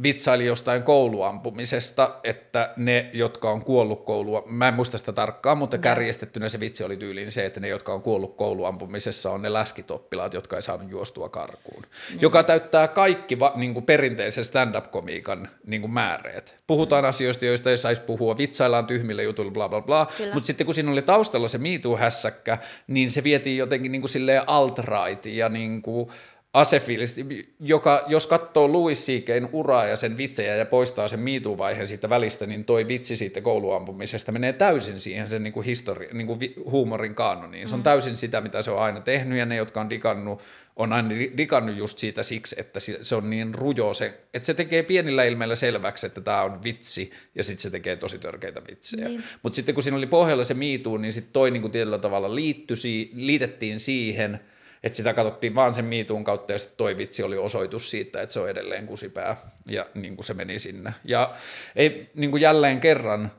vitsaili 0.03 0.47
jostain 0.47 0.83
kouluampumisesta, 0.83 2.17
että 2.25 2.73
ne, 2.77 3.11
jotka 3.13 3.51
on 3.51 3.65
kuollut 3.65 4.05
koulua, 4.05 4.43
mä 4.47 4.69
en 4.69 4.75
muista 4.75 4.99
sitä 4.99 5.13
tarkkaan, 5.13 5.59
mutta 5.59 5.79
kärjestettynä 5.79 6.49
se 6.49 6.61
vitsi 6.61 6.85
oli 6.85 6.97
tyyliin 6.97 7.33
se, 7.33 7.47
että 7.47 7.61
ne, 7.61 7.69
jotka 7.69 7.93
on 7.93 8.03
kuollut 8.03 8.37
kouluampumisessa, 8.37 9.31
on 9.31 9.43
ne 9.43 9.53
läskitoppilaat, 9.53 10.35
jotka 10.35 10.57
ei 10.57 10.63
saanut 10.63 10.91
juostua 10.91 11.29
karkuun, 11.29 11.83
mm. 11.83 12.19
joka 12.21 12.43
täyttää 12.43 12.89
kaikki 12.89 13.39
va, 13.39 13.53
niin 13.57 13.75
kuin 13.75 13.87
perinteisen 13.87 14.45
stand-up-komiikan 14.45 15.49
niin 15.67 15.81
kuin 15.81 15.93
määreet. 15.93 16.57
Puhutaan 16.67 17.05
mm. 17.05 17.09
asioista, 17.09 17.45
joista 17.45 17.71
ei 17.71 17.79
saisi 17.79 18.03
puhua, 18.03 18.39
vitsaillaan 18.39 18.87
tyhmille 18.87 19.23
jutuilla, 19.23 19.53
bla 19.53 19.69
bla 19.69 19.81
bla, 19.81 20.07
mutta 20.33 20.47
sitten 20.47 20.65
kun 20.65 20.75
siinä 20.75 20.93
oli 20.93 21.03
taustalla 21.03 21.49
se 21.49 21.59
MeToo-hässäkkä, 21.59 22.59
niin 22.87 23.11
se 23.11 23.25
vietiin 23.25 23.57
jotenkin 23.57 23.93
niin 23.93 24.03
kuin 24.03 24.11
silleen 24.11 24.43
alt-right 24.47 25.27
ja 25.27 25.49
niin 25.49 25.83
kuin, 25.83 26.11
asefiilis, 26.59 27.17
joka 27.61 28.05
jos 28.07 28.27
katsoo 28.27 28.73
Louis 28.73 29.07
C.K.'n 29.07 29.49
uraa 29.53 29.87
ja 29.87 29.97
sen 29.97 30.17
vitsejä 30.17 30.57
ja 30.57 30.67
poistaa 30.67 31.09
sen 31.09 31.21
miituvaiheen 31.21 31.89
siitä 31.89 32.09
välistä, 32.09 32.47
niin 32.47 32.65
toi 32.65 32.89
vitsi 32.89 33.17
siitä 33.17 33.41
kouluampumisesta 33.41 34.33
menee 34.33 34.53
täysin 34.53 34.99
siihen 34.99 35.27
sen 35.27 35.43
niin 35.43 35.53
kuin 35.53 35.67
histori, 35.67 36.09
niin 36.13 36.27
kuin 36.27 36.41
huumorin 36.71 37.15
kaanoniin. 37.15 37.69
Se 37.69 37.75
on 37.75 37.81
mm. 37.81 37.85
täysin 37.85 38.17
sitä, 38.17 38.41
mitä 38.41 38.63
se 38.63 38.71
on 38.71 38.79
aina 38.79 39.01
tehnyt 39.01 39.39
ja 39.39 39.47
ne, 39.47 39.57
jotka 39.57 39.81
on 39.81 39.91
digannut, 39.91 40.41
on 40.77 40.93
aina 40.93 41.11
digannut 41.37 41.77
just 41.77 41.99
siitä 41.99 42.23
siksi, 42.23 42.57
että 42.59 42.81
se 43.01 43.15
on 43.15 43.31
niin 43.31 43.55
rujo, 43.55 43.95
se, 43.95 44.21
että 44.35 44.47
se 44.47 44.55
tekee 44.55 44.83
pienillä 44.83 45.25
ilmeillä 45.25 45.57
selväksi, 45.57 46.07
että 46.07 46.21
tämä 46.21 46.43
on 46.43 46.63
vitsi 46.65 47.11
ja 47.35 47.45
sitten 47.45 47.63
se 47.63 47.71
tekee 47.71 47.97
tosi 47.97 48.19
törkeitä 48.19 48.63
vitsejä. 48.71 49.09
Niin. 49.09 49.23
Mutta 49.43 49.57
sitten 49.57 49.75
kun 49.75 49.85
siinä 49.85 49.97
oli 49.97 50.07
pohjalla 50.07 50.45
se 50.45 50.55
miituu, 50.55 50.97
niin 50.97 51.13
sitten 51.13 51.33
toi 51.33 51.51
niin 51.51 51.63
kuin 51.63 51.73
tietyllä 51.73 51.99
tavalla 51.99 52.35
liittyi, 52.35 53.11
liitettiin 53.15 53.81
siihen– 53.81 54.41
että 54.83 54.97
sitä 54.97 55.15
katsottiin 55.15 55.55
vaan 55.55 55.75
sen 55.75 55.85
miituun 55.85 56.25
kautta 56.25 56.53
ja 56.53 56.59
sitten 56.59 56.77
toi 56.77 56.97
vitsi 56.97 57.23
oli 57.23 57.37
osoitus 57.37 57.91
siitä, 57.91 58.23
että 58.23 58.33
se 58.33 58.41
on 58.41 58.51
edelleen 58.51 58.87
kusipää 58.87 59.37
ja 59.67 59.87
niin 59.95 60.17
kuin 60.17 60.25
se 60.25 60.35
meni 60.35 60.59
sinne. 60.59 60.95
Ja 61.05 61.35
ei 61.77 62.11
niin 62.15 62.31
kuin 62.31 62.41
jälleen 62.41 62.81
kerran, 62.81 63.33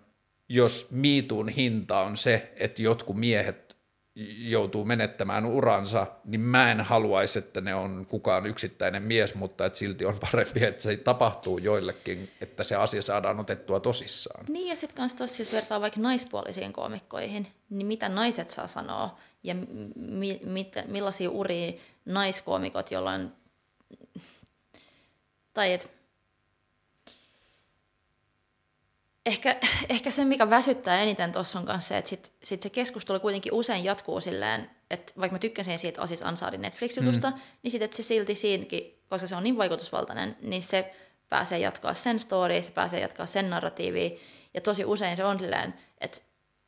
jos 0.49 0.87
miituun 0.91 1.49
hinta 1.49 1.99
on 1.99 2.17
se, 2.17 2.53
että 2.55 2.81
jotkut 2.81 3.17
miehet 3.17 3.69
joutuu 4.37 4.85
menettämään 4.85 5.45
uransa, 5.45 6.07
niin 6.25 6.41
mä 6.41 6.71
en 6.71 6.81
haluaisi, 6.81 7.39
että 7.39 7.61
ne 7.61 7.75
on 7.75 8.05
kukaan 8.09 8.45
yksittäinen 8.45 9.03
mies, 9.03 9.35
mutta 9.35 9.65
että 9.65 9.79
silti 9.79 10.05
on 10.05 10.17
parempi, 10.31 10.65
että 10.65 10.83
se 10.83 10.97
tapahtuu 10.97 11.57
joillekin, 11.57 12.29
että 12.41 12.63
se 12.63 12.75
asia 12.75 13.01
saadaan 13.01 13.39
otettua 13.39 13.79
tosissaan. 13.79 14.45
Niin 14.47 14.67
ja 14.67 14.75
sitten 14.75 14.97
kanssa 14.97 15.17
tossa, 15.17 15.41
jos 15.41 15.53
vertaa 15.53 15.81
vaikka 15.81 15.99
naispuolisiin 15.99 16.73
komikkoihin, 16.73 17.47
niin 17.69 17.87
mitä 17.87 18.09
naiset 18.09 18.49
saa 18.49 18.67
sanoa 18.67 19.17
ja 19.43 19.55
mi, 19.95 20.39
mit, 20.43 20.73
millaisia 20.85 21.29
uria 21.29 21.73
naiskoomikot, 22.05 22.89
on, 22.91 23.33
tai 25.53 25.73
et, 25.73 25.89
ehkä, 29.25 29.57
ehkä 29.89 30.11
se, 30.11 30.25
mikä 30.25 30.49
väsyttää 30.49 31.01
eniten 31.01 31.31
tuossa 31.31 31.59
on 31.59 31.65
kanssa 31.65 31.87
se, 31.87 31.97
että 31.97 32.09
sit, 32.09 32.33
sit 32.43 32.61
se 32.61 32.69
keskustelu 32.69 33.19
kuitenkin 33.19 33.53
usein 33.53 33.83
jatkuu 33.83 34.21
silleen, 34.21 34.69
että 34.89 35.13
vaikka 35.19 35.35
mä 35.35 35.39
tykkäsin 35.39 35.79
siitä 35.79 36.01
Asis 36.01 36.23
Ansaarin 36.23 36.61
Netflix-jutusta, 36.61 37.29
mm. 37.29 37.39
niin 37.63 37.71
sitten 37.71 37.93
se 37.93 38.03
silti 38.03 38.35
siinäkin, 38.35 39.03
koska 39.09 39.27
se 39.27 39.35
on 39.35 39.43
niin 39.43 39.57
vaikutusvaltainen, 39.57 40.37
niin 40.41 40.63
se 40.63 40.93
pääsee 41.29 41.59
jatkaa 41.59 41.93
sen 41.93 42.19
story, 42.19 42.61
se 42.61 42.71
pääsee 42.71 42.99
jatkaa 42.99 43.25
sen 43.25 43.49
narratiivi, 43.49 44.19
ja 44.53 44.61
tosi 44.61 44.85
usein 44.85 45.17
se 45.17 45.23
on 45.23 45.39
silleen, 45.39 45.73
että 46.01 46.21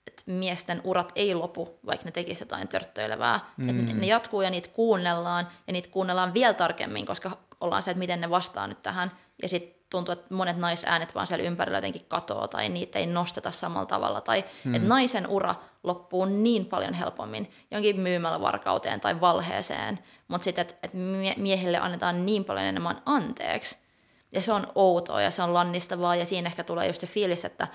et 0.07 0.23
miesten 0.25 0.81
urat 0.83 1.11
ei 1.15 1.35
lopu, 1.35 1.79
vaikka 1.85 2.05
ne 2.05 2.11
tekisivät 2.11 2.49
jotain 2.49 2.67
törttöilevää. 2.67 3.39
Mm. 3.57 3.69
Et 3.69 3.95
ne 3.95 4.07
jatkuu 4.07 4.41
ja 4.41 4.49
niitä 4.49 4.69
kuunnellaan, 4.69 5.47
ja 5.67 5.73
niitä 5.73 5.89
kuunnellaan 5.89 6.33
vielä 6.33 6.53
tarkemmin, 6.53 7.05
koska 7.05 7.31
ollaan 7.61 7.81
se, 7.81 7.91
että 7.91 7.99
miten 7.99 8.21
ne 8.21 8.29
vastaa 8.29 8.67
nyt 8.67 8.83
tähän. 8.83 9.11
Ja 9.41 9.49
sitten 9.49 9.81
tuntuu, 9.89 10.11
että 10.13 10.33
monet 10.33 10.57
naisäänet 10.57 11.15
vaan 11.15 11.27
siellä 11.27 11.45
ympärillä 11.45 11.77
jotenkin 11.77 12.05
katoaa, 12.07 12.47
tai 12.47 12.69
niitä 12.69 12.99
ei 12.99 13.05
nosteta 13.05 13.51
samalla 13.51 13.85
tavalla. 13.85 14.21
Tai 14.21 14.43
mm. 14.63 14.75
että 14.75 14.87
naisen 14.87 15.27
ura 15.27 15.55
loppuu 15.83 16.25
niin 16.25 16.65
paljon 16.65 16.93
helpommin 16.93 17.51
jonkin 17.71 17.99
myymällä 17.99 18.41
varkauteen 18.41 19.01
tai 19.01 19.21
valheeseen, 19.21 19.99
mutta 20.27 20.45
sitten, 20.45 20.61
että 20.61 20.75
et 20.83 20.91
miehille 21.37 21.77
annetaan 21.77 22.25
niin 22.25 22.45
paljon 22.45 22.65
enemmän 22.65 23.01
anteeksi. 23.05 23.77
Ja 24.31 24.41
se 24.41 24.53
on 24.53 24.67
outoa 24.75 25.21
ja 25.21 25.31
se 25.31 25.43
on 25.43 25.53
lannistavaa, 25.53 26.15
ja 26.15 26.25
siinä 26.25 26.47
ehkä 26.47 26.63
tulee 26.63 26.87
just 26.87 27.01
se 27.01 27.07
fiilis, 27.07 27.45
että, 27.45 27.67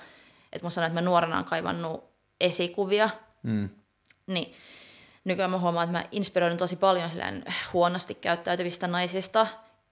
että 0.53 0.67
mä 0.67 0.71
sanoin, 0.71 0.91
että 0.91 1.03
mä 1.03 1.05
nuorena 1.05 1.39
on 1.39 1.45
kaivannut 1.45 2.16
esikuvia, 2.41 3.11
mm. 3.43 3.69
niin 4.27 4.53
nykyään 5.25 5.51
mä 5.51 5.59
huomaan, 5.59 5.85
että 5.85 5.99
mä 5.99 6.05
inspiroidun 6.13 6.59
tosi 6.59 6.77
paljon 6.77 7.11
huonosti 7.73 8.15
käyttäytyvistä 8.15 8.87
naisista, 8.87 9.47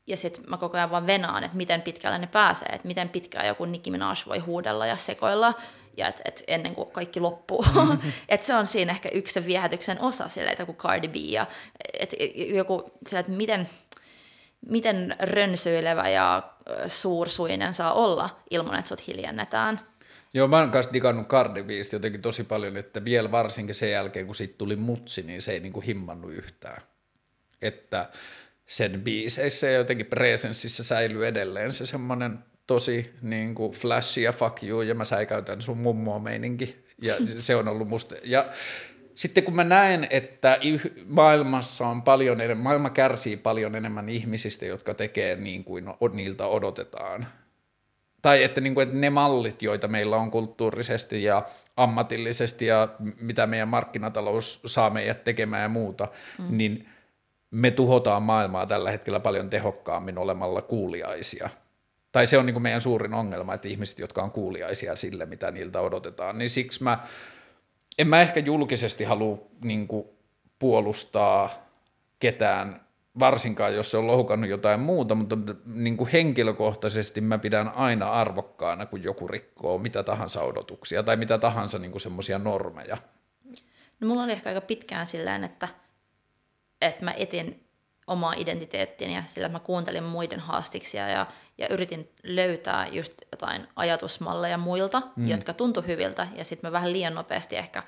ja 0.06 0.16
sitten 0.16 0.44
mä 0.48 0.56
koko 0.56 0.76
ajan 0.76 0.90
vaan 0.90 1.06
venaan, 1.06 1.44
että 1.44 1.56
miten 1.56 1.82
pitkälle 1.82 2.18
ne 2.18 2.26
pääsee, 2.26 2.68
että 2.68 2.88
miten 2.88 3.08
pitkään 3.08 3.46
joku 3.46 3.64
Nicki 3.64 3.90
Minaj 3.90 4.16
voi 4.26 4.38
huudella 4.38 4.86
ja 4.86 4.96
sekoilla, 4.96 5.54
ja 5.96 6.08
et, 6.08 6.22
et 6.24 6.44
ennen 6.46 6.74
kuin 6.74 6.90
kaikki 6.90 7.20
loppuu. 7.20 7.64
Mm-hmm. 7.74 8.12
et 8.28 8.42
se 8.42 8.54
on 8.54 8.66
siinä 8.66 8.92
ehkä 8.92 9.08
yksi 9.08 9.34
se 9.34 9.46
viehätyksen 9.46 10.00
osa, 10.00 10.28
sille, 10.28 10.50
että 10.50 10.62
joku 10.62 10.74
Cardi 10.74 11.08
B, 11.08 11.14
ja 11.16 11.46
et, 11.92 12.14
joku, 12.54 12.90
sille, 13.06 13.20
että 13.20 13.32
miten, 13.32 13.68
miten 14.68 15.16
rönsyilevä 15.18 16.08
ja 16.08 16.42
suursuinen 16.86 17.74
saa 17.74 17.92
olla 17.92 18.30
ilman, 18.50 18.74
että 18.74 18.88
sut 18.88 19.06
hiljennetään. 19.06 19.80
Joo, 20.35 20.48
mä 20.48 20.59
oon 20.59 20.70
kanssa 20.70 20.93
digannut 20.93 21.28
Cardi 21.28 21.62
Bista 21.62 21.97
jotenkin 21.97 22.23
tosi 22.23 22.44
paljon, 22.44 22.77
että 22.77 23.05
vielä 23.05 23.31
varsinkin 23.31 23.74
sen 23.74 23.90
jälkeen, 23.90 24.27
kun 24.27 24.35
siitä 24.35 24.55
tuli 24.59 24.77
mutsi, 24.77 25.23
niin 25.23 25.43
se 25.43 25.52
ei 25.52 25.61
niinku 25.61 25.81
himmannut 25.81 26.32
yhtään. 26.32 26.82
Että 27.62 28.09
sen 28.66 29.01
biiseissä 29.01 29.66
ja 29.66 29.77
jotenkin 29.77 30.06
presenssissä 30.06 30.85
säilyy 30.85 31.27
edelleen 31.27 31.73
se 31.73 31.86
semmoinen 31.86 32.39
tosi 32.66 33.11
niin 33.23 33.55
kuin 33.55 33.73
flashy 33.73 34.20
ja 34.20 34.32
fuck 34.32 34.62
you, 34.62 34.82
ja 34.82 34.94
mä 34.94 35.05
säikäytän 35.05 35.62
sun 35.62 35.78
mummoa 35.78 36.19
meininki, 36.19 36.85
ja 37.02 37.15
se 37.39 37.56
on 37.56 37.73
ollut 37.73 37.89
musta, 37.89 38.15
ja 38.24 38.47
sitten 39.15 39.44
kun 39.44 39.55
mä 39.55 39.65
näen, 39.65 40.06
että 40.11 40.59
maailmassa 41.06 41.86
on 41.86 42.02
paljon 42.02 42.40
enemmän, 42.40 42.65
maailma 42.65 42.90
kärsii 42.90 43.36
paljon 43.36 43.74
enemmän 43.74 44.09
ihmisistä, 44.09 44.66
jotka 44.66 44.94
tekee 44.94 45.36
niin 45.36 45.65
kuin 45.65 45.85
niiltä 46.12 46.47
odotetaan, 46.47 47.27
tai 48.24 48.42
että, 48.42 48.60
niin 48.60 48.74
kuin, 48.74 48.82
että 48.82 48.96
ne 48.96 49.10
mallit, 49.10 49.62
joita 49.62 49.88
meillä 49.88 50.16
on 50.16 50.30
kulttuurisesti 50.30 51.22
ja 51.22 51.42
ammatillisesti 51.76 52.66
ja 52.66 52.88
mitä 53.20 53.46
meidän 53.46 53.68
markkinatalous 53.68 54.60
saa 54.66 54.90
meidät 54.90 55.24
tekemään 55.24 55.62
ja 55.62 55.68
muuta, 55.68 56.09
mm. 56.38 56.59
niin 56.59 56.88
me 57.51 57.70
tuhotaan 57.70 58.22
maailmaa 58.22 58.66
tällä 58.66 58.90
hetkellä 58.90 59.20
paljon 59.20 59.51
tehokkaammin 59.51 60.18
olemalla 60.18 60.62
kuuliaisia. 60.62 61.51
Tai 62.12 62.26
se 62.26 62.38
on 62.38 62.46
niin 62.46 62.55
kuin 62.55 62.62
meidän 62.62 62.80
suurin 62.80 63.14
ongelma, 63.14 63.55
että 63.55 63.68
ihmiset, 63.68 63.98
jotka 63.98 64.22
on 64.22 64.30
kuuliaisia 64.30 64.96
sille, 64.96 65.26
mitä 65.26 65.51
niiltä 65.51 65.80
odotetaan, 65.80 66.38
niin 66.38 66.51
siksi 66.51 66.82
mä, 66.82 66.98
en 67.98 68.09
mä 68.09 68.20
ehkä 68.20 68.40
julkisesti 68.40 69.05
halua 69.05 69.38
niin 69.64 69.88
kuin 69.88 70.05
puolustaa 70.59 71.51
ketään 72.18 72.84
varsinkaan 73.19 73.74
jos 73.74 73.91
se 73.91 73.97
on 73.97 74.07
loukannut 74.07 74.51
jotain 74.51 74.81
muuta, 74.81 75.15
mutta 75.15 75.36
niin 75.66 75.97
kuin 75.97 76.11
henkilökohtaisesti 76.11 77.20
mä 77.20 77.39
pidän 77.39 77.69
aina 77.69 78.11
arvokkaana, 78.11 78.86
kun 78.86 79.03
joku 79.03 79.28
rikkoo 79.28 79.78
mitä 79.78 80.03
tahansa 80.03 80.43
odotuksia 80.43 81.03
tai 81.03 81.16
mitä 81.16 81.39
tahansa 81.39 81.78
niin 81.78 82.01
semmoisia 82.01 82.39
normeja. 82.39 82.97
No 84.01 84.09
mulla 84.09 84.23
oli 84.23 84.32
ehkä 84.32 84.51
aika 84.51 84.61
pitkään 84.61 85.07
silleen, 85.07 85.45
että, 85.45 85.69
että 86.81 87.05
mä 87.05 87.12
etin 87.12 87.65
omaa 88.07 88.35
identiteettiä 88.36 89.23
sillä, 89.27 89.47
että 89.47 89.59
mä 89.59 89.65
kuuntelin 89.65 90.05
muiden 90.05 90.41
haastiksia 90.41 91.09
ja, 91.09 91.27
ja 91.59 91.69
yritin 91.69 92.11
löytää 92.23 92.86
just 92.86 93.12
jotain 93.32 93.69
ajatusmalleja 93.77 94.59
muilta, 94.59 95.03
mm. 95.16 95.28
jotka 95.28 95.53
tuntu 95.53 95.82
hyviltä, 95.82 96.28
ja 96.36 96.45
sitten 96.45 96.69
mä 96.69 96.73
vähän 96.73 96.93
liian 96.93 97.15
nopeasti 97.15 97.57
ehkä 97.57 97.82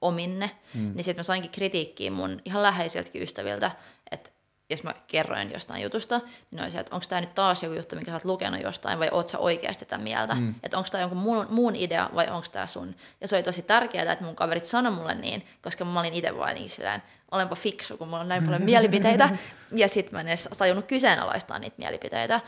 ominne, 0.00 0.50
mm. 0.74 0.92
niin 0.94 1.04
sitten 1.04 1.18
mä 1.18 1.22
sainkin 1.22 1.50
kritiikkiä 1.50 2.10
mun 2.10 2.40
ihan 2.44 2.62
läheisiltäkin 2.62 3.22
ystäviltä, 3.22 3.70
että 4.10 4.30
jos 4.70 4.82
mä 4.82 4.94
kerroin 5.06 5.52
jostain 5.52 5.82
jutusta, 5.82 6.20
niin 6.50 6.62
olisi, 6.62 6.78
että 6.78 6.94
onko 6.94 7.06
tämä 7.08 7.20
nyt 7.20 7.34
taas 7.34 7.62
joku 7.62 7.74
juttu, 7.74 7.96
mikä 7.96 8.10
sä 8.10 8.16
oot 8.16 8.24
lukenut 8.24 8.62
jostain, 8.62 8.98
vai 8.98 9.08
oot 9.12 9.28
sä 9.28 9.38
oikeasti 9.38 9.84
tätä 9.84 9.98
mieltä? 9.98 10.34
Mm. 10.34 10.54
Että 10.62 10.78
onko 10.78 10.88
tämä 10.92 11.02
jonkun 11.02 11.18
muun, 11.18 11.46
muun 11.50 11.76
idea, 11.76 12.10
vai 12.14 12.28
onko 12.28 12.46
tämä 12.52 12.66
sun? 12.66 12.94
Ja 13.20 13.28
se 13.28 13.36
oli 13.36 13.42
tosi 13.42 13.62
tärkeää, 13.62 14.12
että 14.12 14.24
mun 14.24 14.36
kaverit 14.36 14.64
sanoi 14.64 14.92
mulle 14.92 15.14
niin, 15.14 15.46
koska 15.62 15.84
mä 15.84 16.00
olin 16.00 16.14
itse 16.14 16.36
vain 16.36 16.54
niin 16.54 16.70
silleen, 16.70 17.02
olenpa 17.30 17.54
fiksu, 17.54 17.96
kun 17.96 18.08
mulla 18.08 18.20
on 18.20 18.28
näin 18.28 18.44
paljon 18.44 18.62
mielipiteitä, 18.62 19.28
ja 19.72 19.88
sitten 19.88 20.14
mä 20.14 20.20
en 20.20 20.28
edes 20.28 20.48
tajunnut 20.58 20.86
kyseenalaistaa 20.86 21.58
niitä 21.58 21.76
mielipiteitä. 21.78 22.40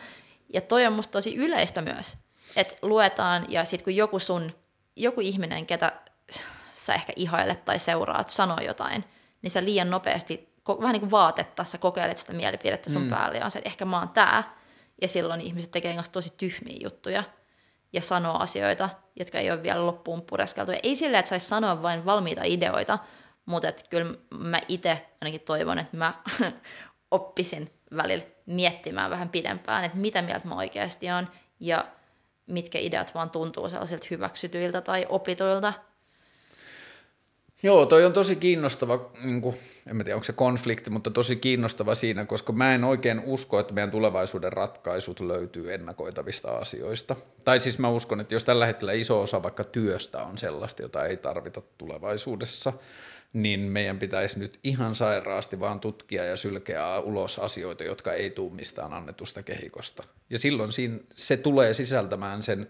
Ja 0.55 0.61
toi 0.61 0.86
on 0.86 0.93
musta 0.93 1.12
tosi 1.12 1.36
yleistä 1.36 1.82
myös, 1.82 2.16
että 2.57 2.77
luetaan, 2.82 3.47
ja 3.49 3.65
sitten 3.65 3.85
kun 3.85 3.97
joku 3.97 4.19
sun, 4.19 4.53
joku 4.97 5.20
ihminen, 5.20 5.66
ketä 5.66 5.93
sä 6.73 6.95
ehkä 6.95 7.12
ihailet 7.16 7.65
tai 7.65 7.78
seuraat, 7.78 8.31
sanoo 8.31 8.59
jotain, 8.61 9.05
niin 9.43 9.51
sä 9.51 9.65
liian 9.65 9.90
nopeasti 9.90 10.48
vähän 10.69 10.93
niin 10.93 11.01
kuin 11.01 11.11
vaatetta, 11.11 11.65
sä 11.65 11.78
kokeilet 11.78 12.19
sitä 12.19 12.32
mielipidettä 12.32 12.90
sun 12.90 13.03
mm. 13.03 13.11
päälle 13.11 13.39
ja 13.39 13.45
on 13.45 13.51
se, 13.51 13.59
että 13.59 13.69
ehkä 13.69 13.85
mä 13.85 13.99
oon 13.99 14.09
tää. 14.09 14.59
Ja 15.03 15.09
silloin 15.09 15.40
ihmiset 15.40 15.70
tekee 15.70 15.95
kanssa 15.95 16.12
tosi 16.12 16.32
tyhmiä 16.36 16.77
juttuja 16.81 17.24
ja 17.93 18.01
sanoo 18.01 18.39
asioita, 18.39 18.89
jotka 19.16 19.39
ei 19.39 19.51
ole 19.51 19.62
vielä 19.62 19.86
loppuun 19.86 20.23
pureskeltu. 20.23 20.73
Ja 20.73 20.78
ei 20.82 20.97
silleen, 20.97 21.19
että 21.19 21.28
saisi 21.28 21.49
sanoa 21.49 21.82
vain 21.82 22.05
valmiita 22.05 22.43
ideoita, 22.45 22.99
mutta 23.47 23.69
että 23.69 23.82
kyllä 23.90 24.15
mä 24.39 24.61
itse 24.69 25.07
ainakin 25.20 25.40
toivon, 25.40 25.78
että 25.78 25.97
mä 25.97 26.15
oppisin 27.11 27.73
välillä 27.97 28.24
miettimään 28.47 29.11
vähän 29.11 29.28
pidempään, 29.28 29.85
että 29.85 29.99
mitä 29.99 30.23
mieltä 30.23 30.49
mä 30.49 30.55
oikeasti 30.55 31.11
on 31.11 31.28
ja 31.61 31.85
mitkä 32.47 32.78
ideat 32.78 33.15
vaan 33.15 33.31
tuntuu 33.31 33.69
sellaisilta 33.69 34.07
hyväksytyiltä 34.11 34.81
tai 34.81 35.07
opituilta– 35.09 35.73
Joo, 37.62 37.86
toi 37.86 38.05
on 38.05 38.12
tosi 38.12 38.36
kiinnostava, 38.36 39.10
niin 39.24 39.40
kuin, 39.40 39.56
en 39.86 39.97
tiedä 39.97 40.14
onko 40.14 40.24
se 40.24 40.32
konflikti, 40.32 40.90
mutta 40.90 41.10
tosi 41.10 41.36
kiinnostava 41.36 41.94
siinä, 41.94 42.24
koska 42.24 42.52
mä 42.52 42.74
en 42.74 42.85
oikein 42.85 43.20
usko, 43.20 43.60
että 43.60 43.74
meidän 43.74 43.90
tulevaisuuden 43.90 44.52
ratkaisut 44.52 45.20
löytyy 45.20 45.74
ennakoitavista 45.74 46.51
asioista. 46.51 47.16
Tai 47.44 47.60
siis 47.60 47.78
mä 47.78 47.89
uskon, 47.89 48.20
että 48.20 48.35
jos 48.35 48.44
tällä 48.44 48.66
hetkellä 48.66 48.93
iso 48.93 49.22
osa 49.22 49.43
vaikka 49.43 49.64
työstä 49.64 50.22
on 50.22 50.39
sellaista, 50.39 50.82
jota 50.82 51.06
ei 51.06 51.16
tarvita 51.16 51.62
tulevaisuudessa, 51.78 52.72
niin 53.32 53.60
meidän 53.60 53.98
pitäisi 53.98 54.39
nyt 54.39 54.59
ihan 54.64 54.94
sairaasti 54.94 55.60
vaan 55.60 55.80
tutkia 55.80 56.24
ja 56.24 56.36
sylkeä 56.36 56.98
ulos 56.98 57.39
asioita, 57.39 57.85
jotka 57.85 58.12
ei 58.12 58.30
tule 58.30 58.52
mistään 58.52 58.93
annetusta 58.93 59.43
kehikosta. 59.43 60.05
Ja 60.30 60.39
silloin 60.39 60.72
siinä, 60.72 60.98
se 61.10 61.36
tulee 61.36 61.74
sisältämään 61.74 62.43
sen 62.43 62.68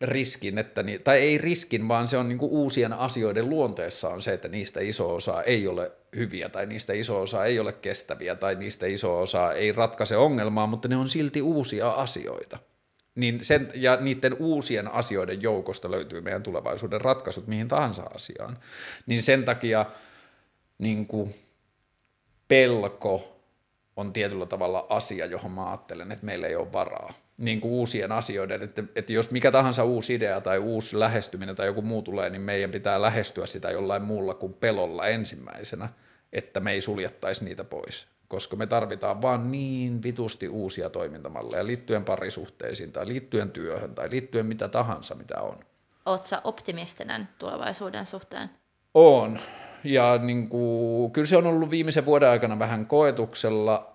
riskin, 0.00 0.58
että, 0.58 0.84
tai 1.04 1.18
ei 1.18 1.38
riskin, 1.38 1.88
vaan 1.88 2.08
se 2.08 2.16
on 2.16 2.28
niin 2.28 2.38
kuin 2.38 2.52
uusien 2.52 2.92
asioiden 2.92 3.50
luonteessa 3.50 4.08
on 4.08 4.22
se, 4.22 4.32
että 4.32 4.48
niistä 4.48 4.80
iso 4.80 5.14
osa 5.14 5.42
ei 5.42 5.68
ole 5.68 5.92
hyviä 6.16 6.48
tai 6.48 6.66
niistä 6.66 6.92
iso 6.92 7.20
osa 7.20 7.44
ei 7.44 7.60
ole 7.60 7.72
kestäviä 7.72 8.34
tai 8.34 8.54
niistä 8.54 8.86
iso 8.86 9.20
osa 9.20 9.52
ei 9.52 9.72
ratkaise 9.72 10.16
ongelmaa, 10.16 10.66
mutta 10.66 10.88
ne 10.88 10.96
on 10.96 11.08
silti 11.08 11.42
uusia 11.42 11.90
asioita. 11.90 12.58
Niin 13.14 13.44
sen, 13.44 13.68
ja 13.74 13.96
niiden 13.96 14.36
uusien 14.38 14.88
asioiden 14.88 15.42
joukosta 15.42 15.90
löytyy 15.90 16.20
meidän 16.20 16.42
tulevaisuuden 16.42 17.00
ratkaisut 17.00 17.46
mihin 17.46 17.68
tahansa 17.68 18.02
asiaan. 18.14 18.58
Niin 19.06 19.22
sen 19.22 19.44
takia 19.44 19.86
niin 20.78 21.06
kuin 21.06 21.34
pelko 22.48 23.36
on 23.96 24.12
tietyllä 24.12 24.46
tavalla 24.46 24.86
asia, 24.88 25.26
johon 25.26 25.50
mä 25.50 25.70
ajattelen, 25.70 26.12
että 26.12 26.26
meillä 26.26 26.46
ei 26.46 26.56
ole 26.56 26.72
varaa 26.72 27.12
niin 27.40 27.60
kuin 27.60 27.72
uusien 27.72 28.12
asioiden, 28.12 28.62
että, 28.62 28.82
että 28.96 29.12
jos 29.12 29.30
mikä 29.30 29.50
tahansa 29.50 29.84
uusi 29.84 30.14
idea 30.14 30.40
tai 30.40 30.58
uusi 30.58 30.98
lähestyminen 30.98 31.56
tai 31.56 31.66
joku 31.66 31.82
muu 31.82 32.02
tulee, 32.02 32.30
niin 32.30 32.42
meidän 32.42 32.70
pitää 32.70 33.02
lähestyä 33.02 33.46
sitä 33.46 33.70
jollain 33.70 34.02
muulla 34.02 34.34
kuin 34.34 34.54
pelolla 34.54 35.06
ensimmäisenä, 35.06 35.88
että 36.32 36.60
me 36.60 36.72
ei 36.72 36.80
suljettaisi 36.80 37.44
niitä 37.44 37.64
pois, 37.64 38.06
koska 38.28 38.56
me 38.56 38.66
tarvitaan 38.66 39.22
vaan 39.22 39.52
niin 39.52 40.02
vitusti 40.02 40.48
uusia 40.48 40.90
toimintamalleja 40.90 41.66
liittyen 41.66 42.04
parisuhteisiin 42.04 42.92
tai 42.92 43.08
liittyen 43.08 43.50
työhön 43.50 43.94
tai 43.94 44.10
liittyen 44.10 44.46
mitä 44.46 44.68
tahansa, 44.68 45.14
mitä 45.14 45.40
on. 45.40 45.56
Oletko 46.06 46.36
optimistinen 46.44 47.28
tulevaisuuden 47.38 48.06
suhteen? 48.06 48.50
On. 48.94 49.38
Ja 49.84 50.18
niin 50.18 50.48
kuin, 50.48 51.12
kyllä 51.12 51.26
se 51.26 51.36
on 51.36 51.46
ollut 51.46 51.70
viimeisen 51.70 52.06
vuoden 52.06 52.28
aikana 52.28 52.58
vähän 52.58 52.86
koetuksella, 52.86 53.89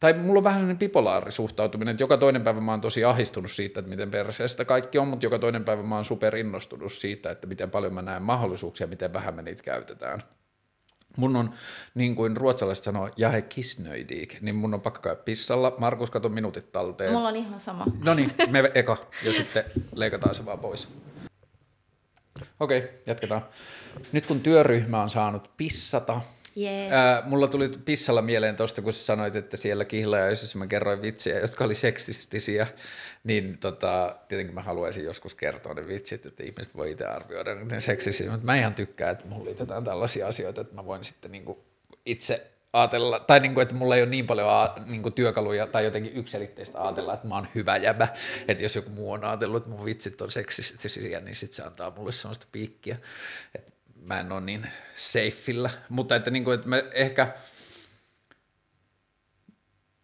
tai 0.00 0.12
mulla 0.12 0.38
on 0.38 0.44
vähän 0.44 0.58
sellainen 0.58 0.78
bipolaari 0.78 1.32
suhtautuminen, 1.32 1.92
että 1.92 2.02
joka 2.02 2.16
toinen 2.16 2.42
päivä 2.42 2.60
mä 2.60 2.70
oon 2.72 2.80
tosi 2.80 3.04
ahistunut 3.04 3.50
siitä, 3.50 3.80
että 3.80 3.90
miten 3.90 4.10
perseestä 4.10 4.64
kaikki 4.64 4.98
on, 4.98 5.08
mutta 5.08 5.26
joka 5.26 5.38
toinen 5.38 5.64
päivä 5.64 5.82
mä 5.82 5.94
oon 5.94 6.04
superinnostunut 6.04 6.92
siitä, 6.92 7.30
että 7.30 7.46
miten 7.46 7.70
paljon 7.70 7.94
mä 7.94 8.02
näen 8.02 8.22
mahdollisuuksia, 8.22 8.86
miten 8.86 9.12
vähän 9.12 9.34
me 9.34 9.42
niitä 9.42 9.62
käytetään. 9.62 10.22
Mun 11.16 11.36
on, 11.36 11.54
niin 11.94 12.16
kuin 12.16 12.36
ruotsalaiset 12.36 12.84
sanoo, 12.84 13.10
jahe 13.16 13.42
kisnöidik, 13.42 14.40
niin 14.40 14.56
mun 14.56 14.74
on 14.74 14.80
pakko 14.80 15.00
käydä 15.00 15.22
pissalla. 15.24 15.74
Markus, 15.78 16.10
kato 16.10 16.28
minuutit 16.28 16.72
talteen. 16.72 17.12
Mulla 17.12 17.28
on 17.28 17.36
ihan 17.36 17.60
sama. 17.60 17.84
No 18.04 18.14
niin, 18.14 18.32
me 18.50 18.70
eka, 18.74 18.96
ja 19.24 19.32
sitten 19.32 19.64
leikataan 19.94 20.34
se 20.34 20.44
vaan 20.44 20.58
pois. 20.58 20.88
Okei, 22.60 22.78
okay, 22.78 22.90
jatketaan. 23.06 23.46
Nyt 24.12 24.26
kun 24.26 24.40
työryhmä 24.40 25.02
on 25.02 25.10
saanut 25.10 25.50
pissata, 25.56 26.20
Yeah. 26.58 26.92
Ää, 26.92 27.22
mulla 27.26 27.48
tuli 27.48 27.68
pissalla 27.84 28.22
mieleen 28.22 28.56
tuosta, 28.56 28.82
kun 28.82 28.92
sanoit, 28.92 29.36
että 29.36 29.56
siellä 29.56 29.84
kihlajaisissa 29.84 30.58
mä 30.58 30.66
kerroin 30.66 31.02
vitsejä, 31.02 31.40
jotka 31.40 31.64
oli 31.64 31.74
seksistisiä, 31.74 32.66
niin 33.24 33.58
tota, 33.58 34.16
tietenkin 34.28 34.54
mä 34.54 34.62
haluaisin 34.62 35.04
joskus 35.04 35.34
kertoa 35.34 35.74
ne 35.74 35.88
vitsit, 35.88 36.26
että 36.26 36.42
ihmiset 36.42 36.76
voi 36.76 36.90
itse 36.90 37.06
arvioida 37.06 37.54
ne 37.54 37.80
seksisiä, 37.80 38.30
mutta 38.30 38.46
mä 38.46 38.56
ihan 38.56 38.74
tykkään, 38.74 39.12
että 39.12 39.26
mulla 39.26 39.44
liitetään 39.44 39.84
tällaisia 39.84 40.28
asioita, 40.28 40.60
että 40.60 40.74
mä 40.74 40.86
voin 40.86 41.04
sitten 41.04 41.32
niinku 41.32 41.64
itse 42.06 42.46
ajatella, 42.72 43.20
tai 43.20 43.40
niinku, 43.40 43.60
että 43.60 43.74
mulla 43.74 43.96
ei 43.96 44.02
ole 44.02 44.10
niin 44.10 44.26
paljon 44.26 44.50
a, 44.50 44.74
niinku 44.86 45.10
työkaluja 45.10 45.66
tai 45.66 45.84
jotenkin 45.84 46.16
yksilitteistä 46.16 46.82
ajatella, 46.82 47.14
että 47.14 47.28
mä 47.28 47.34
oon 47.34 47.48
hyvä 47.54 47.76
jäbä, 47.76 48.08
että 48.48 48.64
jos 48.64 48.76
joku 48.76 48.90
muu 48.90 49.12
on 49.12 49.24
ajatellut, 49.24 49.56
että 49.56 49.70
mun 49.70 49.84
vitsit 49.84 50.20
on 50.20 50.30
seksistisiä, 50.30 51.20
niin 51.20 51.34
sitten 51.34 51.56
se 51.56 51.62
antaa 51.62 51.92
mulle 51.96 52.12
sellaista 52.12 52.46
piikkiä, 52.52 52.96
että 53.54 53.72
mä 54.08 54.20
en 54.20 54.32
ole 54.32 54.40
niin 54.40 54.66
safeillä, 54.96 55.70
mutta 55.88 56.16
että, 56.16 56.30
niin 56.30 56.44
kuin, 56.44 56.54
että 56.54 56.68
mä 56.68 56.82
ehkä, 56.92 57.34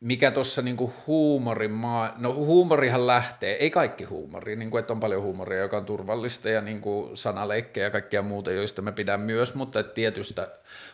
mikä 0.01 0.31
tuossa 0.31 0.63
niin 0.63 0.77
huumorin 1.07 1.71
maa, 1.71 2.15
no 2.17 2.35
huumorihan 2.35 3.07
lähtee, 3.07 3.57
ei 3.57 3.71
kaikki 3.71 4.05
huumori, 4.05 4.57
niin 4.57 4.71
kuin, 4.71 4.81
että 4.81 4.93
on 4.93 5.01
paljon 5.01 5.23
huumoria, 5.23 5.61
joka 5.61 5.77
on 5.77 5.85
turvallista 5.85 6.49
ja 6.49 6.61
niin 6.61 6.81
kuin 6.81 7.17
sanaleikkejä 7.17 7.87
ja 7.87 7.91
kaikkia 7.91 8.23
muuta, 8.23 8.53
joista 8.53 8.83
mä 8.83 8.93
pidän 8.93 9.21
myös, 9.21 9.55
mutta 9.55 9.81
että 9.81 9.95
tietystä 9.95 10.49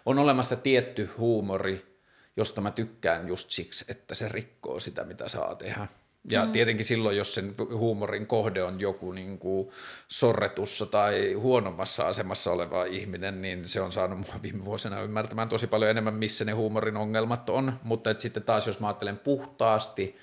on 0.07 0.19
olemassa 0.19 0.57
tietty 0.57 1.11
huumori, 1.19 1.97
josta 2.37 2.61
mä 2.61 2.71
tykkään 2.71 3.29
just 3.29 3.51
siksi, 3.51 3.85
että 3.89 4.15
se 4.15 4.29
rikkoo 4.29 4.81
sitä, 4.81 5.05
mitä 5.05 5.29
saa 5.29 5.55
tehdä. 5.55 5.87
Ja 6.31 6.45
mm. 6.45 6.53
tietenkin 6.53 6.85
silloin, 6.85 7.17
jos 7.17 7.35
sen 7.35 7.55
huumorin 7.75 8.27
kohde 8.27 8.63
on 8.63 8.81
joku 8.81 9.13
niin 9.13 9.39
kuin 9.39 9.71
sorretussa 10.09 10.87
tai 10.87 11.33
huonommassa 11.33 12.09
asemassa 12.09 12.53
oleva 12.53 12.85
ihminen, 12.85 13.43
niin 13.43 13.69
se 13.69 13.81
on 13.81 13.93
saanut 13.93 14.19
mua 14.19 14.43
viime 14.43 14.65
vuosina 14.65 15.03
ymmärtämään 15.03 15.49
tosi 15.49 15.67
paljon 15.67 15.91
enemmän, 15.91 16.15
missä 16.15 16.45
ne 16.45 16.53
huumorin 16.53 16.97
ongelmat 16.97 17.51
on. 17.51 17.73
Mutta 17.83 18.11
et 18.11 18.21
sitten 18.21 18.43
taas, 18.43 18.67
jos 18.67 18.81
mä 18.81 18.87
ajattelen 18.87 19.19
puhtaasti 19.19 20.17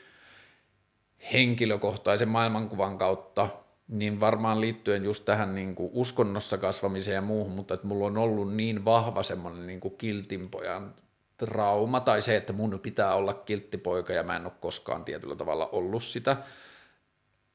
henkilökohtaisen 1.34 2.30
maailmankuvan 2.30 2.98
kautta, 2.98 3.50
niin 3.88 4.20
varmaan 4.20 4.62
liittyen 4.62 5.04
just 5.04 5.26
tähän 5.26 5.56
niin 5.56 5.76
kuin 5.76 5.90
uskonnossa 5.94 6.58
kasvamiseen 6.58 7.16
ja 7.16 7.22
muuhun, 7.22 7.52
mutta 7.52 7.74
että 7.74 7.88
mulla 7.88 8.08
on 8.08 8.18
ollut 8.18 8.56
niin 8.56 8.86
vahva 8.86 9.24
semmoinen 9.24 9.68
niin 9.68 9.80
kuin 9.80 9.98
kiltinpojan 9.98 10.96
trauma 11.38 12.00
tai 12.00 12.22
se, 12.22 12.36
että 12.36 12.54
mun 12.54 12.80
pitää 12.80 13.14
olla 13.14 13.34
kilttipoika 13.34 14.14
ja 14.14 14.24
mä 14.24 14.36
en 14.36 14.46
ole 14.46 14.54
koskaan 14.60 15.06
tietyllä 15.06 15.36
tavalla 15.36 15.70
ollut 15.72 16.04
sitä. 16.04 16.38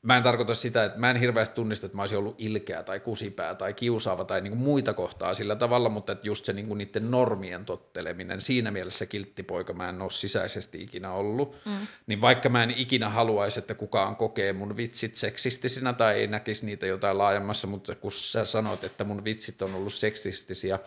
Mä 0.02 0.16
en 0.16 0.22
tarkoita 0.22 0.54
sitä, 0.54 0.84
että 0.84 0.98
mä 0.98 1.10
en 1.10 1.16
hirveästi 1.16 1.54
tunnista, 1.54 1.86
että 1.86 1.96
mä 1.96 2.02
olisin 2.02 2.18
ollut 2.18 2.34
ilkeä 2.38 2.82
tai 2.82 3.00
kusipää 3.00 3.54
tai 3.54 3.74
kiusaava 3.74 4.24
tai 4.24 4.40
niin 4.40 4.50
kuin 4.50 4.62
muita 4.62 4.94
kohtaa 4.94 5.34
sillä 5.34 5.56
tavalla, 5.56 5.88
mutta 5.88 6.12
että 6.12 6.26
just 6.26 6.44
se 6.44 6.52
niin 6.52 6.66
kuin 6.66 6.78
niiden 6.78 7.10
normien 7.10 7.64
totteleminen, 7.64 8.40
siinä 8.40 8.70
mielessä 8.70 9.06
kilttipoika 9.06 9.72
mä 9.72 9.88
en 9.88 10.02
ole 10.02 10.10
sisäisesti 10.10 10.82
ikinä 10.82 11.12
ollut, 11.12 11.56
mm. 11.64 11.86
niin 12.06 12.20
vaikka 12.20 12.48
mä 12.48 12.62
en 12.62 12.74
ikinä 12.76 13.08
haluaisi, 13.08 13.58
että 13.58 13.74
kukaan 13.74 14.16
kokee 14.16 14.52
mun 14.52 14.76
vitsit 14.76 15.14
seksistisinä 15.14 15.92
tai 15.92 16.14
ei 16.14 16.26
näkisi 16.26 16.66
niitä 16.66 16.86
jotain 16.86 17.18
laajemmassa, 17.18 17.66
mutta 17.66 17.94
kun 17.94 18.12
sä 18.12 18.44
sanoit, 18.44 18.84
että 18.84 19.04
mun 19.04 19.24
vitsit 19.24 19.62
on 19.62 19.74
ollut 19.74 19.94
seksistisiä, 19.94 20.78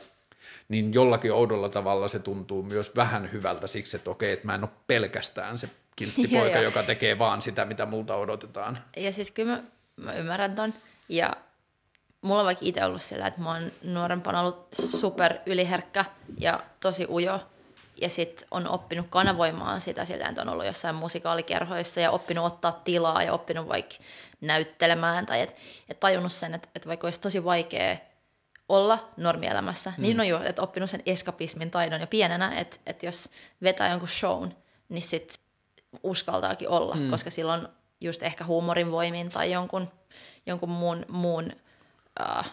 niin 0.69 0.93
jollakin 0.93 1.33
oudolla 1.33 1.69
tavalla 1.69 2.07
se 2.07 2.19
tuntuu 2.19 2.63
myös 2.63 2.95
vähän 2.95 3.31
hyvältä 3.31 3.67
siksi, 3.67 3.97
että 3.97 4.09
okei, 4.09 4.31
että 4.31 4.45
mä 4.45 4.55
en 4.55 4.63
ole 4.63 4.71
pelkästään 4.87 5.57
se 5.57 5.69
kilttipoika, 5.95 6.59
joka 6.69 6.83
tekee 6.83 7.19
vaan 7.19 7.41
sitä, 7.41 7.65
mitä 7.65 7.85
multa 7.85 8.15
odotetaan. 8.15 8.79
Ja 8.97 9.11
siis 9.11 9.31
kyllä 9.31 9.51
mä, 9.51 9.63
mä 9.97 10.13
ymmärrän 10.13 10.55
ton. 10.55 10.73
Ja 11.09 11.35
mulla 12.21 12.39
on 12.39 12.45
vaikka 12.45 12.65
itse 12.65 12.85
ollut 12.85 13.01
sillä, 13.01 13.27
että 13.27 13.41
mä 13.41 13.51
oon 13.51 13.71
nuorempana 13.83 14.41
ollut 14.41 14.67
super 14.73 15.33
yliherkkä 15.45 16.05
ja 16.39 16.63
tosi 16.79 17.05
ujo. 17.09 17.39
Ja 18.01 18.09
sit 18.09 18.47
on 18.51 18.67
oppinut 18.67 19.07
kanavoimaan 19.09 19.81
sitä 19.81 20.05
sillä, 20.05 20.27
että 20.27 20.41
on 20.41 20.49
ollut 20.49 20.65
jossain 20.65 20.95
musikaalikerhoissa 20.95 21.99
ja 21.99 22.11
oppinut 22.11 22.45
ottaa 22.45 22.81
tilaa 22.83 23.23
ja 23.23 23.33
oppinut 23.33 23.67
vaikka 23.67 23.95
näyttelemään. 24.41 25.25
Tai 25.25 25.41
että 25.41 25.55
et 25.89 25.99
tajunnut 25.99 26.31
sen, 26.31 26.53
että, 26.53 26.69
että 26.75 26.87
vaikka 26.87 27.07
olisi 27.07 27.19
tosi 27.19 27.43
vaikea 27.43 27.97
olla 28.69 29.09
normielämässä, 29.17 29.93
mm. 29.97 30.01
niin 30.01 30.19
on 30.19 30.27
jo 30.27 30.43
että 30.43 30.61
oppinut 30.61 30.89
sen 30.89 31.03
eskapismin 31.05 31.71
taidon 31.71 32.01
jo 32.01 32.07
pienenä, 32.07 32.59
että, 32.59 32.77
että 32.85 33.05
jos 33.05 33.29
vetää 33.63 33.89
jonkun 33.89 34.09
shown, 34.09 34.51
niin 34.89 35.01
sit 35.01 35.39
uskaltaakin 36.03 36.69
olla, 36.69 36.95
mm. 36.95 37.09
koska 37.09 37.29
silloin 37.29 37.67
just 38.01 38.23
ehkä 38.23 38.45
huumorin 38.45 38.91
voimin 38.91 39.29
tai 39.29 39.51
jonkun, 39.51 39.91
jonkun 40.45 40.69
muun, 40.69 41.05
muun 41.07 41.51
äh, 42.21 42.51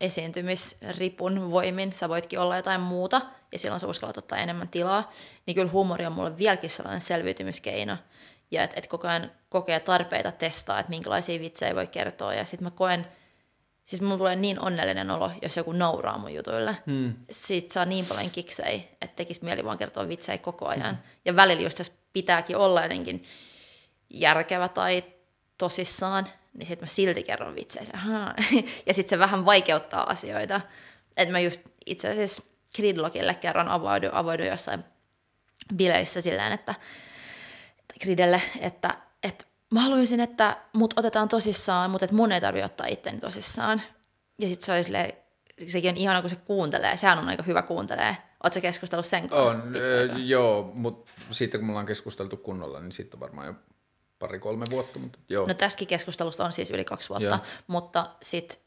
esiintymisripun 0.00 1.50
voimin 1.50 1.92
sä 1.92 2.08
voitkin 2.08 2.38
olla 2.38 2.56
jotain 2.56 2.80
muuta, 2.80 3.20
ja 3.52 3.58
silloin 3.58 3.80
sä 3.80 3.86
uskallat 3.86 4.18
ottaa 4.18 4.38
enemmän 4.38 4.68
tilaa, 4.68 5.10
niin 5.46 5.54
kyllä 5.54 5.70
huumori 5.70 6.06
on 6.06 6.12
mulle 6.12 6.38
vieläkin 6.38 6.70
sellainen 6.70 7.00
selviytymiskeino, 7.00 7.96
ja 8.50 8.62
että 8.62 8.78
et 8.78 8.86
koko 8.86 9.08
ajan 9.08 9.30
kokee 9.48 9.80
tarpeita 9.80 10.32
testaa, 10.32 10.78
että 10.80 10.90
minkälaisia 10.90 11.40
vitsejä 11.40 11.74
voi 11.74 11.86
kertoa, 11.86 12.34
ja 12.34 12.44
sitten 12.44 12.66
mä 12.66 12.70
koen, 12.70 13.06
siis 13.86 14.02
mulla 14.02 14.18
tulee 14.18 14.36
niin 14.36 14.60
onnellinen 14.60 15.10
olo, 15.10 15.30
jos 15.42 15.56
joku 15.56 15.72
nauraa 15.72 16.18
mun 16.18 16.34
jutuille. 16.34 16.76
Hmm. 16.86 17.14
Siitä 17.30 17.72
saa 17.72 17.84
niin 17.84 18.06
paljon 18.06 18.30
kiksei, 18.30 18.88
että 19.00 19.16
tekisi 19.16 19.44
mieli 19.44 19.64
vaan 19.64 19.78
kertoa 19.78 20.08
vitsejä 20.08 20.38
koko 20.38 20.66
ajan. 20.66 20.94
Hmm. 20.94 21.04
Ja 21.24 21.36
välillä 21.36 21.62
just 21.62 21.78
jos 21.78 21.92
pitääkin 22.12 22.56
olla 22.56 22.82
jotenkin 22.82 23.24
järkevä 24.10 24.68
tai 24.68 25.04
tosissaan, 25.58 26.28
niin 26.54 26.66
sitten 26.66 26.82
mä 26.82 26.86
silti 26.86 27.22
kerron 27.22 27.54
vitsejä. 27.54 27.98
ja 28.86 28.94
sitten 28.94 29.10
se 29.10 29.18
vähän 29.18 29.46
vaikeuttaa 29.46 30.10
asioita. 30.10 30.60
Että 31.16 31.32
mä 31.32 31.40
just 31.40 31.60
itse 31.86 32.10
asiassa 32.10 32.42
Gridlockille 32.76 33.34
kerran 33.34 33.68
avaudu, 33.68 34.08
avaudu 34.12 34.42
jossain 34.42 34.84
bileissä 35.76 36.20
silleen, 36.20 36.52
että 36.52 36.74
Gridelle, 38.02 38.42
että, 38.60 38.94
että 39.22 39.44
mä 39.70 39.80
haluaisin, 39.80 40.20
että 40.20 40.56
mut 40.72 40.94
otetaan 40.98 41.28
tosissaan, 41.28 41.90
mutta 41.90 42.04
että 42.04 42.16
mun 42.16 42.32
ei 42.32 42.40
tarvitse 42.40 42.64
ottaa 42.64 42.86
itteni 42.86 43.18
tosissaan. 43.18 43.82
Ja 44.38 44.48
sitten 44.48 44.66
se 44.66 44.72
oli 44.72 44.84
silleen, 44.84 45.12
sekin 45.66 45.90
on 45.90 45.96
ihana, 45.96 46.20
kun 46.20 46.30
se 46.30 46.36
kuuntelee. 46.36 46.96
Sehän 46.96 47.18
on 47.18 47.28
aika 47.28 47.42
hyvä 47.42 47.62
kuuntelee. 47.62 48.16
Oletko 48.44 48.60
keskustellut 48.60 49.06
sen 49.06 49.28
kanssa? 49.28 49.46
On, 49.46 49.74
äh, 50.10 50.16
joo, 50.16 50.70
mutta 50.74 51.12
sitten 51.30 51.60
kun 51.60 51.66
me 51.66 51.70
ollaan 51.70 51.86
keskusteltu 51.86 52.36
kunnolla, 52.36 52.80
niin 52.80 52.92
sitten 52.92 53.20
varmaan 53.20 53.46
jo 53.46 53.54
pari-kolme 54.18 54.64
vuotta. 54.70 54.98
Mutta 54.98 55.18
joo. 55.28 55.46
No 55.46 55.54
tässäkin 55.54 55.88
keskustelusta 55.88 56.44
on 56.44 56.52
siis 56.52 56.70
yli 56.70 56.84
kaksi 56.84 57.08
vuotta, 57.08 57.26
joo. 57.26 57.38
mutta 57.66 58.10
sitten 58.22 58.58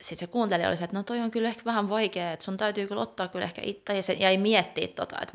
sit 0.00 0.18
se 0.18 0.26
kuuntelija 0.26 0.68
oli 0.68 0.76
se, 0.76 0.84
että 0.84 0.96
no 0.96 1.02
toi 1.02 1.20
on 1.20 1.30
kyllä 1.30 1.48
ehkä 1.48 1.64
vähän 1.64 1.88
vaikea, 1.88 2.32
että 2.32 2.44
sun 2.44 2.56
täytyy 2.56 2.86
kyllä 2.86 3.02
ottaa 3.02 3.28
kyllä 3.28 3.44
ehkä 3.44 3.62
itse, 3.64 3.96
ja 3.96 4.02
se 4.02 4.12
jäi 4.12 4.38
miettiä 4.38 4.88
tota, 4.88 5.16
että 5.22 5.34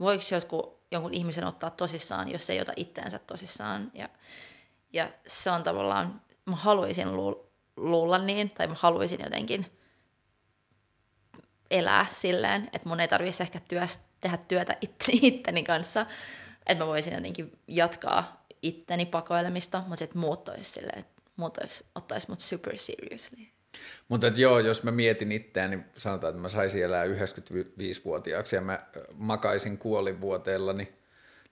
voiko 0.00 0.22
jotkut 0.32 0.73
jonkun 0.90 1.14
ihmisen 1.14 1.44
ottaa 1.44 1.70
tosissaan, 1.70 2.30
jos 2.30 2.50
ei 2.50 2.60
ota 2.60 2.72
itteensä 2.76 3.18
tosissaan. 3.18 3.90
Ja, 3.94 4.08
ja 4.92 5.08
se 5.26 5.50
on 5.50 5.62
tavallaan, 5.62 6.20
mä 6.46 6.56
haluaisin 6.56 7.08
luulla 7.76 8.18
niin, 8.18 8.50
tai 8.50 8.66
mä 8.66 8.74
haluaisin 8.78 9.20
jotenkin 9.24 9.66
elää 11.70 12.06
silleen, 12.12 12.70
että 12.72 12.88
mun 12.88 13.00
ei 13.00 13.08
tarvitsisi 13.08 13.42
ehkä 13.42 13.60
työst, 13.68 14.00
tehdä 14.20 14.36
työtä 14.36 14.76
it, 14.80 14.94
itteni 15.22 15.62
kanssa, 15.62 16.06
että 16.66 16.84
mä 16.84 16.88
voisin 16.88 17.14
jotenkin 17.14 17.58
jatkaa 17.68 18.44
itteni 18.62 19.06
pakoilemista, 19.06 19.80
mutta 19.80 19.96
sitten 19.96 20.20
muut 20.20 20.48
olisi 20.48 20.70
silleen, 20.70 20.98
että 20.98 21.22
muut 21.36 21.58
olisi, 21.58 21.84
ottaisi 21.94 22.30
mut 22.30 22.40
super 22.40 22.78
seriously. 22.78 23.53
Mutta 24.08 24.26
joo, 24.26 24.58
jos 24.58 24.82
mä 24.82 24.90
mietin 24.90 25.32
itseäni, 25.32 25.76
niin 25.76 25.86
sanotaan, 25.96 26.30
että 26.30 26.42
mä 26.42 26.48
saisin 26.48 26.84
elää 26.84 27.04
95-vuotiaaksi 27.04 28.56
ja 28.56 28.62
mä 28.62 28.78
makaisin 29.14 29.78
kuolivuoteella, 29.78 30.72
niin 30.72 30.94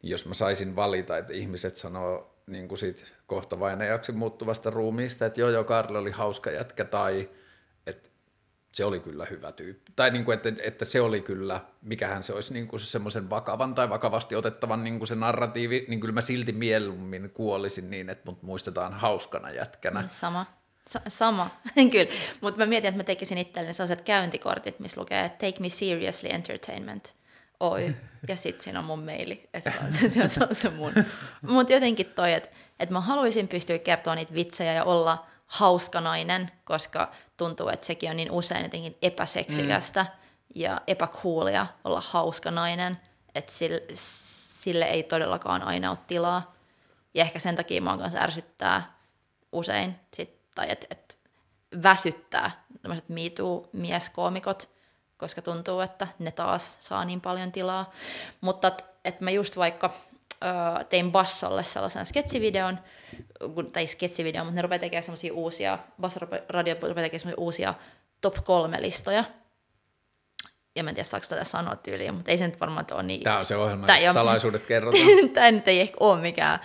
jos 0.03 0.27
mä 0.27 0.35
saisin 0.35 0.77
valita, 0.77 1.19
että 1.19 1.33
ihmiset 1.33 1.77
sanoo 1.77 2.33
niin 2.47 2.69
kuin 2.69 2.79
siitä 2.79 3.05
kohta 3.27 3.61
vainajaksi 3.61 4.13
muuttuvasta 4.13 4.71
ruumiista, 4.71 5.27
että 5.27 5.41
joo 5.41 5.51
joo, 5.51 5.65
Karli 5.65 5.99
oli 5.99 6.11
hauska 6.11 6.51
jätkä 6.51 6.85
tai 6.85 7.31
että 7.87 8.11
se 8.73 8.85
oli 8.85 9.01
kyllä 9.01 9.25
hyvä 9.25 9.53
tyyppi. 9.53 9.93
Tai 9.97 10.11
niin 10.11 10.25
kuin, 10.25 10.35
että, 10.35 10.53
että 10.63 10.85
se 10.85 11.01
oli 11.01 11.21
kyllä, 11.21 11.61
mikähän 11.83 12.23
se 12.23 12.33
olisi 12.33 12.53
niin 12.53 12.69
kuin 12.69 12.81
se 12.81 12.87
semmoisen 12.87 13.31
vakavan 13.31 13.75
tai 13.75 13.91
vakavasti 13.91 14.37
otettavan 14.37 14.85
niin 14.85 14.99
kuin 14.99 15.09
se 15.09 15.15
narratiivi, 15.15 15.85
niin 15.89 16.01
kyllä 16.01 16.15
mä 16.15 16.21
silti 16.21 16.53
mieluummin 16.53 17.31
kuolisin 17.31 17.91
niin, 17.91 18.11
että 18.11 18.31
mut 18.31 18.43
muistetaan 18.43 18.93
hauskana 18.93 19.51
jätkänä. 19.51 20.09
Sama. 20.09 20.62
Sama, 21.09 21.51
kyllä. 21.93 22.13
Mutta 22.41 22.59
mä 22.61 22.67
mietin, 22.67 22.89
että 22.89 22.97
mä 22.97 23.05
tekisin 23.05 23.39
itselleni 23.39 23.75
sellaiset 23.75 24.03
käyntikortit, 24.03 24.81
missä 24.81 25.01
lukee 25.01 25.29
Take 25.29 25.61
me 25.61 25.69
seriously 25.69 26.29
entertainment. 26.33 27.15
Oy. 27.61 27.95
Ja 28.29 28.37
sitten 28.37 28.65
siinä 28.65 28.79
on 28.79 28.85
mun 28.85 29.05
maili, 29.05 29.49
että 29.55 29.71
se 29.71 29.79
on 29.85 29.93
se, 29.93 30.29
se, 30.29 30.45
on 30.45 30.55
se 30.55 30.71
mun. 30.71 30.93
Mutta 31.43 31.73
jotenkin 31.73 32.07
toi, 32.07 32.33
että 32.33 32.49
et 32.81 32.91
mä 32.91 33.01
haluaisin 33.01 33.49
pystyä 33.49 33.79
kertoa 33.79 34.15
niitä 34.15 34.35
vitsejä 34.35 34.73
ja 34.73 34.85
olla 34.85 35.27
hauska 35.47 36.01
nainen, 36.01 36.51
koska 36.65 37.13
tuntuu, 37.37 37.69
että 37.69 37.87
sekin 37.87 38.11
on 38.11 38.17
niin 38.17 38.31
usein 38.31 38.63
jotenkin 38.63 38.97
epäseksikästä 39.03 40.03
mm. 40.03 40.11
ja 40.55 40.81
epäkuulia 40.87 41.67
olla 41.85 42.01
hauska 42.01 42.51
nainen, 42.51 42.99
että 43.35 43.53
sille, 43.53 43.83
sille 43.95 44.85
ei 44.85 45.03
todellakaan 45.03 45.63
aina 45.63 45.91
ole 45.91 45.99
tilaa. 46.07 46.55
Ja 47.15 47.23
ehkä 47.25 47.39
sen 47.39 47.57
takia 47.57 47.83
mua 47.83 47.99
kanssa 47.99 48.19
ärsyttää 48.19 48.97
usein 49.53 49.95
sit 50.17 50.42
tai 50.55 50.67
että 50.71 50.87
et, 50.91 51.19
väsyttää 51.83 52.65
tämmöiset 52.83 53.09
MeToo-mieskoomikot, 53.09 54.69
koska 55.17 55.43
tuntuu, 55.43 55.81
että 55.81 56.09
ne 56.19 56.31
taas 56.31 56.77
saa 56.81 57.05
niin 57.05 57.21
paljon 57.21 57.53
tilaa. 57.53 57.91
Mutta 58.41 58.69
että 58.69 58.85
et 59.05 59.21
mä 59.21 59.31
just 59.31 59.57
vaikka 59.57 59.93
ö, 60.45 60.85
tein 60.85 61.13
Bassolle 61.13 61.65
sellaisen 61.65 62.07
sketsivideon, 62.07 62.79
tai 63.73 63.87
sketsivideon, 63.87 64.47
mutta 64.47 64.57
ne 64.57 64.63
rupeaa 64.63 64.79
tekemään 64.79 65.03
semmoisia 65.03 65.33
uusia, 65.35 65.79
Basso 66.01 66.21
Radio 66.49 66.75
rupeaa 66.75 66.95
tekemään 66.95 67.21
semmoisia 67.21 67.41
uusia 67.45 67.75
top 68.21 68.45
kolme 68.45 68.83
listoja, 68.83 69.25
ja 70.77 70.85
mä 70.85 70.91
en 70.91 70.95
tiedä 70.95 71.09
saako 71.09 71.27
tätä 71.29 71.45
sanoa 71.45 71.77
tyyliin, 71.77 72.15
mutta 72.15 72.31
ei 72.31 72.39
se 72.39 72.47
nyt 72.47 72.61
varmaan 72.61 72.87
ole 72.93 73.03
niin... 73.03 73.23
Tämä 73.23 73.39
on 73.39 73.47
se 73.47 73.57
ohjelma, 73.57 73.87
Tämä 73.87 74.13
salaisuudet 74.13 74.67
kerrotaan. 74.73 75.29
Tämä 75.35 75.51
nyt 75.51 75.69
ei 75.69 75.81
ehkä 75.81 75.97
ole 76.01 76.21
mikään, 76.21 76.61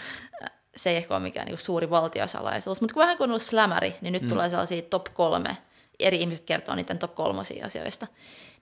se 0.78 0.90
ei 0.90 0.96
ehkä 0.96 1.14
ole 1.14 1.24
mikään 1.24 1.48
niin 1.48 1.58
suuri 1.58 1.90
valtiosalaisuus, 1.90 2.82
mutta 2.82 2.94
kun 2.94 3.02
vähän 3.02 3.18
kun 3.18 3.24
on 3.24 3.30
ollut 3.30 3.42
slämäri, 3.42 3.96
niin 4.02 4.12
nyt 4.12 4.22
mm. 4.22 4.30
tulee 4.30 4.50
sellaisia 4.50 4.82
top 4.82 5.06
kolme, 5.14 5.58
eri 6.00 6.22
ihmiset 6.22 6.46
kertoo 6.46 6.76
niiden 6.76 7.00
top 7.00 7.16
kolmosia 7.16 7.66
asioista. 7.66 8.08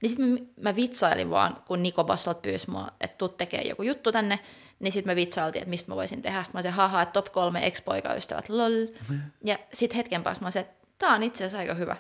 Niin 0.01 0.09
sitten 0.09 0.29
mä, 0.29 0.37
mä 0.61 0.75
vitsailin 0.75 1.29
vaan, 1.29 1.57
kun 1.67 1.83
Niko 1.83 2.03
Bassolt 2.03 2.41
pyysi 2.41 2.69
mua, 2.69 2.87
että 3.01 3.17
tuu 3.17 3.29
tekee 3.29 3.61
joku 3.61 3.83
juttu 3.83 4.11
tänne, 4.11 4.39
niin 4.79 4.91
sitten 4.91 5.11
me 5.11 5.15
vitsailtiin, 5.15 5.61
että 5.61 5.69
mistä 5.69 5.91
mä 5.91 5.95
voisin 5.95 6.21
tehdä. 6.21 6.43
Sitten 6.43 6.57
mä 6.57 6.59
olisin, 6.59 6.73
haha, 6.73 7.01
että 7.01 7.13
top 7.13 7.31
kolme 7.31 7.65
ex-poikaystävät, 7.67 8.49
lol. 8.49 8.85
Mm. 9.09 9.21
Ja 9.43 9.57
sitten 9.73 9.95
hetken 9.95 10.23
päästä 10.23 10.43
mä 10.43 10.47
olisin, 10.47 10.61
että 10.61 10.87
tämä 10.97 11.15
on 11.15 11.23
itse 11.23 11.43
asiassa 11.43 11.57
aika 11.57 11.73
hyvä. 11.73 11.95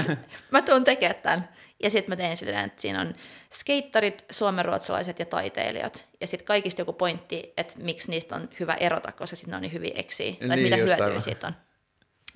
mä 0.50 0.62
tuun 0.62 0.84
tekemään 0.84 1.22
tämän. 1.22 1.48
Ja 1.82 1.90
sitten 1.90 2.12
mä 2.12 2.16
tein 2.16 2.36
silleen, 2.36 2.64
että 2.64 2.82
siinä 2.82 3.00
on 3.00 3.14
skeittarit, 3.52 4.24
suomenruotsalaiset 4.30 5.18
ja 5.18 5.26
taiteilijat. 5.26 6.06
Ja 6.20 6.26
sitten 6.26 6.46
kaikista 6.46 6.80
joku 6.80 6.92
pointti, 6.92 7.52
että 7.56 7.74
miksi 7.78 8.10
niistä 8.10 8.34
on 8.34 8.48
hyvä 8.60 8.74
erota, 8.74 9.12
koska 9.12 9.36
sitten 9.36 9.50
ne 9.50 9.56
on 9.56 9.62
niin 9.62 9.72
hyvin 9.72 9.92
eksiä. 9.94 10.32
Tai 10.32 10.48
niin, 10.48 10.62
mitä 10.62 10.76
hyötyä 10.76 11.06
aivan. 11.06 11.22
siitä 11.22 11.46
on. 11.46 11.54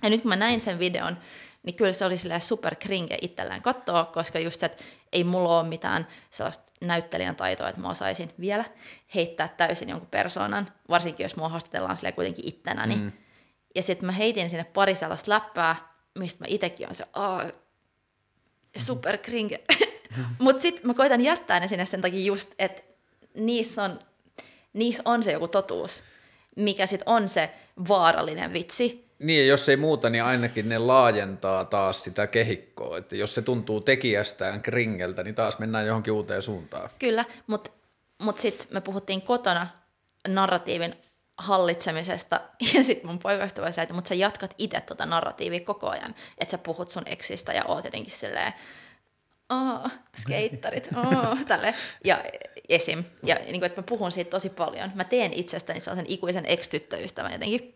Ja 0.03 0.11
nyt 0.11 0.23
kun 0.23 0.29
mä 0.29 0.37
näin 0.37 0.61
sen 0.61 0.79
videon, 0.79 1.16
niin 1.62 1.77
kyllä 1.77 1.93
se 1.93 2.05
oli 2.05 2.19
silleen 2.19 2.41
super 2.41 2.75
kringe 2.75 3.19
itsellään 3.23 3.62
katsoa, 3.62 4.05
koska 4.05 4.39
just 4.39 4.62
että 4.62 4.85
ei 5.12 5.25
mulla 5.25 5.61
ole 5.61 5.69
mitään 5.69 6.07
sellaista 6.31 6.73
näyttelijän 6.81 7.37
taitoa, 7.37 7.69
että 7.69 7.81
mä 7.81 7.91
osaisin 7.91 8.31
vielä 8.41 8.65
heittää 9.15 9.49
täysin 9.49 9.89
jonkun 9.89 10.09
persoonan, 10.09 10.73
varsinkin 10.89 11.25
jos 11.25 11.37
mua 11.37 11.49
haastatellaan 11.49 11.97
silleen 11.97 12.15
kuitenkin 12.15 12.49
ittenäni. 12.49 12.97
Mm. 12.97 13.12
Ja 13.75 13.83
sitten 13.83 14.07
mä 14.07 14.12
heitin 14.12 14.51
sinne 14.51 14.65
pari 14.65 14.95
sellaista 14.95 15.31
läppää, 15.31 15.77
mistä 16.19 16.45
mä 16.45 16.47
itsekin 16.49 16.89
on 16.89 16.95
se, 16.95 17.05
super 18.76 19.18
kringe. 19.18 19.60
Mutta 20.38 20.62
sitten 20.62 20.86
mä 20.86 20.94
koitan 20.94 21.20
jättää 21.20 21.60
ne 21.60 21.68
sinne 21.68 21.86
sen 21.86 22.01
takia 22.01 22.24
just, 22.26 22.52
että 22.59 22.82
niissä 23.34 23.82
on, 23.82 23.98
niissä 24.72 25.02
on 25.05 25.22
se 25.22 25.32
joku 25.32 25.48
totuus, 25.48 26.02
mikä 26.56 26.86
sitten 26.86 27.09
on 27.09 27.28
se 27.28 27.51
vaarallinen 27.88 28.52
vitsi. 28.52 29.05
Niin, 29.18 29.40
ja 29.40 29.46
jos 29.46 29.68
ei 29.68 29.76
muuta, 29.76 30.10
niin 30.10 30.24
ainakin 30.24 30.68
ne 30.68 30.78
laajentaa 30.78 31.64
taas 31.64 32.05
sitä 32.05 32.26
kehikkoa. 32.26 32.98
Että 32.98 33.16
jos 33.16 33.34
se 33.34 33.42
tuntuu 33.42 33.80
tekijästään 33.80 34.62
kringeltä, 34.62 35.22
niin 35.22 35.34
taas 35.34 35.59
mennään 35.59 35.86
johonkin 35.86 36.12
uuteen 36.12 36.42
suuntaan. 36.42 36.90
Kyllä, 36.98 37.24
mutta 37.46 37.70
mut 38.22 38.38
sitten 38.40 38.66
me 38.70 38.80
puhuttiin 38.80 39.22
kotona 39.22 39.66
narratiivin 40.28 40.94
hallitsemisesta, 41.39 42.40
ja 42.74 42.82
sitten 42.82 43.06
mun 43.06 43.19
poikaystävä 43.19 43.73
sanoi, 43.73 43.82
että 43.82 43.94
mutta 43.94 44.09
sä 44.09 44.15
jatkat 44.15 44.55
itse 44.59 44.81
tota 44.81 45.06
narratiivia 45.06 45.61
koko 45.61 45.89
ajan, 45.89 46.15
että 46.39 46.51
sä 46.51 46.59
puhut 46.59 46.90
sun 46.90 47.02
eksistä 47.06 47.52
ja 47.52 47.65
oot 47.65 47.85
jotenkin 47.85 48.12
silleen, 48.12 48.52
oh, 49.51 49.90
skeittarit, 50.16 50.89
oh, 50.97 51.44
tälle. 51.47 51.74
Ja 52.05 52.24
esim. 52.69 53.05
Ja 53.23 53.35
niin 53.35 53.61
kuin, 53.61 53.65
että 53.65 53.81
mä 53.81 53.85
puhun 53.89 54.12
siitä 54.12 54.31
tosi 54.31 54.51
paljon. 54.51 54.90
Mä 54.94 55.05
teen 55.05 55.32
itsestäni 55.32 55.81
sellaisen 55.81 56.06
ikuisen 56.09 56.47
ex-tyttöystävän 56.47 57.32
jotenkin. 57.32 57.74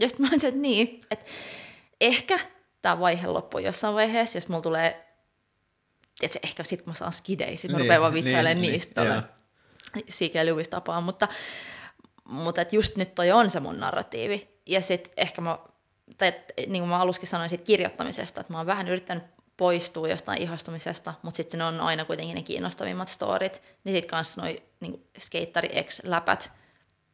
Ja 0.00 0.08
sitten 0.08 0.26
mä 0.26 0.30
olisin, 0.32 0.48
että 0.48 0.60
niin, 0.60 1.00
että 1.10 1.30
ehkä 2.00 2.38
tämä 2.82 3.00
vaihe 3.00 3.26
loppuu 3.26 3.60
jossain 3.60 3.94
vaiheessa, 3.94 4.38
jos 4.38 4.48
mulla 4.48 4.62
tulee, 4.62 5.06
tiedätkö, 6.18 6.38
ehkä 6.42 6.64
sit 6.64 6.82
kun 6.82 6.90
mä 6.90 6.94
saan 6.94 7.12
skidei, 7.12 7.56
sit 7.56 7.70
mä 7.70 7.76
niin, 7.76 7.84
rupean 7.84 8.02
vaan 8.02 8.14
vitsailemaan 8.14 8.60
niin, 8.60 8.72
niistä 8.72 9.04
niin, 9.94 10.06
C.K. 10.06 10.34
Lewis 10.34 10.68
tapaan, 10.68 11.04
mutta 11.04 11.28
mutta 12.28 12.60
et 12.60 12.72
just 12.72 12.96
nyt 12.96 13.14
toi 13.14 13.30
on 13.30 13.50
se 13.50 13.60
mun 13.60 13.80
narratiivi. 13.80 14.60
Ja 14.66 14.80
sitten 14.80 15.12
ehkä 15.16 15.40
mä, 15.40 15.58
tai 16.18 16.28
et, 16.28 16.52
niin 16.56 16.82
kuin 16.82 16.88
mä 16.88 16.98
aluskin 16.98 17.28
sanoin 17.28 17.50
siitä 17.50 17.64
kirjoittamisesta, 17.64 18.40
että 18.40 18.52
mä 18.52 18.58
oon 18.58 18.66
vähän 18.66 18.88
yrittänyt 18.88 19.24
poistua 19.56 20.08
jostain 20.08 20.42
ihastumisesta, 20.42 21.14
mutta 21.22 21.36
sitten 21.36 21.58
ne 21.58 21.64
on 21.64 21.80
aina 21.80 22.04
kuitenkin 22.04 22.34
ne 22.34 22.42
kiinnostavimmat 22.42 23.08
storit. 23.08 23.62
Niin 23.84 23.94
sitten 23.96 24.10
kanssa 24.10 24.40
noi 24.40 24.62
niin 24.80 25.06
skeittari 25.18 25.82
X-läpät, 25.82 26.52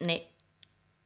niin 0.01 0.32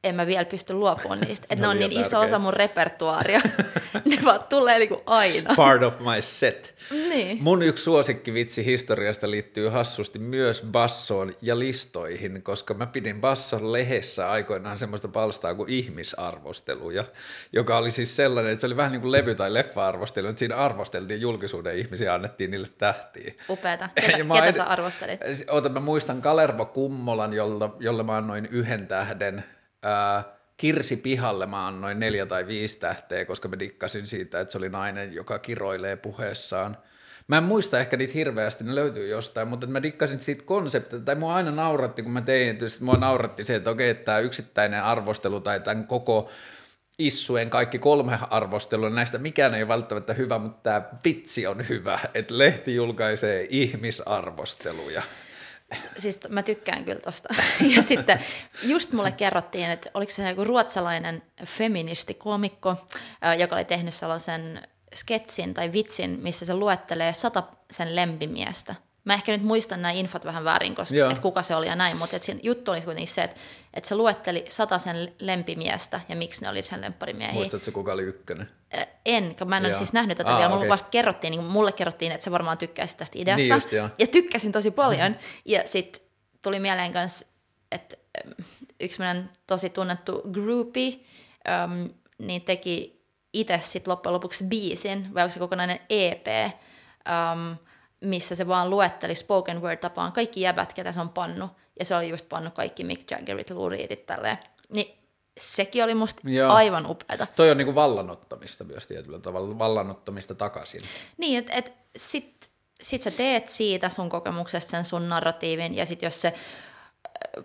en 0.04 0.14
mä 0.14 0.26
vielä 0.26 0.44
pysty 0.44 0.74
luopumaan 0.74 1.20
niistä. 1.20 1.46
Että 1.50 1.62
ne 1.62 1.68
on 1.68 1.78
niin 1.78 1.90
tärkeä. 1.90 2.06
iso 2.06 2.20
osa 2.20 2.38
mun 2.38 2.52
repertuaaria. 2.52 3.40
ne 4.04 4.18
vaan 4.24 4.40
tulee 4.48 4.78
niinku 4.78 5.02
aina. 5.06 5.54
Part 5.56 5.82
of 5.82 5.98
my 5.98 6.22
set. 6.22 6.74
Niin. 6.90 7.42
Mun 7.42 7.62
yksi 7.62 7.84
suosikkivitsi 7.84 8.64
historiasta 8.64 9.30
liittyy 9.30 9.68
hassusti 9.68 10.18
myös 10.18 10.62
bassoon 10.62 11.32
ja 11.42 11.58
listoihin, 11.58 12.42
koska 12.42 12.74
mä 12.74 12.86
pidin 12.86 13.20
basson 13.20 13.72
lehdessä 13.72 14.30
aikoinaan 14.30 14.78
semmoista 14.78 15.08
palstaa 15.08 15.54
kuin 15.54 15.70
ihmisarvosteluja, 15.70 17.04
joka 17.52 17.76
oli 17.76 17.90
siis 17.90 18.16
sellainen, 18.16 18.52
että 18.52 18.60
se 18.60 18.66
oli 18.66 18.76
vähän 18.76 18.92
niin 18.92 19.02
kuin 19.02 19.12
levy- 19.12 19.34
tai 19.34 19.54
leffa-arvostelu, 19.54 20.26
että 20.26 20.38
siinä 20.38 20.56
arvosteltiin 20.56 21.20
julkisuuden 21.20 21.78
ihmisiä 21.78 22.06
ja 22.06 22.14
annettiin 22.14 22.50
niille 22.50 22.68
tähtiä. 22.78 23.34
Upeeta. 23.50 23.88
Ketä, 23.94 24.18
ketä 24.34 24.52
sä 24.52 24.64
arvostelit? 24.64 25.20
Ota, 25.48 25.68
mä 25.68 25.80
muistan 25.80 26.22
Kalervo 26.22 26.64
Kummolan, 26.64 27.32
jolle, 27.32 27.70
jolle 27.80 28.02
mä 28.02 28.16
annoin 28.16 28.48
yhden 28.50 28.86
tähden– 28.86 29.44
Kirsi 30.56 30.96
Pihalle 30.96 31.46
mä 31.46 31.66
annoin 31.66 32.00
neljä 32.00 32.26
tai 32.26 32.46
viisi 32.46 32.80
tähteä, 32.80 33.24
koska 33.24 33.48
mä 33.48 33.58
dikkasin 33.58 34.06
siitä, 34.06 34.40
että 34.40 34.52
se 34.52 34.58
oli 34.58 34.68
nainen, 34.68 35.12
joka 35.12 35.38
kiroilee 35.38 35.96
puheessaan. 35.96 36.76
Mä 37.28 37.36
en 37.36 37.42
muista 37.42 37.78
ehkä 37.78 37.96
niitä 37.96 38.14
hirveästi, 38.14 38.64
ne 38.64 38.74
löytyy 38.74 39.08
jostain, 39.08 39.48
mutta 39.48 39.66
mä 39.66 39.82
dikkasin 39.82 40.20
siitä 40.20 40.44
konseptista, 40.44 41.04
tai 41.04 41.14
mua 41.14 41.34
aina 41.34 41.50
nauratti, 41.50 42.02
kun 42.02 42.12
mä 42.12 42.20
tein, 42.20 42.48
että 42.48 42.66
mua 42.80 42.94
nauratti 42.94 43.44
se, 43.44 43.54
että 43.54 43.70
okei, 43.70 43.94
tämä 43.94 44.18
yksittäinen 44.18 44.82
arvostelu 44.82 45.40
tai 45.40 45.60
tämän 45.60 45.86
koko 45.86 46.30
issuen 46.98 47.50
kaikki 47.50 47.78
kolme 47.78 48.18
arvostelua, 48.30 48.90
näistä 48.90 49.18
mikään 49.18 49.54
ei 49.54 49.62
ole 49.62 49.68
välttämättä 49.68 50.12
hyvä, 50.12 50.38
mutta 50.38 50.62
tämä 50.62 50.88
vitsi 51.04 51.46
on 51.46 51.68
hyvä, 51.68 51.98
että 52.14 52.38
lehti 52.38 52.74
julkaisee 52.74 53.46
ihmisarvosteluja. 53.50 55.02
Siis 55.98 56.20
mä 56.28 56.42
tykkään 56.42 56.84
kyllä 56.84 57.00
tosta. 57.00 57.34
Ja 57.76 57.82
sitten 57.82 58.18
just 58.62 58.92
mulle 58.92 59.12
kerrottiin, 59.12 59.70
että 59.70 59.90
oliko 59.94 60.12
se 60.12 60.28
joku 60.28 60.44
ruotsalainen 60.44 61.22
feministikomikko, 61.44 62.76
joka 63.38 63.56
oli 63.56 63.64
tehnyt 63.64 63.94
sellaisen 63.94 64.62
sketsin 64.94 65.54
tai 65.54 65.72
vitsin, 65.72 66.18
missä 66.22 66.46
se 66.46 66.54
luettelee 66.54 67.12
sata 67.12 67.42
sen 67.70 67.96
lempimiestä– 67.96 68.74
Mä 69.06 69.14
ehkä 69.14 69.32
nyt 69.32 69.42
muistan 69.42 69.82
nämä 69.82 69.92
infot 69.92 70.24
vähän 70.24 70.44
väärin, 70.44 70.74
koska, 70.74 71.08
että 71.10 71.22
kuka 71.22 71.42
se 71.42 71.54
oli 71.56 71.66
ja 71.66 71.76
näin, 71.76 71.96
mutta 71.96 72.16
että 72.16 72.32
juttu 72.42 72.70
oli 72.70 72.80
kuitenkin 72.80 73.14
se, 73.14 73.22
että, 73.22 73.40
että 73.74 73.88
se 73.88 73.94
luetteli 73.94 74.44
sen 74.78 75.12
lempimiestä 75.18 76.00
ja 76.08 76.16
miksi 76.16 76.42
ne 76.42 76.48
oli 76.48 76.62
sen 76.62 76.80
lempparimiehiä. 76.80 77.34
Muistatko, 77.34 77.70
kuka 77.72 77.92
oli 77.92 78.02
ykkönen? 78.02 78.48
En, 79.04 79.36
kun 79.36 79.48
mä 79.48 79.56
en 79.56 79.66
ole 79.66 79.72
siis 79.72 79.92
nähnyt 79.92 80.18
tätä 80.18 80.30
ah, 80.30 80.36
vielä. 80.36 80.48
Mulle 80.48 80.60
okay. 80.60 80.70
vasta 80.70 80.88
kerrottiin, 80.90 81.30
niin 81.30 81.44
mulle 81.44 81.72
kerrottiin, 81.72 82.12
että 82.12 82.24
se 82.24 82.30
varmaan 82.30 82.58
tykkäsi 82.58 82.96
tästä 82.96 83.18
ideasta. 83.18 83.42
Niin 83.42 83.82
just, 83.82 83.98
ja 83.98 84.06
tykkäsin 84.06 84.52
tosi 84.52 84.70
paljon. 84.70 85.12
Mm-hmm. 85.12 85.42
Ja 85.44 85.62
sitten 85.64 86.02
tuli 86.42 86.60
mieleen 86.60 86.92
myös, 86.92 87.26
että 87.72 87.96
yksi 88.80 88.98
meidän 88.98 89.30
tosi 89.46 89.70
tunnettu 89.70 90.22
groupie, 90.32 90.92
um, 91.64 91.90
niin 92.18 92.42
teki 92.42 93.02
itse 93.32 93.58
sitten 93.62 93.90
loppujen 93.90 94.14
lopuksi 94.14 94.44
biisin, 94.44 95.14
vai 95.14 95.22
onko 95.22 95.32
se 95.32 95.38
kokonainen 95.38 95.80
EP, 95.90 96.26
um, 97.06 97.56
missä 98.06 98.34
se 98.34 98.48
vaan 98.48 98.70
luetteli 98.70 99.14
spoken 99.14 99.62
word 99.62 99.76
tapaan 99.76 100.12
kaikki 100.12 100.40
jäbät, 100.40 100.72
ketä 100.72 100.92
se 100.92 101.00
on 101.00 101.08
pannu. 101.08 101.50
Ja 101.78 101.84
se 101.84 101.96
oli 101.96 102.08
just 102.08 102.28
pannu 102.28 102.50
kaikki 102.50 102.84
Mick 102.84 103.10
Jaggerit, 103.10 103.50
Lou 103.50 103.68
Reedit, 103.68 104.06
tälleen. 104.06 104.38
Niin 104.68 104.98
sekin 105.40 105.84
oli 105.84 105.94
musta 105.94 106.20
Joo. 106.24 106.52
aivan 106.52 106.86
upeata. 106.86 107.26
Toi 107.36 107.50
on 107.50 107.56
niinku 107.56 107.74
vallanottamista 107.74 108.64
myös 108.64 108.86
tietyllä 108.86 109.18
tavalla, 109.18 109.58
vallanottamista 109.58 110.34
takaisin. 110.34 110.80
Niin, 111.16 111.38
että 111.38 111.52
et 111.52 111.72
sit, 111.96 112.50
sit 112.82 113.02
sä 113.02 113.10
teet 113.10 113.48
siitä 113.48 113.88
sun 113.88 114.08
kokemuksesta 114.08 114.70
sen 114.70 114.84
sun 114.84 115.08
narratiivin, 115.08 115.74
ja 115.74 115.86
sit 115.86 116.02
jos 116.02 116.20
se 116.20 116.34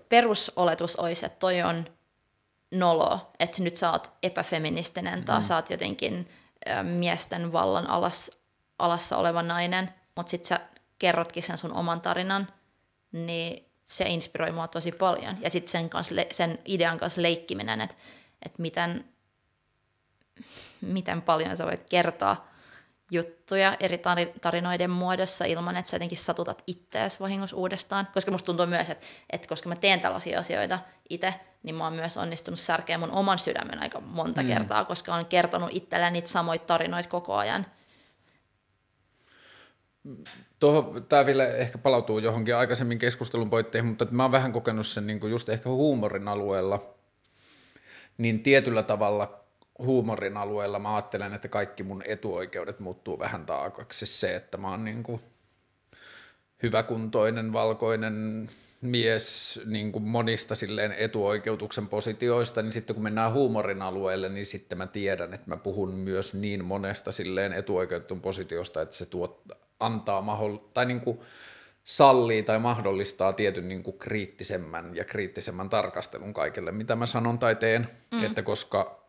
perusoletus 0.09 0.95
olisi, 0.95 1.25
että 1.25 1.39
toi 1.39 1.61
on 1.61 1.85
nolo, 2.71 3.31
että 3.39 3.63
nyt 3.63 3.77
sä 3.77 3.91
oot 3.91 4.11
epäfeministinen 4.23 5.19
mm. 5.19 5.25
tai 5.25 5.43
sä 5.43 5.55
oot 5.55 5.69
jotenkin 5.69 6.29
ä, 6.69 6.83
miesten 6.83 7.51
vallan 7.51 7.88
alas, 7.88 8.31
alassa 8.79 9.17
oleva 9.17 9.43
nainen, 9.43 9.93
mutta 10.22 10.31
sitten 10.31 10.48
sä 10.48 10.60
kerrotkin 10.99 11.43
sen 11.43 11.57
sun 11.57 11.73
oman 11.73 12.02
tarinan, 12.02 12.48
niin 13.11 13.65
se 13.85 14.06
inspiroi 14.06 14.52
mua 14.52 14.68
tosi 14.68 14.91
paljon. 14.91 15.38
Ja 15.41 15.49
sitten 15.49 15.72
sen, 15.72 15.89
sen 16.31 16.60
idean 16.65 16.99
kanssa 16.99 17.22
leikkiminen, 17.22 17.81
että 17.81 17.95
et 18.45 18.60
miten, 18.60 19.06
miten 20.81 21.22
paljon 21.22 21.57
sä 21.57 21.65
voit 21.65 21.89
kertoa 21.89 22.48
juttuja 23.11 23.77
eri 23.80 24.02
tarinoiden 24.41 24.89
muodossa 24.89 25.45
ilman, 25.45 25.77
että 25.77 25.89
sä 25.89 25.95
jotenkin 25.95 26.18
satutat 26.18 26.64
itseäsi 26.68 27.19
vahingossa 27.19 27.56
uudestaan. 27.56 28.07
Koska 28.14 28.31
musta 28.31 28.45
tuntuu 28.45 28.65
myös, 28.65 28.89
että, 28.89 29.06
että 29.30 29.48
koska 29.48 29.69
mä 29.69 29.76
teen 29.76 29.99
tällaisia 29.99 30.39
asioita 30.39 30.80
itse, 31.10 31.34
niin 31.64 31.76
mä 31.76 31.84
oon 31.84 31.93
myös 31.93 32.18
onnistunut 32.18 32.60
särkeä 32.60 32.98
mun 32.98 33.11
oman 33.11 33.39
sydämen 33.39 33.80
aika 33.80 33.99
monta 33.99 34.41
mm. 34.41 34.48
kertaa, 34.48 34.85
koska 34.85 35.14
olen 35.14 35.26
kertonut 35.26 35.69
itselleni 35.73 36.14
niitä 36.14 36.30
samoja 36.30 36.60
tarinoita 36.60 37.10
koko 37.10 37.35
ajan. 37.35 37.65
Tämä 41.10 41.26
vielä 41.26 41.48
ehkä 41.48 41.78
palautuu 41.78 42.19
johonkin 42.19 42.56
aikaisemmin 42.56 42.99
keskustelun 42.99 43.49
poitteihin, 43.49 43.90
mutta 43.90 44.07
mä 44.11 44.23
oon 44.23 44.32
vähän 44.32 44.52
kokenut 44.52 44.88
sen 44.88 45.07
niin 45.07 45.30
just 45.30 45.49
ehkä 45.49 45.69
huumorin 45.69 46.28
alueella, 46.28 46.95
niin 48.18 48.44
tietyllä 48.44 48.84
tavalla 48.84 49.44
huumorin 49.80 50.38
alueella 50.38 50.80
mä 50.80 50.95
ajattelen, 50.95 51.34
että 51.34 51.48
kaikki 51.48 51.84
mun 51.84 52.03
etuoikeudet 52.06 52.80
muuttuu 52.80 53.19
vähän 53.19 53.45
taakaksi. 53.45 54.06
Se, 54.06 54.36
että 54.36 54.57
mä 54.57 54.69
oon 54.69 54.84
niin 54.84 55.03
kuin 55.03 55.22
hyväkuntoinen, 56.64 57.53
valkoinen 57.53 58.49
mies 58.82 59.60
niin 59.65 59.91
kuin 59.91 60.03
monista 60.03 60.56
silleen 60.56 60.91
etuoikeutuksen 60.91 61.88
positioista, 61.88 62.61
niin 62.61 62.72
sitten 62.72 62.94
kun 62.94 63.03
mennään 63.03 63.34
huumorin 63.34 63.82
alueelle, 63.82 64.30
niin 64.30 64.45
sitten 64.45 64.78
mä 64.78 64.88
tiedän, 64.88 65.34
että 65.34 65.49
mä 65.49 65.57
puhun 65.57 65.94
myös 65.94 66.34
niin 66.34 66.65
monesta 66.65 67.11
silleen 67.11 67.53
etuoikeutun 67.53 68.22
positiosta, 68.22 68.82
että 68.82 68.95
se 68.95 69.06
tuot, 69.06 69.41
antaa 69.81 70.21
mahdoll- 70.21 70.69
tai 70.73 70.85
niin 70.85 71.01
kuin 71.01 71.19
sallii 71.83 72.43
tai 72.43 72.59
mahdollistaa 72.59 73.33
tietyn 73.33 73.67
niin 73.67 73.83
kuin 73.83 73.99
kriittisemmän 73.99 74.95
ja 74.95 75.05
kriittisemmän 75.05 75.69
tarkastelun 75.69 76.33
kaikille, 76.33 76.71
mitä 76.71 76.95
mä 76.95 77.05
sanon 77.05 77.39
tai 77.39 77.55
teen, 77.55 77.87
mm. 78.11 78.23
että 78.23 78.43
koska 78.43 79.01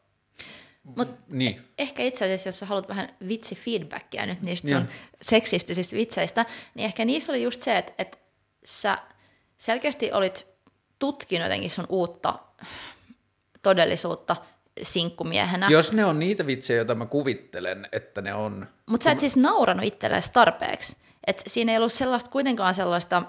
Mut 0.85 1.09
niin. 1.29 1.57
E- 1.59 1.83
ehkä 1.83 2.03
itse 2.03 2.25
asiassa, 2.25 2.49
jos 2.49 2.59
sä 2.59 2.67
haluat 2.67 2.89
vähän 2.89 3.17
vitsifeedbackia 3.29 4.27
nyt 4.27 4.43
niistä 4.43 4.69
sun 4.69 4.85
seksistisistä 5.23 5.97
vitseistä, 5.97 6.47
niin 6.75 6.85
ehkä 6.85 7.05
niissä 7.05 7.33
oli 7.33 7.43
just 7.43 7.63
se, 7.63 7.79
että, 7.79 7.93
että 7.99 8.19
sä 8.65 8.99
selkeästi 9.57 10.13
olit 10.13 10.47
tutkinut 10.99 11.45
jotenkin 11.45 11.71
sun 11.71 11.87
uutta 11.89 12.39
todellisuutta 13.63 14.37
sinkkumiehenä. 14.83 15.69
Jos 15.71 15.93
ne 15.93 16.05
on 16.05 16.19
niitä 16.19 16.47
vitsejä, 16.47 16.77
joita 16.77 16.95
mä 16.95 17.07
kuvittelen, 17.07 17.89
että 17.93 18.23
ne 18.23 18.35
on. 18.35 18.67
Mutta 18.87 19.05
sä 19.05 19.11
et 19.11 19.21
siis 19.21 19.37
nauranut 19.37 19.85
itsellesi 19.85 20.33
tarpeeksi. 20.33 20.97
Et 21.27 21.43
siinä 21.47 21.73
ei 21.73 21.79
ollut 21.79 21.93
sellaista, 21.93 22.31
kuitenkaan 22.31 22.75
sellaista 22.75 23.23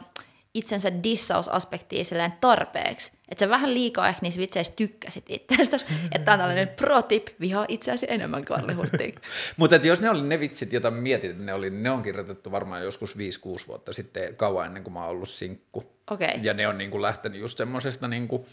itsensä 0.54 1.04
dissausaspektia 1.04 2.04
silleen 2.04 2.34
tarpeeksi. 2.42 3.12
Että 3.30 3.46
sä 3.46 3.50
vähän 3.50 3.74
liikaa 3.74 4.08
ehkä 4.08 4.20
niissä 4.22 4.40
vitseissä 4.40 4.74
tykkäsit 4.76 5.26
itsestäsi. 5.30 5.86
että 6.12 6.26
tämä 6.26 6.34
on 6.34 6.40
tällainen 6.40 6.68
pro 6.68 7.02
tip, 7.02 7.28
vihaa 7.40 7.66
itseäsi 7.68 8.06
enemmän 8.10 8.46
Karli 8.46 8.74
Hurtig. 8.74 9.16
Mutta 9.58 9.76
jos 9.76 10.02
ne 10.02 10.10
oli 10.10 10.22
ne 10.22 10.40
vitsit, 10.40 10.74
joita 10.74 10.92
mietit, 10.92 11.32
että 11.32 11.44
ne, 11.44 11.54
oli, 11.54 11.70
ne 11.70 11.90
on 11.90 12.04
kirjoitettu 12.04 12.52
varmaan 12.52 12.84
joskus 12.84 13.18
5-6 13.18 13.20
vuotta 13.68 13.94
sitten, 13.94 14.36
kauan 14.36 14.66
ennen 14.66 14.84
kuin 14.84 14.94
mä 14.94 15.00
oon 15.00 15.10
ollut 15.10 15.30
sinkku. 15.30 15.84
Okay. 16.12 16.40
Ja 16.42 16.54
ne 16.54 16.68
on 16.68 16.78
niin 16.78 16.92
kuin 16.92 17.02
lähtenyt 17.02 17.42
just 17.42 17.58
semmoisesta 17.58 18.08
niin 18.08 18.28
kuin, 18.28 18.46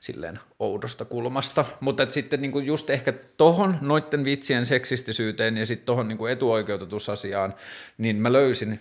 silleen 0.00 0.40
oudosta 0.58 1.04
kulmasta, 1.04 1.64
mutta 1.80 2.10
sitten 2.10 2.42
niin 2.42 2.52
kuin 2.52 2.66
just 2.66 2.90
ehkä 2.90 3.12
tohon 3.12 3.78
noitten 3.80 4.24
vitsien 4.24 4.66
seksistisyyteen 4.66 5.56
ja 5.56 5.66
sitten 5.66 5.86
tohon 5.86 6.08
niin 6.08 6.18
kuin 6.18 6.32
etuoikeutetusasiaan, 6.32 7.54
niin 7.98 8.16
mä 8.16 8.32
löysin 8.32 8.80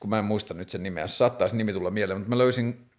kun 0.00 0.10
mä 0.10 0.18
en 0.18 0.24
muista 0.24 0.54
nyt 0.54 0.70
sen 0.70 0.82
nimeä, 0.82 1.06
saattaisi 1.06 1.56
nimi 1.56 1.72
tulla 1.72 1.90
mieleen, 1.90 2.18
mutta 2.18 2.28
mä 2.28 2.38
löysin, 2.38 2.90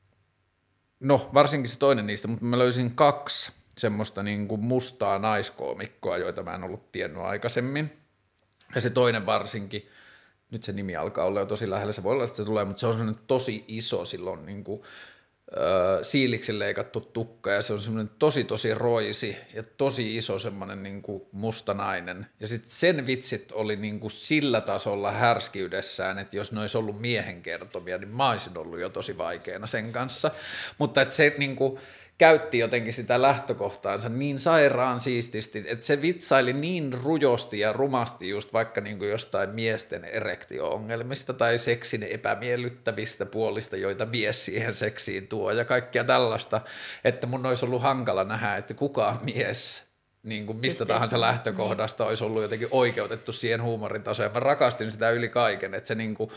no 0.99 1.29
varsinkin 1.33 1.71
se 1.71 1.79
toinen 1.79 2.07
niistä, 2.07 2.27
mutta 2.27 2.45
mä 2.45 2.57
löysin 2.57 2.95
kaksi 2.95 3.51
semmoista 3.77 4.23
niin 4.23 4.47
kuin 4.47 4.61
mustaa 4.61 5.19
naiskoomikkoa, 5.19 6.17
joita 6.17 6.43
mä 6.43 6.55
en 6.55 6.63
ollut 6.63 6.91
tiennyt 6.91 7.21
aikaisemmin. 7.21 7.97
Ja 8.75 8.81
se 8.81 8.89
toinen 8.89 9.25
varsinkin, 9.25 9.89
nyt 10.51 10.63
se 10.63 10.71
nimi 10.71 10.95
alkaa 10.95 11.25
olla 11.25 11.39
jo 11.39 11.45
tosi 11.45 11.69
lähellä, 11.69 11.93
se 11.93 12.03
voi 12.03 12.13
olla, 12.13 12.23
että 12.23 12.37
se 12.37 12.45
tulee, 12.45 12.65
mutta 12.65 12.79
se 12.79 12.87
on 12.87 13.19
tosi 13.27 13.65
iso 13.67 14.05
silloin 14.05 14.45
niin 14.45 14.63
kuin, 14.63 14.83
siiliksi 16.01 16.59
leikattu 16.59 17.01
tukka 17.01 17.51
ja 17.51 17.61
se 17.61 17.73
on 17.73 17.79
semmoinen 17.79 18.13
tosi 18.19 18.43
tosi 18.43 18.73
roisi 18.73 19.37
ja 19.53 19.63
tosi 19.63 20.17
iso 20.17 20.39
semmoinen 20.39 20.83
niin 20.83 21.01
kuin 21.01 21.23
musta 21.31 21.73
nainen. 21.73 22.27
Ja 22.39 22.47
sitten 22.47 22.71
sen 22.71 23.07
vitsit 23.07 23.51
oli 23.51 23.75
niin 23.75 23.99
kuin 23.99 24.11
sillä 24.11 24.61
tasolla 24.61 25.11
härskiydessään, 25.11 26.19
että 26.19 26.35
jos 26.35 26.51
ne 26.51 26.61
olisi 26.61 26.77
ollut 26.77 27.01
miehen 27.01 27.41
kertomia, 27.41 27.97
niin 27.97 28.09
mä 28.09 28.29
olisin 28.29 28.57
ollut 28.57 28.79
jo 28.79 28.89
tosi 28.89 29.17
vaikeana 29.17 29.67
sen 29.67 29.91
kanssa. 29.91 30.31
Mutta 30.77 31.01
että 31.01 31.15
se 31.15 31.35
niin 31.37 31.55
kuin, 31.55 31.79
käytti 32.17 32.59
jotenkin 32.59 32.93
sitä 32.93 33.21
lähtökohtaansa 33.21 34.09
niin 34.09 34.39
sairaan 34.39 34.99
siististi, 34.99 35.63
että 35.67 35.85
se 35.85 36.01
vitsaili 36.01 36.53
niin 36.53 36.93
rujosti 37.03 37.59
ja 37.59 37.73
rumasti 37.73 38.29
just 38.29 38.53
vaikka 38.53 38.81
niin 38.81 38.97
kuin 38.97 39.09
jostain 39.09 39.49
miesten 39.49 40.05
erektio-ongelmista 40.05 41.33
tai 41.33 41.57
seksin 41.57 42.03
epämiellyttävistä 42.03 43.25
puolista, 43.25 43.77
joita 43.77 44.05
mies 44.05 44.45
siihen 44.45 44.75
seksiin 44.75 45.27
tuo 45.27 45.51
ja 45.51 45.65
kaikkia 45.65 46.03
tällaista, 46.03 46.61
että 47.03 47.27
mun 47.27 47.45
olisi 47.45 47.65
ollut 47.65 47.81
hankala 47.81 48.23
nähdä, 48.23 48.55
että 48.55 48.73
kukaan 48.73 49.19
mies 49.23 49.87
niin 50.23 50.45
kuin 50.45 50.57
mistä 50.57 50.81
Just 50.81 50.87
tahansa 50.87 51.21
lähtökohdasta 51.21 52.03
niin. 52.03 52.09
olisi 52.09 52.23
ollut 52.23 52.41
jotenkin 52.41 52.67
oikeutettu 52.71 53.31
siihen 53.31 53.63
huumorin 53.63 54.03
tasoon. 54.03 54.31
Mä 54.31 54.39
rakastin 54.39 54.91
sitä 54.91 55.09
yli 55.09 55.29
kaiken, 55.29 55.73
että 55.73 55.87
se 55.87 55.95
niin 55.95 56.15
kuin, 56.15 56.29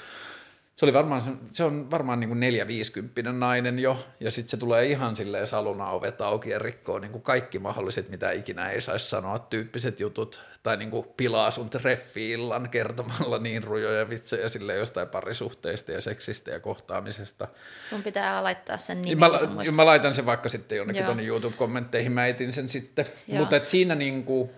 se, 0.80 0.86
oli 0.86 0.92
varmaan, 0.92 1.22
se 1.52 1.64
on 1.64 1.90
varmaan 1.90 2.20
niin 2.20 2.28
kuin 2.28 2.40
neljä 2.40 2.66
viisikymppinen 2.66 3.40
nainen 3.40 3.78
jo, 3.78 4.06
ja 4.20 4.30
sitten 4.30 4.50
se 4.50 4.56
tulee 4.56 4.86
ihan 4.86 5.16
silleen 5.16 5.46
saluna 5.46 5.90
ovet 5.90 6.20
auki 6.20 6.50
ja 6.50 6.58
rikkoo 6.58 6.98
niin 6.98 7.12
kuin 7.12 7.22
kaikki 7.22 7.58
mahdolliset, 7.58 8.08
mitä 8.08 8.32
ikinä 8.32 8.70
ei 8.70 8.80
saisi 8.80 9.08
sanoa, 9.08 9.38
tyyppiset 9.38 10.00
jutut, 10.00 10.40
tai 10.62 10.76
niin 10.76 10.90
kuin 10.90 11.06
pilaa 11.16 11.50
sun 11.50 11.70
treffi-illan 11.70 12.68
kertomalla 12.68 13.38
niin 13.38 13.64
rujoja 13.64 14.08
vitsejä 14.08 14.48
sille 14.48 14.74
jostain 14.74 15.08
parisuhteista 15.08 15.92
ja 15.92 16.00
seksistä 16.00 16.50
ja 16.50 16.60
kohtaamisesta. 16.60 17.48
Sun 17.88 18.02
pitää 18.02 18.42
laittaa 18.42 18.76
sen 18.76 19.02
nimi. 19.02 19.14
Mä, 19.14 19.28
mä 19.72 19.86
laitan 19.86 20.14
sen 20.14 20.26
vaikka 20.26 20.48
sitten 20.48 20.78
jonnekin 20.78 21.04
tuonne 21.04 21.22
YouTube-kommentteihin, 21.22 22.12
mä 22.12 22.26
etin 22.26 22.52
sen 22.52 22.68
sitten, 22.68 23.06
mutta 23.38 23.60
siinä 23.64 23.94
niin 23.94 24.24
kuin, 24.24 24.50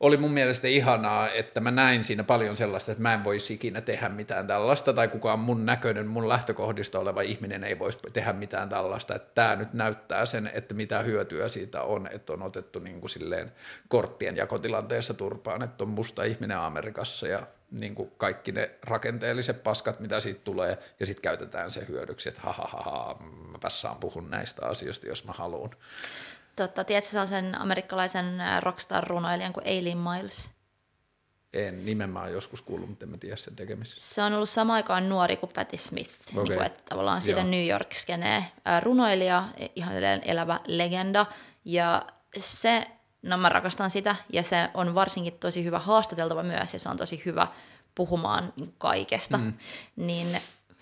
oli 0.00 0.16
mun 0.16 0.30
mielestä 0.30 0.68
ihanaa, 0.68 1.30
että 1.30 1.60
mä 1.60 1.70
näin 1.70 2.04
siinä 2.04 2.24
paljon 2.24 2.56
sellaista, 2.56 2.92
että 2.92 3.02
mä 3.02 3.14
en 3.14 3.24
voisi 3.24 3.54
ikinä 3.54 3.80
tehdä 3.80 4.08
mitään 4.08 4.46
tällaista, 4.46 4.92
tai 4.92 5.08
kukaan 5.08 5.38
mun 5.38 5.66
näköinen, 5.66 6.06
mun 6.06 6.28
lähtökohdista 6.28 6.98
oleva 6.98 7.20
ihminen 7.20 7.64
ei 7.64 7.78
voisi 7.78 7.98
tehdä 8.12 8.32
mitään 8.32 8.68
tällaista, 8.68 9.14
että 9.14 9.30
tämä 9.34 9.56
nyt 9.56 9.72
näyttää 9.72 10.26
sen, 10.26 10.50
että 10.54 10.74
mitä 10.74 10.98
hyötyä 10.98 11.48
siitä 11.48 11.82
on, 11.82 12.08
että 12.12 12.32
on 12.32 12.42
otettu 12.42 12.78
niin 12.78 13.00
kuin 13.00 13.10
silleen 13.10 13.52
korttien 13.88 14.36
jakotilanteessa 14.36 15.14
turpaan, 15.14 15.62
että 15.62 15.84
on 15.84 15.90
musta 15.90 16.24
ihminen 16.24 16.58
Amerikassa 16.58 17.28
ja 17.28 17.46
niin 17.70 17.94
kuin 17.94 18.12
kaikki 18.16 18.52
ne 18.52 18.70
rakenteelliset 18.84 19.62
paskat, 19.62 20.00
mitä 20.00 20.20
siitä 20.20 20.40
tulee, 20.44 20.78
ja 21.00 21.06
sitten 21.06 21.22
käytetään 21.22 21.70
se 21.70 21.84
hyödyksi, 21.88 22.28
että 22.28 22.40
ha, 22.44 22.52
ha, 22.52 22.66
ha, 22.66 23.18
ha 23.62 23.68
saan 23.68 23.96
puhun 23.96 24.30
näistä 24.30 24.66
asioista, 24.66 25.08
jos 25.08 25.24
mä 25.24 25.32
haluan. 25.32 25.70
Totta, 26.58 26.84
tiedätkö 26.84 27.10
sellaisen 27.10 27.60
amerikkalaisen 27.60 28.40
rockstar-runoilijan 28.60 29.52
kuin 29.52 29.66
Aileen 29.66 29.98
Miles? 29.98 30.50
En, 31.52 31.86
nimen 31.86 32.10
mä 32.10 32.20
oon 32.20 32.32
joskus 32.32 32.62
kuullut, 32.62 32.88
mutta 32.88 33.04
en 33.04 33.10
mä 33.10 33.18
tiedä 33.18 33.36
sen 33.36 33.56
tekemistä. 33.56 33.96
Se 33.98 34.22
on 34.22 34.32
ollut 34.32 34.48
sama 34.48 34.74
aikaan 34.74 35.08
nuori 35.08 35.36
kuin 35.36 35.52
Patti 35.54 35.76
Smith, 35.76 36.14
okay. 36.32 36.44
niin 36.44 36.54
kuin, 36.54 36.66
että 36.66 36.82
tavallaan 36.88 37.22
siitä 37.22 37.44
New 37.44 37.66
york 37.66 37.94
skenee 37.94 38.44
runoilija, 38.82 39.48
ihan 39.76 39.94
elävä 40.24 40.60
legenda, 40.66 41.26
ja 41.64 42.06
se, 42.38 42.86
no 43.22 43.36
mä 43.36 43.48
rakastan 43.48 43.90
sitä, 43.90 44.16
ja 44.32 44.42
se 44.42 44.68
on 44.74 44.94
varsinkin 44.94 45.38
tosi 45.38 45.64
hyvä 45.64 45.78
haastateltava 45.78 46.42
myös, 46.42 46.72
ja 46.72 46.78
se 46.78 46.88
on 46.88 46.96
tosi 46.96 47.22
hyvä 47.24 47.46
puhumaan 47.94 48.52
kaikesta, 48.78 49.38
mm. 49.38 49.52
niin 49.96 50.40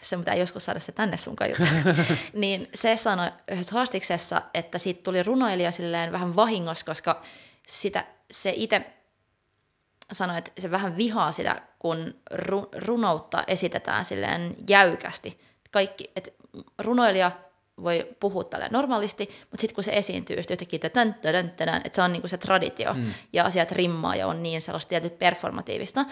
se 0.09 0.17
pitää 0.17 0.35
joskus 0.35 0.65
saada 0.65 0.81
se 0.81 0.93
tänne 0.93 1.17
sun 1.17 1.37
kajuta. 1.37 1.67
niin 2.33 2.69
se 2.75 2.97
sanoi 2.97 3.31
yhdessä 3.51 3.75
haastiksessa, 3.75 4.43
että 4.55 4.79
siitä 4.79 5.03
tuli 5.03 5.23
runoilija 5.23 5.71
silleen 5.71 6.13
vähän 6.13 6.37
vahingossa, 6.37 6.87
koska 6.87 7.23
sitä, 7.67 8.07
se 8.31 8.53
itse 8.57 8.87
sanoi, 10.13 10.39
että 10.39 10.51
se 10.59 10.71
vähän 10.71 10.97
vihaa 10.97 11.33
sitä, 11.33 11.63
kun 11.79 12.15
ru, 12.31 12.69
runoutta 12.73 13.45
esitetään 13.47 14.05
silleen 14.05 14.57
jäykästi. 14.69 15.41
Kaikki, 15.71 16.11
että 16.17 16.31
runoilija 16.79 17.31
voi 17.83 18.09
puhua 18.21 18.45
tälle 18.45 18.69
normaalisti, 18.71 19.31
mutta 19.51 19.61
sitten 19.61 19.75
kun 19.75 19.85
se 19.85 19.93
esiintyy 19.93 20.37
just 20.37 20.51
yhtäkkiä, 20.51 20.79
tän, 20.79 21.17
että 21.85 21.97
se 21.97 22.03
on 22.03 22.13
niinku 22.13 22.29
se 22.29 22.39
traditio 22.39 22.95
mm. 22.95 23.15
ja 23.33 23.45
asiat 23.45 23.73
rimmaa 23.73 24.17
ja 24.17 24.27
on 24.27 24.43
niin 24.43 24.61
sellaista 24.61 24.89
tietyt 24.89 25.19
performatiivista, 25.19 26.05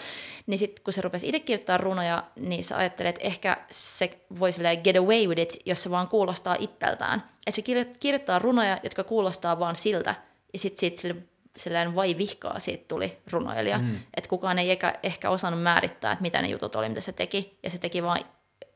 niin 0.47 0.59
sitten 0.59 0.85
kun 0.85 0.93
se 0.93 1.01
rupesi 1.01 1.29
itse 1.29 1.41
kirjoittaa 1.41 1.77
runoja, 1.77 2.25
niin 2.37 2.65
sä 2.65 2.77
ajattelet, 2.77 3.17
että 3.17 3.27
ehkä 3.27 3.57
se 3.71 4.19
voi 4.41 4.51
get 4.85 4.97
away 4.97 5.27
with 5.27 5.41
it, 5.41 5.57
jos 5.67 5.83
se 5.83 5.91
vaan 5.91 6.09
kuulostaa 6.09 6.57
itseltään. 6.59 7.25
Että 7.47 7.57
se 7.57 7.63
kirjoittaa 8.01 8.39
runoja, 8.39 8.79
jotka 8.83 9.05
kuulostaa 9.05 9.59
vaan 9.59 9.77
siltä, 9.77 10.15
ja 10.53 10.59
sitten 10.59 10.81
siitä 10.81 11.01
sille 11.01 11.17
sellainen 11.57 11.95
vai 11.95 12.19
vihkaa 12.19 12.59
siitä 12.59 12.85
tuli 12.89 13.19
runoilija, 13.33 13.79
mm. 13.79 13.99
että 14.17 14.31
kukaan 14.31 14.59
ei 14.59 14.71
ehkä, 14.71 14.95
ehkä 15.03 15.31
osannut 15.31 15.63
määrittää, 15.63 16.13
että 16.13 16.23
mitä 16.23 16.43
ne 16.43 16.49
jutut 16.49 16.77
oli, 16.77 16.89
mitä 16.89 17.01
se 17.01 17.13
teki, 17.13 17.59
ja 17.63 17.71
se 17.71 17.79
teki 17.79 18.03
vain 18.03 18.25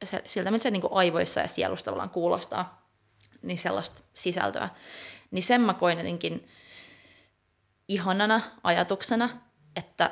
se, 0.04 0.22
siltä, 0.26 0.50
mitä 0.50 0.62
se 0.62 0.70
niin 0.70 0.82
aivoissa 0.90 1.40
ja 1.40 1.48
sielusta 1.48 1.84
tavallaan 1.84 2.10
kuulostaa, 2.10 2.77
niin 3.42 3.58
sellaista 3.58 4.02
sisältöä. 4.14 4.68
Niin 5.30 5.42
sen 5.42 5.60
mä 5.60 5.74
koin 5.74 5.98
jotenkin 5.98 6.48
ihanana 7.88 8.40
ajatuksena, 8.62 9.28
että 9.76 10.10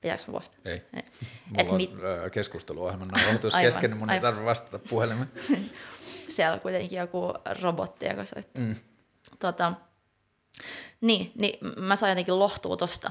Pitääkö 0.00 0.24
mä 0.26 0.32
vastata? 0.32 0.70
Ei. 0.70 0.82
Ei. 0.94 1.02
Mulla 1.50 1.70
on 1.70 1.76
mit- 1.76 1.90
keskusteluohjelman 2.32 3.08
nauhoitus 3.08 3.54
Aivan, 3.54 3.66
kesken, 3.72 3.90
niin 3.90 3.98
mun 3.98 4.10
ei 4.10 4.20
tarvitse 4.20 4.44
vastata 4.44 4.78
puhelimeen. 4.78 5.30
Siellä 6.28 6.54
on 6.54 6.60
kuitenkin 6.60 6.98
joku 6.98 7.34
robotti, 7.62 8.06
joka 8.06 8.24
soittaa. 8.24 8.62
Mm. 8.62 8.76
Tota, 9.38 9.72
niin, 11.00 11.32
niin 11.34 11.58
mä 11.78 11.96
saan 11.96 12.10
jotenkin 12.10 12.38
lohtua 12.38 12.76
tosta, 12.76 13.10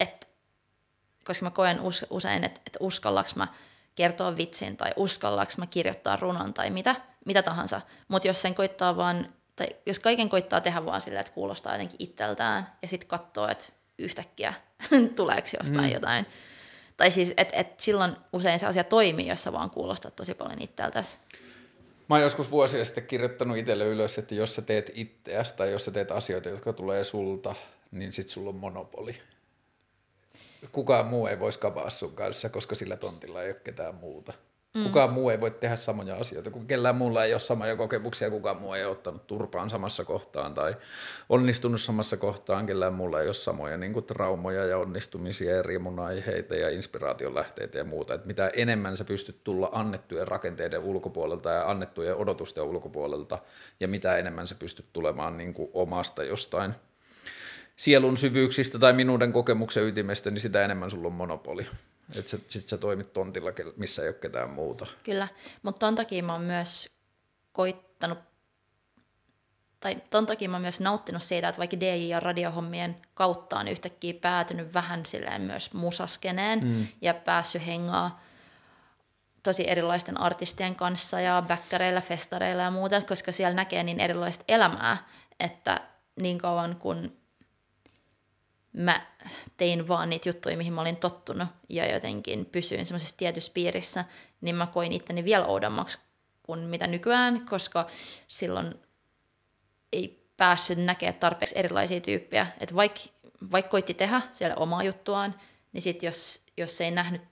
että 0.00 0.26
koska 1.24 1.46
mä 1.46 1.50
koen 1.50 1.80
us, 1.80 2.06
usein, 2.10 2.44
että, 2.44 2.60
että 2.66 2.78
uskallaks 2.80 3.34
mä 3.36 3.48
kertoa 3.98 4.36
vitsin 4.36 4.76
tai 4.76 4.92
uskallaks 4.96 5.58
mä 5.58 5.66
kirjoittaa 5.66 6.16
runon 6.16 6.54
tai 6.54 6.70
mitä, 6.70 6.96
mitä 7.24 7.42
tahansa. 7.42 7.80
Mutta 8.08 8.28
jos 8.28 8.42
sen 8.42 8.54
koittaa 8.54 8.96
vaan, 8.96 9.28
tai 9.56 9.66
jos 9.86 9.98
kaiken 9.98 10.28
koittaa 10.28 10.60
tehdä 10.60 10.84
vaan 10.84 11.00
sillä, 11.00 11.20
että 11.20 11.32
kuulostaa 11.32 11.72
jotenkin 11.72 11.96
itseltään 11.98 12.72
ja 12.82 12.88
sitten 12.88 13.08
katsoo, 13.08 13.48
että 13.48 13.64
yhtäkkiä 13.98 14.54
tuleeko 15.16 15.48
jostain 15.58 15.90
mm. 15.90 15.92
jotain. 15.92 16.26
Tai 16.96 17.10
siis, 17.10 17.32
että 17.36 17.56
et 17.56 17.80
silloin 17.80 18.16
usein 18.32 18.58
se 18.58 18.66
asia 18.66 18.84
toimii, 18.84 19.26
jos 19.26 19.42
sä 19.42 19.52
vaan 19.52 19.70
kuulostat 19.70 20.16
tosi 20.16 20.34
paljon 20.34 20.62
itseltäsi. 20.62 21.18
Mä 22.08 22.14
oon 22.14 22.22
joskus 22.22 22.50
vuosia 22.50 22.84
sitten 22.84 23.06
kirjoittanut 23.06 23.56
itselle 23.56 23.84
ylös, 23.84 24.18
että 24.18 24.34
jos 24.34 24.54
sä 24.54 24.62
teet 24.62 24.90
itseäsi 24.94 25.56
tai 25.56 25.72
jos 25.72 25.84
sä 25.84 25.90
teet 25.90 26.10
asioita, 26.10 26.48
jotka 26.48 26.72
tulee 26.72 27.04
sulta, 27.04 27.54
niin 27.90 28.12
sit 28.12 28.28
sulla 28.28 28.50
on 28.50 28.56
monopoli. 28.56 29.20
Kukaan 30.72 31.06
muu 31.06 31.26
ei 31.26 31.40
voisi 31.40 31.58
kavaa 31.58 31.90
sun 31.90 32.14
kanssa, 32.14 32.48
koska 32.48 32.74
sillä 32.74 32.96
tontilla 32.96 33.42
ei 33.42 33.50
ole 33.50 33.60
ketään 33.64 33.94
muuta. 33.94 34.32
Mm. 34.74 34.84
Kukaan 34.84 35.12
muu 35.12 35.30
ei 35.30 35.40
voi 35.40 35.50
tehdä 35.50 35.76
samoja 35.76 36.16
asioita, 36.16 36.50
kun 36.50 36.66
kellään 36.66 36.96
muulla 36.96 37.24
ei 37.24 37.32
ole 37.32 37.38
samoja 37.38 37.76
kokemuksia, 37.76 38.30
kukaan 38.30 38.60
muu 38.60 38.72
ei 38.72 38.84
ole 38.84 38.92
ottanut 38.92 39.26
turpaan 39.26 39.70
samassa 39.70 40.04
kohtaan 40.04 40.54
tai 40.54 40.76
onnistunut 41.28 41.80
samassa 41.80 42.16
kohtaan, 42.16 42.66
kellään 42.66 42.94
muulla 42.94 43.20
ei 43.20 43.26
ole 43.26 43.34
samoja 43.34 43.76
niin 43.76 43.92
kuin 43.92 44.04
traumoja 44.04 44.64
ja 44.64 44.78
onnistumisia 44.78 45.56
ja 45.56 45.62
riemun 45.62 45.98
aiheita 45.98 46.54
ja 46.54 46.70
inspiraation 46.70 47.34
lähteitä 47.34 47.78
ja 47.78 47.84
muuta. 47.84 48.14
Et 48.14 48.24
mitä 48.24 48.48
enemmän 48.48 48.96
sä 48.96 49.04
pystyt 49.04 49.44
tulla 49.44 49.68
annettujen 49.72 50.28
rakenteiden 50.28 50.80
ulkopuolelta 50.80 51.50
ja 51.50 51.70
annettujen 51.70 52.16
odotusten 52.16 52.64
ulkopuolelta 52.64 53.38
ja 53.80 53.88
mitä 53.88 54.16
enemmän 54.16 54.46
sä 54.46 54.54
pystyt 54.54 54.86
tulemaan 54.92 55.38
niin 55.38 55.54
kuin 55.54 55.70
omasta 55.72 56.24
jostain 56.24 56.74
sielun 57.78 58.16
syvyyksistä 58.16 58.78
tai 58.78 58.92
minuuden 58.92 59.32
kokemuksen 59.32 59.84
ytimestä, 59.84 60.30
niin 60.30 60.40
sitä 60.40 60.64
enemmän 60.64 60.90
sulla 60.90 61.06
on 61.06 61.12
monopoli. 61.12 61.66
Että 62.16 62.38
sit 62.48 62.68
sä 62.68 62.78
toimit 62.78 63.12
tontilla, 63.12 63.50
missä 63.76 64.02
ei 64.02 64.08
ole 64.08 64.14
ketään 64.14 64.50
muuta. 64.50 64.86
Kyllä, 65.02 65.28
mutta 65.62 65.78
ton 65.78 65.94
takia 65.94 66.22
mä 66.22 66.32
oon 66.32 66.42
myös 66.42 66.90
koittanut, 67.52 68.18
tai 69.80 69.96
ton 70.10 70.26
takia 70.26 70.48
mä 70.48 70.54
oon 70.56 70.62
myös 70.62 70.80
nauttinut 70.80 71.22
siitä, 71.22 71.48
että 71.48 71.58
vaikka 71.58 71.80
DJ 71.80 72.06
ja 72.08 72.20
radiohommien 72.20 72.96
kautta 73.14 73.58
on 73.58 73.68
yhtäkkiä 73.68 74.14
päätynyt 74.14 74.74
vähän 74.74 75.06
silleen 75.06 75.42
myös 75.42 75.74
musaskeneen 75.74 76.64
mm. 76.64 76.86
ja 77.00 77.14
päässyt 77.14 77.66
hengaa 77.66 78.24
tosi 79.42 79.70
erilaisten 79.70 80.20
artistien 80.20 80.74
kanssa 80.74 81.20
ja 81.20 81.42
bäkkäreillä, 81.48 82.00
festareilla 82.00 82.62
ja 82.62 82.70
muuta, 82.70 83.00
koska 83.00 83.32
siellä 83.32 83.54
näkee 83.54 83.82
niin 83.82 84.00
erilaista 84.00 84.44
elämää, 84.48 85.08
että 85.40 85.80
niin 86.16 86.38
kauan 86.38 86.76
kun 86.76 87.18
mä 88.72 89.06
tein 89.56 89.88
vaan 89.88 90.10
niitä 90.10 90.28
juttuja, 90.28 90.56
mihin 90.56 90.72
mä 90.72 90.80
olin 90.80 90.96
tottunut 90.96 91.48
ja 91.68 91.92
jotenkin 91.92 92.46
pysyin 92.46 92.86
semmoisessa 92.86 93.16
tietyssä 93.16 93.52
piirissä, 93.54 94.04
niin 94.40 94.54
mä 94.54 94.66
koin 94.66 94.92
itteni 94.92 95.24
vielä 95.24 95.46
oudommaksi 95.46 95.98
kuin 96.42 96.60
mitä 96.60 96.86
nykyään, 96.86 97.46
koska 97.46 97.86
silloin 98.26 98.74
ei 99.92 100.28
päässyt 100.36 100.78
näkemään 100.78 101.20
tarpeeksi 101.20 101.58
erilaisia 101.58 102.00
tyyppejä. 102.00 102.46
Että 102.60 102.74
vaikka 102.74 103.00
vaik 103.52 103.68
koitti 103.68 103.94
tehdä 103.94 104.20
siellä 104.30 104.56
omaa 104.56 104.82
juttuaan, 104.82 105.34
niin 105.72 105.82
sitten 105.82 106.06
jos, 106.06 106.42
jos 106.56 106.80
ei 106.80 106.90
nähnyt 106.90 107.22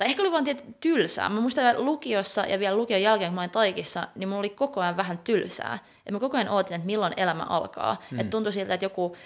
tai 0.00 0.08
ehkä 0.08 0.22
oli 0.22 0.32
vaan 0.32 0.44
tiet, 0.44 0.64
tylsää. 0.80 1.28
Mä 1.28 1.40
muistan 1.40 1.84
lukiossa 1.84 2.46
ja 2.46 2.58
vielä 2.58 2.76
lukion 2.76 3.02
jälkeen, 3.02 3.30
kun 3.30 3.34
mä 3.34 3.40
olin 3.40 3.50
taikissa, 3.50 4.08
niin 4.14 4.28
mulla 4.28 4.38
oli 4.38 4.50
koko 4.50 4.80
ajan 4.80 4.96
vähän 4.96 5.18
tylsää. 5.18 5.78
Ja 6.06 6.12
mä 6.12 6.20
koko 6.20 6.36
ajan 6.36 6.48
ootin, 6.48 6.74
että 6.74 6.86
milloin 6.86 7.12
elämä 7.16 7.42
alkaa. 7.42 8.02
Mm. 8.10 8.20
Että 8.20 8.30
tuntui 8.30 8.52
siltä, 8.52 8.74
että 8.74 8.84
joku 8.84 9.16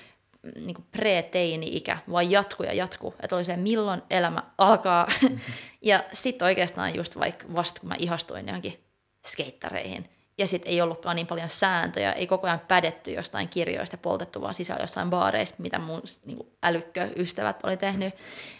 niin 0.57 0.87
pre-teini-ikä 0.93 1.99
vaan 2.11 2.31
jatkuu 2.31 2.67
ja 2.67 2.73
jatkuu. 2.73 3.15
Että 3.23 3.37
oli 3.37 3.45
se, 3.45 3.57
milloin 3.57 4.03
elämä 4.11 4.43
alkaa. 4.59 5.07
Mm-hmm. 5.23 5.39
ja 5.83 6.05
sitten 6.13 6.47
oikeastaan 6.47 6.95
just 6.95 7.19
vaikka 7.19 7.47
vasta 7.55 7.81
kun 7.81 7.89
mä 7.89 7.95
ihastuin 7.99 8.47
johonkin 8.47 8.85
skeittareihin, 9.27 10.09
ja 10.39 10.47
sitten 10.47 10.73
ei 10.73 10.81
ollutkaan 10.81 11.17
niin 11.17 11.27
paljon 11.27 11.49
sääntöjä, 11.49 12.13
ei 12.13 12.27
koko 12.27 12.47
ajan 12.47 12.61
pädetty 12.61 13.13
jostain 13.13 13.49
kirjoista 13.49 13.95
ja 13.95 13.99
poltettu 13.99 14.41
vaan 14.41 14.55
sisällä 14.55 14.83
jossain 14.83 15.11
baareissa, 15.11 15.55
mitä 15.59 15.79
mun 15.79 16.03
niin 16.25 16.39
älykköystävät 16.63 17.61
oli 17.63 17.77
tehnyt, 17.77 18.15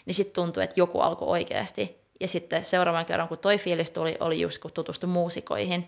niin 0.05 0.13
sitten 0.13 0.35
tuntui, 0.35 0.63
että 0.63 0.79
joku 0.79 0.99
alkoi 0.99 1.27
oikeasti. 1.27 2.05
Ja 2.19 2.27
sitten 2.27 2.65
seuraavan 2.65 3.05
kerran, 3.05 3.27
kun 3.27 3.37
toi 3.37 3.57
fiilis 3.57 3.91
tuli, 3.91 4.17
oli 4.19 4.41
just 4.41 4.57
kun 4.57 4.71
tutustui 4.71 5.09
muusikoihin 5.09 5.87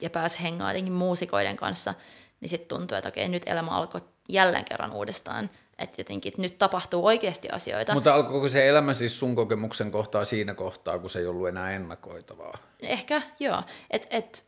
ja 0.00 0.10
pääsi 0.10 0.42
hengaan 0.42 0.70
jotenkin 0.70 0.92
muusikoiden 0.92 1.56
kanssa, 1.56 1.94
niin 2.40 2.48
sitten 2.48 2.78
tuntui, 2.78 2.98
että 2.98 3.08
okei, 3.08 3.28
nyt 3.28 3.42
elämä 3.46 3.70
alkoi 3.70 4.00
jälleen 4.28 4.64
kerran 4.64 4.92
uudestaan. 4.92 5.50
Että 5.78 6.00
jotenkin 6.00 6.30
että 6.30 6.42
nyt 6.42 6.58
tapahtuu 6.58 7.06
oikeasti 7.06 7.48
asioita. 7.48 7.94
Mutta 7.94 8.14
alkoiko 8.14 8.48
se 8.48 8.68
elämä 8.68 8.94
siis 8.94 9.18
sun 9.18 9.34
kokemuksen 9.34 9.90
kohtaa 9.90 10.24
siinä 10.24 10.54
kohtaa, 10.54 10.98
kun 10.98 11.10
se 11.10 11.18
ei 11.18 11.26
ollut 11.26 11.48
enää 11.48 11.72
ennakoitavaa? 11.72 12.58
Ehkä, 12.80 13.22
joo. 13.40 13.62
Et, 13.90 14.06
et, 14.10 14.44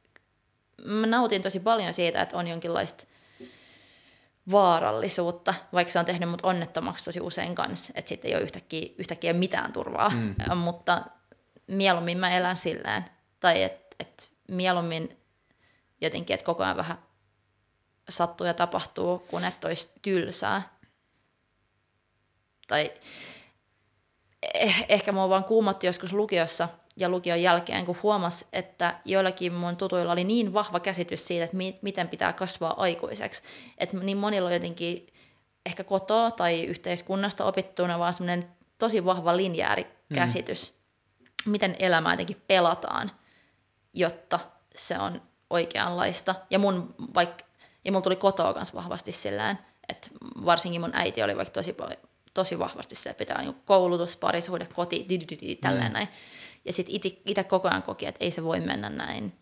mä 0.85 1.07
nautin 1.07 1.43
tosi 1.43 1.61
paljon 1.61 1.95
siitä, 1.95 2.23
että 2.23 2.37
on 2.37 2.49
jonkinlaista 2.49 3.05
vaarallisuutta, 4.51 5.55
vaikka 5.73 5.93
se 5.93 5.99
on 5.99 6.05
tehnyt 6.05 6.31
mut 6.31 6.41
onnettomaksi 6.43 7.05
tosi 7.05 7.21
usein 7.21 7.55
kanssa, 7.55 7.93
että 7.97 8.09
sitten 8.09 8.29
ei 8.29 8.35
ole 8.35 8.43
yhtäkkiä, 8.43 8.89
yhtäkkiä 8.99 9.33
mitään 9.33 9.73
turvaa, 9.73 10.11
mm. 10.11 10.57
mutta 10.57 11.03
mieluummin 11.67 12.19
mä 12.19 12.37
elän 12.37 12.57
silleen, 12.57 13.05
tai 13.41 13.63
että 13.63 13.97
et 14.01 14.31
mieluummin 14.49 15.17
jotenkin, 16.01 16.35
että 16.35 16.47
koko 16.47 16.63
ajan 16.65 16.77
vähän 16.77 16.99
sattuu 18.09 18.47
ja 18.47 18.55
tapahtuu, 18.55 19.19
kun 19.19 19.45
et 19.45 19.65
olisi 19.65 19.91
tylsää. 20.03 20.75
Tai 22.69 22.93
eh, 24.55 24.87
ehkä 24.89 25.13
mua 25.13 25.29
vaan 25.29 25.45
kuumotti 25.45 25.87
joskus 25.87 26.13
lukiossa 26.13 26.69
ja 26.97 27.09
lukion 27.09 27.43
jälkeen, 27.43 27.87
kun 27.87 27.99
huomas, 28.03 28.45
että 28.53 29.01
joillakin 29.05 29.53
mun 29.53 29.77
tutuilla 29.77 30.13
oli 30.13 30.25
niin 30.25 30.53
vahva 30.53 30.81
käsitys 30.81 31.27
siitä, 31.27 31.45
että 31.45 31.57
mi- 31.57 31.79
miten 31.83 32.09
pitää 32.09 32.33
kasvaa 32.33 32.75
aikuiseksi. 32.83 33.43
Että 33.79 33.97
niin 33.97 34.17
monilla 34.17 34.49
on 34.49 34.55
jotenkin 34.55 35.07
ehkä 35.67 35.85
kotoa 35.85 36.31
tai 36.31 36.65
yhteiskunnasta 36.65 37.45
opittuna 37.45 37.99
vaan 37.99 38.13
semmoinen 38.13 38.51
tosi 38.79 39.05
vahva 39.05 39.37
linjäärikäsitys, 39.37 40.75
mm. 41.47 41.51
miten 41.51 41.77
elämää 41.79 42.13
jotenkin 42.13 42.43
pelataan, 42.47 43.11
jotta 43.95 44.41
se 44.75 44.99
on 44.99 45.23
oikeanlaista. 45.51 46.35
Ja 46.51 46.59
mun 46.59 46.95
vaikka 47.15 47.45
ja 47.85 47.93
mulla 47.93 48.03
tuli 48.03 48.17
kotoa 48.17 48.53
myös 48.53 48.75
vahvasti 48.75 49.13
silleen, 49.13 49.59
että 49.89 50.09
varsinkin 50.45 50.81
mun 50.81 50.95
äiti 50.95 51.23
oli 51.23 51.37
vaikka 51.37 51.53
tosi, 51.53 51.77
tosi 52.35 52.59
vahvasti 52.59 52.95
se, 52.95 53.11
että 53.11 53.19
pitää 53.19 53.43
niin 53.43 53.57
koulutus, 53.65 54.17
parisuhde, 54.17 54.69
koti, 54.75 55.07
di, 55.09 55.57
tälleen 55.57 55.87
mm. 55.87 55.93
näin. 55.93 56.09
Ja 56.65 56.73
sitten 56.73 56.95
itse 57.27 57.45
koko 57.45 57.69
ajan 57.69 57.83
koki, 57.83 58.07
että 58.07 58.25
ei 58.25 58.31
se 58.31 58.45
voi 58.45 58.61
mennä 58.61 58.91
näin. 58.91 59.33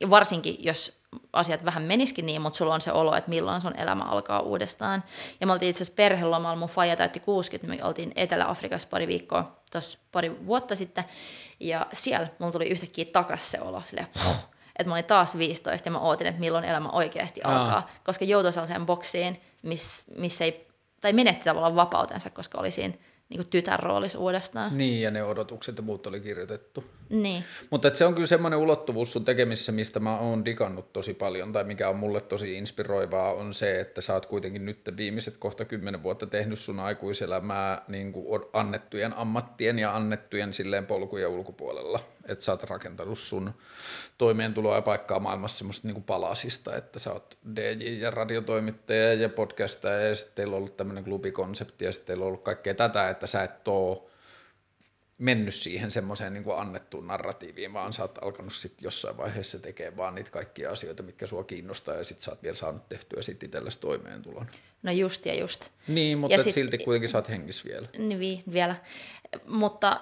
Ja 0.00 0.10
varsinkin, 0.10 0.56
jos 0.58 1.00
asiat 1.32 1.64
vähän 1.64 1.82
meniskin 1.82 2.26
niin, 2.26 2.42
mutta 2.42 2.56
sulla 2.56 2.74
on 2.74 2.80
se 2.80 2.92
olo, 2.92 3.16
että 3.16 3.30
milloin 3.30 3.60
sun 3.60 3.76
elämä 3.76 4.04
alkaa 4.04 4.40
uudestaan. 4.40 5.04
Ja 5.40 5.46
me 5.46 5.52
oltiin 5.52 5.70
itse 5.70 5.82
asiassa 5.82 5.96
perhelomalla, 5.96 6.56
mun 6.56 6.68
faija 6.68 6.96
täytti 6.96 7.20
60, 7.20 7.76
me 7.76 7.88
oltiin 7.88 8.12
Etelä-Afrikassa 8.16 8.88
pari 8.88 9.06
viikkoa, 9.06 9.62
tuossa 9.72 9.98
pari 10.12 10.46
vuotta 10.46 10.76
sitten. 10.76 11.04
Ja 11.60 11.86
siellä 11.92 12.28
mulla 12.38 12.52
tuli 12.52 12.68
yhtäkkiä 12.68 13.04
takas 13.04 13.50
se 13.50 13.60
olo, 13.60 13.82
silleen, 13.84 14.08
että 14.78 14.88
mä 14.88 14.94
olin 14.94 15.04
taas 15.04 15.38
15 15.38 15.88
ja 15.88 15.92
mä 15.92 15.98
ootin, 15.98 16.26
että 16.26 16.40
milloin 16.40 16.64
elämä 16.64 16.88
oikeasti 16.88 17.42
alkaa, 17.42 17.74
Aa. 17.76 17.90
koska 18.04 18.24
joutui 18.24 18.52
sellaiseen 18.52 18.86
boksiin, 18.86 19.40
missä 19.62 20.06
miss 20.16 20.40
ei, 20.40 20.66
tai 21.00 21.12
menetti 21.12 21.44
tavallaan 21.44 21.76
vapautensa, 21.76 22.30
koska 22.30 22.58
oli 22.58 22.70
siinä 22.70 22.94
niin 23.28 23.38
kuin 23.38 23.48
tytärroolissa 23.48 24.18
uudestaan. 24.18 24.78
Niin, 24.78 25.02
ja 25.02 25.10
ne 25.10 25.24
odotukset 25.24 25.76
ja 25.76 25.82
muut 25.82 26.06
oli 26.06 26.20
kirjoitettu. 26.20 26.84
Niin. 27.10 27.44
Mutta 27.70 27.94
se 27.94 28.06
on 28.06 28.14
kyllä 28.14 28.26
semmoinen 28.26 28.58
ulottuvuus 28.58 29.12
sun 29.12 29.24
tekemissä, 29.24 29.72
mistä 29.72 30.00
mä 30.00 30.18
oon 30.18 30.44
digannut 30.44 30.92
tosi 30.92 31.14
paljon, 31.14 31.52
tai 31.52 31.64
mikä 31.64 31.88
on 31.88 31.96
mulle 31.96 32.20
tosi 32.20 32.54
inspiroivaa, 32.54 33.32
on 33.32 33.54
se, 33.54 33.80
että 33.80 34.00
sä 34.00 34.14
oot 34.14 34.26
kuitenkin 34.26 34.64
nyt 34.64 34.80
viimeiset 34.96 35.36
kohta 35.36 35.64
kymmenen 35.64 36.02
vuotta 36.02 36.26
tehnyt 36.26 36.58
sun 36.58 36.80
aikuiselämää 36.80 37.82
niin 37.88 38.12
kuin 38.12 38.42
annettujen 38.52 39.16
ammattien 39.16 39.78
ja 39.78 39.96
annettujen 39.96 40.52
silleen 40.52 40.86
polkujen 40.86 41.28
ulkopuolella. 41.28 42.00
Että 42.28 42.44
sä 42.44 42.52
oot 42.52 42.62
rakentanut 42.62 43.18
sun 43.18 43.54
toimeentuloa 44.18 44.74
ja 44.74 44.82
paikkaa 44.82 45.20
maailmassa 45.20 45.58
semmoista 45.58 45.88
niin 45.88 45.94
kuin 45.94 46.04
palasista, 46.04 46.76
että 46.76 46.98
sä 46.98 47.12
oot 47.12 47.38
DJ 47.56 47.98
ja 47.98 48.10
radiotoimittaja 48.10 49.14
ja 49.14 49.28
podcastaja 49.28 50.08
ja 50.08 50.14
sitten 50.14 50.34
teillä 50.34 50.52
on 50.52 50.58
ollut 50.58 50.76
tämmöinen 50.76 51.04
klubikonsepti 51.04 51.84
ja 51.84 51.92
sitten 51.92 52.06
teillä 52.06 52.22
on 52.22 52.28
ollut 52.28 52.42
kaikkea 52.42 52.74
tätä, 52.74 53.10
että 53.10 53.26
sä 53.26 53.42
et 53.42 53.68
oo 53.68 54.10
mennyt 55.18 55.54
siihen 55.54 55.90
semmoiseen 55.90 56.32
niin 56.34 56.44
kuin 56.44 56.58
annettuun 56.58 57.06
narratiiviin, 57.06 57.72
vaan 57.72 57.92
sä 57.92 58.02
oot 58.02 58.18
alkanut 58.22 58.52
sitten 58.52 58.84
jossain 58.86 59.16
vaiheessa 59.16 59.58
tekemään 59.58 59.96
vaan 59.96 60.14
niitä 60.14 60.30
kaikkia 60.30 60.70
asioita, 60.70 61.02
mitkä 61.02 61.26
sua 61.26 61.44
kiinnostaa, 61.44 61.94
ja 61.94 62.04
sitten 62.04 62.24
sä 62.24 62.30
oot 62.30 62.42
vielä 62.42 62.56
saanut 62.56 62.88
tehtyä 62.88 63.22
sitten 63.22 63.46
itsellesi 63.46 63.80
toimeentulon. 63.80 64.46
No 64.82 64.92
just 64.92 65.26
ja 65.26 65.34
just. 65.40 65.70
Niin, 65.88 66.18
mutta 66.18 66.36
Ja 66.36 66.42
sit- 66.42 66.54
silti 66.54 66.78
kuitenkin 66.78 67.08
sä 67.08 67.18
oot 67.18 67.28
hengissä 67.28 67.68
vielä. 67.68 67.88
Niin 67.98 68.18
vi- 68.20 68.42
vielä. 68.52 68.76
Mutta 69.48 70.00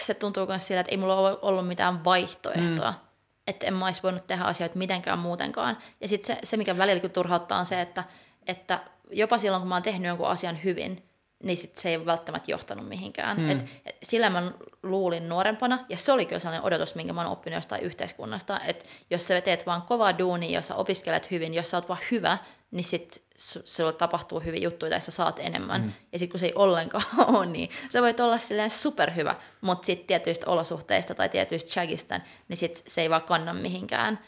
se 0.00 0.14
tuntuu 0.14 0.46
myös 0.46 0.66
sillä, 0.66 0.80
että 0.80 0.90
ei 0.90 0.96
mulla 0.96 1.16
ole 1.16 1.38
ollut 1.42 1.68
mitään 1.68 2.04
vaihtoehtoa. 2.04 2.90
Mm. 2.90 2.98
Että 3.46 3.66
en 3.66 3.74
mä 3.74 3.84
olisi 3.84 4.02
voinut 4.02 4.26
tehdä 4.26 4.44
asioita 4.44 4.78
mitenkään 4.78 5.18
muutenkaan. 5.18 5.78
Ja 6.00 6.08
sitten 6.08 6.36
se, 6.36 6.46
se, 6.46 6.56
mikä 6.56 6.78
välillä 6.78 7.08
turhauttaa, 7.08 7.58
on 7.58 7.66
se, 7.66 7.80
että, 7.80 8.04
että 8.46 8.80
jopa 9.10 9.38
silloin, 9.38 9.60
kun 9.60 9.68
mä 9.68 9.74
oon 9.74 9.82
tehnyt 9.82 10.08
jonkun 10.08 10.28
asian 10.28 10.64
hyvin, 10.64 11.07
niin 11.42 11.56
sit 11.56 11.76
se 11.76 11.88
ei 11.88 12.06
välttämättä 12.06 12.50
johtanut 12.50 12.88
mihinkään. 12.88 13.40
Mm. 13.40 13.50
Et, 13.50 13.58
et 13.86 13.96
sillä 14.02 14.30
mä 14.30 14.52
luulin 14.82 15.28
nuorempana, 15.28 15.84
ja 15.88 15.96
se 15.96 16.12
oli 16.12 16.26
kyllä 16.26 16.38
sellainen 16.38 16.66
odotus, 16.66 16.94
minkä 16.94 17.12
mä 17.12 17.22
oon 17.22 17.32
oppinut 17.32 17.56
jostain 17.56 17.82
yhteiskunnasta, 17.82 18.60
että 18.60 18.84
jos 19.10 19.26
sä 19.26 19.40
teet 19.40 19.66
vaan 19.66 19.82
kovaa 19.82 20.18
duunia, 20.18 20.58
jos 20.58 20.66
sä 20.66 20.74
opiskelet 20.74 21.30
hyvin, 21.30 21.54
jos 21.54 21.70
sä 21.70 21.76
oot 21.76 21.88
vaan 21.88 22.00
hyvä, 22.10 22.38
niin 22.70 22.84
sit 22.84 23.22
su- 23.38 23.62
sulla 23.64 23.92
tapahtuu 23.92 24.40
hyviä 24.40 24.60
juttuja 24.60 24.90
tai 24.90 25.00
sä 25.00 25.10
saat 25.10 25.38
enemmän. 25.38 25.82
Mm. 25.82 25.92
Ja 26.12 26.18
sitten 26.18 26.30
kun 26.32 26.40
se 26.40 26.46
ei 26.46 26.52
ollenkaan 26.54 27.04
ole, 27.36 27.46
niin 27.46 27.70
sä 27.90 28.02
voit 28.02 28.20
olla 28.20 28.38
silleen 28.38 28.70
superhyvä, 28.70 29.34
mutta 29.60 29.86
sitten 29.86 30.06
tietyistä 30.06 30.50
olosuhteista 30.50 31.14
tai 31.14 31.28
tietyistä 31.28 31.70
chagista, 31.70 32.20
niin 32.48 32.56
sit 32.56 32.82
se 32.86 33.00
ei 33.00 33.10
vaan 33.10 33.22
kanna 33.22 33.54
mihinkään. 33.54 34.18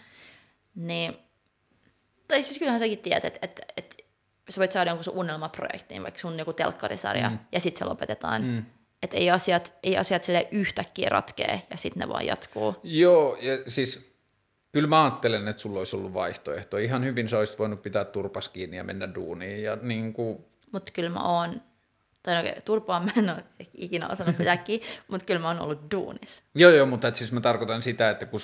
Niin, 0.74 1.16
tai 2.28 2.42
siis 2.42 2.58
kyllähän 2.58 2.80
säkin 2.80 2.98
tiedät, 2.98 3.24
että 3.24 3.38
et, 3.42 3.60
et, 3.76 3.99
sä 4.50 4.58
voit 4.58 4.72
saada 4.72 4.90
jonkun 4.90 5.04
sun 5.04 5.14
unelmaprojektiin, 5.14 6.02
vaikka 6.02 6.20
sun 6.20 6.38
joku 6.38 6.52
telkkarisarja, 6.52 7.30
mm. 7.30 7.38
ja 7.52 7.60
sitten 7.60 7.78
se 7.78 7.84
lopetetaan. 7.84 8.42
Mm. 8.42 8.64
Että 9.02 9.16
ei 9.16 9.30
asiat, 9.30 9.74
ei 9.82 9.96
asiat 9.96 10.22
sille 10.22 10.48
yhtäkkiä 10.52 11.08
ratkee, 11.08 11.62
ja 11.70 11.76
sitten 11.76 12.00
ne 12.00 12.08
vaan 12.08 12.26
jatkuu. 12.26 12.76
Joo, 12.82 13.36
ja 13.40 13.58
siis 13.68 14.10
kyllä 14.72 14.88
mä 14.88 15.04
ajattelen, 15.04 15.48
että 15.48 15.62
sulla 15.62 15.78
olisi 15.78 15.96
ollut 15.96 16.14
vaihtoehto. 16.14 16.76
Ihan 16.76 17.04
hyvin 17.04 17.28
sä 17.28 17.38
olisit 17.38 17.58
voinut 17.58 17.82
pitää 17.82 18.04
turpas 18.04 18.48
kiinni 18.48 18.76
ja 18.76 18.84
mennä 18.84 19.14
duuniin. 19.14 19.62
Ja 19.62 19.78
niin 19.82 20.12
kuin, 20.12 20.44
Mutta 20.72 20.92
kyllä 20.92 21.10
mä 21.10 21.22
oon, 21.22 21.62
tai 22.22 22.42
no, 22.42 22.50
turpaan 22.64 23.04
mä 23.04 23.10
en 23.16 23.30
ole 23.30 23.44
ikinä 23.74 24.08
osannut 24.08 24.36
pitää 24.36 24.56
kiinni, 24.56 24.86
mutta 25.08 25.26
kyllä 25.26 25.40
mä 25.40 25.48
oon 25.48 25.60
ollut 25.60 25.90
duunis. 25.90 26.42
joo, 26.54 26.70
joo, 26.70 26.86
mutta 26.86 27.14
siis 27.14 27.32
mä 27.32 27.40
tarkoitan 27.40 27.82
sitä, 27.82 28.10
että 28.10 28.26
kun 28.26 28.40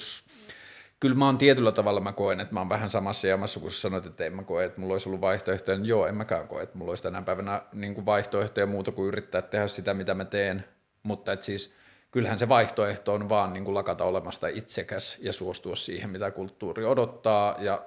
kyllä 1.01 1.15
mä 1.15 1.27
oon 1.27 1.39
tietyllä 1.39 1.73
tavalla, 1.73 2.01
mä 2.01 2.13
koen, 2.13 2.41
että 2.41 2.55
mä 2.55 2.61
oon 2.61 2.69
vähän 2.69 2.91
samassa 2.91 3.27
jamassa, 3.27 3.61
kun 3.61 3.71
sä 3.71 3.81
sanoit, 3.81 4.07
että 4.07 4.25
en 4.25 4.37
mä 4.37 4.43
koe, 4.43 4.65
että 4.65 4.81
mulla 4.81 4.95
olisi 4.95 5.09
ollut 5.09 5.21
vaihtoehtoja. 5.21 5.79
Niin 5.79 5.89
joo, 5.89 6.07
en 6.07 6.15
mäkään 6.15 6.49
koe, 6.49 6.63
että 6.63 6.79
mulla 6.79 6.91
olisi 6.91 7.03
tänä 7.03 7.23
päivänä 7.23 7.63
niin 7.73 7.95
kuin 7.95 8.07
vaihtoehtoja 8.07 8.67
muuta 8.67 8.93
kuin 8.93 9.09
yrittää 9.09 9.43
tehdä 9.43 9.69
sitä, 9.69 9.95
mitä 9.95 10.15
mä 10.15 10.25
teen. 10.25 10.65
Mutta 11.03 11.33
et 11.33 11.43
siis 11.43 11.75
kyllähän 12.11 12.39
se 12.39 12.49
vaihtoehto 12.49 13.15
on 13.15 13.29
vaan 13.29 13.53
niin 13.53 13.65
kuin 13.65 13.75
lakata 13.75 14.05
olemasta 14.05 14.49
itsekäs 14.49 15.19
ja 15.21 15.33
suostua 15.33 15.77
siihen, 15.77 16.11
mitä 16.11 16.31
kulttuuri 16.31 16.85
odottaa 16.85 17.57
ja 17.59 17.83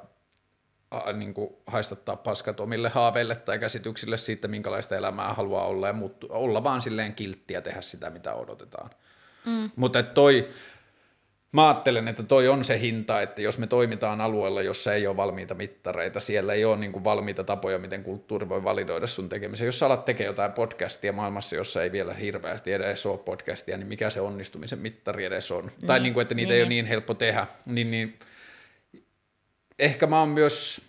a, 0.91 1.13
niin 1.13 1.33
kuin 1.33 1.49
haistattaa 1.67 2.15
paskat 2.15 2.59
omille 2.59 2.89
haaveille 2.89 3.35
tai 3.35 3.59
käsityksille 3.59 4.17
siitä, 4.17 4.47
minkälaista 4.47 4.95
elämää 4.95 5.33
haluaa 5.33 5.65
olla 5.65 5.87
ja 5.87 5.93
muuttu, 5.93 6.27
olla 6.29 6.63
vaan 6.63 6.81
silleen 6.81 7.15
kiltti 7.15 7.53
ja 7.53 7.61
tehdä 7.61 7.81
sitä, 7.81 8.09
mitä 8.09 8.33
odotetaan. 8.33 8.89
Mm. 9.45 9.69
Mutta 9.75 10.03
toi, 10.03 10.49
mä 11.51 11.67
ajattelen, 11.67 12.07
että 12.07 12.23
toi 12.23 12.47
on 12.47 12.65
se 12.65 12.79
hinta, 12.79 13.21
että 13.21 13.41
jos 13.41 13.57
me 13.57 13.67
toimitaan 13.67 14.21
alueella, 14.21 14.61
jossa 14.61 14.93
ei 14.93 15.07
ole 15.07 15.17
valmiita 15.17 15.55
mittareita, 15.55 16.19
siellä 16.19 16.53
ei 16.53 16.65
ole 16.65 16.77
niin 16.77 16.91
kuin 16.91 17.03
valmiita 17.03 17.43
tapoja, 17.43 17.79
miten 17.79 18.03
kulttuuri 18.03 18.49
voi 18.49 18.63
validoida 18.63 19.07
sun 19.07 19.29
tekemisen. 19.29 19.65
Jos 19.65 19.79
sä 19.79 19.85
alat 19.85 20.05
tekemään 20.05 20.29
jotain 20.29 20.51
podcastia 20.51 21.13
maailmassa, 21.13 21.55
jossa 21.55 21.83
ei 21.83 21.91
vielä 21.91 22.13
hirveästi 22.13 22.73
edes 22.73 23.05
ole 23.05 23.17
podcastia, 23.17 23.77
niin 23.77 23.87
mikä 23.87 24.09
se 24.09 24.21
onnistumisen 24.21 24.79
mittari 24.79 25.25
edes 25.25 25.51
on? 25.51 25.65
Niin, 25.65 25.87
tai 25.87 25.99
niin 25.99 26.13
kuin, 26.13 26.21
että 26.21 26.35
niitä 26.35 26.49
niin, 26.49 26.55
ei 26.55 26.61
ole 26.61 26.69
niin. 26.69 26.83
niin 26.83 26.89
helppo 26.89 27.13
tehdä. 27.13 27.47
Niin, 27.65 27.91
niin 27.91 28.19
ehkä 29.79 30.07
mä 30.07 30.19
oon 30.19 30.29
myös, 30.29 30.81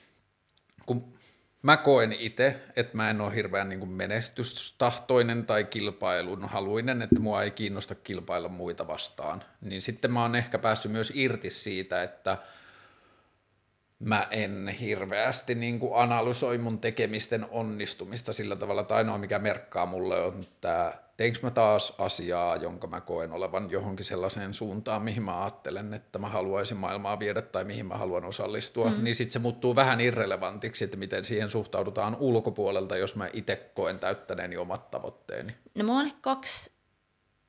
kun 0.86 1.19
mä 1.62 1.76
koen 1.76 2.12
itse, 2.12 2.60
että 2.76 2.96
mä 2.96 3.10
en 3.10 3.20
ole 3.20 3.34
hirveän 3.34 3.68
niin 3.68 3.78
kuin 3.78 3.90
menestystahtoinen 3.90 5.46
tai 5.46 5.64
kilpailun 5.64 6.44
haluinen, 6.44 7.02
että 7.02 7.20
mua 7.20 7.42
ei 7.42 7.50
kiinnosta 7.50 7.94
kilpailla 7.94 8.48
muita 8.48 8.86
vastaan, 8.86 9.44
niin 9.60 9.82
sitten 9.82 10.12
mä 10.12 10.22
oon 10.22 10.34
ehkä 10.34 10.58
päässyt 10.58 10.92
myös 10.92 11.12
irti 11.14 11.50
siitä, 11.50 12.02
että 12.02 12.38
mä 13.98 14.26
en 14.30 14.68
hirveästi 14.68 15.54
niin 15.54 15.78
kuin 15.78 15.92
analysoi 15.94 16.58
mun 16.58 16.78
tekemisten 16.78 17.46
onnistumista 17.50 18.32
sillä 18.32 18.56
tavalla, 18.56 18.80
että 18.80 18.94
ainoa 18.94 19.18
mikä 19.18 19.38
merkkaa 19.38 19.86
mulle 19.86 20.22
on, 20.24 20.40
että 20.40 20.94
teinkö 21.20 21.38
mä 21.42 21.50
taas 21.50 21.92
asiaa, 21.98 22.56
jonka 22.56 22.86
mä 22.86 23.00
koen 23.00 23.32
olevan 23.32 23.70
johonkin 23.70 24.04
sellaiseen 24.04 24.54
suuntaan, 24.54 25.02
mihin 25.02 25.22
mä 25.22 25.40
ajattelen, 25.40 25.94
että 25.94 26.18
mä 26.18 26.28
haluaisin 26.28 26.76
maailmaa 26.76 27.18
viedä 27.18 27.42
tai 27.42 27.64
mihin 27.64 27.86
mä 27.86 27.94
haluan 27.94 28.24
osallistua, 28.24 28.90
mm. 28.90 29.04
niin 29.04 29.14
sitten 29.14 29.32
se 29.32 29.38
muuttuu 29.38 29.76
vähän 29.76 30.00
irrelevantiksi, 30.00 30.84
että 30.84 30.96
miten 30.96 31.24
siihen 31.24 31.48
suhtaudutaan 31.48 32.16
ulkopuolelta, 32.20 32.96
jos 32.96 33.16
mä 33.16 33.28
itse 33.32 33.56
koen 33.74 33.98
täyttäneeni 33.98 34.56
omat 34.56 34.90
tavoitteeni. 34.90 35.54
No 35.74 35.84
mulla 35.84 36.00
on 36.00 36.10
kaksi 36.20 36.70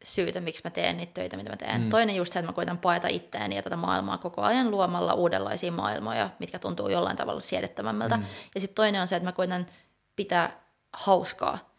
syytä, 0.03 0.39
miksi 0.39 0.61
mä 0.63 0.69
teen 0.69 0.97
niitä 0.97 1.13
töitä, 1.13 1.37
mitä 1.37 1.49
mä 1.49 1.57
teen. 1.57 1.81
Mm. 1.81 1.89
Toinen 1.89 2.15
just 2.15 2.33
se, 2.33 2.39
että 2.39 2.51
mä 2.51 2.55
koitan 2.55 2.77
paeta 2.77 3.07
itseäni 3.07 3.55
ja 3.55 3.63
tätä 3.63 3.75
maailmaa 3.75 4.17
koko 4.17 4.41
ajan 4.41 4.71
luomalla 4.71 5.13
uudenlaisia 5.13 5.71
maailmoja, 5.71 6.29
mitkä 6.39 6.59
tuntuu 6.59 6.89
jollain 6.89 7.17
tavalla 7.17 7.41
siedettävämmältä. 7.41 8.17
Mm. 8.17 8.23
Ja 8.55 8.61
sitten 8.61 8.75
toinen 8.75 9.01
on 9.01 9.07
se, 9.07 9.15
että 9.15 9.27
mä 9.27 9.33
koitan 9.33 9.65
pitää 10.15 10.61
hauskaa. 10.93 11.70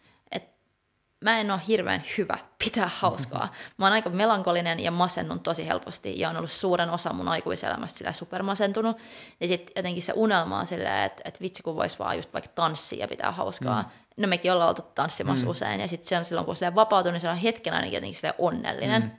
Mä 1.22 1.40
en 1.40 1.50
ole 1.50 1.60
hirveän 1.68 2.02
hyvä 2.18 2.38
pitää 2.64 2.90
hauskaa. 2.94 3.52
Mä 3.78 3.86
oon 3.86 3.92
aika 3.92 4.10
melankolinen 4.10 4.80
ja 4.80 4.90
masennun 4.90 5.40
tosi 5.40 5.66
helposti 5.66 6.20
ja 6.20 6.30
on 6.30 6.36
ollut 6.36 6.50
suuren 6.50 6.90
osa 6.90 7.12
mun 7.12 7.28
aikuiselämästä 7.28 7.98
sillä 7.98 8.12
supermasentunut. 8.12 8.96
Ja 9.40 9.48
sitten 9.48 9.72
jotenkin 9.76 10.02
se 10.02 10.12
unelma 10.16 10.58
on 10.58 10.66
silleen, 10.66 11.04
että, 11.04 11.22
että 11.24 11.40
vitsi 11.40 11.62
kun 11.62 11.76
vois 11.76 11.98
vaan 11.98 12.16
just 12.16 12.32
vaikka 12.32 12.50
tanssia 12.54 13.00
ja 13.00 13.08
pitää 13.08 13.30
hauskaa. 13.30 13.82
Mm. 13.82 13.88
No 14.16 14.28
mekin 14.28 14.52
ollaan 14.52 14.68
oltu 14.68 14.82
tanssimassa 14.82 15.46
mm. 15.46 15.50
usein 15.50 15.80
ja 15.80 15.88
sitten 15.88 16.08
se 16.08 16.18
on 16.18 16.24
silloin 16.24 16.46
kun 16.46 16.56
on 16.66 16.74
vapautunut, 16.74 17.12
niin 17.12 17.20
se 17.20 17.28
on 17.28 17.36
hetken 17.36 17.74
ainakin 17.74 17.94
jotenkin 17.94 18.14
silleen 18.14 18.34
onnellinen. 18.38 19.02
Mm. 19.02 19.10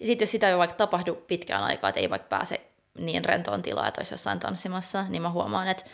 Ja 0.00 0.06
sitten 0.06 0.22
jos 0.26 0.30
sitä 0.30 0.48
ei 0.48 0.58
vaikka 0.58 0.76
tapahdu 0.76 1.14
pitkään 1.14 1.62
aikaa, 1.62 1.88
että 1.88 2.00
ei 2.00 2.10
vaikka 2.10 2.28
pääse 2.28 2.60
niin 2.98 3.24
rentoon 3.24 3.62
tilaan, 3.62 3.88
että 3.88 4.00
olisi 4.00 4.14
jossain 4.14 4.40
tanssimassa, 4.40 5.04
niin 5.08 5.22
mä 5.22 5.30
huomaan, 5.30 5.68
että 5.68 5.84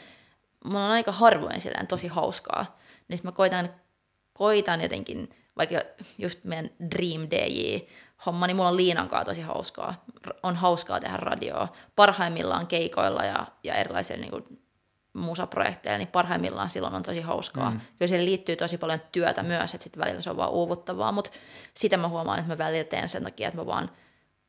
mulla 0.65 0.85
on 0.85 0.91
aika 0.91 1.13
harvoin 1.13 1.61
silleen 1.61 1.87
tosi 1.87 2.09
hauskaa. 2.09 2.79
Niin 3.09 3.21
mä 3.23 3.33
koitan, 3.33 3.71
koitan 4.39 4.81
jotenkin, 4.81 5.31
vaikka 5.57 5.83
just 6.19 6.45
meidän 6.45 6.71
Dream 6.91 7.29
DJ 7.31 7.79
homma, 8.27 8.47
niin 8.47 8.57
mulla 8.57 8.69
on 8.69 8.77
Liinan 8.77 9.09
kanssa 9.09 9.25
tosi 9.25 9.41
hauskaa. 9.41 10.05
On 10.43 10.57
hauskaa 10.57 11.01
tehdä 11.01 11.17
radioa. 11.17 11.69
Parhaimmillaan 11.97 12.67
keikoilla 12.67 13.25
ja, 13.25 13.47
ja 13.65 13.75
erilaisilla 13.75 14.21
niin 14.21 14.31
kuin 14.31 14.61
musaprojekteilla, 15.13 15.99
niin 15.99 16.09
parhaimmillaan 16.09 16.71
silloin 16.71 16.95
on 16.95 17.03
tosi 17.03 17.21
hauskaa. 17.21 17.71
Mm. 17.71 17.81
Kyllä 17.99 18.09
siihen 18.09 18.25
liittyy 18.25 18.57
tosi 18.57 18.79
paljon 18.79 19.01
työtä 19.13 19.43
myös, 19.43 19.75
että 19.75 19.83
sitten 19.85 20.01
välillä 20.01 20.21
se 20.21 20.31
on 20.31 20.37
vaan 20.37 20.51
uuvuttavaa, 20.51 21.13
mutta 21.13 21.31
sitä 21.75 21.97
mä 21.97 22.09
huomaan, 22.09 22.39
että 22.39 22.53
mä 22.53 22.59
välillä 22.59 22.85
teen 22.85 23.09
sen 23.09 23.23
takia, 23.23 23.49
että 23.49 23.61
mä 23.61 23.67
vaan 23.67 23.91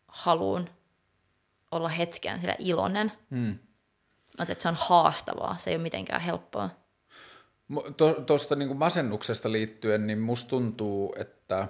haluan 0.07 0.69
olla 1.71 1.89
hetken 1.89 2.39
sillä 2.41 2.55
iloinen. 2.59 3.11
Mm. 3.29 3.59
Mutta 4.37 4.51
että 4.51 4.61
se 4.61 4.69
on 4.69 4.77
haastavaa, 4.79 5.57
se 5.57 5.69
ei 5.69 5.75
ole 5.75 5.83
mitenkään 5.83 6.21
helppoa. 6.21 6.69
Tuosta 8.25 8.55
niin 8.55 8.77
masennuksesta 8.77 9.51
liittyen, 9.51 10.07
niin 10.07 10.19
musta 10.19 10.49
tuntuu, 10.49 11.15
että 11.19 11.67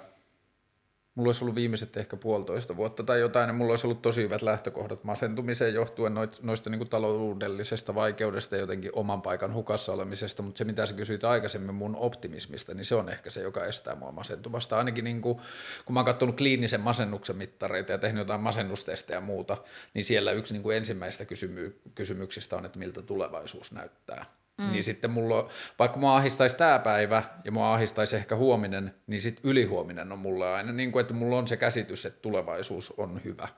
mulla 1.18 1.28
olisi 1.28 1.44
ollut 1.44 1.54
viimeiset 1.54 1.96
ehkä 1.96 2.16
puolitoista 2.16 2.76
vuotta 2.76 3.02
tai 3.02 3.20
jotain, 3.20 3.48
ja 3.48 3.52
mulla 3.52 3.72
olisi 3.72 3.86
ollut 3.86 4.02
tosi 4.02 4.22
hyvät 4.22 4.42
lähtökohdat 4.42 5.04
masentumiseen 5.04 5.74
johtuen 5.74 6.14
noit, 6.14 6.42
noista 6.42 6.70
niin 6.70 6.78
kuin 6.78 6.88
taloudellisesta 6.88 7.94
vaikeudesta 7.94 8.56
ja 8.56 8.60
jotenkin 8.60 8.90
oman 8.94 9.22
paikan 9.22 9.54
hukassa 9.54 9.92
olemisesta, 9.92 10.42
mutta 10.42 10.58
se 10.58 10.64
mitä 10.64 10.86
sä 10.86 10.94
kysyit 10.94 11.24
aikaisemmin 11.24 11.74
mun 11.74 11.96
optimismista, 11.96 12.74
niin 12.74 12.84
se 12.84 12.94
on 12.94 13.08
ehkä 13.08 13.30
se, 13.30 13.42
joka 13.42 13.64
estää 13.64 13.94
mua 13.94 14.12
masentumasta. 14.12 14.78
Ainakin 14.78 15.04
niin 15.04 15.20
kuin, 15.20 15.38
kun 15.84 15.94
mä 15.94 16.00
oon 16.00 16.06
katsonut 16.06 16.36
kliinisen 16.36 16.80
masennuksen 16.80 17.36
mittareita 17.36 17.92
ja 17.92 17.98
tehnyt 17.98 18.20
jotain 18.20 18.40
masennustestejä 18.40 19.16
ja 19.16 19.20
muuta, 19.20 19.56
niin 19.94 20.04
siellä 20.04 20.32
yksi 20.32 20.54
niin 20.54 20.62
kuin 20.62 20.76
ensimmäistä 20.76 21.24
kysymy- 21.24 21.80
kysymyksistä 21.94 22.56
on, 22.56 22.64
että 22.64 22.78
miltä 22.78 23.02
tulevaisuus 23.02 23.72
näyttää. 23.72 24.24
Mm. 24.58 24.72
Niin 24.72 24.84
sitten 24.84 25.10
mulla, 25.10 25.48
vaikka 25.78 25.98
mua 25.98 26.16
ahdistaisi 26.16 26.56
tämä 26.56 26.78
päivä 26.78 27.22
ja 27.44 27.52
mua 27.52 27.74
ahdistaisi 27.74 28.16
ehkä 28.16 28.36
huominen, 28.36 28.94
niin 29.06 29.20
sitten 29.20 29.50
ylihuominen 29.50 30.12
on 30.12 30.18
mulle 30.18 30.48
aina, 30.48 30.72
niin 30.72 30.92
kuin, 30.92 31.00
että 31.00 31.14
mulla 31.14 31.38
on 31.38 31.48
se 31.48 31.56
käsitys, 31.56 32.06
että 32.06 32.20
tulevaisuus 32.20 32.94
on 32.96 33.20
hyvä. 33.24 33.48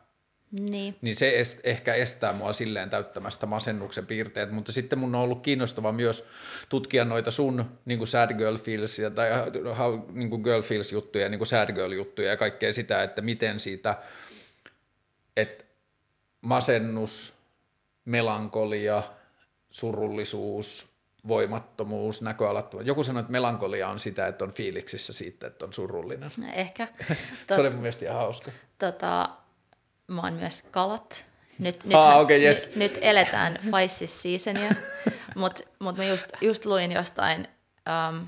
Niin. 0.60 0.97
Niin 1.01 1.16
se 1.16 1.40
est, 1.40 1.60
ehkä 1.64 1.94
estää 1.94 2.32
mua 2.32 2.52
silleen 2.52 2.90
täyttämästä 2.90 3.47
masennuksen 3.47 4.06
piirteet, 4.06 4.51
mutta 4.51 4.72
sitten 4.72 4.98
mun 4.98 5.14
on 5.14 5.20
ollut 5.20 5.43
kiinnostava 5.43 5.93
myös 5.93 6.24
tutkia 6.68 7.05
noita 7.05 7.31
sun 7.31 7.78
niin 7.85 7.98
kuin 7.98 8.09
sad 8.09 8.35
girl 8.35 8.56
feelsia 8.56 9.10
tai 9.10 9.28
how, 9.78 10.01
niin 10.12 10.31
kuin 10.31 10.43
girl 10.43 10.62
feels 10.62 10.93
juttuja, 10.93 11.28
niin 11.28 11.39
kuin 11.39 11.47
sad 11.47 11.72
girl 11.72 11.93
juttuja 11.93 12.28
ja 12.31 12.36
kaikkea 12.36 12.72
sitä, 12.72 13.02
että 13.02 13.22
miten 13.22 13.60
siitä, 13.60 13.97
että 15.36 15.64
masennus, 16.40 17.35
melankolia, 18.05 19.02
surullisuus 19.70 20.90
voimattomuus, 21.29 22.23
näköalattomuus. 22.23 22.87
Joku 22.87 23.05
sanoi, 23.05 23.21
että 23.21 23.33
melankolia 23.33 23.89
on 23.89 23.99
sitä, 24.01 24.27
että 24.27 24.45
on 24.45 24.53
fiiliksissä 24.53 25.13
siitä, 25.13 25.47
että 25.47 25.65
on 25.65 25.73
surullinen. 25.73 26.31
Ehkä. 26.53 26.89
Se 27.55 27.61
oli 27.61 27.69
mun 27.71 27.81
mielestä 27.81 28.05
ihan 28.05 28.17
hauska. 28.21 28.51
Tota, 28.79 29.29
mä 30.07 30.21
oon 30.23 30.33
myös 30.33 30.63
kalat. 30.71 31.25
Nyt, 31.59 31.77
Ah, 31.77 31.85
nythän- 31.87 32.21
okei, 32.21 32.45
yes. 32.45 32.67
nyt, 32.67 32.77
nyt 32.77 32.99
eletään 33.01 33.59
Faissis 33.71 34.23
seasonia, 34.23 34.71
mutta 35.35 35.63
mut 35.79 35.97
mä 35.97 36.05
just, 36.05 36.27
just 36.41 36.67
luin 36.67 36.93
jostain, 36.93 37.49
um, 38.11 38.27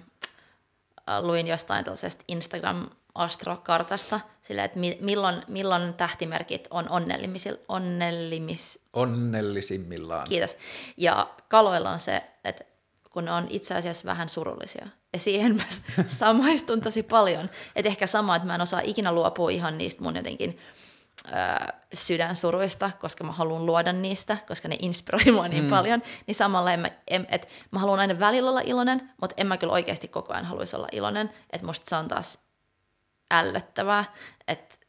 luin 1.20 1.46
jostain 1.46 1.84
tuollaisesta 1.84 2.24
Instagram 2.28 2.90
astrokartasta, 3.14 4.20
sillä 4.42 4.64
että 4.64 4.78
mi, 4.78 4.98
milloin, 5.00 5.42
milloin 5.48 5.94
tähtimerkit 5.94 6.68
on 6.70 6.88
onnellimis, 6.88 7.48
onnellimis, 7.68 8.78
Onnellisimmillaan. 8.92 10.26
Kiitos. 10.28 10.56
Ja 10.96 11.30
kaloilla 11.48 11.90
on 11.90 12.00
se, 12.00 12.22
että 12.44 12.64
kun 13.12 13.24
ne 13.24 13.32
on 13.32 13.46
itse 13.50 13.74
asiassa 13.74 14.04
vähän 14.04 14.28
surullisia. 14.28 14.86
Ja 15.12 15.18
siihen 15.18 15.56
mä 15.56 15.62
samaistun 16.06 16.80
tosi 16.80 17.02
paljon. 17.02 17.50
Että 17.76 17.88
ehkä 17.88 18.06
sama, 18.06 18.36
että 18.36 18.46
mä 18.46 18.54
en 18.54 18.60
osaa 18.60 18.80
ikinä 18.84 19.12
luopua 19.12 19.50
ihan 19.50 19.78
niistä 19.78 20.02
mun 20.02 20.16
jotenkin 20.16 20.58
ö, 21.26 21.32
sydänsuruista, 21.94 22.90
koska 23.00 23.24
mä 23.24 23.32
haluan 23.32 23.66
luoda 23.66 23.92
niistä, 23.92 24.36
koska 24.48 24.68
ne 24.68 24.76
inspiroi 24.78 25.30
mua 25.32 25.48
niin 25.48 25.64
mm. 25.64 25.70
paljon. 25.70 26.02
Niin 26.26 26.34
samalla, 26.34 26.72
en 26.72 26.80
mä, 26.80 26.90
en, 27.08 27.26
että 27.30 27.48
mä 27.70 27.78
haluan 27.78 28.00
aina 28.00 28.18
välillä 28.18 28.50
olla 28.50 28.62
iloinen, 28.64 29.10
mutta 29.20 29.34
en 29.36 29.46
mä 29.46 29.56
kyllä 29.56 29.72
oikeasti 29.72 30.08
koko 30.08 30.32
ajan 30.32 30.44
haluaisi 30.44 30.76
olla 30.76 30.88
iloinen. 30.92 31.30
Että 31.52 31.66
musta 31.66 31.88
se 31.88 31.96
on 31.96 32.08
taas 32.08 32.38
ällöttävää, 33.30 34.04
että 34.48 34.82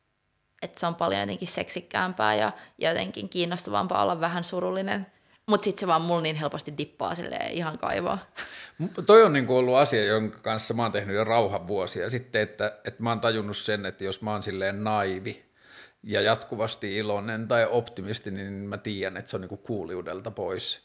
että 0.63 0.79
se 0.79 0.87
on 0.87 0.95
paljon 0.95 1.21
jotenkin 1.21 1.47
seksikkäämpää 1.47 2.35
ja, 2.35 2.51
ja 2.77 2.89
jotenkin 2.89 3.29
kiinnostavampaa 3.29 4.03
olla 4.03 4.19
vähän 4.19 4.43
surullinen. 4.43 5.07
Mutta 5.47 5.63
sitten 5.63 5.79
se 5.79 5.87
vaan 5.87 6.01
mulla 6.01 6.21
niin 6.21 6.35
helposti 6.35 6.73
dippaa 6.77 7.15
silleen 7.15 7.51
ihan 7.51 7.77
kaivaa. 7.77 8.31
M- 8.79 9.03
Toi 9.05 9.23
on 9.23 9.33
niinku 9.33 9.57
ollut 9.57 9.75
asia, 9.75 10.05
jonka 10.05 10.39
kanssa 10.39 10.73
mä 10.73 10.81
oon 10.83 10.91
tehnyt 10.91 11.15
jo 11.15 11.23
rauhan 11.23 11.67
vuosia 11.67 12.09
sitten, 12.09 12.41
että, 12.41 12.79
että 12.85 13.03
mä 13.03 13.09
oon 13.09 13.19
tajunnut 13.19 13.57
sen, 13.57 13.85
että 13.85 14.03
jos 14.03 14.21
mä 14.21 14.31
oon 14.31 14.43
silleen 14.43 14.83
naivi 14.83 15.45
ja 16.03 16.21
jatkuvasti 16.21 16.97
iloinen 16.97 17.47
tai 17.47 17.67
optimisti, 17.69 18.31
niin 18.31 18.53
mä 18.53 18.77
tiedän, 18.77 19.17
että 19.17 19.29
se 19.31 19.37
on 19.37 19.41
niinku 19.41 19.57
kuuliudelta 19.57 20.31
pois 20.31 20.81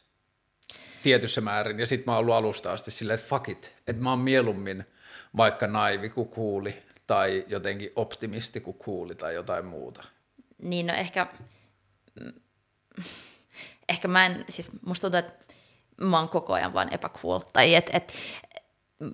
tietyssä 1.02 1.40
määrin. 1.40 1.80
Ja 1.80 1.86
sitten 1.86 2.04
mä 2.06 2.12
oon 2.12 2.20
ollut 2.20 2.34
alusta 2.34 2.72
asti 2.72 2.90
silleen, 2.90 3.18
että 3.18 3.28
fuck 3.28 3.48
it, 3.48 3.74
että 3.86 4.02
mä 4.02 4.10
oon 4.10 4.18
mieluummin 4.18 4.84
vaikka 5.36 5.66
naivi 5.66 6.08
kuin 6.08 6.28
kuuli 6.28 6.82
tai 7.06 7.44
jotenkin 7.48 7.92
optimisti 7.96 8.60
kuin 8.60 8.76
kuuli 8.78 9.14
tai 9.14 9.34
jotain 9.34 9.64
muuta. 9.64 10.04
Niin 10.62 10.86
no 10.86 10.94
ehkä, 10.94 11.26
mm, 12.20 12.32
ehkä 13.88 14.08
mä 14.08 14.26
en, 14.26 14.44
siis 14.48 14.70
musta 14.86 15.10
tuntuu, 15.10 15.18
että 15.18 15.54
mä 16.00 16.18
oon 16.18 16.28
koko 16.28 16.52
ajan 16.52 16.74
vaan 16.74 16.94
epäcool. 16.94 17.38
Tai 17.52 17.74
että 17.74 17.90
et, 17.94 18.12
mm, 18.98 19.12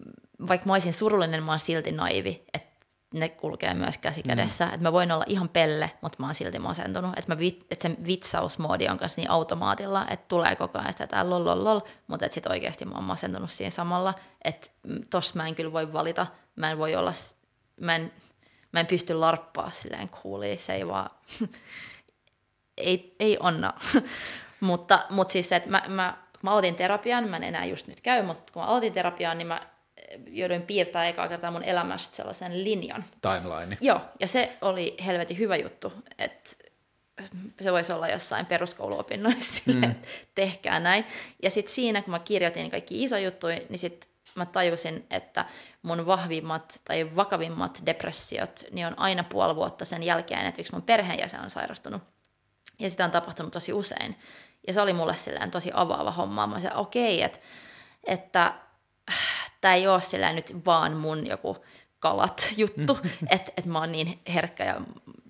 vaikka 0.49 0.67
mä 0.67 0.73
olisin 0.73 0.93
surullinen, 0.93 1.43
mä 1.43 1.53
oon 1.53 1.59
silti 1.59 1.93
naivi. 1.93 2.45
Että 2.55 2.75
ne 3.15 3.29
kulkee 3.29 3.75
myös 3.75 3.99
käsi 3.99 4.23
kädessä. 4.23 4.67
Mm. 4.67 4.75
Että 4.75 4.83
mä 4.83 4.93
voin 4.93 5.13
olla 5.13 5.25
ihan 5.27 5.49
pelle, 5.49 5.91
mutta 6.01 6.17
mä 6.21 6.27
oon 6.27 6.35
silti 6.35 6.59
masentunut. 6.59 7.19
Että 7.19 7.37
et 7.71 7.81
se 7.81 7.91
vitsausmoodi 8.07 8.89
on 8.89 8.99
kanssa 8.99 9.21
niin 9.21 9.31
automaatilla, 9.31 10.07
että 10.11 10.29
tulee 10.29 10.57
koko 10.57 10.79
ajan 10.79 10.93
sitä, 10.93 11.31
lol, 11.31 11.45
lol, 11.45 11.65
lol, 11.65 11.81
mutta 12.07 12.27
että 12.27 12.35
sit 12.35 12.47
oikeasti 12.47 12.85
mä 12.85 12.95
oon 12.95 13.05
masentunut 13.05 13.51
siinä 13.51 13.71
samalla. 13.71 14.15
Että 14.45 14.71
mm, 14.83 15.01
tossa 15.11 15.37
mä 15.37 15.47
en 15.47 15.55
kyllä 15.55 15.73
voi 15.73 15.93
valita. 15.93 16.27
Mä 16.57 16.71
en 16.71 16.79
voi 16.79 16.97
olla, 16.97 17.13
mä 17.81 17.97
en, 17.97 18.13
mä 18.73 18.81
en 18.81 18.87
pysty 18.87 19.15
larppaa 19.15 19.71
silleen 19.71 20.09
cooliin. 20.09 20.59
Se 20.59 20.75
ei 20.75 20.87
vaan, 20.87 21.11
ei, 22.77 23.17
ei 23.21 23.37
onna. 23.41 23.73
mutta, 24.65 25.07
mutta 25.11 25.32
siis 25.32 25.49
se, 25.49 25.57
että 25.57 25.70
mä, 25.70 25.82
mä, 25.89 26.16
mä 26.43 26.51
aloitin 26.51 26.74
terapian, 26.74 27.28
mä 27.28 27.36
en 27.36 27.43
enää 27.45 27.65
just 27.65 27.86
nyt 27.86 28.01
käy, 28.01 28.23
mutta 28.23 28.53
kun 28.53 28.62
mä 28.62 28.69
aloitin 28.69 28.93
terapian, 28.93 29.39
niin 29.39 29.47
mä 29.47 29.61
eh, 29.97 30.20
jouduin 30.27 30.62
piirtämään 30.62 31.09
ekaa 31.09 31.28
kertaa 31.28 31.51
mun 31.51 31.62
elämästä 31.62 32.16
sellaisen 32.16 32.65
linjan. 32.65 33.05
Timeline. 33.20 33.78
Joo, 33.81 34.01
ja 34.20 34.27
se 34.27 34.57
oli 34.61 34.97
helvetin 35.07 35.39
hyvä 35.39 35.57
juttu, 35.57 35.93
että 36.19 36.51
se 37.61 37.73
voisi 37.73 37.93
olla 37.93 38.09
jossain 38.09 38.47
peruskouluopinnoissa, 38.47 39.62
mm. 39.66 39.82
että 39.82 40.09
tehkää 40.35 40.81
näin. 40.81 41.05
Ja 41.43 41.51
sitten 41.51 41.74
siinä, 41.74 42.03
kun 42.03 42.11
mä 42.11 42.19
kirjoitin 42.19 42.70
kaikki 42.70 43.05
iso 43.05 43.16
juttuja, 43.16 43.61
niin 43.69 43.78
sitten 43.78 44.09
mä 44.35 44.47
tajusin, 44.47 45.07
että 45.11 45.45
mun 45.82 46.07
vahvimmat 46.07 46.81
tai 46.85 47.16
vakavimmat 47.16 47.82
depressiot, 47.86 48.65
niin 48.70 48.86
on 48.86 48.99
aina 48.99 49.24
puoli 49.24 49.57
vuotta 49.57 49.85
sen 49.85 50.03
jälkeen, 50.03 50.47
että 50.47 50.61
yksi 50.61 50.73
mun 50.73 50.82
perheenjäsen 50.82 51.41
on 51.41 51.51
sairastunut. 51.51 52.03
Ja 52.78 52.91
sitä 52.91 53.05
on 53.05 53.11
tapahtunut 53.11 53.53
tosi 53.53 53.73
usein. 53.73 54.16
Ja 54.66 54.73
se 54.73 54.81
oli 54.81 54.93
mulle 54.93 55.15
silleen 55.15 55.51
tosi 55.51 55.70
avaava 55.74 56.11
homma. 56.11 56.47
Mä 56.47 56.61
sanoin, 56.61 56.81
okei, 56.81 57.23
että, 57.23 57.39
että 58.05 58.55
tämä 59.61 59.74
ei 59.74 59.86
ole 59.89 60.01
silleen 60.01 60.36
nyt 60.36 60.65
vaan 60.66 60.97
mun 60.97 61.27
joku 61.27 61.65
kalat 61.99 62.49
juttu, 62.57 62.99
että 63.31 63.53
et 63.57 63.66
mä 63.66 63.78
oon 63.78 63.93
niin 63.93 64.20
herkkä 64.35 64.65
ja 64.65 64.81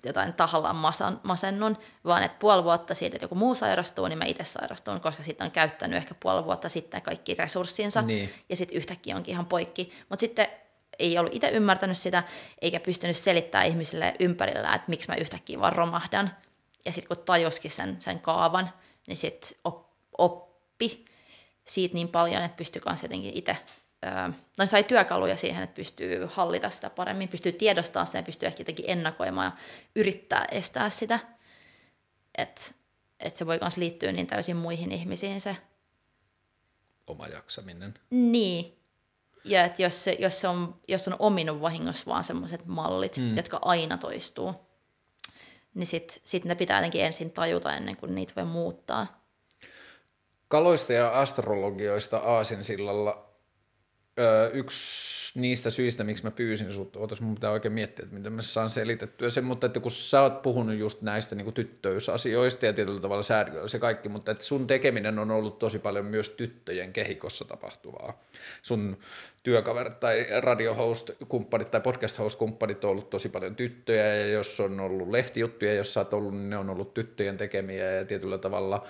jotain 0.05 0.33
tahallaan 0.33 0.75
masan, 0.75 1.19
masennun, 1.23 1.77
vaan 2.05 2.23
että 2.23 2.39
puoli 2.39 2.63
vuotta 2.63 2.95
siitä, 2.95 3.15
että 3.15 3.23
joku 3.23 3.35
muu 3.35 3.55
sairastuu, 3.55 4.07
niin 4.07 4.17
mä 4.17 4.25
itse 4.25 4.43
sairastun, 4.43 5.01
koska 5.01 5.23
sitten 5.23 5.45
on 5.45 5.51
käyttänyt 5.51 5.97
ehkä 5.97 6.15
puoli 6.19 6.45
vuotta 6.45 6.69
sitten 6.69 7.01
kaikki 7.01 7.33
resurssinsa, 7.35 8.01
Niin. 8.01 8.33
ja 8.49 8.55
sitten 8.55 8.77
yhtäkkiä 8.77 9.15
onkin 9.15 9.31
ihan 9.31 9.45
poikki. 9.45 9.93
Mutta 10.09 10.21
sitten 10.21 10.47
ei 10.99 11.17
ollut 11.17 11.33
itse 11.33 11.49
ymmärtänyt 11.49 11.97
sitä, 11.97 12.23
eikä 12.61 12.79
pystynyt 12.79 13.17
selittämään 13.17 13.67
ihmisille 13.67 14.13
ympärillä, 14.19 14.75
että 14.75 14.89
miksi 14.89 15.09
mä 15.09 15.15
yhtäkkiä 15.15 15.59
vaan 15.59 15.73
romahdan. 15.73 16.31
Ja 16.85 16.91
sitten 16.91 17.17
kun 17.17 17.25
tajuskin 17.25 17.71
sen, 17.71 18.01
sen 18.01 18.19
kaavan, 18.19 18.69
niin 19.07 19.17
sitten 19.17 19.57
op, 19.63 19.87
oppi 20.17 21.05
siitä 21.65 21.93
niin 21.93 22.07
paljon, 22.07 22.43
että 22.43 22.57
pystyi 22.57 22.81
kanssa 22.81 23.05
jotenkin 23.05 23.37
itse, 23.37 23.57
no 24.57 24.65
sai 24.65 24.83
työkaluja 24.83 25.35
siihen, 25.35 25.63
että 25.63 25.75
pystyy 25.75 26.27
hallita 26.31 26.69
sitä 26.69 26.89
paremmin, 26.89 27.29
pystyy 27.29 27.51
tiedostamaan 27.51 28.07
sen 28.07 28.19
ja 28.19 28.23
pystyy 28.23 28.47
ehkä 28.47 28.61
jotenkin 28.61 28.85
ennakoimaan 28.87 29.45
ja 29.45 29.57
yrittää 29.95 30.45
estää 30.51 30.89
sitä. 30.89 31.19
Että 32.37 32.61
et 33.19 33.35
se 33.35 33.45
voi 33.45 33.59
myös 33.61 33.77
liittyä 33.77 34.11
niin 34.11 34.27
täysin 34.27 34.55
muihin 34.55 34.91
ihmisiin 34.91 35.41
se. 35.41 35.57
Oma 37.07 37.27
jaksaminen. 37.27 37.93
Niin. 38.09 38.77
Ja 39.43 39.65
että 39.65 39.81
jos, 39.81 40.03
se, 40.03 40.17
jos, 40.19 40.41
se 40.41 40.47
on, 40.47 40.79
jos 40.87 41.07
on 41.07 41.15
ominut 41.19 41.61
vahingossa 41.61 42.05
vaan 42.05 42.23
semmoiset 42.23 42.65
mallit, 42.65 43.17
mm. 43.17 43.37
jotka 43.37 43.59
aina 43.61 43.97
toistuu, 43.97 44.64
niin 45.75 45.87
sitten 45.87 46.21
sit 46.23 46.45
ne 46.45 46.55
pitää 46.55 46.77
jotenkin 46.77 47.05
ensin 47.05 47.31
tajuta 47.31 47.75
ennen 47.75 47.97
kuin 47.97 48.15
niitä 48.15 48.33
voi 48.35 48.45
muuttaa. 48.45 49.25
Kaloista 50.47 50.93
ja 50.93 51.19
astrologioista 51.19 52.17
Aasinsillalla 52.17 53.24
öö, 54.19 54.49
yksi 54.53 55.39
niistä 55.39 55.69
syistä, 55.69 56.03
miksi 56.03 56.23
mä 56.23 56.31
pyysin 56.31 56.73
sut, 56.73 56.95
ootas 56.95 57.21
mun 57.21 57.35
pitää 57.35 57.51
oikein 57.51 57.73
miettiä, 57.73 58.03
että 58.03 58.15
miten 58.15 58.33
mä 58.33 58.41
saan 58.41 58.69
selitettyä 58.69 59.29
sen, 59.29 59.43
mutta 59.43 59.67
että 59.67 59.79
kun 59.79 59.91
sä 59.91 60.21
oot 60.21 60.41
puhunut 60.41 60.75
just 60.75 61.01
näistä 61.01 61.35
niin 61.35 61.53
tyttöysasioista 61.53 62.65
ja 62.65 62.73
tietyllä 62.73 62.99
tavalla 62.99 63.23
säädöillä 63.23 63.67
se 63.67 63.79
kaikki, 63.79 64.09
mutta 64.09 64.31
että 64.31 64.43
sun 64.43 64.67
tekeminen 64.67 65.19
on 65.19 65.31
ollut 65.31 65.59
tosi 65.59 65.79
paljon 65.79 66.05
myös 66.05 66.29
tyttöjen 66.29 66.93
kehikossa 66.93 67.45
tapahtuvaa. 67.45 68.19
Sun 68.61 68.97
työkaverit 69.43 69.99
tai 69.99 70.27
radiohost-kumppanit 70.39 71.71
tai 71.71 71.81
podcast-host-kumppanit 71.81 72.83
on 72.83 72.91
ollut 72.91 73.09
tosi 73.09 73.29
paljon 73.29 73.55
tyttöjä 73.55 74.15
ja 74.15 74.27
jos 74.27 74.59
on 74.59 74.79
ollut 74.79 75.09
lehtijuttuja, 75.09 75.73
jos 75.73 75.93
sä 75.93 75.99
oot 75.99 76.13
ollut, 76.13 76.33
niin 76.33 76.49
ne 76.49 76.57
on 76.57 76.69
ollut 76.69 76.93
tyttöjen 76.93 77.37
tekemiä 77.37 77.91
ja 77.91 78.05
tietyllä 78.05 78.37
tavalla 78.37 78.87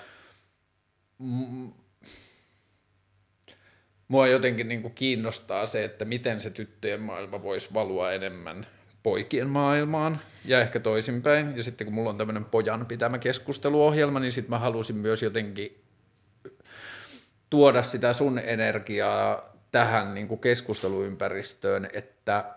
Mua 4.08 4.28
jotenkin 4.28 4.68
niin 4.68 4.82
kuin 4.82 4.94
kiinnostaa 4.94 5.66
se, 5.66 5.84
että 5.84 6.06
miten 6.06 6.42
se 6.42 6.50
tyttöjen 6.50 7.02
maailma 7.02 7.44
voisi 7.44 7.74
valua 7.74 8.12
enemmän 8.12 8.68
poikien 9.04 9.50
maailmaan 9.50 10.20
ja 10.46 10.62
ehkä 10.62 10.80
toisinpäin. 10.80 11.58
Ja 11.58 11.64
sitten 11.64 11.86
kun 11.86 11.94
mulla 11.94 12.10
on 12.10 12.18
tämmöinen 12.18 12.46
pojan 12.46 12.86
pitämä 12.86 13.18
keskusteluohjelma, 13.18 14.20
niin 14.20 14.32
sitten 14.32 14.50
mä 14.50 14.60
halusin 14.60 14.96
myös 14.96 15.24
jotenkin 15.24 15.82
tuoda 17.50 17.84
sitä 17.84 18.14
sun 18.14 18.40
energiaa 18.40 19.56
tähän 19.72 20.14
niin 20.14 20.28
kuin 20.28 20.40
keskusteluympäristöön, 20.40 21.90
että 21.94 22.55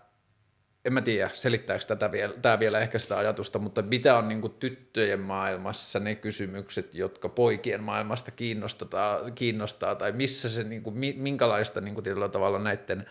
en 0.85 0.93
mä 0.93 1.01
tiedä, 1.01 1.31
selittääkö 1.35 1.85
tätä 1.85 2.13
vielä, 2.13 2.35
tämä 2.43 2.59
vielä 2.59 2.79
ehkä 2.79 2.99
sitä 2.99 3.19
ajatusta, 3.19 3.59
mutta 3.59 3.83
mitä 3.83 4.17
on 4.17 4.29
niin 4.29 4.51
tyttöjen 4.59 5.21
maailmassa 5.21 6.01
ne 6.01 6.15
kysymykset, 6.15 6.95
jotka 6.95 7.29
poikien 7.29 7.83
maailmasta 7.83 8.31
kiinnostaa, 8.31 9.31
kiinnostaa 9.31 9.95
tai 9.95 10.13
missä 10.13 10.49
se, 10.49 10.65
niin 10.65 10.83
kuin, 10.83 10.97
minkälaista 11.17 11.81
niin 11.81 11.95
kuin 11.95 12.05
tietyllä 12.05 12.29
tavalla 12.29 12.59
näiden 12.59 13.07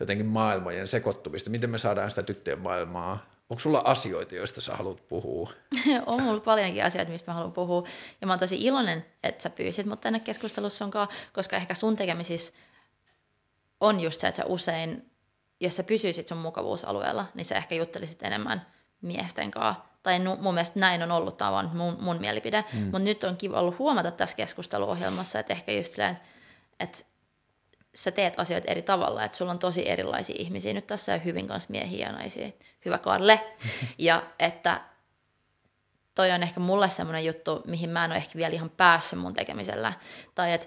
jotenkin 0.00 0.26
maailmojen 0.26 0.88
sekoittumista, 0.88 1.50
miten 1.50 1.70
me 1.70 1.78
saadaan 1.78 2.10
sitä 2.10 2.22
tyttöjen 2.22 2.60
maailmaa 2.60 3.36
Onko 3.50 3.60
sulla 3.60 3.82
asioita, 3.84 4.34
joista 4.34 4.60
sä 4.60 4.76
haluat 4.76 5.08
puhua? 5.08 5.52
on 6.06 6.22
mulla 6.22 6.40
paljonkin 6.40 6.84
asioita, 6.84 7.12
mistä 7.12 7.30
mä 7.30 7.34
haluan 7.34 7.52
puhua. 7.52 7.88
Ja 8.20 8.26
mä 8.26 8.32
oon 8.32 8.40
tosi 8.40 8.64
iloinen, 8.64 9.04
että 9.22 9.42
sä 9.42 9.50
pyysit 9.50 9.86
mut 9.86 10.00
tänne 10.00 10.20
keskustelussa 10.20 10.84
onkaan, 10.84 11.08
koska 11.32 11.56
ehkä 11.56 11.74
sun 11.74 11.96
tekemisissä 11.96 12.52
on 13.80 14.00
just 14.00 14.20
se, 14.20 14.28
että 14.28 14.42
sä 14.42 14.46
usein, 14.46 15.10
jos 15.60 15.76
sä 15.76 15.82
pysyisit 15.82 16.28
sun 16.28 16.38
mukavuusalueella, 16.38 17.26
niin 17.34 17.44
sä 17.44 17.56
ehkä 17.56 17.74
juttelisit 17.74 18.22
enemmän 18.22 18.66
miesten 19.02 19.50
kanssa. 19.50 19.82
Tai 20.02 20.18
nu, 20.18 20.36
mun 20.40 20.54
mielestä 20.54 20.80
näin 20.80 21.02
on 21.02 21.12
ollut, 21.12 21.36
tämä 21.36 21.58
on 21.58 21.70
mun, 21.74 21.96
mun 22.00 22.20
mielipide. 22.20 22.64
Mm. 22.72 22.82
Mutta 22.82 22.98
nyt 22.98 23.24
on 23.24 23.36
kiva 23.36 23.60
ollut 23.60 23.78
huomata 23.78 24.10
tässä 24.10 24.36
keskusteluohjelmassa, 24.36 25.38
että 25.38 25.52
ehkä 25.52 25.72
just 25.72 25.92
silleen, 25.92 26.18
että 26.80 26.98
sä 27.94 28.10
teet 28.10 28.34
asioita 28.40 28.70
eri 28.70 28.82
tavalla, 28.82 29.24
että 29.24 29.36
sulla 29.36 29.50
on 29.50 29.58
tosi 29.58 29.88
erilaisia 29.88 30.36
ihmisiä 30.38 30.72
nyt 30.72 30.86
tässä 30.86 31.12
ja 31.12 31.18
hyvin 31.18 31.46
kanssa 31.46 31.70
miehiä 31.70 32.06
ja 32.06 32.12
naisia, 32.12 32.50
hyvä 32.84 32.98
Karle, 32.98 33.40
ja 33.98 34.22
että 34.38 34.80
toi 36.14 36.30
on 36.30 36.42
ehkä 36.42 36.60
mulle 36.60 36.90
semmoinen 36.90 37.24
juttu, 37.24 37.62
mihin 37.66 37.90
mä 37.90 38.04
en 38.04 38.10
ole 38.10 38.16
ehkä 38.16 38.38
vielä 38.38 38.54
ihan 38.54 38.70
päässyt 38.70 39.18
mun 39.18 39.34
tekemisellä, 39.34 39.92
tai 40.34 40.52
että 40.52 40.66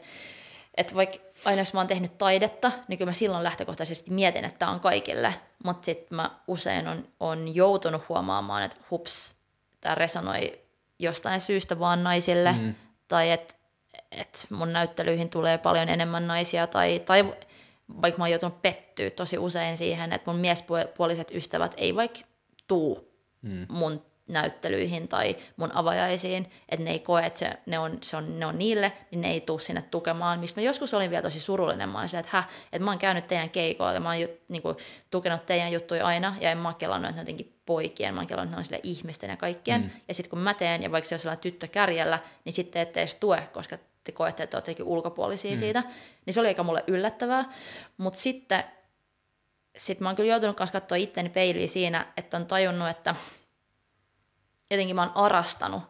et 0.78 0.95
vaikka 0.95 1.28
aina 1.45 1.61
jos 1.61 1.74
mä 1.74 1.80
oon 1.80 1.88
tehnyt 1.88 2.18
taidetta, 2.18 2.72
niin 2.88 2.98
kyllä 2.98 3.10
mä 3.10 3.14
silloin 3.14 3.44
lähtökohtaisesti 3.44 4.11
mietin, 4.11 4.45
että 4.45 4.60
tämä 4.60 4.72
on 4.72 4.80
kaikille, 4.80 5.34
mutta 5.64 5.86
sitten 5.86 6.16
mä 6.16 6.32
usein 6.48 6.88
on, 6.88 7.03
on 7.20 7.56
joutunut 7.56 8.10
huomaamaan, 8.10 8.64
että 8.64 8.78
hups, 8.91 9.36
tämä 9.82 9.95
resonoi 9.95 10.60
jostain 10.99 11.41
syystä 11.41 11.80
vaan 11.80 12.03
naisille, 12.03 12.52
mm. 12.52 12.76
tai 13.07 13.32
että 13.32 13.53
et 14.11 14.48
mun 14.49 14.74
näyttelyihin 14.74 15.30
tulee 15.30 15.57
paljon 15.57 15.90
enemmän 15.90 16.28
naisia, 16.28 16.68
tai, 16.68 16.99
tai 17.06 17.34
vaikka 18.02 18.18
mä 18.18 18.24
oon 18.24 18.32
joutunut 18.32 18.61
pettyä 18.61 19.10
tosi 19.10 19.38
usein 19.38 19.78
siihen, 19.78 20.14
että 20.14 20.32
mun 20.32 20.40
miespuoliset 20.40 21.32
ystävät 21.32 21.74
ei 21.78 21.95
vaikka 21.95 22.20
tuu 22.68 23.14
mm. 23.41 23.66
mun 23.70 24.09
näyttelyihin 24.30 25.07
tai 25.07 25.35
mun 25.57 25.72
avajaisiin, 25.73 26.51
että 26.69 26.84
ne 26.84 26.91
ei 26.91 26.99
koe, 26.99 27.26
että 27.26 27.39
se, 27.39 27.51
ne, 27.65 27.80
on, 27.80 27.97
se 28.01 28.18
on, 28.18 28.39
ne 28.39 28.45
on 28.45 28.57
niille, 28.57 28.91
niin 29.11 29.22
ne 29.22 29.31
ei 29.31 29.41
tule 29.41 29.60
sinne 29.60 29.81
tukemaan. 29.81 30.39
Mistä 30.39 30.61
mä 30.61 30.65
joskus 30.65 30.93
olin 30.93 31.10
vielä 31.10 31.22
tosi 31.22 31.39
surullinen, 31.39 31.89
mä 31.89 31.99
olin 31.99 32.15
että, 32.15 32.30
häh, 32.31 32.49
että 32.64 32.85
mä 32.85 32.91
oon 32.91 32.99
käynyt 32.99 33.27
teidän 33.27 33.49
keikoilla, 33.49 33.99
mä 33.99 34.10
oon 34.10 34.27
niin 34.47 34.61
kuin, 34.61 34.77
tukenut 35.11 35.45
teidän 35.45 35.72
juttuja 35.72 36.06
aina, 36.06 36.35
ja 36.41 36.51
en 36.51 36.57
mä 36.57 36.73
kelannut, 36.73 37.10
että 37.10 37.22
ne 37.22 37.22
jotenkin 37.22 37.53
poikien, 37.65 38.14
mä 38.14 38.19
oon 38.19 38.27
kelannut, 38.27 38.49
että 38.49 38.57
ne 38.57 38.60
on 38.60 38.65
sille 38.65 38.80
ihmisten 38.84 39.30
ja 39.30 39.38
kaikkien. 39.38 39.81
Mm. 39.81 39.89
Ja 40.07 40.14
sitten 40.14 40.30
kun 40.30 40.39
mä 40.39 40.53
teen, 40.53 40.84
ja 40.84 40.91
vaikka 40.91 41.10
se 41.10 41.15
on 41.15 41.19
sellainen 41.19 41.41
tyttö 41.41 41.68
kärjellä, 41.68 42.19
niin 42.45 42.53
sitten 42.53 42.81
ette 42.81 42.99
edes 42.99 43.15
tue, 43.15 43.49
koska 43.53 43.77
te 44.03 44.11
koette, 44.11 44.43
että 44.43 44.57
olette 44.57 44.76
ulkopuolisia 44.84 45.51
mm. 45.51 45.57
siitä. 45.57 45.84
Niin 46.26 46.34
se 46.34 46.39
oli 46.39 46.47
aika 46.47 46.64
mulle 46.64 46.84
yllättävää. 46.88 47.45
Mutta 47.97 48.19
sitten 48.19 48.64
sit 49.77 49.99
mä 49.99 50.10
oon 50.10 50.15
kyllä 50.15 50.30
joutunut 50.30 50.57
kanssa 50.57 50.80
katsoa 50.80 50.95
itteni 50.95 51.30
peiliin 51.30 51.69
siinä, 51.69 52.06
että 52.18 52.38
on 52.38 52.45
tajunnut, 52.45 52.89
että– 52.89 53.15
jotenkin 54.72 54.96
mä 54.96 55.02
oon 55.02 55.12
arastanut 55.16 55.84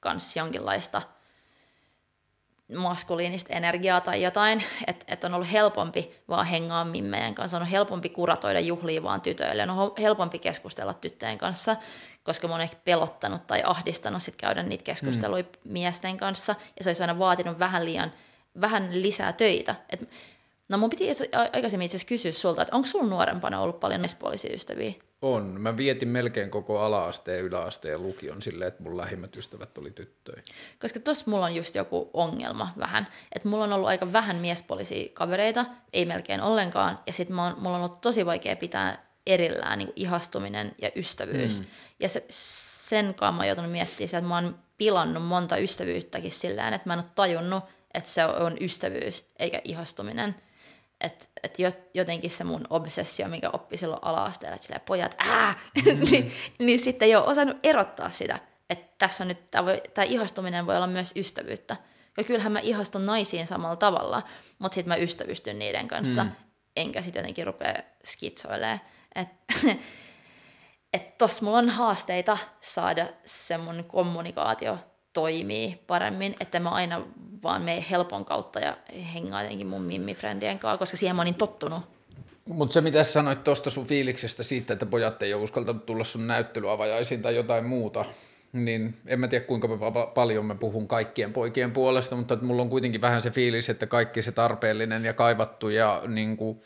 kans 0.00 0.36
jonkinlaista 0.36 1.02
maskuliinista 2.76 3.54
energiaa 3.54 4.00
tai 4.00 4.22
jotain, 4.22 4.64
että 4.86 5.04
et 5.08 5.24
on 5.24 5.34
ollut 5.34 5.52
helpompi 5.52 6.16
vaan 6.28 6.46
hengaa 6.46 6.84
mimmeen 6.84 7.34
kanssa, 7.34 7.56
on 7.56 7.66
helpompi 7.66 8.08
kuratoida 8.08 8.60
juhlia 8.60 9.02
vaan 9.02 9.20
tytöille, 9.20 9.62
on 9.62 9.92
helpompi 10.00 10.38
keskustella 10.38 10.94
tyttöjen 10.94 11.38
kanssa, 11.38 11.76
koska 12.22 12.48
mä 12.48 12.54
oon 12.54 12.60
ehkä 12.60 12.76
pelottanut 12.84 13.46
tai 13.46 13.62
ahdistanut 13.64 14.22
sit 14.22 14.36
käydä 14.36 14.62
niitä 14.62 14.84
keskusteluja 14.84 15.42
mm. 15.42 15.72
miesten 15.72 16.16
kanssa, 16.16 16.54
ja 16.78 16.84
se 16.84 16.90
olisi 16.90 17.02
aina 17.02 17.18
vaatinut 17.18 17.58
vähän 17.58 17.84
liian, 17.84 18.12
vähän 18.60 19.02
lisää 19.02 19.32
töitä. 19.32 19.74
Et, 19.90 20.10
no 20.68 20.78
mun 20.78 20.90
piti 20.90 21.08
aikaisemmin 21.52 21.84
itse 21.86 21.96
asiassa 21.96 22.08
kysyä 22.08 22.32
sulta, 22.32 22.62
että 22.62 22.76
onko 22.76 22.88
sulla 22.88 23.06
nuorempana 23.06 23.60
ollut 23.60 23.80
paljon 23.80 24.00
naispuolisia 24.00 24.54
ystäviä? 24.54 24.92
On. 25.22 25.60
Mä 25.60 25.76
vietin 25.76 26.08
melkein 26.08 26.50
koko 26.50 26.80
ala-asteen, 26.80 27.44
yläasteen 27.44 27.92
ja 27.92 27.98
lukion 27.98 28.42
silleen, 28.42 28.68
että 28.68 28.82
mun 28.82 28.96
lähimmät 28.96 29.36
ystävät 29.36 29.78
oli 29.78 29.90
tyttöjä. 29.90 30.42
Koska 30.80 31.00
tossa 31.00 31.24
mulla 31.30 31.46
on 31.46 31.54
just 31.54 31.74
joku 31.74 32.10
ongelma 32.12 32.72
vähän. 32.78 33.06
Että 33.32 33.48
mulla 33.48 33.64
on 33.64 33.72
ollut 33.72 33.88
aika 33.88 34.12
vähän 34.12 34.36
miespuolisia 34.36 35.08
kavereita, 35.12 35.66
ei 35.92 36.04
melkein 36.04 36.40
ollenkaan. 36.40 36.98
Ja 37.06 37.12
sit 37.12 37.28
mä 37.28 37.54
mulla 37.58 37.76
on 37.76 37.84
ollut 37.84 38.00
tosi 38.00 38.26
vaikea 38.26 38.56
pitää 38.56 39.06
erillään 39.26 39.78
niin 39.78 39.92
ihastuminen 39.96 40.74
ja 40.82 40.90
ystävyys. 40.96 41.60
Mm. 41.60 41.66
Ja 42.00 42.08
se, 42.08 42.24
sen 42.28 43.14
kanssa 43.14 43.32
mä 43.32 43.38
oon 43.38 43.46
joutunut 43.46 43.72
miettimään, 43.72 44.04
että 44.04 44.28
mä 44.28 44.34
oon 44.34 44.58
pilannut 44.78 45.24
monta 45.24 45.56
ystävyyttäkin 45.56 46.32
silleen, 46.32 46.74
että 46.74 46.88
mä 46.88 46.92
en 46.92 47.00
ole 47.00 47.08
tajunnut, 47.14 47.64
että 47.94 48.10
se 48.10 48.24
on 48.24 48.56
ystävyys 48.60 49.24
eikä 49.38 49.60
ihastuminen– 49.64 50.34
että 51.00 51.26
et 51.42 51.56
jotenkin 51.94 52.30
se 52.30 52.44
mun 52.44 52.66
obsessio, 52.70 53.28
mikä 53.28 53.50
oppi 53.52 53.76
silloin 53.76 54.04
ala-asteella, 54.04 54.54
että 54.54 54.66
silleen, 54.66 54.80
pojat, 54.86 55.14
ää, 55.18 55.54
mm-hmm. 55.74 56.04
niin, 56.10 56.32
niin 56.58 56.78
sitten 56.78 57.06
ei 57.06 57.16
ole 57.16 57.26
osannut 57.26 57.56
erottaa 57.62 58.10
sitä, 58.10 58.38
että 58.70 58.94
tässä 58.98 59.24
on 59.24 59.28
nyt, 59.28 59.50
tämä 59.94 60.04
ihastuminen 60.04 60.66
voi 60.66 60.76
olla 60.76 60.86
myös 60.86 61.12
ystävyyttä. 61.16 61.76
Ja 62.16 62.24
kyllähän 62.24 62.52
mä 62.52 62.60
ihastun 62.60 63.06
naisiin 63.06 63.46
samalla 63.46 63.76
tavalla, 63.76 64.22
mutta 64.58 64.74
sitten 64.74 64.88
mä 64.88 64.96
ystävystyn 64.96 65.58
niiden 65.58 65.88
kanssa, 65.88 66.24
mm. 66.24 66.30
enkä 66.76 67.02
sitten 67.02 67.20
jotenkin 67.20 67.46
rupea 67.46 67.82
skitsoilemaan. 68.04 68.80
Että 69.14 69.54
et 70.92 71.16
tossa 71.18 71.44
mulla 71.44 71.58
on 71.58 71.68
haasteita 71.68 72.38
saada 72.60 73.06
se 73.24 73.58
mun 73.58 73.84
kommunikaatio 73.84 74.78
toimii 75.18 75.80
paremmin, 75.86 76.36
että 76.40 76.60
mä 76.60 76.70
aina 76.70 77.02
vaan 77.42 77.62
mene 77.62 77.84
helpon 77.90 78.24
kautta 78.24 78.60
ja 78.60 78.76
hengaa 79.14 79.42
jotenkin 79.42 79.66
mun 79.66 79.82
mimmifrendien 79.82 80.58
kanssa, 80.58 80.78
koska 80.78 80.96
siihen 80.96 81.16
mä 81.16 81.22
oon 81.22 81.24
niin 81.24 81.34
tottunut. 81.34 81.82
Mutta 82.44 82.72
se 82.72 82.80
mitä 82.80 83.04
sanoit 83.04 83.44
tuosta 83.44 83.70
sun 83.70 83.86
fiiliksestä 83.86 84.42
siitä, 84.42 84.72
että 84.72 84.86
pojat 84.86 85.22
ei 85.22 85.34
ole 85.34 85.42
uskaltanut 85.42 85.86
tulla 85.86 86.04
sun 86.04 86.26
näyttelyavajaisiin 86.26 87.22
tai 87.22 87.36
jotain 87.36 87.64
muuta, 87.64 88.04
niin 88.52 88.96
en 89.06 89.20
mä 89.20 89.28
tiedä 89.28 89.44
kuinka 89.44 89.68
paljon 90.14 90.46
mä 90.46 90.54
puhun 90.54 90.88
kaikkien 90.88 91.32
poikien 91.32 91.72
puolesta, 91.72 92.16
mutta 92.16 92.36
mulla 92.42 92.62
on 92.62 92.68
kuitenkin 92.68 93.00
vähän 93.00 93.22
se 93.22 93.30
fiilis, 93.30 93.70
että 93.70 93.86
kaikki 93.86 94.22
se 94.22 94.32
tarpeellinen 94.32 95.04
ja 95.04 95.12
kaivattu 95.12 95.68
ja 95.68 96.02
niin 96.06 96.36
kuin 96.36 96.60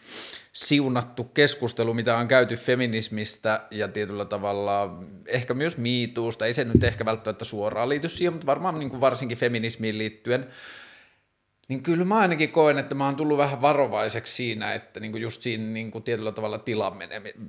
siunattu 0.53 1.25
keskustelu, 1.25 1.95
mitä 1.95 2.17
on 2.17 2.29
käyty 2.29 2.57
feminismistä 2.57 3.61
ja 3.71 3.89
tietyllä 3.89 4.25
tavalla 4.25 4.99
ehkä 5.27 5.55
myös 5.55 5.79
miituusta, 5.79 6.47
ei 6.47 6.55
se 6.55 6.65
nyt 6.65 6.85
ehkä 6.85 7.05
välttämättä 7.05 7.45
suoraan 7.45 7.89
liity 7.89 8.09
siihen, 8.09 8.33
mutta 8.33 8.47
varmaan 8.47 8.79
niin 8.79 8.91
kuin 8.91 9.01
varsinkin 9.01 9.39
feminismiin 9.39 9.99
liittyen, 9.99 10.47
niin 11.69 11.83
kyllä 11.83 12.05
mä 12.05 12.19
ainakin 12.19 12.53
koen, 12.53 12.79
että 12.79 12.95
mä 12.95 13.05
oon 13.05 13.17
tullut 13.17 13.39
vähän 13.39 13.63
varovaiseksi 13.63 14.35
siinä, 14.35 14.75
että 14.75 15.01
niin 15.01 15.13
kuin 15.13 15.23
just 15.23 15.43
siinä 15.43 15.65
niin 15.65 15.91
kuin 15.91 16.05
tietyllä 16.05 16.33
tavalla 16.33 16.59
tilan 16.59 16.99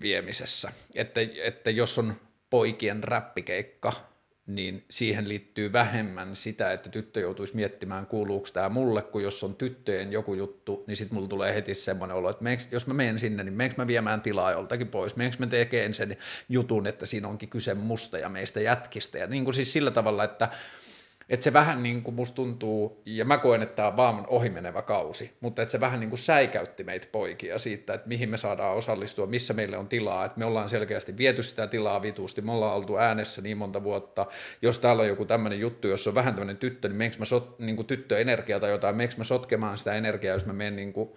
viemisessä, 0.02 0.72
että, 0.96 1.22
että 1.44 1.70
jos 1.70 1.98
on 1.98 2.14
poikien 2.50 3.04
räppikeikka, 3.04 4.13
niin 4.48 4.84
siihen 4.90 5.30
liittyy 5.30 5.74
vähemmän 5.74 6.36
sitä, 6.36 6.72
että 6.72 6.90
tyttö 6.90 7.20
joutuisi 7.20 7.56
miettimään, 7.56 8.06
kuuluuko 8.06 8.48
tämä 8.54 8.70
mulle, 8.70 9.02
kun 9.02 9.24
jos 9.24 9.44
on 9.44 9.56
tyttöjen 9.56 10.12
joku 10.12 10.34
juttu, 10.34 10.84
niin 10.88 10.98
sitten 10.98 11.16
mulla 11.16 11.28
tulee 11.28 11.54
heti 11.56 11.74
semmoinen 11.74 12.18
olo, 12.18 12.30
että 12.30 12.44
meneekö, 12.44 12.64
jos 12.72 12.88
mä 12.88 12.94
menen 12.94 13.20
sinne, 13.20 13.44
niin 13.44 13.54
meneekö 13.54 13.76
mä 13.82 13.88
viemään 13.88 14.22
tilaa 14.22 14.52
joltakin 14.52 14.88
pois, 14.88 15.16
meneekö 15.16 15.38
mä 15.40 15.48
tekemään 15.48 15.94
sen 15.94 16.18
jutun, 16.50 16.88
että 16.88 17.06
siinä 17.06 17.28
onkin 17.28 17.50
kyse 17.50 17.74
musta 17.74 18.18
ja 18.18 18.30
meistä 18.30 18.60
jätkistä, 18.60 19.18
ja 19.18 19.28
niin 19.28 19.44
kuin 19.44 19.54
siis 19.54 19.74
sillä 19.74 19.92
tavalla, 19.92 20.24
että 20.24 20.50
että 21.34 21.44
se 21.44 21.54
vähän 21.54 21.84
niin 21.84 22.04
kuin 22.04 22.16
musta 22.16 22.36
tuntuu, 22.36 23.02
ja 23.06 23.26
mä 23.26 23.38
koen, 23.38 23.62
että 23.62 23.76
tämä 23.76 23.88
on 23.88 23.98
vaan 23.98 24.26
ohimenevä 24.28 24.82
kausi, 24.82 25.32
mutta 25.40 25.62
että 25.62 25.72
se 25.72 25.80
vähän 25.80 26.00
niin 26.00 26.10
kuin 26.10 26.20
säikäytti 26.20 26.84
meitä 26.84 27.08
poikia 27.12 27.60
siitä, 27.60 27.94
että 27.94 28.08
mihin 28.08 28.30
me 28.30 28.38
saadaan 28.38 28.78
osallistua, 28.78 29.26
missä 29.26 29.54
meille 29.54 29.78
on 29.78 29.88
tilaa, 29.88 30.26
että 30.26 30.40
me 30.40 30.46
ollaan 30.46 30.70
selkeästi 30.70 31.18
viety 31.18 31.44
sitä 31.44 31.68
tilaa 31.68 32.02
vitusti, 32.02 32.42
me 32.42 32.52
ollaan 32.52 32.76
oltu 32.76 32.98
äänessä 32.98 33.42
niin 33.42 33.58
monta 33.58 33.84
vuotta, 33.84 34.26
jos 34.62 34.80
täällä 34.80 35.02
on 35.02 35.08
joku 35.08 35.26
tämmöinen 35.26 35.60
juttu, 35.60 35.88
jos 35.88 36.08
on 36.08 36.16
vähän 36.16 36.34
tämmöinen 36.34 36.58
tyttö, 36.58 36.88
niin 36.88 36.98
meneekö 36.98 37.18
mä 37.20 37.26
sot, 37.26 37.60
niin 37.60 37.76
kuin 37.76 37.86
tyttöenergia 37.86 38.60
tai 38.60 38.70
jotain, 38.70 38.96
meneekö 38.96 39.16
mä 39.18 39.24
sotkemaan 39.24 39.78
sitä 39.78 39.94
energiaa, 39.94 40.34
jos 40.34 40.46
mä 40.46 40.54
menen 40.54 40.76
niin 40.76 40.94
kuin 40.94 41.10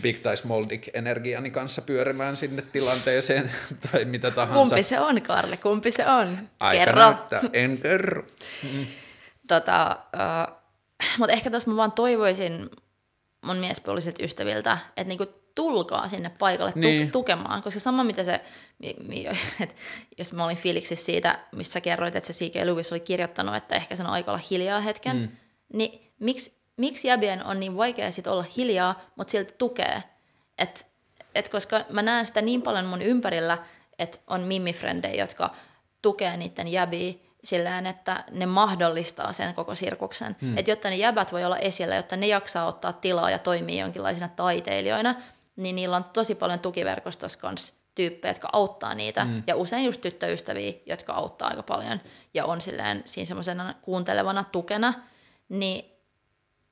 big 0.00 0.18
tai 0.20 0.36
small 0.36 0.64
dick 0.68 0.88
energiani 0.94 1.50
kanssa 1.50 1.82
pyörimään 1.82 2.36
sinne 2.36 2.62
tilanteeseen 2.72 3.50
tai 3.92 4.04
mitä 4.04 4.30
tahansa. 4.30 4.54
Kumpi 4.54 4.82
se 4.82 5.00
on, 5.00 5.22
Karle? 5.22 5.56
Kumpi 5.56 5.90
se 5.90 6.06
on? 6.06 6.38
Aika 6.60 6.84
kerro. 6.84 7.02
Näyttää. 7.02 7.42
En 7.52 7.78
kerro. 7.78 8.24
Mm. 8.62 8.86
Tota, 9.52 9.96
uh, 10.14 10.56
mutta 11.18 11.32
ehkä 11.32 11.50
tuossa 11.50 11.70
mä 11.70 11.76
vaan 11.76 11.92
toivoisin 11.92 12.70
mun 13.46 13.56
miespuoliset 13.56 14.20
ystäviltä, 14.20 14.78
että 14.96 15.08
niinku 15.08 15.26
tulkaa 15.54 16.08
sinne 16.08 16.30
paikalle 16.38 16.72
niin. 16.74 17.06
tu- 17.06 17.12
tukemaan, 17.12 17.62
koska 17.62 17.80
sama 17.80 18.04
mitä 18.04 18.24
se, 18.24 18.40
mi, 18.78 18.96
mi, 19.08 19.26
et, 19.62 19.76
jos 20.18 20.32
mä 20.32 20.44
olin 20.44 20.56
fiiliksissä 20.56 21.04
siitä, 21.04 21.38
missä 21.52 21.80
kerroit, 21.80 22.16
että 22.16 22.32
se 22.32 22.44
C.K. 22.44 22.54
Lewis 22.54 22.92
oli 22.92 23.00
kirjoittanut, 23.00 23.56
että 23.56 23.74
ehkä 23.74 23.96
sen 23.96 24.06
on 24.06 24.12
aika 24.12 24.30
olla 24.30 24.42
hiljaa 24.50 24.80
hetken, 24.80 25.16
mm. 25.16 25.28
niin 25.72 26.12
miksi, 26.18 26.52
miksi 26.76 27.08
jäbien 27.08 27.44
on 27.44 27.60
niin 27.60 27.76
vaikea 27.76 28.10
sit 28.10 28.26
olla 28.26 28.44
hiljaa, 28.56 29.00
mutta 29.16 29.30
silti 29.30 29.54
tukee? 29.58 30.02
Et, 30.58 30.86
et 31.34 31.48
koska 31.48 31.84
mä 31.90 32.02
näen 32.02 32.26
sitä 32.26 32.42
niin 32.42 32.62
paljon 32.62 32.84
mun 32.84 33.02
ympärillä, 33.02 33.58
että 33.98 34.18
on 34.26 34.40
mimifrendejä, 34.40 35.22
jotka 35.22 35.54
tukee 36.02 36.36
niiden 36.36 36.68
jäbiä, 36.68 37.14
sillään, 37.44 37.86
että 37.86 38.24
ne 38.30 38.46
mahdollistaa 38.46 39.32
sen 39.32 39.54
koko 39.54 39.74
sirkuksen. 39.74 40.36
Hmm. 40.40 40.58
Että 40.58 40.70
jotta 40.70 40.90
ne 40.90 40.96
jäbät 40.96 41.32
voi 41.32 41.44
olla 41.44 41.58
esillä, 41.58 41.96
jotta 41.96 42.16
ne 42.16 42.26
jaksaa 42.26 42.66
ottaa 42.66 42.92
tilaa 42.92 43.30
ja 43.30 43.38
toimii 43.38 43.78
jonkinlaisina 43.78 44.28
taiteilijoina, 44.28 45.14
niin 45.56 45.76
niillä 45.76 45.96
on 45.96 46.04
tosi 46.04 46.34
paljon 46.34 46.58
tukiverkostossa 46.58 47.38
kanssa 47.38 47.74
tyyppejä, 47.94 48.30
jotka 48.30 48.48
auttaa 48.52 48.94
niitä, 48.94 49.24
mm. 49.24 49.42
ja 49.46 49.56
usein 49.56 49.84
just 49.84 50.00
tyttöystäviä, 50.00 50.72
jotka 50.86 51.12
auttaa 51.12 51.48
aika 51.48 51.62
paljon, 51.62 52.00
ja 52.34 52.44
on 52.44 52.60
silleen 52.60 53.02
siinä 53.04 53.26
semmoisena 53.26 53.74
kuuntelevana 53.82 54.44
tukena, 54.44 54.94
niin 55.48 55.92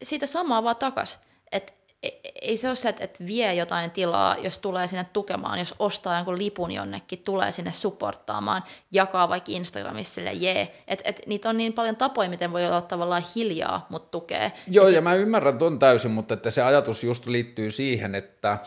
siitä 0.03 0.27
samaa 0.27 0.63
vaan 0.63 0.77
takas, 0.77 1.19
että 1.53 1.73
ei- 2.03 2.57
se 2.57 2.69
ole 2.69 2.77
se, 2.77 2.89
että, 2.89 3.05
että 3.05 3.27
vie 3.27 3.55
jotain 3.55 3.91
tilaa, 3.91 4.37
jos 4.39 4.59
tulee 4.59 4.89
sinne 4.89 5.07
tukemaan, 5.13 5.59
jos 5.59 5.75
ostaa 5.79 6.17
jonkun 6.17 6.39
lipun 6.39 6.73
jonnekin, 6.73 7.19
tulee 7.19 7.53
sinne 7.53 7.73
supporttaamaan, 7.73 8.65
jakaa 8.93 9.29
vaikka 9.29 9.53
Instagramissa 9.53 10.15
sille 10.15 10.33
jee. 10.33 10.83
Että 10.89 11.09
et, 11.09 11.21
niitä 11.27 11.49
on 11.49 11.57
niin 11.57 11.73
paljon 11.73 11.97
tapoja, 11.97 12.31
miten 12.31 12.53
voi 12.53 12.67
olla 12.67 12.81
tavallaan 12.81 13.23
hiljaa, 13.37 13.87
mutta 13.89 14.11
tukee. 14.11 14.53
Joo, 14.67 14.89
ja, 14.89 14.95
ja 14.95 15.01
mä 15.01 15.15
ymmärrän 15.15 15.59
ton 15.59 15.79
täysin, 15.79 16.11
mutta 16.11 16.35
että 16.35 16.51
se 16.51 16.63
ajatus 16.63 17.05
just 17.05 17.27
liittyy 17.27 17.71
siihen, 17.71 18.15
että 18.15 18.59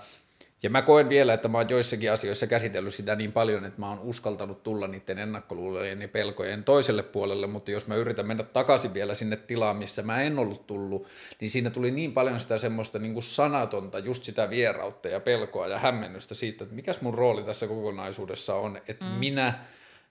ja 0.63 0.69
mä 0.69 0.81
koen 0.81 1.09
vielä, 1.09 1.33
että 1.33 1.47
mä 1.47 1.57
oon 1.57 1.69
joissakin 1.69 2.11
asioissa 2.11 2.47
käsitellyt 2.47 2.93
sitä 2.93 3.15
niin 3.15 3.31
paljon, 3.31 3.65
että 3.65 3.79
mä 3.79 3.89
oon 3.89 3.99
uskaltanut 3.99 4.63
tulla 4.63 4.87
niiden 4.87 5.19
ennakkoluulojen 5.19 6.01
ja 6.01 6.07
pelkojen 6.07 6.63
toiselle 6.63 7.03
puolelle, 7.03 7.47
mutta 7.47 7.71
jos 7.71 7.87
mä 7.87 7.95
yritän 7.95 8.27
mennä 8.27 8.43
takaisin 8.43 8.93
vielä 8.93 9.13
sinne 9.13 9.35
tilaan, 9.35 9.77
missä 9.77 10.01
mä 10.01 10.21
en 10.21 10.39
ollut 10.39 10.67
tullut, 10.67 11.07
niin 11.41 11.49
siinä 11.49 11.69
tuli 11.69 11.91
niin 11.91 12.13
paljon 12.13 12.39
sitä 12.39 12.57
semmoista 12.57 12.99
niin 12.99 13.13
kuin 13.13 13.23
sanatonta, 13.23 13.99
just 13.99 14.23
sitä 14.23 14.49
vierautta 14.49 15.07
ja 15.07 15.19
pelkoa 15.19 15.67
ja 15.67 15.79
hämmennystä 15.79 16.35
siitä, 16.35 16.63
että 16.63 16.75
mikäs 16.75 17.01
mun 17.01 17.13
rooli 17.13 17.43
tässä 17.43 17.67
kokonaisuudessa 17.67 18.55
on, 18.55 18.81
että 18.87 19.05
mm. 19.05 19.11
minä 19.11 19.59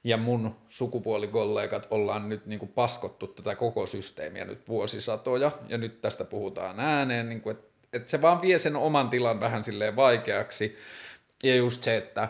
ja 0.05 0.17
mun 0.17 0.57
sukupuolikollegat 0.69 1.87
ollaan 1.91 2.29
nyt 2.29 2.47
niin 2.47 2.59
kuin 2.59 2.73
paskottu 2.75 3.27
tätä 3.27 3.55
koko 3.55 3.87
systeemiä 3.87 4.45
nyt 4.45 4.69
vuosisatoja, 4.69 5.51
ja 5.69 5.79
nyt 5.79 6.01
tästä 6.01 6.25
puhutaan 6.25 6.81
ääneen, 6.81 7.29
niin 7.29 7.41
kuin, 7.41 7.57
että 7.57 7.72
että 7.93 8.11
se 8.11 8.23
vaan 8.23 8.43
vie 8.43 8.59
sen 8.59 8.77
oman 8.77 9.11
tilan 9.11 9.41
vähän 9.41 9.65
silleen 9.65 9.97
vaikeaksi. 9.97 10.79
Ja 11.43 11.55
just 11.55 11.83
se, 11.83 11.97
että 11.97 12.29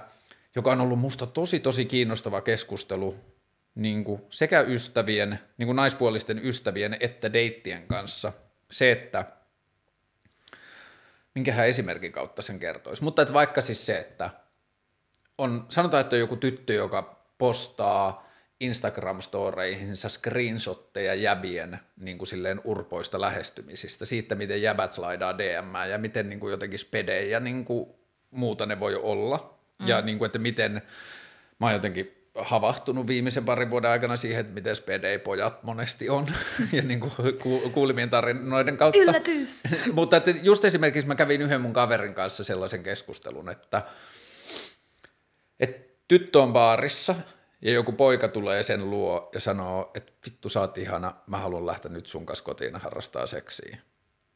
joka 0.56 0.72
on 0.72 0.80
ollut 0.80 0.98
musta 0.98 1.26
tosi 1.26 1.60
tosi 1.60 1.84
kiinnostava 1.84 2.40
keskustelu 2.40 3.16
niin 3.74 4.05
kuin 4.05 4.22
sekä 4.30 4.60
ystävien, 4.60 5.39
niin 5.59 5.66
kuin 5.66 5.76
naispuolisten 5.76 6.47
ystävien 6.47 6.97
että 7.01 7.32
deittien 7.32 7.86
kanssa. 7.86 8.32
Se, 8.70 8.93
että 8.93 9.24
minkähän 11.34 11.66
esimerkin 11.66 12.12
kautta 12.12 12.43
sen 12.43 12.59
kertoisi. 12.59 13.05
Mutta 13.05 13.22
että 13.22 13.34
vaikka 13.34 13.60
siis 13.60 13.86
se, 13.86 13.98
että 13.98 14.30
on, 15.39 15.66
sanotaan, 15.68 16.01
että 16.01 16.16
on 16.16 16.20
joku 16.20 16.36
tyttö, 16.36 16.72
joka 16.72 17.26
postaa 17.39 18.31
Instagram-storeihinsa 18.62 20.09
screenshotteja 20.09 21.14
jäbien 21.14 21.78
niin 21.97 22.18
kuin 22.18 22.28
silleen 22.28 22.60
urpoista 22.64 23.20
lähestymisistä, 23.20 24.06
siitä 24.06 24.34
miten 24.34 24.62
jäbät 24.62 24.93
slaidaa 24.93 25.39
DM 25.39 25.90
ja 25.90 25.98
miten 25.98 26.28
niin 26.28 26.40
kuin 26.40 26.51
jotenkin 26.51 26.78
spedejä 26.78 27.40
niin 27.40 27.64
kuin 27.64 27.89
muuta 28.30 28.66
ne 28.66 28.80
voi 28.80 28.94
olla. 28.94 29.59
Mm. 29.78 29.89
Ja 29.89 30.01
niin 30.01 30.18
kuin, 30.18 30.26
että 30.26 30.39
miten 30.39 30.82
mä 31.59 31.66
oon 31.66 31.72
jotenkin 31.72 32.22
havahtunut 32.39 33.06
viimeisen 33.06 33.44
parin 33.44 33.70
vuoden 33.70 33.90
aikana 33.90 34.16
siihen, 34.16 34.40
että 34.40 34.55
miten 34.55 34.76
spedei-pojat 34.76 35.62
monesti 35.62 36.09
on, 36.09 36.26
ja 36.72 36.82
niin 36.82 37.01
kuin 37.01 37.12
kuulimien 37.72 38.10
tarinoiden 38.10 38.76
kautta. 38.76 38.98
Yllätys! 38.98 39.60
Mutta 39.93 40.16
että 40.16 40.30
just 40.30 40.64
esimerkiksi 40.64 41.09
mä 41.09 41.14
kävin 41.14 41.43
yhden 41.43 41.60
mun 41.60 41.72
kaverin 41.72 42.14
kanssa 42.14 42.44
sellaisen 42.44 42.82
keskustelun, 42.82 43.48
että, 43.48 43.82
että 45.60 45.93
tyttö 46.09 46.43
on 46.43 46.52
baarissa, 46.52 47.14
ja 47.62 47.72
joku 47.72 47.93
poika 47.93 48.28
tulee 48.28 48.62
sen 48.62 48.90
luo 48.90 49.30
ja 49.34 49.40
sanoo, 49.40 49.90
että 49.94 50.12
vittu 50.26 50.48
sä 50.48 50.60
oot 50.60 50.78
ihana, 50.78 51.14
mä 51.26 51.39
haluan 51.39 51.66
lähteä 51.66 51.93
nyt 51.93 52.06
sun 52.06 52.26
kanssa 52.26 52.44
kotiin 52.44 52.76
harrastaa 52.76 53.26
seksiä 53.26 53.78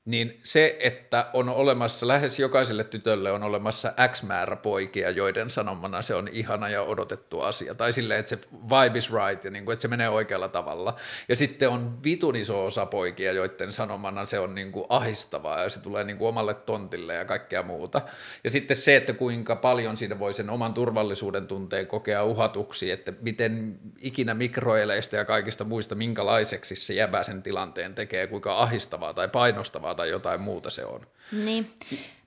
niin 0.06 0.40
se, 0.42 0.76
että 0.80 1.26
on 1.32 1.48
olemassa, 1.48 2.08
lähes 2.08 2.38
jokaiselle 2.38 2.84
tytölle 2.84 3.32
on 3.32 3.42
olemassa 3.42 3.92
X 4.12 4.22
määrä 4.22 4.56
poikia, 4.56 5.10
joiden 5.10 5.50
sanomana 5.50 6.02
se 6.02 6.14
on 6.14 6.28
ihana 6.32 6.68
ja 6.68 6.82
odotettu 6.82 7.40
asia, 7.40 7.74
tai 7.74 7.92
silleen, 7.92 8.20
että 8.20 8.30
se 8.30 8.38
vibe 8.50 8.98
is 8.98 9.12
right, 9.12 9.44
ja 9.44 9.50
niin 9.50 9.64
kuin, 9.64 9.72
että 9.72 9.82
se 9.82 9.88
menee 9.88 10.08
oikealla 10.08 10.48
tavalla. 10.48 10.96
Ja 11.28 11.36
sitten 11.36 11.68
on 11.68 12.04
vitun 12.04 12.36
iso 12.36 12.66
osa 12.66 12.86
poikia, 12.86 13.32
joiden 13.32 13.72
sanomana 13.72 14.24
se 14.24 14.38
on 14.38 14.54
niin 14.54 14.72
kuin 14.72 14.86
ahistavaa, 14.88 15.62
ja 15.62 15.70
se 15.70 15.80
tulee 15.80 16.04
niin 16.04 16.18
kuin 16.18 16.28
omalle 16.28 16.54
tontille 16.54 17.14
ja 17.14 17.24
kaikkea 17.24 17.62
muuta. 17.62 18.00
Ja 18.44 18.50
sitten 18.50 18.76
se, 18.76 18.96
että 18.96 19.12
kuinka 19.12 19.56
paljon 19.56 19.96
siinä 19.96 20.18
voi 20.18 20.34
sen 20.34 20.50
oman 20.50 20.74
turvallisuuden 20.74 21.46
tunteen 21.46 21.86
kokea 21.86 22.24
uhatuksi, 22.24 22.90
että 22.90 23.12
miten 23.20 23.78
ikinä 24.00 24.34
mikroeleistä 24.34 25.16
ja 25.16 25.24
kaikista 25.24 25.64
muista, 25.64 25.94
minkälaiseksi 25.94 26.76
se 26.76 26.94
jäbä 26.94 27.22
sen 27.22 27.42
tilanteen 27.42 27.94
tekee, 27.94 28.26
kuinka 28.26 28.58
ahistavaa 28.58 29.14
tai 29.14 29.28
painostavaa 29.28 29.95
tai 29.96 30.10
jotain 30.10 30.40
muuta 30.40 30.70
se 30.70 30.84
on. 30.84 31.06
Niin, 31.32 31.74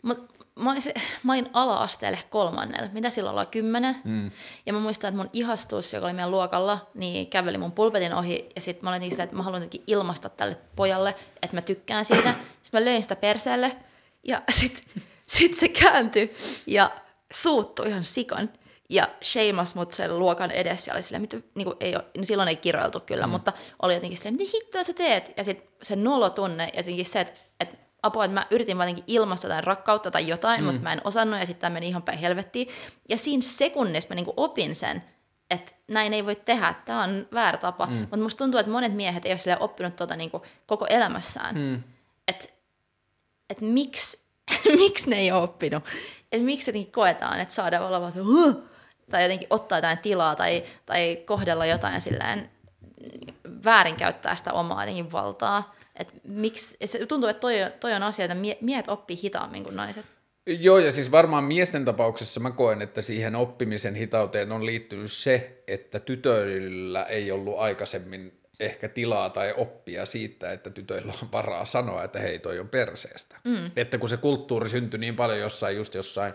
mutta 0.04 0.34
mä, 0.56 0.76
mä 1.24 1.34
olin 1.34 1.50
ala-asteelle 1.54 2.20
kolmannella, 2.30 2.90
mitä 2.94 3.10
silloin 3.10 3.32
ollaan 3.32 3.48
kymmenen. 3.48 3.96
Mm. 4.04 4.32
Ja 4.66 4.74
mä 4.74 4.80
muistan, 4.80 5.08
että 5.08 5.18
mun 5.18 5.30
ihastus, 5.34 5.94
joka 5.94 6.06
oli 6.06 6.14
meidän 6.14 6.32
luokalla, 6.32 6.88
niin 6.94 7.28
käveli 7.28 7.58
mun 7.58 7.72
pulpetin 7.72 8.14
ohi. 8.14 8.50
Ja 8.56 8.62
sitten 8.62 8.84
mä 8.84 8.90
olin 8.90 9.00
niin 9.00 9.12
sillä, 9.12 9.24
että 9.24 9.36
mä 9.36 9.44
haluan 9.44 9.62
jotenkin 9.62 9.84
ilmaista 9.88 10.30
tälle 10.30 10.58
pojalle, 10.76 11.16
että 11.42 11.58
mä 11.58 11.62
tykkään 11.62 12.06
siitä. 12.06 12.34
Sitten 12.64 12.82
mä 12.82 12.86
löin 12.86 13.04
sitä 13.04 13.16
perseelle 13.16 13.76
ja 14.24 14.42
sitten 14.50 15.04
sit 15.28 15.56
se 15.56 15.68
kääntyi 15.68 16.36
ja 16.68 16.92
suuttui 17.34 17.88
ihan 17.88 18.04
sikon. 18.04 18.50
Ja 18.92 19.10
sheimas 19.24 19.76
mut 19.76 19.92
sen 19.92 20.20
luokan 20.20 20.52
edessä 20.52 20.92
ja 20.92 20.96
oli 20.96 21.04
silleen, 21.04 21.22
mitä, 21.22 21.38
niin 21.56 21.66
kuin 21.66 21.78
ei 21.80 21.96
ole, 21.96 22.06
no 22.18 22.26
silloin 22.26 22.50
ei 22.50 22.56
kiroiltu 22.56 23.00
kyllä, 23.00 23.28
mm. 23.28 23.32
mutta 23.32 23.54
oli 23.82 23.94
jotenkin 23.94 24.18
silleen, 24.18 24.36
mitä 24.36 24.52
hittoa 24.54 24.84
sä 24.84 24.94
teet? 24.94 25.34
Ja 25.38 25.44
sitten 25.44 25.70
se 25.82 25.96
nolotunne 25.96 26.70
ja 26.74 26.80
jotenkin 26.80 27.06
se, 27.06 27.22
että 27.22 27.40
apua, 28.04 28.26
että 28.26 28.34
mä 28.34 28.48
yritin 28.52 28.78
jotenkin 28.78 29.04
ilmaista 29.08 29.48
jotain 29.48 29.64
rakkautta 29.64 30.12
tai 30.12 30.28
jotain, 30.28 30.62
mm. 30.62 30.66
mutta 30.66 30.82
mä 30.82 30.94
en 30.94 31.02
osannut 31.04 31.40
ja 31.40 31.46
sitten 31.46 31.62
tämä 31.62 31.74
meni 31.74 31.88
ihan 31.88 32.02
päin 32.04 32.18
helvettiin. 32.18 32.68
Ja 33.10 33.18
siinä 33.18 33.42
sekunnissa 33.42 34.10
mä 34.10 34.16
niin 34.16 34.34
opin 34.38 34.76
sen, 34.76 35.04
että 35.50 35.72
näin 35.88 36.14
ei 36.14 36.26
voi 36.26 36.36
tehdä, 36.36 36.74
tämä 36.86 37.04
on 37.04 37.28
väärä 37.34 37.58
tapa. 37.58 37.86
Mm. 37.86 37.94
Mutta 37.94 38.18
musta 38.18 38.38
tuntuu, 38.38 38.60
että 38.60 38.72
monet 38.72 38.94
miehet 38.94 39.26
ei 39.26 39.32
ole 39.32 39.58
oppinut 39.60 39.96
tuota 39.96 40.16
niin 40.16 40.32
koko 40.66 40.86
elämässään. 40.90 41.56
Mm. 41.56 41.84
Että 42.28 42.46
et 43.50 43.62
miksi, 43.62 44.20
miksi 44.66 45.10
ne 45.12 45.16
ei 45.16 45.32
ole 45.32 45.44
oppinut. 45.44 45.84
Että 46.32 46.46
miksi 46.46 46.72
jotenkin 46.72 46.92
koetaan, 46.92 47.40
että 47.40 47.54
saadaan 47.54 47.86
olla 47.86 48.02
vaan 48.02 48.14
"Huh!" 48.14 48.64
tai 49.12 49.24
jotenkin 49.24 49.48
ottaa 49.50 49.78
jotain 49.78 49.98
tilaa 49.98 50.36
tai, 50.36 50.64
tai 50.86 51.16
kohdella 51.26 51.66
jotain 51.66 52.02
silleen 52.02 52.50
väärinkäyttää 53.66 54.36
sitä 54.36 54.54
omaa 54.54 54.84
jotenkin 54.84 55.12
valtaa. 55.12 55.76
Et 56.00 56.14
miksi, 56.24 56.78
se 56.86 57.06
tuntuu, 57.06 57.30
että 57.30 57.42
toi, 57.42 57.54
toi 57.80 57.94
on 57.94 58.04
asia, 58.04 58.26
että 58.26 58.36
mie- 58.36 58.58
miehet 58.62 58.88
oppii 58.88 59.20
hitaammin 59.24 59.64
kuin 59.64 59.76
naiset. 59.76 60.06
Joo, 60.48 60.80
ja 60.80 60.92
siis 60.92 61.12
varmaan 61.12 61.44
miesten 61.44 61.86
tapauksessa 61.86 62.40
mä 62.40 62.52
koen, 62.52 62.82
että 62.82 63.02
siihen 63.02 63.36
oppimisen 63.36 63.96
hitauteen 63.96 64.52
on 64.52 64.66
liittynyt 64.66 65.12
se, 65.12 65.64
että 65.68 66.00
tytöillä 66.00 67.04
ei 67.04 67.32
ollut 67.32 67.58
aikaisemmin 67.58 68.40
ehkä 68.60 68.90
tilaa 68.90 69.30
tai 69.30 69.54
oppia 69.58 70.06
siitä, 70.06 70.52
että 70.52 70.70
tytöillä 70.70 71.14
on 71.22 71.32
varaa 71.32 71.66
sanoa, 71.66 72.04
että 72.04 72.20
hei, 72.20 72.40
toi 72.40 72.60
on 72.60 72.70
perseestä. 72.70 73.36
Mm. 73.44 73.68
Että 73.76 73.98
kun 73.98 74.10
se 74.10 74.18
kulttuuri 74.18 74.70
syntyi 74.70 75.00
niin 75.00 75.16
paljon 75.16 75.40
jossain, 75.40 75.76
just 75.78 75.96
jossain 75.96 76.34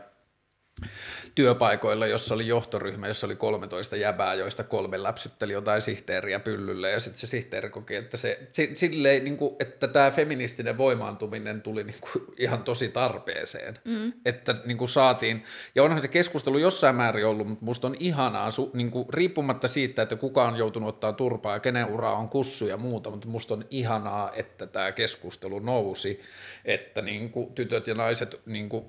työpaikoilla, 1.35 2.07
jossa 2.07 2.35
oli 2.35 2.47
johtoryhmä, 2.47 3.09
jossa 3.09 3.27
oli 3.27 3.37
13 3.37 3.97
jäbää, 3.97 4.35
joista 4.35 4.65
kolme 4.65 5.03
läpsytteli 5.03 5.53
jotain 5.53 5.83
sihteeriä 5.83 6.41
pyllylle, 6.41 6.91
ja 6.91 7.01
sitten 7.01 7.21
se 7.21 7.27
sihteeri 7.27 7.71
koki, 7.71 7.95
että, 7.95 8.17
se, 8.17 8.41
si- 8.53 8.71
silleen, 8.75 9.25
niin 9.25 9.37
kuin, 9.37 9.57
että 9.61 9.89
tämä 9.89 10.11
feministinen 10.11 10.79
voimaantuminen 10.79 11.63
tuli 11.63 11.85
niin 11.85 12.01
kuin, 12.01 12.25
ihan 12.39 12.63
tosi 12.63 12.89
tarpeeseen, 12.89 13.79
mm. 13.85 14.13
että 14.25 14.57
niin 14.65 14.79
kuin 14.79 14.89
saatiin, 14.89 15.45
ja 15.75 15.83
onhan 15.83 16.01
se 16.01 16.09
keskustelu 16.09 16.59
jossain 16.59 16.97
määrin 16.97 17.27
ollut, 17.27 17.49
mutta 17.49 17.65
musta 17.65 17.87
on 17.87 17.97
ihanaa, 18.01 18.51
su, 18.51 18.71
niin 18.75 18.91
kuin, 18.91 19.07
riippumatta 19.09 19.69
siitä, 19.69 20.03
että 20.03 20.17
kuka 20.17 20.45
on 20.45 20.57
joutunut 20.57 20.89
ottaa 20.89 21.13
turpaa 21.13 21.55
ja 21.55 21.61
kenen 21.61 21.87
ura 21.87 22.13
on 22.13 22.29
kussu 22.29 22.67
ja 22.67 22.77
muuta, 22.77 23.11
mutta 23.11 23.29
musta 23.29 23.55
on 23.55 23.65
ihanaa, 23.71 24.33
että 24.33 24.67
tämä 24.67 24.93
keskustelu 24.93 25.59
nousi, 25.59 26.21
että 26.65 27.03
niin 27.03 27.31
kuin, 27.31 27.53
tytöt 27.55 27.87
ja 27.87 27.95
naiset 27.95 28.41
niin 28.47 28.69
kuin, 28.69 28.85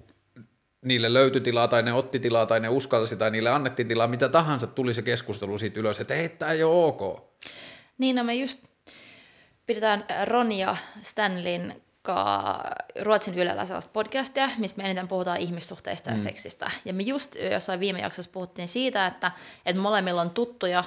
niille 0.85 1.13
löytyi 1.13 1.41
tilaa 1.41 1.67
tai 1.67 1.83
ne 1.83 1.93
otti 1.93 2.19
tilaa 2.19 2.45
tai 2.45 2.59
ne 2.59 2.69
uskalsi 2.69 3.15
tai 3.17 3.31
niille 3.31 3.49
annettiin 3.49 3.87
tilaa, 3.87 4.07
mitä 4.07 4.29
tahansa 4.29 4.67
tuli 4.67 4.93
se 4.93 5.01
keskustelu 5.01 5.57
siitä 5.57 5.79
ylös, 5.79 5.99
että 5.99 6.13
ei, 6.13 6.29
tämä 6.29 6.51
ei 6.51 6.63
ole 6.63 6.85
ok. 6.85 7.25
Niin, 7.97 8.15
no 8.15 8.23
me 8.23 8.33
just 8.33 8.63
pidetään 9.65 10.05
Ronja 10.25 10.75
Stanlin 11.01 11.85
Ruotsin 13.01 13.39
Ylellä 13.39 13.65
sellaista 13.65 13.91
podcastia, 13.93 14.49
missä 14.57 14.77
me 14.77 14.83
eniten 14.83 15.07
puhutaan 15.07 15.37
ihmissuhteista 15.37 16.09
ja 16.09 16.15
mm. 16.15 16.21
seksistä. 16.21 16.71
Ja 16.85 16.93
me 16.93 17.03
just 17.03 17.35
jossain 17.51 17.79
viime 17.79 17.99
jaksossa 17.99 18.31
puhuttiin 18.31 18.67
siitä, 18.67 19.07
että, 19.07 19.31
että 19.65 19.81
molemmilla 19.81 20.21
on 20.21 20.29
tuttuja, 20.29 20.83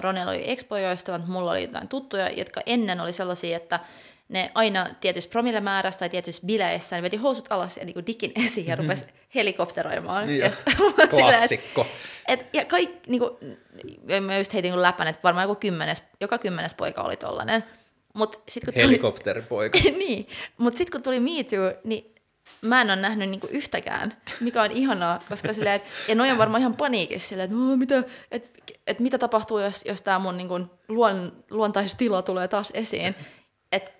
Ronella 0.00 0.30
oli 0.30 0.50
expojoista, 0.50 1.12
mutta 1.12 1.32
mulla 1.32 1.50
oli 1.50 1.62
jotain 1.62 1.88
tuttuja, 1.88 2.30
jotka 2.30 2.60
ennen 2.66 3.00
oli 3.00 3.12
sellaisia, 3.12 3.56
että 3.56 3.80
ne 4.28 4.50
aina 4.54 4.86
tietyissä 5.00 5.30
promillemäärässä 5.30 5.98
tai 5.98 6.08
tietyissä 6.10 6.42
bileissä, 6.46 6.96
ne 6.96 7.02
veti 7.02 7.16
housut 7.16 7.46
alas 7.50 7.76
ja 7.76 7.84
niin 7.84 8.06
dikin 8.06 8.32
esiin 8.44 8.66
ja 8.66 8.76
rupesi 8.76 9.04
helikopteroimaan. 9.34 10.26
Niin 10.26 10.38
ja 10.38 10.50
silleen, 10.50 10.74
että- 11.10 11.16
Klassikko. 11.22 11.86
et, 12.28 12.46
ja 12.52 12.64
kaikki, 12.64 13.10
niinku, 13.10 13.38
mä 14.20 14.38
just 14.38 14.52
heitin 14.52 14.68
niinku 14.68 14.82
läpän, 14.82 15.06
että 15.08 15.22
varmaan 15.22 15.48
joku 15.48 15.60
kymmenes, 15.60 16.02
joka 16.20 16.38
kymmenes 16.38 16.74
poika 16.74 17.02
oli 17.02 17.16
tollanen. 17.16 17.64
Mut 18.14 18.42
sit 18.48 18.64
kun 18.64 18.74
tuli, 18.74 18.82
Helikopteripoika. 18.84 19.78
niin, 19.98 20.28
mut 20.58 20.76
sit 20.76 20.90
kun 20.90 21.02
tuli 21.02 21.20
Me 21.20 21.30
Too, 21.50 21.80
niin 21.84 22.14
mä 22.62 22.80
en 22.80 22.90
ole 22.90 22.96
nähnyt 22.96 23.30
niinku 23.30 23.46
yhtäkään, 23.50 24.16
mikä 24.40 24.62
on 24.62 24.70
ihanaa, 24.70 25.20
koska 25.28 25.52
silleen, 25.52 25.80
ja 26.08 26.14
noi 26.14 26.30
on 26.30 26.38
varmaan 26.38 26.60
ihan 26.60 26.76
paniikissa 26.76 27.28
silleen, 27.28 27.44
että 27.50 27.56
"Oo, 27.70 27.76
mitä, 27.76 28.02
et, 28.30 28.50
et 28.86 29.00
mitä 29.00 29.18
tapahtuu, 29.18 29.58
jos, 29.58 29.84
jos 29.84 30.02
tämä 30.02 30.18
mun 30.18 30.36
niinku 30.36 30.60
luon, 30.88 31.44
luontaistila 31.50 32.22
tulee 32.22 32.48
taas 32.48 32.70
esiin. 32.74 33.14
Et, 33.72 33.94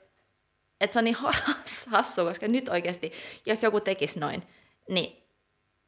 että 0.81 0.93
se 0.95 0.99
on 0.99 1.05
niin 1.05 1.17
hassu, 1.93 2.25
koska 2.25 2.49
nyt 2.49 2.69
oikeasti, 2.69 3.13
jos 3.47 3.63
joku 3.63 3.81
tekisi 3.81 4.21
noin, 4.21 4.43
niin 4.91 5.23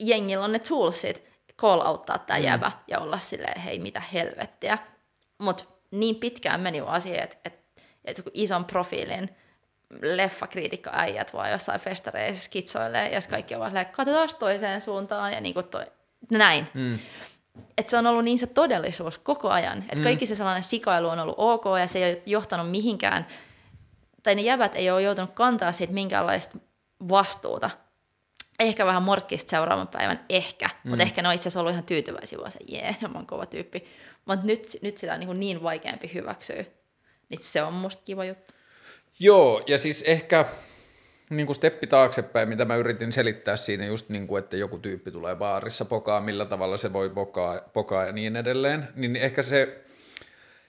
jengillä 0.01 0.45
on 0.45 0.53
ne 0.53 0.59
toolsit 0.59 1.29
call 1.59 1.87
outtaa 1.87 2.19
tämä 2.19 2.39
mm. 2.39 2.45
jäbä 2.45 2.73
ja 2.89 2.99
olla 2.99 3.19
silleen, 3.19 3.61
hei 3.61 3.79
mitä 3.79 4.03
helvettiä. 4.13 4.79
Mutta 5.39 5.65
niin 5.91 6.17
pitkään 6.17 6.61
meni 6.61 6.85
vaan 6.85 7.03
siihen, 7.03 7.25
että 7.25 7.37
et, 7.45 7.59
et 8.05 8.23
ison 8.35 8.65
profiilin 8.65 9.31
leffakriitikko 10.03 10.91
äijät 10.93 11.35
vaan 11.35 11.51
jossain 11.51 11.81
festareissa 11.81 12.45
skitsoilee, 12.45 13.15
jos 13.15 13.27
kaikki 13.27 13.55
on 13.55 13.61
vaan 13.61 13.71
silleen, 13.71 13.87
katsotaan 13.87 14.29
toiseen 14.39 14.81
suuntaan 14.81 15.33
ja 15.33 15.41
niin 15.41 15.55
kuin 15.55 15.67
toi, 15.67 15.87
näin. 16.31 16.67
Mm. 16.75 16.99
Että 17.79 17.91
se 17.91 17.97
on 17.97 18.07
ollut 18.07 18.25
niin 18.25 18.39
se 18.39 18.47
todellisuus 18.47 19.19
koko 19.19 19.51
ajan. 19.51 19.79
Että 19.79 19.97
mm. 19.97 20.03
kaikki 20.03 20.27
se 20.27 20.35
sellainen 20.35 20.63
sikailu 20.63 21.09
on 21.09 21.21
ollut 21.21 21.35
ok 21.39 21.65
ja 21.81 21.87
se 21.87 21.99
ei 22.05 22.13
ole 22.13 22.23
johtanut 22.27 22.71
mihinkään, 22.71 23.27
tai 24.23 24.35
ne 24.35 24.43
jävät 24.43 24.75
ei 24.75 24.91
ole 24.91 25.03
joutunut 25.03 25.31
kantaa 25.35 25.73
siitä 25.73 25.93
minkäänlaista 25.93 26.59
vastuuta. 27.09 27.71
Ehkä 28.61 28.87
vähän 28.87 29.03
morkkista 29.03 29.51
seuraavan 29.51 29.89
päivän, 29.89 30.25
ehkä. 30.29 30.71
Mm. 30.85 30.89
Mutta 30.91 31.03
ehkä 31.03 31.23
ne 31.23 31.29
on 31.29 31.35
itse 31.35 31.43
asiassa 31.43 31.61
ollut 31.61 31.73
ihan 31.73 31.85
tyytyväisiä, 31.85 32.39
vaan 32.39 32.53
se, 32.53 32.59
jee, 32.69 32.83
yeah, 32.83 33.01
mä 33.13 33.19
oon 33.19 33.27
kova 33.27 33.47
tyyppi. 33.47 33.89
Mutta 34.25 34.47
nyt, 34.47 34.77
nyt 34.83 34.99
sitä 34.99 35.15
on 35.15 35.21
niin, 35.21 35.41
niin 35.41 35.63
vaikeampi 35.63 36.11
hyväksyä. 36.15 36.65
Niin 37.29 37.41
se 37.41 37.63
on 37.63 37.73
musta 37.73 38.03
kiva 38.05 38.25
juttu. 38.25 38.55
Joo, 39.19 39.63
ja 39.67 39.79
siis 39.79 40.03
ehkä 40.03 40.45
niin 41.31 41.47
kuin 41.47 41.57
steppi 41.57 41.87
taaksepäin, 41.87 42.49
mitä 42.49 42.65
mä 42.65 42.77
yritin 42.77 43.13
selittää 43.13 43.57
siinä 43.57 43.87
just 43.87 44.09
niin 44.09 44.27
kuin, 44.27 44.45
että 44.45 44.57
joku 44.57 44.79
tyyppi 44.79 45.11
tulee 45.11 45.37
baarissa 45.37 45.85
pokaa, 45.85 46.21
millä 46.21 46.45
tavalla 46.45 46.77
se 46.77 46.93
voi 46.93 47.11
pokaa, 47.11 47.61
pokaa 47.73 48.05
ja 48.05 48.13
niin 48.13 48.37
edelleen, 48.37 48.89
niin 48.97 49.17
ehkä 49.17 49.43
se, 49.43 49.85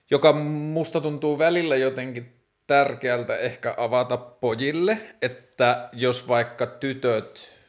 joka 0.10 0.34
musta 0.34 1.02
tuntuu 1.02 1.40
välillä 1.40 1.76
jotenkin 1.76 2.39
tärkeältä 2.70 3.38
ehkä 3.38 3.74
avata 3.78 4.18
pojille, 4.18 4.98
että 5.22 5.90
jos 5.94 6.28
vaikka 6.28 6.66
tytöt 6.66 7.60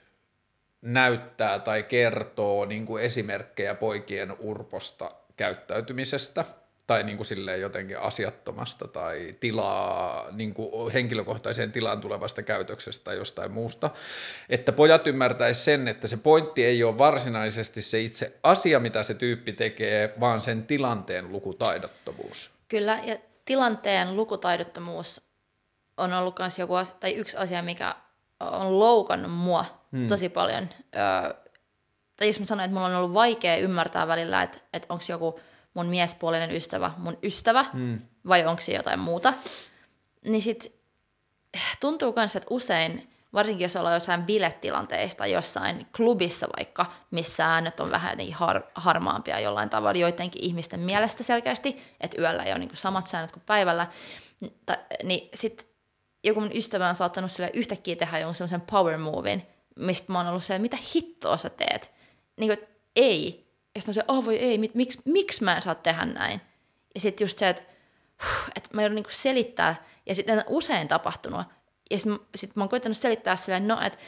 näyttää 0.82 1.58
tai 1.58 1.82
kertoo 1.82 2.64
niin 2.64 2.86
kuin 2.86 3.02
esimerkkejä 3.02 3.74
poikien 3.74 4.36
urposta 4.38 5.10
käyttäytymisestä– 5.36 6.44
tai 6.90 7.02
niin 7.02 7.16
kuin 7.16 7.26
silleen 7.26 7.60
jotenkin 7.60 7.98
asiattomasta 7.98 8.88
tai 8.88 9.30
tilaa, 9.40 10.28
niin 10.32 10.54
kuin 10.54 10.92
henkilökohtaiseen 10.92 11.72
tilaan 11.72 12.00
tulevasta 12.00 12.42
käytöksestä 12.42 13.04
tai 13.04 13.16
jostain 13.16 13.50
muusta. 13.50 13.90
Että 14.48 14.72
pojat 14.72 15.06
ymmärtäisi 15.06 15.64
sen, 15.64 15.88
että 15.88 16.08
se 16.08 16.16
pointti 16.16 16.64
ei 16.64 16.84
ole 16.84 16.98
varsinaisesti 16.98 17.82
se 17.82 18.00
itse 18.00 18.32
asia, 18.42 18.80
mitä 18.80 19.02
se 19.02 19.14
tyyppi 19.14 19.52
tekee, 19.52 20.14
vaan 20.20 20.40
sen 20.40 20.62
tilanteen 20.62 21.32
lukutaidottomuus. 21.32 22.50
Kyllä, 22.68 22.98
ja 23.04 23.16
tilanteen 23.50 24.16
lukutaidottomuus 24.16 25.20
on 25.96 26.12
ollut 26.12 26.38
myös 26.38 26.58
joku 26.58 26.74
asia, 26.74 26.96
tai 27.00 27.14
yksi 27.14 27.36
asia, 27.36 27.62
mikä 27.62 27.94
on 28.40 28.78
loukannut 28.78 29.32
mua 29.32 29.64
hmm. 29.92 30.08
tosi 30.08 30.28
paljon. 30.28 30.68
Öö, 30.96 31.34
tai 32.16 32.28
jos 32.28 32.40
mä 32.40 32.46
sanoin, 32.46 32.64
että 32.64 32.74
mulla 32.74 32.86
on 32.86 32.94
ollut 32.94 33.14
vaikea 33.14 33.56
ymmärtää 33.56 34.06
välillä, 34.06 34.42
että, 34.42 34.58
että 34.72 34.86
onko 34.88 35.04
joku 35.08 35.40
mun 35.74 35.86
miespuolinen 35.86 36.50
ystävä 36.56 36.90
mun 36.96 37.18
ystävä, 37.22 37.64
mm. 37.72 38.00
vai 38.28 38.46
onko 38.46 38.62
se 38.62 38.72
jotain 38.72 39.00
muuta. 39.00 39.32
Niin 40.24 40.42
sit 40.42 40.80
tuntuu 41.80 42.12
myös, 42.16 42.36
että 42.36 42.46
usein, 42.50 43.09
varsinkin 43.32 43.64
jos 43.64 43.76
ollaan 43.76 43.94
jossain 43.94 44.22
bilettilanteista 44.22 45.26
jossain 45.26 45.86
klubissa 45.96 46.46
vaikka, 46.56 46.86
missä 47.10 47.36
säännöt 47.36 47.80
on 47.80 47.90
vähän 47.90 48.18
niin 48.18 48.34
har- 48.34 48.66
harmaampia 48.74 49.40
jollain 49.40 49.70
tavalla 49.70 50.00
joidenkin 50.00 50.44
ihmisten 50.44 50.80
mielestä 50.80 51.22
selkeästi, 51.22 51.82
että 52.00 52.20
yöllä 52.20 52.42
ei 52.42 52.52
ole 52.52 52.58
niin 52.58 52.70
samat 52.74 53.06
säännöt 53.06 53.32
kuin 53.32 53.42
päivällä, 53.46 53.86
niin 55.02 55.28
sitten 55.34 55.66
joku 56.24 56.40
mun 56.40 56.50
ystävä 56.54 56.88
on 56.88 56.94
saattanut 56.94 57.32
sille 57.32 57.50
yhtäkkiä 57.54 57.96
tehdä 57.96 58.18
jonkun 58.18 58.34
sellaisen 58.34 58.60
power 58.60 58.98
movin, 58.98 59.46
mistä 59.76 60.12
mä 60.12 60.18
oon 60.18 60.28
ollut 60.28 60.44
se, 60.44 60.58
mitä 60.58 60.78
hittoa 60.94 61.36
sä 61.36 61.50
teet? 61.50 61.92
Niin 62.40 62.56
kuin, 62.56 62.68
ei, 62.96 63.50
ja 63.74 63.80
sitten 63.80 63.90
on 63.90 63.94
se, 63.94 64.04
oh 64.08 64.24
voi 64.24 64.36
ei, 64.36 64.58
miksi, 64.74 65.02
miksi 65.04 65.44
mä 65.44 65.56
en 65.56 65.62
saa 65.62 65.74
tehdä 65.74 66.04
näin? 66.04 66.40
Ja 66.94 67.00
sitten 67.00 67.24
just 67.24 67.38
se, 67.38 67.48
että, 67.48 67.62
että 68.56 68.70
mä 68.72 68.82
joudun 68.82 68.94
niinku 68.94 69.10
selittää, 69.12 69.84
ja 70.06 70.14
sitten 70.14 70.44
usein 70.46 70.88
tapahtunut. 70.88 71.46
Ja 71.90 71.98
sitten 71.98 72.20
sit 72.34 72.56
mä 72.56 72.62
oon 72.62 72.68
koittanut 72.68 72.96
selittää 72.96 73.36
silleen, 73.36 73.68
no, 73.68 73.80
että 73.80 73.98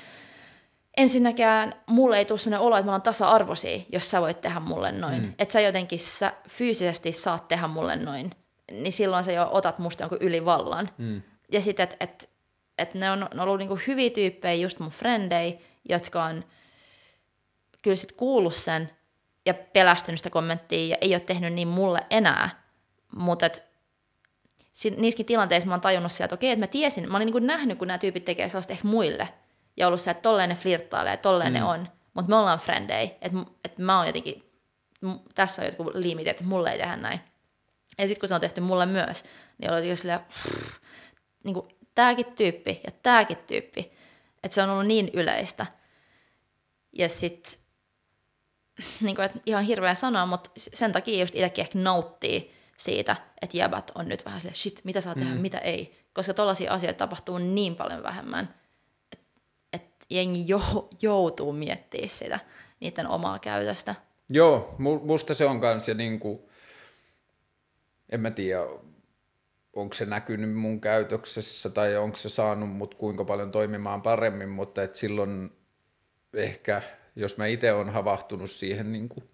ensinnäkään 0.96 1.74
mulle 1.86 2.18
ei 2.18 2.24
tule 2.24 2.38
sellainen 2.38 2.66
olo, 2.66 2.76
että 2.76 2.84
me 2.84 2.90
ollaan 2.90 3.02
tasa-arvoisia, 3.02 3.80
jos 3.92 4.10
sä 4.10 4.20
voit 4.20 4.40
tehdä 4.40 4.60
mulle 4.60 4.92
noin. 4.92 5.22
Mm. 5.22 5.34
Että 5.38 5.52
sä 5.52 5.60
jotenkin 5.60 5.98
sä 5.98 6.32
fyysisesti 6.48 7.12
saat 7.12 7.48
tehdä 7.48 7.66
mulle 7.66 7.96
noin. 7.96 8.30
Niin 8.70 8.92
silloin 8.92 9.24
sä 9.24 9.32
jo 9.32 9.48
otat 9.50 9.78
musta 9.78 10.02
jonkun 10.02 10.18
ylivallan. 10.20 10.90
Mm. 10.98 11.22
Ja 11.52 11.60
sitten, 11.60 11.82
että 11.84 11.96
et, 12.00 12.30
et 12.78 12.94
ne 12.94 13.10
on, 13.10 13.28
ollut 13.40 13.58
niinku 13.58 13.78
hyviä 13.86 14.10
tyyppejä, 14.10 14.54
just 14.54 14.78
mun 14.78 14.90
frendei, 14.90 15.58
jotka 15.88 16.24
on 16.24 16.44
kyllä 17.82 17.96
sit 17.96 18.12
kuullut 18.12 18.54
sen, 18.54 18.90
ja 19.46 19.54
pelästynyt 19.54 20.18
sitä 20.18 20.30
kommenttia 20.30 20.86
ja 20.86 20.96
ei 21.00 21.14
ole 21.14 21.20
tehnyt 21.20 21.52
niin 21.52 21.68
mulle 21.68 22.06
enää. 22.10 22.62
Mutta 23.16 23.46
niissäkin 24.96 25.26
tilanteissa 25.26 25.68
mä 25.68 25.74
oon 25.74 25.80
tajunnut 25.80 26.12
sieltä, 26.12 26.24
että 26.24 26.34
okei, 26.34 26.50
että 26.50 26.62
mä 26.62 26.66
tiesin, 26.66 27.10
mä 27.10 27.16
olin 27.16 27.26
niin 27.26 27.32
kuin 27.32 27.46
nähnyt, 27.46 27.78
kun 27.78 27.88
nämä 27.88 27.98
tyypit 27.98 28.24
tekee 28.24 28.48
sellaista 28.48 28.72
ehkä 28.72 28.88
muille. 28.88 29.28
Ja 29.76 29.86
ollut 29.86 30.00
se, 30.00 30.10
että 30.10 30.22
tolleen 30.22 30.48
ne 30.48 30.54
flirttailee, 30.54 31.16
tolleen 31.16 31.52
mm. 31.52 31.58
ne 31.58 31.64
on. 31.64 31.88
Mutta 32.14 32.28
me 32.28 32.36
ollaan 32.36 32.58
frendei, 32.58 33.04
että, 33.04 33.38
että 33.64 33.82
mä 33.82 33.98
oon 33.98 34.06
jotenkin, 34.06 34.52
tässä 35.34 35.62
on 35.62 35.66
jotkut 35.66 35.94
limit, 35.94 36.28
että 36.28 36.44
mulle 36.44 36.70
ei 36.70 36.78
tehdä 36.78 36.96
näin. 36.96 37.20
Ja 37.98 38.08
sitten 38.08 38.20
kun 38.20 38.28
se 38.28 38.34
on 38.34 38.40
tehty 38.40 38.60
mulle 38.60 38.86
myös, 38.86 39.24
niin 39.58 39.70
oli 39.70 39.78
jotenkin 39.78 39.96
silleen, 39.96 40.20
niin 41.44 41.54
kuin, 41.54 41.68
tääkin 41.94 42.26
tyyppi 42.26 42.80
ja 42.84 42.90
tääkin 43.02 43.36
tyyppi. 43.36 43.92
Että 44.42 44.54
se 44.54 44.62
on 44.62 44.70
ollut 44.70 44.86
niin 44.86 45.10
yleistä. 45.12 45.66
Ja 46.92 47.08
sitten 47.08 47.52
niin 49.00 49.16
kuin, 49.16 49.26
että 49.26 49.38
ihan 49.46 49.64
hirveä 49.64 49.94
sanoa, 49.94 50.26
mutta 50.26 50.50
sen 50.56 50.92
takia 50.92 51.20
just 51.20 51.34
itsekin 51.34 51.62
ehkä 51.62 51.78
nauttii 51.78 52.54
siitä, 52.84 53.16
että 53.42 53.56
jäbät 53.56 53.90
on 53.94 54.08
nyt 54.08 54.24
vähän 54.24 54.40
silleen, 54.40 54.56
shit, 54.56 54.80
mitä 54.84 55.00
saa 55.00 55.14
tehdä, 55.14 55.34
mm. 55.34 55.40
mitä 55.40 55.58
ei. 55.58 55.96
Koska 56.12 56.34
tollaisia 56.34 56.72
asioita 56.72 56.98
tapahtuu 56.98 57.38
niin 57.38 57.76
paljon 57.76 58.02
vähemmän, 58.02 58.54
että 59.12 59.26
et 59.72 59.82
jengi 60.10 60.44
jo, 60.48 60.88
joutuu 61.02 61.52
miettimään 61.52 62.08
sitä, 62.08 62.40
niiden 62.80 63.06
omaa 63.06 63.38
käytöstä. 63.38 63.94
Joo, 64.28 64.74
musta 64.78 65.34
se 65.34 65.44
on 65.44 65.60
kans 65.60 65.88
ja 65.88 65.94
niinku, 65.94 66.50
en 68.10 68.20
mä 68.20 68.30
tiedä, 68.30 68.62
onko 69.72 69.94
se 69.94 70.06
näkynyt 70.06 70.54
mun 70.54 70.80
käytöksessä 70.80 71.70
tai 71.70 71.96
onko 71.96 72.16
se 72.16 72.28
saanut 72.28 72.70
mut 72.70 72.94
kuinka 72.94 73.24
paljon 73.24 73.50
toimimaan 73.50 74.02
paremmin, 74.02 74.48
mutta 74.48 74.82
et 74.82 74.96
silloin 74.96 75.52
ehkä– 76.34 76.82
jos 77.16 77.36
mä 77.36 77.46
itse 77.46 77.72
olen 77.72 77.88
havahtunut 77.88 78.50
siihen 78.50 78.92
niin 78.92 79.08
kuin 79.08 79.28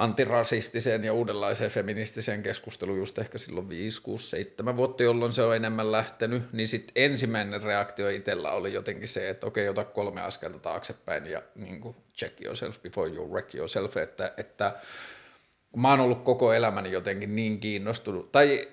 antirasistiseen 0.00 1.04
ja 1.04 1.12
uudenlaiseen 1.12 1.70
feministiseen 1.70 2.42
keskusteluun 2.42 2.98
just 2.98 3.18
ehkä 3.18 3.38
silloin 3.38 3.68
5, 3.68 4.02
6, 4.02 4.30
7 4.30 4.76
vuotta, 4.76 5.02
jolloin 5.02 5.32
se 5.32 5.42
on 5.42 5.56
enemmän 5.56 5.92
lähtenyt, 5.92 6.52
niin 6.52 6.68
sitten 6.68 6.92
ensimmäinen 6.94 7.62
reaktio 7.62 8.08
itsellä 8.08 8.50
oli 8.50 8.72
jotenkin 8.72 9.08
se, 9.08 9.28
että 9.28 9.46
okei, 9.46 9.68
ota 9.68 9.84
kolme 9.84 10.20
askelta 10.20 10.58
taaksepäin 10.58 11.26
ja 11.26 11.42
niin 11.54 11.80
kuin 11.80 11.96
check 12.16 12.40
yourself 12.44 12.82
before 12.82 13.10
you 13.10 13.32
wreck 13.32 13.54
yourself, 13.54 13.96
että, 13.96 14.32
että 14.36 14.76
mä 15.76 15.90
oon 15.90 16.00
ollut 16.00 16.24
koko 16.24 16.52
elämäni 16.52 16.92
jotenkin 16.92 17.36
niin 17.36 17.60
kiinnostunut, 17.60 18.32
tai 18.32 18.68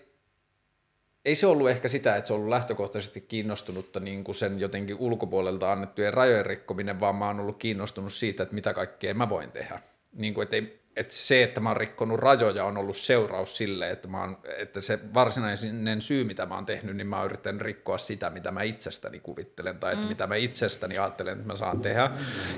ei 1.25 1.35
se 1.35 1.47
ollut 1.47 1.69
ehkä 1.69 1.87
sitä, 1.87 2.15
että 2.15 2.27
se 2.27 2.33
on 2.33 2.37
ollut 2.37 2.49
lähtökohtaisesti 2.49 3.21
kiinnostunutta 3.21 3.99
niin 3.99 4.23
kuin 4.23 4.35
sen 4.35 4.59
jotenkin 4.59 4.95
ulkopuolelta 4.99 5.71
annettujen 5.71 6.13
rajojen 6.13 6.45
rikkominen, 6.45 6.99
vaan 6.99 7.15
mä 7.15 7.27
oon 7.27 7.39
ollut 7.39 7.57
kiinnostunut 7.57 8.13
siitä, 8.13 8.43
että 8.43 8.55
mitä 8.55 8.73
kaikkea 8.73 9.13
mä 9.13 9.29
voin 9.29 9.51
tehdä. 9.51 9.79
Niin 10.13 10.33
kuin, 10.33 10.43
että, 10.43 10.55
ei, 10.55 10.86
että 10.97 11.13
se, 11.13 11.43
että 11.43 11.61
mä 11.61 11.69
oon 11.69 11.77
rikkonut 11.77 12.19
rajoja, 12.19 12.65
on 12.65 12.77
ollut 12.77 12.97
seuraus 12.97 13.57
sille, 13.57 13.89
että, 13.89 14.07
mä 14.07 14.21
oon, 14.21 14.37
että 14.57 14.81
se 14.81 14.99
varsinainen 15.13 16.01
syy, 16.01 16.23
mitä 16.23 16.45
mä 16.45 16.55
oon 16.55 16.65
tehnyt, 16.65 16.97
niin 16.97 17.07
mä 17.07 17.17
oon 17.17 17.25
yrittänyt 17.25 17.61
rikkoa 17.61 17.97
sitä, 17.97 18.29
mitä 18.29 18.51
mä 18.51 18.61
itsestäni 18.61 19.19
kuvittelen, 19.19 19.77
tai 19.77 19.93
että 19.93 20.05
mm. 20.05 20.09
mitä 20.09 20.27
mä 20.27 20.35
itsestäni 20.35 20.97
ajattelen, 20.97 21.33
että 21.33 21.47
mä 21.47 21.55
saan 21.55 21.81
tehdä. 21.81 22.11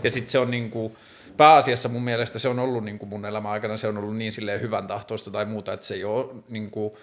Ja 0.04 0.12
sitten 0.12 0.32
se 0.32 0.40
on 0.40 0.52
niin 0.52 0.72
kuin, 0.72 0.96
pääasiassa 1.38 1.90
mun 1.90 2.04
mielestä 2.04 2.40
se 2.40 2.50
on 2.50 2.60
ollut 2.60 2.84
niin 2.84 3.00
kuin 3.00 3.10
mun 3.10 3.26
elämän 3.26 3.52
aikana, 3.52 3.78
se 3.78 3.88
on 3.88 3.98
ollut 3.98 4.18
niin 4.18 4.32
silleen 4.32 4.62
hyvän 4.62 4.88
tahtoista 4.88 5.32
tai 5.32 5.46
muuta, 5.46 5.74
että 5.74 5.86
se 5.86 5.94
ei 5.94 6.04
ole 6.04 6.36
niin 6.50 6.72
kuin, 6.72 6.94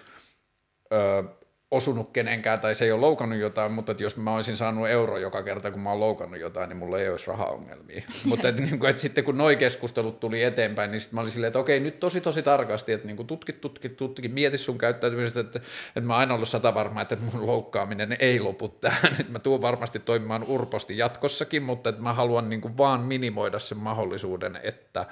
öö, 0.93 1.23
osunut 1.71 2.11
kenenkään 2.11 2.59
tai 2.59 2.75
se 2.75 2.85
ei 2.85 2.91
ole 2.91 3.01
loukannut 3.01 3.39
jotain, 3.39 3.71
mutta 3.71 3.91
että 3.91 4.03
jos 4.03 4.17
mä 4.17 4.35
olisin 4.35 4.57
saanut 4.57 4.87
euro 4.87 5.17
joka 5.17 5.43
kerta, 5.43 5.71
kun 5.71 5.81
mä 5.81 5.89
oon 5.89 5.99
loukannut 5.99 6.39
jotain, 6.39 6.69
niin 6.69 6.77
mulla 6.77 6.99
ei 6.99 7.09
olisi 7.09 7.27
rahaongelmia. 7.27 8.03
mutta 8.25 8.47
että, 8.47 8.61
niin 8.61 8.79
kuin, 8.79 8.89
että 8.89 9.01
sitten 9.01 9.23
kun 9.23 9.37
noi 9.37 9.55
keskustelut 9.55 10.19
tuli 10.19 10.43
eteenpäin, 10.43 10.91
niin 10.91 11.01
sitten 11.01 11.15
mä 11.15 11.21
olin 11.21 11.31
silleen, 11.31 11.47
että 11.47 11.59
okei, 11.59 11.79
nyt 11.79 11.99
tosi 11.99 12.21
tosi 12.21 12.43
tarkasti, 12.43 12.91
että 12.91 13.07
niin 13.07 13.17
kuin 13.17 13.27
tutkit, 13.27 13.61
tutkit, 13.61 13.97
tutkit, 13.97 14.33
mieti 14.33 14.57
sun 14.57 14.77
käyttäytymistä, 14.77 15.39
että, 15.39 15.59
että 15.87 16.07
mä 16.07 16.13
oon 16.13 16.19
aina 16.19 16.33
ollut 16.33 16.49
sata 16.49 16.73
varma, 16.73 17.01
että 17.01 17.17
mun 17.33 17.47
loukkaaminen 17.47 18.17
ei 18.19 18.39
lopu 18.39 18.67
tähän, 18.67 19.11
että 19.19 19.31
mä 19.31 19.39
tuun 19.39 19.61
varmasti 19.61 19.99
toimimaan 19.99 20.43
urposti 20.43 20.97
jatkossakin, 20.97 21.63
mutta 21.63 21.89
että 21.89 22.01
mä 22.01 22.13
haluan 22.13 22.49
niin 22.49 22.61
kuin 22.61 22.77
vaan 22.77 22.99
minimoida 23.01 23.59
sen 23.59 23.77
mahdollisuuden, 23.77 24.59
että 24.63 25.05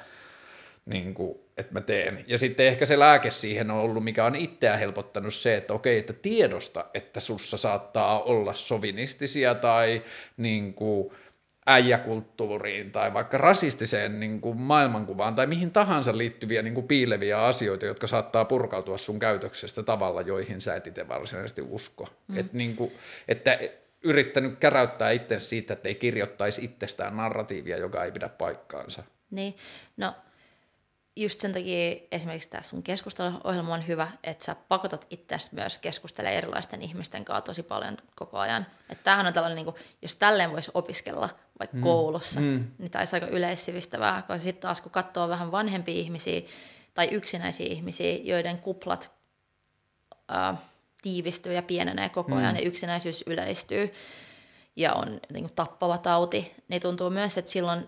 niin 0.86 1.14
kuin, 1.14 1.40
että 1.58 1.74
mä 1.74 1.82
teen. 1.82 2.26
Ja 2.28 2.38
sitten 2.38 2.66
ehkä 2.66 2.86
se 2.86 3.00
lääke 3.00 3.32
siihen 3.32 3.72
on 3.72 3.78
ollut, 3.78 4.04
mikä 4.04 4.26
on 4.26 4.36
itseä 4.36 4.78
helpottanut 4.78 5.34
se, 5.34 5.56
että 5.56 5.74
okei, 5.74 5.98
että 5.98 6.14
tiedosta, 6.14 6.86
että 6.94 7.20
sussa 7.20 7.58
saattaa 7.58 8.22
olla 8.22 8.54
sovinistisia 8.54 9.56
tai 9.56 10.02
niin 10.38 10.74
kuin, 10.74 11.12
äijäkulttuuriin 11.66 12.92
tai 12.92 13.14
vaikka 13.14 13.38
rasistiseen 13.38 14.20
niin 14.20 14.42
kuin 14.42 14.58
maailmankuvaan 14.58 15.36
tai 15.36 15.48
mihin 15.48 15.72
tahansa 15.72 16.18
liittyviä 16.18 16.62
niin 16.62 16.74
kuin 16.74 16.88
piileviä 16.88 17.44
asioita, 17.44 17.86
jotka 17.86 18.08
saattaa 18.08 18.46
purkautua 18.46 18.98
sun 18.98 19.20
käytöksestä 19.20 19.84
tavalla, 19.84 20.22
joihin 20.22 20.62
sä 20.62 20.76
et 20.76 20.88
itse 20.88 21.08
varsinaisesti 21.08 21.62
usko. 21.62 22.08
Mm. 22.28 22.38
Et 22.38 22.54
niin 22.54 22.76
kuin, 22.76 22.92
että 23.28 23.60
yrittänyt 24.04 24.60
käräyttää 24.60 25.12
itse 25.12 25.40
siitä, 25.40 25.74
että 25.74 25.90
ei 25.90 25.96
kirjoittaisi 25.96 26.66
itsestään 26.66 27.18
narratiivia, 27.18 27.78
joka 27.78 28.04
ei 28.04 28.12
pidä 28.12 28.30
paikkaansa. 28.30 29.04
Niin, 29.32 29.56
no 29.98 30.14
just 31.16 31.40
sen 31.40 31.54
takia 31.54 31.96
esimerkiksi 32.12 32.50
tämä 32.50 32.64
sun 32.64 32.84
keskusteluohjelma 32.84 33.74
on 33.74 33.88
hyvä, 33.88 34.08
että 34.24 34.46
sä 34.46 34.56
pakotat 34.68 35.08
itseäsi 35.10 35.50
myös 35.52 35.80
keskustelemaan 35.80 36.38
erilaisten 36.38 36.82
ihmisten 36.82 37.26
kanssa 37.26 37.42
tosi 37.42 37.64
paljon 37.64 37.98
koko 38.16 38.38
ajan. 38.40 38.66
Että 38.90 39.04
tämähän 39.04 39.28
on 39.28 39.34
tällainen, 39.34 39.56
niin 39.56 39.66
kuin, 39.66 39.76
jos 40.02 40.16
tälleen 40.16 40.52
voisi 40.52 40.72
opiskella 40.74 41.30
vaikka 41.60 41.78
mm. 41.78 41.84
koulussa, 41.84 42.40
mm. 42.40 42.68
niin 42.78 42.92
tämä 42.92 43.02
olisi 43.02 43.16
aika 43.16 43.28
yleissivistävää, 43.28 44.22
koska 44.22 44.38
sitten 44.38 44.62
taas 44.62 44.82
kun 44.82 44.92
katsoo 44.92 45.30
vähän 45.30 45.52
vanhempia 45.52 45.96
ihmisiä 45.96 46.42
tai 46.94 47.08
yksinäisiä 47.12 47.68
ihmisiä, 47.68 48.18
joiden 48.24 48.58
kuplat 48.58 49.12
ää, 50.28 50.58
tiivistyy 51.02 51.54
ja 51.54 51.64
pienenee 51.64 52.10
koko 52.10 52.36
ajan 52.36 52.56
mm. 52.56 52.60
ja 52.60 52.68
yksinäisyys 52.68 53.24
yleistyy 53.28 53.94
ja 54.76 54.94
on 54.94 55.20
niin 55.34 55.44
kuin 55.44 55.56
tappava 55.56 55.98
tauti, 55.98 56.54
niin 56.68 56.82
tuntuu 56.82 57.10
myös, 57.10 57.38
että 57.38 57.52
silloin 57.52 57.88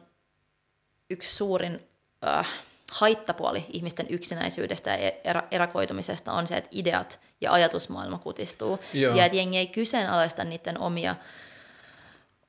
yksi 1.10 1.36
suurin 1.36 1.88
äh, 2.28 2.48
haittapuoli 2.92 3.66
ihmisten 3.70 4.06
yksinäisyydestä 4.10 4.90
ja 4.90 5.10
er- 5.10 5.48
erakoitumisesta 5.52 6.34
on 6.34 6.48
se, 6.48 6.58
että 6.58 6.70
ideat 6.72 7.20
ja 7.42 7.54
ajatusmaailma 7.54 8.18
kutistuu. 8.18 8.80
Joo. 8.94 9.16
Ja 9.16 9.26
että 9.26 9.38
jengi 9.38 9.58
ei 9.58 9.68
kyseenalaista 9.68 10.44
niiden 10.44 10.80
omia, 10.80 11.16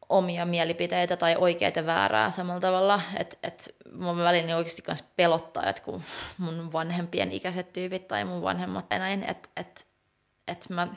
omia 0.09 0.47
mielipiteitä 0.47 1.17
tai 1.17 1.37
oikeita 1.37 1.87
väärää 1.87 2.31
samalla 2.31 2.61
tavalla. 2.61 3.01
Että 3.17 3.37
et 3.43 3.75
mun 3.93 4.19
välillä 4.19 4.47
niin 4.47 4.57
oikeasti 4.57 4.83
myös 4.87 5.05
pelottaa, 5.17 5.67
että 5.67 5.83
kun 5.83 6.03
mun 6.39 6.73
vanhempien 6.73 7.33
ikäiset 7.33 7.73
tyypit 7.73 8.09
tai 8.09 8.25
mun 8.25 8.43
vanhemmat 8.43 8.89
tai 8.89 8.99
näin, 8.99 9.23
että 9.23 9.49
et, 9.57 9.87
et 10.49 10.67
mä 10.69 10.89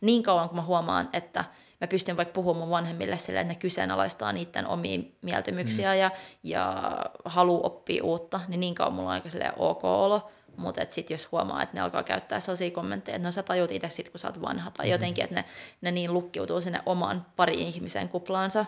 niin 0.00 0.22
kauan 0.22 0.48
kun 0.48 0.56
mä 0.56 0.62
huomaan, 0.62 1.08
että– 1.12 1.44
mä 1.80 1.86
pystyn 1.86 2.16
vaikka 2.16 2.32
puhumaan 2.32 2.68
mun 2.68 2.70
vanhemmille 2.70 3.18
sille, 3.18 3.40
että 3.40 3.52
ne 3.52 3.58
kyseenalaistaa 3.58 4.32
niiden 4.32 4.66
omia 4.66 5.00
mieltymyksiä 5.22 5.92
mm. 5.92 5.98
ja, 5.98 6.10
ja 6.42 6.96
halu 7.24 7.66
oppia 7.66 8.04
uutta, 8.04 8.40
niin 8.48 8.60
niin 8.60 8.74
kauan 8.74 8.92
mulla 8.92 9.08
on 9.08 9.14
aika 9.14 9.28
ok 9.56 9.84
olo. 9.84 10.30
Mutta 10.56 10.86
sitten 10.88 11.14
jos 11.14 11.32
huomaa, 11.32 11.62
että 11.62 11.76
ne 11.76 11.80
alkaa 11.80 12.02
käyttää 12.02 12.40
sellaisia 12.40 12.70
kommentteja, 12.70 13.16
että 13.16 13.28
no 13.28 13.32
sä 13.32 13.42
tajut 13.42 13.70
itse 13.70 13.88
sit, 13.88 14.08
kun 14.08 14.20
sä 14.20 14.28
oot 14.28 14.42
vanha, 14.42 14.70
tai 14.70 14.86
mm-hmm. 14.86 14.92
jotenkin, 14.92 15.24
että 15.24 15.34
ne, 15.34 15.44
ne 15.80 15.90
niin 15.90 16.12
lukkiutuu 16.12 16.60
sinne 16.60 16.82
oman 16.86 17.26
pari 17.36 17.54
ihmisen 17.54 18.08
kuplaansa, 18.08 18.64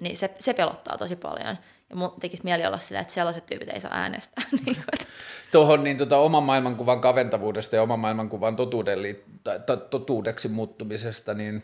niin 0.00 0.16
se, 0.16 0.30
se 0.38 0.54
pelottaa 0.54 0.98
tosi 0.98 1.16
paljon. 1.16 1.58
Ja 1.90 1.96
mun 1.96 2.14
tekisi 2.20 2.44
mieli 2.44 2.66
olla 2.66 2.78
sillä, 2.78 3.00
että 3.00 3.12
sellaiset 3.12 3.46
tyypit 3.46 3.68
ei 3.68 3.80
saa 3.80 3.94
äänestää. 3.94 4.44
Niin 4.66 4.76
Tuohon 5.52 5.84
niin 5.84 5.96
tota, 5.96 6.16
oman 6.16 6.42
maailmankuvan 6.42 7.00
kaventavuudesta 7.00 7.76
ja 7.76 7.82
oman 7.82 8.00
maailmankuvan 8.00 8.56
totuuden, 8.56 8.98
tai, 9.44 9.60
totuudeksi 9.90 10.48
muuttumisesta, 10.48 11.34
niin 11.34 11.62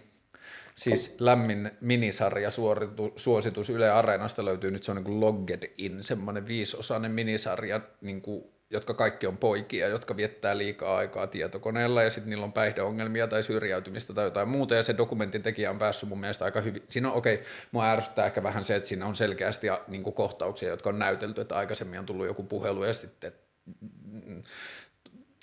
siis 0.76 1.16
lämmin 1.18 1.70
minisarja 1.80 2.50
suoritu, 2.50 3.12
suositus 3.16 3.70
Yle 3.70 3.90
Areenasta 3.90 4.44
löytyy 4.44 4.70
nyt 4.70 4.82
se 4.82 4.90
on 4.90 4.96
niin 4.96 5.04
kuin 5.04 5.20
Logged 5.20 5.72
In, 5.78 6.02
semmoinen 6.02 6.46
viisosainen 6.46 7.10
minisarja 7.12 7.80
niin 8.00 8.22
kuin 8.22 8.44
jotka 8.70 8.94
kaikki 8.94 9.26
on 9.26 9.36
poikia, 9.36 9.88
jotka 9.88 10.16
viettää 10.16 10.58
liikaa 10.58 10.96
aikaa 10.96 11.26
tietokoneella 11.26 12.02
ja 12.02 12.10
sitten 12.10 12.30
niillä 12.30 12.44
on 12.44 12.52
päihdeongelmia 12.52 13.26
tai 13.26 13.42
syrjäytymistä 13.42 14.14
tai 14.14 14.24
jotain 14.24 14.48
muuta 14.48 14.74
ja 14.74 14.82
se 14.82 14.96
dokumentin 14.96 15.42
tekijä 15.42 15.70
on 15.70 15.78
päässyt 15.78 16.08
mun 16.08 16.20
mielestä 16.20 16.44
aika 16.44 16.60
hyvin. 16.60 16.82
Siinä 16.88 17.10
on 17.10 17.16
okei, 17.16 17.34
okay, 17.34 17.46
mua 17.72 17.90
ärsyttää 17.90 18.26
ehkä 18.26 18.42
vähän 18.42 18.64
se, 18.64 18.76
että 18.76 18.88
siinä 18.88 19.06
on 19.06 19.16
selkeästi 19.16 19.66
niin 19.88 20.02
kuin 20.02 20.14
kohtauksia, 20.14 20.68
jotka 20.68 20.88
on 20.88 20.98
näytelty, 20.98 21.40
että 21.40 21.56
aikaisemmin 21.56 21.98
on 21.98 22.06
tullut 22.06 22.26
joku 22.26 22.42
puhelu 22.42 22.84
ja 22.84 22.94
sitten 22.94 23.32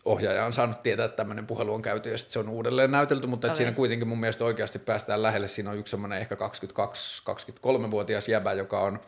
ohjaaja 0.06 0.46
on 0.46 0.54
saanut 0.54 0.84
tietää, 0.84 1.06
että 1.06 1.18
tämmöinen 1.18 1.48
puhelu 1.48 1.74
on 1.74 1.82
käyty 1.82 2.10
ja 2.10 2.18
sitten 2.18 2.34
se 2.34 2.40
on 2.40 2.50
uudelleen 2.50 2.92
näytelty, 2.92 3.28
mutta 3.28 3.48
okay. 3.48 3.56
siinä 3.56 3.72
kuitenkin 3.72 4.08
mun 4.08 4.20
mielestä 4.20 4.46
oikeasti 4.46 4.80
päästään 4.80 5.24
lähelle. 5.24 5.48
Siinä 5.48 5.70
on 5.70 5.78
yksi 5.78 5.92
semmoinen 5.92 6.20
ehkä 6.20 6.36
22-23-vuotias 6.36 8.30
jäbä, 8.30 8.54
joka 8.54 8.80
on 8.80 9.00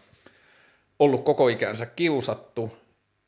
ollut 1.00 1.26
koko 1.26 1.48
ikänsä 1.48 1.86
kiusattu 1.86 2.78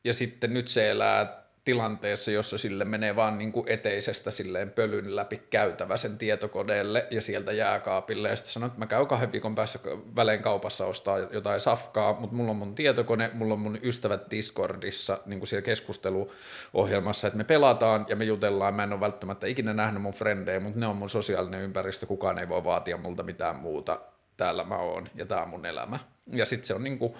ja 0.04 0.14
sitten 0.14 0.54
nyt 0.54 0.68
se 0.68 0.90
elää 0.90 1.47
tilanteessa, 1.68 2.30
jossa 2.30 2.58
sille 2.58 2.84
menee 2.84 3.16
vaan 3.16 3.38
niin 3.38 3.52
kuin 3.52 3.68
eteisestä 3.68 4.30
silleen 4.30 4.70
pölyn 4.70 5.16
läpi 5.16 5.42
käytävä 5.50 5.96
sen 5.96 6.18
tietokoneelle 6.18 7.06
ja 7.10 7.22
sieltä 7.22 7.52
jääkaapille. 7.52 8.28
Ja 8.28 8.36
sitten 8.36 8.52
sanoo, 8.52 8.66
että 8.66 8.78
mä 8.78 8.86
käyn 8.86 9.06
kahden 9.06 9.32
viikon 9.32 9.54
päässä 9.54 9.78
välein 10.16 10.42
kaupassa 10.42 10.86
ostaa 10.86 11.18
jotain 11.18 11.60
safkaa, 11.60 12.20
mutta 12.20 12.36
mulla 12.36 12.50
on 12.50 12.56
mun 12.56 12.74
tietokone, 12.74 13.30
mulla 13.34 13.54
on 13.54 13.60
mun 13.60 13.78
ystävät 13.82 14.30
Discordissa 14.30 15.18
niin 15.26 15.38
kuin 15.40 15.48
siellä 15.48 15.64
keskusteluohjelmassa, 15.64 17.26
että 17.26 17.38
me 17.38 17.44
pelataan 17.44 18.06
ja 18.08 18.16
me 18.16 18.24
jutellaan. 18.24 18.74
Mä 18.74 18.82
en 18.82 18.92
ole 18.92 19.00
välttämättä 19.00 19.46
ikinä 19.46 19.74
nähnyt 19.74 20.02
mun 20.02 20.12
frendejä, 20.12 20.60
mutta 20.60 20.80
ne 20.80 20.86
on 20.86 20.96
mun 20.96 21.10
sosiaalinen 21.10 21.62
ympäristö, 21.62 22.06
kukaan 22.06 22.38
ei 22.38 22.48
voi 22.48 22.64
vaatia 22.64 22.96
multa 22.96 23.22
mitään 23.22 23.56
muuta. 23.56 24.00
Täällä 24.36 24.64
mä 24.64 24.76
oon 24.76 25.08
ja 25.14 25.26
tää 25.26 25.42
on 25.42 25.48
mun 25.48 25.66
elämä. 25.66 25.98
Ja 26.32 26.46
sitten 26.46 26.66
se 26.66 26.74
on 26.74 26.84
niin 26.84 26.98
kuin, 26.98 27.14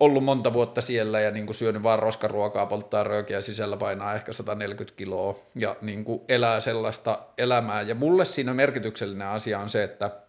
ollut 0.00 0.24
monta 0.24 0.52
vuotta 0.52 0.80
siellä 0.80 1.20
ja 1.20 1.30
niin 1.30 1.46
kuin 1.46 1.56
syönyt 1.56 1.82
vaan 1.82 1.98
roskaruokaa, 1.98 2.66
polttaa 2.66 3.04
röökiä 3.04 3.40
sisällä, 3.40 3.76
painaa 3.76 4.14
ehkä 4.14 4.32
140 4.32 4.96
kiloa 4.96 5.38
ja 5.54 5.76
niin 5.80 6.04
kuin 6.04 6.20
elää 6.28 6.60
sellaista 6.60 7.18
elämää. 7.38 7.82
Ja 7.82 7.94
mulle 7.94 8.24
siinä 8.24 8.54
merkityksellinen 8.54 9.28
asia 9.28 9.58
on 9.58 9.70
se, 9.70 9.84
että– 9.84 10.10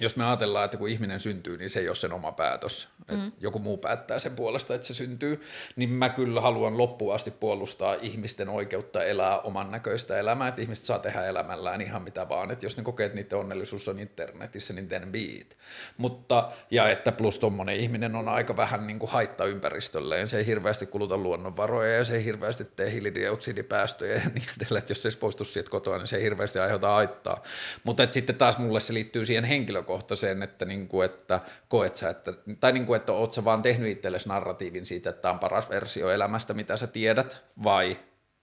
jos 0.00 0.16
me 0.16 0.24
ajatellaan, 0.24 0.64
että 0.64 0.76
kun 0.76 0.88
ihminen 0.88 1.20
syntyy, 1.20 1.56
niin 1.56 1.70
se 1.70 1.80
ei 1.80 1.88
ole 1.88 1.94
sen 1.94 2.12
oma 2.12 2.32
päätös, 2.32 2.88
mm. 3.10 3.14
että 3.14 3.36
joku 3.40 3.58
muu 3.58 3.76
päättää 3.76 4.18
sen 4.18 4.36
puolesta, 4.36 4.74
että 4.74 4.86
se 4.86 4.94
syntyy, 4.94 5.42
niin 5.76 5.90
mä 5.90 6.08
kyllä 6.08 6.40
haluan 6.40 6.78
loppuun 6.78 7.14
asti 7.14 7.30
puolustaa 7.30 7.96
ihmisten 8.02 8.48
oikeutta 8.48 9.04
elää 9.04 9.40
oman 9.40 9.70
näköistä 9.70 10.18
elämää, 10.18 10.48
että 10.48 10.62
ihmiset 10.62 10.84
saa 10.84 10.98
tehdä 10.98 11.24
elämällään 11.26 11.80
ihan 11.80 12.02
mitä 12.02 12.28
vaan, 12.28 12.50
että 12.50 12.66
jos 12.66 12.76
ne 12.76 12.82
kokee, 12.82 13.06
että 13.06 13.16
niiden 13.16 13.38
onnellisuus 13.38 13.88
on 13.88 13.98
internetissä, 13.98 14.72
niin 14.72 14.88
then 14.88 15.12
be 15.12 15.18
it. 15.18 15.56
Mutta, 15.96 16.52
ja 16.70 16.88
että 16.88 17.12
plus 17.12 17.38
tuommoinen 17.38 17.76
ihminen 17.76 18.16
on 18.16 18.28
aika 18.28 18.56
vähän 18.56 18.86
niin 18.86 18.98
kuin 18.98 19.10
haitta 19.10 19.44
ympäristölleen, 19.44 20.28
se 20.28 20.38
ei 20.38 20.46
hirveästi 20.46 20.86
kuluta 20.86 21.16
luonnonvaroja 21.16 21.94
ja 21.94 22.04
se 22.04 22.14
ei 22.14 22.24
hirveästi 22.24 22.64
tee 22.64 22.90
hiilidioksidipäästöjä 22.90 24.14
ja 24.14 24.30
niin 24.34 24.46
edelleen, 24.56 24.78
että 24.78 24.90
jos 24.90 25.02
se 25.02 25.08
ei 25.08 25.16
poistu 25.20 25.44
siitä 25.44 25.70
kotoa, 25.70 25.98
niin 25.98 26.08
se 26.08 26.16
ei 26.16 26.22
hirveästi 26.22 26.58
aiheuta 26.58 26.88
haittaa. 26.88 27.42
Mutta 27.84 28.06
sitten 28.10 28.36
taas 28.36 28.58
mulle 28.58 28.80
se 28.80 28.94
liittyy 28.94 29.24
siihen 29.24 29.44
henkilö 29.44 29.83
henkilökohtaiseen, 29.84 30.42
että, 30.42 30.64
niin 30.64 30.88
kuin, 30.88 31.04
että 31.04 31.40
koet 31.68 31.96
sä, 31.96 32.10
että, 32.10 32.32
tai 32.60 32.72
niin 32.72 32.86
kuin, 32.86 32.96
että 32.96 33.12
oot 33.12 33.32
sä 33.32 33.44
vaan 33.44 33.62
tehnyt 33.62 33.90
itsellesi 33.90 34.28
narratiivin 34.28 34.86
siitä, 34.86 35.10
että 35.10 35.22
tämä 35.22 35.32
on 35.32 35.38
paras 35.38 35.70
versio 35.70 36.10
elämästä, 36.10 36.54
mitä 36.54 36.76
sä 36.76 36.86
tiedät, 36.86 37.44
vai 37.64 37.98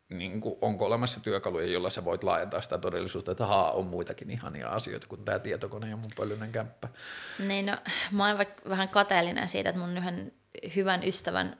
niin 0.09 0.41
kuin, 0.41 0.55
onko 0.61 0.85
olemassa 0.85 1.19
työkaluja, 1.19 1.67
joilla 1.67 1.89
sä 1.89 2.05
voit 2.05 2.23
laajentaa 2.23 2.61
sitä 2.61 2.77
todellisuutta, 2.77 3.31
että 3.31 3.45
haa, 3.45 3.71
on 3.71 3.85
muitakin 3.85 4.31
ihania 4.31 4.69
asioita 4.69 5.07
kuin 5.07 5.25
tämä 5.25 5.39
tietokone 5.39 5.89
ja 5.89 5.97
mun 5.97 6.11
pölyinen 6.15 6.51
kämppä. 6.51 6.87
Niin 7.39 7.65
no, 7.65 7.77
mä 8.11 8.27
oon 8.27 8.37
vaikka 8.37 8.69
vähän 8.69 8.89
kateellinen 8.89 9.47
siitä, 9.47 9.69
että 9.69 9.81
mun 9.81 9.97
yhden 9.97 10.31
hyvän 10.75 11.03
ystävän 11.03 11.57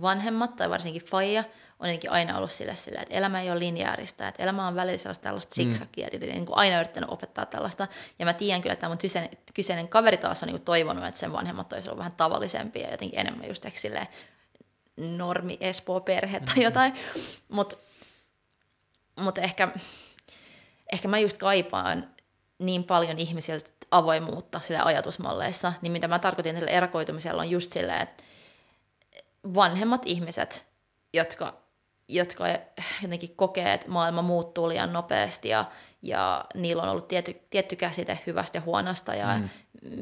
vanhemmat 0.00 0.56
tai 0.56 0.70
varsinkin 0.70 1.02
faija 1.02 1.44
on 1.80 1.88
jotenkin 1.88 2.10
aina 2.10 2.36
ollut 2.36 2.50
sille, 2.50 2.76
sille 2.76 2.98
että 2.98 3.14
elämä 3.14 3.40
ei 3.40 3.50
ole 3.50 3.58
lineaarista, 3.58 4.28
että 4.28 4.42
elämä 4.42 4.68
on 4.68 4.74
välillä 4.74 4.98
sellaista 4.98 5.22
tällaista 5.22 5.54
siksakia, 5.54 6.08
mm. 6.12 6.20
niin 6.20 6.46
kuin 6.46 6.56
aina 6.56 6.80
yrittänyt 6.80 7.10
opettaa 7.10 7.46
tällaista. 7.46 7.88
Ja 8.18 8.24
mä 8.24 8.32
tiedän 8.32 8.62
kyllä, 8.62 8.72
että 8.72 8.80
tämä 8.80 8.88
mun 8.88 8.98
kyseinen, 8.98 9.30
kyseinen 9.54 9.88
kaveri 9.88 10.16
taas 10.16 10.42
on 10.42 10.46
niin 10.46 10.56
kuin 10.56 10.64
toivonut, 10.64 11.04
että 11.04 11.20
sen 11.20 11.32
vanhemmat 11.32 11.72
olisivat 11.72 11.98
vähän 11.98 12.12
tavallisempia 12.12 12.86
ja 12.86 12.90
jotenkin 12.90 13.20
enemmän 13.20 13.48
just 13.48 13.66
silleen, 13.74 14.06
normi 14.96 15.58
Espoo-perhe 15.60 16.40
tai 16.40 16.56
mm. 16.56 16.62
jotain. 16.62 16.94
Mutta 17.48 17.76
mut 19.20 19.38
ehkä, 19.38 19.68
ehkä 20.92 21.08
mä 21.08 21.18
just 21.18 21.38
kaipaan 21.38 22.08
niin 22.58 22.84
paljon 22.84 23.18
ihmisiltä 23.18 23.70
avoimuutta 23.90 24.60
sille 24.60 24.80
ajatusmalleissa, 24.80 25.72
niin 25.82 25.92
mitä 25.92 26.08
mä 26.08 26.18
tarkoitin 26.18 26.54
tällä 26.54 26.70
erakoitumisella 26.70 27.42
on 27.42 27.50
just 27.50 27.72
silleen, 27.72 28.00
että 28.00 28.22
vanhemmat 29.54 30.02
ihmiset, 30.04 30.66
jotka 31.14 31.59
jotka 32.10 32.44
jotenkin 33.02 33.36
kokee, 33.36 33.72
että 33.72 33.90
maailma 33.90 34.22
muuttuu 34.22 34.68
liian 34.68 34.92
nopeasti 34.92 35.48
ja, 35.48 35.64
ja 36.02 36.44
niillä 36.54 36.82
on 36.82 36.88
ollut 36.88 37.08
tietty, 37.08 37.40
tietty 37.50 37.76
käsite 37.76 38.18
hyvästä 38.26 38.58
ja 38.58 38.62
huonosta 38.62 39.14
ja 39.14 39.38
mm. 39.38 39.48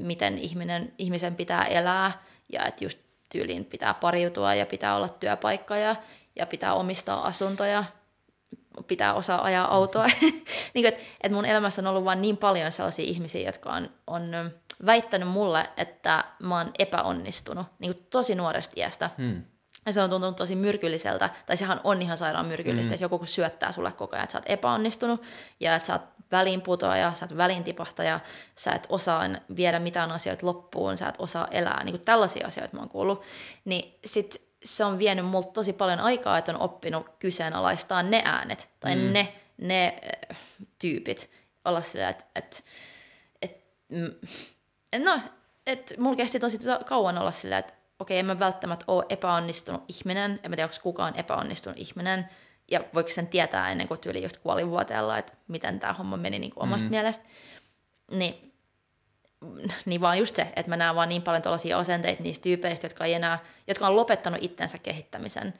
miten 0.07 0.39
ihminen, 0.39 0.93
ihmisen 0.99 1.37
pitää 1.37 1.65
elää 1.65 2.23
ja 2.53 2.67
että 2.67 2.85
just 2.85 2.99
tyyliin 3.29 3.65
pitää 3.65 3.95
pariutua 3.95 4.55
ja 4.55 4.67
pitää 4.67 4.97
olla 4.97 5.09
työpaikka 5.09 5.77
ja, 5.77 5.97
ja 6.37 6.47
pitää 6.47 6.75
omistaa 6.75 7.27
asuntoja, 7.27 7.85
pitää 8.87 9.15
osaa 9.15 9.45
ajaa 9.45 9.75
autoa. 9.75 10.07
niin 10.75 10.85
kuin, 10.85 10.87
että, 10.87 11.07
että 11.23 11.35
mun 11.35 11.45
elämässä 11.45 11.83
on 11.83 11.87
ollut 11.87 12.05
vain 12.05 12.23
niin 12.23 12.37
paljon 12.37 12.73
sellaisia 12.73 13.05
ihmisiä, 13.05 13.47
jotka 13.47 13.73
on, 13.73 13.91
on 14.07 14.51
väittänyt 14.87 15.29
mulle, 15.29 15.71
että 15.77 16.25
mä 16.39 16.57
oon 16.57 16.71
epäonnistunut 16.79 17.67
niin 17.79 17.95
kuin 17.95 18.07
tosi 18.11 18.35
nuoresta 18.35 18.75
iästä. 18.77 19.11
Mm 19.17 19.43
Ja 19.89 19.93
se 19.93 20.01
on 20.03 20.11
tuntunut 20.11 20.37
tosi 20.37 20.57
myrkylliseltä, 20.57 21.31
tai 21.47 21.57
sehän 21.57 21.81
on 21.85 22.03
ihan 22.03 22.19
sairaan 22.19 22.47
myrkyllistä, 22.47 22.89
Mm. 22.91 22.95
jos 22.95 23.01
joku 23.01 23.19
kun 23.19 23.27
syöttää 23.27 23.73
sulle 23.73 23.93
koko 23.93 24.17
ajan, 24.17 24.25
että 24.25 24.33
sä 24.33 24.39
oot 24.39 24.45
epäonnistunut 24.51 25.23
ja 25.61 25.75
että 25.75 25.87
sä 25.87 25.93
oot 25.93 26.03
väliinputoaja, 26.33 27.13
sä 27.15 27.25
oot 27.25 27.37
välintipahtaja, 27.37 28.21
sä 28.55 28.73
et 28.73 28.87
osaa 28.89 29.23
viedä 29.57 29.79
mitään 29.79 30.13
asioita 30.13 30.47
loppuun, 30.47 30.99
sä 30.99 31.09
et 31.09 31.15
osaa 31.19 31.49
elää, 31.51 31.85
niin 31.85 31.93
kuin 31.93 32.05
tällaisia 32.05 32.47
asioita 32.47 32.77
mä 32.77 32.81
oon 32.81 32.89
kuullut, 32.89 33.23
niin 33.65 33.99
sit 34.05 34.43
se 34.65 34.85
on 34.85 34.99
vienyt 34.99 35.27
multa 35.27 35.53
tosi 35.53 35.73
paljon 35.73 36.01
aikaa, 36.01 36.39
että 36.39 36.53
on 36.53 36.61
oppinut 36.61 37.07
kyseenalaistaa 37.19 38.03
ne 38.03 38.23
äänet 38.25 38.69
tai 38.81 38.97
mm. 38.97 39.03
ne, 39.13 39.33
ne 39.59 40.01
äh, 40.31 40.39
tyypit, 40.79 41.31
olla 41.65 41.81
sillä, 41.81 42.09
että 42.09 42.25
et, 42.37 42.65
et, 43.43 43.65
mm, 43.89 44.11
no, 45.05 45.21
et 45.67 45.93
mulla 45.99 46.17
kesti 46.17 46.41
tosi 46.41 46.59
to- 46.59 46.81
kauan 46.87 47.19
olla 47.19 47.33
sillä, 47.33 47.59
että 47.59 47.73
okei, 47.99 48.19
en 48.19 48.27
mä 48.27 48.39
välttämättä 48.39 48.85
ole 48.89 49.05
epäonnistunut 49.09 49.85
ihminen, 49.89 50.41
en 50.43 50.51
mä 50.51 50.57
tiedä, 50.57 50.65
onko 50.65 50.77
kukaan 50.83 51.17
epäonnistunut 51.17 51.79
ihminen, 51.79 52.29
ja 52.71 52.81
voiko 52.95 53.11
sen 53.11 53.27
tietää 53.27 53.71
ennen 53.71 53.89
kuin 53.89 54.01
tyyli 54.01 54.23
just 54.23 54.37
kuolivuoteella, 54.37 55.19
että 55.19 55.33
miten 55.49 55.81
tämä 55.81 55.93
homma 55.93 56.17
meni 56.17 56.39
niin 56.39 56.53
kuin 56.53 56.63
omasta 56.63 56.85
mm. 56.85 56.91
mielestä. 56.91 57.25
Niin, 58.11 58.55
niin 59.87 60.01
vaan 60.01 60.19
just 60.19 60.37
se, 60.37 60.43
että 60.57 60.69
mä 60.71 60.77
näen 60.77 60.95
vaan 60.95 61.09
niin 61.09 61.23
paljon 61.23 61.43
tällaisia 61.43 61.79
asenteita 61.79 62.23
niistä 62.23 62.43
tyypeistä, 62.43 62.87
jotka, 62.87 63.05
ei 63.05 63.15
enää, 63.15 63.39
jotka 63.67 63.87
on 63.87 63.97
lopettanut 63.97 64.43
itsensä 64.43 64.79
kehittämisen. 64.79 65.55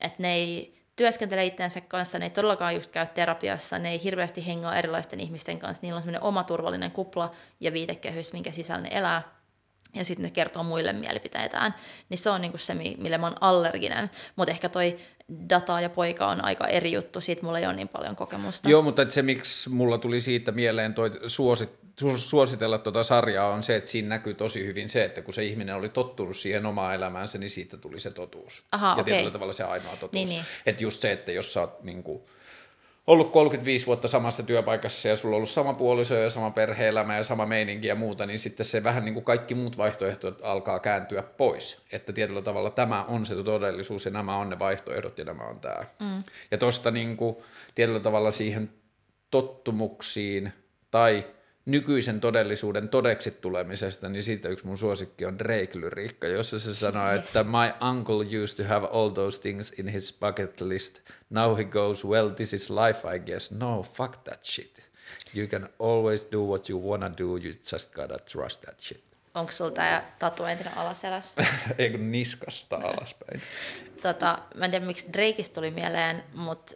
Että 0.00 0.22
ne 0.22 0.34
ei 0.34 0.78
työskentele 0.96 1.46
itsensä 1.46 1.80
kanssa, 1.80 2.18
ne 2.18 2.26
ei 2.26 2.30
todellakaan 2.30 2.74
just 2.74 2.90
käy 2.90 3.06
terapiassa, 3.06 3.78
ne 3.78 3.90
ei 3.90 4.02
hirveästi 4.02 4.46
hengaa 4.46 4.76
erilaisten 4.76 5.20
ihmisten 5.20 5.58
kanssa, 5.58 5.82
niillä 5.82 5.96
on 5.96 6.02
semmoinen 6.02 6.22
oma 6.22 6.44
turvallinen 6.44 6.90
kupla 6.90 7.34
ja 7.60 7.72
viitekehys, 7.72 8.32
minkä 8.32 8.50
sisällä 8.50 8.82
ne 8.82 8.88
elää, 8.92 9.37
ja 9.94 10.04
sitten 10.04 10.22
ne 10.22 10.30
kertoo 10.30 10.62
muille 10.62 10.92
mielipiteitään, 10.92 11.74
niin 12.08 12.18
se 12.18 12.30
on 12.30 12.40
niinku 12.40 12.58
se, 12.58 12.74
mi- 12.74 12.96
mille 12.98 13.18
mä 13.18 13.26
oon 13.26 13.36
allerginen, 13.40 14.10
mutta 14.36 14.52
ehkä 14.52 14.68
toi 14.68 14.98
data 15.48 15.80
ja 15.80 15.90
poika 15.90 16.26
on 16.26 16.44
aika 16.44 16.66
eri 16.66 16.92
juttu, 16.92 17.20
siitä 17.20 17.42
mulla 17.42 17.58
ei 17.58 17.66
ole 17.66 17.74
niin 17.74 17.88
paljon 17.88 18.16
kokemusta. 18.16 18.68
Joo, 18.68 18.82
mutta 18.82 19.02
et 19.02 19.10
se, 19.10 19.22
miksi 19.22 19.70
mulla 19.70 19.98
tuli 19.98 20.20
siitä 20.20 20.52
mieleen 20.52 20.94
toi 20.94 21.10
suosit, 21.26 21.70
su- 22.04 22.18
suositella 22.18 22.78
tuota 22.78 23.02
sarjaa, 23.04 23.48
on 23.48 23.62
se, 23.62 23.76
että 23.76 23.90
siinä 23.90 24.08
näkyy 24.08 24.34
tosi 24.34 24.66
hyvin 24.66 24.88
se, 24.88 25.04
että 25.04 25.22
kun 25.22 25.34
se 25.34 25.44
ihminen 25.44 25.74
oli 25.74 25.88
tottunut 25.88 26.36
siihen 26.36 26.66
omaan 26.66 26.94
elämäänsä, 26.94 27.38
niin 27.38 27.50
siitä 27.50 27.76
tuli 27.76 28.00
se 28.00 28.10
totuus. 28.10 28.64
Aha, 28.72 28.86
ja 28.88 28.92
okei. 28.92 29.04
tietyllä 29.04 29.30
tavalla 29.30 29.52
se 29.52 29.64
ainoa 29.64 29.92
totuus. 29.92 30.12
Niin, 30.12 30.28
niin. 30.28 30.44
Että 30.66 30.82
just 30.82 31.02
se, 31.02 31.12
että 31.12 31.32
jos 31.32 31.52
sä 31.52 31.60
oot 31.60 31.82
niin 31.82 32.02
kuin, 32.02 32.22
ollut 33.08 33.32
35 33.32 33.86
vuotta 33.86 34.08
samassa 34.08 34.42
työpaikassa 34.42 35.08
ja 35.08 35.16
sulla 35.16 35.34
on 35.34 35.36
ollut 35.36 35.50
sama 35.50 35.74
puoliso 35.74 36.14
ja 36.14 36.30
sama 36.30 36.50
perhe-elämä 36.50 37.16
ja 37.16 37.24
sama 37.24 37.46
meininki 37.46 37.86
ja 37.86 37.94
muuta, 37.94 38.26
niin 38.26 38.38
sitten 38.38 38.66
se 38.66 38.84
vähän 38.84 39.04
niin 39.04 39.14
kuin 39.14 39.24
kaikki 39.24 39.54
muut 39.54 39.78
vaihtoehdot 39.78 40.40
alkaa 40.42 40.78
kääntyä 40.78 41.22
pois. 41.22 41.82
Että 41.92 42.12
tietyllä 42.12 42.42
tavalla 42.42 42.70
tämä 42.70 43.04
on 43.04 43.26
se 43.26 43.34
todellisuus 43.44 44.04
ja 44.04 44.10
nämä 44.10 44.36
on 44.36 44.50
ne 44.50 44.58
vaihtoehdot 44.58 45.18
ja 45.18 45.24
nämä 45.24 45.44
on 45.44 45.60
tämä. 45.60 45.84
Mm. 46.00 46.22
Ja 46.50 46.58
tuosta 46.58 46.90
niin 46.90 47.16
kuin, 47.16 47.36
tietyllä 47.74 48.00
tavalla 48.00 48.30
siihen 48.30 48.70
tottumuksiin 49.30 50.52
tai 50.90 51.24
nykyisen 51.66 52.20
todellisuuden 52.20 52.88
todeksi 52.88 53.30
tulemisesta, 53.30 54.08
niin 54.08 54.22
siitä 54.22 54.48
yksi 54.48 54.66
mun 54.66 54.78
suosikki 54.78 55.26
on 55.26 55.38
Drake-lyriikka, 55.38 56.26
jossa 56.26 56.58
se 56.58 56.74
sanoo, 56.74 57.12
Yes. 57.12 57.26
että 57.26 57.44
my 57.44 57.86
uncle 57.88 58.42
used 58.42 58.64
to 58.64 58.74
have 58.74 58.88
all 58.92 59.08
those 59.08 59.40
things 59.40 59.72
in 59.78 59.88
his 59.88 60.16
bucket 60.20 60.60
list. 60.60 61.00
Now 61.30 61.56
he 61.56 61.64
goes, 61.64 62.04
well, 62.04 62.30
this 62.30 62.52
is 62.52 62.70
life, 62.70 63.16
I 63.16 63.18
guess. 63.18 63.50
No, 63.50 63.82
fuck 63.82 64.24
that 64.24 64.44
shit. 64.44 64.88
You 65.34 65.46
can 65.46 65.68
always 65.78 66.26
do 66.32 66.42
what 66.44 66.70
you 66.70 66.90
wanna 66.90 67.10
do, 67.18 67.36
you 67.36 67.54
just 67.72 67.92
gotta 67.92 68.18
trust 68.18 68.60
that 68.62 68.80
shit. 68.80 69.04
Onko 69.34 69.52
sulla 69.52 69.70
tämä 69.70 70.02
tatuointina 70.18 70.70
alaselässä? 70.76 71.44
Ei 71.78 71.90
kun 71.90 72.12
niskasta 72.12 72.76
alaspäin. 72.96 73.42
tota, 74.02 74.38
mä 74.54 74.64
en 74.64 74.70
tiedä 74.70 74.86
miksi 74.86 75.12
Drakeista 75.12 75.54
tuli 75.54 75.70
mieleen, 75.70 76.24
mutta 76.34 76.74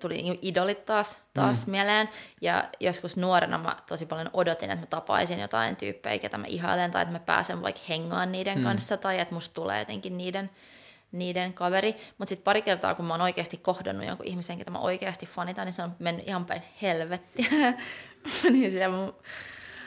tuli 0.00 0.14
niinku 0.14 0.38
idolit 0.42 0.84
taas, 0.84 1.18
taas 1.34 1.66
mm. 1.66 1.70
mieleen. 1.70 2.08
Ja 2.40 2.68
joskus 2.80 3.16
nuorena 3.16 3.58
mä 3.58 3.76
tosi 3.88 4.06
paljon 4.06 4.30
odotin, 4.32 4.70
että 4.70 4.82
mä 4.82 4.86
tapaisin 4.86 5.40
jotain 5.40 5.76
tyyppejä, 5.76 6.18
ketä 6.18 6.38
mä 6.38 6.46
ihailen, 6.46 6.90
tai 6.90 7.02
että 7.02 7.12
mä 7.12 7.18
pääsen 7.18 7.62
vaikka 7.62 7.80
hengaan 7.88 8.32
niiden 8.32 8.58
mm. 8.58 8.64
kanssa, 8.64 8.96
tai 8.96 9.20
että 9.20 9.34
musta 9.34 9.54
tulee 9.54 9.78
jotenkin 9.78 10.18
niiden, 10.18 10.50
niiden 11.18 11.52
kaveri. 11.52 11.96
Mutta 12.18 12.28
sitten 12.28 12.44
pari 12.44 12.62
kertaa, 12.62 12.94
kun 12.94 13.04
mä 13.04 13.14
oon 13.14 13.20
oikeasti 13.20 13.56
kohdannut 13.56 14.06
jonkun 14.06 14.26
ihmisen, 14.26 14.58
ketä 14.58 14.70
mä 14.70 14.78
oikeasti 14.78 15.26
fanitan, 15.26 15.66
niin 15.66 15.72
se 15.72 15.82
on 15.82 15.92
mennyt 15.98 16.28
ihan 16.28 16.44
päin 16.44 16.62
helvettiä. 16.82 17.46
niin 18.52 18.70
sillä 18.70 18.88
mun 18.88 19.14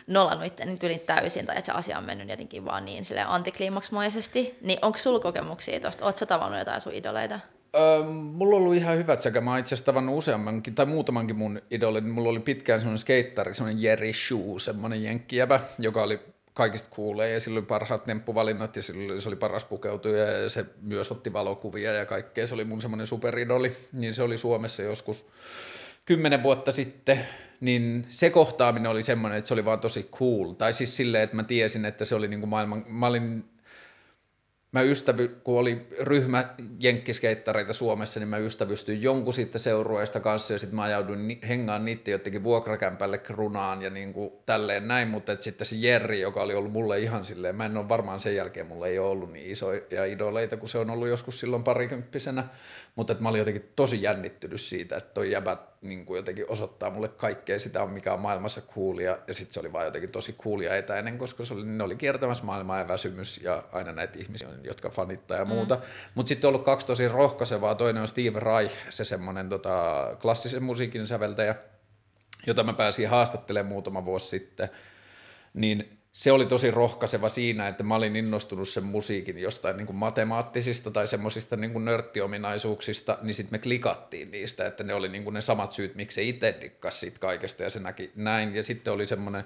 nolannut 0.07 0.47
itteni 0.47 0.77
tyylin 0.77 0.99
täysin, 0.99 1.45
tai 1.45 1.57
että 1.57 1.65
se 1.65 1.77
asia 1.77 1.97
on 1.97 2.05
mennyt 2.05 2.29
jotenkin 2.29 2.65
vaan 2.65 2.85
niin 2.85 3.05
sille 3.05 3.21
antikliimaksmaisesti. 3.21 4.57
Niin 4.61 4.79
onko 4.81 4.97
sulla 4.97 5.19
kokemuksia 5.19 5.79
tuosta? 5.79 6.05
Oletko 6.05 6.25
tavannut 6.25 6.59
jotain 6.59 6.81
sun 6.81 6.93
idoleita? 6.93 7.39
Öö, 7.75 8.03
mulla 8.11 8.55
on 8.55 8.61
ollut 8.61 8.75
ihan 8.75 8.97
hyvät 8.97 9.21
sekä 9.21 9.41
mä 9.41 9.51
oon 9.51 9.59
itse 9.59 9.75
asiassa 9.75 9.85
tavannut 9.85 10.17
useammankin, 10.17 10.75
tai 10.75 10.85
muutamankin 10.85 11.35
mun 11.35 11.61
idolin. 11.71 12.09
Mulla 12.09 12.29
oli 12.29 12.39
pitkään 12.39 12.79
semmoinen 12.79 12.99
skeittari, 12.99 13.53
semmoinen 13.53 13.83
Jerry 13.83 14.13
Shue, 14.13 14.59
semmoinen 14.59 15.03
jenkkijäbä, 15.03 15.59
joka 15.79 16.03
oli 16.03 16.19
kaikista 16.57 16.89
kuulee 16.91 17.33
ja 17.33 17.39
sillä 17.39 17.57
oli 17.57 17.65
parhaat 17.65 18.07
nemppuvalinnat 18.07 18.75
ja 18.75 18.83
sillä 18.83 19.13
oli, 19.13 19.21
se 19.21 19.29
oli 19.29 19.35
paras 19.35 19.65
pukeutuja 19.65 20.31
ja 20.31 20.49
se 20.49 20.65
myös 20.81 21.11
otti 21.11 21.33
valokuvia 21.33 21.93
ja 21.93 22.05
kaikkea. 22.05 22.47
Se 22.47 22.53
oli 22.53 22.65
mun 22.65 22.81
semmoinen 22.81 23.07
superidoli, 23.07 23.75
niin 23.93 24.13
se 24.13 24.23
oli 24.23 24.37
Suomessa 24.37 24.83
joskus 24.83 25.25
kymmenen 26.05 26.43
vuotta 26.43 26.71
sitten, 26.71 27.19
niin 27.61 28.05
se 28.09 28.29
kohtaaminen 28.29 28.91
oli 28.91 29.03
semmoinen, 29.03 29.37
että 29.37 29.47
se 29.47 29.53
oli 29.53 29.65
vaan 29.65 29.79
tosi 29.79 30.09
cool. 30.11 30.51
Tai 30.51 30.73
siis 30.73 30.97
silleen, 30.97 31.23
että 31.23 31.35
mä 31.35 31.43
tiesin, 31.43 31.85
että 31.85 32.05
se 32.05 32.15
oli 32.15 32.27
niinku 32.27 32.47
maailman, 32.47 32.85
mä 32.87 33.07
olin 33.07 33.45
mä 34.71 34.81
ystävy, 34.81 35.27
kun 35.43 35.59
oli 35.59 35.87
ryhmä 35.99 36.55
jenkkiskeettareita 36.79 37.73
Suomessa, 37.73 38.19
niin 38.19 38.27
mä 38.27 38.37
ystävystyin 38.37 39.01
jonkun 39.01 39.33
sitten 39.33 39.61
seurueesta 39.61 40.19
kanssa 40.19 40.53
ja 40.53 40.59
sitten 40.59 40.75
mä 40.75 40.83
ajauduin 40.83 41.39
hengaan 41.47 41.85
niiden 41.85 42.11
jotenkin 42.11 42.43
vuokrakämpälle 42.43 43.17
krunaan 43.17 43.81
ja 43.81 43.89
niin 43.89 44.13
kuin 44.13 44.31
tälleen 44.45 44.87
näin, 44.87 45.07
mutta 45.07 45.31
et 45.31 45.41
sitten 45.41 45.67
se 45.67 45.75
Jerri, 45.75 46.21
joka 46.21 46.41
oli 46.41 46.55
ollut 46.55 46.71
mulle 46.71 46.99
ihan 46.99 47.25
silleen, 47.25 47.55
mä 47.55 47.65
en 47.65 47.77
ole 47.77 47.89
varmaan 47.89 48.19
sen 48.19 48.35
jälkeen, 48.35 48.67
mulla 48.67 48.87
ei 48.87 48.99
ole 48.99 49.09
ollut 49.09 49.33
niin 49.33 49.51
isoja 49.51 50.05
idoleita, 50.05 50.57
kun 50.57 50.69
se 50.69 50.77
on 50.77 50.89
ollut 50.89 51.07
joskus 51.07 51.39
silloin 51.39 51.63
parikymppisenä, 51.63 52.43
mutta 52.97 53.13
et 53.13 53.19
mä 53.19 53.29
olin 53.29 53.39
jotenkin 53.39 53.71
tosi 53.75 54.01
jännittynyt 54.01 54.61
siitä, 54.61 54.97
että 54.97 55.13
toi 55.13 55.31
jäbä 55.31 55.57
niin 55.81 56.05
kuin 56.05 56.17
jotenkin 56.17 56.45
osoittaa 56.49 56.89
mulle 56.89 57.07
kaikkea 57.07 57.59
sitä, 57.59 57.85
mikä 57.85 58.13
on 58.13 58.19
maailmassa 58.19 58.61
coolia, 58.61 59.17
ja 59.27 59.33
sitten 59.33 59.53
se 59.53 59.59
oli 59.59 59.73
vaan 59.73 59.85
jotenkin 59.85 60.09
tosi 60.09 60.33
coolia 60.33 60.75
etäinen, 60.75 61.17
koska 61.17 61.45
se 61.45 61.53
oli, 61.53 61.65
ne 61.65 61.83
oli 61.83 61.95
kiertämässä 61.95 62.43
maailmaa 62.43 62.79
ja 62.79 62.87
väsymys 62.87 63.39
ja 63.43 63.63
aina 63.71 63.91
näitä 63.91 64.19
ihmisiä, 64.19 64.49
jotka 64.63 64.89
fanittaa 64.89 65.37
ja 65.37 65.45
muuta. 65.45 65.75
Mm. 65.75 65.81
Mutta 66.15 66.27
sitten 66.27 66.47
on 66.47 66.49
ollut 66.49 66.65
kaksi 66.65 66.87
tosi 66.87 67.07
rohkaisevaa. 67.07 67.75
Toinen 67.75 68.01
on 68.01 68.07
Steve 68.07 68.39
Reich, 68.39 68.75
se 68.89 69.05
semmoinen 69.05 69.49
tota, 69.49 70.07
klassisen 70.21 70.63
musiikin 70.63 71.07
säveltäjä, 71.07 71.55
jota 72.47 72.63
mä 72.63 72.73
pääsin 72.73 73.09
haastattelemaan 73.09 73.71
muutama 73.71 74.05
vuosi 74.05 74.27
sitten. 74.27 74.69
Niin 75.53 75.96
se 76.17 76.31
oli 76.31 76.45
tosi 76.45 76.71
rohkaiseva 76.71 77.29
siinä, 77.29 77.67
että 77.67 77.83
mä 77.83 77.95
olin 77.95 78.15
innostunut 78.15 78.69
sen 78.69 78.83
musiikin 78.83 79.37
jostain 79.37 79.77
niin 79.77 79.87
kuin 79.87 79.97
matemaattisista 79.97 80.91
tai 80.91 81.07
semmoisista 81.07 81.55
niin 81.55 81.73
kuin 81.73 81.85
nörttiominaisuuksista, 81.85 83.17
niin 83.21 83.33
sitten 83.33 83.53
me 83.53 83.59
klikattiin 83.59 84.31
niistä, 84.31 84.67
että 84.67 84.83
ne 84.83 84.93
oli 84.93 85.09
niin 85.09 85.23
kuin 85.23 85.33
ne 85.33 85.41
samat 85.41 85.71
syyt, 85.71 85.95
miksi 85.95 86.15
se 86.15 86.23
itse 86.23 86.55
dikkasi 86.61 86.99
siitä 86.99 87.19
kaikesta 87.19 87.63
ja 87.63 87.69
se 87.69 87.79
näki 87.79 88.11
näin. 88.15 88.55
Ja 88.55 88.63
sitten 88.63 88.93
oli 88.93 89.07
semmoinen 89.07 89.43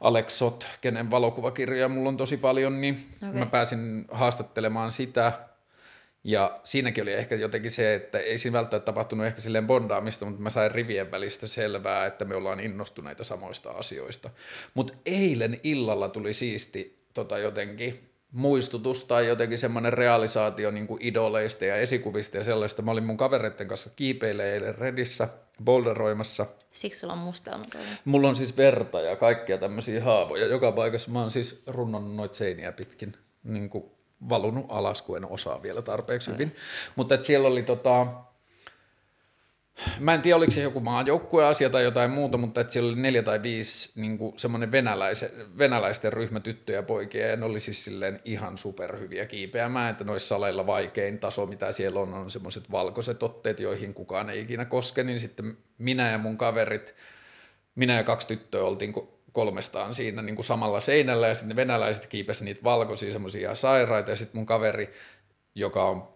Alex 0.00 0.32
Sot, 0.32 0.66
kenen 0.80 1.10
valokuvakirjoja 1.10 1.88
mulla 1.88 2.08
on 2.08 2.16
tosi 2.16 2.36
paljon, 2.36 2.80
niin 2.80 3.06
okay. 3.16 3.38
mä 3.38 3.46
pääsin 3.46 4.04
haastattelemaan 4.10 4.92
sitä. 4.92 5.32
Ja 6.26 6.60
siinäkin 6.64 7.02
oli 7.02 7.12
ehkä 7.12 7.34
jotenkin 7.34 7.70
se, 7.70 7.94
että 7.94 8.18
ei 8.18 8.38
siinä 8.38 8.56
välttämättä 8.58 8.84
tapahtunut 8.84 9.26
ehkä 9.26 9.40
silleen 9.40 9.66
bondaamista, 9.66 10.24
mutta 10.24 10.42
mä 10.42 10.50
sain 10.50 10.70
rivien 10.70 11.10
välistä 11.10 11.46
selvää, 11.46 12.06
että 12.06 12.24
me 12.24 12.34
ollaan 12.34 12.60
innostuneita 12.60 13.24
samoista 13.24 13.70
asioista. 13.70 14.30
Mutta 14.74 14.94
eilen 15.06 15.60
illalla 15.62 16.08
tuli 16.08 16.32
siisti 16.32 16.98
tota 17.14 17.38
jotenkin 17.38 18.10
muistutus 18.32 19.04
tai 19.04 19.26
jotenkin 19.26 19.58
semmoinen 19.58 19.92
realisaatio 19.92 20.70
niin 20.70 20.86
kuin 20.86 21.02
idoleista 21.02 21.64
ja 21.64 21.76
esikuvista 21.76 22.36
ja 22.36 22.44
sellaista. 22.44 22.82
Mä 22.82 22.90
olin 22.90 23.06
mun 23.06 23.16
kavereiden 23.16 23.68
kanssa 23.68 23.90
kiipeilee 23.96 24.54
eilen 24.54 24.74
Redissä, 24.74 25.28
boulderoimassa. 25.64 26.46
Siksi 26.70 26.98
sulla 26.98 27.12
on 27.12 27.18
mustelma. 27.18 27.64
Mulla 28.04 28.28
on 28.28 28.36
siis 28.36 28.56
verta 28.56 29.00
ja 29.00 29.16
kaikkia 29.16 29.58
tämmöisiä 29.58 30.04
haavoja 30.04 30.46
joka 30.46 30.72
paikassa. 30.72 31.10
Mä 31.10 31.20
oon 31.20 31.30
siis 31.30 31.62
runnonnut 31.66 32.16
noita 32.16 32.34
seiniä 32.34 32.72
pitkin, 32.72 33.12
niin 33.44 33.68
kuin 33.68 33.95
valunut 34.28 34.66
alas, 34.68 35.02
kun 35.02 35.16
en 35.16 35.24
osaa 35.24 35.62
vielä 35.62 35.82
tarpeeksi 35.82 36.32
hyvin. 36.32 36.56
Mutta 36.96 37.14
et 37.14 37.24
siellä 37.24 37.48
oli 37.48 37.62
tota, 37.62 38.06
mä 40.00 40.14
en 40.14 40.22
tiedä 40.22 40.36
oliko 40.36 40.52
se 40.52 40.62
joku 40.62 40.80
maajoukkueasia 40.80 41.70
tai 41.70 41.84
jotain 41.84 42.10
muuta, 42.10 42.38
mutta 42.38 42.60
et 42.60 42.70
siellä 42.70 42.92
oli 42.92 43.00
neljä 43.00 43.22
tai 43.22 43.42
viisi 43.42 43.92
niin 43.94 44.18
semmoinen 44.36 44.72
venäläise, 44.72 45.32
venäläisten 45.58 46.12
ryhmä 46.12 46.40
tyttöjä 46.40 46.78
ja 46.78 46.82
poikia, 46.82 47.26
ja 47.26 47.36
ne 47.36 47.44
oli 47.44 47.60
siis 47.60 47.84
silleen 47.84 48.20
ihan 48.24 48.58
superhyviä 48.58 49.26
kiipeämään, 49.26 49.90
että 49.90 50.04
noissa 50.04 50.28
saleilla 50.28 50.66
vaikein 50.66 51.18
taso, 51.18 51.46
mitä 51.46 51.72
siellä 51.72 52.00
on, 52.00 52.14
on 52.14 52.30
semmoiset 52.30 52.70
valkoiset 52.70 53.22
otteet, 53.22 53.60
joihin 53.60 53.94
kukaan 53.94 54.30
ei 54.30 54.40
ikinä 54.40 54.64
koske, 54.64 55.04
niin 55.04 55.20
sitten 55.20 55.56
minä 55.78 56.10
ja 56.10 56.18
mun 56.18 56.38
kaverit, 56.38 56.94
minä 57.74 57.96
ja 57.96 58.04
kaksi 58.04 58.28
tyttöä 58.28 58.64
oltiin 58.64 58.92
kolmestaan 59.36 59.94
siinä 59.94 60.22
niin 60.22 60.34
kuin 60.34 60.44
samalla 60.44 60.80
seinällä, 60.80 61.28
ja 61.28 61.34
sitten 61.34 61.48
ne 61.48 61.56
venäläiset 61.56 62.06
kiipesi 62.06 62.44
niitä 62.44 62.64
valkoisia 62.64 63.12
semmoisia 63.12 63.54
sairaita, 63.54 64.10
ja 64.10 64.16
sitten 64.16 64.38
mun 64.38 64.46
kaveri, 64.46 64.92
joka 65.54 65.84
on 65.84 66.08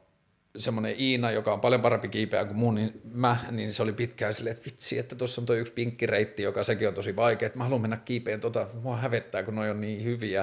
semmoinen 0.57 0.95
Iina, 1.01 1.31
joka 1.31 1.53
on 1.53 1.61
paljon 1.61 1.81
parempi 1.81 2.09
kiipeä 2.09 2.45
kuin 2.45 2.57
mun, 2.57 2.75
niin 2.75 3.01
mä, 3.05 3.37
niin 3.51 3.75
se 3.75 3.83
oli 3.83 3.93
pitkään 3.93 4.35
silleen, 4.35 4.57
että 4.57 4.65
vitsi, 4.65 4.99
että 4.99 5.17
tuossa 5.17 5.41
on 5.41 5.47
toi 5.47 5.59
yksi 5.59 5.73
pinkkireitti, 5.73 6.43
joka 6.43 6.65
sekin 6.65 6.89
on 6.89 6.95
tosi 6.95 7.17
vaikea, 7.17 7.47
että 7.47 7.59
mä 7.59 7.65
haluan 7.65 7.81
mennä 7.81 7.97
kiipeen 7.97 8.41
tota, 8.41 8.67
mua 8.83 8.97
hävettää, 8.97 9.43
kun 9.43 9.55
noi 9.55 9.71
on 9.71 9.81
niin 9.81 10.05
hyviä. 10.05 10.43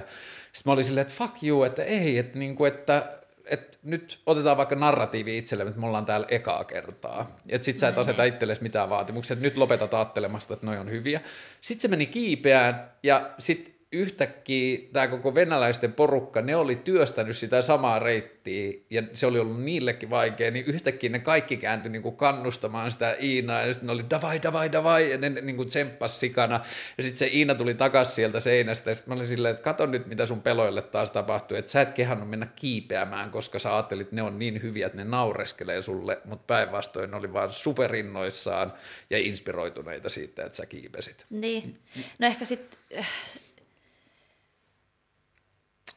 Sitten 0.54 0.62
mä 0.66 0.74
olin 0.74 0.86
silleen, 0.86 1.08
että 1.08 1.18
fuck 1.18 1.44
you, 1.44 1.64
että 1.64 1.84
ei, 1.84 2.18
että, 2.18 2.40
niin 2.40 2.56
kuin, 2.56 2.74
että 2.74 3.20
että 3.50 3.78
nyt 3.84 4.20
otetaan 4.26 4.58
vaikka 4.58 4.76
narratiivi 4.76 5.38
itselle, 5.38 5.64
että 5.64 5.80
me 5.80 5.88
ollaan 5.88 6.06
täällä 6.06 6.28
ekaa 6.30 6.64
kertaa. 6.64 7.36
Että 7.50 7.66
sit 7.66 7.80
sä 7.80 7.88
et 7.88 7.98
aseta 7.98 8.24
itsellesi 8.24 8.64
mitään 8.64 8.90
vaatimuksia, 8.90 9.34
että 9.34 9.44
nyt 9.44 9.58
lopetat 9.58 9.94
ajattelemasta, 9.94 10.54
että 10.54 10.66
noi 10.66 10.78
on 10.78 10.92
hyviä. 10.92 11.22
Sitten 11.62 11.82
se 11.82 11.88
meni 11.88 12.06
kiipeään 12.06 12.92
ja 13.04 13.30
sitten 13.40 13.77
yhtäkkiä 13.92 14.80
tämä 14.94 15.08
koko 15.08 15.36
venäläisten 15.36 15.94
porukka, 15.94 16.42
ne 16.42 16.56
oli 16.56 16.76
työstänyt 16.76 17.38
sitä 17.38 17.62
samaa 17.62 18.00
reittiä 18.00 18.74
ja 18.90 19.04
se 19.14 19.26
oli 19.26 19.40
ollut 19.40 19.64
niillekin 19.64 20.10
vaikea, 20.10 20.52
niin 20.52 20.66
yhtäkkiä 20.66 21.10
ne 21.10 21.20
kaikki 21.20 21.58
kääntyi 21.58 21.92
niin 21.92 22.02
kuin 22.02 22.16
kannustamaan 22.16 22.92
sitä 22.92 23.16
Iinaa 23.22 23.62
ja 23.62 23.74
sitten 23.74 23.88
ne 23.88 23.94
oli 23.94 24.10
davai, 24.10 24.42
davai, 24.44 24.72
davai 24.72 25.12
ja 25.12 25.18
ne 25.18 25.30
niin 25.30 25.56
kuin 25.56 25.68
tsemppas 25.68 26.20
sikana. 26.20 26.60
Ja 26.98 27.04
sitten 27.04 27.18
se 27.18 27.28
Iina 27.28 27.56
tuli 27.56 27.74
takaisin 27.74 28.16
sieltä 28.16 28.40
seinästä 28.40 28.92
ja 28.92 28.96
sitten 28.96 29.14
mä 29.14 29.16
olin 29.16 29.28
silleen, 29.28 29.52
että 29.52 29.64
kato 29.64 29.86
nyt 29.86 30.08
mitä 30.08 30.26
sun 30.26 30.42
peloille 30.42 30.82
taas 30.82 31.12
tapahtui, 31.12 31.58
että 31.58 31.72
sä 31.72 31.82
et 31.82 31.94
kehannut 31.94 32.30
mennä 32.30 32.48
kiipeämään, 32.56 33.32
koska 33.32 33.60
sä 33.60 33.76
ajattelit, 33.76 34.08
että 34.08 34.16
ne 34.16 34.22
on 34.22 34.40
niin 34.40 34.62
hyviä, 34.62 34.86
että 34.86 34.98
ne 34.98 35.06
naureskelee 35.06 35.82
sulle, 35.82 36.22
mutta 36.26 36.44
päinvastoin 36.48 37.12
ne 37.12 37.18
oli 37.18 37.34
vaan 37.34 37.50
superinnoissaan 37.50 38.74
ja 39.10 39.18
inspiroituneita 39.18 40.10
siitä, 40.10 40.46
että 40.46 40.56
sä 40.58 40.66
kiipesit. 40.66 41.26
Niin, 41.30 41.74
no 42.20 42.28
ehkä 42.28 42.46
sitten 42.46 43.06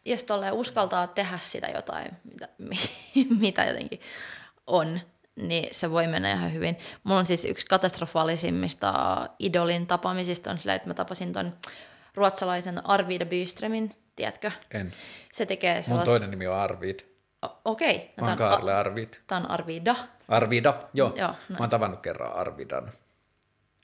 jos 0.05 0.25
tolleen 0.25 0.53
uskaltaa 0.53 1.07
tehdä 1.07 1.39
sitä 1.39 1.67
jotain, 1.75 2.09
mitä, 2.25 2.49
mitä 3.41 3.65
jotenkin 3.65 4.01
on, 4.67 5.01
niin 5.37 5.69
se 5.73 5.91
voi 5.91 6.07
mennä 6.07 6.33
ihan 6.33 6.53
hyvin. 6.53 6.79
Mulla 7.05 7.21
on 7.21 7.27
siis 7.27 7.45
yksi 7.45 7.67
katastrofaalisimmista 7.67 8.95
idolin 9.39 9.87
tapaamisista 9.87 10.51
on 10.51 10.59
sillä, 10.59 10.75
että 10.75 10.89
mä 10.89 10.95
tapasin 10.95 11.33
ton 11.33 11.53
ruotsalaisen 12.15 12.87
Arvida 12.87 13.27
Byströmin, 13.27 13.95
tiedätkö? 14.17 14.51
En. 14.71 14.93
Se 15.33 15.47
tekee 15.47 15.75
Mun 15.75 15.83
sellaista... 15.83 16.11
toinen 16.11 16.31
nimi 16.31 16.47
on 16.47 16.55
Arvid. 16.55 17.01
Okei. 17.65 17.97
Okay. 17.97 18.09
Mä 18.21 18.29
oon 18.29 18.39
Kaarle 18.39 18.75
Arvid. 18.75 19.09
Tämä 19.27 19.41
on 19.41 19.51
Arvida. 19.51 19.95
Arvida, 20.29 20.75
joo. 20.95 21.13
Joo, 21.17 21.29
mä 21.29 21.35
näin. 21.49 21.61
oon 21.63 21.71
tavannut 21.71 22.01
kerran 22.01 22.33
Arvidan. 22.33 22.93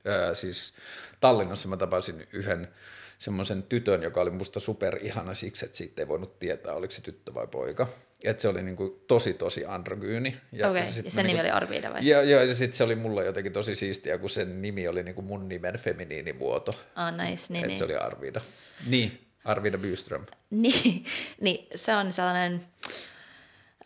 Öö, 0.07 0.35
siis 0.35 0.75
Tallinnassa 1.21 1.69
mä 1.69 1.77
tapasin 1.77 2.29
yhden 2.33 2.69
semmoisen 3.19 3.63
tytön, 3.63 4.03
joka 4.03 4.21
oli 4.21 4.31
musta 4.31 4.61
super 4.61 4.99
ihana 5.03 5.35
siksi, 5.35 5.65
että 5.65 5.77
siitä 5.77 6.03
ei 6.03 6.09
voinut 6.09 6.39
tietää, 6.39 6.75
oliko 6.75 6.91
se 6.91 7.03
tyttö 7.03 7.35
vai 7.35 7.47
poika. 7.47 7.87
Että 8.25 8.43
se 8.43 8.49
oli 8.49 8.63
niinku 8.63 9.05
tosi 9.07 9.35
tosi 9.35 9.67
androgyyni. 9.67 10.29
Okei, 10.53 10.67
okay. 10.67 10.77
ja 10.77 10.85
mä 10.85 10.93
sen 10.93 11.03
nimi 11.03 11.27
niinku- 11.27 11.41
oli 11.41 11.51
Arvida 11.51 11.93
vai? 11.93 12.09
Joo, 12.09 12.23
joo, 12.23 12.43
ja 12.43 12.55
sitten 12.55 12.77
se 12.77 12.85
oli 12.85 12.95
mulle 12.95 13.25
jotenkin 13.25 13.53
tosi 13.53 13.75
siistiä, 13.75 14.19
kun 14.19 14.31
sen 14.31 14.63
nimi 14.63 14.89
oli 14.89 15.03
niinku 15.03 15.23
mun 15.23 15.49
nimen 15.49 15.79
feminiinimuoto. 15.79 16.73
Ah, 16.95 17.13
nice, 17.17 17.45
niin, 17.49 17.57
että 17.57 17.67
niin. 17.67 17.79
se 17.79 17.85
oli 17.85 17.97
Arvida. 17.97 18.41
Niin, 18.87 19.27
Arvida 19.45 19.79
Byström. 19.79 20.27
Niin, 20.51 21.05
niin, 21.41 21.67
se 21.75 21.97
on 21.97 22.13
sellainen 22.13 22.61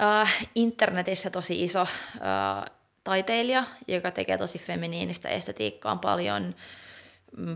äh, 0.03 0.49
internetissä 0.55 1.31
tosi 1.31 1.65
iso 1.65 1.81
äh, 1.81 2.71
taiteilija, 3.05 3.65
joka 3.89 4.11
tekee 4.11 4.39
tosi 4.39 4.59
feminiinistä 4.59 5.29
estetiikkaa, 5.29 5.93
on 5.93 5.99
paljon 5.99 6.55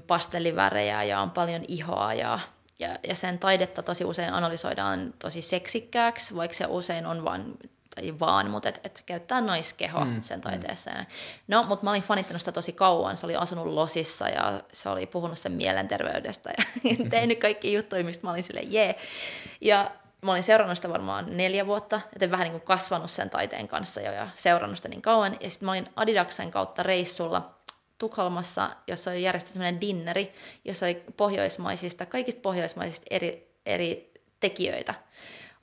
pastellivärejä 0.06 1.02
ja 1.02 1.20
on 1.20 1.30
paljon 1.30 1.64
ihoa 1.68 2.14
ja, 2.14 2.38
ja, 2.78 2.98
ja 3.08 3.14
sen 3.14 3.38
taidetta 3.38 3.82
tosi 3.82 4.04
usein 4.04 4.32
analysoidaan 4.32 5.14
tosi 5.18 5.42
seksikkääksi, 5.42 6.36
vaikka 6.36 6.56
se 6.56 6.66
usein 6.68 7.06
on 7.06 7.24
vaan 7.24 7.56
tai 7.94 8.20
vaan, 8.20 8.50
mutta 8.50 8.68
et, 8.68 8.80
et 8.84 9.02
käyttää 9.06 9.40
naiskeho 9.40 10.04
mm, 10.04 10.22
sen 10.22 10.40
taiteessa. 10.40 10.90
Mm. 10.90 11.06
No, 11.48 11.64
mutta 11.68 11.84
mä 11.84 11.90
olin 11.90 12.02
fanittanut 12.02 12.42
sitä 12.42 12.52
tosi 12.52 12.72
kauan. 12.72 13.16
Se 13.16 13.26
oli 13.26 13.36
asunut 13.36 13.66
Losissa 13.66 14.28
ja 14.28 14.60
se 14.72 14.88
oli 14.88 15.06
puhunut 15.06 15.38
sen 15.38 15.52
mielenterveydestä 15.52 16.52
ja 16.58 16.64
tehnyt 17.10 17.38
kaikki 17.40 17.72
juttuja, 17.72 18.04
mistä 18.04 18.26
mä 18.26 18.30
olin 18.30 18.44
silleen 18.44 18.72
jee. 18.72 18.98
Ja 19.60 19.90
mä 20.22 20.30
olin 20.30 20.42
seurannut 20.42 20.78
sitä 20.78 20.88
varmaan 20.88 21.26
neljä 21.36 21.66
vuotta, 21.66 22.00
joten 22.12 22.30
vähän 22.30 22.44
niin 22.44 22.52
kuin 22.52 22.62
kasvanut 22.62 23.10
sen 23.10 23.30
taiteen 23.30 23.68
kanssa 23.68 24.00
jo 24.00 24.12
ja 24.12 24.28
seurannut 24.34 24.76
sitä 24.76 24.88
niin 24.88 25.02
kauan. 25.02 25.36
Ja 25.40 25.50
sitten 25.50 25.66
mä 25.66 25.72
olin 25.72 25.88
Adidaksen 25.96 26.50
kautta 26.50 26.82
reissulla 26.82 27.53
Tukholmassa, 27.98 28.70
jossa 28.86 29.10
oli 29.10 29.22
järjestetty 29.22 29.52
sellainen 29.52 29.80
dinneri, 29.80 30.32
jossa 30.64 30.86
oli 30.86 31.02
pohjoismaisista, 31.16 32.06
kaikista 32.06 32.40
pohjoismaisista 32.40 33.06
eri, 33.10 33.54
eri 33.66 34.12
tekijöitä. 34.40 34.94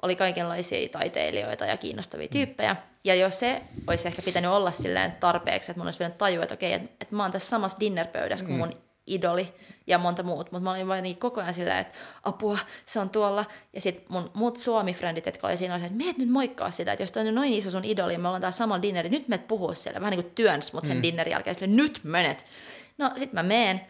Oli 0.01 0.15
kaikenlaisia 0.15 0.89
taiteilijoita 0.89 1.65
ja 1.65 1.77
kiinnostavia 1.77 2.27
tyyppejä. 2.27 2.75
Ja 3.03 3.15
jos 3.15 3.39
se 3.39 3.61
olisi 3.87 4.07
ehkä 4.07 4.21
pitänyt 4.21 4.51
olla 4.51 4.71
silleen 4.71 5.11
tarpeeksi, 5.11 5.71
että 5.71 5.79
mun 5.79 5.87
olisi 5.87 5.97
pitänyt 5.97 6.17
tajua, 6.17 6.43
että 6.43 6.53
okei, 6.53 6.73
että, 6.73 6.89
että 7.01 7.15
mä 7.15 7.23
oon 7.23 7.31
tässä 7.31 7.49
samassa 7.49 7.79
dinnerpöydässä 7.79 8.45
kuin 8.45 8.57
mun 8.57 8.73
idoli 9.07 9.53
ja 9.87 9.97
monta 9.97 10.23
muut, 10.23 10.51
mutta 10.51 10.63
mä 10.63 10.71
olin 10.71 10.87
vain 10.87 11.03
niin 11.03 11.17
koko 11.17 11.41
ajan 11.41 11.53
silleen, 11.53 11.77
että 11.77 11.97
apua, 12.23 12.57
se 12.85 12.99
on 12.99 13.09
tuolla. 13.09 13.45
Ja 13.73 13.81
sitten 13.81 14.05
mun 14.09 14.31
muut 14.33 14.57
suomi-frendit, 14.57 15.25
jotka 15.25 15.47
oli 15.47 15.57
siinä, 15.57 15.75
oli, 15.75 15.83
että 15.83 15.97
meet 15.97 16.17
nyt 16.17 16.29
moikkaa 16.29 16.71
sitä, 16.71 16.91
että 16.91 17.03
jos 17.03 17.11
toi 17.11 17.27
on 17.27 17.35
noin 17.35 17.53
iso 17.53 17.71
sun 17.71 17.85
idoli, 17.85 18.17
me 18.17 18.27
ollaan 18.27 18.41
täällä 18.41 18.57
samalla 18.57 18.81
dinneri, 18.81 19.09
nyt 19.09 19.27
meet 19.27 19.47
puhua 19.47 19.73
siellä. 19.73 19.99
Vähän 19.99 20.11
niin 20.11 20.23
kuin 20.23 20.35
työns 20.35 20.73
mut 20.73 20.85
sen 20.85 20.97
mm. 20.97 21.03
dinnerin 21.03 21.31
jälkeen, 21.31 21.55
silleen, 21.55 21.77
nyt 21.77 21.99
menet. 22.03 22.45
No 22.97 23.11
sit 23.15 23.33
mä 23.33 23.43
meen, 23.43 23.81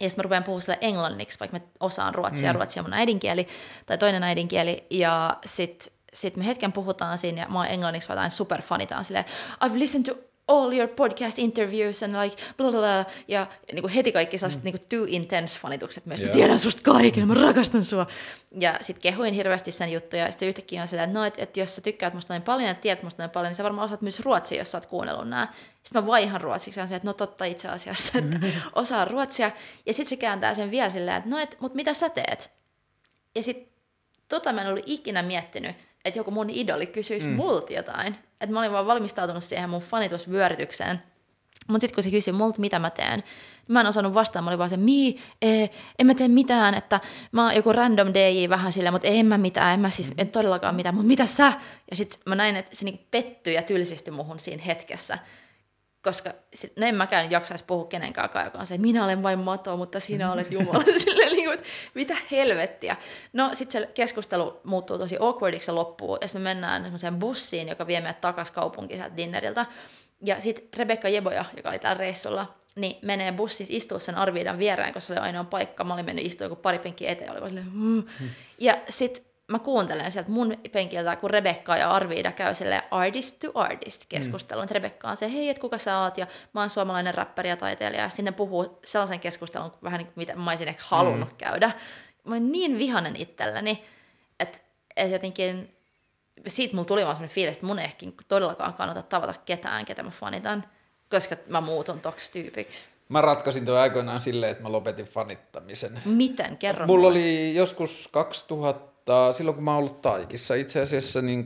ja 0.00 0.08
sitten 0.10 0.14
mä 0.16 0.22
rupean 0.22 0.44
puhumaan 0.44 0.62
sille 0.62 0.78
englanniksi, 0.80 1.40
vaikka 1.40 1.58
mä 1.58 1.64
osaan 1.80 2.14
ruotsia, 2.14 2.52
mm. 2.52 2.54
ruotsia 2.54 2.82
mun 2.82 2.92
äidinkieli, 2.92 3.48
tai 3.86 3.98
toinen 3.98 4.22
äidinkieli, 4.22 4.86
ja 4.90 5.36
sitten 5.44 5.92
sit 6.12 6.36
me 6.36 6.46
hetken 6.46 6.72
puhutaan 6.72 7.18
siinä, 7.18 7.40
ja 7.40 7.48
mä 7.48 7.58
oon 7.58 7.68
englanniksi 7.68 8.08
vaan 8.08 8.16
jotain 8.16 8.30
superfanitaan 8.30 9.04
silleen, 9.04 9.24
I've 9.64 9.78
listened 9.78 10.04
to 10.04 10.29
all 10.50 10.72
your 10.72 10.88
podcast 10.88 11.38
interviews 11.38 12.02
and 12.02 12.14
like 12.22 12.36
blah, 12.56 12.70
blah, 12.70 12.80
blah. 12.80 13.06
ja 13.28 13.46
niin 13.72 13.82
kuin 13.82 13.92
heti 13.92 14.12
kaikki 14.12 14.38
sellaiset 14.38 14.62
mm. 14.62 14.64
niin 14.64 14.78
kuin 14.78 14.88
too 14.88 15.06
intense 15.08 15.58
fanitukset 15.58 16.06
myös, 16.06 16.20
yeah. 16.20 16.30
mä 16.30 16.36
tiedän 16.36 16.58
susta 16.58 16.82
kaiken, 16.82 17.28
mä 17.28 17.34
rakastan 17.34 17.84
sua. 17.84 18.06
Ja 18.60 18.78
sitten 18.80 19.02
kehuin 19.02 19.34
hirveästi 19.34 19.70
sen 19.70 19.92
juttuja, 19.92 20.24
ja 20.24 20.30
sitten 20.30 20.48
yhtäkkiä 20.48 20.82
on 20.82 20.88
sillä, 20.88 21.04
että 21.04 21.18
no, 21.18 21.24
et, 21.24 21.34
et 21.38 21.56
jos 21.56 21.76
sä 21.76 21.80
tykkäät 21.80 22.14
musta 22.14 22.34
noin 22.34 22.42
paljon 22.42 22.68
ja 22.68 22.74
tiedät 22.74 23.02
musta 23.02 23.22
noin 23.22 23.30
paljon, 23.30 23.48
niin 23.50 23.56
sä 23.56 23.64
varmaan 23.64 23.84
osaat 23.84 24.02
myös 24.02 24.20
ruotsia, 24.20 24.58
jos 24.58 24.70
sä 24.70 24.78
oot 24.78 24.86
kuunnellut 24.86 25.28
nämä. 25.28 25.48
Sitten 25.82 26.02
mä 26.02 26.06
vaihan 26.06 26.40
ruotsiksi 26.40 26.80
ja 26.80 26.86
se, 26.86 26.96
että 26.96 27.08
no 27.08 27.12
totta 27.12 27.44
itse 27.44 27.68
asiassa, 27.68 28.18
että 28.18 28.38
osaan 28.72 29.06
ruotsia. 29.06 29.50
Ja 29.86 29.94
sitten 29.94 30.10
se 30.10 30.16
kääntää 30.16 30.54
sen 30.54 30.70
vielä 30.70 30.90
silleen, 30.90 31.16
että 31.16 31.30
no, 31.30 31.38
et, 31.38 31.56
mutta 31.60 31.76
mitä 31.76 31.94
sä 31.94 32.08
teet? 32.08 32.50
Ja 33.34 33.42
sitten 33.42 33.66
tota 34.28 34.52
mä 34.52 34.62
en 34.62 34.68
ollut 34.68 34.84
ikinä 34.86 35.22
miettinyt, 35.22 35.76
että 36.04 36.18
joku 36.18 36.30
mun 36.30 36.50
idoli 36.50 36.86
kysyisi 36.86 37.26
mm. 37.26 37.34
multa 37.34 37.72
jotain. 37.72 38.16
Että 38.40 38.54
mä 38.54 38.60
olin 38.60 38.72
vaan 38.72 38.86
valmistautunut 38.86 39.44
siihen 39.44 39.70
mun 39.70 39.80
fanitusvyörytykseen. 39.80 41.02
Mutta 41.68 41.80
sitten 41.80 41.94
kun 41.94 42.04
se 42.04 42.10
kysyi 42.10 42.32
multa, 42.32 42.60
mitä 42.60 42.78
mä 42.78 42.90
teen, 42.90 43.22
mä 43.68 43.80
en 43.80 43.86
osannut 43.86 44.14
vastaan. 44.14 44.44
Mä 44.44 44.50
olin 44.50 44.58
vaan 44.58 44.70
se, 44.70 44.76
mii, 44.76 45.22
ee, 45.42 45.70
en 45.98 46.06
mä 46.06 46.14
tee 46.14 46.28
mitään, 46.28 46.74
että 46.74 47.00
mä 47.32 47.44
oon 47.44 47.56
joku 47.56 47.72
random 47.72 48.08
DJ 48.14 48.48
vähän 48.48 48.72
silleen, 48.72 48.94
mutta 48.94 49.08
en 49.08 49.26
mä 49.26 49.38
mitään, 49.38 49.74
en 49.74 49.80
mä 49.80 49.90
siis, 49.90 50.12
en 50.18 50.28
todellakaan 50.28 50.74
mitään, 50.74 50.94
mutta 50.94 51.08
mitä 51.08 51.26
sä? 51.26 51.52
Ja 51.90 51.96
sitten 51.96 52.20
mä 52.26 52.34
näin, 52.34 52.56
että 52.56 52.76
se 52.76 52.84
niinku 52.84 53.04
pettyi 53.10 53.54
ja 53.54 53.62
tylsistyi 53.62 54.14
muhun 54.14 54.38
siinä 54.38 54.62
hetkessä 54.62 55.18
koska 56.02 56.32
no 56.76 56.86
en 56.86 56.94
mäkään 56.94 57.30
jaksaisi 57.30 57.64
puhua 57.64 57.84
kenenkään, 57.84 58.44
joka 58.44 58.58
on 58.58 58.66
se, 58.66 58.78
minä 58.78 59.04
olen 59.04 59.22
vain 59.22 59.38
mato, 59.38 59.76
mutta 59.76 60.00
sinä 60.00 60.32
olet 60.32 60.52
Jumala. 60.52 60.84
Silleen, 61.04 61.32
niin 61.32 61.48
kuin, 61.48 61.58
mitä 61.94 62.16
helvettiä. 62.30 62.96
No 63.32 63.50
sitten 63.52 63.82
se 63.82 63.90
keskustelu 63.94 64.60
muuttuu 64.64 64.98
tosi 64.98 65.16
awkwardiksi 65.20 65.70
ja 65.70 65.74
loppuu, 65.74 66.18
ja 66.20 66.28
sitten 66.28 66.42
me 66.42 66.50
mennään 66.50 66.82
semmoiseen 66.82 67.16
bussiin, 67.16 67.68
joka 67.68 67.86
vie 67.86 68.00
meidät 68.00 68.20
takaisin 68.20 68.54
kaupunkiin 68.54 68.98
sieltä 69.00 69.16
dinneriltä. 69.16 69.66
Ja 70.24 70.40
sitten 70.40 70.64
Rebekka 70.76 71.08
Jeboja, 71.08 71.44
joka 71.56 71.68
oli 71.68 71.78
täällä 71.78 72.00
reissulla, 72.00 72.54
niin 72.76 72.98
menee 73.02 73.32
bussissa 73.32 73.74
istua 73.76 73.98
sen 73.98 74.14
Arviidan 74.14 74.58
viereen, 74.58 74.94
koska 74.94 75.06
se 75.06 75.12
oli 75.12 75.26
ainoa 75.26 75.44
paikka. 75.44 75.84
Mä 75.84 75.94
olin 75.94 76.04
mennyt 76.04 76.24
istua 76.24 76.44
joku 76.44 76.56
pari 76.56 76.78
penkkiä 76.78 77.10
eteen, 77.10 77.30
oli 77.30 77.40
vaan 77.40 77.50
silleen, 77.50 77.70
mm. 77.72 78.04
Ja 78.58 78.78
sitten 78.88 79.24
mä 79.50 79.58
kuuntelen 79.58 80.12
sieltä 80.12 80.30
mun 80.30 80.56
penkiltä, 80.72 81.16
kun 81.16 81.30
Rebekka 81.30 81.76
ja 81.76 81.90
Arviida 81.90 82.32
käy 82.32 82.54
sille 82.54 82.82
artist 82.90 83.38
to 83.38 83.50
artist 83.54 84.04
keskustelun. 84.08 84.64
Mm. 84.64 84.70
Rebekka 84.70 85.08
on 85.08 85.16
se, 85.16 85.32
hei, 85.32 85.48
et 85.48 85.58
kuka 85.58 85.78
sä 85.78 86.00
oot, 86.00 86.18
ja 86.18 86.26
mä 86.52 86.60
oon 86.60 86.70
suomalainen 86.70 87.14
räppäri 87.14 87.48
ja 87.48 87.56
taiteilija, 87.56 88.02
ja 88.02 88.08
sitten 88.08 88.34
puhuu 88.34 88.78
sellaisen 88.84 89.20
keskustelun, 89.20 89.72
vähän 89.82 89.98
niin 89.98 90.06
kuin 90.06 90.14
mitä 90.16 90.36
mä 90.36 90.50
olisin 90.50 90.68
ehkä 90.68 90.82
halunnut 90.86 91.30
mm. 91.30 91.36
käydä. 91.36 91.72
Mä 92.24 92.34
oon 92.34 92.52
niin 92.52 92.78
vihanen 92.78 93.16
itselläni, 93.16 93.84
että, 94.40 94.58
että 94.96 95.14
jotenkin 95.14 95.74
siitä 96.46 96.74
mulla 96.74 96.88
tuli 96.88 97.04
vaan 97.04 97.16
sellainen 97.16 97.34
fiilis, 97.34 97.56
että 97.56 97.66
mun 97.66 97.78
ehkä 97.78 98.06
todellakaan 98.28 98.74
kannata 98.74 99.02
tavata 99.02 99.34
ketään, 99.44 99.84
ketä 99.84 100.02
mä 100.02 100.10
fanitan, 100.10 100.64
koska 101.10 101.36
mä 101.48 101.60
muutun 101.60 102.00
toksi 102.00 102.32
tyypiksi. 102.32 102.88
Mä 103.08 103.20
ratkaisin 103.20 103.66
tuon 103.66 103.78
aikoinaan 103.78 104.20
silleen, 104.20 104.52
että 104.52 104.62
mä 104.62 104.72
lopetin 104.72 105.06
fanittamisen. 105.06 106.02
Miten? 106.04 106.56
Kerro 106.56 106.86
Mulla 106.86 107.08
mulle. 107.08 107.18
oli 107.18 107.54
joskus 107.54 108.08
2000 108.12 108.90
silloin 109.32 109.54
kun 109.54 109.64
mä 109.64 109.70
oon 109.70 109.78
ollut 109.78 110.02
Taikissa 110.02 110.54
itse 110.54 110.80
asiassa, 110.80 111.22
niin 111.22 111.44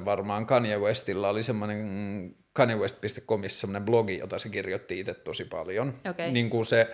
2006-2009 0.00 0.04
varmaan 0.04 0.46
Kanye 0.46 0.78
Westillä 0.78 1.28
oli 1.28 1.42
semmoinen 1.42 2.34
kanyewest.comissa 2.52 3.60
semmoinen 3.60 3.84
blogi, 3.84 4.18
jota 4.18 4.38
se 4.38 4.48
kirjoitti 4.48 5.00
itse 5.00 5.14
tosi 5.14 5.44
paljon. 5.44 5.94
Okei. 6.10 6.32
Niin 6.32 6.50
kuin 6.50 6.66
se, 6.66 6.88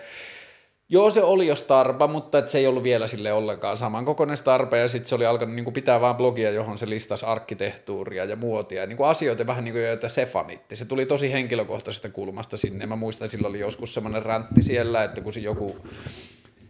Joo, 0.91 1.09
se 1.09 1.23
oli 1.23 1.47
jo 1.47 1.55
Starpa, 1.55 2.07
mutta 2.07 2.37
et 2.37 2.49
se 2.49 2.57
ei 2.57 2.67
ollut 2.67 2.83
vielä 2.83 3.07
sille 3.07 3.33
ollenkaan 3.33 3.77
samankokoinen 3.77 4.37
Starpa, 4.37 4.77
ja 4.77 4.87
sitten 4.87 5.09
se 5.09 5.15
oli 5.15 5.25
alkanut 5.25 5.55
niin 5.55 5.63
kuin 5.63 5.73
pitää 5.73 6.01
vaan 6.01 6.15
blogia, 6.15 6.51
johon 6.51 6.77
se 6.77 6.89
listasi 6.89 7.25
arkkitehtuuria 7.25 8.25
ja 8.25 8.35
muotia, 8.35 8.81
ja 8.81 8.87
niin 8.87 8.97
kuin 8.97 9.09
asioita 9.09 9.47
vähän 9.47 9.63
niin 9.63 9.73
kuin, 9.73 9.85
joita 9.85 10.09
se 10.09 10.25
fanitti. 10.25 10.75
Se 10.75 10.85
tuli 10.85 11.05
tosi 11.05 11.31
henkilökohtaisesta 11.31 12.09
kulmasta 12.09 12.57
sinne, 12.57 12.85
mä 12.85 12.95
muistan, 12.95 13.29
silloin 13.29 13.49
oli 13.49 13.59
joskus 13.59 13.93
semmoinen 13.93 14.23
räntti 14.23 14.61
siellä, 14.61 15.03
että 15.03 15.21
kun 15.21 15.33
se 15.33 15.39
joku, 15.39 15.77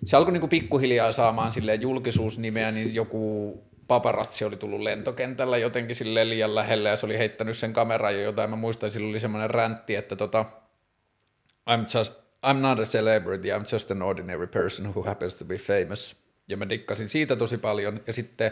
se 0.06 0.18
alkoi 0.18 0.32
niin 0.34 0.42
kuin 0.42 0.50
pikkuhiljaa 0.50 1.12
saamaan 1.12 1.52
sille 1.52 1.76
julkisuusnimeä, 1.76 2.72
niin 2.72 2.96
joku 2.96 3.64
paparazzi 3.88 4.46
oli 4.46 4.58
tullut 4.58 4.82
lentokentällä 4.82 5.58
jotenkin 5.58 5.96
sille 5.96 6.30
liian 6.30 6.56
lähelle, 6.56 6.90
ja 6.90 6.96
se 6.96 7.06
oli 7.06 7.18
heittänyt 7.18 7.58
sen 7.58 7.74
kameran 7.74 8.16
jo 8.16 8.22
jotain, 8.22 8.50
mä 8.50 8.56
muistan, 8.56 8.92
silloin 8.92 9.12
oli 9.12 9.20
semmoinen 9.20 9.50
räntti, 9.50 9.96
että 9.96 10.16
tota, 10.16 10.46
I'm 11.70 11.98
just 11.98 12.14
I'm 12.46 12.62
not 12.62 12.80
a 12.80 12.84
celebrity, 12.84 13.50
I'm 13.50 13.66
just 13.74 13.92
an 13.92 14.02
ordinary 14.02 14.48
person 14.48 14.88
who 14.88 15.04
happens 15.04 15.36
to 15.36 15.46
be 15.46 15.58
famous. 15.58 16.16
Ja 16.48 16.58
mä 16.58 16.70
dikkasin 16.70 17.10
siitä 17.10 17.36
tosi 17.36 17.58
paljon. 17.58 18.02
Ja 18.08 18.14
sitten, 18.14 18.52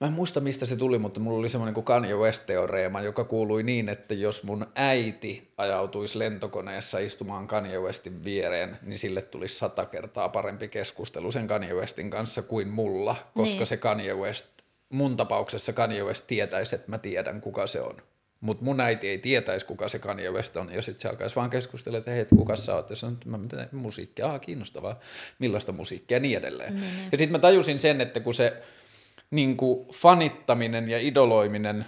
mä 0.00 0.06
en 0.06 0.12
muista 0.12 0.40
mistä 0.40 0.66
se 0.66 0.76
tuli, 0.76 0.98
mutta 0.98 1.20
mulla 1.20 1.38
oli 1.38 1.48
semmoinen 1.48 1.74
kuin 1.74 1.84
Kanye 1.84 2.14
West-teoreema, 2.14 3.02
joka 3.02 3.24
kuului 3.24 3.62
niin, 3.62 3.88
että 3.88 4.14
jos 4.14 4.42
mun 4.42 4.66
äiti 4.74 5.52
ajautuisi 5.56 6.18
lentokoneessa 6.18 6.98
istumaan 6.98 7.46
Kanye 7.46 7.78
Westin 7.78 8.24
viereen, 8.24 8.78
niin 8.82 8.98
sille 8.98 9.22
tulisi 9.22 9.58
sata 9.58 9.86
kertaa 9.86 10.28
parempi 10.28 10.68
keskustelu 10.68 11.32
sen 11.32 11.46
Kanye 11.46 11.74
Westin 11.74 12.10
kanssa 12.10 12.42
kuin 12.42 12.68
mulla, 12.68 13.16
koska 13.34 13.58
niin. 13.58 13.66
se 13.66 13.76
Kanye 13.76 14.14
West, 14.14 14.46
mun 14.88 15.16
tapauksessa 15.16 15.72
Kanye 15.72 16.02
West 16.02 16.26
tietäisi, 16.26 16.74
että 16.74 16.90
mä 16.90 16.98
tiedän 16.98 17.40
kuka 17.40 17.66
se 17.66 17.80
on. 17.80 17.96
Mutta 18.40 18.64
mun 18.64 18.80
äiti 18.80 19.08
ei 19.08 19.18
tietäisi, 19.18 19.66
kuka 19.66 19.88
se 19.88 19.98
Kanye 19.98 20.30
West 20.30 20.56
on, 20.56 20.72
ja 20.72 20.82
sitten 20.82 21.00
se 21.00 21.08
alkaisi 21.08 21.36
vaan 21.36 21.50
keskustella, 21.50 21.98
että 21.98 22.10
hei, 22.10 22.24
kuka 22.24 22.56
sä 22.56 22.74
oot, 22.74 22.90
ja 22.90 22.96
sanoin, 22.96 23.14
että 23.14 23.28
mä 23.28 23.38
teen 23.48 23.68
musiikkia, 23.72 24.26
ah, 24.26 24.40
kiinnostavaa, 24.40 25.00
millaista 25.38 25.72
musiikkia, 25.72 26.16
ja 26.16 26.20
niin 26.20 26.38
edelleen. 26.38 26.72
Mm, 26.72 26.78
hmm 26.78 26.88
Ja 27.12 27.18
sitten 27.18 27.32
mä 27.32 27.38
tajusin 27.38 27.80
sen, 27.80 28.00
että 28.00 28.20
kun 28.20 28.34
se 28.34 28.62
niin 29.34 29.56
kuin 29.56 29.88
fanittaminen 29.88 30.90
ja 30.90 30.98
idoloiminen, 30.98 31.84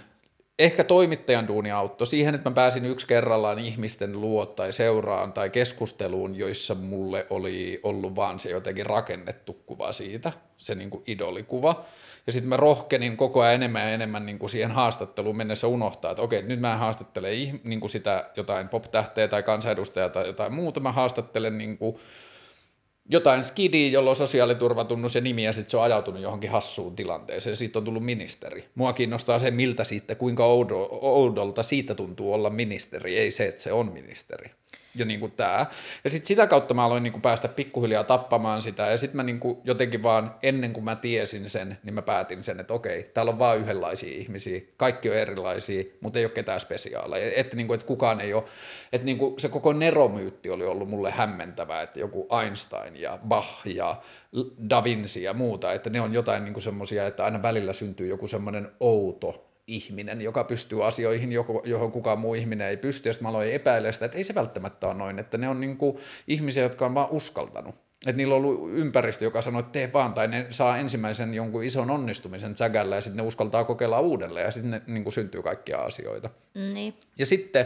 ehkä 0.59 0.83
toimittajan 0.83 1.47
duuni 1.47 1.71
auttoi 1.71 2.07
siihen, 2.07 2.35
että 2.35 2.49
mä 2.49 2.53
pääsin 2.53 2.85
yksi 2.85 3.07
kerrallaan 3.07 3.59
ihmisten 3.59 4.21
luo 4.21 4.45
tai 4.45 4.73
seuraan 4.73 5.33
tai 5.33 5.49
keskusteluun, 5.49 6.35
joissa 6.35 6.75
mulle 6.75 7.27
oli 7.29 7.79
ollut 7.83 8.15
vaan 8.15 8.39
se 8.39 8.49
jotenkin 8.49 8.85
rakennettu 8.85 9.53
kuva 9.65 9.93
siitä, 9.93 10.31
se 10.57 10.75
niin 10.75 10.89
kuin 10.89 11.03
idolikuva. 11.07 11.85
Ja 12.27 12.33
sitten 12.33 12.49
mä 12.49 12.57
rohkenin 12.57 13.17
koko 13.17 13.41
ajan 13.41 13.55
enemmän 13.55 13.81
ja 13.81 13.89
enemmän 13.89 14.25
niin 14.25 14.39
kuin 14.39 14.49
siihen 14.49 14.71
haastatteluun 14.71 15.37
mennessä 15.37 15.67
unohtaa, 15.67 16.11
että 16.11 16.23
okei, 16.23 16.41
nyt 16.41 16.59
mä 16.59 16.77
haastattelen 16.77 17.59
niin 17.63 17.79
kuin 17.79 17.89
sitä 17.89 18.29
jotain 18.35 18.69
pop-tähteä 18.69 19.27
tai 19.27 19.43
kansanedustajaa 19.43 20.09
tai 20.09 20.27
jotain 20.27 20.53
muuta, 20.53 20.79
mä 20.79 20.91
haastattelen 20.91 21.57
niin 21.57 21.77
kuin 21.77 21.97
jotain 23.09 23.43
skidiä, 23.43 23.89
jolla 23.89 24.09
on 24.09 24.15
sosiaaliturvatunnus 24.15 25.15
ja 25.15 25.21
nimi, 25.21 25.43
ja 25.43 25.53
sitten 25.53 25.71
se 25.71 25.77
on 25.77 25.83
ajautunut 25.83 26.21
johonkin 26.21 26.49
hassuun 26.49 26.95
tilanteeseen, 26.95 27.57
siitä 27.57 27.79
on 27.79 27.85
tullut 27.85 28.05
ministeri. 28.05 28.65
Mua 28.75 28.93
kiinnostaa 28.93 29.39
se, 29.39 29.51
miltä 29.51 29.83
siitä, 29.83 30.15
kuinka 30.15 30.45
oudolta 30.45 31.63
siitä 31.63 31.95
tuntuu 31.95 32.33
olla 32.33 32.49
ministeri, 32.49 33.17
ei 33.17 33.31
se, 33.31 33.47
että 33.47 33.61
se 33.61 33.71
on 33.71 33.91
ministeri 33.91 34.51
ja 34.97 35.05
niin 35.05 35.19
kuin 35.19 35.31
tämä. 35.31 35.65
Ja 36.03 36.09
sitten 36.09 36.27
sitä 36.27 36.47
kautta 36.47 36.73
mä 36.73 36.85
aloin 36.85 37.03
niin 37.03 37.11
kuin 37.13 37.21
päästä 37.21 37.47
pikkuhiljaa 37.47 38.03
tappamaan 38.03 38.61
sitä, 38.61 38.85
ja 38.85 38.97
sitten 38.97 39.17
mä 39.17 39.23
niin 39.23 39.39
kuin 39.39 39.57
jotenkin 39.63 40.03
vaan, 40.03 40.35
ennen 40.43 40.73
kuin 40.73 40.83
mä 40.83 40.95
tiesin 40.95 41.49
sen, 41.49 41.77
niin 41.83 41.93
mä 41.93 42.01
päätin 42.01 42.43
sen, 42.43 42.59
että 42.59 42.73
okei, 42.73 43.11
täällä 43.13 43.31
on 43.31 43.39
vaan 43.39 43.57
yhdenlaisia 43.57 44.17
ihmisiä, 44.17 44.61
kaikki 44.77 45.09
on 45.09 45.15
erilaisia, 45.15 45.83
mutta 46.01 46.19
ei 46.19 46.25
ole 46.25 46.31
ketään 46.31 46.59
spesiaaleja, 46.59 47.31
että, 47.35 47.55
niin 47.55 47.67
kuin, 47.67 47.75
että 47.75 47.87
kukaan 47.87 48.21
ei 48.21 48.33
ole, 48.33 48.43
että 48.93 49.05
niin 49.05 49.17
kuin 49.17 49.39
se 49.39 49.49
koko 49.49 49.73
neromyytti 49.73 50.49
oli 50.49 50.65
ollut 50.65 50.89
mulle 50.89 51.11
hämmentävä, 51.11 51.81
että 51.81 51.99
joku 51.99 52.27
Einstein 52.41 53.01
ja 53.01 53.19
Bach 53.27 53.67
ja 53.67 54.01
Da 54.69 54.83
Vinci 54.83 55.23
ja 55.23 55.33
muuta, 55.33 55.73
että 55.73 55.89
ne 55.89 56.01
on 56.01 56.13
jotain 56.13 56.45
niin 56.45 56.61
semmoisia, 56.61 57.07
että 57.07 57.25
aina 57.25 57.41
välillä 57.41 57.73
syntyy 57.73 58.07
joku 58.07 58.27
semmoinen 58.27 58.71
outo 58.79 59.46
ihminen, 59.67 60.21
joka 60.21 60.43
pystyy 60.43 60.87
asioihin, 60.87 61.31
johon 61.63 61.91
kukaan 61.91 62.19
muu 62.19 62.33
ihminen 62.33 62.67
ei 62.67 62.77
pysty, 62.77 63.09
ja 63.09 63.13
sitten 63.13 63.25
mä 63.25 63.29
aloin 63.29 63.51
epäillä 63.51 63.91
sitä, 63.91 64.05
että 64.05 64.17
ei 64.17 64.23
se 64.23 64.35
välttämättä 64.35 64.87
ole 64.87 64.93
noin, 64.93 65.19
että 65.19 65.37
ne 65.37 65.49
on 65.49 65.61
niin 65.61 65.77
kuin 65.77 65.97
ihmisiä, 66.27 66.63
jotka 66.63 66.85
on 66.85 66.95
vaan 66.95 67.11
uskaltanut. 67.11 67.75
Että 68.07 68.17
niillä 68.17 68.35
on 68.35 68.45
ollut 68.45 68.69
ympäristö, 68.73 69.25
joka 69.25 69.41
sanoo, 69.41 69.59
että 69.59 69.71
tee 69.71 69.93
vaan, 69.93 70.13
tai 70.13 70.27
ne 70.27 70.47
saa 70.49 70.77
ensimmäisen 70.77 71.33
jonkun 71.33 71.63
ison 71.63 71.91
onnistumisen 71.91 72.55
sägällä, 72.55 72.95
ja 72.95 73.01
sitten 73.01 73.17
ne 73.17 73.27
uskaltaa 73.27 73.63
kokeilla 73.63 73.99
uudelleen, 73.99 74.45
ja 74.45 74.51
sitten 74.51 74.71
ne 74.71 74.81
niin 74.87 75.11
syntyy 75.11 75.43
kaikkia 75.43 75.77
asioita. 75.77 76.29
Niin. 76.73 76.93
Ja 77.19 77.25
sitten 77.25 77.65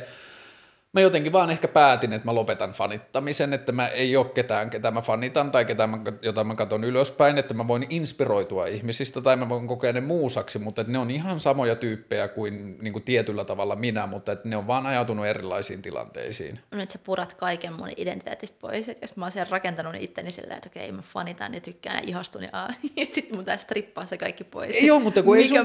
mä 0.93 1.01
jotenkin 1.01 1.31
vaan 1.31 1.49
ehkä 1.49 1.67
päätin, 1.67 2.13
että 2.13 2.27
mä 2.27 2.35
lopetan 2.35 2.71
fanittamisen, 2.71 3.53
että 3.53 3.71
mä 3.71 3.87
ei 3.87 4.17
ole 4.17 4.25
ketään, 4.25 4.69
ketä 4.69 4.91
mä 4.91 5.01
fanitan 5.01 5.51
tai 5.51 5.65
ketä 5.65 5.87
mä, 5.87 5.97
jota 6.21 6.43
mä 6.43 6.55
katson 6.55 6.83
ylöspäin, 6.83 7.37
että 7.37 7.53
mä 7.53 7.67
voin 7.67 7.85
inspiroitua 7.89 8.65
ihmisistä 8.65 9.21
tai 9.21 9.35
mä 9.35 9.49
voin 9.49 9.67
kokea 9.67 9.93
ne 9.93 10.01
muusaksi, 10.01 10.59
mutta 10.59 10.81
että 10.81 10.93
ne 10.93 10.99
on 10.99 11.11
ihan 11.11 11.39
samoja 11.39 11.75
tyyppejä 11.75 12.27
kuin, 12.27 12.77
niin 12.81 12.93
kuin 12.93 13.03
tietyllä 13.03 13.45
tavalla 13.45 13.75
minä, 13.75 14.07
mutta 14.07 14.31
että 14.31 14.49
ne 14.49 14.57
on 14.57 14.67
vaan 14.67 14.85
ajautunut 14.85 15.25
erilaisiin 15.25 15.81
tilanteisiin. 15.81 16.59
Nyt 16.71 16.89
sä 16.89 16.99
purat 17.03 17.33
kaiken 17.33 17.73
mun 17.73 17.89
identiteetistä 17.97 18.57
pois, 18.61 18.89
että 18.89 19.03
jos 19.03 19.15
mä 19.15 19.25
oon 19.25 19.47
rakentanut 19.49 19.95
itteni 19.99 20.31
silleen, 20.31 20.57
että 20.57 20.69
okei 20.69 20.91
mä 20.91 21.01
fanitan 21.01 21.53
ja 21.53 21.61
tykkään 21.61 21.95
ja 21.95 22.01
ihastun 22.05 22.43
ja, 22.43 22.49
ja 22.97 23.05
sitten 23.05 23.35
mun 23.35 23.45
tästä 23.45 23.63
strippaa 23.63 24.05
se 24.05 24.17
kaikki 24.17 24.43
pois. 24.43 24.75
Ei 24.75 24.91
ole, 24.91 25.01
mutta 25.01 25.23
kun 25.23 25.37
ei 25.37 25.47
sun, 25.47 25.57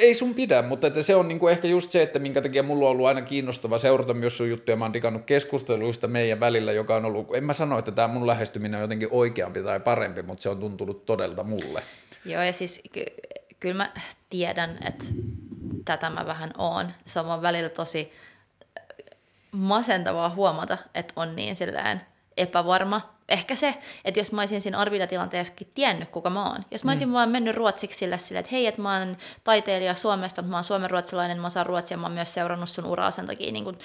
ei 0.00 0.14
sun 0.14 0.34
pidä, 0.34 0.62
mutta 0.62 0.86
että 0.86 1.02
se 1.02 1.14
on 1.14 1.28
niin 1.28 1.38
kuin 1.38 1.52
ehkä 1.52 1.68
just 1.68 1.90
se, 1.90 2.02
että 2.02 2.18
minkä 2.18 2.42
takia 2.42 2.62
mulla 2.62 2.84
on 2.84 2.90
ollut 2.90 3.06
aina 3.06 3.22
kiinnostava 3.22 3.78
seurata 3.78 4.14
myös 4.14 4.38
sun 4.38 4.53
juttuja, 4.54 4.76
mä 4.76 4.84
oon 4.84 4.92
digannut 4.92 5.24
keskusteluista 5.26 6.08
meidän 6.08 6.40
välillä, 6.40 6.72
joka 6.72 6.96
on 6.96 7.04
ollut, 7.04 7.34
en 7.34 7.44
mä 7.44 7.54
sano, 7.54 7.78
että 7.78 7.92
tämä 7.92 8.08
mun 8.08 8.26
lähestyminen 8.26 8.78
on 8.78 8.82
jotenkin 8.82 9.08
oikeampi 9.10 9.62
tai 9.62 9.80
parempi, 9.80 10.22
mutta 10.22 10.42
se 10.42 10.48
on 10.48 10.60
tuntunut 10.60 11.06
todelta 11.06 11.44
mulle. 11.44 11.82
Joo, 12.24 12.42
ja 12.42 12.52
siis 12.52 12.80
ky- 12.92 13.14
kyllä 13.60 13.74
mä 13.74 13.90
tiedän, 14.30 14.78
että 14.88 15.04
tätä 15.84 16.10
mä 16.10 16.26
vähän 16.26 16.50
oon. 16.58 16.92
Se 17.04 17.20
on 17.20 17.26
vaan 17.26 17.42
välillä 17.42 17.68
tosi 17.68 18.12
masentavaa 19.52 20.28
huomata, 20.30 20.78
että 20.94 21.12
on 21.16 21.36
niin 21.36 21.56
silleen 21.56 22.00
epävarma. 22.36 23.14
Ehkä 23.28 23.54
se, 23.54 23.74
että 24.04 24.20
jos 24.20 24.32
mä 24.32 24.40
olisin 24.40 24.60
siinä 24.60 24.78
arvintatilanteessakin 24.78 25.70
tiennyt, 25.74 26.08
kuka 26.08 26.30
mä 26.30 26.48
oon. 26.48 26.64
Jos 26.70 26.84
mä 26.84 26.90
olisin 26.90 27.08
mm. 27.08 27.14
vaan 27.14 27.28
mennyt 27.28 27.56
ruotsiksi 27.56 27.98
sille, 27.98 28.18
sille 28.18 28.38
että 28.38 28.50
hei, 28.52 28.66
että 28.66 28.82
mä 28.82 28.98
oon 28.98 29.16
taiteilija 29.44 29.94
Suomesta, 29.94 30.42
mutta 30.42 30.50
mä 30.50 30.56
oon 30.56 30.64
suomenruotsalainen, 30.64 31.40
mä 31.40 31.50
saan 31.50 31.66
ruotsia, 31.66 31.96
mä 31.96 32.06
oon 32.06 32.12
myös 32.12 32.34
seurannut 32.34 32.68
sun 32.68 32.86
uraa 32.86 33.10
sen 33.10 33.26
takia 33.26 33.52
niin 33.52 33.64
kuin 33.64 33.78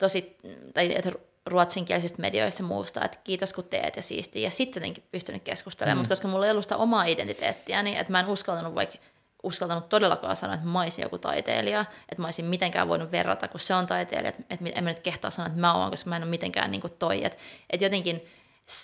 tosi, 0.00 0.36
tai 0.74 0.96
että 0.96 1.12
ruotsinkielisistä 1.46 2.22
medioista 2.22 2.62
ja 2.62 2.66
muusta, 2.66 3.04
että 3.04 3.18
kiitos 3.24 3.52
kun 3.52 3.64
teet 3.64 3.96
ja 3.96 4.02
siistiä. 4.02 4.42
Ja 4.42 4.50
sitten 4.50 4.80
jotenkin 4.80 5.04
pystynyt 5.12 5.42
keskustelemaan, 5.42 5.98
mm. 5.98 6.00
mutta 6.00 6.12
koska 6.12 6.28
mulla 6.28 6.46
ei 6.46 6.50
ollut 6.50 6.64
sitä 6.64 6.76
omaa 6.76 7.04
identiteettiä, 7.04 7.82
niin 7.82 7.96
että 7.96 8.12
mä 8.12 8.20
en 8.20 8.28
uskaltanut 8.28 8.74
vaikka 8.74 8.98
uskaltanut 9.42 9.88
todellakaan 9.88 10.36
sanoa, 10.36 10.54
että 10.54 10.66
mä 10.66 10.82
olisin 10.82 11.02
joku 11.02 11.18
taiteilija, 11.18 11.80
että 12.08 12.22
mä 12.22 12.26
olisin 12.26 12.44
mitenkään 12.44 12.88
voinut 12.88 13.12
verrata, 13.12 13.48
kun 13.48 13.60
se 13.60 13.74
on 13.74 13.86
taiteilija, 13.86 14.28
että, 14.28 14.42
että 14.50 14.70
en 14.74 14.84
mä 14.84 14.90
nyt 14.90 15.00
kehtaa 15.00 15.30
sanoa, 15.30 15.46
että 15.46 15.60
mä 15.60 15.74
oon, 15.74 15.90
koska 15.90 16.10
mä 16.10 16.16
en 16.16 16.22
ole 16.22 16.30
mitenkään 16.30 16.70
niin 16.70 16.80
kuin 16.80 16.92
toi. 16.98 17.24
Että, 17.24 17.38
että 17.70 17.86
jotenkin 17.86 18.24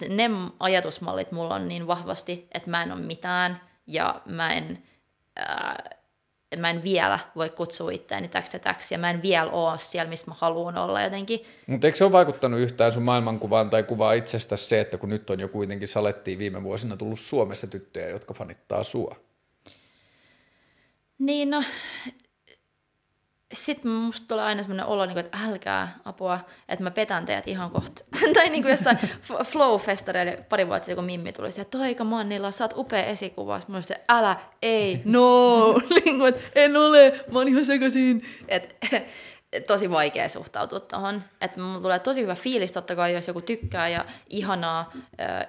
ne 0.09 0.31
ajatusmallit 0.61 1.33
mulla 1.33 1.55
on 1.55 1.69
niin 1.69 1.87
vahvasti, 1.87 2.49
että 2.55 2.71
mä 2.71 2.83
en 2.83 2.93
ole 2.93 3.01
mitään 3.01 3.61
ja 3.87 4.21
mä 4.25 4.53
en, 4.53 4.83
ää, 5.37 5.91
että 6.57 6.61
mä 6.61 6.71
en 6.71 6.83
vielä 6.83 7.19
voi 7.37 7.51
kutsua 7.51 7.91
itseäni 7.91 8.29
täksi 8.29 8.57
ja 8.57 8.59
täksi, 8.59 8.95
ja 8.95 8.99
mä 8.99 9.11
en 9.11 9.23
vielä 9.23 9.51
ole 9.51 9.79
siellä, 9.79 10.11
missä 10.11 10.27
mä 10.29 10.35
haluan 10.39 10.79
olla 10.79 11.03
jotenkin. 11.03 11.41
Mutta 11.67 11.87
eikö 11.87 11.97
se 11.97 12.05
ole 12.05 12.13
vaikuttanut 12.13 12.61
yhtään 12.61 12.93
sun 12.93 13.03
maailmankuvaan 13.03 13.71
tai 13.71 13.83
kuvaa 13.83 14.13
itsestä 14.13 14.57
se, 14.57 14.81
että 14.81 14.99
kun 14.99 15.09
nyt 15.09 15.31
on 15.31 15.41
jo 15.41 15.49
kuitenkin 15.49 15.89
salettiin 15.89 16.39
viime 16.39 16.63
vuosina 16.63 16.97
tullut 16.97 17.21
Suomessa 17.21 17.67
tyttöjä, 17.67 18.09
jotka 18.09 18.35
fanittaa 18.35 18.85
sua? 18.85 19.17
Niin, 21.19 21.51
no 21.51 21.63
sitten 23.53 23.91
musta 23.91 24.27
tulee 24.29 24.45
aina 24.45 24.63
sellainen 24.63 24.87
olo, 24.87 25.07
niin 25.07 25.19
että 25.19 25.39
älkää 25.49 25.99
apua, 26.05 26.41
että 26.69 26.83
mä 26.83 26.91
petän 26.91 27.27
teidät 27.27 27.49
ihan 27.49 27.71
kohta. 27.71 28.05
tai 28.35 28.49
niin 28.49 28.63
kuin 28.63 28.71
jossain 28.71 28.99
Flow-festareilla 29.23 30.43
pari 30.49 30.67
vuotta 30.67 30.85
sitten, 30.85 30.97
kun 30.97 31.05
Mimmi 31.05 31.33
tuli, 31.33 31.49
että 31.49 31.79
Toika 31.79 32.05
Mannilla, 32.05 32.51
sä 32.51 32.65
oot 32.65 32.75
upea 32.77 33.05
esikuva. 33.05 33.61
Mä 33.69 33.77
olisin, 33.77 33.97
älä, 34.09 34.37
ei, 34.63 35.01
no, 35.05 35.73
niin 36.05 36.19
kuin, 36.19 36.35
en 36.55 36.77
ole, 36.77 37.25
mä 37.33 37.39
oon 37.39 37.49
ihan 37.49 37.65
sekaisin. 37.65 38.23
Et, 38.49 38.77
tosi 39.67 39.91
vaikea 39.91 40.29
suhtautua 40.29 40.81
tuohon. 40.81 41.25
Että 41.41 41.61
mulla 41.61 41.81
tulee 41.81 41.99
tosi 41.99 42.23
hyvä 42.23 42.35
fiilis 42.35 42.73
totta 42.73 42.97
kai, 42.97 43.15
jos 43.15 43.29
joku 43.29 43.41
tykkää 43.41 43.89
ja 43.89 44.05
ihanaa, 44.31 44.93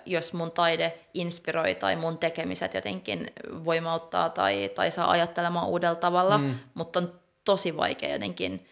jos 0.05 0.33
mun 0.33 0.51
taide 0.51 0.99
inspiroi 1.13 1.75
tai 1.75 1.95
mun 1.95 2.17
tekemiset 2.17 2.73
jotenkin 2.73 3.31
voimauttaa 3.65 4.29
tai, 4.29 4.69
tai 4.75 4.91
saa 4.91 5.11
ajattelemaan 5.11 5.67
uudella 5.67 5.95
tavalla, 5.95 6.37
mm. 6.37 6.55
mutta 6.73 6.99
on 6.99 7.13
tosi 7.47 7.77
vaikea 7.77 8.09
jotenkin 8.13 8.65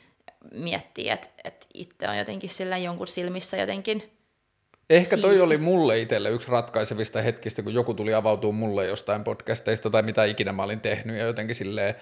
miettiä, 0.52 1.14
että, 1.14 1.30
että 1.44 1.68
itse 1.74 2.10
on 2.10 2.18
jotenkin 2.18 2.50
sillä 2.50 2.78
jonkun 2.78 3.08
silmissä 3.08 3.58
jotenkin 3.58 4.04
Ehkä 4.90 5.18
toi 5.18 5.30
siisti. 5.30 5.46
oli 5.46 5.58
mulle 5.58 6.00
itselle 6.00 6.30
yksi 6.30 6.48
ratkaisevista 6.52 7.22
hetkistä, 7.22 7.64
kun 7.64 7.74
joku 7.74 7.94
tuli 7.94 8.14
avautua 8.14 8.52
mulle 8.52 8.86
jostain 8.86 9.24
podcasteista 9.24 9.90
tai 9.90 10.04
mitä 10.04 10.26
ikinä 10.26 10.52
mä 10.52 10.64
olin 10.64 10.80
tehnyt 10.80 11.18
ja 11.18 11.26
jotenkin 11.26 11.56
silleen 11.56 11.96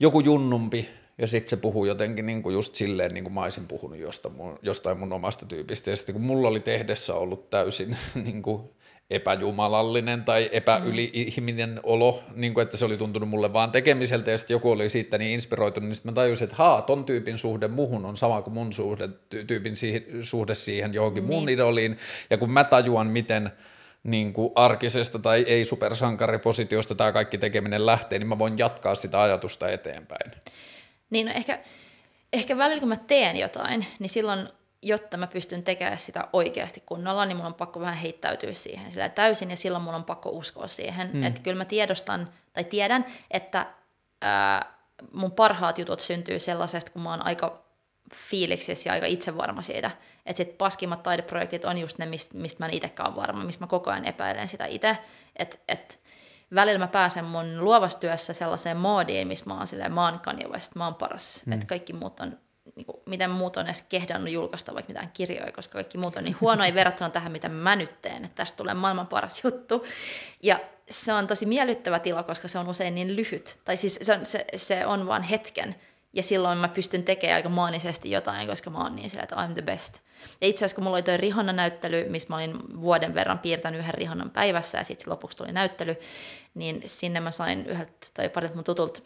joku 0.00 0.20
junnumpi, 0.20 0.88
Ja 1.18 1.26
sitten 1.26 1.50
se 1.50 1.56
puhuu 1.56 1.84
jotenkin 1.84 2.26
niin 2.26 2.42
kuin 2.42 2.52
just 2.54 2.74
silleen, 2.74 3.14
niin 3.14 3.24
kuin 3.24 3.34
mä 3.34 3.42
olisin 3.42 3.66
puhunut 3.66 3.98
josta 3.98 4.28
mun, 4.28 4.58
jostain 4.62 4.98
mun 4.98 5.12
omasta 5.12 5.46
tyypistä. 5.46 5.90
Ja 5.90 5.96
sitten 5.96 6.12
kun 6.12 6.22
mulla 6.22 6.48
oli 6.48 6.60
tehdessä 6.60 7.14
ollut 7.14 7.50
täysin 7.50 7.96
niin 8.24 8.42
kuin 8.42 8.70
epäjumalallinen 9.10 10.24
tai 10.24 10.50
epäyli-ihminen 10.52 11.70
mm. 11.70 11.80
olo, 11.82 12.22
niin 12.34 12.54
kuin, 12.54 12.62
että 12.62 12.76
se 12.76 12.84
oli 12.84 12.96
tuntunut 12.96 13.28
mulle 13.28 13.52
vaan 13.52 13.72
tekemiseltä, 13.72 14.30
ja 14.30 14.38
sitten 14.38 14.54
joku 14.54 14.70
oli 14.70 14.88
siitä 14.88 15.18
niin 15.18 15.30
inspiroitunut, 15.30 15.88
niin 15.88 15.96
sitten 15.96 16.12
mä 16.12 16.14
tajusin, 16.14 16.44
että 16.44 16.56
haa, 16.56 16.82
ton 16.82 17.04
tyypin 17.04 17.38
suhde 17.38 17.68
muhun 17.68 18.04
on 18.04 18.16
sama 18.16 18.42
kuin 18.42 18.54
mun 18.54 18.72
suhde, 18.72 19.08
tyypin 19.46 19.76
siihen, 19.76 20.04
suhde 20.22 20.54
siihen 20.54 20.94
johonkin 20.94 21.28
niin. 21.28 21.40
mun 21.40 21.48
idoliin, 21.48 21.96
ja 22.30 22.38
kun 22.38 22.50
mä 22.50 22.64
tajuan, 22.64 23.06
miten 23.06 23.52
niin 24.02 24.32
kuin 24.32 24.52
arkisesta 24.54 25.18
tai 25.18 25.44
ei-supersankaripositiosta 25.48 26.94
tämä 26.94 27.12
kaikki 27.12 27.38
tekeminen 27.38 27.86
lähtee, 27.86 28.18
niin 28.18 28.28
mä 28.28 28.38
voin 28.38 28.58
jatkaa 28.58 28.94
sitä 28.94 29.22
ajatusta 29.22 29.68
eteenpäin. 29.68 30.32
Niin 31.10 31.26
no 31.26 31.32
ehkä, 31.32 31.58
ehkä 32.32 32.58
välillä 32.58 32.80
kun 32.80 32.88
mä 32.88 32.96
teen 32.96 33.36
jotain, 33.36 33.86
niin 33.98 34.10
silloin 34.10 34.48
jotta 34.82 35.16
mä 35.16 35.26
pystyn 35.26 35.62
tekemään 35.62 35.98
sitä 35.98 36.28
oikeasti 36.32 36.82
kunnolla, 36.86 37.26
niin 37.26 37.36
mun 37.36 37.46
on 37.46 37.54
pakko 37.54 37.80
vähän 37.80 37.96
heittäytyä 37.96 38.52
siihen 38.52 38.92
sillä 38.92 39.08
täysin, 39.08 39.50
ja 39.50 39.56
silloin 39.56 39.84
mun 39.84 39.94
on 39.94 40.04
pakko 40.04 40.30
uskoa 40.30 40.66
siihen. 40.66 41.10
Mm. 41.12 41.22
Että 41.22 41.40
kyllä 41.40 41.58
mä 41.58 41.64
tiedostan, 41.64 42.28
tai 42.52 42.64
tiedän, 42.64 43.06
että 43.30 43.66
ää, 44.22 44.72
mun 45.12 45.32
parhaat 45.32 45.78
jutut 45.78 46.00
syntyy 46.00 46.38
sellaisesta, 46.38 46.90
kun 46.90 47.02
mä 47.02 47.10
oon 47.10 47.26
aika 47.26 47.64
fiiliksissä 48.14 48.88
ja 48.88 48.92
aika 48.92 49.06
itsevarma 49.06 49.62
siitä. 49.62 49.90
Että 50.26 50.36
sit 50.36 50.58
paskimmat 50.58 51.02
taideprojektit 51.02 51.64
on 51.64 51.78
just 51.78 51.98
ne, 51.98 52.06
mistä 52.06 52.36
mist 52.36 52.58
mä 52.58 52.66
en 52.66 52.74
itsekään 52.74 53.16
varma, 53.16 53.44
mistä 53.44 53.64
mä 53.64 53.68
koko 53.68 53.90
ajan 53.90 54.04
epäilen 54.04 54.48
sitä 54.48 54.66
itse. 54.66 54.98
Että 55.36 55.58
et, 55.68 56.00
välillä 56.54 56.78
mä 56.78 56.88
pääsen 56.88 57.24
mun 57.24 57.64
luovassa 57.64 57.98
työssä 57.98 58.32
sellaiseen 58.32 58.76
moodiin, 58.76 59.28
missä 59.28 59.44
mä 59.46 59.56
oon 59.58 59.66
silleen, 59.66 59.94
mä 59.94 60.04
oon 60.04 60.20
Kanye 60.20 60.48
West, 60.48 60.74
mä 60.74 60.84
oon 60.84 60.94
paras. 60.94 61.42
Mm. 61.46 61.52
Että 61.52 61.66
kaikki 61.66 61.92
muut 61.92 62.20
on 62.20 62.38
niin 62.78 62.86
kuin, 62.86 63.00
miten 63.06 63.30
muut 63.30 63.56
on 63.56 63.66
edes 63.66 63.82
kehdannut 63.82 64.30
julkaista 64.30 64.74
vaikka 64.74 64.90
mitään 64.92 65.10
kirjoja, 65.12 65.52
koska 65.52 65.72
kaikki 65.72 65.98
muut 65.98 66.16
on 66.16 66.24
niin 66.24 66.36
huonoja 66.40 66.74
verrattuna 66.74 67.10
tähän, 67.10 67.32
mitä 67.32 67.48
mä 67.48 67.76
nyt 67.76 68.02
teen, 68.02 68.24
että 68.24 68.36
tästä 68.36 68.56
tulee 68.56 68.74
maailman 68.74 69.06
paras 69.06 69.44
juttu. 69.44 69.86
Ja 70.42 70.60
se 70.90 71.12
on 71.12 71.26
tosi 71.26 71.46
miellyttävä 71.46 71.98
tila, 71.98 72.22
koska 72.22 72.48
se 72.48 72.58
on 72.58 72.68
usein 72.68 72.94
niin 72.94 73.16
lyhyt. 73.16 73.56
Tai 73.64 73.76
siis 73.76 73.98
se 74.02 74.12
on, 74.12 74.26
se, 74.26 74.44
se 74.56 74.86
on 74.86 75.06
vain 75.06 75.22
hetken. 75.22 75.74
Ja 76.12 76.22
silloin 76.22 76.58
mä 76.58 76.68
pystyn 76.68 77.02
tekemään 77.02 77.36
aika 77.36 77.48
maanisesti 77.48 78.10
jotain, 78.10 78.48
koska 78.48 78.70
mä 78.70 78.78
oon 78.78 78.96
niin 78.96 79.10
sillä, 79.10 79.22
että 79.22 79.36
I'm 79.36 79.52
the 79.52 79.62
best. 79.62 79.98
Ja 80.40 80.46
itse 80.46 80.58
asiassa 80.58 80.74
kun 80.74 80.84
mulla 80.84 80.96
oli 80.96 81.02
toi 81.02 81.16
Rihanna-näyttely, 81.16 82.08
missä 82.08 82.28
mä 82.28 82.36
olin 82.36 82.80
vuoden 82.80 83.14
verran 83.14 83.38
piirtänyt 83.38 83.80
yhden 83.80 83.94
Rihannan 83.94 84.30
päivässä 84.30 84.78
ja 84.78 84.84
sitten 84.84 85.10
lopuksi 85.10 85.38
tuli 85.38 85.52
näyttely, 85.52 85.96
niin 86.54 86.82
sinne 86.86 87.20
mä 87.20 87.30
sain 87.30 87.66
yhdeltä 87.66 87.92
tai 88.14 88.28
parilta 88.28 88.54
mun 88.54 88.64
tutulta 88.64 89.02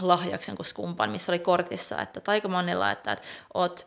lahjaksen 0.00 0.56
kuin 0.56 0.66
skumpan, 0.66 1.10
missä 1.10 1.32
oli 1.32 1.38
kortissa, 1.38 2.00
että 2.00 2.20
taikamonilla, 2.20 2.90
että, 2.90 3.12
että 3.12 3.26
oot, 3.54 3.86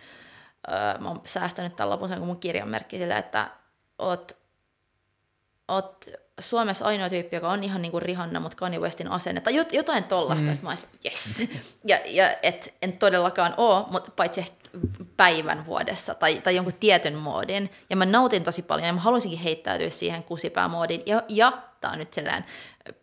öö, 0.71 0.97
mä 0.99 1.09
oon 1.09 1.21
säästänyt 1.25 1.75
tämän 1.75 1.89
lopun 1.89 2.07
sen 2.07 2.17
kuin 2.17 2.27
mun 2.27 2.39
kirjanmerkki 2.39 2.97
sille, 2.97 3.17
että 3.17 3.49
oot, 3.99 4.37
oot 5.67 6.05
Suomessa 6.39 6.85
ainoa 6.85 7.09
tyyppi, 7.09 7.35
joka 7.35 7.51
on 7.51 7.63
ihan 7.63 7.81
niin 7.81 7.91
kuin 7.91 8.01
Rihanna, 8.01 8.39
mutta 8.39 8.57
Kanye 8.57 8.79
Westin 8.79 9.11
asenne, 9.11 9.41
tai 9.41 9.65
jotain 9.71 10.03
tollasta, 10.03 10.51
mm. 10.51 10.57
mä 10.61 10.69
olisin, 10.69 10.89
yes. 11.05 11.49
Ja, 11.85 11.99
ja 12.05 12.35
et, 12.43 12.73
en 12.81 12.97
todellakaan 12.97 13.53
ole, 13.57 13.85
mutta 13.91 14.11
paitsi 14.15 14.53
päivän 15.17 15.65
vuodessa 15.65 16.15
tai, 16.15 16.41
tai 16.41 16.55
jonkun 16.55 16.73
tietyn 16.73 17.15
moodin. 17.15 17.71
Ja 17.89 17.95
mä 17.95 18.05
nautin 18.05 18.43
tosi 18.43 18.61
paljon 18.61 18.87
ja 18.87 18.93
mä 18.93 18.99
haluaisinkin 18.99 19.39
heittäytyä 19.39 19.89
siihen 19.89 20.23
kusipäämoodiin. 20.23 21.03
Ja, 21.05 21.23
ja 21.29 21.51
tämä 21.81 21.93
on 21.93 21.99
nyt 21.99 22.13
sellainen 22.13 22.45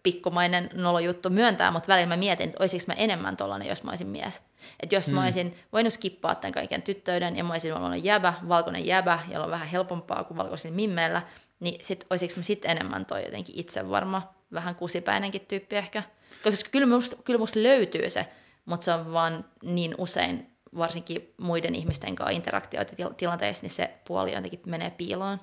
pikkumainen 0.02 0.70
nolojuttu 0.74 1.30
myöntää, 1.30 1.70
mutta 1.70 1.88
välillä 1.88 2.06
mä 2.06 2.16
mietin, 2.16 2.44
että 2.44 2.58
olisinko 2.60 2.84
mä 2.86 2.94
enemmän 2.94 3.36
tollainen, 3.36 3.68
jos 3.68 3.82
mä 3.82 3.90
olisin 3.90 4.06
mies. 4.06 4.42
Että 4.80 4.94
jos 4.94 5.08
mm. 5.08 5.14
mä 5.14 5.24
olisin 5.24 5.54
voinut 5.72 5.92
skippaa 5.92 6.34
tämän 6.34 6.52
kaiken 6.52 6.82
tyttöyden 6.82 7.36
ja 7.36 7.44
mä 7.44 7.52
olisin 7.52 7.74
ollut 7.74 8.04
jäbä, 8.04 8.34
valkoinen 8.48 8.86
jäbä, 8.86 9.18
jolla 9.30 9.44
on 9.44 9.50
vähän 9.50 9.68
helpompaa 9.68 10.24
kuin 10.24 10.38
valkoisilla 10.38 10.76
mimmeillä, 10.76 11.22
niin 11.60 11.84
sit, 11.84 12.06
olisinko 12.10 12.34
mä 12.36 12.42
sitten 12.42 12.70
enemmän 12.70 13.06
toi 13.06 13.24
jotenkin 13.24 13.58
itsevarma, 13.58 14.34
vähän 14.52 14.74
kusipäinenkin 14.74 15.46
tyyppi 15.48 15.76
ehkä. 15.76 16.02
Koska 16.44 16.70
kyllä 16.70 16.86
musta, 16.86 17.16
kyllä 17.24 17.38
musta 17.38 17.62
löytyy 17.62 18.10
se, 18.10 18.26
mutta 18.64 18.84
se 18.84 18.92
on 18.92 19.12
vaan 19.12 19.44
niin 19.62 19.94
usein, 19.98 20.52
varsinkin 20.76 21.34
muiden 21.36 21.74
ihmisten 21.74 22.16
kanssa 22.16 22.36
interaktioita 22.36 22.92
tilanteissa, 23.16 23.62
niin 23.62 23.70
se 23.70 23.90
puoli 24.06 24.32
jotenkin 24.32 24.60
menee 24.66 24.90
piiloon. 24.90 25.40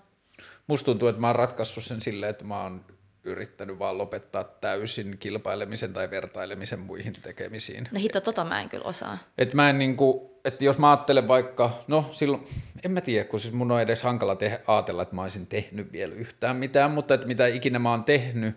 Musta 0.67 0.85
tuntuu, 0.85 1.07
että 1.07 1.21
mä 1.21 1.27
oon 1.27 1.35
ratkaissut 1.35 1.83
sen 1.83 2.01
silleen, 2.01 2.29
että 2.29 2.43
mä 2.43 2.63
oon 2.63 2.85
yrittänyt 3.29 3.79
vaan 3.79 3.97
lopettaa 3.97 4.43
täysin 4.43 5.17
kilpailemisen 5.17 5.93
tai 5.93 6.09
vertailemisen 6.09 6.79
muihin 6.79 7.13
tekemisiin. 7.13 7.87
No 7.91 7.99
hitto, 7.99 8.21
tota 8.21 8.45
mä 8.45 8.61
en 8.61 8.69
kyllä 8.69 8.85
osaa. 8.85 9.17
Et 9.37 9.53
mä 9.53 9.69
en 9.69 9.79
niinku, 9.79 10.39
että 10.45 10.65
jos 10.65 10.77
mä 10.77 10.89
ajattelen 10.89 11.27
vaikka, 11.27 11.83
no 11.87 12.09
silloin, 12.11 12.47
en 12.85 12.91
mä 12.91 13.01
tiedä, 13.01 13.25
kun 13.25 13.39
siis 13.39 13.53
mun 13.53 13.71
on 13.71 13.81
edes 13.81 14.03
hankala 14.03 14.35
te- 14.35 14.61
ajatella, 14.67 15.01
että 15.01 15.15
mä 15.15 15.21
olisin 15.21 15.47
tehnyt 15.47 15.91
vielä 15.91 16.13
yhtään 16.13 16.55
mitään, 16.55 16.91
mutta 16.91 17.13
että 17.13 17.27
mitä 17.27 17.47
ikinä 17.47 17.79
mä 17.79 17.91
oon 17.91 18.03
tehnyt, 18.03 18.55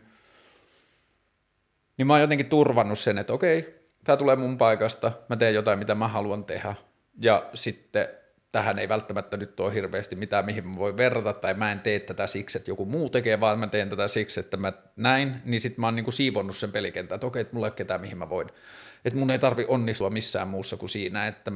niin 1.96 2.06
mä 2.06 2.12
oon 2.12 2.20
jotenkin 2.20 2.48
turvannut 2.48 2.98
sen, 2.98 3.18
että 3.18 3.32
okei, 3.32 3.84
tämä 4.04 4.16
tulee 4.16 4.36
mun 4.36 4.58
paikasta, 4.58 5.12
mä 5.28 5.36
teen 5.36 5.54
jotain, 5.54 5.78
mitä 5.78 5.94
mä 5.94 6.08
haluan 6.08 6.44
tehdä, 6.44 6.74
ja 7.18 7.50
sitten 7.54 8.08
tähän 8.52 8.78
ei 8.78 8.88
välttämättä 8.88 9.36
nyt 9.36 9.60
ole 9.60 9.74
hirveästi 9.74 10.16
mitään, 10.16 10.44
mihin 10.44 10.68
mä 10.68 10.74
voin 10.76 10.96
verrata, 10.96 11.32
tai 11.32 11.54
mä 11.54 11.72
en 11.72 11.80
tee 11.80 12.00
tätä 12.00 12.26
siksi, 12.26 12.58
että 12.58 12.70
joku 12.70 12.84
muu 12.84 13.10
tekee, 13.10 13.40
vaan 13.40 13.58
mä 13.58 13.66
teen 13.66 13.88
tätä 13.88 14.08
siksi, 14.08 14.40
että 14.40 14.56
mä 14.56 14.72
näin, 14.96 15.34
niin 15.44 15.60
sitten 15.60 15.80
mä 15.80 15.86
oon 15.86 15.96
niinku 15.96 16.10
siivonnut 16.10 16.56
sen 16.56 16.72
pelikentän, 16.72 17.16
että 17.16 17.26
okei, 17.26 17.40
että 17.40 17.54
mulla 17.54 17.66
ei 17.66 17.70
ole 17.70 17.76
ketään, 17.76 18.00
mihin 18.00 18.18
mä 18.18 18.28
voin. 18.28 18.48
Että 19.04 19.18
mun 19.18 19.30
ei 19.30 19.38
tarvi 19.38 19.64
onnistua 19.68 20.10
missään 20.10 20.48
muussa 20.48 20.76
kuin 20.76 20.90
siinä, 20.90 21.26
että 21.26 21.52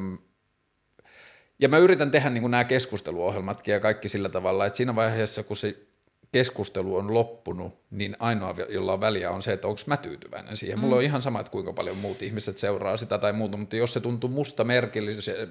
ja 1.58 1.68
mä 1.68 1.78
yritän 1.78 2.10
tehdä 2.10 2.31
niin 2.31 2.50
nämä 2.50 2.65
keskusteluohjelmatkin 2.65 3.73
ja 3.73 3.81
kaikki 3.81 4.08
sillä 4.08 4.28
tavalla, 4.28 4.66
että 4.66 4.76
siinä 4.76 4.94
vaiheessa, 4.94 5.42
kun 5.42 5.57
se 5.57 5.76
keskustelu 6.32 6.96
on 6.96 7.14
loppunut, 7.14 7.80
niin 7.90 8.16
ainoa, 8.18 8.55
jolla 8.68 8.92
on 8.92 9.00
väliä, 9.00 9.30
on 9.30 9.42
se, 9.42 9.52
että 9.52 9.68
onko 9.68 9.80
mä 9.86 9.96
tyytyväinen 9.96 10.56
siihen. 10.56 10.78
Mm. 10.78 10.80
Mulla 10.80 10.96
on 10.96 11.02
ihan 11.02 11.22
sama, 11.22 11.40
että 11.40 11.52
kuinka 11.52 11.72
paljon 11.72 11.96
muut 11.96 12.22
ihmiset 12.22 12.58
seuraa 12.58 12.96
sitä 12.96 13.18
tai 13.18 13.32
muuta, 13.32 13.56
mutta 13.56 13.76
jos 13.76 13.92
se 13.92 14.00
tuntuu 14.00 14.30
musta 14.30 14.64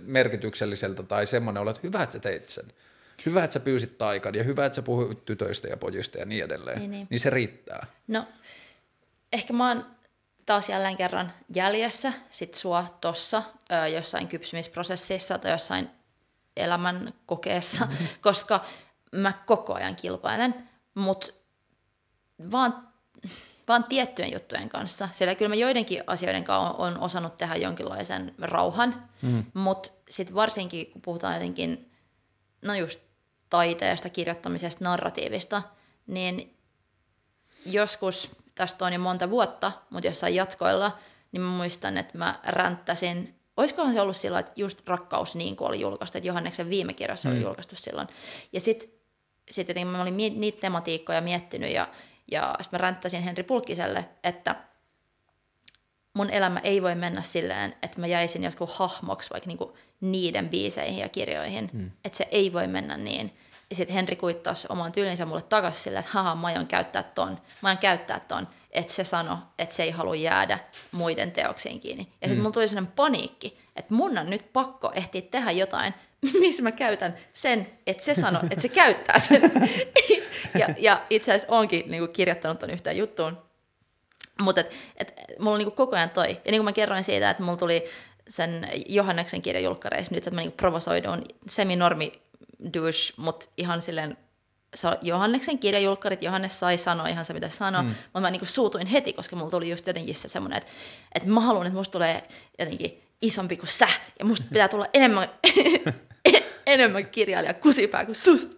merkitykselliseltä 0.05 1.03
tai 1.03 1.25
semmoinen, 1.25 1.67
että 1.67 1.81
hyvä, 1.83 2.03
että 2.03 2.13
sä 2.13 2.19
teit 2.19 2.49
sen. 2.49 2.65
Hyvä, 3.25 3.43
että 3.43 3.53
sä 3.53 3.59
pyysit 3.59 3.97
taikan 3.97 4.35
ja 4.35 4.43
hyvä, 4.43 4.65
että 4.65 4.75
sä 4.75 4.81
puhuit 4.81 5.25
tytöistä 5.25 5.67
ja 5.67 5.77
pojista 5.77 6.17
ja 6.17 6.25
niin 6.25 6.43
edelleen. 6.43 6.79
Niin, 6.79 6.91
niin. 6.91 7.07
niin 7.09 7.19
se 7.19 7.29
riittää. 7.29 7.87
No, 8.07 8.27
ehkä 9.33 9.53
mä 9.53 9.67
oon 9.67 9.85
taas 10.45 10.69
jälleen 10.69 10.97
kerran 10.97 11.31
jäljessä 11.55 12.13
sit 12.31 12.53
sua 12.53 12.97
tossa 13.01 13.43
ö, 13.71 13.87
jossain 13.87 14.27
kypsymisprosessissa 14.27 15.37
tai 15.37 15.51
jossain 15.51 15.89
elämän 16.57 17.13
kokeessa, 17.25 17.87
koska 18.21 18.65
mä 19.15 19.33
koko 19.45 19.73
ajan 19.73 19.95
kilpailen, 19.95 20.69
mutta 20.95 21.27
vaan, 22.51 22.87
vaan 23.67 23.83
tiettyjen 23.83 24.33
juttujen 24.33 24.69
kanssa. 24.69 25.09
Siellä 25.11 25.35
kyllä 25.35 25.49
mä 25.49 25.55
joidenkin 25.55 26.03
asioiden 26.07 26.43
kanssa 26.43 26.77
on, 26.77 26.87
on 26.87 26.99
osannut 26.99 27.37
tehdä 27.37 27.55
jonkinlaisen 27.55 28.35
rauhan, 28.41 29.09
mm. 29.21 29.43
mutta 29.53 29.89
sitten 30.09 30.35
varsinkin 30.35 30.91
kun 30.91 31.01
puhutaan 31.01 31.33
jotenkin, 31.33 31.91
no 32.61 32.75
just 32.75 32.99
taiteesta, 33.49 34.09
kirjoittamisesta, 34.09 34.83
narratiivista, 34.83 35.61
niin 36.07 36.57
joskus, 37.65 38.29
tästä 38.55 38.85
on 38.85 38.93
jo 38.93 38.99
monta 38.99 39.29
vuotta, 39.29 39.71
mutta 39.89 40.07
jossain 40.07 40.35
jatkoilla, 40.35 40.97
niin 41.31 41.41
mä 41.41 41.51
muistan, 41.51 41.97
että 41.97 42.17
mä 42.17 42.39
ränttäsin 42.43 43.35
olisikohan 43.57 43.93
se 43.93 44.01
ollut 44.01 44.17
sillä 44.17 44.39
että 44.39 44.51
just 44.55 44.87
Rakkaus 44.87 45.35
niin 45.35 45.55
kuin 45.55 45.67
oli 45.67 45.79
julkaistu, 45.79 46.17
että 46.17 46.27
Johanneksen 46.27 46.69
viime 46.69 46.93
kirjassa 46.93 47.29
mm. 47.29 47.35
oli 47.35 47.43
julkaistu 47.43 47.75
silloin. 47.75 48.07
Ja 48.53 48.59
sitten 48.59 48.89
sitten 49.51 49.73
jotenkin 49.73 49.91
mä 49.91 50.01
olin 50.01 50.17
niitä 50.17 50.61
tematiikkoja 50.61 51.21
miettinyt 51.21 51.71
ja, 51.71 51.87
ja 52.31 52.55
sitten 52.61 52.79
mä 52.79 52.81
ränttäsin 52.81 53.23
Henri 53.23 53.43
Pulkkiselle, 53.43 54.05
että 54.23 54.55
mun 56.15 56.29
elämä 56.29 56.59
ei 56.59 56.81
voi 56.81 56.95
mennä 56.95 57.21
silleen, 57.21 57.75
että 57.81 57.99
mä 57.99 58.07
jäisin 58.07 58.43
jotkut 58.43 58.71
hahmoksi 58.71 59.29
vaikka 59.29 59.47
niinku 59.47 59.77
niiden 60.01 60.49
biiseihin 60.49 60.99
ja 60.99 61.09
kirjoihin. 61.09 61.69
Mm. 61.73 61.91
Että 62.05 62.17
se 62.17 62.27
ei 62.31 62.53
voi 62.53 62.67
mennä 62.67 62.97
niin. 62.97 63.37
Ja 63.69 63.75
sitten 63.75 63.93
Henri 63.93 64.15
kuittasi 64.15 64.67
oman 64.69 64.91
tyylinsä 64.91 65.25
mulle 65.25 65.41
takaisin 65.41 65.83
silleen, 65.83 65.99
että 65.99 66.11
haha, 66.11 66.35
mä 66.35 66.47
aion 66.47 66.67
käyttää 66.67 67.03
ton. 67.03 67.41
Mä 67.61 67.69
aion 67.69 67.77
käyttää 67.77 68.19
ton. 68.19 68.47
Että 68.71 68.93
se 68.93 69.03
sano, 69.03 69.39
että 69.59 69.75
se 69.75 69.83
ei 69.83 69.91
halua 69.91 70.15
jäädä 70.15 70.59
muiden 70.91 71.31
teoksiin 71.31 71.79
kiinni. 71.79 72.03
Ja 72.03 72.27
sitten 72.27 72.37
mm. 72.37 72.41
mulla 72.41 72.53
tuli 72.53 72.67
sellainen 72.67 72.93
paniikki, 72.95 73.59
että 73.75 73.93
mun 73.93 74.17
on 74.17 74.29
nyt 74.29 74.53
pakko 74.53 74.91
ehtiä 74.93 75.21
tehdä 75.21 75.51
jotain, 75.51 75.93
missä 76.39 76.63
mä 76.63 76.71
käytän 76.71 77.15
sen, 77.33 77.67
että 77.87 78.03
se 78.03 78.13
sano, 78.13 78.39
että 78.49 78.61
se 78.61 78.69
käyttää 78.69 79.19
sen. 79.19 79.51
ja, 80.59 80.67
ja 80.77 81.05
itse 81.09 81.31
asiassa 81.31 81.55
onkin 81.55 81.91
niin 81.91 82.01
kuin, 82.01 82.13
kirjoittanut 82.13 82.59
ton 82.59 82.69
yhteen 82.69 82.97
juttuun. 82.97 83.37
Mutta 84.41 84.61
et, 84.61 84.73
et, 84.97 85.13
mulla 85.39 85.51
on 85.51 85.59
niin 85.59 85.67
kuin, 85.71 85.75
koko 85.75 85.95
ajan 85.95 86.09
toi. 86.09 86.29
Ja 86.29 86.51
niin 86.51 86.59
kuin 86.59 86.65
mä 86.65 86.73
kerroin 86.73 87.03
siitä, 87.03 87.29
että 87.29 87.43
mulla 87.43 87.57
tuli 87.57 87.85
sen 88.27 88.67
Johanneksen 88.89 89.41
kirjan 89.41 89.63
julkkareissa 89.63 90.15
nyt, 90.15 90.27
että 90.27 90.35
mä 90.35 90.41
niin 90.41 90.51
provosoidun 90.51 91.21
seminormi 91.49 92.11
douche, 92.73 93.13
mutta 93.17 93.49
ihan 93.57 93.81
silleen 93.81 94.17
se 94.75 94.87
on 94.87 94.97
Johanneksen 95.01 95.59
kirjajulkkarit, 95.59 96.23
Johannes 96.23 96.59
sai 96.59 96.77
sanoa 96.77 97.07
ihan 97.07 97.25
se, 97.25 97.33
mitä 97.33 97.49
sanoi, 97.49 97.83
mm. 97.83 97.87
mutta 97.87 98.21
mä 98.21 98.31
niinku 98.31 98.45
suutuin 98.45 98.87
heti, 98.87 99.13
koska 99.13 99.35
mulla 99.35 99.51
tuli 99.51 99.69
just 99.69 99.87
jotenkin 99.87 100.15
se 100.15 100.27
semmoinen, 100.27 100.57
että, 100.57 100.71
että 101.15 101.29
mä 101.29 101.39
haluan, 101.39 101.67
että 101.67 101.77
musta 101.77 101.91
tulee 101.91 102.23
jotenkin 102.59 103.03
isompi 103.21 103.57
kuin 103.57 103.67
sä, 103.67 103.87
ja 104.19 104.25
musta 104.25 104.45
pitää 104.53 104.67
tulla 104.67 104.85
enemmän, 104.93 105.29
enemmän 106.65 107.07
kirjailija 107.07 107.53
kusipää 107.53 108.05
kuin 108.05 108.15
susta. 108.15 108.57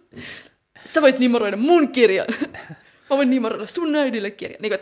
Sä 0.84 1.02
voit 1.02 1.18
nimoroida 1.18 1.56
mun 1.56 1.88
kirjan. 1.88 2.26
Mä 3.10 3.16
voin 3.16 3.30
nimoroida 3.30 3.66
sun 3.66 3.96
äidille 3.96 4.30
kirjan. 4.30 4.62
Niin 4.62 4.72
kuin, 4.72 4.80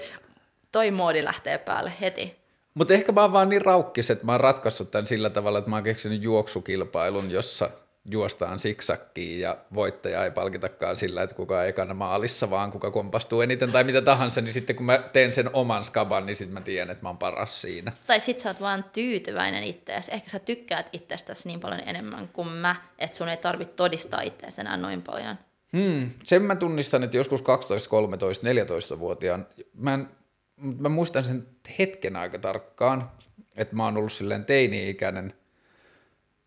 toi 0.73 0.91
moodi 0.91 1.25
lähtee 1.25 1.59
päälle 1.59 1.93
heti. 2.01 2.37
Mutta 2.75 2.95
ehkä 2.95 3.13
mä 3.13 3.23
oon 3.23 3.33
vaan 3.33 3.49
niin 3.49 3.63
raukkis, 3.63 4.11
että 4.11 4.27
mä 4.27 4.33
oon 4.33 4.41
ratkaissut 4.41 4.91
tämän 4.91 5.07
sillä 5.07 5.31
tavalla, 5.31 5.59
että 5.59 5.71
mä 5.71 5.77
oon 5.77 5.85
keksinyt 5.85 6.23
juoksukilpailun, 6.23 7.31
jossa 7.31 7.71
juostaan 8.11 8.59
siksakkiin 8.59 9.41
ja 9.41 9.57
voittaja 9.75 10.25
ei 10.25 10.31
palkitakaan 10.31 10.97
sillä, 10.97 11.23
että 11.23 11.37
kuka 11.37 11.59
on 11.59 11.67
ekana 11.67 11.95
maalissa, 11.95 12.51
vaan 12.51 12.71
kuka 12.71 12.91
kompastuu 12.91 13.41
eniten 13.41 13.73
tai 13.73 13.85
mitä 13.85 14.03
tahansa, 14.03 14.41
niin 14.41 14.53
sitten 14.53 14.77
kun 14.77 14.87
mä 14.87 14.99
teen 14.99 15.33
sen 15.33 15.51
oman 15.53 15.85
skaban, 15.85 16.27
niin 16.27 16.37
sitten 16.37 16.55
mä 16.55 16.61
tiedän, 16.61 16.91
että 16.91 17.03
mä 17.03 17.09
oon 17.09 17.19
paras 17.19 17.61
siinä. 17.61 17.93
Tai 18.07 18.21
sit 18.21 18.41
sä 18.41 18.51
oot 18.51 18.61
vaan 18.61 18.85
tyytyväinen 18.93 19.65
itseäsi. 19.65 20.15
Ehkä 20.15 20.31
sä 20.31 20.39
tykkäät 20.39 20.89
itsestäsi 20.93 21.49
niin 21.49 21.61
paljon 21.61 21.83
enemmän 21.87 22.29
kuin 22.29 22.49
mä, 22.49 22.77
että 22.99 23.17
sun 23.17 23.29
ei 23.29 23.37
tarvitse 23.37 23.75
todistaa 23.75 24.21
itseäsi 24.21 24.61
enää 24.61 24.77
noin 24.77 25.03
paljon. 25.03 25.37
Hmm, 25.73 26.11
sen 26.25 26.43
mä 26.43 26.57
tunnistan, 26.57 27.05
että 27.05 27.17
joskus 27.17 27.43
12, 27.43 27.89
13, 27.89 28.47
14-vuotiaan, 28.47 29.47
mä, 29.75 29.95
en, 29.95 30.09
mä 30.57 30.89
muistan 30.89 31.25
sen 31.25 31.47
hetken 31.79 32.17
aika 32.17 32.39
tarkkaan, 32.39 33.11
että 33.57 33.77
mä 33.77 33.85
oon 33.85 33.97
ollut 33.97 34.13
silleen 34.13 34.45
teini-ikäinen 34.45 35.35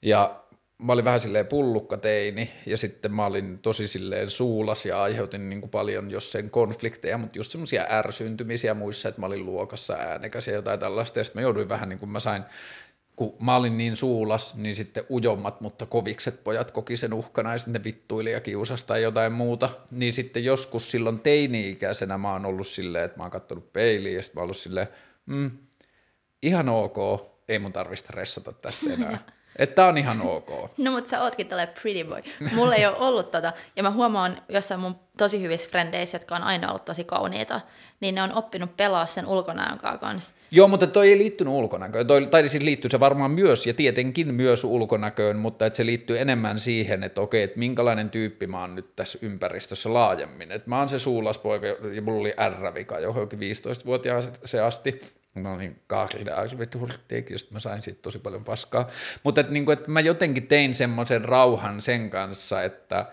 ja 0.02 0.44
mä 0.80 0.94
olin 0.94 1.06
vähän 1.06 1.20
silleen 1.20 1.48
pullukkateini 1.48 2.52
ja 2.66 2.78
sitten 2.78 3.14
mä 3.14 3.26
olin 3.26 3.60
tosi 3.60 3.88
silleen 3.88 4.30
suulas 4.30 4.86
ja 4.86 5.02
aiheutin 5.02 5.50
niin 5.50 5.62
kuin 5.62 5.70
paljon 5.72 6.12
jos 6.12 6.32
sen 6.32 6.50
konflikteja, 6.50 7.18
mutta 7.18 7.40
just 7.40 7.52
semmoisia 7.52 7.86
ärsyntymisiä 7.90 8.74
muissa, 8.74 9.10
että 9.10 9.22
mä 9.22 9.28
olin 9.28 9.46
luokassa 9.46 9.94
äänekäs 9.94 10.48
ja 10.48 10.54
jotain 10.54 10.80
tällaista 10.80 11.20
ja 11.20 11.24
sitten 11.24 11.40
mä 11.40 11.44
jouduin 11.44 11.70
vähän 11.70 11.90
niin 11.90 12.00
kuin 12.00 12.10
mä 12.10 12.20
sain 12.20 12.44
kun 13.16 13.36
mä 13.40 13.56
olin 13.56 13.78
niin 13.78 13.96
suulas, 13.96 14.56
niin 14.56 14.76
sitten 14.76 15.04
ujommat, 15.10 15.62
mutta 15.62 15.86
kovikset 15.86 16.44
pojat 16.44 16.72
koki 16.72 16.98
sen 16.98 17.14
uhkana 17.14 17.52
ja 17.52 17.58
sitten 17.58 17.84
vittuili 17.84 18.32
ja 18.32 18.40
kiusasta 18.40 18.88
tai 18.88 19.04
jotain 19.04 19.34
muuta. 19.34 19.70
Niin 19.92 20.14
sitten 20.14 20.44
joskus 20.44 20.92
silloin 20.92 21.20
teini-ikäisenä 21.20 22.18
mä 22.18 22.32
oon 22.32 22.46
ollut 22.46 22.68
silleen, 22.68 23.06
että 23.06 23.18
mä 23.18 23.24
oon 23.24 23.32
kattonut 23.32 23.74
peiliin 23.74 24.16
ja 24.16 24.24
sitten 24.24 24.38
mä 24.38 24.42
oon 24.42 24.46
ollut 24.46 24.58
silleen, 24.58 24.88
mm, 25.26 25.52
ihan 26.42 26.70
ok, 26.70 26.98
ei 27.48 27.60
mun 27.60 27.74
tarvista 27.74 28.14
ressata 28.14 28.54
tästä 28.54 28.94
enää. 28.94 29.20
Että 29.60 29.76
tää 29.76 29.88
on 29.88 29.98
ihan 29.98 30.22
ok. 30.22 30.50
No 30.78 30.92
mutta 30.92 31.10
sä 31.10 31.24
ootkin 31.24 31.48
tällä 31.48 31.68
pretty 31.68 32.04
boy. 32.04 32.22
Mulla 32.56 32.76
ei 32.76 32.86
ole 32.86 32.98
ollut 32.98 33.32
tota, 33.32 33.54
ja 33.76 33.84
mä 33.84 33.92
huomaan 33.92 34.42
jossain 34.50 34.80
mun 34.80 34.96
tosi 35.18 35.42
hyvissä 35.42 35.70
frendeissä, 35.70 36.16
jotka 36.16 36.36
on 36.36 36.44
aina 36.44 36.70
ollut 36.70 36.86
tosi 36.86 37.04
kauniita, 37.04 37.62
niin 38.00 38.16
ne 38.16 38.22
on 38.22 38.34
oppinut 38.34 38.78
pelaa 38.78 39.06
sen 39.06 39.28
ulkonäön 39.28 39.80
kanssa. 40.00 40.36
Joo, 40.52 40.68
mutta 40.68 40.88
toi 40.88 41.10
ei 41.10 41.18
liittynyt 41.18 41.54
ulkonäköön. 41.54 42.08
Toi, 42.08 42.28
tai 42.28 42.50
siis 42.50 42.64
liittyy 42.64 42.90
se 42.90 43.00
varmaan 43.00 43.32
myös, 43.32 43.68
ja 43.68 43.74
tietenkin 43.74 44.34
myös 44.34 44.64
ulkonäköön, 44.64 45.38
mutta 45.38 45.66
että 45.66 45.78
se 45.78 45.86
liittyy 45.86 46.20
enemmän 46.20 46.60
siihen, 46.60 47.04
että 47.04 47.22
okei, 47.22 47.44
että 47.44 47.60
minkälainen 47.60 48.10
tyyppi 48.10 48.48
mä 48.48 48.62
oon 48.62 48.76
nyt 48.76 48.96
tässä 48.96 49.20
ympäristössä 49.22 49.94
laajemmin. 49.94 50.52
Että 50.52 50.70
mä 50.70 50.80
oon 50.80 50.90
se 50.90 51.00
suulaspoika, 51.00 51.68
ja 51.68 52.02
mulla 52.02 52.20
oli 52.20 52.34
R-vika 52.50 53.00
johonkin 53.00 53.40
15-vuotiaan 53.40 54.24
se 54.46 54.60
asti, 54.60 55.02
Mä 55.40 55.54
olin 55.54 55.82
kahdelle 55.88 56.32
arvituurteekin, 56.32 57.36
josta 57.36 57.54
mä 57.54 57.60
sain 57.60 57.82
siitä 57.82 58.02
tosi 58.02 58.20
paljon 58.20 58.44
paskaa. 58.44 58.88
Mutta 59.24 59.42
että, 59.42 59.54
niin 59.54 59.66
kuin, 59.66 59.78
että 59.78 59.92
mä 59.92 60.00
jotenkin 60.00 60.48
tein 60.48 60.76
semmoisen 60.76 61.26
rauhan 61.26 61.82
sen 61.82 62.10
kanssa, 62.10 62.64
että 62.64 63.06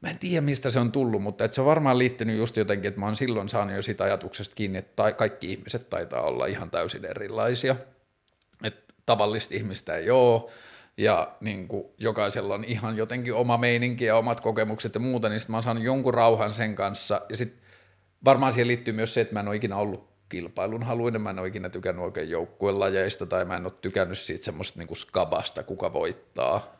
mä 0.00 0.10
en 0.10 0.18
tiedä 0.18 0.40
mistä 0.40 0.70
se 0.70 0.80
on 0.80 0.92
tullut, 0.92 1.22
mutta 1.22 1.44
että 1.44 1.54
se 1.54 1.60
on 1.60 1.66
varmaan 1.66 1.98
liittynyt 1.98 2.38
just 2.38 2.56
jotenkin, 2.56 2.88
että 2.88 3.00
mä 3.00 3.06
oon 3.06 3.16
silloin 3.16 3.48
saanut 3.48 3.76
jo 3.76 3.82
siitä 3.82 4.04
ajatuksesta 4.04 4.54
kiinni, 4.54 4.78
että 4.78 5.12
kaikki 5.12 5.52
ihmiset 5.52 5.90
taitaa 5.90 6.22
olla 6.22 6.46
ihan 6.46 6.70
täysin 6.70 7.04
erilaisia. 7.04 7.76
Että 8.64 8.94
tavallista 9.06 9.54
ihmistä 9.54 9.96
ei 9.96 10.10
ole, 10.10 10.50
ja 10.96 11.32
niin 11.40 11.68
kuin 11.68 11.84
jokaisella 11.98 12.54
on 12.54 12.64
ihan 12.64 12.96
jotenkin 12.96 13.34
oma 13.34 13.58
meininki 13.58 14.04
ja 14.04 14.16
omat 14.16 14.40
kokemukset 14.40 14.94
ja 14.94 15.00
muuta, 15.00 15.28
niin 15.28 15.40
sitten 15.40 15.52
mä 15.52 15.56
oon 15.56 15.62
saanut 15.62 15.84
jonkun 15.84 16.14
rauhan 16.14 16.52
sen 16.52 16.74
kanssa. 16.74 17.20
Ja 17.28 17.36
sitten 17.36 17.62
varmaan 18.24 18.52
siihen 18.52 18.68
liittyy 18.68 18.94
myös 18.94 19.14
se, 19.14 19.20
että 19.20 19.34
mä 19.34 19.40
en 19.40 19.48
ole 19.48 19.56
ikinä 19.56 19.76
ollut 19.76 20.11
kilpailun 20.32 20.82
haluinen. 20.82 21.20
Mä 21.20 21.30
en 21.30 21.38
ole 21.38 21.48
ikinä 21.48 21.68
tykännyt 21.68 22.04
oikein 22.04 22.30
joukkuelajeista 22.30 23.26
tai 23.26 23.44
mä 23.44 23.56
en 23.56 23.64
ole 23.64 23.72
tykännyt 23.80 24.18
siitä 24.18 24.44
semmoista 24.44 24.78
niin 24.78 24.96
skabasta, 24.96 25.62
kuka 25.62 25.92
voittaa. 25.92 26.76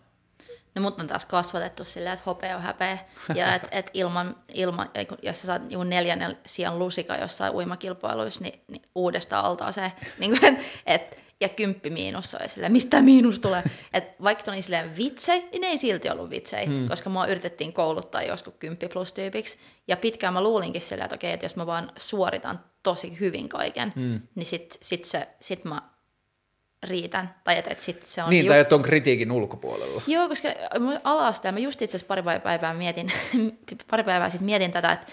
No 0.74 0.82
mut 0.82 1.00
on 1.00 1.06
taas 1.06 1.24
kasvatettu 1.24 1.84
silleen, 1.84 2.14
että 2.14 2.24
hopea 2.26 2.56
on 2.56 2.62
häpeä. 2.62 2.98
Ja 3.34 3.54
että 3.54 3.68
et 3.70 3.90
ilman, 3.94 4.36
ilman, 4.54 4.90
jos 5.22 5.40
sä 5.40 5.46
saat 5.46 5.68
niin 5.68 5.88
neljännen 5.88 6.38
sijaan 6.46 6.78
lusika 6.78 7.16
jossain 7.16 7.54
uimakilpailuissa, 7.54 8.40
niin, 8.44 8.60
niin 8.68 8.82
uudestaan 8.94 9.44
altaa 9.44 9.72
se. 9.72 9.92
Niin 10.18 10.38
kuin, 10.38 10.44
et, 10.44 10.64
et, 10.86 11.18
ja 11.40 11.48
kymppi 11.48 11.90
miinus 11.90 12.34
on 12.34 12.48
silleen, 12.48 12.72
mistä 12.72 13.02
miinus 13.02 13.40
tulee? 13.40 13.62
Et 13.92 14.04
vaikka 14.22 14.44
tuli 14.44 14.62
silleen 14.62 14.96
vitsei, 14.96 15.48
niin 15.52 15.60
ne 15.60 15.66
ei 15.66 15.78
silti 15.78 16.10
ollut 16.10 16.30
vitsei, 16.30 16.66
hmm. 16.66 16.88
koska 16.88 17.10
mua 17.10 17.26
yritettiin 17.26 17.72
kouluttaa 17.72 18.22
joskus 18.22 18.54
kymppi 18.58 18.88
plus 18.88 19.12
tyypiksi. 19.12 19.58
Ja 19.88 19.96
pitkään 19.96 20.34
mä 20.34 20.42
luulinkin 20.42 20.82
silleen, 20.82 21.04
että 21.04 21.14
okei, 21.14 21.32
että 21.32 21.44
jos 21.44 21.56
mä 21.56 21.66
vaan 21.66 21.92
suoritan 21.96 22.60
tosi 22.82 23.20
hyvin 23.20 23.48
kaiken, 23.48 23.92
hmm. 23.96 24.20
niin 24.34 24.46
sit, 24.46 24.78
sit, 24.80 25.04
se, 25.04 25.28
sit 25.40 25.64
mä 25.64 25.82
riitän. 26.82 27.34
Tai 27.44 27.58
että, 27.58 27.70
että 27.70 27.84
sit 27.84 28.06
se 28.06 28.22
on 28.22 28.30
niin, 28.30 28.44
se 28.44 28.48
tai 28.48 28.58
että 28.58 28.74
on 28.74 28.82
kritiikin 28.82 29.32
ulkopuolella. 29.32 30.02
Joo, 30.06 30.28
koska 30.28 30.48
alasta, 31.04 31.52
mä 31.52 31.58
just 31.58 31.82
itse 31.82 31.96
asiassa 31.96 32.06
pari 32.06 32.22
päivää 32.42 32.74
mietin, 32.74 33.12
pari 33.90 34.04
päivää 34.04 34.30
sitten 34.30 34.46
mietin 34.46 34.72
tätä, 34.72 34.92
että 34.92 35.06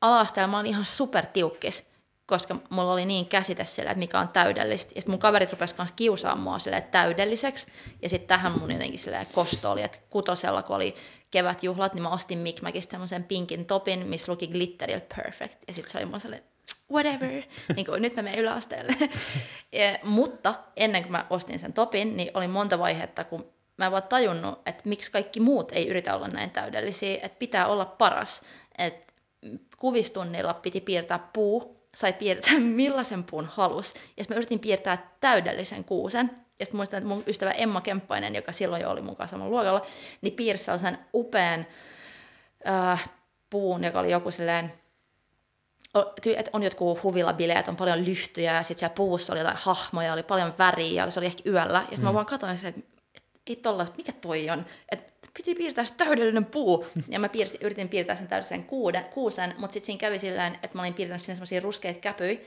alasta 0.00 0.46
mä 0.46 0.58
olin 0.58 0.70
ihan 0.70 0.84
super 0.84 1.26
tiukkis 1.26 1.96
koska 2.26 2.56
mulla 2.70 2.92
oli 2.92 3.04
niin 3.04 3.26
käsite 3.26 3.64
sille, 3.64 3.90
että 3.90 3.98
mikä 3.98 4.20
on 4.20 4.28
täydellistä. 4.28 4.92
Ja 4.94 5.00
sitten 5.00 5.12
mun 5.12 5.18
kaverit 5.18 5.52
rupesivat 5.52 5.76
kanssa 5.76 5.96
kiusaamaan 5.96 6.40
mua 6.40 6.58
sille, 6.58 6.80
täydelliseksi. 6.80 7.66
Ja 8.02 8.08
sitten 8.08 8.28
tähän 8.28 8.58
mun 8.60 8.70
jotenkin 8.70 8.98
sille 8.98 9.26
kosto 9.32 9.70
oli, 9.70 9.82
että 9.82 9.98
kutosella, 10.10 10.62
kun 10.62 10.76
oli 10.76 10.94
kevätjuhlat, 11.30 11.94
niin 11.94 12.02
mä 12.02 12.10
ostin 12.10 12.38
Mikmäkistä 12.38 12.90
semmoisen 12.90 13.24
pinkin 13.24 13.66
topin, 13.66 14.06
missä 14.06 14.32
luki 14.32 14.46
glitteril 14.46 15.00
perfect. 15.16 15.58
Ja 15.68 15.74
sitten 15.74 15.92
se 15.92 15.98
oli 15.98 16.06
mun 16.06 16.20
sellainen, 16.20 16.48
whatever, 16.92 17.42
niin 17.76 17.86
kuin, 17.86 18.02
nyt 18.02 18.16
mä 18.16 18.22
menen 18.22 18.38
yläasteelle. 18.38 18.96
ja, 19.72 19.98
mutta 20.02 20.54
ennen 20.76 21.02
kuin 21.02 21.12
mä 21.12 21.26
ostin 21.30 21.58
sen 21.58 21.72
topin, 21.72 22.16
niin 22.16 22.30
oli 22.34 22.48
monta 22.48 22.78
vaihetta, 22.78 23.24
kun 23.24 23.52
mä 23.76 23.86
en 23.86 23.92
vaan 23.92 24.02
tajunnut, 24.02 24.62
että 24.66 24.82
miksi 24.84 25.12
kaikki 25.12 25.40
muut 25.40 25.72
ei 25.72 25.88
yritä 25.88 26.16
olla 26.16 26.28
näin 26.28 26.50
täydellisiä, 26.50 27.18
että 27.22 27.38
pitää 27.38 27.66
olla 27.66 27.84
paras. 27.84 28.42
Että 28.78 29.12
kuvistunnilla 29.76 30.54
piti 30.54 30.80
piirtää 30.80 31.28
puu, 31.32 31.88
sai 31.94 32.12
piirtää 32.12 32.60
millaisen 32.82 33.24
puun 33.24 33.46
halus. 33.46 33.94
Ja 34.16 34.24
mä 34.28 34.36
yritin 34.36 34.58
piirtää 34.58 35.10
täydellisen 35.20 35.84
kuusen. 35.84 36.30
Ja 36.58 36.66
sitten 36.66 36.76
muistan, 36.76 36.98
että 36.98 37.08
mun 37.08 37.24
ystävä 37.26 37.50
Emma 37.50 37.80
Kemppainen, 37.80 38.34
joka 38.34 38.52
silloin 38.52 38.82
jo 38.82 38.90
oli 38.90 39.00
mukaan 39.00 39.28
samalla 39.28 39.50
luokalla, 39.50 39.86
niin 40.20 40.32
piirsi 40.32 40.64
sellaisen 40.64 40.98
upean 41.14 41.66
äh, 42.68 43.10
puun, 43.50 43.84
joka 43.84 44.00
oli 44.00 44.10
joku 44.10 44.30
silleen, 44.30 44.72
että 46.36 46.50
on 46.52 46.62
jotkut 46.62 47.02
huvilabileet, 47.02 47.68
on 47.68 47.76
paljon 47.76 48.04
lyhtyjä, 48.04 48.54
ja 48.54 48.62
sitten 48.62 48.78
siellä 48.78 48.94
puussa 48.94 49.32
oli 49.32 49.40
jotain 49.40 49.56
hahmoja, 49.60 50.12
oli 50.12 50.22
paljon 50.22 50.54
väriä, 50.58 51.04
ja 51.04 51.10
se 51.10 51.20
oli 51.20 51.26
ehkä 51.26 51.50
yöllä. 51.50 51.78
Ja 51.78 51.80
sitten 51.80 51.98
mm. 51.98 52.04
mä 52.04 52.14
vaan 52.14 52.26
katsoin 52.26 52.58
että 52.64 52.80
ei 53.46 53.56
tolla, 53.56 53.86
mikä 53.96 54.12
toi 54.12 54.50
on? 54.50 54.66
Että 54.92 55.28
piti 55.36 55.54
piirtää 55.54 55.84
se 55.84 55.94
täydellinen 55.96 56.44
puu. 56.44 56.86
Ja 57.08 57.18
mä 57.18 57.28
piirsin, 57.28 57.60
yritin 57.62 57.88
piirtää 57.88 58.16
sen 58.16 58.28
täydellisen 58.28 58.64
kuuden, 58.64 59.04
kuusen, 59.04 59.54
mutta 59.58 59.72
sitten 59.72 59.86
siinä 59.86 60.00
kävi 60.00 60.18
silleen, 60.18 60.58
että 60.62 60.78
mä 60.78 60.82
olin 60.82 60.94
piirtänyt 60.94 61.22
sinne 61.22 61.34
semmoisia 61.34 61.60
ruskeita 61.60 62.00
käpyjä. 62.00 62.38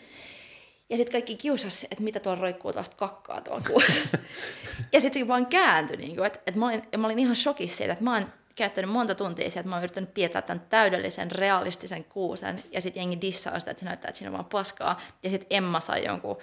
Ja 0.89 0.97
sitten 0.97 1.11
kaikki 1.11 1.35
kiusasi, 1.35 1.87
että 1.91 2.03
mitä 2.03 2.19
tuolla 2.19 2.41
roikkuu 2.41 2.73
tuosta 2.73 2.95
kakkaa 2.95 3.41
tuolla 3.41 3.63
kuusessa. 3.67 4.17
ja 4.93 5.01
sitten 5.01 5.21
se 5.21 5.27
vaan 5.27 5.45
kääntyi, 5.45 5.97
niin 5.97 6.15
kuin, 6.15 6.27
että, 6.27 6.39
että 6.47 6.59
mä, 6.59 6.67
olin, 6.67 6.81
mä 6.97 7.07
olin 7.07 7.19
ihan 7.19 7.35
shokissa 7.35 7.77
siitä, 7.77 7.93
että 7.93 8.03
mä 8.03 8.13
oon 8.13 8.33
käyttänyt 8.59 8.91
monta 8.91 9.15
tuntia 9.15 9.49
siihen, 9.49 9.61
että 9.61 9.69
mä 9.69 9.75
oon 9.75 9.83
yrittänyt 9.83 10.13
piirtää 10.13 10.41
tämän 10.41 10.65
täydellisen, 10.69 11.31
realistisen 11.31 12.03
kuusen, 12.03 12.63
ja 12.71 12.81
sitten 12.81 13.01
jengi 13.01 13.21
dissaa 13.21 13.59
sitä, 13.59 13.71
että 13.71 13.79
se 13.79 13.85
näyttää, 13.85 14.09
että 14.09 14.17
siinä 14.17 14.29
on 14.29 14.33
vaan 14.33 14.45
paskaa. 14.45 15.01
Ja 15.23 15.29
sitten 15.29 15.47
Emma 15.49 15.79
sai 15.79 16.05
jonkun 16.05 16.38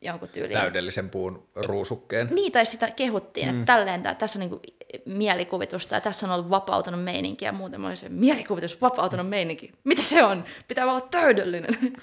jonkun 0.00 0.28
tyyliin. 0.28 0.60
Täydellisen 0.60 1.10
puun 1.10 1.48
ruusukkeen. 1.54 2.28
Niin, 2.30 2.52
tai 2.52 2.66
sitä 2.66 2.90
kehuttiin, 2.90 3.48
mm. 3.48 3.60
että 3.60 3.72
tälleen, 3.72 4.02
tää, 4.02 4.14
tässä 4.14 4.38
on 4.38 4.40
niinku 4.40 4.60
mielikuvitusta 5.04 5.94
ja 5.94 6.00
tässä 6.00 6.26
on 6.26 6.32
ollut 6.32 6.50
vapautunut 6.50 7.04
meininki 7.04 7.44
ja 7.44 7.52
muuten 7.52 7.80
mä 7.80 7.86
olin 7.86 7.96
se, 7.96 8.08
mielikuvitus, 8.08 8.80
vapautunut 8.80 9.28
meininki. 9.28 9.72
Mitä 9.84 10.02
se 10.02 10.24
on? 10.24 10.44
Pitää 10.68 10.84
olla 10.84 11.00
täydellinen. 11.00 11.78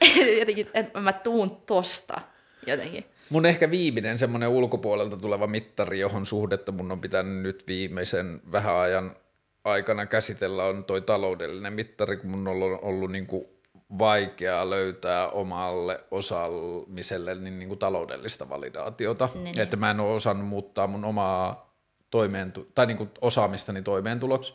jotenkin, 0.40 0.70
että 0.74 1.00
mä 1.00 1.12
tuun 1.12 1.56
tosta 1.56 2.20
jotenkin. 2.66 3.04
Mun 3.30 3.46
ehkä 3.46 3.70
viimeinen 3.70 4.18
semmoinen 4.18 4.48
ulkopuolelta 4.48 5.16
tuleva 5.16 5.46
mittari, 5.46 6.00
johon 6.00 6.26
suhdetta 6.26 6.72
mun 6.72 6.92
on 6.92 7.00
pitänyt 7.00 7.42
nyt 7.42 7.64
viimeisen 7.66 8.40
vähän 8.52 8.76
ajan 8.76 9.16
aikana 9.64 10.06
käsitellä, 10.06 10.64
on 10.64 10.84
toi 10.84 11.00
taloudellinen 11.00 11.72
mittari, 11.72 12.16
kun 12.16 12.30
mun 12.30 12.48
on 12.48 12.54
ollut, 12.54 12.78
ollut 12.82 13.12
niin 13.12 13.26
kuin 13.26 13.44
vaikea 13.98 14.70
löytää 14.70 15.28
omalle 15.28 16.00
osaamiselle 16.10 17.34
niin, 17.34 17.58
niin 17.58 17.68
kuin 17.68 17.78
taloudellista 17.78 18.48
validaatiota. 18.48 19.28
Niin, 19.34 19.44
niin. 19.44 19.60
Että 19.60 19.76
mä 19.76 19.90
en 19.90 20.00
ole 20.00 20.14
osannut 20.14 20.48
muuttaa 20.48 20.86
mun 20.86 21.04
omaa 21.04 21.74
toimeentu- 22.10 22.70
tai 22.74 22.86
niin 22.86 22.96
kuin 22.96 23.10
osaamistani 23.20 23.82
toimeentuloksi. 23.82 24.54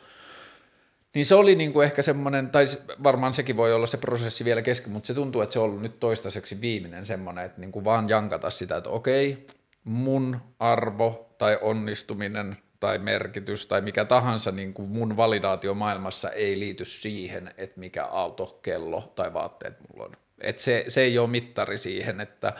Niin 1.16 1.26
se 1.26 1.36
oli 1.36 1.56
niin 1.56 1.74
kuin 1.74 1.86
ehkä 1.86 2.02
semmoinen, 2.02 2.50
tai 2.50 2.66
varmaan 3.04 3.34
sekin 3.34 3.58
voi 3.58 3.74
olla 3.74 3.88
se 3.88 3.98
prosessi 3.98 4.46
vielä 4.46 4.62
kesken, 4.62 4.92
mutta 4.92 5.08
se 5.08 5.14
tuntuu, 5.14 5.42
että 5.42 5.54
se 5.54 5.60
on 5.60 5.66
ollut 5.66 5.82
nyt 5.82 6.00
toistaiseksi 6.00 6.62
viimeinen 6.62 7.06
semmoinen, 7.06 7.46
että 7.46 7.62
niin 7.62 7.72
kuin 7.72 7.86
vaan 7.86 8.10
jankata 8.10 8.50
sitä, 8.50 8.78
että 8.78 8.90
okei, 8.90 9.48
mun 9.84 10.42
arvo 10.60 11.36
tai 11.38 11.58
onnistuminen 11.62 12.58
tai 12.80 12.98
merkitys 12.98 13.66
tai 13.66 13.82
mikä 13.82 14.06
tahansa 14.06 14.52
niin 14.52 14.74
kuin 14.74 14.90
mun 14.90 15.18
validaatio 15.18 15.74
maailmassa 15.74 16.30
ei 16.30 16.60
liity 16.60 16.86
siihen, 16.86 17.54
että 17.58 17.80
mikä 17.80 18.06
auto, 18.06 18.60
kello 18.62 19.12
tai 19.16 19.34
vaatteet 19.34 19.76
mulla 19.80 20.06
on. 20.06 20.12
Et 20.42 20.60
se, 20.60 20.84
se 20.88 21.02
ei 21.02 21.20
ole 21.20 21.30
mittari 21.30 21.78
siihen, 21.78 22.22
että 22.22 22.54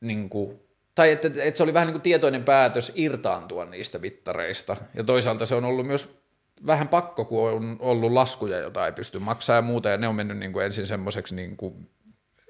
niin 0.00 0.28
kuin, 0.28 0.60
tai 0.94 1.10
että, 1.10 1.28
että 1.42 1.56
se 1.58 1.62
oli 1.62 1.74
vähän 1.74 1.86
niin 1.86 1.94
kuin 1.94 2.02
tietoinen 2.02 2.44
päätös 2.44 2.92
irtaantua 2.94 3.64
niistä 3.64 3.98
mittareista. 3.98 4.76
Ja 4.94 5.04
toisaalta 5.04 5.46
se 5.46 5.54
on 5.54 5.64
ollut 5.64 5.86
myös 5.86 6.23
vähän 6.66 6.88
pakko, 6.88 7.24
kun 7.24 7.50
on 7.50 7.76
ollut 7.80 8.12
laskuja, 8.12 8.58
joita 8.58 8.86
ei 8.86 8.92
pysty 8.92 9.18
maksamaan 9.18 9.58
ja 9.58 9.62
muuta, 9.62 9.88
ja 9.88 9.96
ne 9.96 10.08
on 10.08 10.14
mennyt 10.14 10.38
niin 10.38 10.52
kuin 10.52 10.64
ensin 10.64 10.86
semmoiseksi 10.86 11.34
niin 11.34 11.56
kuin 11.56 11.88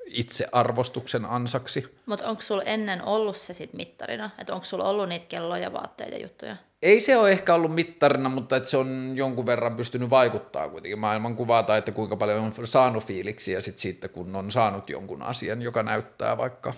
itsearvostuksen 0.06 1.24
ansaksi. 1.24 1.96
Mutta 2.06 2.28
onko 2.28 2.42
sulla 2.42 2.62
ennen 2.62 3.02
ollut 3.02 3.36
se 3.36 3.54
sit 3.54 3.72
mittarina? 3.72 4.30
Että 4.38 4.54
onko 4.54 4.64
sulla 4.64 4.88
ollut 4.88 5.08
niitä 5.08 5.26
kelloja, 5.28 5.72
vaatteita 5.72 6.16
ja 6.16 6.22
juttuja? 6.22 6.56
Ei 6.82 7.00
se 7.00 7.16
ole 7.16 7.30
ehkä 7.30 7.54
ollut 7.54 7.74
mittarina, 7.74 8.28
mutta 8.28 8.56
että 8.56 8.68
se 8.68 8.76
on 8.76 9.12
jonkun 9.14 9.46
verran 9.46 9.76
pystynyt 9.76 10.10
vaikuttaa 10.10 10.68
kuitenkin 10.68 10.98
maailmankuvaa 10.98 11.62
tai 11.62 11.78
että 11.78 11.92
kuinka 11.92 12.16
paljon 12.16 12.44
on 12.58 12.66
saanut 12.66 13.04
fiiliksiä 13.04 13.60
sit 13.60 13.78
siitä, 13.78 14.08
kun 14.08 14.36
on 14.36 14.50
saanut 14.50 14.90
jonkun 14.90 15.22
asian, 15.22 15.62
joka 15.62 15.82
näyttää 15.82 16.38
vaikka 16.38 16.74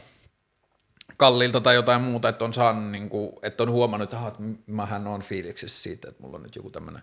kalliilta 1.16 1.60
tai 1.60 1.74
jotain 1.74 2.02
muuta, 2.02 2.28
että 2.28 2.44
on, 2.44 2.52
saanut, 2.52 2.90
niin 2.90 3.08
kuin, 3.08 3.32
että 3.42 3.62
on 3.62 3.70
huomannut, 3.70 4.12
että, 4.12 4.28
että 4.28 4.42
mähän 4.66 5.06
on 5.06 5.22
fiiliksissä 5.22 5.82
siitä, 5.82 6.08
että 6.08 6.22
mulla 6.22 6.36
on 6.36 6.42
nyt 6.42 6.56
joku 6.56 6.70
tämmöinen 6.70 7.02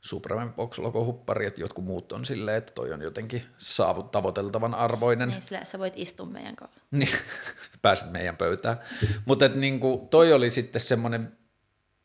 Supreme 0.00 0.52
Box 0.56 0.78
logo 0.78 1.04
huppari, 1.04 1.46
että 1.46 1.60
jotkut 1.60 1.84
muut 1.84 2.12
on 2.12 2.24
silleen, 2.24 2.56
että 2.56 2.72
toi 2.72 2.92
on 2.92 3.02
jotenkin 3.02 3.42
saavut 3.58 4.10
tavoiteltavan 4.10 4.74
arvoinen. 4.74 5.28
Niin, 5.28 5.42
sillä 5.42 5.64
sä 5.64 5.78
voit 5.78 5.94
istua 5.96 6.26
meidän 6.26 6.56
kanssa. 6.56 6.80
Niin, 6.90 7.08
pääset 7.82 8.10
meidän 8.10 8.36
pöytään. 8.36 8.80
Mutta 9.24 9.48
niin 9.48 9.80
toi 10.10 10.32
oli 10.32 10.50
sitten 10.50 10.80
semmoinen 10.80 11.32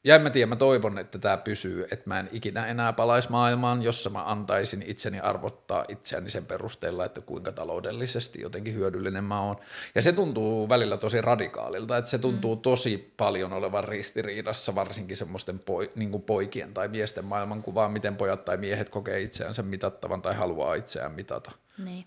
ja 0.03 0.16
en 0.16 0.22
mä 0.22 0.30
tiedä, 0.30 0.45
mä 0.45 0.56
toivon, 0.56 0.98
että 0.98 1.19
tämä 1.19 1.38
pysyy, 1.38 1.84
että 1.92 2.03
mä 2.06 2.19
en 2.19 2.30
ikinä 2.32 2.68
enää 2.68 2.94
palaisi 2.94 3.32
maailmaan, 3.32 3.82
jossa 3.82 4.10
mä 4.10 4.24
antaisin 4.24 4.84
itseni 4.88 5.19
arvottaa 5.19 5.86
itseäni 5.88 6.30
sen 6.30 6.45
perusteella, 6.45 7.06
että 7.06 7.22
kuinka 7.22 7.52
taloudellisesti 7.52 8.42
jotenkin 8.42 8.76
hyödyllinen 8.76 9.24
mä 9.24 9.42
oon. 9.42 9.56
Ja 9.95 10.02
se 10.02 10.11
tuntuu 10.11 10.69
välillä 10.69 10.98
tosi 10.98 11.22
radikaalilta, 11.22 11.98
että 11.98 12.11
se 12.11 12.18
tuntuu 12.18 12.56
mm. 12.56 12.61
tosi 12.61 13.14
paljon 13.18 13.53
olevan 13.53 13.84
ristiriidassa 13.84 14.76
varsinkin 14.76 15.18
semmoisten 15.18 15.60
poi, 15.60 15.92
niin 15.95 16.22
poikien 16.22 16.74
tai 16.74 16.88
miesten 16.88 17.26
maailmankuvaa, 17.26 17.90
miten 17.90 18.16
pojat 18.16 18.45
tai 18.45 18.58
miehet 18.58 18.90
kokee 18.90 19.22
itseänsä 19.22 19.64
mitattavan 19.64 20.22
tai 20.22 20.36
haluaa 20.36 20.76
itseään 20.76 21.11
mitata. 21.11 21.52
Niin. 21.78 22.06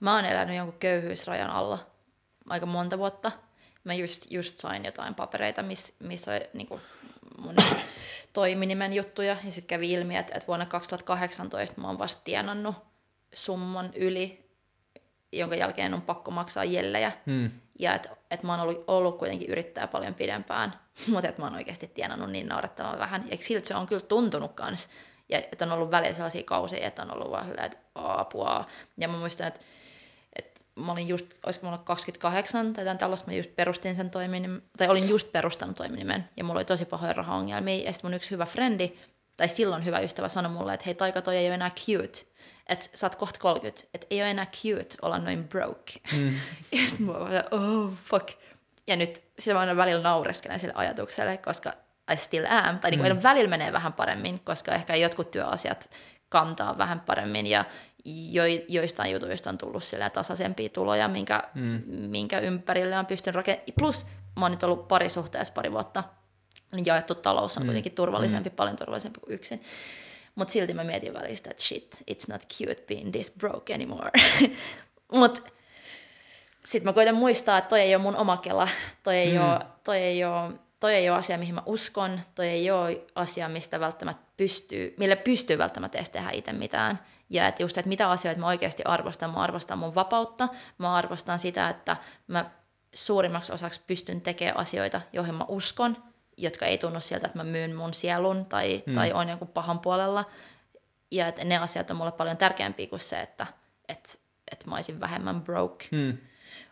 Mä 0.00 0.14
oon 0.14 0.24
elänyt 0.24 0.56
jonkun 0.56 0.78
köyhyysrajan 0.80 1.50
alla 1.50 1.78
aika 2.48 2.66
monta 2.66 2.98
vuotta. 2.98 3.32
Mä 3.84 3.94
just, 3.94 4.30
just 4.30 4.58
sain 4.58 4.84
jotain 4.84 5.14
papereita, 5.14 5.62
missä 5.62 5.94
miss 6.00 6.28
oli 6.28 6.48
niin 6.52 6.66
kuin 6.66 6.80
mun 7.40 7.54
toiminimen 8.32 8.92
juttuja, 8.92 9.36
ja 9.44 9.50
sitten 9.50 9.78
kävi 9.78 9.92
ilmi, 9.92 10.16
että, 10.16 10.34
että 10.34 10.46
vuonna 10.46 10.66
2018 10.66 11.80
mä 11.80 11.86
oon 11.86 11.98
vasta 11.98 12.20
tienannut 12.24 12.76
summan 13.34 13.90
yli, 13.94 14.50
jonka 15.32 15.56
jälkeen 15.56 15.94
on 15.94 16.02
pakko 16.02 16.30
maksaa 16.30 16.64
jellejä. 16.64 17.12
Hmm. 17.26 17.50
Ja 17.78 17.94
että 17.94 18.08
et 18.30 18.42
mä 18.42 18.52
oon 18.52 18.60
ollut, 18.60 18.84
ollut 18.86 19.18
kuitenkin 19.18 19.50
yrittää 19.50 19.86
paljon 19.86 20.14
pidempään, 20.14 20.80
mutta 21.12 21.28
että 21.28 21.42
mä 21.42 21.46
oon 21.46 21.56
oikeasti 21.56 21.86
tienannut 21.86 22.30
niin 22.30 22.46
naurettavan 22.46 22.98
vähän. 22.98 23.24
Ja 23.30 23.36
siltä 23.40 23.68
se 23.68 23.74
on 23.74 23.86
kyllä 23.86 24.02
tuntunut 24.02 24.52
kans. 24.52 24.88
Ja 25.28 25.38
että 25.38 25.64
on 25.64 25.72
ollut 25.72 25.90
välillä 25.90 26.14
sellaisia 26.14 26.42
kausia, 26.42 26.86
että 26.86 27.02
on 27.02 27.14
ollut 27.14 27.30
vaan 27.30 27.46
silleen, 27.46 27.66
että 27.66 27.78
apua. 27.94 28.64
Ja 28.98 29.08
mä 29.08 29.16
muistan, 29.16 29.46
että 29.46 29.60
mä 30.78 30.92
olin 30.92 31.08
just, 31.08 31.26
olisiko 31.46 31.66
mulla 31.66 31.78
28 31.78 32.72
tai 32.72 32.84
jotain 32.84 32.98
tällaista, 32.98 33.30
mä 33.30 33.36
just 33.36 33.56
perustin 33.56 33.96
sen 33.96 34.10
toiminimen, 34.10 34.62
tai 34.78 34.88
olin 34.88 35.08
just 35.08 35.32
perustanut 35.32 35.76
toiminimen, 35.76 36.28
ja 36.36 36.44
mulla 36.44 36.58
oli 36.58 36.64
tosi 36.64 36.84
pahoja 36.84 37.12
rahaongelmia, 37.12 37.84
ja 37.84 37.92
sitten 37.92 38.10
mun 38.10 38.14
yksi 38.14 38.30
hyvä 38.30 38.46
frendi, 38.46 38.92
tai 39.36 39.48
silloin 39.48 39.84
hyvä 39.84 40.00
ystävä 40.00 40.28
sanoi 40.28 40.52
mulle, 40.52 40.74
että 40.74 40.84
hei 40.86 40.94
Taika, 40.94 41.22
toi 41.22 41.36
ei 41.36 41.46
ole 41.46 41.54
enää 41.54 41.70
cute, 41.70 42.18
että 42.68 42.86
sä 42.94 43.06
oot 43.06 43.14
kohta 43.14 43.40
30, 43.40 43.88
että 43.94 44.06
ei 44.10 44.22
ole 44.22 44.30
enää 44.30 44.46
cute 44.46 44.96
olla 45.02 45.18
noin 45.18 45.48
broke. 45.48 45.92
Mm. 46.12 46.34
ja 46.72 46.86
sitten 46.86 47.06
mä 47.06 47.12
vaan, 47.12 47.30
oh 47.50 47.92
fuck. 48.04 48.28
Ja 48.86 48.96
nyt 48.96 49.22
sillä 49.38 49.54
mä 49.54 49.60
aina 49.60 49.76
välillä 49.76 50.02
naureskelen 50.02 50.60
sille 50.60 50.74
ajatukselle, 50.76 51.36
koska 51.36 51.72
I 52.12 52.16
still 52.16 52.46
am, 52.48 52.78
tai 52.78 52.90
niin 52.90 53.16
mm. 53.16 53.22
välillä 53.22 53.50
menee 53.50 53.72
vähän 53.72 53.92
paremmin, 53.92 54.40
koska 54.40 54.74
ehkä 54.74 54.94
jotkut 54.94 55.30
työasiat 55.30 55.90
kantaa 56.28 56.78
vähän 56.78 57.00
paremmin, 57.00 57.46
ja 57.46 57.64
jo, 58.30 58.42
joistain 58.68 59.12
jutuista 59.12 59.50
on 59.50 59.58
tullut 59.58 59.82
tasaisempia 60.12 60.68
tuloja, 60.68 61.08
minkä, 61.08 61.42
mm. 61.54 61.82
minkä 61.86 62.38
ympärille 62.38 62.98
on 62.98 63.06
pystynyt 63.06 63.34
rakentamaan. 63.34 63.72
Plus 63.78 64.06
mä 64.36 64.44
oon 64.44 64.50
nyt 64.50 64.62
ollut 64.62 64.88
parisuhteessa 64.88 65.52
pari 65.52 65.72
vuotta, 65.72 66.04
niin 66.72 66.86
jaettu 66.86 67.14
talous 67.14 67.56
on 67.56 67.62
mm. 67.62 67.66
kuitenkin 67.66 67.92
turvallisempi, 67.92 68.50
mm. 68.50 68.56
paljon 68.56 68.76
turvallisempi 68.76 69.20
kuin 69.20 69.34
yksin. 69.34 69.60
Mutta 70.34 70.52
silti 70.52 70.74
mä 70.74 70.84
mietin 70.84 71.14
välistä, 71.14 71.50
että 71.50 71.62
shit, 71.62 72.04
it's 72.10 72.32
not 72.32 72.42
cute 72.46 72.84
being 72.88 73.12
this 73.12 73.32
broke 73.38 73.74
anymore. 73.74 74.10
Mutta 75.12 75.40
sitten 76.64 76.88
mä 76.88 76.92
koitan 76.92 77.14
muistaa, 77.14 77.58
että 77.58 77.68
toi 77.68 77.80
ei 77.80 77.94
ole 77.94 78.02
mun 78.02 78.16
oma 78.16 78.36
kela, 78.36 78.68
toi 79.02 79.16
ei, 79.16 79.32
mm. 79.32 79.44
ole, 79.44 79.60
toi 79.84 79.98
ei 79.98 80.24
ole 80.24 80.52
toi 80.80 80.94
ei 80.94 81.10
ole 81.10 81.18
asia, 81.18 81.38
mihin 81.38 81.54
mä 81.54 81.62
uskon, 81.66 82.20
toi 82.34 82.46
ei 82.46 82.70
ole 82.70 83.00
asia, 83.14 83.48
mistä 83.48 83.80
välttämättä 83.80 84.22
pystyy, 84.36 84.94
millä 84.98 85.16
pystyy 85.16 85.58
välttämättä 85.58 85.98
edes 85.98 86.10
tehdä 86.10 86.30
itse 86.30 86.52
mitään. 86.52 86.98
Ja 87.30 87.48
että 87.48 87.62
just, 87.62 87.78
että 87.78 87.88
mitä 87.88 88.10
asioita 88.10 88.40
mä 88.40 88.46
oikeasti 88.46 88.82
arvostan. 88.84 89.30
Mä 89.30 89.40
arvostan 89.40 89.78
mun 89.78 89.94
vapautta, 89.94 90.48
mä 90.78 90.94
arvostan 90.94 91.38
sitä, 91.38 91.68
että 91.68 91.96
mä 92.26 92.50
suurimmaksi 92.94 93.52
osaksi 93.52 93.80
pystyn 93.86 94.20
tekemään 94.20 94.56
asioita, 94.56 95.00
joihin 95.12 95.34
mä 95.34 95.44
uskon, 95.48 96.04
jotka 96.36 96.66
ei 96.66 96.78
tunnu 96.78 97.00
sieltä, 97.00 97.26
että 97.26 97.38
mä 97.38 97.44
myyn 97.44 97.76
mun 97.76 97.94
sielun 97.94 98.44
tai, 98.44 98.82
hmm. 98.86 98.94
tai 98.94 99.12
on 99.12 99.28
jonkun 99.28 99.48
pahan 99.48 99.80
puolella. 99.80 100.24
Ja 101.10 101.28
että 101.28 101.44
ne 101.44 101.56
asiat 101.56 101.90
on 101.90 101.96
mulle 101.96 102.12
paljon 102.12 102.36
tärkeämpiä 102.36 102.86
kuin 102.86 103.00
se, 103.00 103.20
että, 103.20 103.46
että, 103.88 104.12
että 104.52 104.68
mä 104.68 104.74
olisin 104.74 105.00
vähemmän 105.00 105.42
broke. 105.42 105.88
Hmm. 105.90 106.18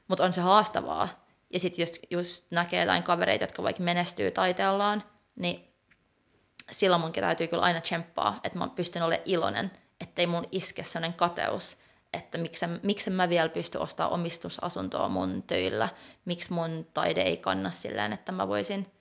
Mutta 0.08 0.24
on 0.24 0.32
se 0.32 0.40
haastavaa. 0.40 1.08
Ja 1.52 1.60
sitten 1.60 1.82
just, 1.82 1.98
just 2.10 2.44
näkee 2.50 2.80
jotain 2.80 3.02
kavereita, 3.02 3.44
jotka 3.44 3.62
vaikka 3.62 3.82
menestyy 3.82 4.30
taiteellaan, 4.30 5.02
niin 5.36 5.74
silloin 6.70 7.02
munkin 7.02 7.22
täytyy 7.22 7.46
kyllä 7.46 7.62
aina 7.62 7.80
tsemppaa, 7.80 8.40
että 8.44 8.58
mä 8.58 8.68
pystyn 8.68 9.02
olemaan 9.02 9.22
iloinen– 9.26 9.70
ettei 10.00 10.26
mun 10.26 10.48
iske 10.52 10.84
sellainen 10.84 11.18
kateus, 11.18 11.78
että 12.12 12.38
miksi, 12.38 12.66
miksi 12.82 13.10
mä 13.10 13.28
vielä 13.28 13.48
pysty 13.48 13.78
ostamaan 13.78 14.12
omistusasuntoa 14.12 15.08
mun 15.08 15.42
töillä, 15.42 15.88
miksi 16.24 16.52
mun 16.52 16.86
taide 16.94 17.22
ei 17.22 17.36
kanna 17.36 17.70
silleen, 17.70 18.12
että 18.12 18.32
mä 18.32 18.48
voisin 18.48 18.92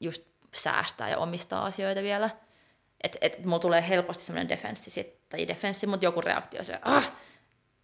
just 0.00 0.22
säästää 0.54 1.10
ja 1.10 1.18
omistaa 1.18 1.64
asioita 1.64 2.02
vielä. 2.02 2.30
Että 3.02 3.18
et, 3.20 3.44
mulla 3.44 3.58
tulee 3.58 3.88
helposti 3.88 4.24
semmoinen 4.24 4.48
defenssi, 4.48 4.90
sit, 4.90 5.28
tai 5.28 5.48
defenssi, 5.48 5.86
mutta 5.86 6.06
joku 6.06 6.20
reaktio 6.20 6.64
se, 6.64 6.78
ah, 6.82 7.12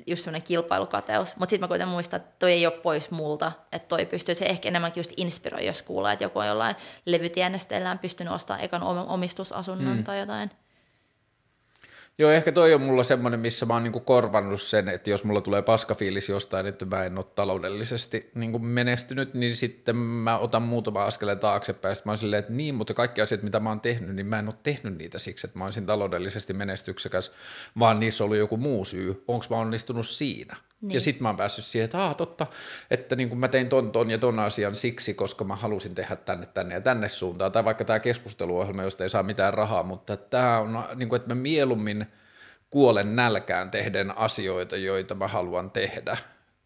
just 0.06 0.24
semmoinen 0.24 0.46
kilpailukateus. 0.46 1.36
Mutta 1.36 1.50
sitten 1.50 1.64
mä 1.64 1.68
koitan 1.68 1.88
muistaa, 1.88 2.16
että 2.16 2.32
toi 2.38 2.52
ei 2.52 2.66
ole 2.66 2.74
pois 2.82 3.10
multa, 3.10 3.52
että 3.72 3.88
toi 3.88 4.06
pystyy, 4.06 4.34
se 4.34 4.44
ehkä 4.44 4.68
enemmänkin 4.68 5.00
just 5.00 5.12
inspiroi, 5.16 5.66
jos 5.66 5.82
kuulee, 5.82 6.12
että 6.12 6.24
joku 6.24 6.38
on 6.38 6.46
jollain 6.46 6.76
levytienesteellään 7.06 7.98
pystynyt 7.98 8.32
ostamaan 8.32 8.64
ekan 8.64 8.82
omistusasunnon 8.82 9.96
mm. 9.96 10.04
tai 10.04 10.18
jotain. 10.18 10.50
Joo, 12.18 12.30
ehkä 12.30 12.52
toi 12.52 12.74
on 12.74 12.80
mulla 12.80 13.02
semmoinen, 13.02 13.40
missä 13.40 13.66
mä 13.66 13.74
oon 13.74 13.82
niinku 13.82 14.00
korvannut 14.00 14.62
sen, 14.62 14.88
että 14.88 15.10
jos 15.10 15.24
mulla 15.24 15.40
tulee 15.40 15.62
paskafiilis 15.62 16.28
jostain, 16.28 16.66
että 16.66 16.84
mä 16.84 17.04
en 17.04 17.18
ole 17.18 17.26
taloudellisesti 17.34 18.30
niinku 18.34 18.58
menestynyt, 18.58 19.34
niin 19.34 19.56
sitten 19.56 19.96
mä 19.96 20.38
otan 20.38 20.62
muutama 20.62 21.04
askeleen 21.04 21.38
taaksepäin, 21.38 21.94
sitten 21.94 22.08
mä 22.08 22.12
oon 22.12 22.18
silleen, 22.18 22.40
että 22.40 22.52
niin, 22.52 22.74
mutta 22.74 22.94
kaikki 22.94 23.20
asiat, 23.20 23.42
mitä 23.42 23.60
mä 23.60 23.68
oon 23.68 23.80
tehnyt, 23.80 24.16
niin 24.16 24.26
mä 24.26 24.38
en 24.38 24.48
ole 24.48 24.54
tehnyt 24.62 24.98
niitä 24.98 25.18
siksi, 25.18 25.46
että 25.46 25.58
mä 25.58 25.64
olisin 25.64 25.86
taloudellisesti 25.86 26.52
menestyksekäs, 26.52 27.32
vaan 27.78 28.00
niissä 28.00 28.24
oli 28.24 28.38
joku 28.38 28.56
muu 28.56 28.84
syy. 28.84 29.24
Onko 29.28 29.44
mä 29.50 29.56
onnistunut 29.56 30.06
siinä? 30.06 30.56
Niin. 30.80 30.94
Ja 30.94 31.00
sitten 31.00 31.22
mä 31.22 31.28
oon 31.28 31.36
päässyt 31.36 31.64
siihen, 31.64 31.84
että 31.84 32.04
ah, 32.04 32.16
totta, 32.16 32.46
että 32.90 33.16
niin 33.16 33.38
mä 33.38 33.48
tein 33.48 33.68
ton, 33.68 33.92
ton 33.92 34.10
ja 34.10 34.18
ton 34.18 34.38
asian 34.38 34.76
siksi, 34.76 35.14
koska 35.14 35.44
mä 35.44 35.56
halusin 35.56 35.94
tehdä 35.94 36.16
tänne, 36.16 36.46
tänne 36.46 36.74
ja 36.74 36.80
tänne 36.80 37.08
suuntaan. 37.08 37.52
Tai 37.52 37.64
vaikka 37.64 37.84
tämä 37.84 38.00
keskusteluohjelma, 38.00 38.82
josta 38.82 39.04
ei 39.04 39.10
saa 39.10 39.22
mitään 39.22 39.54
rahaa, 39.54 39.82
mutta 39.82 40.16
tämä 40.16 40.58
on, 40.58 40.84
niin 40.94 41.08
kuin, 41.08 41.16
että 41.16 41.34
mä 41.34 41.40
mieluummin 41.40 42.06
kuolen 42.72 43.16
nälkään 43.16 43.70
tehden 43.70 44.18
asioita, 44.18 44.76
joita 44.76 45.14
mä 45.14 45.28
haluan 45.28 45.70
tehdä, 45.70 46.16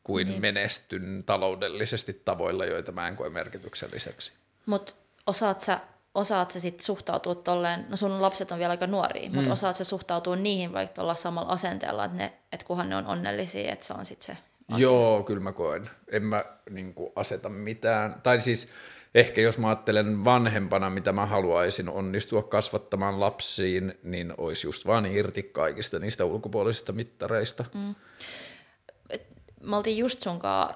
kuin 0.05 0.28
niin. 0.28 0.41
menestyn 0.41 1.23
taloudellisesti 1.26 2.23
tavoilla, 2.25 2.65
joita 2.65 2.93
mä 2.93 3.09
en 3.09 3.17
koe 3.17 3.31
merkitykselliseksi. 3.31 4.33
Mutta 4.67 4.93
osaat 5.26 5.60
sä 5.60 5.81
osaat 6.15 6.51
sä 6.51 6.60
sitten 6.60 6.85
suhtautua 6.85 7.35
tolleen, 7.35 7.86
no 7.89 7.97
sun 7.97 8.23
lapset 8.23 8.52
on 8.52 8.59
vielä 8.59 8.70
aika 8.70 8.86
nuoria, 8.86 9.28
mm. 9.28 9.35
mutta 9.35 9.52
osaat 9.52 9.76
sä 9.76 9.85
suhtautua 9.85 10.36
niihin 10.36 10.73
vaikka 10.73 11.02
olla 11.02 11.15
samalla 11.15 11.52
asenteella, 11.52 12.05
että, 12.05 12.17
ne, 12.17 12.33
että 12.52 12.67
kunhan 12.67 12.89
ne 12.89 12.97
on 12.97 13.07
onnellisia, 13.07 13.73
että 13.73 13.86
se 13.86 13.93
on 13.93 14.07
sitten 14.07 14.26
se 14.36 14.43
asia. 14.68 14.83
Joo, 14.83 15.23
kyllä 15.23 15.41
mä 15.41 15.52
koen. 15.52 15.91
En 16.12 16.23
mä 16.23 16.44
niin 16.70 16.94
kuin, 16.94 17.12
aseta 17.17 17.49
mitään, 17.49 18.20
tai 18.23 18.41
siis 18.41 18.68
ehkä 19.15 19.41
jos 19.41 19.59
mä 19.59 19.68
ajattelen 19.68 20.25
vanhempana, 20.25 20.91
mitä 20.91 21.12
mä 21.12 21.26
haluaisin 21.26 21.89
onnistua 21.89 22.43
kasvattamaan 22.43 23.20
lapsiin, 23.20 23.99
niin 24.02 24.35
olisi 24.39 24.67
just 24.67 24.86
vaan 24.86 25.07
irti 25.07 25.43
kaikista 25.43 25.99
niistä 25.99 26.25
ulkopuolisista 26.25 26.93
mittareista. 26.93 27.65
Mm. 27.75 27.94
Me 29.60 29.76
oltiin 29.76 29.99
just 29.99 30.23
sunkaan 30.23 30.75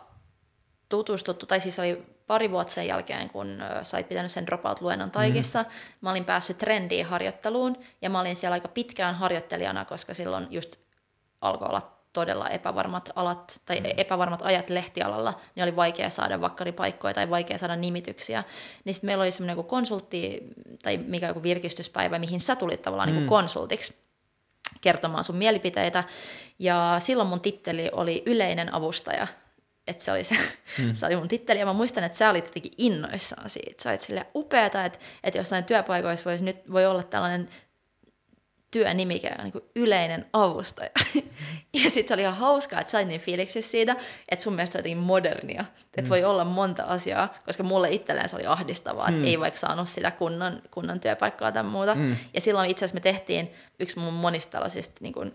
tutustuttu, 0.88 1.46
tai 1.46 1.60
siis 1.60 1.78
oli 1.78 2.02
pari 2.26 2.50
vuotta 2.50 2.72
sen 2.72 2.86
jälkeen, 2.86 3.30
kun 3.30 3.58
sait 3.82 4.08
pitänyt 4.08 4.30
sen 4.30 4.46
dropout-luennon 4.46 5.10
taikissa, 5.10 5.62
mm. 5.62 5.68
mä 6.00 6.10
olin 6.10 6.24
päässyt 6.24 6.58
trendiin 6.58 7.06
harjoitteluun, 7.06 7.76
ja 8.02 8.10
mä 8.10 8.20
olin 8.20 8.36
siellä 8.36 8.54
aika 8.54 8.68
pitkään 8.68 9.14
harjoittelijana, 9.14 9.84
koska 9.84 10.14
silloin 10.14 10.46
just 10.50 10.76
alkoi 11.40 11.68
olla 11.68 11.99
todella 12.12 12.48
epävarmat 12.48 13.10
alat 13.14 13.60
tai 13.64 13.80
mm. 13.80 13.86
epävarmat 13.96 14.42
ajat 14.42 14.70
lehtialalla, 14.70 15.40
niin 15.54 15.64
oli 15.64 15.76
vaikea 15.76 16.10
saada 16.10 16.40
vakkaripaikkoja 16.40 17.14
tai 17.14 17.30
vaikea 17.30 17.58
saada 17.58 17.76
nimityksiä. 17.76 18.44
Niin 18.84 18.94
sitten 18.94 19.08
meillä 19.08 19.22
oli 19.22 19.30
semmoinen 19.30 19.64
konsultti 19.64 20.40
tai 20.82 20.96
mikä 20.96 21.28
joku 21.28 21.42
virkistyspäivä, 21.42 22.18
mihin 22.18 22.40
sä 22.40 22.56
tulit 22.56 22.82
tavallaan 22.82 23.08
mm. 23.08 23.14
niin 23.14 23.26
kuin 23.26 23.38
konsultiksi 23.38 23.94
kertomaan 24.80 25.24
sun 25.24 25.36
mielipiteitä. 25.36 26.04
Ja 26.58 26.96
silloin 26.98 27.28
mun 27.28 27.40
titteli 27.40 27.90
oli 27.92 28.22
yleinen 28.26 28.74
avustaja. 28.74 29.26
Että 29.86 30.04
se 30.04 30.12
oli 30.12 30.24
se, 30.24 30.36
mm. 30.78 30.94
se 30.94 31.06
oli 31.06 31.16
mun 31.16 31.28
titteli, 31.28 31.58
ja 31.58 31.66
mä 31.66 31.72
muistan, 31.72 32.04
että 32.04 32.18
sä 32.18 32.30
olit 32.30 32.44
jotenkin 32.44 32.72
innoissaan 32.78 33.50
siitä. 33.50 33.82
Sä 33.82 33.90
olit 33.90 34.00
silleen 34.00 34.26
upeata, 34.34 34.84
että, 34.84 34.98
että 35.24 35.38
jossain 35.38 35.64
työpaikoissa 35.64 36.24
voisi 36.24 36.44
nyt 36.44 36.72
voi 36.72 36.86
olla 36.86 37.02
tällainen 37.02 37.48
työnimike 38.70 39.30
on 39.38 39.44
niin 39.44 39.70
yleinen 39.76 40.26
avustaja. 40.32 40.90
ja 41.84 41.90
sitten 41.90 42.08
se 42.08 42.14
oli 42.14 42.22
ihan 42.22 42.36
hauskaa, 42.36 42.80
että 42.80 42.90
sait 42.90 43.08
niin 43.08 43.20
fiiliksissä 43.20 43.70
siitä, 43.70 43.96
että 44.28 44.42
sun 44.42 44.54
mielestä 44.54 44.82
se 44.82 44.90
on 44.90 44.96
modernia. 44.96 45.64
Että 45.84 46.02
mm. 46.02 46.08
voi 46.08 46.24
olla 46.24 46.44
monta 46.44 46.82
asiaa, 46.82 47.34
koska 47.46 47.62
mulle 47.62 47.90
itselleen 47.90 48.28
se 48.28 48.36
oli 48.36 48.46
ahdistavaa, 48.46 49.10
mm. 49.10 49.16
että 49.16 49.28
ei 49.28 49.40
vaikka 49.40 49.60
saanut 49.60 49.88
sitä 49.88 50.10
kunnon, 50.10 50.62
kunnon 50.70 51.00
työpaikkaa 51.00 51.52
tai 51.52 51.62
muuta. 51.62 51.94
Mm. 51.94 52.16
Ja 52.34 52.40
silloin 52.40 52.70
itse 52.70 52.84
asiassa 52.84 52.94
me 52.94 53.00
tehtiin 53.00 53.50
yksi 53.80 53.98
mun 53.98 54.14
monista 54.14 54.52
tällaisista 54.52 54.94
niin 55.00 55.12
kuin 55.14 55.34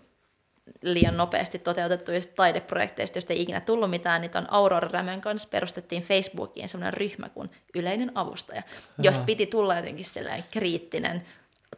liian 0.82 1.16
nopeasti 1.16 1.58
toteutettuista 1.58 2.32
taideprojekteista, 2.36 3.16
joista 3.16 3.32
ei 3.32 3.42
ikinä 3.42 3.60
tullut 3.60 3.90
mitään, 3.90 4.20
niin 4.20 4.36
on 4.36 4.52
Aurora 4.52 4.88
Rämön 4.92 5.20
kanssa 5.20 5.48
perustettiin 5.48 6.02
Facebookiin 6.02 6.68
sellainen 6.68 6.94
ryhmä 6.94 7.28
kuin 7.28 7.50
Yleinen 7.74 8.12
avustaja, 8.14 8.62
josta 9.02 9.24
piti 9.24 9.46
tulla 9.46 9.76
jotenkin 9.76 10.04
sellainen 10.04 10.44
kriittinen 10.50 11.22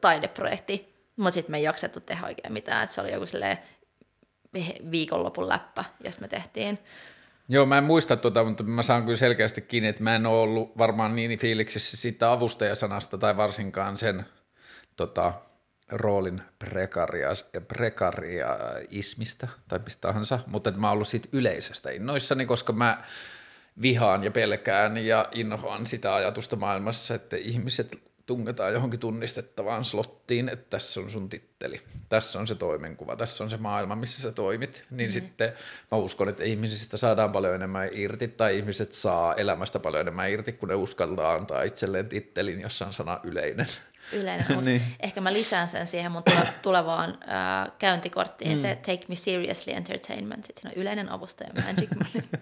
taideprojekti, 0.01 0.98
mutta 1.19 1.35
sitten 1.35 1.51
me 1.51 1.57
ei 1.57 1.63
jaksettu 1.63 2.01
tehdä 2.01 2.27
oikein 2.27 2.53
mitään, 2.53 2.85
että 2.85 2.95
se 2.95 3.01
oli 3.01 3.13
joku 3.13 3.27
viikonlopun 4.91 5.49
läppä, 5.49 5.85
jos 6.05 6.21
me 6.21 6.29
tehtiin. 6.29 6.79
Joo, 7.49 7.67
mä 7.67 7.79
en 7.79 7.85
muista 7.85 8.17
tuota, 8.17 8.45
mutta 8.45 8.63
mä 8.63 8.83
saan 8.83 9.05
kyllä 9.05 9.17
selkeästi 9.17 9.61
kiinni, 9.61 9.89
että 9.89 10.03
mä 10.03 10.15
en 10.15 10.27
ole 10.27 10.41
ollut 10.41 10.79
varmaan 10.79 11.17
niin 11.17 11.39
fiiliksissä 11.39 11.97
siitä 11.97 12.33
avustajasanasta 12.33 13.19
tai 13.19 13.37
varsinkaan 13.37 13.99
sen 13.99 14.27
tota, 14.97 15.33
roolin 15.89 16.39
prekaria, 16.59 17.29
prekariaismista 17.69 19.49
tai 19.69 19.79
mistä 19.79 20.01
tahansa, 20.01 20.39
mutta 20.47 20.71
mä 20.71 20.87
oon 20.87 20.93
ollut 20.93 21.09
siitä 21.09 21.29
yleisestä 21.33 21.91
innoissani, 21.91 22.47
koska 22.47 22.73
mä 22.73 23.03
vihaan 23.83 24.25
ja 24.25 24.31
pelkään 24.31 24.99
ja 24.99 25.29
inhoan 25.33 25.87
sitä 25.87 26.15
ajatusta 26.15 26.57
maailmassa, 26.57 27.15
että 27.15 27.37
ihmiset 27.37 28.08
tungetaan 28.29 28.73
johonkin 28.73 29.01
tunnistettavaan 29.01 29.85
slottiin, 29.85 30.49
että 30.49 30.71
tässä 30.71 31.01
on 31.01 31.11
sun 31.11 31.29
titteli, 31.29 31.81
tässä 32.09 32.39
on 32.39 32.47
se 32.47 32.55
toimenkuva, 32.55 33.17
tässä 33.17 33.45
on 33.45 33.51
se 33.51 33.57
maailma, 33.57 33.97
missä 33.97 34.23
sä 34.23 34.33
toimit, 34.33 34.85
niin 34.91 35.11
mm. 35.11 35.13
sitten 35.13 35.53
mä 35.93 35.99
uskon, 35.99 36.29
että 36.29 36.45
ihmisistä 36.45 36.97
saadaan 36.97 37.33
paljon 37.33 37.55
enemmän 37.55 37.89
irti, 37.93 38.29
tai 38.29 38.59
ihmiset 38.59 38.93
saa 38.93 39.35
elämästä 39.35 39.79
paljon 39.79 40.01
enemmän 40.01 40.31
irti, 40.31 40.53
kun 40.53 40.69
ne 40.69 40.75
uskaltaa 40.75 41.35
antaa 41.35 41.63
itselleen 41.63 42.09
tittelin, 42.09 42.61
jossa 42.61 42.87
on 42.87 42.93
sana 42.93 43.21
yleinen. 43.23 43.67
Yleinen, 44.13 44.47
niin. 44.65 44.83
Ehkä 45.01 45.21
mä 45.21 45.33
lisään 45.33 45.69
sen 45.69 45.87
siihen 45.87 46.13
mun 46.13 46.23
tulevaan 46.63 47.11
äh, 47.11 47.73
käyntikorttiin, 47.79 48.57
mm. 48.57 48.61
se 48.61 48.75
Take 48.75 49.05
Me 49.09 49.15
Seriously 49.15 49.73
Entertainment, 49.73 50.45
sitten 50.45 50.63
siinä 50.63 50.73
on 50.77 50.83
yleinen 50.83 51.13
avustaja 51.13 51.51
Magic 51.55 51.91
Money. 51.91 52.29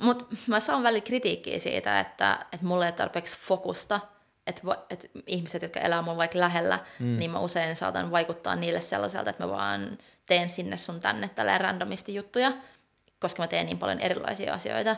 Mutta 0.00 0.24
mä 0.46 0.60
saan 0.60 0.82
välillä 0.82 1.04
kritiikkiä 1.04 1.58
siitä, 1.58 2.00
että, 2.00 2.46
että 2.52 2.66
mulla 2.66 2.84
ei 2.84 2.88
ole 2.88 2.96
tarpeeksi 2.96 3.38
fokusta, 3.40 4.00
että, 4.46 4.62
että 4.90 5.08
ihmiset, 5.26 5.62
jotka 5.62 5.80
elää 5.80 6.02
mun 6.02 6.16
vaikka 6.16 6.40
lähellä, 6.40 6.78
mm. 6.98 7.18
niin 7.18 7.30
mä 7.30 7.38
usein 7.38 7.76
saatan 7.76 8.10
vaikuttaa 8.10 8.56
niille 8.56 8.80
sellaiselta, 8.80 9.30
että 9.30 9.44
mä 9.44 9.50
vaan 9.50 9.98
teen 10.26 10.48
sinne 10.48 10.76
sun 10.76 11.00
tänne 11.00 11.28
tällä 11.28 11.58
randomisti 11.58 12.14
juttuja, 12.14 12.52
koska 13.20 13.42
mä 13.42 13.46
teen 13.46 13.66
niin 13.66 13.78
paljon 13.78 14.00
erilaisia 14.00 14.54
asioita. 14.54 14.96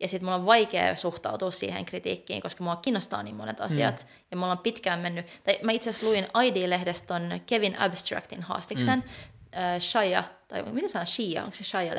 Ja 0.00 0.08
sitten 0.08 0.24
mulla 0.24 0.36
on 0.36 0.46
vaikea 0.46 0.96
suhtautua 0.96 1.50
siihen 1.50 1.84
kritiikkiin, 1.84 2.42
koska 2.42 2.64
mua 2.64 2.76
kiinnostaa 2.76 3.22
niin 3.22 3.36
monet 3.36 3.60
asiat. 3.60 4.06
Mm. 4.08 4.24
Ja 4.30 4.36
mulla 4.36 4.52
on 4.52 4.58
pitkään 4.58 5.00
mennyt, 5.00 5.26
tai 5.44 5.58
mä 5.62 5.72
itse 5.72 5.90
asiassa 5.90 6.06
luin 6.06 6.26
ID-lehdestä 6.44 7.06
ton 7.06 7.40
Kevin 7.46 7.78
Abstractin 7.78 8.42
haastiksen, 8.42 8.98
mm. 8.98 9.58
äh, 9.58 9.80
Shia, 9.80 10.24
tai 10.48 10.62
miten 10.62 10.88
sanoo 10.88 11.06
Shia, 11.06 11.44
onko 11.44 11.54
se 11.54 11.64
Shia 11.64 11.94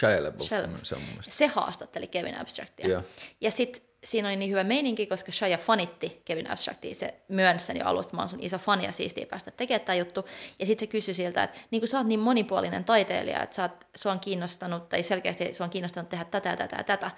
LaBeouf? 0.00 0.48
Shia 0.48 0.62
LaBeouf, 0.62 0.84
se 0.84 0.94
on 0.94 1.00
mun 1.00 1.10
mielestä. 1.10 1.34
Se 1.34 1.46
haastatteli 1.46 2.06
Kevin 2.06 2.38
Abstractia. 2.38 2.88
Yeah. 2.88 3.04
Ja 3.40 3.50
sitten 3.50 3.82
siinä 4.04 4.28
oli 4.28 4.36
niin 4.36 4.50
hyvä 4.50 4.64
meininki, 4.64 5.06
koska 5.06 5.32
Shia 5.32 5.58
fanitti 5.58 6.22
Kevin 6.24 6.50
Abstractia. 6.50 6.94
Se 6.94 7.14
myönsi 7.28 7.66
sen 7.66 7.76
jo 7.76 7.86
alusta, 7.86 8.16
mä 8.16 8.22
oon 8.22 8.28
sun 8.28 8.42
iso 8.42 8.58
fani 8.58 8.84
ja 8.84 8.92
siistiä 8.92 9.26
päästä 9.26 9.50
tekemään 9.50 9.86
tämä 9.86 9.96
juttu. 9.96 10.24
Ja 10.58 10.66
sitten 10.66 10.86
se 10.86 10.90
kysyi 10.90 11.14
siltä, 11.14 11.42
että 11.42 11.58
niin 11.70 11.80
kun 11.80 11.88
sä 11.88 11.98
oot 11.98 12.06
niin 12.06 12.20
monipuolinen 12.20 12.84
taiteilija, 12.84 13.42
että 13.42 13.56
sä 13.56 13.62
oot, 13.62 13.86
sua 13.96 14.12
on 14.12 14.20
kiinnostanut, 14.20 14.88
tai 14.88 15.02
selkeästi 15.02 15.54
sua 15.54 15.64
on 15.64 15.70
kiinnostanut 15.70 16.08
tehdä 16.08 16.24
tätä 16.24 16.48
ja 16.48 16.56
tätä 16.56 16.76
ja 16.76 16.84
tätä. 16.84 17.10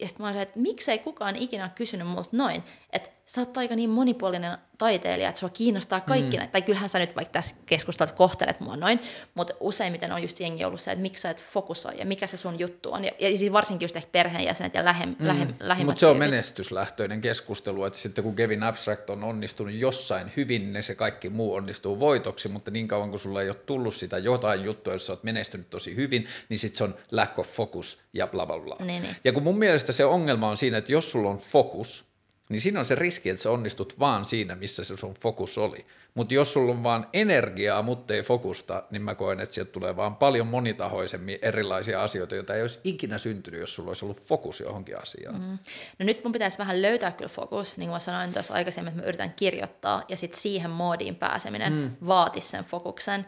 Ja 0.00 0.08
sitten 0.08 0.24
mä 0.24 0.30
olin, 0.30 0.40
että 0.40 0.60
miksei 0.60 0.98
kukaan 0.98 1.36
ikinä 1.36 1.70
kysynyt 1.74 2.06
multa 2.08 2.28
noin, 2.32 2.62
että 2.92 3.10
sä 3.30 3.40
oot 3.40 3.56
aika 3.56 3.76
niin 3.76 3.90
monipuolinen 3.90 4.58
taiteilija, 4.78 5.28
että 5.28 5.38
sua 5.38 5.48
kiinnostaa 5.48 6.00
kaikki 6.00 6.36
mm. 6.36 6.38
näitä. 6.38 6.52
Tai 6.52 6.62
kyllähän 6.62 6.88
sä 6.88 6.98
nyt 6.98 7.16
vaikka 7.16 7.32
tässä 7.32 7.56
keskustelut 7.66 8.14
kohtelet 8.14 8.60
mua 8.60 8.76
noin, 8.76 9.00
mutta 9.34 9.54
useimmiten 9.60 10.12
on 10.12 10.22
just 10.22 10.40
jengi 10.40 10.64
ollut 10.64 10.80
se, 10.80 10.90
että 10.90 11.02
miksi 11.02 11.22
sä 11.22 11.30
et 11.30 11.42
fokusoi 11.42 11.98
ja 11.98 12.06
mikä 12.06 12.26
se 12.26 12.36
sun 12.36 12.58
juttu 12.58 12.92
on. 12.92 13.04
Ja, 13.04 13.10
ja 13.18 13.38
siis 13.38 13.52
varsinkin 13.52 13.84
just 13.84 13.96
ehkä 13.96 14.08
perheenjäsenet 14.12 14.74
ja 14.74 14.84
lähem, 14.84 15.08
mm. 15.08 15.26
lähem, 15.26 15.54
lähimmät 15.60 15.86
Mutta 15.86 16.00
se 16.00 16.06
on 16.06 16.16
menestyslähtöinen 16.16 17.20
keskustelu, 17.20 17.84
että 17.84 17.98
sitten 17.98 18.24
kun 18.24 18.36
Kevin 18.36 18.62
Abstract 18.62 19.10
on 19.10 19.24
onnistunut 19.24 19.74
jossain 19.74 20.32
hyvin, 20.36 20.72
niin 20.72 20.82
se 20.82 20.94
kaikki 20.94 21.28
muu 21.28 21.54
onnistuu 21.54 22.00
voitoksi, 22.00 22.48
mutta 22.48 22.70
niin 22.70 22.88
kauan 22.88 23.10
kuin 23.10 23.20
sulla 23.20 23.42
ei 23.42 23.48
ole 23.48 23.56
tullut 23.56 23.94
sitä 23.94 24.18
jotain 24.18 24.64
juttua, 24.64 24.92
jos 24.92 25.06
sä 25.06 25.12
oot 25.12 25.24
menestynyt 25.24 25.70
tosi 25.70 25.96
hyvin, 25.96 26.26
niin 26.48 26.58
sitten 26.58 26.78
se 26.78 26.84
on 26.84 26.94
lack 27.10 27.38
of 27.38 27.48
focus 27.48 28.00
ja 28.12 28.26
bla 28.26 28.46
bla 28.46 28.58
bla. 28.58 28.76
Niin, 28.80 29.02
niin. 29.02 29.16
Ja 29.24 29.32
kun 29.32 29.42
mun 29.42 29.58
mielestä 29.58 29.92
se 29.92 30.04
ongelma 30.04 30.48
on 30.48 30.56
siinä, 30.56 30.78
että 30.78 30.92
jos 30.92 31.10
sulla 31.10 31.30
on 31.30 31.38
fokus, 31.38 32.09
niin 32.50 32.60
siinä 32.60 32.78
on 32.78 32.86
se 32.86 32.94
riski, 32.94 33.30
että 33.30 33.42
sä 33.42 33.50
onnistut 33.50 33.98
vaan 33.98 34.24
siinä, 34.24 34.54
missä 34.54 34.84
se 34.84 34.96
sun 34.96 35.14
fokus 35.14 35.58
oli. 35.58 35.86
Mutta 36.14 36.34
jos 36.34 36.52
sulla 36.52 36.72
on 36.72 36.82
vaan 36.82 37.06
energiaa, 37.12 37.82
mutta 37.82 38.14
ei 38.14 38.22
fokusta, 38.22 38.82
niin 38.90 39.02
mä 39.02 39.14
koen, 39.14 39.40
että 39.40 39.54
sieltä 39.54 39.72
tulee 39.72 39.96
vaan 39.96 40.16
paljon 40.16 40.46
monitahoisemmin 40.46 41.38
erilaisia 41.42 42.02
asioita, 42.02 42.34
joita 42.34 42.54
ei 42.54 42.62
olisi 42.62 42.80
ikinä 42.84 43.18
syntynyt, 43.18 43.60
jos 43.60 43.74
sulla 43.74 43.90
olisi 43.90 44.04
ollut 44.04 44.20
fokus 44.20 44.60
johonkin 44.60 45.02
asiaan. 45.02 45.40
Mm. 45.40 45.58
No 45.98 46.06
nyt 46.06 46.24
mun 46.24 46.32
pitäisi 46.32 46.58
vähän 46.58 46.82
löytää 46.82 47.12
kyllä 47.12 47.28
fokus, 47.28 47.76
niin 47.76 47.86
kuin 47.86 47.94
mä 47.94 47.98
sanoin 47.98 48.32
tuossa 48.32 48.54
aikaisemmin, 48.54 48.88
että 48.88 49.02
mä 49.02 49.08
yritän 49.08 49.32
kirjoittaa, 49.36 50.02
ja 50.08 50.16
sitten 50.16 50.40
siihen 50.40 50.70
moodiin 50.70 51.16
pääseminen 51.16 51.72
mm. 51.72 52.06
vaatisi 52.06 52.48
sen 52.48 52.64
fokuksen. 52.64 53.26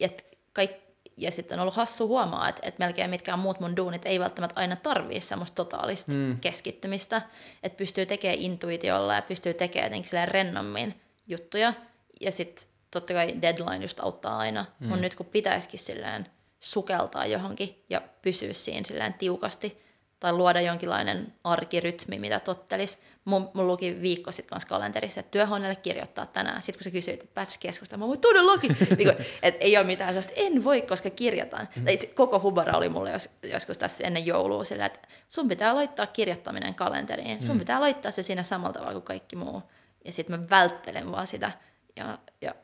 Et 0.00 0.26
kaikki 0.52 0.81
ja 1.16 1.30
sitten 1.30 1.58
on 1.58 1.62
ollut 1.62 1.74
hassu 1.74 2.08
huomaa, 2.08 2.48
että, 2.48 2.60
että 2.64 2.84
melkein 2.84 3.10
mitkään 3.10 3.38
muut 3.38 3.60
mun 3.60 3.76
duunit 3.76 4.06
ei 4.06 4.20
välttämättä 4.20 4.60
aina 4.60 4.76
tarvii 4.76 5.20
semmoista 5.20 5.54
totaalista 5.54 6.12
mm. 6.12 6.40
keskittymistä, 6.40 7.22
että 7.62 7.76
pystyy 7.76 8.06
tekemään 8.06 8.38
intuitiolla 8.38 9.14
ja 9.14 9.22
pystyy 9.22 9.54
tekemään 9.54 9.92
jotenkin 9.92 10.28
rennommin 10.28 11.00
juttuja, 11.26 11.74
ja 12.20 12.32
sitten 12.32 12.66
totta 12.90 13.12
kai 13.12 13.42
deadline 13.42 13.84
just 13.84 14.00
auttaa 14.00 14.38
aina, 14.38 14.66
mm. 14.80 14.88
mutta 14.88 15.00
nyt 15.00 15.14
kun 15.14 15.26
pitäisikin 15.26 15.80
silleen 15.80 16.26
sukeltaa 16.60 17.26
johonkin 17.26 17.84
ja 17.90 18.02
pysyä 18.22 18.52
siinä 18.52 18.86
silleen 18.86 19.14
tiukasti, 19.14 19.82
tai 20.20 20.32
luoda 20.32 20.60
jonkinlainen 20.60 21.34
arkirytmi, 21.44 22.18
mitä 22.18 22.40
tottelis. 22.40 22.98
Mun, 23.24 23.50
mun 23.54 23.66
luki 23.66 24.02
viikko 24.02 24.32
sitten 24.32 24.50
kanssa 24.50 24.68
kalenterissa, 24.68 25.20
että 25.20 25.30
työhuoneelle 25.30 25.76
kirjoittaa 25.76 26.26
tänään. 26.26 26.62
Sitten 26.62 26.78
kun 26.78 26.84
sä 26.84 26.90
kysyit, 26.90 27.22
että 27.22 27.34
pääsis 27.34 27.58
keskustelemaan, 27.58 28.06
mä 28.06 28.08
voin 28.08 28.20
todellakin. 28.20 28.76
niin 28.98 29.08
että 29.42 29.64
ei 29.64 29.76
ole 29.76 29.86
mitään 29.86 30.10
sellaista, 30.10 30.32
en 30.36 30.64
voi, 30.64 30.82
koska 30.82 31.10
kirjoitan. 31.10 31.68
Mm. 31.76 31.84
Tai 31.84 31.98
koko 32.14 32.40
hubara 32.40 32.76
oli 32.76 32.88
mulle 32.88 33.10
jos, 33.10 33.30
joskus 33.42 33.78
tässä 33.78 34.04
ennen 34.06 34.26
joulua 34.26 34.64
sillä, 34.64 34.86
että 34.86 35.08
sun 35.28 35.48
pitää 35.48 35.74
laittaa 35.74 36.06
kirjoittaminen 36.06 36.74
kalenteriin. 36.74 37.42
Sun 37.42 37.56
mm. 37.56 37.58
pitää 37.58 37.80
laittaa 37.80 38.10
se 38.10 38.22
siinä 38.22 38.42
samalla 38.42 38.72
tavalla 38.72 38.92
kuin 38.92 39.02
kaikki 39.02 39.36
muu. 39.36 39.62
Ja 40.04 40.12
sitten 40.12 40.40
mä 40.40 40.46
välttelen 40.50 41.12
vaan 41.12 41.26
sitä. 41.26 41.52
Ja, 41.96 42.18
ja 42.40 42.54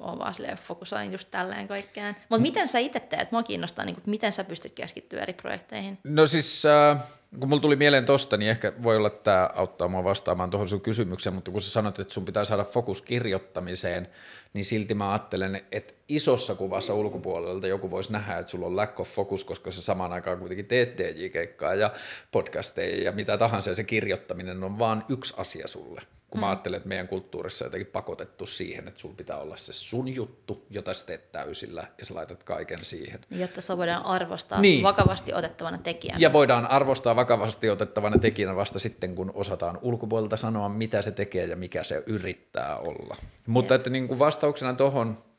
oon 0.00 0.18
vaan 0.18 0.34
silleen 0.34 0.58
fokusoin 0.58 1.12
just 1.12 1.28
tälleen 1.30 1.68
kaikkeen. 1.68 2.16
Mutta 2.28 2.42
miten 2.42 2.68
sä 2.68 2.78
itse 2.78 3.00
teet? 3.00 3.32
Mua 3.32 3.42
kiinnostaa, 3.42 3.84
niin 3.84 3.94
kuin, 3.94 4.04
miten 4.06 4.32
sä 4.32 4.44
pystyt 4.44 4.72
keskittyä 4.74 5.22
eri 5.22 5.32
projekteihin. 5.32 5.98
No 6.04 6.26
siis 6.26 6.66
äh, 6.66 7.02
kun 7.38 7.48
mulla 7.48 7.62
tuli 7.62 7.76
mieleen 7.76 8.06
tosta, 8.06 8.36
niin 8.36 8.50
ehkä 8.50 8.72
voi 8.82 8.96
olla, 8.96 9.08
että 9.08 9.22
tämä 9.22 9.50
auttaa 9.54 9.88
mua 9.88 10.04
vastaamaan 10.04 10.50
tuohon 10.50 10.68
sun 10.68 10.80
kysymykseen, 10.80 11.34
mutta 11.34 11.50
kun 11.50 11.60
sä 11.60 11.70
sanoit, 11.70 11.98
että 11.98 12.14
sun 12.14 12.24
pitää 12.24 12.44
saada 12.44 12.64
fokus 12.64 13.02
kirjoittamiseen, 13.02 14.08
niin 14.52 14.64
silti 14.64 14.94
mä 14.94 15.10
ajattelen, 15.10 15.64
että 15.72 15.94
isossa 16.08 16.54
kuvassa 16.54 16.94
ulkopuolelta 16.94 17.66
joku 17.66 17.90
voisi 17.90 18.12
nähdä, 18.12 18.38
että 18.38 18.50
sulla 18.50 18.66
on 18.66 18.76
lack 18.76 19.00
of 19.00 19.08
focus, 19.08 19.44
koska 19.44 19.70
sä 19.70 19.82
samaan 19.82 20.12
aikaan 20.12 20.38
kuitenkin 20.38 20.66
teet 20.66 20.96
TJ-keikkaa 20.96 21.74
ja 21.74 21.90
podcasteja 22.32 23.04
ja 23.04 23.12
mitä 23.12 23.38
tahansa, 23.38 23.70
ja 23.70 23.76
se 23.76 23.84
kirjoittaminen 23.84 24.64
on 24.64 24.78
vaan 24.78 25.04
yksi 25.08 25.34
asia 25.36 25.68
sulle 25.68 26.02
kun 26.30 26.38
mm. 26.38 26.40
mä 26.40 26.48
ajattelen, 26.48 26.76
että 26.76 26.88
meidän 26.88 27.08
kulttuurissa 27.08 27.64
on 27.64 27.66
jotenkin 27.66 27.92
pakotettu 27.92 28.46
siihen, 28.46 28.88
että 28.88 29.00
sulla 29.00 29.14
pitää 29.14 29.38
olla 29.38 29.56
se 29.56 29.72
sun 29.72 30.14
juttu, 30.14 30.66
jota 30.70 30.94
sä 30.94 31.06
teet 31.06 31.32
täysillä 31.32 31.86
ja 31.98 32.06
sä 32.06 32.14
laitat 32.14 32.44
kaiken 32.44 32.84
siihen. 32.84 33.20
Jotta 33.30 33.60
se 33.60 33.76
voidaan 33.76 34.04
arvostaa 34.04 34.60
niin. 34.60 34.82
vakavasti 34.82 35.34
otettavana 35.34 35.78
tekijänä. 35.78 36.18
Ja 36.20 36.32
voidaan 36.32 36.66
arvostaa 36.66 37.16
vakavasti 37.16 37.70
otettavana 37.70 38.18
tekijänä 38.18 38.56
vasta 38.56 38.78
sitten, 38.78 39.14
kun 39.14 39.30
osataan 39.34 39.78
ulkopuolelta 39.82 40.36
sanoa, 40.36 40.68
mitä 40.68 41.02
se 41.02 41.10
tekee 41.10 41.46
ja 41.46 41.56
mikä 41.56 41.82
se 41.82 42.02
yrittää 42.06 42.76
olla. 42.76 43.16
Mutta 43.46 43.74
että 43.74 43.90
niin 43.90 44.08
kuin 44.08 44.18
vastauksena 44.18 44.74
tuohon 44.74 45.29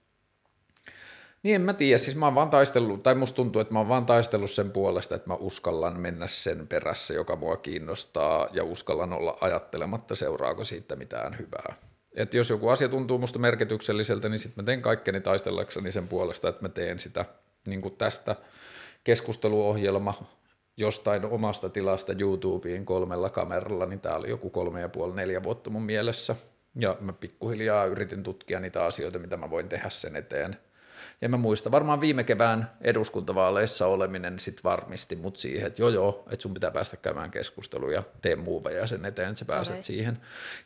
niin 1.43 1.55
en 1.55 1.61
mä 1.61 1.73
tiedä, 1.73 1.97
siis 1.97 2.17
mä 2.17 2.25
oon 2.25 2.35
vaan 2.35 2.49
taistellut, 2.49 3.03
tai 3.03 3.15
musta 3.15 3.35
tuntuu, 3.35 3.61
että 3.61 3.73
mä 3.73 3.79
oon 3.79 3.89
vaan 3.89 4.05
taistellut 4.05 4.51
sen 4.51 4.71
puolesta, 4.71 5.15
että 5.15 5.27
mä 5.27 5.35
uskallan 5.35 5.99
mennä 5.99 6.27
sen 6.27 6.67
perässä, 6.67 7.13
joka 7.13 7.35
mua 7.35 7.57
kiinnostaa, 7.57 8.47
ja 8.53 8.63
uskallan 8.63 9.13
olla 9.13 9.37
ajattelematta, 9.41 10.15
seuraako 10.15 10.63
siitä 10.63 10.95
mitään 10.95 11.37
hyvää. 11.39 11.75
Että 12.15 12.37
jos 12.37 12.49
joku 12.49 12.69
asia 12.69 12.89
tuntuu 12.89 13.17
musta 13.17 13.39
merkitykselliseltä, 13.39 14.29
niin 14.29 14.39
sitten 14.39 14.63
mä 14.63 14.65
teen 14.65 14.81
kaikkeni 14.81 15.21
taistellakseni 15.21 15.91
sen 15.91 16.07
puolesta, 16.07 16.49
että 16.49 16.61
mä 16.61 16.69
teen 16.69 16.99
sitä 16.99 17.25
niin 17.65 17.81
kuin 17.81 17.95
tästä 17.95 18.35
keskusteluohjelma 19.03 20.13
jostain 20.77 21.25
omasta 21.25 21.69
tilasta 21.69 22.13
YouTubeen 22.19 22.85
kolmella 22.85 23.29
kameralla, 23.29 23.85
niin 23.85 23.99
tää 23.99 24.15
oli 24.15 24.29
joku 24.29 24.49
kolme 24.49 24.81
ja 24.81 24.89
puoli, 24.89 25.15
neljä 25.15 25.43
vuotta 25.43 25.69
mun 25.69 25.83
mielessä. 25.83 26.35
Ja 26.79 26.97
mä 26.99 27.13
pikkuhiljaa 27.13 27.85
yritin 27.85 28.23
tutkia 28.23 28.59
niitä 28.59 28.85
asioita, 28.85 29.19
mitä 29.19 29.37
mä 29.37 29.49
voin 29.49 29.69
tehdä 29.69 29.89
sen 29.89 30.15
eteen– 30.15 30.57
ja 31.21 31.29
mä 31.29 31.37
muistan, 31.37 31.71
varmaan 31.71 32.01
viime 32.01 32.23
kevään 32.23 32.71
eduskuntavaaleissa 32.81 33.87
oleminen 33.87 34.39
sit 34.39 34.63
varmisti 34.63 35.15
mut 35.15 35.37
siihen, 35.37 35.67
että 35.67 35.81
joo 35.81 35.89
joo, 35.89 36.23
että 36.31 36.43
sun 36.43 36.53
pitää 36.53 36.71
päästä 36.71 36.97
käymään 36.97 37.31
keskusteluja, 37.31 38.03
tee 38.21 38.35
muuveja 38.35 38.87
sen 38.87 39.05
eteen, 39.05 39.29
että 39.29 39.39
sä 39.39 39.45
pääset 39.45 39.73
okay. 39.73 39.83
siihen. 39.83 40.17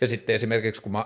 Ja 0.01 0.08
sitten 0.08 0.35
esimerkiksi 0.35 0.82
kun 0.82 0.92
mä 0.92 1.06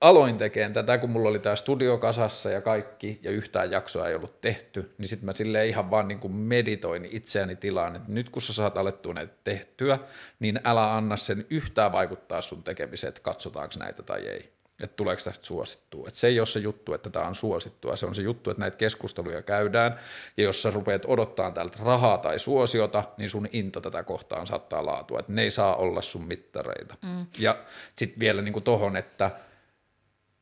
aloin 0.00 0.38
tekemään 0.38 0.72
tätä, 0.72 0.98
kun 0.98 1.10
mulla 1.10 1.28
oli 1.28 1.38
tämä 1.38 1.56
studio 1.56 1.98
kasassa 1.98 2.50
ja 2.50 2.60
kaikki, 2.60 3.20
ja 3.22 3.30
yhtään 3.30 3.70
jaksoa 3.70 4.08
ei 4.08 4.14
ollut 4.14 4.40
tehty, 4.40 4.94
niin 4.98 5.08
sitten 5.08 5.26
mä 5.26 5.32
silleen 5.32 5.68
ihan 5.68 5.90
vaan 5.90 6.08
niin 6.08 6.20
kuin 6.20 6.32
meditoin 6.32 7.08
itseäni 7.10 7.56
tilaan, 7.56 7.96
että 7.96 8.12
nyt 8.12 8.30
kun 8.30 8.42
sä 8.42 8.52
saat 8.52 8.78
alettua 8.78 9.14
näitä 9.14 9.34
tehtyä, 9.44 9.98
niin 10.40 10.60
älä 10.64 10.96
anna 10.96 11.16
sen 11.16 11.46
yhtään 11.50 11.92
vaikuttaa 11.92 12.40
sun 12.40 12.62
tekemiseen, 12.62 13.08
että 13.08 13.20
katsotaanko 13.20 13.74
näitä 13.78 14.02
tai 14.02 14.26
ei 14.26 14.55
että 14.82 14.96
tuleeko 14.96 15.22
tästä 15.24 15.46
suosittua. 15.46 16.08
Että 16.08 16.20
se 16.20 16.26
ei 16.26 16.40
ole 16.40 16.46
se 16.46 16.58
juttu, 16.58 16.94
että 16.94 17.10
tämä 17.10 17.28
on 17.28 17.34
suosittua, 17.34 17.96
se 17.96 18.06
on 18.06 18.14
se 18.14 18.22
juttu, 18.22 18.50
että 18.50 18.60
näitä 18.60 18.76
keskusteluja 18.76 19.42
käydään, 19.42 20.00
ja 20.36 20.44
jos 20.44 20.62
sä 20.62 20.70
rupeat 20.70 21.02
odottaa 21.06 21.50
täältä 21.50 21.78
rahaa 21.82 22.18
tai 22.18 22.38
suosiota, 22.38 23.04
niin 23.16 23.30
sun 23.30 23.48
into 23.52 23.80
tätä 23.80 24.02
kohtaan 24.02 24.46
saattaa 24.46 24.86
laatua, 24.86 25.20
että 25.20 25.32
ne 25.32 25.42
ei 25.42 25.50
saa 25.50 25.76
olla 25.76 26.02
sun 26.02 26.24
mittareita. 26.24 26.94
Mm. 27.02 27.26
Ja 27.38 27.58
sitten 27.96 28.20
vielä 28.20 28.42
niin 28.42 28.52
kuin 28.52 28.64
tohon, 28.64 28.96
että 28.96 29.30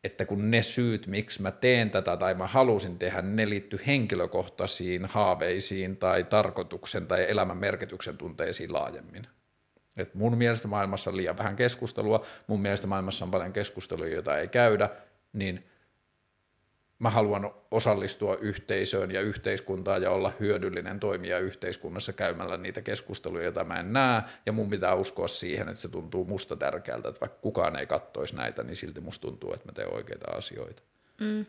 että 0.05 0.25
kun 0.25 0.51
ne 0.51 0.63
syyt, 0.63 1.07
miksi 1.07 1.43
mä 1.43 1.51
teen 1.51 1.91
tätä 1.91 2.17
tai 2.17 2.35
mä 2.35 2.47
halusin 2.47 2.99
tehdä, 2.99 3.23
ne 3.23 3.49
liittyy 3.49 3.81
henkilökohtaisiin 3.87 5.05
haaveisiin 5.05 5.97
tai 5.97 6.25
tarkoituksen 6.25 7.07
tai 7.07 7.31
elämän 7.31 7.57
merkityksen 7.57 8.19
tunteisiin 8.19 8.73
laajemmin. 8.73 9.27
Et 9.97 10.15
mun 10.15 10.37
mielestä 10.37 10.69
maailmassa 10.69 11.11
on 11.11 11.17
liian 11.17 11.39
vähän 11.39 11.57
keskustelua, 11.57 12.27
mun 12.47 12.61
mielestä 12.61 12.87
maailmassa 12.87 13.25
on 13.25 13.31
paljon 13.31 13.53
keskusteluja, 13.53 14.15
joita 14.15 14.39
ei 14.39 14.49
käydä, 14.49 14.91
niin 15.33 15.65
mä 16.99 17.11
haluan 17.11 17.51
osallistua 17.71 18.37
yhteisöön 18.37 19.11
ja 19.11 19.21
yhteiskuntaan 19.21 20.03
ja 20.03 20.11
olla 20.11 20.33
hyödyllinen 20.41 21.01
toimija 21.01 21.39
yhteiskunnassa 21.39 22.13
käymällä 22.13 22.57
niitä 22.57 22.83
keskusteluja, 22.83 23.45
joita 23.45 23.65
mä 23.65 23.81
en 23.81 23.93
näe, 23.93 24.23
ja 24.47 24.53
mun 24.53 24.71
pitää 24.71 24.95
uskoa 24.95 25.29
siihen, 25.29 25.69
että 25.69 25.81
se 25.81 25.89
tuntuu 25.89 26.25
musta 26.25 26.57
tärkeältä, 26.57 27.09
että 27.09 27.21
vaikka 27.21 27.39
kukaan 27.41 27.77
ei 27.77 27.87
kattoisi 27.87 28.37
näitä, 28.37 28.63
niin 28.63 28.77
silti 28.77 29.01
musta 29.01 29.29
tuntuu, 29.29 29.53
että 29.53 29.69
mä 29.69 29.73
teen 29.73 29.95
oikeita 29.95 30.31
asioita. 30.31 30.83
Mm. 31.21 31.47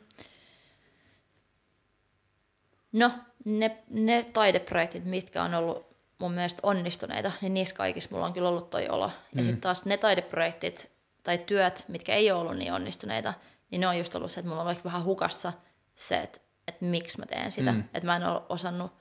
No, 2.93 3.11
ne, 3.45 3.83
ne 3.89 4.25
taideprojektit, 4.33 5.05
mitkä 5.05 5.43
on 5.43 5.53
ollut 5.53 5.94
mun 6.19 6.31
mielestä 6.31 6.59
onnistuneita, 6.63 7.31
niin 7.41 7.53
niissä 7.53 7.75
kaikissa 7.75 8.09
mulla 8.11 8.25
on 8.25 8.33
kyllä 8.33 8.49
ollut 8.49 8.69
toi 8.69 8.89
olo. 8.89 9.05
Ja 9.05 9.41
mm. 9.41 9.43
sitten 9.43 9.61
taas 9.61 9.85
ne 9.85 9.97
taideprojektit 9.97 10.91
tai 11.23 11.37
työt, 11.37 11.85
mitkä 11.87 12.15
ei 12.15 12.31
ole 12.31 12.41
ollut 12.41 12.57
niin 12.57 12.73
onnistuneita, 12.73 13.33
niin 13.71 13.81
ne 13.81 13.87
on 13.87 13.97
just 13.97 14.15
ollut 14.15 14.31
se, 14.31 14.39
että 14.39 14.49
mulla 14.49 14.61
on 14.61 14.67
ollut 14.67 14.85
vähän 14.85 15.03
hukassa 15.03 15.53
se, 15.95 16.17
että, 16.17 16.41
että 16.67 16.85
miksi 16.85 17.19
mä 17.19 17.25
teen 17.25 17.51
sitä. 17.51 17.71
Mm. 17.71 17.79
Että 17.79 18.05
mä 18.05 18.15
en 18.15 18.23
ole 18.23 18.41
osannut. 18.49 18.91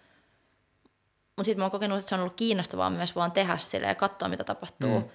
Mutta 1.36 1.44
sitten 1.44 1.59
mä 1.59 1.65
oon 1.65 1.70
kokenut, 1.70 1.99
että 1.99 2.09
se 2.09 2.15
on 2.15 2.20
ollut 2.20 2.36
kiinnostavaa 2.36 2.91
myös 2.91 3.17
vaan 3.17 3.33
tehdä 3.33 3.57
sille 3.57 3.86
ja 3.86 3.94
katsoa, 3.94 4.28
mitä 4.28 4.44
tapahtuu 4.44 5.01
mm. 5.01 5.09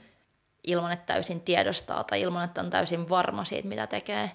ilman, 0.68 0.92
että 0.92 1.14
täysin 1.14 1.42
tiedostaa 1.42 2.04
tai 2.04 2.22
ilman, 2.22 2.46
että 2.46 2.62
on 2.62 2.70
täysin 2.70 3.10
varma 3.10 3.46
siitä, 3.46 3.68
mitä 3.68 3.88
tekee. 3.88 4.32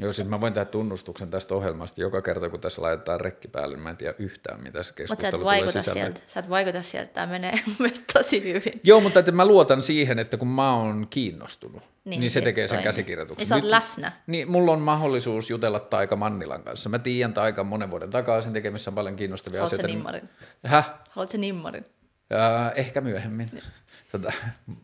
Joo, 0.00 0.12
siis 0.12 0.28
mä 0.28 0.40
voin 0.40 0.52
tehdä 0.52 0.64
tunnustuksen 0.64 1.30
tästä 1.30 1.54
ohjelmasta 1.54 2.00
joka 2.00 2.22
kerta, 2.22 2.50
kun 2.50 2.60
tässä 2.60 2.82
laitetaan 2.82 3.20
rekki 3.20 3.48
päälle, 3.48 3.76
niin 3.76 3.82
mä 3.82 3.90
en 3.90 3.96
tiedä 3.96 4.14
yhtään, 4.18 4.62
mitä 4.62 4.82
se 4.82 4.94
keskustelu 4.94 5.38
tulee 5.38 5.66
sisällä. 5.66 5.92
Sieltä, 5.92 6.20
sä 6.26 6.40
et 6.40 6.48
vaikuta 6.48 6.82
sieltä, 6.82 7.12
tämä 7.12 7.26
menee 7.26 7.52
mun 7.66 7.76
mielestä 7.78 8.04
tosi 8.12 8.42
hyvin. 8.42 8.72
Joo, 8.84 9.00
mutta 9.00 9.18
että 9.18 9.32
mä 9.32 9.46
luotan 9.46 9.82
siihen, 9.82 10.18
että 10.18 10.36
kun 10.36 10.48
mä 10.48 10.76
oon 10.76 11.06
kiinnostunut, 11.10 11.82
niin, 12.04 12.20
niin 12.20 12.30
se 12.30 12.40
tekee 12.40 12.68
sen 12.68 12.82
käsikirjoituksen. 12.82 13.42
Niin 13.42 13.48
sä 13.48 13.54
oot 13.54 13.64
läsnä. 13.64 14.12
Niin, 14.26 14.50
mulla 14.50 14.72
on 14.72 14.80
mahdollisuus 14.80 15.50
jutella 15.50 15.80
Taika 15.80 16.16
Mannilan 16.16 16.62
kanssa. 16.62 16.88
Mä 16.88 16.98
tiedän 16.98 17.34
Taika 17.34 17.64
monen 17.64 17.90
vuoden 17.90 18.10
takaisin 18.10 18.52
tekemissä 18.52 18.90
on 18.90 18.94
paljon 18.94 19.16
kiinnostavia 19.16 19.60
Haluat 19.60 19.72
asioita. 19.72 19.88
Haluatko 19.88 20.12
nimmarin? 20.12 20.28
Häh? 20.66 20.90
Haluatko 21.10 21.38
nimmarin? 21.38 21.84
Ja, 22.30 22.72
ehkä 22.74 23.00
myöhemmin. 23.00 23.48
Niin. 23.52 23.64
Tota, 24.12 24.32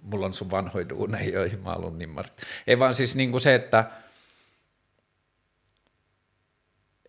mulla 0.02 0.26
on 0.26 0.34
sun 0.34 0.50
vanhoja 0.50 0.88
duuneja, 0.88 1.30
joihin 1.30 1.60
mä 1.60 1.70
haluan 1.70 1.98
nimmarit. 1.98 2.32
Ei 2.66 2.78
vaan 2.78 2.94
siis 2.94 3.16
niin 3.16 3.30
kuin 3.30 3.40
se, 3.40 3.54
että– 3.54 3.84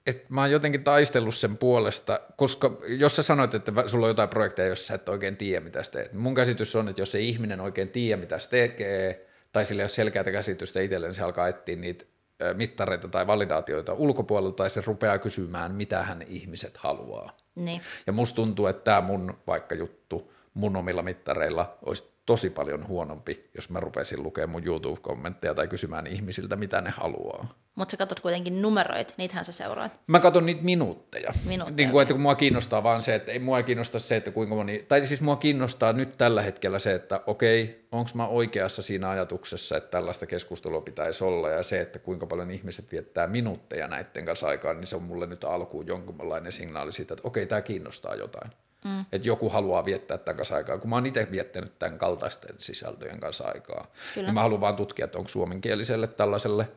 että 0.08 0.26
mä 0.30 0.42
oon 0.42 0.52
jotenkin 0.52 0.84
taistellut 0.84 1.36
sen 1.36 1.58
puolesta, 1.58 2.20
koska 2.36 2.78
jos 2.88 3.16
sä 3.16 3.24
sanoit, 3.24 3.54
että 3.54 3.72
sulla 3.88 4.06
on 4.06 4.10
jotain 4.10 4.30
projekteja, 4.30 4.68
jossa 4.68 4.86
sä 4.86 4.96
et 4.96 5.10
oikein 5.10 5.38
tiedä, 5.38 5.66
mitä 5.66 5.84
sä 5.84 5.92
teet. 5.92 6.14
Mun 6.14 6.34
käsitys 6.34 6.76
on, 6.76 6.90
että 6.90 7.02
jos 7.02 7.12
se 7.12 7.20
ihminen 7.20 7.62
oikein 7.62 7.90
tiedä, 7.90 8.22
mitä 8.22 8.40
se 8.40 8.50
tekee, 8.50 9.28
tai 9.52 9.66
sillä 9.66 9.82
ei 9.82 9.84
ole 9.84 9.90
selkeää 9.90 10.24
käsitystä 10.24 10.80
itselleen, 10.80 11.10
niin 11.10 11.16
se 11.16 11.24
alkaa 11.24 11.48
etsiä 11.48 11.76
niitä 11.76 12.06
mittareita 12.54 13.08
tai 13.08 13.28
validaatioita 13.28 13.94
ulkopuolelta, 13.94 14.56
tai 14.56 14.70
se 14.70 14.82
rupeaa 14.86 15.18
kysymään, 15.18 15.76
mitä 15.76 16.04
hän 16.04 16.22
ihmiset 16.22 16.78
haluaa. 16.78 17.38
Niin. 17.56 17.82
Ja 18.08 18.14
musta 18.14 18.36
tuntuu, 18.36 18.68
että 18.68 18.84
tämä 18.84 19.02
mun 19.02 19.38
vaikka 19.48 19.76
juttu 19.76 20.34
mun 20.60 20.76
omilla 20.76 21.02
mittareilla 21.02 21.78
olisi 21.86 22.04
tosi 22.26 22.50
paljon 22.50 22.88
huonompi, 22.88 23.50
jos 23.56 23.70
mä 23.70 23.80
rupesin 23.80 24.24
lukemaan 24.24 24.50
mun 24.50 24.68
YouTube-kommentteja 24.68 25.54
tai 25.56 25.68
kysymään 25.68 26.08
ihmisiltä, 26.08 26.56
mitä 26.56 26.82
ne 26.82 26.90
haluaa. 26.90 27.54
Mutta 27.76 27.92
sä 27.92 27.98
katsot 27.98 28.20
kuitenkin 28.20 28.62
numeroit, 28.62 29.14
niitähän 29.18 29.46
sä 29.46 29.52
seuraat. 29.52 30.00
Mä 30.08 30.20
katson 30.20 30.46
niitä 30.46 30.64
minuutteja. 30.64 31.34
minuutteja 31.46 31.76
niin 31.76 31.90
kuin, 31.90 32.02
että 32.02 32.14
kun 32.14 32.22
mua 32.22 32.36
kiinnostaa 32.36 32.84
vaan 32.84 33.02
se, 33.02 33.16
että 33.16 33.32
ei 33.32 33.40
mua 33.40 33.64
kiinnosta 33.64 34.00
se, 34.00 34.16
että 34.16 34.32
kuinka 34.32 34.56
moni, 34.56 34.86
tai 34.88 35.06
siis 35.06 35.22
mua 35.22 35.36
kiinnostaa 35.36 35.94
nyt 35.94 36.18
tällä 36.18 36.42
hetkellä 36.42 36.80
se, 36.80 36.94
että 36.94 37.22
okei, 37.28 37.88
onko 37.92 38.10
mä 38.14 38.28
oikeassa 38.28 38.82
siinä 38.82 39.10
ajatuksessa, 39.10 39.78
että 39.78 39.92
tällaista 39.92 40.26
keskustelua 40.26 40.82
pitäisi 40.82 41.24
olla, 41.24 41.50
ja 41.50 41.64
se, 41.64 41.82
että 41.82 42.00
kuinka 42.00 42.26
paljon 42.26 42.52
ihmiset 42.52 42.92
viettää 42.92 43.28
minuutteja 43.28 43.88
näiden 43.88 44.26
kanssa 44.26 44.48
aikaan, 44.48 44.80
niin 44.80 44.88
se 44.88 44.96
on 44.96 45.04
mulle 45.04 45.28
nyt 45.28 45.44
alkuun 45.44 45.88
jonkunlainen 45.88 46.52
signaali 46.52 46.94
siitä, 46.94 47.14
että 47.14 47.28
okei, 47.28 47.46
tämä 47.46 47.62
kiinnostaa 47.62 48.16
jotain. 48.16 48.52
Mm. 48.86 49.06
Että 49.12 49.28
joku 49.28 49.50
haluaa 49.50 49.86
viettää 49.86 50.18
tämän 50.18 50.38
kanssa 50.38 50.56
aikaa, 50.56 50.78
kun 50.78 50.90
mä 50.90 50.96
oon 50.96 51.06
itse 51.06 51.28
viettänyt 51.32 51.80
tämän 51.80 51.98
kaltaisten 51.98 52.56
sisältöjen 52.58 53.20
kanssa 53.20 53.44
aikaa. 53.44 53.88
Kyllä. 54.14 54.28
Niin 54.28 54.34
mä 54.34 54.42
haluan 54.42 54.62
vaan 54.62 54.76
tutkia, 54.76 55.06
että 55.06 55.18
onko 55.18 55.30
suomenkieliselle 55.30 56.08
tällaiselle 56.08 56.70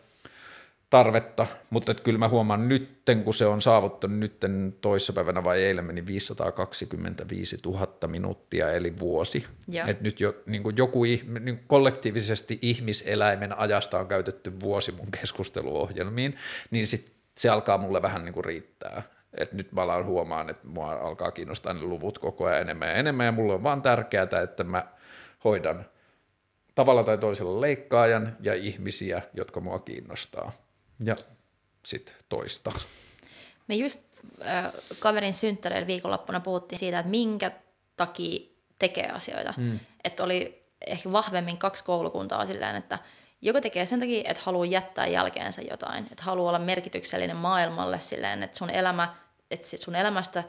tarvetta, 0.91 1.47
mutta 1.71 1.91
että 1.91 2.03
kyllä 2.03 2.19
mä 2.19 2.29
huomaan 2.29 2.69
nytten, 2.69 3.25
kun 3.25 3.35
se 3.35 3.47
on 3.47 3.63
saavuttanut 3.63 4.19
nytten 4.19 4.75
toissapäivänä 4.81 5.45
vai 5.45 5.63
eilen 5.63 5.85
meni 5.85 6.07
525 6.07 7.59
000 7.65 8.09
minuuttia 8.09 8.73
eli 8.73 8.99
vuosi. 8.99 9.47
Että 9.87 10.03
nyt 10.03 10.21
jo 10.21 10.35
niin 10.47 10.63
kuin 10.63 10.77
joku 10.77 11.03
niin 11.41 11.65
kollektiivisesti 11.67 12.59
ihmiseläimen 12.63 13.59
ajasta 13.59 13.99
on 13.99 14.09
käytetty 14.09 14.61
vuosi 14.61 14.93
mun 14.93 15.11
keskusteluohjelmiin, 15.21 16.37
niin 16.71 16.87
sit 16.87 17.13
se 17.39 17.49
alkaa 17.49 17.79
mulle 17.79 18.03
vähän 18.03 18.25
niin 18.25 18.35
kuin 18.35 18.45
riittää. 18.45 19.03
Et 19.35 19.53
nyt 19.53 19.73
mä 19.73 19.83
alan 19.83 20.05
huomaan, 20.05 20.51
että 20.51 20.69
mua 20.69 20.93
alkaa 20.93 21.31
kiinnostaa 21.31 21.73
ne 21.73 21.83
luvut 21.83 22.19
koko 22.19 22.45
ajan 22.45 22.61
enemmän 22.61 22.89
ja 22.89 22.95
enemmän, 22.95 23.27
ja 23.27 23.33
mulle 23.33 23.55
on 23.55 23.63
vaan 23.63 23.83
tärkeää, 23.83 24.43
että 24.43 24.65
mä 24.65 24.87
hoidan 25.45 25.87
tavalla 26.75 27.05
tai 27.05 27.19
toisella 27.19 27.61
leikkaajan 27.61 28.37
ja 28.41 28.55
ihmisiä, 28.55 29.23
jotka 29.35 29.61
mua 29.61 29.79
kiinnostaa. 29.79 30.53
Ja 31.05 31.17
sitten 31.87 32.15
toista. 32.29 32.73
Me 33.69 33.75
just 33.75 34.03
äh, 34.47 34.73
kaverin 34.99 35.35
synttäreillä 35.35 35.87
viikonloppuna 35.87 36.41
puhuttiin 36.41 36.79
siitä, 36.79 36.99
että 36.99 37.11
minkä 37.11 37.51
takia 37.97 38.49
tekee 38.79 39.11
asioita. 39.11 39.55
Mm. 39.57 39.81
Että 40.05 40.25
oli 40.25 40.63
ehkä 40.87 41.13
vahvemmin 41.13 41.59
kaksi 41.59 41.85
koulukuntaa 41.85 42.47
silleen, 42.47 42.77
että 42.77 42.99
joko 43.43 43.61
tekee 43.61 43.87
sen 43.87 44.01
takia, 44.01 44.31
että 44.31 44.43
haluaa 44.47 44.67
jättää 44.67 45.07
jälkeensä 45.07 45.63
jotain, 45.71 46.09
että 46.11 46.25
haluaa 46.25 46.49
olla 46.49 46.59
merkityksellinen 46.59 47.37
maailmalle 47.37 48.01
silleen, 48.01 48.43
että 48.43 48.59
sun, 48.59 48.71
elämä, 48.71 49.15
että 49.51 49.77
sun 49.77 49.95
elämästä 49.95 50.45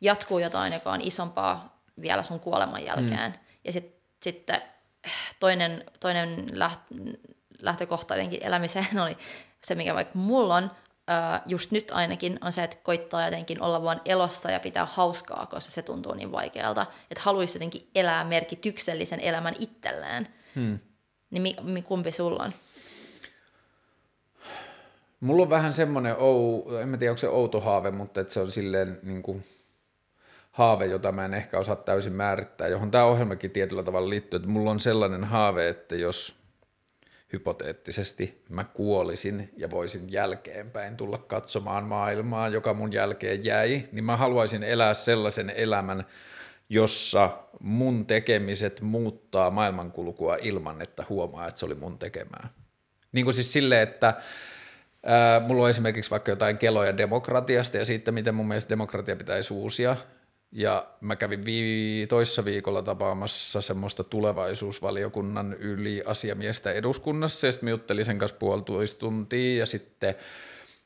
jatkuu 0.00 0.38
jotain, 0.38 0.72
joka 0.72 0.92
on 0.92 1.00
isompaa 1.00 1.82
vielä 2.00 2.22
sun 2.22 2.40
kuoleman 2.40 2.84
jälkeen. 2.84 3.30
Mm. 3.30 3.38
Ja 3.64 3.72
sit, 3.72 3.96
sitten 4.22 4.62
toinen, 5.40 5.84
toinen 6.00 6.46
lähtökohta 7.62 8.14
jotenkin 8.14 8.42
elämiseen 8.42 8.98
oli 9.04 9.18
se, 9.64 9.74
mikä 9.74 9.94
vaikka 9.94 10.18
mulla 10.18 10.56
on, 10.56 10.70
just 11.46 11.70
nyt 11.70 11.90
ainakin, 11.90 12.38
on 12.40 12.52
se, 12.52 12.64
että 12.64 12.76
koittaa 12.82 13.24
jotenkin 13.24 13.62
olla 13.62 13.82
vaan 13.82 14.00
elossa 14.04 14.50
ja 14.50 14.60
pitää 14.60 14.86
hauskaa, 14.86 15.46
koska 15.46 15.70
se 15.70 15.82
tuntuu 15.82 16.14
niin 16.14 16.32
vaikealta. 16.32 16.86
Että 17.10 17.22
haluaisi 17.24 17.56
jotenkin 17.56 17.90
elää 17.94 18.24
merkityksellisen 18.24 19.20
elämän 19.20 19.54
itselleen. 19.58 20.28
Hmm. 20.54 20.78
Niin 21.34 21.42
mi, 21.42 21.56
mi, 21.62 21.82
kumpi 21.82 22.12
sulla 22.12 22.44
on? 22.44 22.52
Mulla 25.20 25.42
on 25.42 25.50
vähän 25.50 25.74
semmoinen, 25.74 26.16
ou, 26.18 26.64
en 26.76 26.88
mä 26.88 26.96
tiedä 26.96 27.10
onko 27.10 27.18
se 27.18 27.28
outo 27.28 27.60
haave, 27.60 27.90
mutta 27.90 28.20
että 28.20 28.32
se 28.32 28.40
on 28.40 28.52
silleen 28.52 28.98
niin 29.02 29.22
kuin 29.22 29.44
haave, 30.50 30.86
jota 30.86 31.12
mä 31.12 31.24
en 31.24 31.34
ehkä 31.34 31.58
osaa 31.58 31.76
täysin 31.76 32.12
määrittää, 32.12 32.68
johon 32.68 32.90
tämä 32.90 33.04
ohjelmakin 33.04 33.50
tietyllä 33.50 33.82
tavalla 33.82 34.08
liittyy, 34.08 34.36
että 34.36 34.48
mulla 34.48 34.70
on 34.70 34.80
sellainen 34.80 35.24
haave, 35.24 35.68
että 35.68 35.96
jos 35.96 36.36
hypoteettisesti 37.32 38.42
mä 38.48 38.64
kuolisin 38.64 39.50
ja 39.56 39.70
voisin 39.70 40.12
jälkeenpäin 40.12 40.96
tulla 40.96 41.18
katsomaan 41.18 41.84
maailmaa, 41.84 42.48
joka 42.48 42.74
mun 42.74 42.92
jälkeen 42.92 43.44
jäi, 43.44 43.88
niin 43.92 44.04
mä 44.04 44.16
haluaisin 44.16 44.62
elää 44.62 44.94
sellaisen 44.94 45.50
elämän, 45.50 46.04
jossa 46.68 47.38
mun 47.60 48.06
tekemiset 48.06 48.80
muuttaa 48.80 49.50
maailmankulkua 49.50 50.36
ilman, 50.36 50.82
että 50.82 51.04
huomaa, 51.08 51.48
että 51.48 51.60
se 51.60 51.66
oli 51.66 51.74
mun 51.74 51.98
tekemää. 51.98 52.48
Niin 53.12 53.24
kuin 53.24 53.34
siis 53.34 53.52
silleen, 53.52 53.82
että 53.82 54.14
ää, 55.02 55.40
mulla 55.40 55.62
on 55.62 55.70
esimerkiksi 55.70 56.10
vaikka 56.10 56.32
jotain 56.32 56.58
keloja 56.58 56.96
demokratiasta 56.96 57.76
ja 57.76 57.84
siitä, 57.84 58.12
miten 58.12 58.34
mun 58.34 58.48
mielestä 58.48 58.68
demokratia 58.68 59.16
pitäisi 59.16 59.54
uusia, 59.54 59.96
ja 60.52 60.86
mä 61.00 61.16
kävin 61.16 61.44
vii, 61.44 62.06
toissa 62.06 62.44
viikolla 62.44 62.82
tapaamassa 62.82 63.60
semmoista 63.60 64.04
tulevaisuusvaliokunnan 64.04 65.52
yli 65.52 66.02
asiamiestä 66.06 66.72
eduskunnassa, 66.72 67.46
ja 67.46 67.52
sitten 67.52 67.68
juttelin 67.68 68.04
sen 68.04 68.18
kanssa 68.18 68.36
puolitoista 68.36 69.00
tuntia, 69.00 69.58
ja 69.58 69.66
sitten 69.66 70.14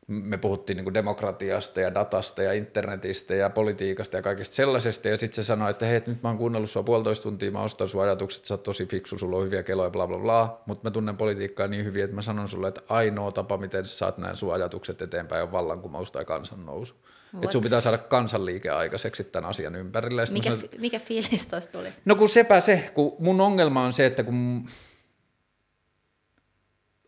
me 0.09 0.39
puhuttiin 0.39 0.77
niin 0.77 0.95
demokratiasta 0.95 1.81
ja 1.81 1.95
datasta 1.95 2.43
ja 2.43 2.53
internetistä 2.53 3.35
ja 3.35 3.51
politiikasta 3.51 4.17
ja 4.17 4.23
kaikesta 4.23 4.55
sellaisesta, 4.55 5.09
ja 5.09 5.19
sitten 5.19 5.45
se 5.45 5.47
sanoi, 5.47 5.71
että 5.71 5.87
hei, 5.87 6.03
nyt 6.07 6.23
mä 6.23 6.29
oon 6.29 6.39
kuunnellut 6.39 6.71
sua 6.71 6.83
puolitoista 6.83 7.23
tuntia, 7.23 7.51
mä 7.51 7.63
ostan 7.63 7.89
sun 7.89 8.03
ajatukset, 8.03 8.45
sä 8.45 8.55
oot 8.55 8.63
tosi 8.63 8.87
fiksu, 8.87 9.19
sulla 9.19 9.37
on 9.37 9.45
hyviä 9.45 9.63
keloja, 9.63 9.91
bla 9.91 10.07
bla 10.07 10.19
bla, 10.19 10.63
mutta 10.67 10.89
mä 10.89 10.91
tunnen 10.91 11.17
politiikkaa 11.17 11.69
niin 11.69 11.85
hyvin, 11.85 12.05
että 12.05 12.17
mä 12.17 12.23
sanon 12.23 12.49
sulle, 12.49 12.69
että 12.69 12.81
ainoa 12.89 13.33
tapa, 13.33 13.57
miten 13.57 13.87
sä 13.87 13.99
saat 13.99 14.19
näin 14.19 14.37
sun 14.37 14.55
ajatukset 14.55 15.03
eteenpäin, 15.03 15.43
on 15.43 15.53
vallankumous 15.53 16.13
tai 16.13 16.25
kansannousu. 16.25 16.95
Että 17.35 17.53
sun 17.53 17.63
pitää 17.63 17.81
saada 17.81 17.99
kansanliike 17.99 18.71
aikaiseksi 18.71 19.25
tämän 19.25 19.51
asian 19.51 19.75
ympärille. 19.75 20.25
Mikä, 20.33 20.51
sanon, 20.51 20.69
mikä 20.79 20.99
fiilis 20.99 21.47
tuossa 21.47 21.71
tuli? 21.71 21.89
No 22.05 22.15
kun 22.15 22.29
sepä 22.29 22.61
se, 22.61 22.91
kun 22.95 23.17
mun 23.19 23.41
ongelma 23.41 23.85
on 23.85 23.93
se, 23.93 24.07
että 24.07 24.23
kun 24.25 24.67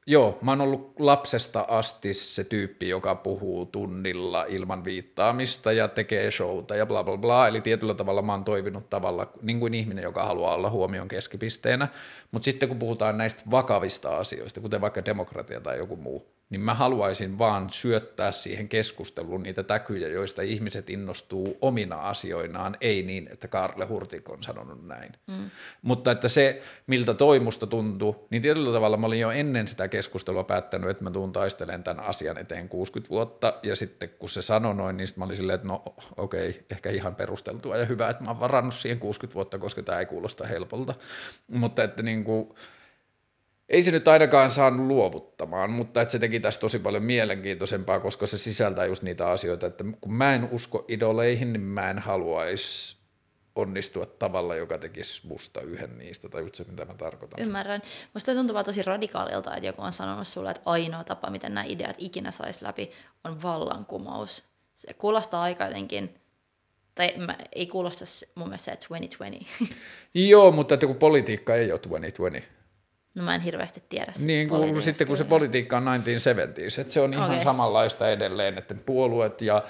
Joo, 0.06 0.38
mä 0.42 0.50
oon 0.50 0.60
ollut 0.60 0.94
lapsesta 0.98 1.64
asti 1.68 2.14
se 2.14 2.44
tyyppi, 2.44 2.88
joka 2.88 3.14
puhuu 3.14 3.66
tunnilla 3.66 4.44
ilman 4.44 4.84
viittaamista 4.84 5.72
ja 5.72 5.88
tekee 5.88 6.30
showta 6.30 6.76
ja 6.76 6.86
bla 6.86 7.04
bla 7.04 7.16
bla. 7.16 7.48
Eli 7.48 7.60
tietyllä 7.60 7.94
tavalla 7.94 8.22
mä 8.22 8.32
oon 8.32 8.44
toivinut 8.44 8.90
tavalla 8.90 9.32
niin 9.42 9.60
kuin 9.60 9.74
ihminen, 9.74 10.02
joka 10.02 10.24
haluaa 10.24 10.54
olla 10.54 10.70
huomion 10.70 11.08
keskipisteenä. 11.08 11.88
Mutta 12.30 12.44
sitten 12.44 12.68
kun 12.68 12.78
puhutaan 12.78 13.18
näistä 13.18 13.42
vakavista 13.50 14.16
asioista, 14.16 14.60
kuten 14.60 14.80
vaikka 14.80 15.04
demokratia 15.04 15.60
tai 15.60 15.78
joku 15.78 15.96
muu, 15.96 16.26
niin 16.50 16.60
mä 16.60 16.74
haluaisin 16.74 17.38
vaan 17.38 17.70
syöttää 17.70 18.32
siihen 18.32 18.68
keskusteluun 18.68 19.42
niitä 19.42 19.62
täkyjä, 19.62 20.08
joista 20.08 20.42
ihmiset 20.42 20.90
innostuu 20.90 21.58
omina 21.60 21.96
asioinaan, 21.96 22.76
ei 22.80 23.02
niin, 23.02 23.28
että 23.32 23.48
Karle 23.48 23.84
Hurtik 23.86 24.30
on 24.30 24.42
sanonut 24.42 24.86
näin. 24.86 25.12
Mm. 25.26 25.50
Mutta 25.82 26.10
että 26.10 26.28
se, 26.28 26.62
miltä 26.86 27.14
toimusta 27.14 27.66
tuntuu, 27.66 28.26
niin 28.30 28.42
tietyllä 28.42 28.72
tavalla 28.72 28.96
mä 28.96 29.06
olin 29.06 29.20
jo 29.20 29.30
ennen 29.30 29.68
sitä 29.68 29.88
keskustelua 29.88 30.44
päättänyt, 30.44 30.90
että 30.90 31.04
mä 31.04 31.10
tuun 31.10 31.32
taistelemaan 31.32 31.82
tämän 31.82 32.04
asian 32.04 32.38
eteen 32.38 32.68
60 32.68 33.10
vuotta, 33.10 33.54
ja 33.62 33.76
sitten 33.76 34.10
kun 34.18 34.28
se 34.28 34.42
sanoi 34.42 34.74
noin, 34.74 34.96
niin 34.96 35.08
mä 35.16 35.24
olin 35.24 35.36
silleen, 35.36 35.54
että 35.54 35.68
no 35.68 35.82
okei, 36.16 36.50
okay, 36.50 36.62
ehkä 36.70 36.90
ihan 36.90 37.14
perusteltua 37.14 37.76
ja 37.76 37.84
hyvä, 37.84 38.08
että 38.08 38.24
mä 38.24 38.30
oon 38.30 38.40
varannut 38.40 38.74
siihen 38.74 38.98
60 38.98 39.34
vuotta, 39.34 39.58
koska 39.58 39.82
tämä 39.82 39.98
ei 39.98 40.06
kuulosta 40.06 40.46
helpolta. 40.46 40.94
Mutta 41.48 41.84
että 41.84 42.02
niin 42.02 42.24
kuin, 42.24 42.54
ei 43.70 43.82
se 43.82 43.90
nyt 43.90 44.08
ainakaan 44.08 44.50
saanut 44.50 44.86
luovuttamaan, 44.86 45.70
mutta 45.70 46.00
että 46.02 46.12
se 46.12 46.18
teki 46.18 46.40
tästä 46.40 46.60
tosi 46.60 46.78
paljon 46.78 47.02
mielenkiintoisempaa, 47.02 48.00
koska 48.00 48.26
se 48.26 48.38
sisältää 48.38 48.84
just 48.84 49.02
niitä 49.02 49.30
asioita, 49.30 49.66
että 49.66 49.84
kun 50.00 50.12
mä 50.12 50.34
en 50.34 50.48
usko 50.52 50.84
idoleihin, 50.88 51.52
niin 51.52 51.62
mä 51.62 51.90
en 51.90 51.98
haluaisi 51.98 52.96
onnistua 53.54 54.06
tavalla, 54.06 54.56
joka 54.56 54.78
tekisi 54.78 55.26
musta 55.26 55.60
yhden 55.60 55.98
niistä, 55.98 56.28
tai 56.28 56.42
just 56.42 56.54
se, 56.54 56.64
mitä 56.64 56.84
mä 56.84 56.94
tarkoitan. 56.94 57.40
Ymmärrän. 57.40 57.82
Musta 58.14 58.34
tuntuu 58.34 58.54
vaan 58.54 58.64
tosi 58.64 58.82
radikaalilta, 58.82 59.56
että 59.56 59.66
joku 59.66 59.82
on 59.82 59.92
sanonut 59.92 60.26
sulle, 60.26 60.50
että 60.50 60.62
ainoa 60.64 61.04
tapa, 61.04 61.30
miten 61.30 61.54
nämä 61.54 61.64
ideat 61.68 61.96
ikinä 61.98 62.30
saisi 62.30 62.64
läpi, 62.64 62.90
on 63.24 63.42
vallankumous. 63.42 64.44
Se 64.74 64.94
kuulostaa 64.94 65.42
aika 65.42 65.64
jotenkin, 65.64 66.14
tai 66.94 67.14
mä, 67.16 67.36
ei 67.52 67.66
kuulosta 67.66 68.04
mun 68.34 68.48
mielestä 68.48 68.64
se 68.64 68.88
2020. 68.88 69.50
Joo, 70.14 70.50
mutta 70.50 70.74
että 70.74 70.86
kun 70.86 70.96
politiikka 70.96 71.54
ei 71.54 71.72
ole 71.72 71.78
2020. 71.78 72.59
No 73.14 73.22
mä 73.22 73.34
en 73.34 73.40
hirveästi 73.40 73.82
tiedä. 73.88 74.12
Niin 74.18 74.48
kuin 74.48 74.82
sitten 74.82 75.06
kun 75.06 75.16
se 75.16 75.24
politiikka 75.24 75.76
on 75.76 75.84
1970s, 75.84 76.80
että 76.80 76.92
se 76.92 77.00
on 77.00 77.14
ihan 77.14 77.30
okay. 77.30 77.44
samanlaista 77.44 78.08
edelleen, 78.08 78.58
että 78.58 78.74
puolueet 78.74 79.42
ja 79.42 79.62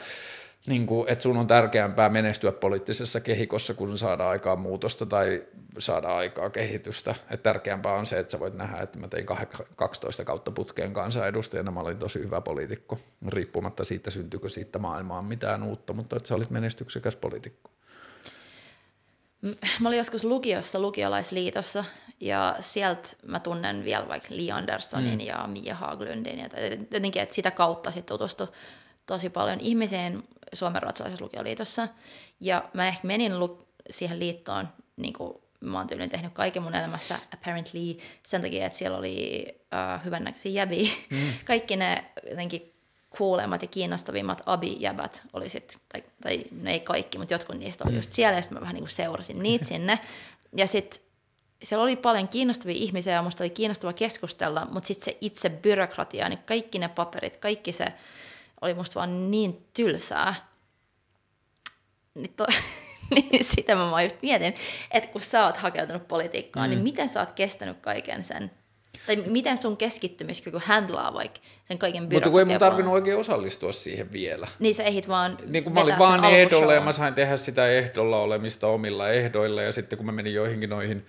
niin 0.67 0.87
kuin, 0.87 1.09
että 1.09 1.23
sun 1.23 1.37
on 1.37 1.47
tärkeämpää 1.47 2.09
menestyä 2.09 2.53
poliittisessa 2.53 3.21
kehikossa, 3.21 3.75
kun 3.75 3.99
saada 3.99 4.29
aikaa 4.29 4.57
muutosta 4.57 5.07
tai 5.07 5.43
saada 5.79 6.17
aikaa 6.17 6.51
kehitystä. 6.51 7.11
Että 7.11 7.43
tärkeämpää 7.43 7.93
on 7.93 8.07
se, 8.07 8.19
että 8.19 8.31
sä 8.31 8.41
voit 8.41 8.55
nähdä, 8.55 8.81
että 8.81 8.99
mä 8.99 9.09
tein 9.09 9.27
12 9.77 10.25
kautta 10.25 10.51
putkeen 10.51 10.93
kansanedustajana, 10.93 11.71
mä 11.71 11.81
olin 11.81 11.99
tosi 11.99 12.19
hyvä 12.19 12.41
poliitikko, 12.41 12.99
riippumatta 13.29 13.85
siitä 13.85 14.11
syntyykö 14.11 14.49
siitä 14.49 14.79
maailmaan 14.79 15.25
mitään 15.25 15.63
uutta, 15.63 15.93
mutta 15.93 16.17
että 16.17 16.29
sä 16.29 16.35
olit 16.35 16.51
menestyksekäs 16.51 17.17
poliitikko. 17.17 17.71
Mä 19.81 19.89
olin 19.89 19.99
joskus 19.99 20.25
lukiossa, 20.25 20.81
lukiolaisliitossa, 20.81 21.85
ja 22.21 22.57
sieltä 22.61 23.09
mä 23.27 23.41
tunnen 23.41 23.85
vielä 23.85 24.09
vaikka 24.09 24.29
Li 24.31 24.51
Anderssonin 24.51 25.19
mm. 25.19 25.27
ja 25.27 25.47
Mia 25.47 25.75
Haglundin, 25.75 26.39
ja 26.39 26.49
jotenkin, 26.93 27.23
että 27.23 27.35
sitä 27.35 27.51
kautta 27.51 27.91
sitten 27.91 28.19
tutustui 28.19 28.49
tosi 29.07 29.31
paljon 29.31 29.61
ihmiseen 29.61 30.23
Suomen 30.53 30.83
ruotsalaisessa 30.83 31.25
lukioliitossa, 31.25 31.89
ja 32.41 32.65
mä 32.73 32.89
ehkä 32.89 33.07
menin 33.07 33.41
lu- 33.41 33.69
siihen 33.91 34.19
liittoon, 34.19 34.69
niin 34.97 35.13
kuin 35.13 35.35
mä 35.61 35.79
oon 35.79 35.87
tyyliin 35.87 36.11
tehnyt 36.11 36.33
kaiken 36.33 36.63
mun 36.63 36.75
elämässä 36.75 37.19
apparently 37.35 37.99
sen 38.23 38.43
takia, 38.43 38.67
että 38.67 38.79
siellä 38.79 38.99
oli 38.99 39.45
uh, 39.49 40.05
hyvännäköisiä 40.05 40.53
jäbiä. 40.53 40.91
Mm. 41.11 41.33
Kaikki 41.45 41.77
ne 41.77 42.05
jotenkin 42.31 42.70
kuulemmat 43.19 43.63
ja 43.63 43.69
kiinnostavimmat 43.69 44.43
abi-jäbät 44.47 45.23
oli 45.33 45.49
sit, 45.49 45.79
tai, 45.93 46.05
tai 46.23 46.45
no 46.63 46.71
ei 46.71 46.81
kaikki, 46.81 47.19
mutta 47.19 47.35
jotkut 47.35 47.59
niistä 47.59 47.85
oli 47.85 47.97
just 47.97 48.13
siellä, 48.13 48.37
ja 48.37 48.43
sitten 48.43 48.57
mä 48.57 48.61
vähän 48.61 48.75
niin 48.75 48.85
kuin 48.85 48.91
seurasin 48.91 49.43
niitä 49.43 49.65
sinne. 49.65 49.99
Ja 50.57 50.67
sitten 50.67 51.01
siellä 51.63 51.83
oli 51.83 51.97
paljon 51.97 52.29
kiinnostavia 52.29 52.77
ihmisiä, 52.77 53.13
ja 53.13 53.23
musta 53.23 53.45
oli 53.45 53.51
kiinnostava 53.51 53.93
keskustella, 53.93 54.67
mutta 54.73 54.87
sitten 54.87 55.05
se 55.05 55.19
itse 55.21 55.49
byrokratia, 55.49 56.29
niin 56.29 56.39
kaikki 56.47 56.79
ne 56.79 56.89
paperit, 56.89 57.37
kaikki 57.37 57.73
se 57.73 57.93
oli 58.61 58.75
musta 58.75 58.95
vaan 58.95 59.31
niin 59.31 59.67
tylsää. 59.75 60.35
Niin, 62.15 62.33
to, 62.37 62.47
niin 63.15 63.45
sitä 63.45 63.75
mä 63.75 63.91
vaan 63.91 64.05
just 64.05 64.17
mietin, 64.23 64.55
että 64.91 65.11
kun 65.11 65.21
sä 65.21 65.47
oot 65.47 65.57
hakeutunut 65.57 66.09
politiikkaan, 66.09 66.71
niin 66.71 66.79
mm. 66.79 66.85
niin 66.85 66.93
miten 66.93 67.09
sä 67.09 67.21
oot 67.21 67.33
kestänyt 67.33 67.79
kaiken 67.81 68.25
sen 68.25 68.51
tai 69.07 69.17
miten 69.17 69.59
sun 69.59 69.77
keskittymiskyky 69.77 70.59
handlaa 70.65 71.15
vaikka 71.15 71.41
sen 71.65 71.79
kaiken 71.79 72.09
byrokratian 72.09 72.17
Mutta 72.17 72.31
kun 72.31 72.41
ei 72.41 72.45
mun 72.45 72.71
tarvinnut 72.71 72.95
oikein 72.95 73.17
osallistua 73.17 73.73
siihen 73.73 74.13
vielä. 74.13 74.49
Niin 74.59 74.75
sä 74.75 74.83
ehdit 74.83 75.09
vaan 75.09 75.39
Niin 75.47 75.65
kun 75.65 75.73
mä 75.73 75.81
olin 75.81 75.99
vaan 75.99 76.25
ehdolla 76.25 76.75
ja 76.75 76.81
mä 76.81 76.93
sain 76.93 77.15
tehdä 77.15 77.37
sitä 77.37 77.69
ehdolla 77.69 78.19
olemista 78.19 78.67
omilla 78.67 79.09
ehdoilla 79.09 79.63
ja 79.63 79.73
sitten 79.73 79.97
kun 79.97 80.07
mä 80.07 80.13
menin 80.13 80.35
joihinkin 80.35 80.71
noihin 80.71 81.07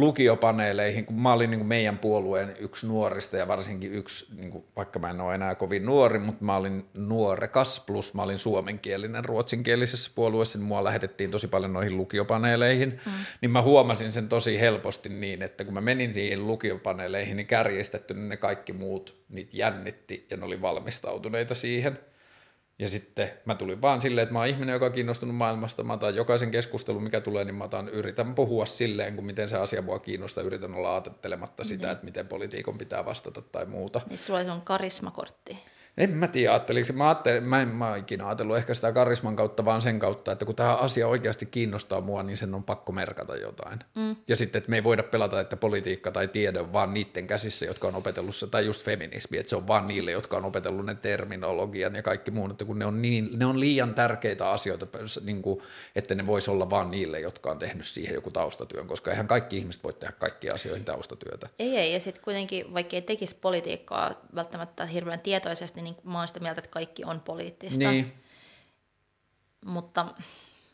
lukiopaneeleihin, 0.00 1.06
kun 1.06 1.20
mä 1.20 1.32
olin 1.32 1.50
niin 1.50 1.58
kuin 1.58 1.68
meidän 1.68 1.98
puolueen 1.98 2.56
yksi 2.58 2.86
nuorista 2.86 3.36
ja 3.36 3.48
varsinkin 3.48 3.92
yksi, 3.92 4.26
niin 4.36 4.50
kuin, 4.50 4.64
vaikka 4.76 4.98
mä 4.98 5.10
en 5.10 5.20
ole 5.20 5.34
enää 5.34 5.54
kovin 5.54 5.86
nuori, 5.86 6.18
mutta 6.18 6.44
mä 6.44 6.56
olin 6.56 6.84
nuorekas, 6.94 7.80
plus 7.80 8.14
mä 8.14 8.22
olin 8.22 8.38
suomenkielinen 8.38 9.24
ruotsinkielisessä 9.24 10.10
puolueessa, 10.14 10.58
niin 10.58 10.66
mua 10.66 10.84
lähetettiin 10.84 11.30
tosi 11.30 11.48
paljon 11.48 11.72
noihin 11.72 11.96
lukiopaneeleihin, 11.96 13.00
mm. 13.06 13.12
niin 13.40 13.50
mä 13.50 13.62
huomasin 13.62 14.12
sen 14.12 14.28
tosi 14.28 14.60
helposti 14.60 15.08
niin, 15.08 15.42
että 15.42 15.64
kun 15.64 15.74
mä 15.74 15.80
menin 15.80 16.14
siihen 16.14 16.46
lukiopaneeleihin, 16.46 17.36
niin 17.36 17.46
kärjestetty 17.46 18.14
niin 18.14 18.28
ne 18.28 18.36
kaikki 18.36 18.72
muut 18.72 19.14
niitä 19.28 19.56
jännitti 19.56 20.26
ja 20.30 20.36
ne 20.36 20.44
oli 20.44 20.62
valmistautuneita 20.62 21.54
siihen. 21.54 21.98
Ja 22.78 22.88
sitten 22.88 23.30
mä 23.44 23.54
tulin 23.54 23.82
vaan 23.82 24.00
silleen, 24.00 24.22
että 24.22 24.32
mä 24.32 24.38
oon 24.38 24.48
ihminen, 24.48 24.72
joka 24.72 24.86
on 24.86 24.92
kiinnostunut 24.92 25.36
maailmasta. 25.36 25.82
Mä 25.82 25.92
otan 25.92 26.14
jokaisen 26.14 26.50
keskustelun, 26.50 27.02
mikä 27.02 27.20
tulee, 27.20 27.44
niin 27.44 27.54
mä 27.54 27.64
otan, 27.64 27.88
yritän 27.88 28.34
puhua 28.34 28.66
silleen, 28.66 29.16
kun 29.16 29.26
miten 29.26 29.48
se 29.48 29.56
asia 29.56 29.82
mua 29.82 29.98
kiinnostaa. 29.98 30.44
Yritän 30.44 30.74
olla 30.74 30.94
ajattelematta 30.96 31.64
sitä, 31.64 31.82
mm-hmm. 31.82 31.92
että 31.92 32.04
miten 32.04 32.28
politiikon 32.28 32.78
pitää 32.78 33.04
vastata 33.04 33.42
tai 33.42 33.66
muuta. 33.66 34.00
Niin 34.08 34.18
sulla 34.18 34.52
on 34.52 34.62
karismakortti. 34.62 35.58
En 35.98 36.10
mä 36.10 36.28
tiedä, 36.28 36.52
ajatteliko. 36.52 36.92
Mä, 36.92 37.04
ajattelin, 37.04 37.44
mä 37.44 37.62
en 37.62 37.68
mä 37.68 37.96
ikinä 37.96 38.26
ajatellut 38.26 38.56
ehkä 38.56 38.74
sitä 38.74 38.92
karisman 38.92 39.36
kautta, 39.36 39.64
vaan 39.64 39.82
sen 39.82 39.98
kautta, 39.98 40.32
että 40.32 40.44
kun 40.44 40.54
tämä 40.54 40.74
asia 40.74 41.08
oikeasti 41.08 41.46
kiinnostaa 41.46 42.00
mua, 42.00 42.22
niin 42.22 42.36
sen 42.36 42.54
on 42.54 42.64
pakko 42.64 42.92
merkata 42.92 43.36
jotain. 43.36 43.78
Mm. 43.94 44.16
Ja 44.28 44.36
sitten, 44.36 44.58
että 44.58 44.70
me 44.70 44.76
ei 44.76 44.84
voida 44.84 45.02
pelata, 45.02 45.40
että 45.40 45.56
politiikka 45.56 46.10
tai 46.10 46.28
tiede 46.28 46.60
on 46.60 46.72
vaan 46.72 46.94
niiden 46.94 47.26
käsissä, 47.26 47.66
jotka 47.66 47.88
on 47.88 47.94
opetellut 47.94 48.36
se, 48.36 48.46
tai 48.46 48.66
just 48.66 48.84
feminismi, 48.84 49.38
että 49.38 49.50
se 49.50 49.56
on 49.56 49.66
vaan 49.66 49.86
niille, 49.86 50.10
jotka 50.10 50.36
on 50.36 50.44
opetellut 50.44 50.86
ne 50.86 50.94
terminologian 50.94 51.94
ja 51.94 52.02
kaikki 52.02 52.30
muun, 52.30 52.50
että 52.50 52.64
kun 52.64 52.78
ne 52.78 52.86
on, 52.86 53.02
niin, 53.02 53.28
ne 53.32 53.46
on 53.46 53.60
liian 53.60 53.94
tärkeitä 53.94 54.50
asioita, 54.50 54.86
niin 55.24 55.42
kuin, 55.42 55.60
että 55.96 56.14
ne 56.14 56.26
voisi 56.26 56.50
olla 56.50 56.70
vaan 56.70 56.90
niille, 56.90 57.20
jotka 57.20 57.50
on 57.50 57.58
tehnyt 57.58 57.86
siihen 57.86 58.14
joku 58.14 58.30
taustatyön, 58.30 58.86
koska 58.86 59.10
eihän 59.10 59.28
kaikki 59.28 59.56
ihmiset 59.56 59.84
voi 59.84 59.92
tehdä 59.92 60.12
kaikkia 60.18 60.54
asioihin 60.54 60.84
taustatyötä. 60.84 61.48
Ei, 61.58 61.76
ei, 61.76 61.92
ja 61.92 62.00
sitten 62.00 62.24
kuitenkin, 62.24 62.74
vaikka 62.74 62.96
ei 62.96 63.02
tekisi 63.02 63.36
politiikkaa 63.40 64.14
välttämättä 64.34 64.86
hirveän 64.86 65.20
tietoisesti, 65.20 65.87
niin 65.92 66.12
mä 66.12 66.18
oon 66.18 66.28
sitä 66.28 66.40
mieltä, 66.40 66.58
että 66.58 66.70
kaikki 66.70 67.04
on 67.04 67.20
poliittista. 67.20 67.90
Niin. 67.90 68.12
Mutta, 69.64 70.06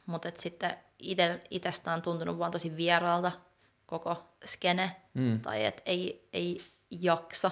mutta 0.06 0.28
et 0.28 0.36
sitten 0.36 0.76
ite, 0.98 1.40
itestä 1.50 1.92
on 1.92 2.02
tuntunut 2.02 2.38
vaan 2.38 2.52
tosi 2.52 2.76
vieraalta 2.76 3.32
koko 3.86 4.24
skene, 4.44 4.96
mm. 5.14 5.40
tai 5.40 5.64
että 5.64 5.82
ei, 5.86 6.28
ei 6.32 6.60
jaksa 6.90 7.50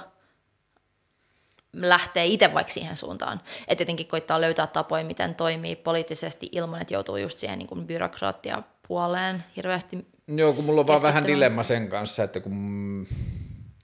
lähtee 1.72 2.26
itse 2.26 2.54
vaikka 2.54 2.72
siihen 2.72 2.96
suuntaan. 2.96 3.40
Että 3.68 3.82
jotenkin 3.82 4.06
koittaa 4.06 4.40
löytää 4.40 4.66
tapoja, 4.66 5.04
miten 5.04 5.34
toimii 5.34 5.76
poliittisesti 5.76 6.48
ilman, 6.52 6.80
että 6.80 6.94
joutuu 6.94 7.16
just 7.16 7.38
siihen 7.38 7.58
niin 7.58 7.86
byrokraattia 7.86 8.62
puoleen 8.88 9.44
hirveästi 9.56 10.06
Joo, 10.26 10.52
kun 10.52 10.64
mulla 10.64 10.80
on 10.80 10.86
vaan 10.86 11.02
vähän 11.02 11.26
dilemma 11.26 11.62
sen 11.62 11.88
kanssa, 11.88 12.24
että 12.24 12.40
kun 12.40 13.06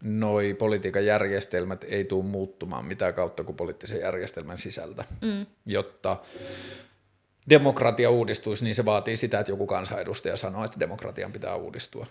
noi 0.03 0.55
politiikan 0.55 1.07
järjestelmät 1.07 1.85
ei 1.89 2.05
tule 2.05 2.25
muuttumaan 2.25 2.85
mitään 2.85 3.15
kautta 3.15 3.45
kuin 3.45 3.57
poliittisen 3.57 4.01
järjestelmän 4.01 4.59
sisältä, 4.59 5.05
mm. 5.23 5.47
jotta 5.67 6.17
demokratia 7.49 8.11
uudistuisi, 8.11 8.65
niin 8.65 8.75
se 8.75 8.85
vaatii 8.85 9.17
sitä, 9.17 9.41
että 9.41 9.53
joku 9.53 9.67
kansanedustaja 9.67 10.37
sanoo, 10.37 10.65
että 10.65 10.81
demokratian 10.81 11.33
pitää 11.33 11.55
uudistua. 11.55 12.07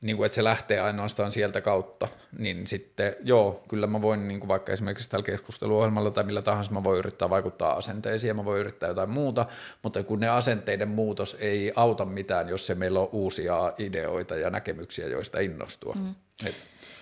Niin 0.00 0.16
kuin, 0.16 0.26
että 0.26 0.36
se 0.36 0.44
lähtee 0.44 0.80
ainoastaan 0.80 1.32
sieltä 1.32 1.60
kautta, 1.60 2.08
niin 2.38 2.66
sitten 2.66 3.16
joo, 3.22 3.64
kyllä 3.68 3.86
mä 3.86 4.02
voin 4.02 4.28
niin 4.28 4.40
kuin 4.40 4.48
vaikka 4.48 4.72
esimerkiksi 4.72 5.10
tällä 5.10 5.24
keskusteluohjelmalla 5.24 6.10
tai 6.10 6.24
millä 6.24 6.42
tahansa 6.42 6.72
mä 6.72 6.84
voin 6.84 6.98
yrittää 6.98 7.30
vaikuttaa 7.30 7.72
asenteisiin 7.72 8.28
ja 8.28 8.34
mä 8.34 8.44
voin 8.44 8.60
yrittää 8.60 8.88
jotain 8.88 9.10
muuta, 9.10 9.46
mutta 9.82 10.02
kun 10.02 10.20
ne 10.20 10.28
asenteiden 10.28 10.88
muutos 10.88 11.36
ei 11.40 11.72
auta 11.76 12.04
mitään, 12.04 12.48
jos 12.48 12.66
se 12.66 12.74
meillä 12.74 13.00
on 13.00 13.08
uusia 13.12 13.72
ideoita 13.78 14.36
ja 14.36 14.50
näkemyksiä, 14.50 15.08
joista 15.08 15.40
innostua. 15.40 15.94
Mm. 15.94 16.14
Et, 16.46 16.54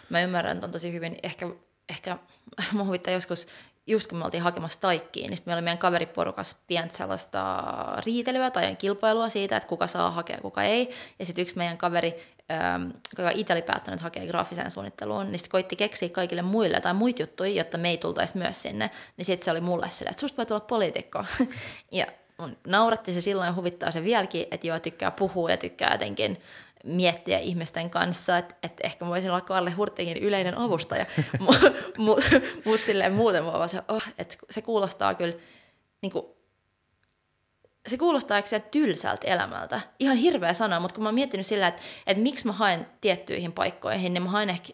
mä 0.09 0.23
ymmärrän 0.23 0.57
että 0.57 0.67
on 0.67 0.73
tosi 0.73 0.93
hyvin. 0.93 1.17
Ehkä, 1.23 1.47
ehkä 1.89 2.19
mua 2.73 2.85
huvittaa 2.85 3.15
joskus, 3.15 3.47
just 3.87 4.09
kun 4.09 4.19
me 4.19 4.25
oltiin 4.25 4.43
hakemassa 4.43 4.81
taikkiin, 4.81 5.31
niin 5.31 5.39
meillä 5.47 5.59
oli 5.59 5.65
meidän 5.65 5.79
kaveriporukas 5.79 6.57
pientä 6.67 6.97
sellaista 6.97 7.65
riitelyä 8.07 8.51
tai 8.51 8.77
kilpailua 8.77 9.29
siitä, 9.29 9.57
että 9.57 9.69
kuka 9.69 9.87
saa 9.87 10.11
hakea, 10.11 10.39
kuka 10.43 10.63
ei. 10.63 10.91
Ja 11.19 11.27
sitten 11.27 11.43
yksi 11.43 11.57
meidän 11.57 11.79
kaveri, 11.79 12.15
ähm, 12.51 12.91
joka 13.19 13.31
itse 13.31 13.53
oli 13.53 13.63
päättänyt 13.63 14.01
hakea 14.01 14.27
graafiseen 14.27 14.71
suunnitteluun, 14.71 15.27
niin 15.27 15.39
sitten 15.39 15.51
koitti 15.51 15.77
keksiä 15.77 16.09
kaikille 16.09 16.43
muille 16.43 16.81
tai 16.81 16.95
muita 16.95 17.23
juttuja, 17.23 17.51
jotta 17.51 17.79
me 17.79 17.91
ei 17.91 17.99
tultaisi 17.99 18.39
myös 18.39 18.63
sinne. 18.63 18.91
Niin 19.17 19.25
sitten 19.25 19.45
se 19.45 19.51
oli 19.51 19.61
mulle 19.61 19.91
silleen, 19.91 20.11
että 20.11 20.21
susta 20.21 20.37
voi 20.37 20.47
tulla 20.47 20.61
poliitikko. 20.61 21.25
ja 21.93 22.07
nauratti 22.67 23.15
se 23.15 23.21
silloin 23.21 23.47
ja 23.47 23.53
huvittaa 23.53 23.91
se 23.91 24.05
vieläkin, 24.05 24.47
että 24.51 24.67
joo, 24.67 24.79
tykkää 24.79 25.11
puhua 25.11 25.51
ja 25.51 25.57
tykkää 25.57 25.93
jotenkin 25.93 26.41
miettiä 26.85 27.39
ihmisten 27.39 27.91
kanssa, 27.91 28.39
että 28.39 28.55
et 28.63 28.81
ehkä 28.83 29.05
mä 29.05 29.11
voisin 29.11 29.31
olla 29.31 29.41
Karle 29.41 29.71
Hurtigin 29.71 30.17
yleinen 30.17 30.59
avustaja, 30.59 31.07
mutta 31.47 31.71
mut, 31.99 32.25
mut 32.65 32.81
silleen 32.81 33.13
muuten 33.13 33.45
mä 33.45 33.53
vaan 33.53 33.69
se, 33.69 33.83
oh, 33.89 34.03
että 34.19 34.37
se 34.51 34.63
kuulostaa 34.63 35.15
kyllä 35.15 35.35
niin 36.03 36.13
kuin, 36.13 36.27
se 37.87 37.99
kuulostaa 37.99 38.43
se 38.45 38.61
tylsältä 38.61 39.27
elämältä. 39.27 39.81
Ihan 39.99 40.17
hirveä 40.17 40.53
sana, 40.53 40.81
mutta 40.81 40.95
kun 40.95 41.03
mä 41.03 41.09
oon 41.09 41.15
miettinyt 41.15 41.47
sillä, 41.47 41.69
että, 41.69 41.83
että 42.07 42.23
miksi 42.23 42.47
mä 42.47 42.53
haen 42.53 42.87
tiettyihin 43.01 43.53
paikkoihin, 43.53 44.15
niin 44.15 44.23
mä 44.23 44.31
haen 44.31 44.51
ehkä 44.51 44.73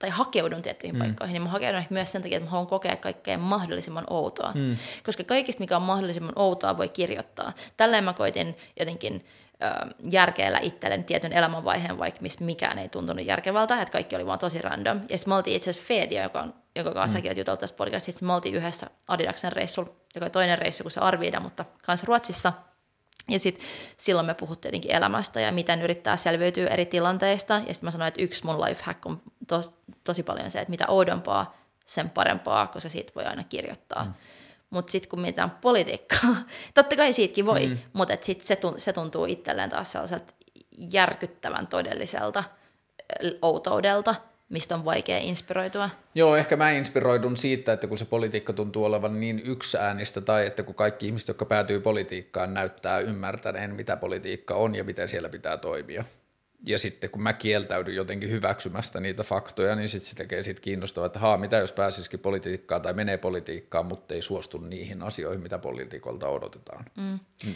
tai 0.00 0.10
hakeudun 0.10 0.62
tiettyihin 0.62 0.96
mm. 0.96 0.98
paikkoihin, 0.98 1.32
niin 1.32 1.42
mä 1.42 1.48
hakeudun 1.48 1.78
ehkä 1.78 1.94
myös 1.94 2.12
sen 2.12 2.22
takia, 2.22 2.36
että 2.36 2.46
mä 2.46 2.50
haluan 2.50 2.66
kokea 2.66 2.96
kaikkea 2.96 3.38
mahdollisimman 3.38 4.04
outoa. 4.10 4.52
Mm. 4.54 4.76
Koska 5.06 5.24
kaikista, 5.24 5.60
mikä 5.60 5.76
on 5.76 5.82
mahdollisimman 5.82 6.32
outoa, 6.36 6.78
voi 6.78 6.88
kirjoittaa. 6.88 7.52
Tälleen 7.76 8.04
mä 8.04 8.12
koitin 8.12 8.56
jotenkin 8.78 9.24
järkeillä 10.10 10.58
itselleni 10.62 11.04
tietyn 11.04 11.32
elämänvaiheen, 11.32 11.98
vaikka 11.98 12.20
mistä 12.20 12.44
mikään 12.44 12.78
ei 12.78 12.88
tuntunut 12.88 13.26
järkevältä, 13.26 13.82
että 13.82 13.92
kaikki 13.92 14.16
oli 14.16 14.26
vaan 14.26 14.38
tosi 14.38 14.62
random. 14.62 15.00
Ja 15.08 15.18
sitten 15.18 15.30
me 15.30 15.34
oltiin 15.34 15.56
itse 15.56 15.70
asiassa 15.70 15.88
Fedia, 15.88 16.22
joka 16.22 16.40
on, 16.40 16.54
jonka 16.76 16.94
kanssa 16.94 17.18
mm. 17.18 17.24
juteltu 17.36 17.60
tässä 17.60 17.76
podcastissa, 17.76 18.26
me 18.26 18.32
oltiin 18.32 18.54
yhdessä 18.54 18.86
Adidaksen 19.08 19.52
reissulla, 19.52 19.90
joka 20.14 20.24
oli 20.24 20.30
toinen 20.30 20.58
reissu 20.58 20.84
kuin 20.84 20.92
se 20.92 21.00
Arvida, 21.00 21.40
mutta 21.40 21.64
kanssa 21.82 22.06
Ruotsissa. 22.06 22.52
Ja 23.28 23.38
sitten 23.38 23.64
silloin 23.96 24.26
me 24.26 24.34
puhuttiin 24.34 24.60
tietenkin 24.62 24.96
elämästä 24.96 25.40
ja 25.40 25.52
miten 25.52 25.82
yrittää 25.82 26.16
selviytyä 26.16 26.68
eri 26.68 26.86
tilanteista. 26.86 27.54
Ja 27.54 27.74
sitten 27.74 27.86
mä 27.86 27.90
sanoin, 27.90 28.08
että 28.08 28.22
yksi 28.22 28.46
mun 28.46 28.60
life 28.60 28.82
hack 28.84 29.06
on 29.06 29.22
tos, 29.46 29.70
tosi 30.04 30.22
paljon 30.22 30.50
se, 30.50 30.60
että 30.60 30.70
mitä 30.70 30.84
oudompaa, 30.88 31.56
sen 31.84 32.10
parempaa, 32.10 32.66
koska 32.66 32.88
siitä 32.88 33.12
voi 33.14 33.24
aina 33.24 33.44
kirjoittaa. 33.44 34.04
Mm. 34.04 34.12
Mutta 34.70 34.92
sitten 34.92 35.10
kun 35.10 35.20
mietitään 35.20 35.50
politiikkaa, 35.50 36.36
totta 36.74 36.96
kai 36.96 37.12
siitäkin 37.12 37.46
voi, 37.46 37.66
mm. 37.66 37.78
mutta 37.92 38.16
sitten 38.20 38.46
se, 38.46 38.58
se 38.78 38.92
tuntuu 38.92 39.24
itselleen 39.24 39.70
taas 39.70 39.92
sellaiselta 39.92 40.34
järkyttävän 40.92 41.66
todelliselta 41.66 42.44
outoudelta, 43.42 44.14
mistä 44.48 44.74
on 44.74 44.84
vaikea 44.84 45.18
inspiroitua. 45.18 45.90
Joo, 46.14 46.36
ehkä 46.36 46.56
mä 46.56 46.70
inspiroidun 46.70 47.36
siitä, 47.36 47.72
että 47.72 47.86
kun 47.86 47.98
se 47.98 48.04
politiikka 48.04 48.52
tuntuu 48.52 48.84
olevan 48.84 49.20
niin 49.20 49.42
yksäänistä, 49.44 50.20
tai 50.20 50.46
että 50.46 50.62
kun 50.62 50.74
kaikki 50.74 51.06
ihmiset, 51.06 51.28
jotka 51.28 51.44
päätyy 51.44 51.80
politiikkaan, 51.80 52.54
näyttää 52.54 52.98
ymmärtäneen, 52.98 53.74
mitä 53.74 53.96
politiikka 53.96 54.54
on 54.54 54.74
ja 54.74 54.84
miten 54.84 55.08
siellä 55.08 55.28
pitää 55.28 55.56
toimia 55.56 56.04
ja 56.66 56.78
sitten 56.78 57.10
kun 57.10 57.22
mä 57.22 57.32
kieltäydyn 57.32 57.94
jotenkin 57.94 58.30
hyväksymästä 58.30 59.00
niitä 59.00 59.22
faktoja, 59.22 59.76
niin 59.76 59.88
sitten 59.88 60.10
se 60.10 60.16
tekee 60.16 60.42
siitä 60.42 60.60
kiinnostavaa, 60.60 61.06
että 61.06 61.18
haa, 61.18 61.38
mitä 61.38 61.56
jos 61.56 61.72
pääsisikin 61.72 62.20
politiikkaan 62.20 62.82
tai 62.82 62.92
menee 62.92 63.16
politiikkaan, 63.16 63.86
mutta 63.86 64.14
ei 64.14 64.22
suostu 64.22 64.58
niihin 64.58 65.02
asioihin, 65.02 65.42
mitä 65.42 65.58
politiikolta 65.58 66.28
odotetaan. 66.28 66.84
Mm. 66.96 67.18
mm. 67.46 67.54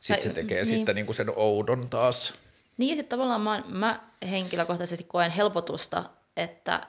Sitten 0.00 0.22
se 0.22 0.30
tekee 0.32 0.56
niin. 0.56 0.66
sitten 0.66 0.94
niin 0.94 1.06
kuin 1.06 1.16
sen 1.16 1.32
oudon 1.36 1.88
taas. 1.90 2.34
Niin, 2.78 2.96
sitten 2.96 3.18
tavallaan 3.18 3.40
mä, 3.40 3.62
mä 3.68 4.00
henkilökohtaisesti 4.30 5.04
koen 5.04 5.30
helpotusta, 5.30 6.04
että, 6.36 6.86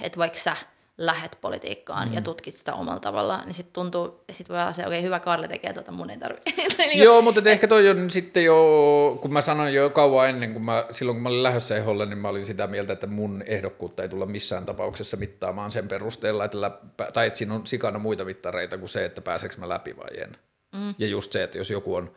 että 0.00 0.18
vaikka 0.18 0.38
sä– 0.38 0.56
lähet 1.06 1.38
politiikkaan 1.40 2.08
mm. 2.08 2.14
ja 2.14 2.22
tutkit 2.22 2.54
sitä 2.54 2.74
omalla 2.74 3.00
tavalla, 3.00 3.42
niin 3.44 3.54
sitten 3.54 3.72
tuntuu, 3.72 4.24
ja 4.28 4.34
sitten 4.34 4.54
voi 4.54 4.62
olla 4.62 4.72
se, 4.72 4.82
okei, 4.82 4.98
okay, 4.98 5.06
hyvä 5.06 5.20
Karle 5.20 5.48
tekee 5.48 5.72
tuota, 5.72 5.92
mun 5.92 6.10
ei 6.10 6.18
tarvitse. 6.18 6.52
niin 6.78 7.02
Joo, 7.02 7.22
mutta 7.22 7.40
et, 7.40 7.46
ehkä 7.46 7.68
toi 7.68 7.90
on 7.90 8.10
sitten 8.10 8.44
jo, 8.44 9.18
kun 9.22 9.32
mä 9.32 9.40
sanoin 9.40 9.74
jo 9.74 9.90
kauan 9.90 10.28
ennen, 10.28 10.52
kun 10.52 10.64
mä, 10.64 10.86
silloin 10.90 11.16
kun 11.16 11.22
mä 11.22 11.28
olin 11.28 11.42
lähdössä 11.42 11.76
eholle, 11.76 12.06
niin 12.06 12.18
mä 12.18 12.28
olin 12.28 12.46
sitä 12.46 12.66
mieltä, 12.66 12.92
että 12.92 13.06
mun 13.06 13.42
ehdokkuutta 13.46 14.02
ei 14.02 14.08
tulla 14.08 14.26
missään 14.26 14.66
tapauksessa 14.66 15.16
mittaamaan 15.16 15.70
sen 15.70 15.88
perusteella, 15.88 16.44
että 16.44 16.60
läppä, 16.60 17.08
tai 17.12 17.26
että 17.26 17.38
siinä 17.38 17.54
on 17.54 17.66
sikana 17.66 17.98
muita 17.98 18.24
mittareita 18.24 18.78
kuin 18.78 18.88
se, 18.88 19.04
että 19.04 19.20
pääseekö 19.20 19.56
mä 19.58 19.68
läpi 19.68 19.96
vai 19.96 20.20
en. 20.20 20.36
Mm. 20.74 20.94
Ja 20.98 21.06
just 21.06 21.32
se, 21.32 21.42
että 21.42 21.58
jos 21.58 21.70
joku 21.70 21.94
on 21.94 22.12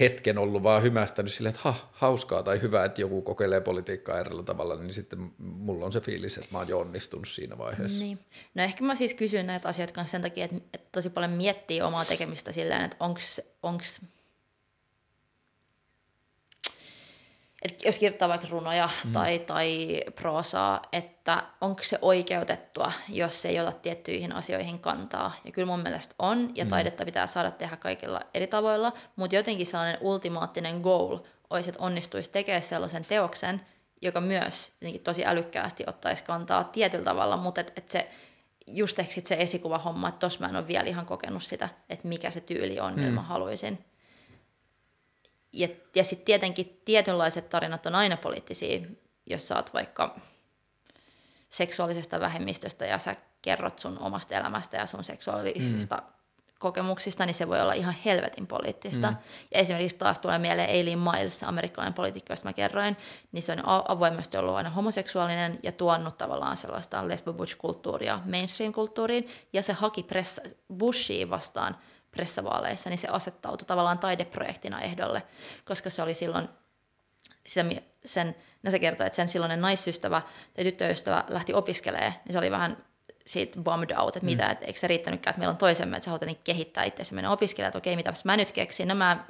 hetken 0.00 0.38
ollut 0.38 0.62
vaan 0.62 0.82
hymähtänyt 0.82 1.32
silleen, 1.32 1.54
että 1.54 1.70
ha, 1.70 1.90
hauskaa 1.92 2.42
tai 2.42 2.62
hyvä, 2.62 2.84
että 2.84 3.00
joku 3.00 3.22
kokeilee 3.22 3.60
politiikkaa 3.60 4.20
erillä 4.20 4.42
tavalla, 4.42 4.76
niin 4.76 4.94
sitten 4.94 5.32
mulla 5.38 5.86
on 5.86 5.92
se 5.92 6.00
fiilis, 6.00 6.38
että 6.38 6.48
mä 6.52 6.58
oon 6.58 6.68
jo 6.68 6.78
onnistunut 6.78 7.28
siinä 7.28 7.58
vaiheessa. 7.58 7.98
Niin. 7.98 8.18
No 8.54 8.62
ehkä 8.62 8.84
mä 8.84 8.94
siis 8.94 9.14
kysyn 9.14 9.46
näitä 9.46 9.68
asioita 9.68 9.94
kanssa 9.94 10.10
sen 10.10 10.22
takia, 10.22 10.44
että, 10.44 10.56
että 10.74 10.88
tosi 10.92 11.10
paljon 11.10 11.30
miettii 11.30 11.82
omaa 11.82 12.04
tekemistä 12.04 12.52
silleen, 12.52 12.84
että 12.84 12.96
onks 13.62 14.00
että 17.62 17.88
jos 17.88 17.98
kirjoittaa 17.98 18.28
vaikka 18.28 18.46
runoja 18.50 18.88
mm. 19.06 19.12
tai, 19.12 19.38
tai 19.38 20.00
proosaa, 20.14 20.82
että 20.92 21.42
onko 21.60 21.82
se 21.82 21.98
oikeutettua, 22.02 22.92
jos 23.08 23.42
se 23.42 23.48
ei 23.48 23.60
ota 23.60 23.72
tiettyihin 23.72 24.32
asioihin 24.32 24.78
kantaa. 24.78 25.32
Ja 25.44 25.52
kyllä 25.52 25.66
mun 25.66 25.80
mielestä 25.80 26.14
on, 26.18 26.50
ja 26.54 26.64
mm. 26.64 26.68
taidetta 26.68 27.04
pitää 27.04 27.26
saada 27.26 27.50
tehdä 27.50 27.76
kaikilla 27.76 28.20
eri 28.34 28.46
tavoilla, 28.46 28.92
mutta 29.16 29.36
jotenkin 29.36 29.66
sellainen 29.66 29.98
ultimaattinen 30.00 30.80
goal 30.80 31.18
olisi, 31.50 31.70
että 31.70 31.82
onnistuisi 31.82 32.30
tekemään 32.30 32.62
sellaisen 32.62 33.04
teoksen, 33.04 33.60
joka 34.02 34.20
myös 34.20 34.72
jotenkin 34.80 35.02
tosi 35.02 35.26
älykkäästi 35.26 35.84
ottaisi 35.86 36.24
kantaa 36.24 36.64
tietyllä 36.64 37.04
tavalla, 37.04 37.36
mutta 37.36 37.60
että 37.60 37.72
et 37.76 37.90
se 37.90 38.10
just 38.66 38.98
ehkä 38.98 39.12
sit 39.12 39.26
se 39.26 39.36
esikuva 39.38 39.78
homma, 39.78 40.08
että 40.08 40.18
tuossa 40.18 40.40
mä 40.40 40.48
en 40.48 40.56
ole 40.56 40.68
vielä 40.68 40.88
ihan 40.88 41.06
kokenut 41.06 41.42
sitä, 41.42 41.68
että 41.90 42.08
mikä 42.08 42.30
se 42.30 42.40
tyyli 42.40 42.80
on, 42.80 42.92
mm. 42.92 43.00
mitä 43.00 43.12
mä 43.12 43.22
haluaisin 43.22 43.84
ja, 45.52 45.68
ja 45.94 46.04
sitten 46.04 46.26
tietenkin 46.26 46.80
tietynlaiset 46.84 47.50
tarinat 47.50 47.86
on 47.86 47.94
aina 47.94 48.16
poliittisia, 48.16 48.80
jos 49.26 49.48
sä 49.48 49.56
oot 49.56 49.74
vaikka 49.74 50.16
seksuaalisesta 51.50 52.20
vähemmistöstä 52.20 52.86
ja 52.86 52.98
sä 52.98 53.16
kerrot 53.42 53.78
sun 53.78 53.98
omasta 53.98 54.34
elämästä 54.34 54.76
ja 54.76 54.86
sun 54.86 55.04
seksuaalisista 55.04 55.96
mm. 55.96 56.02
kokemuksista, 56.58 57.26
niin 57.26 57.34
se 57.34 57.48
voi 57.48 57.60
olla 57.60 57.72
ihan 57.72 57.94
helvetin 58.04 58.46
poliittista. 58.46 59.10
Mm. 59.10 59.16
Ja 59.54 59.60
esimerkiksi 59.60 59.98
taas 59.98 60.18
tulee 60.18 60.38
mieleen 60.38 60.70
Eileen 60.70 60.98
Miles, 60.98 61.42
amerikkalainen 61.42 61.94
poliitikko, 61.94 62.32
josta 62.32 62.48
mä 62.48 62.52
kerroin, 62.52 62.96
niin 63.32 63.42
se 63.42 63.52
on 63.52 63.62
avoimesti 63.88 64.36
ollut 64.36 64.54
aina 64.54 64.70
homoseksuaalinen 64.70 65.58
ja 65.62 65.72
tuonut 65.72 66.16
tavallaan 66.16 66.56
sellaista 66.56 67.08
lesbo 67.08 67.34
kulttuuria 67.58 68.20
mainstream-kulttuuriin, 68.24 69.28
ja 69.52 69.62
se 69.62 69.72
haki 69.72 70.02
pressa, 70.02 70.42
Bushia 70.78 71.30
vastaan 71.30 71.76
pressavaaleissa, 72.10 72.90
niin 72.90 72.98
se 72.98 73.08
asettautui 73.08 73.66
tavallaan 73.66 73.98
taideprojektina 73.98 74.80
ehdolle, 74.80 75.22
koska 75.64 75.90
se 75.90 76.02
oli 76.02 76.14
silloin 76.14 76.48
sitä, 77.46 77.64
sen, 78.04 78.36
no 78.62 78.70
se 78.70 78.78
kertoo, 78.78 79.06
että 79.06 79.16
sen 79.16 79.28
silloinen 79.28 79.60
naisystävä 79.60 80.22
tai 80.54 80.64
tyttöystävä 80.64 81.24
lähti 81.28 81.54
opiskelemaan, 81.54 82.12
niin 82.24 82.32
se 82.32 82.38
oli 82.38 82.50
vähän 82.50 82.76
siitä 83.26 83.60
bummed 83.60 83.90
out, 83.98 84.16
että 84.16 84.26
mitä, 84.26 84.44
mm. 84.44 84.50
että 84.50 84.64
eikö 84.64 84.78
se 84.78 84.86
riittänytkään, 84.86 85.32
että 85.32 85.38
meillä 85.38 85.52
on 85.52 85.58
toisemme, 85.58 85.96
että 85.96 86.04
sä 86.04 86.10
haluat 86.10 86.38
kehittää 86.44 86.84
itse 86.84 87.14
mennä 87.14 87.30
opiskelemaan, 87.30 87.68
että 87.68 87.78
okei, 87.78 87.96
mitä 87.96 88.12
mä 88.24 88.36
nyt 88.36 88.52
keksin, 88.52 88.88
no 88.88 88.94
mä 88.94 89.24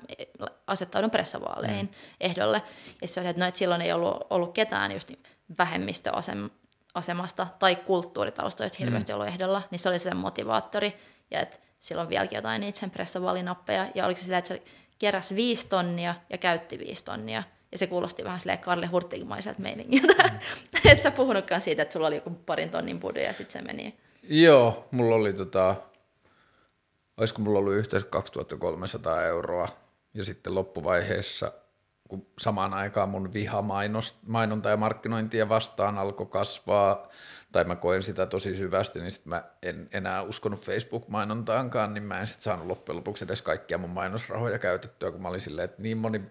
asettaudun 0.67 1.10
pressavaaleihin 1.10 1.86
mm. 1.86 1.92
ehdolle. 2.20 2.62
Ja 3.02 3.09
se 3.09 3.20
oli, 3.20 3.28
että, 3.28 3.41
no, 3.41 3.47
että 3.47 3.59
silloin 3.59 3.83
ei 3.83 3.92
ollut, 3.92 4.26
ollut 4.31 4.55
ketään 4.55 4.92
just 4.92 5.12
vähemmistöasemasta 5.59 7.47
tai 7.59 7.76
kulttuuritaustoista 7.76 8.78
hirveästi 8.81 9.12
mm. 9.12 9.15
ollut 9.15 9.28
ehdolla, 9.28 9.62
niin 9.70 9.78
se 9.78 9.89
oli 9.89 9.99
se 9.99 10.15
motivaattori, 10.15 10.97
ja 11.31 11.41
että 11.41 11.59
silloin 11.81 12.09
vieläkin 12.09 12.36
jotain 12.36 12.60
niitä 12.60 12.78
sen 12.78 12.91
pressavalinappeja, 12.91 13.86
ja 13.94 14.07
oliko 14.07 14.20
se 14.20 14.25
sillä, 14.25 14.39
että 14.39 14.49
se 14.49 14.62
keräsi 14.99 15.34
viisi 15.34 15.68
tonnia 15.68 16.15
ja 16.31 16.39
käytti 16.39 16.78
viisi 16.78 17.05
tonnia, 17.05 17.42
ja 17.73 17.78
se 17.78 17.86
kuulosti 17.86 18.25
vähän 18.25 18.41
silleen 18.41 18.59
Karle 18.59 18.86
Hurtigmaiselta 18.86 19.62
meiningiltä. 19.62 20.23
Mm. 20.23 20.39
et 20.91 21.02
sä 21.02 21.10
puhunutkaan 21.10 21.60
siitä, 21.60 21.83
että 21.83 21.92
sulla 21.92 22.07
oli 22.07 22.15
joku 22.15 22.31
parin 22.31 22.70
tonnin 22.70 23.00
budu 23.00 23.18
ja 23.18 23.33
sitten 23.33 23.52
se 23.52 23.62
meni. 23.62 23.99
Joo, 24.23 24.89
mulla 24.91 25.15
oli 25.15 25.33
tota, 25.33 25.75
olisiko 27.17 27.42
mulla 27.42 27.59
ollut 27.59 27.75
yhteensä 27.75 28.07
2300 28.07 29.25
euroa. 29.25 29.68
Ja 30.15 30.25
sitten 30.25 30.55
loppuvaiheessa, 30.55 31.52
kun 32.09 32.26
samaan 32.39 32.75
aikaan 32.75 33.09
mun 33.09 33.33
viha 33.33 33.62
mainonta 34.26 34.68
ja 34.68 34.76
markkinointia 34.76 35.49
vastaan 35.49 35.99
alkoi 35.99 36.26
kasvaa, 36.26 37.09
tai 37.52 37.64
mä 37.64 37.76
koen 37.76 38.02
sitä 38.02 38.26
tosi 38.26 38.56
syvästi, 38.56 39.00
niin 39.00 39.10
sitten 39.10 39.30
mä 39.30 39.44
en 39.62 39.88
enää 39.92 40.22
uskonut 40.22 40.60
Facebook-mainontaankaan, 40.60 41.94
niin 41.94 42.04
mä 42.04 42.20
en 42.20 42.26
sitten 42.26 42.44
saanut 42.44 42.66
loppujen 42.66 42.96
lopuksi 42.96 43.24
edes 43.24 43.42
kaikkia 43.42 43.78
mun 43.78 43.90
mainosrahoja 43.90 44.58
käytettyä, 44.58 45.10
kun 45.10 45.22
mä 45.22 45.28
olin 45.28 45.40
silleen, 45.40 45.64
että 45.64 45.82
niin 45.82 45.98
moni 45.98 46.22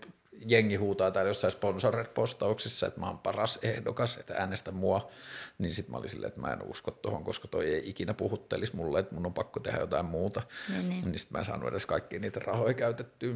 jengi 0.47 0.75
huutaa 0.75 1.11
täällä 1.11 1.29
jossain 1.29 1.53
sponsored-postauksissa, 1.53 2.87
että 2.87 2.99
mä 2.99 3.07
oon 3.07 3.19
paras 3.19 3.59
ehdokas, 3.61 4.17
että 4.17 4.33
äänestä 4.33 4.71
mua, 4.71 5.11
niin 5.57 5.75
sitten 5.75 5.91
mä 5.91 5.97
olin 5.97 6.09
silleen, 6.09 6.27
että 6.27 6.41
mä 6.41 6.53
en 6.53 6.61
usko 6.61 6.91
tuohon, 6.91 7.23
koska 7.23 7.47
toi 7.47 7.73
ei 7.73 7.89
ikinä 7.89 8.13
puhuttelisi 8.13 8.75
mulle, 8.75 8.99
että 8.99 9.15
mun 9.15 9.25
on 9.25 9.33
pakko 9.33 9.59
tehdä 9.59 9.79
jotain 9.79 10.05
muuta. 10.05 10.41
Niin, 10.69 10.89
niin. 10.89 11.05
niin 11.05 11.19
sitten 11.19 11.35
mä 11.35 11.39
en 11.39 11.45
saanut 11.45 11.69
edes 11.69 11.85
kaikkia 11.85 12.19
niitä 12.19 12.39
rahoja 12.39 12.73
käytettyä. 12.73 13.35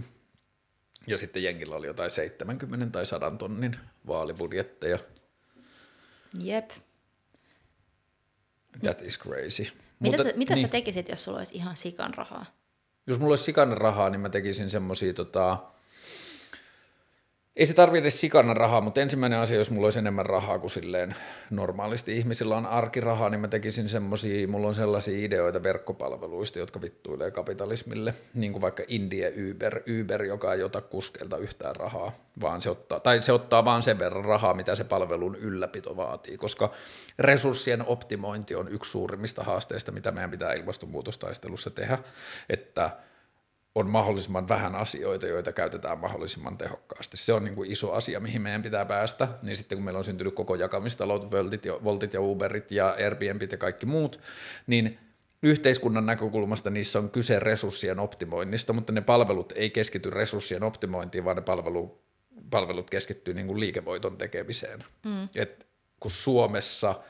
Ja 1.08 1.18
sitten 1.18 1.44
jengillä 1.44 1.76
oli 1.76 1.88
jotain 1.88 2.12
70 2.12 2.86
tai 2.92 3.06
100 3.06 3.32
tonnin 3.32 3.80
vaalibudjetteja. 4.08 5.00
Jep. 6.40 6.72
That 8.82 9.02
is 9.02 9.20
crazy. 9.20 9.64
Mitä, 10.00 10.18
Mutta, 10.18 10.24
sä, 10.24 10.38
mitä 10.38 10.54
niin. 10.54 10.66
sä 10.66 10.72
tekisit, 10.72 11.10
jos 11.10 11.24
sulla 11.24 11.38
olisi 11.38 11.56
ihan 11.56 11.76
sikan 11.76 12.14
rahaa? 12.14 12.46
Jos 13.08 13.20
mulla 13.20 13.32
olisi 13.32 13.44
sikan 13.44 13.78
rahaa, 13.78 14.10
niin 14.10 14.22
mä 14.22 14.30
tekisin 14.30 14.70
semmosia 14.70 15.14
tota, 15.14 15.58
ei 17.56 17.66
se 17.66 17.74
tarvitse 17.74 18.02
edes 18.02 18.22
sikana 18.22 18.54
rahaa, 18.54 18.82
mutta 18.82 19.02
ensimmäinen 19.02 19.40
asia, 19.40 19.58
jos 19.58 19.72
mulla 19.72 19.86
olisi 19.86 20.00
enemmän 20.00 20.26
rahaa 20.26 20.60
kuin 20.60 20.72
silleen 20.72 21.16
normaalisti 21.50 22.18
ihmisillä 22.18 22.58
on 22.58 22.66
arkirahaa, 22.66 23.30
niin 23.30 23.40
mä 23.40 23.48
tekisin 23.48 23.90
semmosia, 23.90 24.48
mulla 24.48 24.68
on 24.68 24.76
sellaisia 24.76 25.26
ideoita 25.26 25.64
verkkopalveluista, 25.64 26.60
jotka 26.60 26.82
vittuilee 26.82 27.32
kapitalismille, 27.32 28.14
niin 28.34 28.52
kuin 28.52 28.62
vaikka 28.62 28.84
Indie 28.88 29.34
Uber, 29.52 29.82
Uber, 30.02 30.24
joka 30.24 30.54
ei 30.54 30.64
ota 30.64 30.82
kuskelta 30.82 31.38
yhtään 31.38 31.76
rahaa, 31.76 32.12
vaan 32.42 32.62
se 32.62 32.70
ottaa, 32.70 33.00
tai 33.00 33.22
se 33.22 33.32
ottaa 33.32 33.66
vaan 33.66 33.84
sen 33.84 34.00
verran 34.00 34.26
rahaa, 34.26 34.54
mitä 34.54 34.76
se 34.76 34.84
palvelun 34.84 35.36
ylläpito 35.36 35.98
vaatii, 35.98 36.38
koska 36.38 36.72
resurssien 37.20 37.86
optimointi 37.88 38.56
on 38.56 38.68
yksi 38.68 38.92
suurimmista 38.92 39.44
haasteista, 39.44 39.92
mitä 39.92 40.12
meidän 40.12 40.32
pitää 40.32 40.54
ilmastonmuutostaistelussa 40.54 41.70
tehdä, 41.70 41.98
että– 42.50 42.90
on 43.76 43.90
mahdollisimman 43.90 44.48
vähän 44.48 44.76
asioita, 44.76 45.28
joita 45.28 45.52
käytetään 45.52 46.00
mahdollisimman 46.00 46.58
tehokkaasti. 46.58 47.18
Se 47.18 47.34
on 47.34 47.44
niin 47.44 47.56
kuin 47.56 47.72
iso 47.72 47.92
asia, 47.92 48.20
mihin 48.20 48.42
meidän 48.42 48.62
pitää 48.62 48.86
päästä. 48.86 49.28
Niin 49.42 49.58
sitten 49.58 49.78
kun 49.78 49.86
meillä 49.86 49.98
on 49.98 50.04
syntynyt 50.04 50.36
koko 50.36 50.56
jakamistalot, 50.56 51.32
Voltit 51.32 51.66
ja, 51.66 51.84
Voltit 51.84 52.14
ja 52.14 52.22
Uberit 52.22 52.72
ja 52.72 52.90
Airbnbit 52.90 53.52
ja 53.52 53.58
kaikki 53.58 53.86
muut, 53.86 54.20
niin 54.68 55.00
yhteiskunnan 55.44 56.06
näkökulmasta 56.06 56.70
niissä 56.70 57.00
on 57.00 57.10
kyse 57.10 57.40
resurssien 57.40 58.00
optimoinnista, 58.00 58.74
mutta 58.74 58.94
ne 58.94 59.02
palvelut 59.02 59.54
ei 59.56 59.70
keskity 59.70 60.10
resurssien 60.10 60.64
optimointiin, 60.64 61.26
vaan 61.26 61.36
ne 61.36 61.42
palvelu, 61.42 62.02
palvelut 62.50 62.90
keskittyy 62.90 63.34
niin 63.34 63.48
kuin 63.48 63.60
liikevoiton 63.60 64.18
tekemiseen. 64.18 64.84
Mm. 65.06 65.30
Et 65.36 65.68
kun 66.00 66.12
Suomessa 66.12 67.02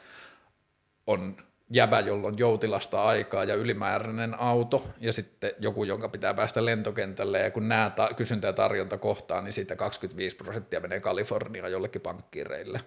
on 1.07 1.37
jäbä, 1.69 1.99
jolla 1.99 2.27
on 2.27 2.37
joutilasta 2.37 3.03
aikaa 3.03 3.43
ja 3.43 3.55
ylimääräinen 3.55 4.39
auto, 4.39 4.87
ja 4.99 5.13
sitten 5.13 5.51
joku, 5.59 5.83
jonka 5.83 6.09
pitää 6.09 6.33
päästä 6.33 6.65
lentokentälle, 6.65 7.39
ja 7.39 7.51
kun 7.51 7.69
nämä 7.69 7.91
ta- 7.95 8.09
kysyntä 8.17 8.47
ja 8.47 8.53
tarjonta 8.53 8.97
kohtaa, 8.97 9.41
niin 9.41 9.53
siitä 9.53 9.75
25 9.75 10.35
prosenttia 10.35 10.79
menee 10.79 10.99
Kaliforniaan 10.99 11.71
jollekin 11.71 12.01
pankkireille. 12.01 12.79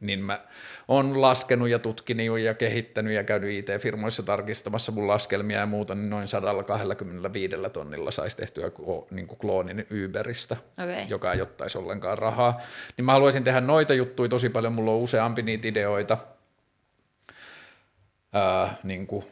Niin 0.00 0.20
mä 0.20 0.40
oon 0.88 1.20
laskenut 1.20 1.68
ja 1.68 1.78
tutkinut 1.78 2.38
ja 2.38 2.54
kehittänyt 2.54 3.12
ja 3.12 3.24
käynyt 3.24 3.50
IT-firmoissa 3.50 4.22
tarkistamassa 4.22 4.92
mun 4.92 5.08
laskelmia 5.08 5.58
ja 5.58 5.66
muuta, 5.66 5.94
niin 5.94 6.10
noin 6.10 6.28
125 6.28 7.56
tonnilla 7.72 8.10
saisi 8.10 8.36
tehtyä 8.36 8.70
niin 9.10 9.26
kuin 9.26 9.38
kloonin 9.38 9.86
Uberistä, 10.04 10.56
okay. 10.82 11.04
joka 11.08 11.32
ei 11.32 11.42
ottaisi 11.42 11.78
ollenkaan 11.78 12.18
rahaa. 12.18 12.60
Niin 12.96 13.04
mä 13.04 13.12
haluaisin 13.12 13.44
tehdä 13.44 13.60
noita 13.60 13.94
juttuja 13.94 14.28
tosi 14.28 14.48
paljon, 14.48 14.72
mulla 14.72 14.90
on 14.90 14.98
useampi 14.98 15.42
niitä 15.42 15.68
ideoita, 15.68 16.18
ää, 18.32 18.76
niin 18.82 19.06
kuin 19.06 19.24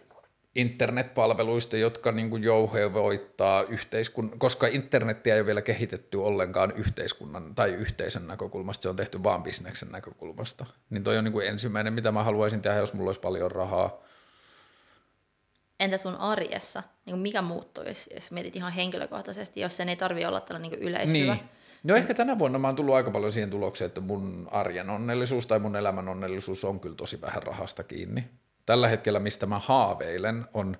internetpalveluista, 0.57 1.77
jotka 1.77 2.13
niin 2.13 2.31
kuin 2.31 2.43
jouhevoittaa 2.43 3.63
yhteiskunnan, 3.63 4.39
koska 4.39 4.67
internettiä 4.67 5.35
ei 5.35 5.41
ole 5.41 5.47
vielä 5.47 5.63
kehitetty 5.63 6.17
ollenkaan 6.17 6.73
yhteiskunnan 6.77 7.55
tai 7.55 7.71
yhteisön 7.73 8.27
näkökulmasta, 8.27 8.83
se 8.83 8.89
on 8.89 8.97
tehty 8.97 9.23
vaan 9.23 9.43
bisneksen 9.43 9.93
näkökulmasta. 9.93 10.67
Niin 10.91 11.05
toi 11.05 11.19
on 11.19 11.25
niin 11.25 11.33
kuin 11.33 11.47
ensimmäinen, 11.47 11.93
mitä 11.93 12.13
mä 12.13 12.23
haluaisin 12.23 12.63
tehdä, 12.63 12.79
jos 12.79 12.93
mulla 12.93 13.09
olisi 13.09 13.21
paljon 13.21 13.51
rahaa. 13.51 14.01
Entä 15.81 15.97
sun 15.97 16.17
arjessa? 16.17 16.83
Niin 17.07 17.13
kuin 17.13 17.21
mikä 17.21 17.43
muuttuisi, 17.43 18.15
jos 18.15 18.31
mietit 18.31 18.57
ihan 18.57 18.73
henkilökohtaisesti, 18.73 19.61
jos 19.61 19.77
sen 19.77 19.89
ei 19.89 19.97
tarvi 19.97 20.25
olla 20.25 20.41
tällainen 20.41 20.71
niin 20.71 20.83
yleishyvä? 20.83 21.35
Niin. 21.35 21.49
No 21.83 21.97
ehkä 21.97 22.15
tänä 22.15 22.39
vuonna 22.39 22.59
mä 22.59 22.69
oon 22.69 22.77
tullut 22.77 22.95
aika 22.95 23.11
paljon 23.11 23.33
siihen 23.33 23.51
tulokseen, 23.51 23.87
että 23.87 24.01
mun 24.01 24.49
arjen 24.51 24.91
onnellisuus 24.91 25.47
tai 25.47 25.59
mun 25.59 25.77
elämän 25.77 26.09
onnellisuus 26.09 26.65
on 26.65 26.81
kyllä 26.81 26.97
tosi 26.97 27.21
vähän 27.21 27.43
rahasta 27.43 27.83
kiinni. 27.83 28.25
Tällä 28.67 28.89
hetkellä, 28.89 29.19
mistä 29.19 29.47
mä 29.47 29.59
haaveilen, 29.59 30.45
on, 30.55 30.79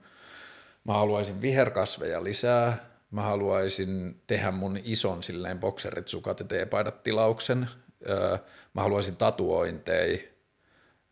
mä 0.85 0.93
haluaisin 0.93 1.41
viherkasveja 1.41 2.25
lisää, 2.25 2.77
mä 3.11 3.23
haluaisin 3.23 4.23
tehdä 4.27 4.51
mun 4.51 4.79
ison 4.85 5.23
silleen 5.23 5.59
bokserit, 5.59 6.09
sukat 6.09 6.41
ja 6.41 6.47
teepaidat 6.47 7.03
tilauksen, 7.03 7.69
öö, 8.09 8.39
mä 8.75 8.83
haluaisin 8.83 9.17
tatuointeja, 9.17 10.19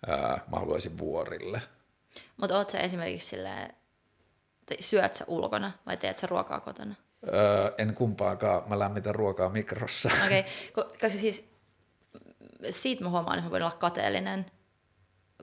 öö, 0.09 0.17
mä 0.27 0.59
haluaisin 0.59 0.99
vuorille. 0.99 1.63
Mutta 2.37 2.59
oot 2.59 2.71
sä 2.71 2.79
esimerkiksi 2.79 3.29
silleen, 3.29 3.75
syöt 4.81 5.15
sä 5.15 5.25
ulkona 5.29 5.73
vai 5.87 5.97
teet 5.97 6.19
sä 6.19 6.27
ruokaa 6.27 6.61
kotona? 6.61 6.95
Öö, 7.35 7.73
en 7.79 7.95
kumpaakaan, 7.95 8.63
mä 8.67 8.79
lämmitän 8.79 9.15
ruokaa 9.15 9.49
mikrossa. 9.49 10.11
Okei, 10.25 10.41
okay. 10.77 10.85
koska 11.01 11.09
siis 11.09 11.45
siitä 12.71 13.05
mä 13.05 13.11
huomaan, 13.11 13.39
että 13.39 13.47
mä 13.47 13.51
voin 13.51 13.63
olla 13.63 13.77
kateellinen, 13.79 14.47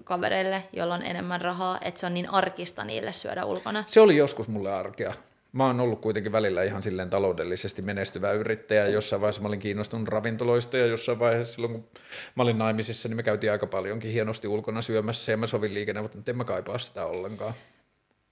kavereille, 0.04 0.64
joilla 0.74 0.94
on 0.94 1.04
enemmän 1.04 1.42
rahaa, 1.42 1.80
että 1.82 2.00
se 2.00 2.06
on 2.06 2.14
niin 2.14 2.30
arkista 2.30 2.84
niille 2.84 3.14
syödä 3.14 3.46
ulkona. 3.46 3.84
Se 3.88 4.02
oli 4.02 4.18
joskus 4.18 4.48
mulle 4.48 4.74
arkea. 4.74 5.14
Mä 5.54 5.66
oon 5.66 5.80
ollut 5.80 6.02
kuitenkin 6.02 6.32
välillä 6.32 6.64
ihan 6.64 6.84
silleen 6.84 7.10
taloudellisesti 7.10 7.82
menestyvä 7.82 8.32
yrittäjä. 8.32 8.86
Jossain 8.86 9.22
vaiheessa 9.22 9.42
mä 9.42 9.48
olin 9.48 9.60
kiinnostunut 9.60 10.08
ravintoloista 10.08 10.78
ja 10.78 10.86
jossain 10.86 11.20
vaiheessa 11.20 11.54
silloin, 11.56 11.74
kun 11.74 11.88
mä 12.36 12.44
olin 12.44 12.58
naimisissa, 12.58 13.08
niin 13.10 13.16
me 13.16 13.24
käytiin 13.24 13.52
aika 13.52 13.68
paljonkin 13.68 14.12
hienosti 14.12 14.48
ulkona 14.48 14.82
syömässä 14.82 15.32
ja 15.32 15.38
mä 15.38 15.48
sovin 15.48 15.74
liikenne, 15.74 16.02
mutta 16.02 16.32
en 16.32 16.38
mä 16.38 16.44
kaipaa 16.44 16.78
sitä 16.78 17.06
ollenkaan. 17.06 17.54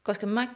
Koska 0.04 0.28
mä 0.28 0.48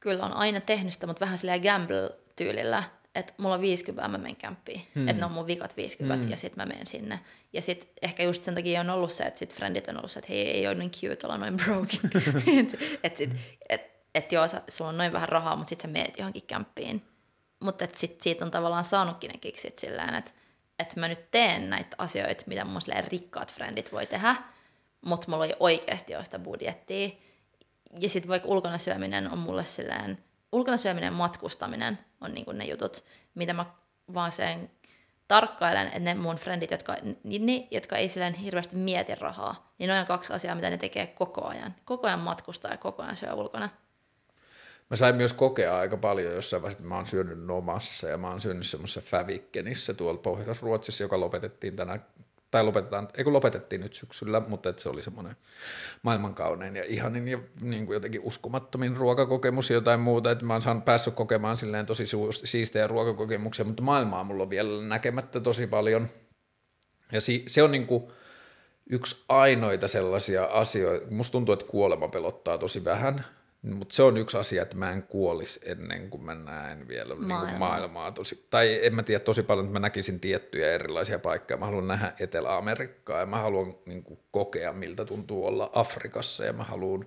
kyllä 0.00 0.24
on 0.24 0.32
aina 0.32 0.60
tehnyt 0.60 0.92
sitä, 0.92 1.06
mutta 1.06 1.20
vähän 1.20 1.38
silleen 1.38 1.62
gamble-tyylillä, 1.62 2.82
että 3.14 3.34
mulla 3.36 3.54
on 3.54 3.60
50, 3.60 4.08
mä 4.08 4.18
menen 4.18 4.36
kämppiin. 4.36 4.86
Hmm. 4.94 5.08
Että 5.08 5.20
ne 5.20 5.26
on 5.26 5.32
mun 5.32 5.46
vikat 5.46 5.76
50 5.76 6.22
hmm. 6.22 6.30
ja 6.30 6.36
sitten 6.36 6.62
mä 6.62 6.66
menen 6.66 6.86
sinne. 6.86 7.20
Ja 7.52 7.62
sitten 7.62 7.90
ehkä 8.02 8.22
just 8.22 8.44
sen 8.44 8.54
takia 8.54 8.80
on 8.80 8.90
ollut 8.90 9.12
se, 9.12 9.24
että 9.24 9.38
sit 9.38 9.54
friendit 9.54 9.88
on 9.88 9.96
ollut 9.96 10.10
se, 10.10 10.18
että 10.18 10.32
hei, 10.32 10.50
ei 10.50 10.66
ole 10.66 10.74
niin 10.74 10.90
cute 10.90 11.26
olla 11.26 11.38
noin 11.38 11.56
broke. 11.56 11.96
että 12.60 12.76
et, 13.02 13.16
sit, 13.16 13.30
et, 13.68 13.90
et 14.14 14.32
joo, 14.32 14.44
sulla 14.68 14.90
on 14.90 14.98
noin 14.98 15.12
vähän 15.12 15.28
rahaa, 15.28 15.56
mutta 15.56 15.68
sitten 15.68 15.90
sä 15.90 15.92
meet 15.92 16.18
johonkin 16.18 16.46
kämppiin. 16.46 17.02
Mutta 17.60 17.86
sitten 17.96 18.22
siitä 18.22 18.44
on 18.44 18.50
tavallaan 18.50 18.84
saanutkin 18.84 19.30
ne 19.30 19.38
kiksit 19.38 19.78
sillä 19.78 20.18
että 20.18 20.30
et 20.78 20.96
mä 20.96 21.08
nyt 21.08 21.30
teen 21.30 21.70
näitä 21.70 21.96
asioita, 21.98 22.44
mitä 22.46 22.64
mun 22.64 22.80
rikkaat 23.10 23.52
friendit 23.52 23.92
voi 23.92 24.06
tehdä, 24.06 24.36
mutta 25.00 25.30
mulla 25.30 25.46
ei 25.46 25.54
oikeasti 25.60 26.16
ole 26.16 26.24
sitä 26.24 26.38
budjettia. 26.38 27.10
ja 28.00 28.08
sitten 28.08 28.28
vaikka 28.28 28.48
ulkona 28.48 28.78
syöminen 28.78 29.30
on 29.30 29.38
mulle 29.38 29.64
silleen, 29.64 30.18
ulkona 30.52 30.76
syöminen 30.76 31.12
matkustaminen 31.12 31.98
on 32.20 32.32
niinku 32.34 32.52
ne 32.52 32.64
jutut, 32.64 33.04
mitä 33.34 33.52
mä 33.52 33.66
vaan 34.14 34.32
sen 34.32 34.70
tarkkailen, 35.28 35.86
että 35.86 35.98
ne 35.98 36.14
mun 36.14 36.36
frendit, 36.36 36.70
jotka, 36.70 36.96
ni, 37.24 37.68
jotka 37.70 37.96
ei 37.96 38.08
silleen 38.08 38.34
hirveästi 38.34 38.76
mieti 38.76 39.14
rahaa, 39.14 39.72
niin 39.78 39.88
ne 39.88 40.00
on 40.00 40.06
kaksi 40.06 40.32
asiaa, 40.32 40.54
mitä 40.54 40.70
ne 40.70 40.78
tekee 40.78 41.06
koko 41.06 41.46
ajan. 41.46 41.74
Koko 41.84 42.06
ajan 42.06 42.20
matkustaa 42.20 42.70
ja 42.70 42.76
koko 42.76 43.02
ajan 43.02 43.16
syö 43.16 43.34
ulkona. 43.34 43.68
Mä 44.90 44.96
sain 44.96 45.14
myös 45.14 45.32
kokea 45.32 45.78
aika 45.78 45.96
paljon 45.96 46.34
jossain 46.34 46.62
vaiheessa, 46.62 46.78
että 46.78 46.88
mä 46.88 46.96
oon 46.96 47.06
syönyt 47.06 47.44
Nomassa 47.44 48.08
ja 48.08 48.18
mä 48.18 48.28
oon 48.28 48.40
syönyt 48.40 48.66
semmoisessa 48.66 49.00
Fävikkenissä 49.00 49.94
tuolla 49.94 50.20
Pohjois-Ruotsissa, 50.20 51.04
joka 51.04 51.20
lopetettiin 51.20 51.76
tänä 51.76 51.98
tai 52.52 52.64
lopetetaan, 52.64 53.08
ei 53.16 53.24
kun 53.24 53.32
lopetettiin 53.32 53.80
nyt 53.80 53.94
syksyllä, 53.94 54.42
mutta 54.48 54.68
että 54.68 54.82
se 54.82 54.88
oli 54.88 55.02
semmoinen 55.02 55.36
maailmankaunein 56.02 56.76
ja 56.76 56.84
ihanin 56.86 57.28
ja 57.28 57.38
niin 57.60 57.86
kuin 57.86 57.94
jotenkin 57.94 58.20
uskomattomin 58.24 58.96
ruokakokemus 58.96 59.70
ja 59.70 59.74
jotain 59.74 60.00
muuta, 60.00 60.30
että 60.30 60.44
mä 60.44 60.54
oon 60.54 60.62
saanut 60.62 60.84
päässyt 60.84 61.14
kokemaan 61.14 61.56
silleen 61.56 61.86
tosi 61.86 62.04
siistejä 62.44 62.86
ruokakokemuksia, 62.86 63.64
mutta 63.64 63.82
maailmaa 63.82 64.24
mulla 64.24 64.42
on 64.42 64.50
vielä 64.50 64.82
näkemättä 64.82 65.40
tosi 65.40 65.66
paljon. 65.66 66.08
Ja 67.12 67.20
si- 67.20 67.44
se 67.46 67.62
on 67.62 67.72
niin 67.72 67.86
kuin 67.86 68.06
yksi 68.90 69.24
ainoita 69.28 69.88
sellaisia 69.88 70.44
asioita, 70.44 71.06
musta 71.10 71.32
tuntuu, 71.32 71.52
että 71.52 71.66
kuolema 71.66 72.08
pelottaa 72.08 72.58
tosi 72.58 72.84
vähän, 72.84 73.24
mutta 73.62 73.94
se 73.94 74.02
on 74.02 74.16
yksi 74.16 74.36
asia, 74.36 74.62
että 74.62 74.76
mä 74.76 74.90
en 74.90 75.02
kuolisi 75.02 75.60
ennen 75.64 76.10
kuin 76.10 76.22
mä 76.22 76.34
näen 76.34 76.88
vielä 76.88 77.14
Maailma. 77.14 77.46
niin 77.46 77.58
maailmaa. 77.58 78.12
Tosi, 78.12 78.46
tai 78.50 78.80
en 78.82 78.94
mä 78.94 79.02
tiedä 79.02 79.20
tosi 79.20 79.42
paljon, 79.42 79.66
että 79.66 79.72
mä 79.72 79.78
näkisin 79.78 80.20
tiettyjä 80.20 80.72
erilaisia 80.72 81.18
paikkoja. 81.18 81.56
Mä 81.56 81.66
haluan 81.66 81.88
nähdä 81.88 82.12
Etelä-Amerikkaa 82.20 83.20
ja 83.20 83.26
mä 83.26 83.38
haluan 83.38 83.74
niin 83.86 84.02
kuin, 84.02 84.20
kokea, 84.30 84.72
miltä 84.72 85.04
tuntuu 85.04 85.46
olla 85.46 85.70
Afrikassa 85.74 86.44
ja 86.44 86.52
mä 86.52 86.64
haluan 86.64 87.06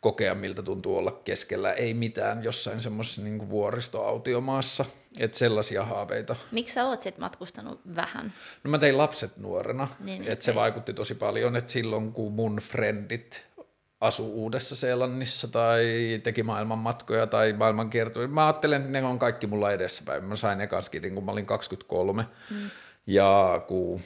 kokea, 0.00 0.34
miltä 0.34 0.62
tuntuu 0.62 0.96
olla 0.96 1.20
keskellä 1.24 1.72
ei 1.72 1.94
mitään 1.94 2.44
jossain 2.44 2.80
semmoisessa 2.80 3.22
niin 3.22 3.50
vuoristoautiomaassa. 3.50 4.84
Että 5.18 5.38
sellaisia 5.38 5.84
haaveita. 5.84 6.36
Miksi 6.50 6.74
sä 6.74 6.86
oot 6.86 7.00
sit 7.00 7.18
matkustanut 7.18 7.80
vähän? 7.96 8.32
No 8.64 8.70
mä 8.70 8.78
tein 8.78 8.98
lapset 8.98 9.36
nuorena, 9.36 9.88
niin, 10.00 10.24
että 10.28 10.44
se 10.44 10.54
vaikutti 10.54 10.92
tosi 10.92 11.14
paljon, 11.14 11.56
että 11.56 11.72
silloin 11.72 12.12
kun 12.12 12.32
mun 12.32 12.56
frendit 12.56 13.53
asu 14.00 14.32
Uudessa 14.32 14.76
Seelannissa 14.76 15.48
tai 15.48 15.84
teki 16.22 16.42
maailmanmatkoja 16.42 17.26
tai 17.26 17.52
maailmankiertoja. 17.52 18.28
Mä 18.28 18.46
ajattelen, 18.46 18.80
että 18.80 19.00
ne 19.00 19.06
on 19.06 19.18
kaikki 19.18 19.46
mulla 19.46 19.72
edessäpäin. 19.72 20.24
Mä 20.24 20.36
sain 20.36 20.60
ekan 20.60 20.82
skidin, 20.82 21.14
kun 21.14 21.24
mä 21.24 21.32
olin 21.32 21.46
23. 21.46 22.26
Mm. 22.50 22.70
Ja 23.06 23.62
kun 23.68 24.00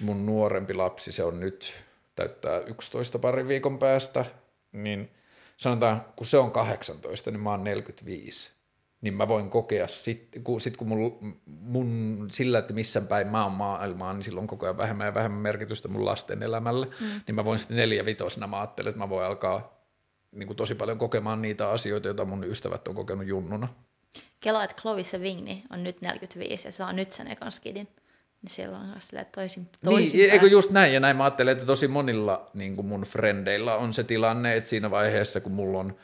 mun 0.00 0.26
nuorempi 0.26 0.74
lapsi, 0.74 1.12
se 1.12 1.24
on 1.24 1.40
nyt, 1.40 1.72
täyttää 2.14 2.60
11 2.60 3.18
parin 3.18 3.48
viikon 3.48 3.78
päästä, 3.78 4.24
niin 4.72 5.10
sanotaan, 5.56 6.04
kun 6.16 6.26
se 6.26 6.38
on 6.38 6.50
18, 6.50 7.30
niin 7.30 7.40
mä 7.40 7.50
oon 7.50 7.64
45 7.64 8.55
niin 9.00 9.14
mä 9.14 9.28
voin 9.28 9.50
kokea 9.50 9.88
sitten, 9.88 10.44
kun, 10.44 10.60
sit 10.60 10.76
kun 10.76 10.88
mun, 10.88 11.40
mun, 11.46 12.28
sillä, 12.30 12.58
että 12.58 12.74
missä 12.74 13.00
päin 13.00 13.28
mä 13.28 13.44
oon 13.44 13.52
maailmaa, 13.52 14.12
niin 14.12 14.22
silloin 14.22 14.46
koko 14.46 14.66
ajan 14.66 14.76
vähemmän 14.76 15.06
ja 15.06 15.14
vähemmän 15.14 15.40
merkitystä 15.40 15.88
mun 15.88 16.04
lasten 16.04 16.42
elämälle, 16.42 16.86
mm. 16.86 17.06
niin 17.26 17.34
mä 17.34 17.44
voin 17.44 17.58
sitten 17.58 17.76
neljä 17.76 18.04
vitosena, 18.04 18.46
mä 18.46 18.60
ajattelen, 18.60 18.90
että 18.90 18.98
mä 18.98 19.08
voin 19.08 19.26
alkaa 19.26 19.86
niin 20.32 20.46
kuin 20.46 20.56
tosi 20.56 20.74
paljon 20.74 20.98
kokemaan 20.98 21.42
niitä 21.42 21.68
asioita, 21.70 22.08
joita 22.08 22.24
mun 22.24 22.44
ystävät 22.44 22.88
on 22.88 22.94
kokenut 22.94 23.26
junnuna. 23.26 23.68
Kela, 24.40 24.64
että 24.64 24.82
Clovis 24.82 25.12
Vigni 25.20 25.64
on 25.70 25.84
nyt 25.84 26.00
45 26.00 26.68
ja 26.68 26.72
saa 26.72 26.92
nyt 26.92 27.12
sen 27.12 27.28
ekan 27.28 27.52
skidin. 27.52 27.88
Niin 28.42 28.50
siellä 28.50 28.78
on 28.78 28.86
silleen 28.98 29.26
toisin, 29.34 29.68
toisin 29.84 30.18
Niin, 30.18 30.30
eikö 30.30 30.46
just 30.46 30.70
näin, 30.70 30.94
ja 30.94 31.00
näin 31.00 31.16
mä 31.16 31.24
ajattelen, 31.24 31.52
että 31.52 31.66
tosi 31.66 31.88
monilla 31.88 32.50
niin 32.54 32.76
kuin 32.76 32.86
mun 32.86 33.02
frendeillä 33.02 33.76
on 33.76 33.94
se 33.94 34.04
tilanne, 34.04 34.56
että 34.56 34.70
siinä 34.70 34.90
vaiheessa, 34.90 35.40
kun 35.40 35.52
mulla 35.52 35.78
on– 35.78 35.96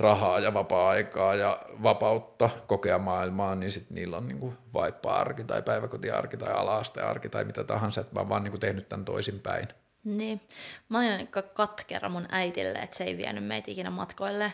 rahaa 0.00 0.40
ja 0.40 0.54
vapaa-aikaa 0.54 1.34
ja 1.34 1.58
vapautta 1.82 2.50
kokea 2.66 2.98
maailmaa, 2.98 3.54
niin 3.54 3.72
sitten 3.72 3.94
niillä 3.94 4.16
on 4.16 4.28
niinku 4.28 4.54
vaippa-arki 4.74 5.44
tai 5.44 5.62
päiväkotiarki 5.62 6.36
tai 6.36 6.52
ala-astearki 6.52 7.28
tai 7.28 7.44
mitä 7.44 7.64
tahansa, 7.64 8.00
että 8.00 8.14
mä 8.14 8.20
oon 8.20 8.28
vaan 8.28 8.44
niinku 8.44 8.58
tehnyt 8.58 8.88
tämän 8.88 9.04
toisinpäin. 9.04 9.68
Niin. 10.04 10.40
Mä 10.88 10.98
olin 10.98 11.28
katkera 11.54 12.08
mun 12.08 12.26
äitille, 12.30 12.78
että 12.78 12.96
se 12.96 13.04
ei 13.04 13.16
vienyt 13.16 13.44
meitä 13.44 13.70
ikinä 13.70 13.90
matkoille. 13.90 14.52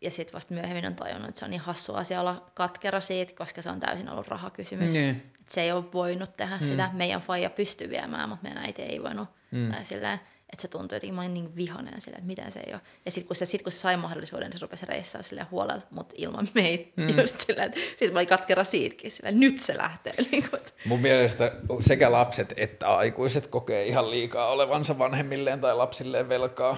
Ja 0.00 0.10
sitten 0.10 0.34
vasta 0.34 0.54
myöhemmin 0.54 0.86
on 0.86 0.94
tajunnut, 0.94 1.28
että 1.28 1.38
se 1.38 1.44
on 1.44 1.50
niin 1.50 1.60
hassu 1.60 1.94
asia 1.94 2.20
olla 2.20 2.46
katkera 2.54 3.00
siitä, 3.00 3.34
koska 3.36 3.62
se 3.62 3.70
on 3.70 3.80
täysin 3.80 4.08
ollut 4.08 4.28
rahakysymys. 4.28 4.92
Niin. 4.92 5.32
Et 5.40 5.48
se 5.48 5.60
ei 5.60 5.72
ole 5.72 5.84
voinut 5.92 6.36
tehdä 6.36 6.56
mm. 6.56 6.66
sitä. 6.66 6.90
Meidän 6.92 7.20
faija 7.20 7.50
pystyi 7.50 7.90
viemään, 7.90 8.28
mutta 8.28 8.42
meidän 8.42 8.64
äiti 8.64 8.82
ei 8.82 9.02
voinut. 9.02 9.28
Mm. 9.50 9.70
Tai 9.70 9.84
silleen, 9.84 10.20
että 10.52 10.62
se 10.62 10.68
tuntui 10.68 10.96
jotenkin, 10.96 11.14
mä 11.14 11.20
olin 11.20 11.34
niin 11.34 11.56
vihainen 11.56 12.00
sille, 12.00 12.16
että 12.16 12.26
miten 12.26 12.52
se 12.52 12.60
ei 12.60 12.72
ole. 12.72 12.80
Ja 13.04 13.10
sitten 13.10 13.26
kun, 13.26 13.36
se, 13.36 13.46
sit, 13.46 13.62
kun 13.62 13.72
se 13.72 13.78
sai 13.78 13.96
mahdollisuuden, 13.96 14.50
niin 14.50 14.58
se 14.58 14.64
rupesi 14.64 14.86
reissaa 14.86 15.22
sille 15.22 15.46
huolella, 15.50 15.82
mutta 15.90 16.14
ilman 16.18 16.48
meitä. 16.54 16.90
Mm. 16.96 17.18
Just 17.18 17.40
sillä, 17.40 17.64
että 17.64 17.80
sitten 17.80 18.12
mä 18.12 18.18
olin 18.18 18.28
katkera 18.28 18.64
siitäkin, 18.64 19.10
sillä 19.10 19.30
nyt 19.30 19.60
se 19.60 19.76
lähtee. 19.76 20.12
Niin 20.30 20.50
kuin. 20.50 20.62
Mun 20.84 21.00
mielestä 21.00 21.52
sekä 21.80 22.12
lapset 22.12 22.54
että 22.56 22.96
aikuiset 22.96 23.46
kokee 23.46 23.86
ihan 23.86 24.10
liikaa 24.10 24.50
olevansa 24.50 24.98
vanhemmilleen 24.98 25.60
tai 25.60 25.74
lapsilleen 25.76 26.28
velkaa. 26.28 26.76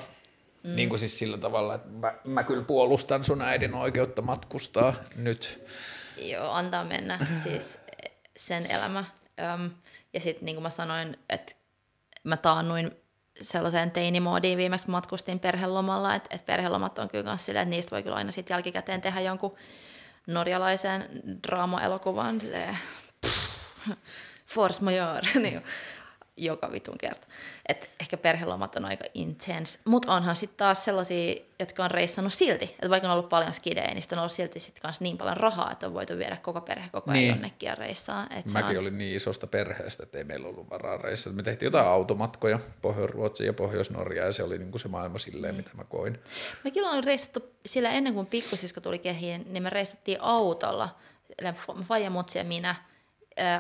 Mm. 0.63 0.77
Niin 0.77 0.89
kuin 0.89 0.99
siis 0.99 1.19
sillä 1.19 1.39
tavalla, 1.39 1.75
että 1.75 1.89
mä, 1.89 2.15
mä 2.25 2.45
kyllä 2.45 2.63
puolustan 2.63 3.25
sun 3.25 3.43
äidin 3.43 3.75
oikeutta 3.75 4.23
matkustaa 4.23 4.95
nyt. 5.17 5.67
Joo, 6.17 6.51
antaa 6.51 6.85
mennä 6.85 7.27
siis 7.43 7.79
sen 8.37 8.67
elämä. 8.67 9.05
Öm, 9.55 9.71
ja 10.13 10.21
sitten 10.21 10.45
niin 10.45 10.57
kuin 10.57 10.63
mä 10.63 10.71
sanoin, 10.71 11.19
että 11.29 11.53
mä 12.25 12.37
taannuin 12.37 13.02
sellaiseen 13.43 13.91
teinimoodiin 13.91 14.59
viimeksi 14.59 14.91
matkustin 14.91 15.41
perhelomalla, 15.41 16.15
että 16.15 16.37
et 16.37 16.47
perhelomat 16.47 16.99
on 16.99 17.09
kyllä 17.09 17.25
myös 17.25 17.47
silleen, 17.47 17.63
että 17.63 17.71
niistä 17.77 17.91
voi 17.91 18.03
kyllä 18.03 18.17
aina 18.17 18.33
sitten 18.33 18.55
jälkikäteen 18.55 19.03
tehdä 19.03 19.21
jonkun 19.21 19.57
norjalaisen 20.27 21.09
draama-elokuvan, 21.49 22.41
force 24.47 24.85
majeure, 24.85 25.29
niin 25.43 25.63
joka 26.37 26.73
vitun 26.73 26.99
kerta. 26.99 27.27
Et 27.69 27.91
ehkä 28.01 28.17
perhelomat 28.17 28.77
on 28.77 28.85
aika 28.85 29.05
intense, 29.15 29.79
mutta 29.85 30.15
onhan 30.15 30.37
sitten 30.37 30.57
taas 30.57 30.85
sellaisia, 30.85 31.35
jotka 31.59 31.85
on 31.85 31.91
reissannut 31.91 32.33
silti. 32.33 32.65
Että 32.65 32.91
vaikka 32.91 33.09
on 33.09 33.13
ollut 33.13 33.29
paljon 33.29 33.53
skidejä, 33.53 33.95
niin 33.95 34.05
on 34.13 34.19
ollut 34.19 34.33
silti 34.33 34.61
sit 34.61 34.81
kans 34.81 35.01
niin 35.01 35.19
paljon 35.19 35.37
rahaa, 35.37 35.73
että 35.73 35.87
on 35.87 35.95
voitu 35.95 36.19
viedä 36.19 36.37
koko 36.37 36.61
perhe 36.61 36.89
koko 36.93 37.11
ajan 37.11 37.19
niin. 37.19 37.29
jonnekin 37.29 37.67
ja 37.67 37.75
reissaa. 37.75 38.27
Et 38.37 38.47
Mäkin 38.53 38.79
on... 38.79 38.83
olin 38.83 38.99
niin 38.99 39.17
isosta 39.17 39.47
perheestä, 39.47 40.03
että 40.03 40.19
ei 40.19 40.25
meillä 40.25 40.49
ollut 40.49 40.71
varaa 40.71 40.97
reissata. 40.97 41.37
Me 41.37 41.43
tehtiin 41.43 41.67
jotain 41.67 41.89
automatkoja 41.89 42.59
Pohjois-Ruotsiin 42.83 43.47
ja 43.47 43.53
Pohjois-Norjaan 43.53 44.27
ja 44.27 44.33
se 44.33 44.43
oli 44.43 44.59
niinku 44.59 44.79
se 44.79 44.89
maailma 44.89 45.19
silleen, 45.19 45.55
niin. 45.55 45.65
mitä 45.65 45.77
mä 45.77 45.85
koin. 45.85 46.19
Mekin 46.65 46.85
on 46.85 47.05
reissattu 47.05 47.41
sillä 47.67 47.91
ennen 47.91 48.15
kuin 48.15 48.27
pikkusisko 48.27 48.81
tuli 48.81 48.99
kehiin, 48.99 49.47
niin 49.51 49.63
me 49.63 49.71
reissattiin 49.71 50.19
autolla, 50.21 50.97
Faija, 51.89 52.11
Mutsi 52.11 52.39
ja 52.39 52.45
minä– 52.45 52.75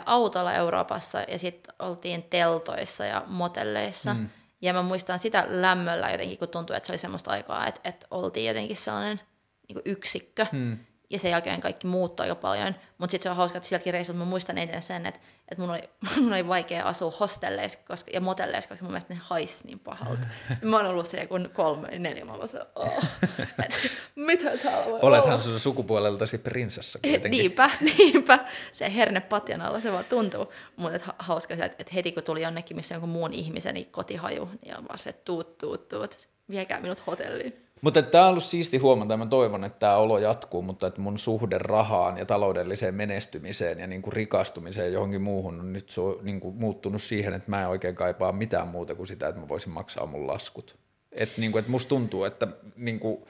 autolla 0.06 0.54
Euroopassa 0.54 1.20
ja 1.28 1.38
sitten 1.38 1.74
oltiin 1.78 2.22
teltoissa 2.22 3.04
ja 3.04 3.24
motelleissa. 3.26 4.14
Mm. 4.14 4.28
Ja 4.62 4.72
mä 4.72 4.82
muistan 4.82 5.18
sitä 5.18 5.46
lämmöllä 5.48 6.10
jotenkin, 6.10 6.38
kun 6.38 6.48
tuntui, 6.48 6.76
että 6.76 6.86
se 6.86 6.92
oli 6.92 6.98
semmoista 6.98 7.30
aikaa, 7.30 7.66
että, 7.66 7.80
että 7.84 8.06
oltiin 8.10 8.46
jotenkin 8.46 8.76
sellainen 8.76 9.20
niin 9.68 9.82
yksikkö. 9.84 10.46
Mm 10.52 10.78
ja 11.12 11.18
sen 11.18 11.30
jälkeen 11.30 11.60
kaikki 11.60 11.86
muuttui 11.86 12.24
aika 12.24 12.34
paljon. 12.34 12.74
Mutta 12.98 13.10
sitten 13.10 13.22
se 13.22 13.30
on 13.30 13.36
hauska, 13.36 13.58
että 13.58 13.68
silläkin 13.68 13.92
reissulla 13.92 14.18
mä 14.18 14.24
muistan 14.24 14.58
edelleen 14.58 14.82
sen, 14.82 15.06
että, 15.06 15.20
että 15.48 15.60
mun, 15.62 15.70
oli, 15.70 15.82
mun 16.22 16.32
oli 16.32 16.48
vaikea 16.48 16.84
asua 16.84 17.10
hostelleissa 17.20 17.78
koska, 17.88 18.10
ja 18.14 18.20
motelleissa, 18.20 18.68
koska 18.68 18.84
mun 18.84 18.92
mielestä 18.92 19.14
ne 19.14 19.20
haisi 19.22 19.66
niin 19.66 19.78
pahalta. 19.78 20.26
mä 20.62 20.76
oon 20.76 20.86
ollut 20.86 21.06
siellä 21.06 21.26
kun 21.26 21.50
kolme, 21.52 21.98
neljä, 21.98 22.24
mä 22.24 22.32
oon 22.32 22.48
oh, 22.74 23.04
että 23.64 23.78
mitä 24.16 24.56
täällä 24.56 24.86
voi 24.86 24.98
Olethan 25.02 25.40
sun 25.40 25.60
sukupuoleltasi 25.60 26.38
prinsessa 26.38 26.98
kuitenkin. 26.98 27.30
niinpä, 27.30 27.70
niinpä. 27.80 28.38
Se 28.72 28.94
herne 28.96 29.20
patjan 29.20 29.62
alla, 29.62 29.80
se 29.80 29.92
vaan 29.92 30.04
tuntuu. 30.04 30.52
Mutta 30.76 31.14
hauska 31.18 31.56
se, 31.56 31.64
että, 31.64 31.84
heti 31.94 32.12
kun 32.12 32.22
tuli 32.22 32.42
jonnekin, 32.42 32.76
missä 32.76 32.94
jonkun 32.94 33.10
muun 33.10 33.32
ihmisen 33.32 33.74
niin 33.74 33.86
kotihaju, 33.90 34.50
niin 34.64 34.78
on 34.78 34.88
vaan 34.88 34.98
se, 34.98 35.10
että 35.10 35.24
tuut, 35.24 35.58
tuut, 35.58 35.88
tuut, 35.88 36.28
viekää 36.50 36.80
minut 36.80 37.06
hotelliin. 37.06 37.71
Mutta 37.82 38.02
tämä 38.02 38.24
on 38.24 38.30
ollut 38.30 38.44
siisti 38.44 38.78
huomata, 38.78 39.16
mä 39.16 39.26
toivon, 39.26 39.64
että 39.64 39.78
tämä 39.78 39.96
olo 39.96 40.18
jatkuu, 40.18 40.62
mutta 40.62 40.86
että 40.86 41.00
mun 41.00 41.18
suhde 41.18 41.58
rahaan 41.58 42.18
ja 42.18 42.26
taloudelliseen 42.26 42.94
menestymiseen 42.94 43.78
ja 43.78 43.86
niin 43.86 44.02
kuin 44.02 44.12
rikastumiseen 44.12 44.92
johonkin 44.92 45.22
muuhun 45.22 45.60
on 45.60 45.72
nyt 45.72 45.90
so, 45.90 46.18
niin 46.22 46.40
kuin 46.40 46.56
muuttunut 46.56 47.02
siihen, 47.02 47.34
että 47.34 47.50
mä 47.50 47.62
en 47.62 47.68
oikein 47.68 47.94
kaipaa 47.94 48.32
mitään 48.32 48.68
muuta 48.68 48.94
kuin 48.94 49.06
sitä, 49.06 49.28
että 49.28 49.40
mä 49.40 49.48
voisin 49.48 49.72
maksaa 49.72 50.06
mun 50.06 50.26
laskut. 50.26 50.76
Että 51.12 51.40
niin 51.40 51.52
kuin, 51.52 51.60
että 51.60 51.70
musta 51.70 51.88
tuntuu, 51.88 52.24
että 52.24 52.48
niin 52.76 53.00
kuin, 53.00 53.24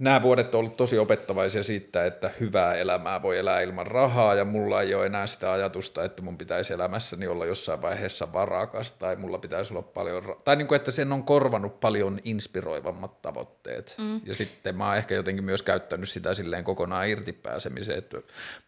nämä 0.00 0.22
vuodet 0.22 0.54
on 0.54 0.58
ollut 0.58 0.76
tosi 0.76 0.98
opettavaisia 0.98 1.62
siitä, 1.62 2.06
että 2.06 2.30
hyvää 2.40 2.74
elämää 2.74 3.22
voi 3.22 3.38
elää 3.38 3.60
ilman 3.60 3.86
rahaa 3.86 4.34
ja 4.34 4.44
mulla 4.44 4.82
ei 4.82 4.94
ole 4.94 5.06
enää 5.06 5.26
sitä 5.26 5.52
ajatusta, 5.52 6.04
että 6.04 6.22
mun 6.22 6.38
pitäisi 6.38 6.72
elämässäni 6.72 7.26
olla 7.26 7.46
jossain 7.46 7.82
vaiheessa 7.82 8.32
varakas 8.32 8.92
tai 8.92 9.16
mulla 9.16 9.38
pitäisi 9.38 9.74
olla 9.74 9.82
paljon, 9.82 10.36
tai 10.44 10.56
niin 10.56 10.66
kuin, 10.66 10.76
että 10.76 10.90
sen 10.90 11.12
on 11.12 11.22
korvanut 11.22 11.80
paljon 11.80 12.20
inspiroivammat 12.24 13.22
tavoitteet. 13.22 13.94
Mm. 13.98 14.20
Ja 14.24 14.34
sitten 14.34 14.76
mä 14.76 14.86
oon 14.86 14.96
ehkä 14.96 15.14
jotenkin 15.14 15.44
myös 15.44 15.62
käyttänyt 15.62 16.08
sitä 16.08 16.34
silleen 16.34 16.64
kokonaan 16.64 17.08
irti 17.08 17.32
pääsemiseen, 17.32 17.98
että 17.98 18.16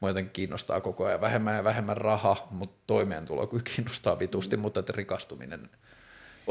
mua 0.00 0.10
jotenkin 0.10 0.32
kiinnostaa 0.32 0.80
koko 0.80 1.04
ajan 1.04 1.20
vähemmän 1.20 1.56
ja 1.56 1.64
vähemmän 1.64 1.96
raha, 1.96 2.48
mutta 2.50 2.82
toimeentulo 2.86 3.46
kyllä 3.46 3.62
kiinnostaa 3.76 4.18
vitusti, 4.18 4.56
mm. 4.56 4.62
mutta 4.62 4.80
että 4.80 4.92
rikastuminen 4.96 5.70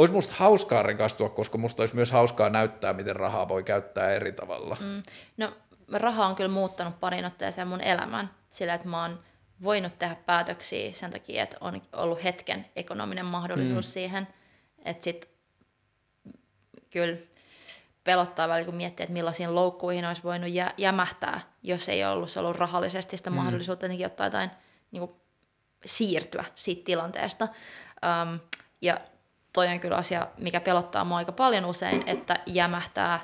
Olisi 0.02 0.14
musta 0.14 0.34
hauskaa 0.38 0.84
rikastua, 0.84 1.30
koska 1.30 1.58
musta 1.58 1.82
olisi 1.82 1.96
myös 1.96 2.12
hauskaa 2.12 2.50
näyttää, 2.50 2.94
miten 2.94 3.16
rahaa 3.16 3.50
voi 3.50 3.64
käyttää 3.64 4.12
eri 4.12 4.32
tavalla. 4.32 4.78
Mm. 4.80 5.04
No 5.38 5.54
raha 5.92 6.28
on 6.28 6.36
kyllä 6.36 6.50
muuttanut 6.50 7.00
parin 7.00 7.26
otteeseen 7.26 7.68
mun 7.68 7.82
elämän 7.82 8.30
sillä, 8.50 8.74
että 8.74 8.88
mä 8.88 9.02
oon 9.02 9.20
voinut 9.64 10.00
tehdä 10.00 10.16
päätöksiä 10.26 10.92
sen 10.92 11.12
takia, 11.12 11.44
että 11.44 11.58
on 11.62 11.82
ollut 11.94 12.24
hetken 12.24 12.66
ekonominen 12.76 13.26
mahdollisuus 13.26 13.86
mm. 13.86 13.92
siihen. 13.92 14.28
Että 14.86 15.04
sit 15.04 15.30
kyllä 16.90 17.18
pelottaa 18.04 18.48
välillä, 18.48 18.66
kun 18.66 18.76
miettii, 18.76 19.04
että 19.04 19.14
millaisiin 19.14 19.56
loukkuihin 19.56 20.06
olisi 20.06 20.24
voinut 20.24 20.50
jä, 20.50 20.74
jämähtää, 20.78 21.42
jos 21.64 21.90
ei 21.90 22.06
ollut 22.06 22.38
ollut 22.38 22.58
rahallisesti 22.58 23.18
sitä 23.18 23.30
mm. 23.30 23.36
mahdollisuutta 23.36 23.86
jotenkin 23.86 24.06
ottaa 24.06 24.28
jotain 24.28 24.52
niin 24.92 25.08
kuin, 25.08 25.22
siirtyä 25.86 26.46
siitä 26.56 26.86
tilanteesta. 26.86 27.48
Um, 28.24 28.40
ja 28.82 28.98
toi 29.54 29.68
on 29.68 29.80
kyllä 29.80 29.96
asia, 29.96 30.28
mikä 30.38 30.62
pelottaa 30.62 31.06
mua 31.06 31.18
aika 31.18 31.32
paljon 31.32 31.66
usein, 31.66 32.04
että 32.06 32.40
jämähtää 32.46 33.20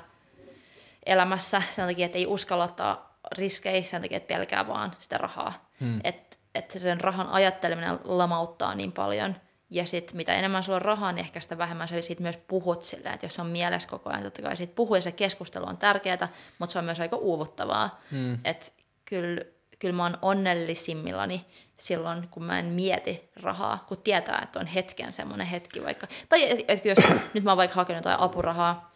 elämässä 1.06 1.62
sen 1.70 1.86
takia, 1.86 2.06
että 2.06 2.18
ei 2.18 2.26
uskalla 2.26 2.64
ottaa 2.64 3.18
riskejä 3.38 3.82
sen 3.82 4.02
takia, 4.02 4.16
että 4.16 4.34
pelkää 4.34 4.68
vaan 4.68 4.92
sitä 4.98 5.18
rahaa. 5.18 5.70
Hmm. 5.80 6.00
Että 6.04 6.36
et 6.54 6.70
sen 6.70 7.00
rahan 7.00 7.28
ajatteleminen 7.28 7.98
lamauttaa 8.04 8.74
niin 8.74 8.92
paljon. 8.92 9.36
Ja 9.70 9.86
sitten 9.86 10.16
mitä 10.16 10.34
enemmän 10.34 10.62
sulla 10.62 10.76
on 10.76 10.82
rahaa, 10.82 11.12
niin 11.12 11.24
ehkä 11.24 11.40
sitä 11.40 11.58
vähemmän 11.58 11.88
sä 11.88 12.02
siitä 12.02 12.22
myös 12.22 12.36
puhut 12.36 12.82
silleen, 12.82 13.14
että 13.14 13.26
jos 13.26 13.38
on 13.38 13.46
mielessä 13.46 13.88
koko 13.88 14.10
ajan, 14.10 14.22
totta 14.22 14.42
kai 14.42 14.56
siitä 14.56 14.74
puhuu 14.74 14.94
ja 14.94 15.02
se 15.02 15.12
keskustelu 15.12 15.66
on 15.66 15.76
tärkeää, 15.76 16.28
mutta 16.58 16.72
se 16.72 16.78
on 16.78 16.84
myös 16.84 17.00
aika 17.00 17.16
uuvuttavaa. 17.16 18.00
Hmm. 18.10 18.38
Että 18.44 18.66
kyllä 19.04 19.42
kyllä 19.78 19.94
mä 19.94 20.02
oon 20.02 20.18
onnellisimmillani 20.22 21.46
silloin, 21.76 22.28
kun 22.30 22.44
mä 22.44 22.58
en 22.58 22.66
mieti 22.66 23.30
rahaa, 23.36 23.84
kun 23.88 24.02
tietää, 24.02 24.40
että 24.42 24.60
on 24.60 24.66
hetken 24.66 25.12
semmoinen 25.12 25.46
hetki 25.46 25.84
vaikka. 25.84 26.06
Tai 26.28 26.64
että 26.68 26.88
jos 26.88 26.98
nyt 27.34 27.44
mä 27.44 27.50
oon 27.50 27.56
vaikka 27.56 27.76
hakenut 27.76 27.98
jotain 27.98 28.20
apurahaa 28.20 28.94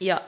ja 0.00 0.20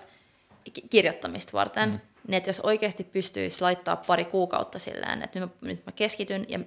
kirjoittamista 0.90 1.52
varten, 1.52 1.90
mm. 1.90 2.00
niin 2.26 2.34
että 2.36 2.48
jos 2.48 2.60
oikeasti 2.60 3.04
pystyisi 3.04 3.62
laittaa 3.62 3.96
pari 3.96 4.24
kuukautta 4.24 4.78
silleen, 4.78 5.22
että 5.22 5.40
nyt 5.40 5.50
mä, 5.60 5.68
nyt 5.68 5.86
mä 5.86 5.92
keskityn 5.92 6.46
ja 6.48 6.60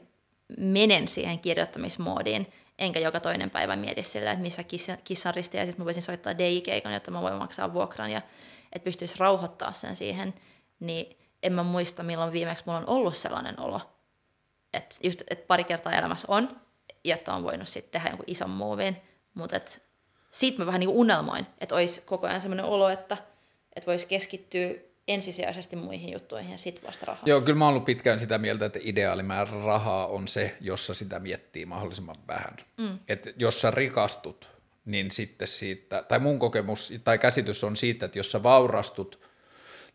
menen 0.58 1.08
siihen 1.08 1.40
kirjoittamismoodiin, 1.40 2.48
enkä 2.80 3.00
joka 3.00 3.20
toinen 3.20 3.50
päivä 3.50 3.76
mieti 3.76 4.04
silleen, 4.04 4.34
että 4.34 4.44
missä 4.44 4.64
kissa, 4.64 4.98
kissan 5.04 5.34
risti, 5.34 5.58
ja 5.58 5.66
sitten 5.66 5.82
mä 5.82 5.86
voisin 5.86 6.04
soittaa 6.04 6.34
DJ-keikan, 6.34 6.94
jotta 6.94 7.12
mä 7.12 7.22
voin 7.22 7.34
maksaa 7.34 7.74
vuokran, 7.74 8.12
ja 8.12 8.22
että 8.72 8.84
pystyisi 8.84 9.16
rauhoittaa 9.18 9.72
sen 9.72 9.96
siihen, 9.96 10.34
niin 10.80 11.18
en 11.44 11.54
mä 11.54 11.64
muista, 11.64 12.04
milloin 12.04 12.34
viimeksi 12.34 12.64
mulla 12.68 12.80
on 12.80 12.90
ollut 12.90 13.16
sellainen 13.16 13.60
olo, 13.60 13.82
että 14.74 14.96
just 15.04 15.22
että 15.30 15.48
pari 15.48 15.64
kertaa 15.64 15.94
elämässä 15.94 16.28
on, 16.30 16.62
ja 17.04 17.16
että 17.16 17.34
on 17.34 17.44
voinut 17.44 17.68
sitten 17.68 17.92
tehdä 17.92 18.10
jonkun 18.10 18.26
ison 18.28 18.50
muovin, 18.50 18.98
mutta 19.34 19.56
et, 19.56 19.84
siitä 20.32 20.60
mä 20.60 20.66
vähän 20.66 20.80
niin 20.80 20.90
unelmoin, 20.90 21.48
että 21.62 21.76
olisi 21.76 22.02
koko 22.02 22.28
ajan 22.28 22.42
sellainen 22.42 22.66
olo, 22.66 22.90
että, 22.90 23.18
että 23.76 23.88
voisi 23.88 24.08
keskittyä 24.08 24.70
ensisijaisesti 25.08 25.76
muihin 25.76 26.14
juttuihin 26.14 26.52
ja 26.52 26.58
sitten 26.58 26.88
vasta 26.88 27.06
rahaa. 27.06 27.24
Joo, 27.26 27.42
kyllä 27.42 27.60
mä 27.60 27.66
oon 27.66 27.70
ollut 27.74 27.86
pitkään 27.86 28.20
sitä 28.20 28.38
mieltä, 28.38 28.66
että 28.66 28.80
ideaalimäärä 28.82 29.64
rahaa 29.66 30.08
on 30.08 30.28
se, 30.28 30.58
jossa 30.62 30.94
sitä 30.94 31.20
miettii 31.20 31.66
mahdollisimman 31.66 32.16
vähän. 32.28 32.58
Mm. 32.78 33.00
Että 33.08 33.34
jos 33.38 33.62
sä 33.62 33.72
rikastut, 33.72 34.50
niin 34.86 35.12
sitten 35.12 35.48
siitä, 35.48 36.04
tai 36.08 36.20
mun 36.20 36.40
kokemus 36.40 36.94
tai 37.04 37.18
käsitys 37.18 37.64
on 37.64 37.78
siitä, 37.78 38.06
että 38.06 38.20
jos 38.20 38.32
sä 38.32 38.44
vaurastut– 38.44 39.20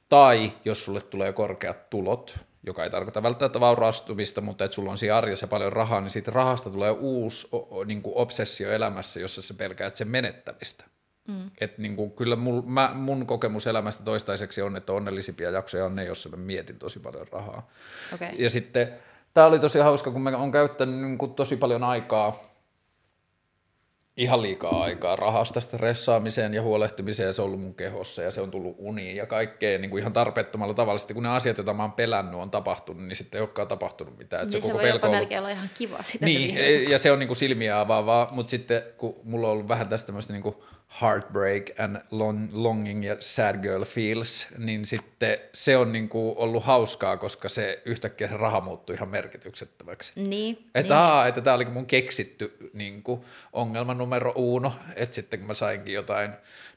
tai 0.09 0.53
jos 0.65 0.85
sulle 0.85 1.01
tulee 1.01 1.33
korkeat 1.33 1.91
tulot, 1.91 2.39
joka 2.62 2.85
ei 2.85 2.91
tarkoita 2.91 3.23
välttämättä 3.23 3.61
vaurastumista, 3.61 4.41
mutta 4.41 4.65
että 4.65 4.75
sulla 4.75 4.91
on 4.91 4.99
siinä 4.99 5.17
arjessa 5.17 5.49
paljon 5.49 5.73
rahaa, 5.73 6.01
niin 6.01 6.11
siitä 6.11 6.31
rahasta 6.31 6.70
tulee 6.70 6.91
uusi 6.91 7.49
o, 7.53 7.85
niin 7.85 8.03
kuin 8.03 8.17
obsessio 8.17 8.70
elämässä, 8.70 9.20
jossa 9.20 9.43
sä 9.43 9.55
pelkäät 9.55 9.97
sen 9.97 10.09
menettämistä. 10.09 10.85
Mm. 11.28 11.51
Et 11.61 11.78
niin 11.78 11.97
kuin, 11.97 12.11
kyllä 12.11 12.37
mul, 12.37 12.62
mä, 12.62 12.91
mun 12.95 13.27
kokemus 13.27 13.67
elämästä 13.67 14.03
toistaiseksi 14.03 14.62
on, 14.62 14.77
että 14.77 14.93
onnellisimpia 14.93 15.51
jaksoja 15.51 15.85
on 15.85 15.97
ne, 15.97 16.05
joissa 16.05 16.28
mä 16.28 16.37
mietin 16.37 16.78
tosi 16.78 17.01
paljon 17.01 17.28
rahaa. 17.28 17.70
Okay. 18.15 18.28
Ja 18.39 18.51
sitten 18.51 18.95
tämä 19.35 19.47
oli 19.47 19.59
tosi 19.59 19.78
hauska, 19.78 20.11
kun 20.11 20.23
mä 20.23 20.37
oon 20.37 20.53
käyttänyt 20.53 21.01
niin 21.01 21.19
kuin 21.19 21.35
tosi 21.35 21.57
paljon 21.57 21.85
aikaa 21.85 22.48
ihan 24.19 24.43
liikaa 24.43 24.83
aikaa 24.83 25.17
rahasta 25.17 25.61
stressaamiseen 25.61 26.55
ja 26.55 26.63
huolehtimiseen, 26.63 27.35
se 27.35 27.43
on 27.43 27.47
ollut 27.47 27.61
mun 27.61 27.75
kehossa 27.75 28.23
ja 28.23 28.31
se 28.31 28.41
on 28.41 28.51
tullut 28.51 28.77
uniin 28.79 29.17
ja 29.17 29.27
kaikkea 29.27 29.79
niin 29.79 29.91
kuin 29.91 30.01
ihan 30.01 30.13
tarpeettomalla 30.13 30.75
tavalla. 30.75 30.99
Sitten 30.99 31.15
kun 31.15 31.23
ne 31.23 31.29
asiat, 31.29 31.59
joita 31.59 31.75
mä 31.75 31.83
oon 31.83 31.93
pelännyt, 31.93 32.41
on 32.41 32.51
tapahtunut, 32.51 33.03
niin 33.03 33.17
sitten 33.17 33.39
ei 33.39 33.43
olekaan 33.43 33.69
tapahtunut 33.69 34.19
mitään. 34.19 34.47
Niin 34.47 34.63
se, 34.63 34.67
se 34.67 34.73
voi 34.73 34.89
jopa 34.89 35.07
ollut... 35.07 35.21
melkein 35.21 35.39
olla 35.39 35.51
ihan 35.51 35.71
kiva 35.79 36.03
sitä. 36.03 36.25
Niin, 36.25 36.91
ja 36.91 36.99
se 36.99 37.13
on 37.13 37.19
niin 37.19 37.27
kuin 37.29 37.37
silmiä 37.37 37.81
avaavaa, 37.81 38.29
mutta 38.31 38.51
sitten 38.51 38.83
kun 38.97 39.17
mulla 39.25 39.47
on 39.47 39.53
ollut 39.53 39.69
vähän 39.69 39.89
tästä 39.89 40.07
tämmöistä 40.07 40.33
niin 40.33 40.43
kuin 40.43 40.57
heartbreak 41.02 41.81
and 41.81 41.97
long, 42.10 42.49
longing 42.52 43.05
ja 43.05 43.17
sad 43.20 43.62
girl 43.62 43.84
feels, 43.84 44.47
niin 44.58 44.86
sitten 44.86 45.39
se 45.55 45.76
on 45.76 45.92
niin 45.92 46.08
kuin 46.08 46.39
ollut 46.39 46.65
hauskaa, 46.65 47.17
koska 47.17 47.49
se 47.49 47.83
yhtäkkiä 47.84 48.28
se 48.28 48.36
raha 48.36 48.60
muuttui 48.60 48.94
ihan 48.94 49.08
merkityksettömäksi. 49.08 50.12
Niin. 50.17 50.70
Että, 50.75 50.94
niin. 50.94 51.02
Aa, 51.02 51.26
että 51.26 51.41
tämä 51.41 51.57
oli 51.57 51.65
mun 51.65 51.86
keksitty 51.86 52.70
niin 52.73 53.02
kuin 53.02 53.25
ongelma 53.52 53.94
numero 53.94 54.33
uno, 54.36 54.73
että 54.97 55.15
sitten 55.15 55.41
kun 55.41 55.47
mä 55.47 55.55
sainkin 55.55 55.94
jotain 55.94 56.33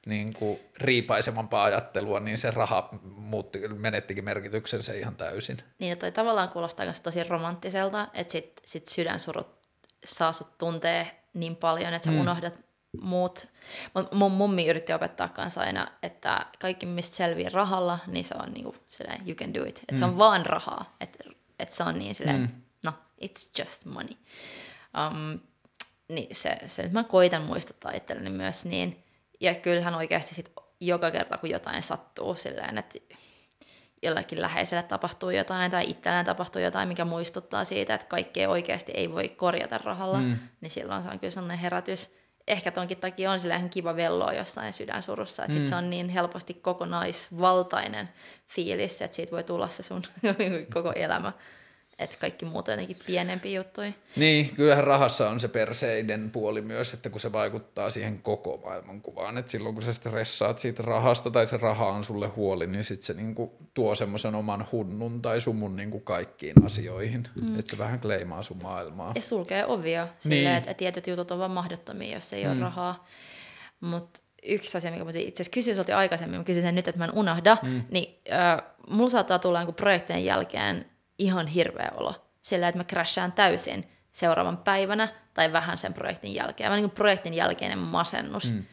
niin 0.06 0.34
kuin 0.34 0.60
riipaisemampaa 0.78 1.64
ajattelua, 1.64 2.20
niin 2.20 2.38
se 2.38 2.52
raha 2.52 2.90
muutti, 3.04 3.68
menettikin 3.68 4.24
merkityksensä 4.24 4.94
ihan 4.94 5.16
täysin. 5.16 5.58
Niin, 5.80 5.98
toi 5.98 6.12
tavallaan 6.12 6.50
kuulostaa 6.50 6.86
myös 6.86 7.00
tosi 7.00 7.24
romanttiselta, 7.24 8.08
että 8.14 8.32
sit, 8.32 8.62
sit 8.66 8.88
sydänsurut 8.88 9.48
saa 10.06 10.32
sut 10.32 10.58
tuntee 10.58 11.22
niin 11.34 11.56
paljon, 11.56 11.94
että 11.94 12.06
sä 12.06 12.12
mm. 12.12 12.20
unohdat 12.22 12.54
muut. 13.02 13.48
Mun 14.12 14.32
mummi 14.32 14.68
yritti 14.68 14.94
opettaa 14.94 15.30
kanssa 15.30 15.62
aina, 15.62 15.88
että 16.04 16.46
kaikki 16.60 16.86
mistä 16.86 17.16
selviää 17.16 17.50
rahalla, 17.54 18.00
niin 18.08 18.26
se 18.26 18.36
on 18.40 18.52
niinku 18.52 18.76
silleen, 18.90 19.22
you 19.28 19.36
can 19.36 19.54
do 19.54 19.64
it. 19.64 19.78
Että 19.80 19.94
mm. 19.94 19.98
se 19.98 20.06
on 20.06 20.12
mm. 20.12 20.18
vaan 20.18 20.46
rahaa. 20.46 20.96
Että 21.00 21.24
et 21.60 21.72
se 21.72 21.84
on 21.84 22.00
niin 22.00 22.16
silleen, 22.16 22.42
mm. 22.42 22.48
no, 22.84 22.94
it's 23.26 23.60
just 23.60 23.86
money. 23.86 24.16
Um, 25.08 25.40
niin 26.10 26.36
se, 26.36 26.58
se 26.68 26.84
nyt 26.84 26.92
mä 26.92 27.04
koitan 27.04 27.42
muistuttaa 27.42 27.92
itselleni 27.92 28.30
myös 28.30 28.66
niin. 28.66 29.04
Ja 29.40 29.56
kyllähän 29.56 29.96
oikeasti 29.96 30.36
sit 30.36 30.52
joka 30.80 31.12
kerta, 31.12 31.38
kun 31.38 31.50
jotain 31.50 31.84
sattuu 31.84 32.36
silleen, 32.36 32.78
että 32.78 33.00
jollakin 34.04 34.42
läheiselle 34.42 34.84
tapahtuu 34.84 35.30
jotain 35.30 35.72
tai 35.72 35.90
itselleen 35.90 36.26
tapahtuu 36.26 36.62
jotain, 36.62 36.88
mikä 36.88 37.06
muistuttaa 37.06 37.64
siitä, 37.66 37.94
että 37.94 38.08
kaikkea 38.08 38.50
oikeasti 38.50 38.92
ei 38.92 39.14
voi 39.14 39.30
korjata 39.30 39.78
rahalla, 39.78 40.18
mm. 40.18 40.40
niin 40.62 40.72
silloin 40.72 41.04
se 41.04 41.10
on 41.10 41.20
kyllä 41.20 41.32
sellainen 41.32 41.58
herätys, 41.58 42.14
ehkä 42.48 42.72
tonkin 42.72 42.98
takia 42.98 43.32
on 43.32 43.40
sillä 43.40 43.56
ihan 43.56 43.70
kiva 43.70 43.96
velloa 43.96 44.34
jossain 44.34 44.74
sydänsurussa, 44.74 45.44
että 45.44 45.56
mm. 45.56 45.60
sit 45.60 45.70
se 45.70 45.76
on 45.76 45.90
niin 45.90 46.10
helposti 46.10 46.54
kokonaisvaltainen 46.54 48.10
fiilis, 48.48 49.02
että 49.02 49.16
siitä 49.16 49.32
voi 49.32 49.44
tulla 49.44 49.68
se 49.68 49.84
sun 49.84 50.04
koko 50.74 50.92
elämä 50.92 51.32
että 52.04 52.18
kaikki 52.20 52.46
muut 52.46 52.68
on 52.68 52.72
jotenkin 52.72 52.98
pienempi 53.06 53.54
juttuja. 53.54 53.92
Niin, 54.16 54.56
kyllähän 54.56 54.84
rahassa 54.84 55.30
on 55.30 55.40
se 55.40 55.48
perseiden 55.48 56.32
puoli 56.32 56.62
myös, 56.62 56.94
että 56.94 57.10
kun 57.10 57.20
se 57.20 57.32
vaikuttaa 57.32 57.90
siihen 57.90 58.22
koko 58.22 58.62
maailmankuvaan, 58.66 59.38
että 59.38 59.52
silloin 59.52 59.76
kun 59.76 59.84
sä 59.84 59.94
stressaat 59.94 60.60
siitä 60.60 60.84
rahasta 60.84 61.32
tai 61.32 61.48
se 61.48 61.58
raha 61.58 61.86
on 61.86 62.04
sulle 62.04 62.28
huoli, 62.28 62.68
niin 62.68 62.84
sitten 62.84 63.06
se 63.06 63.14
niinku 63.14 63.58
tuo 63.74 63.96
semmoisen 63.96 64.36
oman 64.36 64.68
hunnun 64.72 65.22
tai 65.22 65.42
sumun 65.42 65.76
niinku 65.76 66.00
kaikkiin 66.00 66.66
asioihin, 66.66 67.28
mm. 67.36 67.60
että 67.60 67.72
se 67.72 67.78
vähän 67.78 68.00
kleimaa 68.00 68.44
sun 68.44 68.60
maailmaa. 68.64 69.12
Ja 69.16 69.22
sulkee 69.22 69.66
ovia 69.66 70.08
silleen, 70.20 70.44
niin. 70.44 70.56
että 70.56 70.74
tietyt 70.74 71.08
jutut 71.08 71.32
on 71.32 71.40
vaan 71.40 71.52
mahdottomia, 71.52 72.16
jos 72.16 72.34
ei 72.34 72.46
mm. 72.46 72.52
ole 72.52 72.60
rahaa. 72.60 73.06
Mutta 73.80 74.20
yksi 74.44 74.78
asia, 74.78 74.92
mikä 74.92 75.20
itse 75.20 75.44
asiassa 75.44 75.54
kysyin 75.54 75.96
aikaisemmin, 75.96 76.40
mä 76.40 76.44
kysyin 76.44 76.66
sen 76.66 76.76
nyt, 76.76 76.88
että 76.88 77.00
mä 77.00 77.06
en 77.06 77.14
unohda, 77.14 77.58
mm. 77.64 77.84
niin 77.92 78.22
äh, 78.32 78.62
mulla 78.90 79.10
saattaa 79.10 79.40
tulla 79.40 79.60
jonkun 79.60 79.76
projektien 79.76 80.26
jälkeen 80.26 80.86
ihan 81.22 81.48
hirveä 81.48 81.92
olo. 81.96 82.16
Sillä, 82.42 82.68
että 82.68 82.80
mä 82.80 82.84
crashaan 82.84 83.32
täysin 83.32 83.88
seuraavan 84.12 84.58
päivänä 84.58 85.08
tai 85.34 85.54
vähän 85.54 85.78
sen 85.78 85.94
projektin 85.94 86.36
jälkeen. 86.36 86.72
Mä 86.72 86.76
niin 86.76 86.92
projektin 86.92 87.34
jälkeinen 87.34 87.78
masennus. 87.78 88.52
Mm. 88.52 88.64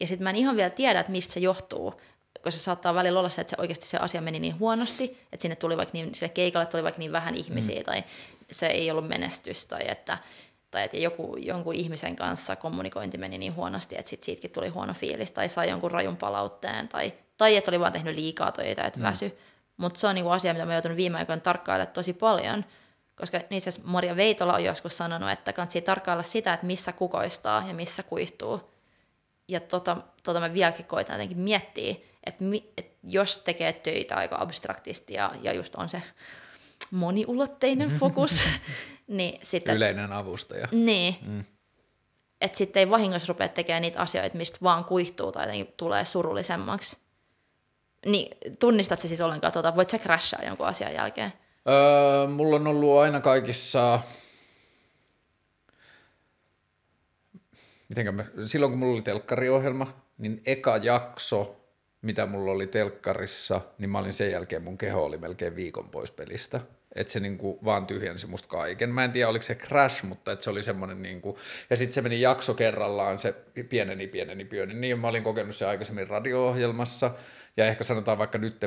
Ja 0.00 0.06
sitten 0.06 0.24
mä 0.24 0.30
en 0.30 0.36
ihan 0.36 0.56
vielä 0.56 0.70
tiedä, 0.70 1.00
että 1.00 1.12
mistä 1.12 1.34
se 1.34 1.40
johtuu, 1.40 2.00
koska 2.34 2.50
se 2.50 2.58
saattaa 2.58 2.94
välillä 2.94 3.18
olla 3.18 3.28
se, 3.28 3.40
että 3.40 3.50
se 3.50 3.56
oikeasti 3.58 3.86
se 3.86 3.96
asia 3.96 4.20
meni 4.20 4.38
niin 4.38 4.58
huonosti, 4.58 5.04
että 5.32 5.42
sinne 5.42 5.56
tuli 5.56 5.76
vaikka 5.76 5.92
niin, 5.92 6.14
sille 6.14 6.28
keikalle 6.28 6.66
tuli 6.66 6.82
vaikka 6.82 6.98
niin 6.98 7.12
vähän 7.12 7.34
ihmisiä 7.34 7.78
mm. 7.80 7.84
tai 7.84 8.04
se 8.50 8.66
ei 8.66 8.90
ollut 8.90 9.08
menestys 9.08 9.66
tai 9.66 9.82
että, 9.88 10.18
tai 10.70 10.84
että 10.84 10.96
joku, 10.96 11.36
jonkun 11.36 11.74
ihmisen 11.74 12.16
kanssa 12.16 12.56
kommunikointi 12.56 13.18
meni 13.18 13.38
niin 13.38 13.54
huonosti, 13.54 13.96
että 13.98 14.10
sit 14.10 14.22
siitäkin 14.22 14.50
tuli 14.50 14.68
huono 14.68 14.94
fiilis 14.94 15.32
tai 15.32 15.48
sai 15.48 15.70
jonkun 15.70 15.90
rajun 15.90 16.16
palautteen 16.16 16.88
tai, 16.88 17.12
tai 17.36 17.56
että 17.56 17.70
oli 17.70 17.80
vaan 17.80 17.92
tehnyt 17.92 18.14
liikaa 18.14 18.52
töitä, 18.52 18.84
että 18.84 19.00
mm. 19.00 19.04
väsy. 19.04 19.38
Mutta 19.76 20.00
se 20.00 20.06
on 20.06 20.14
niinku 20.14 20.30
asia, 20.30 20.52
mitä 20.52 20.66
mä 20.66 20.72
joutunut 20.72 20.96
viime 20.96 21.18
aikoina 21.18 21.40
tarkkailemaan 21.42 21.94
tosi 21.94 22.12
paljon, 22.12 22.64
koska 23.16 23.40
itse 23.50 23.70
asiassa 23.70 23.90
Maria 23.90 24.16
Veitola 24.16 24.54
on 24.54 24.64
joskus 24.64 24.98
sanonut, 24.98 25.30
että 25.30 25.52
kannattaa 25.52 25.82
tarkkailla 25.82 26.22
sitä, 26.22 26.54
että 26.54 26.66
missä 26.66 26.92
kukoistaa 26.92 27.64
ja 27.68 27.74
missä 27.74 28.02
kuihtuu. 28.02 28.70
Ja 29.48 29.60
tota, 29.60 29.96
tota 30.22 30.40
mä 30.40 30.52
vieläkin 30.54 30.86
koitan 30.86 31.14
jotenkin 31.14 31.38
miettiä, 31.38 31.94
että, 32.26 32.44
mi, 32.44 32.72
että 32.78 32.98
jos 33.02 33.36
tekee 33.36 33.72
töitä 33.72 34.16
aika 34.16 34.36
abstraktisti 34.40 35.14
ja, 35.14 35.32
ja 35.42 35.52
just 35.52 35.74
on 35.74 35.88
se 35.88 36.02
moniulotteinen 36.90 37.88
fokus, 38.00 38.44
niin 39.06 39.38
sitten... 39.42 39.76
Yleinen 39.76 40.12
avustaja. 40.12 40.68
Niin. 40.72 41.16
Mm. 41.22 41.44
että 42.40 42.58
sitten 42.58 42.80
ei 42.80 42.90
vahingossa 42.90 43.32
rupea 43.32 43.48
tekemään 43.48 43.82
niitä 43.82 44.00
asioita, 44.00 44.36
mistä 44.36 44.58
vaan 44.62 44.84
kuihtuu 44.84 45.32
tai 45.32 45.42
jotenkin 45.42 45.74
tulee 45.76 46.04
surullisemmaksi. 46.04 47.03
Niin 48.06 48.36
tunnistat 48.58 49.00
se 49.00 49.08
siis 49.08 49.20
ollenkaan, 49.20 49.52
tuota, 49.52 49.76
voit 49.76 49.90
sä 49.90 49.98
crashaa 49.98 50.44
jonkun 50.44 50.66
asian 50.66 50.94
jälkeen? 50.94 51.32
Öö, 51.68 52.28
mulla 52.28 52.56
on 52.56 52.66
ollut 52.66 52.98
aina 52.98 53.20
kaikissa, 53.20 54.00
mitenkä 57.88 58.12
mä, 58.12 58.24
silloin 58.46 58.72
kun 58.72 58.78
mulla 58.78 58.94
oli 58.94 59.02
telkkariohjelma, 59.02 59.94
niin 60.18 60.42
eka 60.46 60.76
jakso, 60.76 61.56
mitä 62.02 62.26
mulla 62.26 62.52
oli 62.52 62.66
telkkarissa, 62.66 63.60
niin 63.78 63.90
mä 63.90 63.98
olin 63.98 64.12
sen 64.12 64.30
jälkeen, 64.30 64.62
mun 64.62 64.78
keho 64.78 65.04
oli 65.04 65.18
melkein 65.18 65.56
viikon 65.56 65.90
pois 65.90 66.10
pelistä. 66.10 66.60
Että 66.94 67.12
se 67.12 67.20
niinku 67.20 67.58
vaan 67.64 67.86
tyhjensi 67.86 68.26
musta 68.26 68.48
kaiken. 68.48 68.94
Mä 68.94 69.04
en 69.04 69.12
tiedä, 69.12 69.28
oliko 69.28 69.42
se 69.42 69.54
crash, 69.54 70.04
mutta 70.04 70.32
että 70.32 70.44
se 70.44 70.50
oli 70.50 70.62
semmoinen 70.62 71.02
niinku, 71.02 71.38
ja 71.70 71.76
sitten 71.76 71.92
se 71.94 72.02
meni 72.02 72.20
jakso 72.20 72.54
kerrallaan, 72.54 73.18
se 73.18 73.34
pieneni, 73.68 74.06
pieneni, 74.06 74.44
pieneni. 74.44 74.80
Niin 74.80 74.98
mä 74.98 75.08
olin 75.08 75.22
kokenut 75.22 75.56
se 75.56 75.66
aikaisemmin 75.66 76.08
radio-ohjelmassa, 76.08 77.10
ja 77.56 77.66
ehkä 77.66 77.84
sanotaan 77.84 78.18
vaikka 78.18 78.38
nyt, 78.38 78.60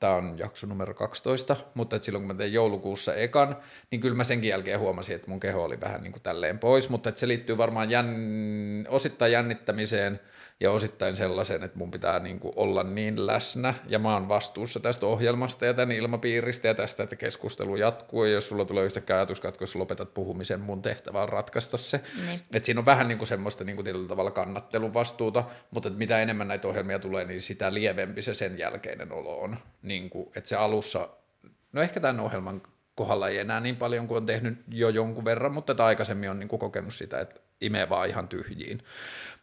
tämä 0.00 0.14
on 0.14 0.38
jakso 0.38 0.66
numero 0.66 0.94
12, 0.94 1.56
mutta 1.74 1.96
että 1.96 2.06
silloin 2.06 2.22
kun 2.22 2.36
mä 2.36 2.38
tein 2.38 2.52
joulukuussa 2.52 3.14
ekan, 3.14 3.56
niin 3.90 4.00
kyllä 4.00 4.16
mä 4.16 4.24
senkin 4.24 4.50
jälkeen 4.50 4.80
huomasin, 4.80 5.16
että 5.16 5.30
mun 5.30 5.40
keho 5.40 5.64
oli 5.64 5.80
vähän 5.80 6.02
niin 6.02 6.12
kuin 6.12 6.22
tälleen 6.22 6.58
pois, 6.58 6.88
mutta 6.88 7.08
että 7.08 7.18
se 7.18 7.28
liittyy 7.28 7.58
varmaan 7.58 7.90
jänn, 7.90 8.86
osittain 8.88 9.32
jännittämiseen– 9.32 10.20
ja 10.60 10.70
osittain 10.70 11.16
sellaisen, 11.16 11.62
että 11.62 11.78
mun 11.78 11.90
pitää 11.90 12.18
niin 12.18 12.40
kuin 12.40 12.52
olla 12.56 12.82
niin 12.82 13.26
läsnä 13.26 13.74
ja 13.86 13.98
mä 13.98 14.12
oon 14.12 14.28
vastuussa 14.28 14.80
tästä 14.80 15.06
ohjelmasta 15.06 15.66
ja 15.66 15.74
tämän 15.74 15.96
ilmapiiristä 15.96 16.68
ja 16.68 16.74
tästä, 16.74 17.02
että 17.02 17.16
keskustelu 17.16 17.76
jatkuu 17.76 18.24
ja 18.24 18.32
jos 18.32 18.48
sulla 18.48 18.64
tulee 18.64 18.84
yhtäkkiä 18.84 19.26
jos 19.60 19.74
lopetat 19.74 20.14
puhumisen, 20.14 20.60
mun 20.60 20.82
tehtävä 20.82 21.22
on 21.22 21.28
ratkaista 21.28 21.76
se. 21.76 22.00
Niin. 22.26 22.40
Että 22.54 22.66
siinä 22.66 22.80
on 22.80 22.86
vähän 22.86 23.08
niin 23.08 23.18
kuin 23.18 23.28
semmoista 23.28 23.64
niin 23.64 23.76
kuin 23.76 23.84
tietyllä 23.84 24.08
tavalla 24.08 24.30
kannattelun 24.30 24.94
vastuuta, 24.94 25.44
mutta 25.70 25.88
että 25.88 25.98
mitä 25.98 26.22
enemmän 26.22 26.48
näitä 26.48 26.68
ohjelmia 26.68 26.98
tulee, 26.98 27.24
niin 27.24 27.42
sitä 27.42 27.74
lievempi 27.74 28.22
se 28.22 28.34
sen 28.34 28.58
jälkeinen 28.58 29.12
olo 29.12 29.40
on. 29.40 29.56
Niin 29.82 30.10
kuin, 30.10 30.28
että 30.36 30.48
se 30.48 30.56
alussa, 30.56 31.08
no 31.72 31.82
ehkä 31.82 32.00
tämän 32.00 32.20
ohjelman 32.20 32.62
kohdalla 32.94 33.28
ei 33.28 33.38
enää 33.38 33.60
niin 33.60 33.76
paljon 33.76 34.08
kuin 34.08 34.16
on 34.16 34.26
tehnyt 34.26 34.58
jo 34.68 34.88
jonkun 34.88 35.24
verran, 35.24 35.52
mutta 35.52 35.72
että 35.72 35.84
aikaisemmin 35.84 36.30
on 36.30 36.38
niin 36.38 36.48
kuin 36.48 36.60
kokenut 36.60 36.94
sitä, 36.94 37.20
että 37.20 37.40
imee 37.60 37.88
vaan 37.88 38.08
ihan 38.08 38.28
tyhjiin. 38.28 38.82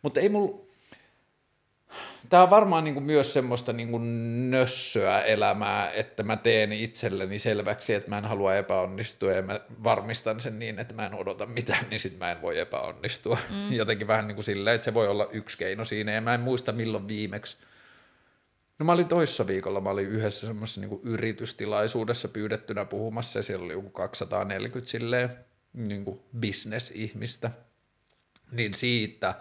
Mutta 0.02 0.20
ei 0.20 0.30
mulla 0.30 0.69
Tämä 2.30 2.44
on 2.44 2.50
varmaan 2.50 2.84
niin 2.84 2.94
kuin 2.94 3.04
myös 3.04 3.34
semmoista 3.34 3.74
niin 3.74 3.92
kuin 3.92 4.52
nössöä 4.52 5.22
elämää, 5.22 5.92
että 5.92 6.24
mä 6.24 6.38
teen 6.38 6.74
itselleni 6.74 7.40
selväksi, 7.40 7.94
että 7.94 8.10
mä 8.10 8.18
en 8.18 8.26
halua 8.26 8.56
epäonnistua 8.56 9.32
ja 9.32 9.42
mä 9.42 9.60
varmistan 9.84 10.40
sen 10.40 10.60
niin, 10.60 10.80
että 10.80 10.94
mä 10.94 11.06
en 11.06 11.14
odota 11.14 11.46
mitään, 11.46 11.86
niin 11.90 12.00
sitten 12.00 12.20
mä 12.20 12.32
en 12.32 12.42
voi 12.42 12.60
epäonnistua. 12.60 13.38
Mm. 13.50 13.74
Jotenkin 13.82 14.08
vähän 14.08 14.28
niin 14.28 14.36
kuin 14.36 14.46
silleen, 14.46 14.76
että 14.76 14.86
se 14.86 14.94
voi 14.94 15.08
olla 15.08 15.30
yksi 15.32 15.58
keino 15.58 15.86
siinä 15.86 16.12
ja 16.12 16.22
mä 16.22 16.34
en 16.34 16.40
muista 16.40 16.72
milloin 16.72 17.08
viimeksi. 17.08 17.58
No 18.80 18.86
mä 18.86 18.92
olin 18.92 19.08
toissa 19.08 19.48
viikolla, 19.48 19.82
mä 19.82 19.90
olin 19.90 20.08
yhdessä 20.08 20.48
semmoisessa 20.48 20.82
niin 20.82 21.00
yritystilaisuudessa 21.04 22.28
pyydettynä 22.28 22.86
puhumassa 22.86 23.40
ja 23.40 23.44
siellä 23.44 23.66
oli 23.66 23.74
joku 23.74 23.90
240 23.90 24.92
silleen 24.92 25.30
niin 25.74 26.06
kuin 26.06 26.20
business-ihmistä. 26.42 27.52
Niin 28.52 28.74
siitä 28.74 29.36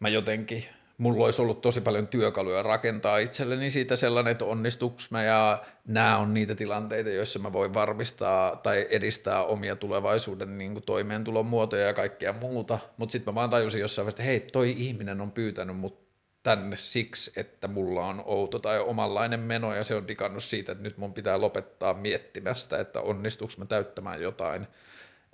mä 0.00 0.08
jotenkin 0.08 0.64
mulla 0.98 1.24
olisi 1.24 1.42
ollut 1.42 1.60
tosi 1.60 1.80
paljon 1.80 2.08
työkaluja 2.08 2.62
rakentaa 2.62 3.18
itselleni 3.18 3.70
siitä 3.70 3.96
sellainen, 3.96 4.32
että 4.32 4.44
onnistuks 4.44 5.10
mä 5.10 5.22
ja 5.22 5.62
nämä 5.86 6.18
on 6.18 6.34
niitä 6.34 6.54
tilanteita, 6.54 7.10
joissa 7.10 7.38
mä 7.38 7.52
voin 7.52 7.74
varmistaa 7.74 8.56
tai 8.56 8.86
edistää 8.90 9.44
omia 9.44 9.76
tulevaisuuden 9.76 10.58
niin 10.58 10.72
kuin 10.72 10.84
toimeentulon 10.84 11.46
muotoja 11.46 11.86
ja 11.86 11.94
kaikkea 11.94 12.32
muuta, 12.32 12.78
mutta 12.96 13.12
sitten 13.12 13.32
mä 13.32 13.34
vaan 13.34 13.50
tajusin 13.50 13.80
jossain 13.80 14.04
vaiheessa, 14.04 14.22
että 14.22 14.30
hei, 14.30 14.40
toi 14.40 14.74
ihminen 14.78 15.20
on 15.20 15.32
pyytänyt 15.32 15.76
mut 15.76 16.06
tänne 16.42 16.76
siksi, 16.76 17.32
että 17.36 17.68
mulla 17.68 18.06
on 18.06 18.22
outo 18.24 18.58
tai 18.58 18.80
omanlainen 18.80 19.40
meno 19.40 19.74
ja 19.74 19.84
se 19.84 19.94
on 19.94 20.08
digannut 20.08 20.44
siitä, 20.44 20.72
että 20.72 20.84
nyt 20.84 20.98
mun 20.98 21.14
pitää 21.14 21.40
lopettaa 21.40 21.94
miettimästä, 21.94 22.80
että 22.80 23.00
onnistuks 23.00 23.58
mä 23.58 23.64
täyttämään 23.64 24.22
jotain 24.22 24.66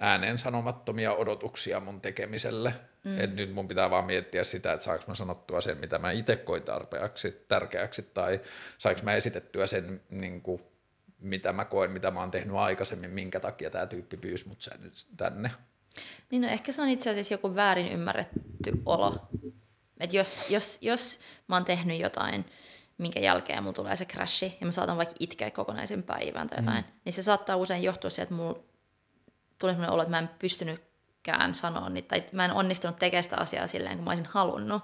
ääneen 0.02 0.38
sanomattomia 0.38 1.14
odotuksia 1.14 1.80
mun 1.80 2.00
tekemiselle. 2.00 2.74
Mm. 3.04 3.20
Et 3.20 3.34
nyt 3.34 3.54
mun 3.54 3.68
pitää 3.68 3.90
vaan 3.90 4.04
miettiä 4.04 4.44
sitä, 4.44 4.72
että 4.72 4.84
saanko 4.84 5.04
mä 5.08 5.14
sanottua 5.14 5.60
sen, 5.60 5.78
mitä 5.78 5.98
mä 5.98 6.10
itse 6.10 6.36
koin 6.36 6.62
tarpeaksi, 6.62 7.44
tärkeäksi, 7.48 8.02
tai 8.02 8.40
saanko 8.78 9.00
mä 9.04 9.14
esitettyä 9.14 9.66
sen, 9.66 10.00
niin 10.10 10.42
kuin, 10.42 10.62
mitä 11.18 11.52
mä 11.52 11.64
koen, 11.64 11.90
mitä 11.90 12.10
mä 12.10 12.20
oon 12.20 12.30
tehnyt 12.30 12.56
aikaisemmin, 12.56 13.10
minkä 13.10 13.40
takia 13.40 13.70
tämä 13.70 13.86
tyyppi 13.86 14.16
pyysi 14.16 14.48
mut 14.48 14.62
sen 14.62 14.82
nyt 14.82 15.06
tänne. 15.16 15.50
Niin 16.30 16.42
no, 16.42 16.48
ehkä 16.48 16.72
se 16.72 16.82
on 16.82 16.88
itse 16.88 17.10
asiassa 17.10 17.34
joku 17.34 17.54
väärin 17.54 17.92
ymmärretty 17.92 18.72
olo. 18.86 19.28
Et 20.00 20.12
jos, 20.12 20.50
jos, 20.50 20.78
jos 20.80 21.20
mä 21.48 21.56
oon 21.56 21.64
tehnyt 21.64 22.00
jotain, 22.00 22.44
minkä 22.98 23.20
jälkeen 23.20 23.62
mulla 23.62 23.74
tulee 23.74 23.96
se 23.96 24.04
crashi, 24.04 24.56
ja 24.60 24.66
mä 24.66 24.72
saatan 24.72 24.96
vaikka 24.96 25.14
itkeä 25.20 25.50
kokonaisen 25.50 26.02
päivän 26.02 26.48
tai 26.48 26.58
jotain, 26.58 26.84
mm. 26.84 26.92
niin 27.04 27.12
se 27.12 27.22
saattaa 27.22 27.56
usein 27.56 27.82
johtua 27.82 28.10
siitä, 28.10 28.22
että 28.22 28.34
mulla 28.34 28.71
tuli 29.62 29.72
sellainen 29.72 29.94
olo, 29.94 30.02
että 30.02 30.10
mä 30.10 30.18
en 30.18 30.30
pystynytkään 30.38 31.54
sanoa 31.54 31.88
niitä, 31.88 32.08
tai 32.08 32.24
mä 32.32 32.44
en 32.44 32.52
onnistunut 32.52 32.96
tekemään 32.96 33.24
sitä 33.24 33.36
asiaa 33.36 33.66
silleen, 33.66 33.96
kun 33.96 34.04
mä 34.04 34.10
olisin 34.10 34.26
halunnut. 34.26 34.82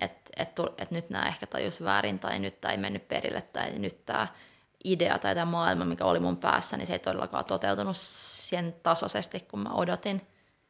Että 0.00 0.30
et, 0.36 0.50
et 0.78 0.90
nyt 0.90 1.10
nämä 1.10 1.28
ehkä 1.28 1.46
tajus 1.46 1.84
väärin, 1.84 2.18
tai 2.18 2.38
nyt 2.38 2.60
tämä 2.60 2.72
ei 2.72 2.78
mennyt 2.78 3.08
perille, 3.08 3.42
tai 3.42 3.78
nyt 3.78 4.06
tämä 4.06 4.28
idea 4.84 5.18
tai 5.18 5.34
tämä 5.34 5.50
maailma, 5.50 5.84
mikä 5.84 6.04
oli 6.04 6.20
mun 6.20 6.36
päässä, 6.36 6.76
niin 6.76 6.86
se 6.86 6.92
ei 6.92 6.98
todellakaan 6.98 7.44
toteutunut 7.44 7.96
sen 7.96 8.74
tasoisesti, 8.82 9.40
kun 9.40 9.60
mä 9.60 9.70
odotin. 9.72 10.26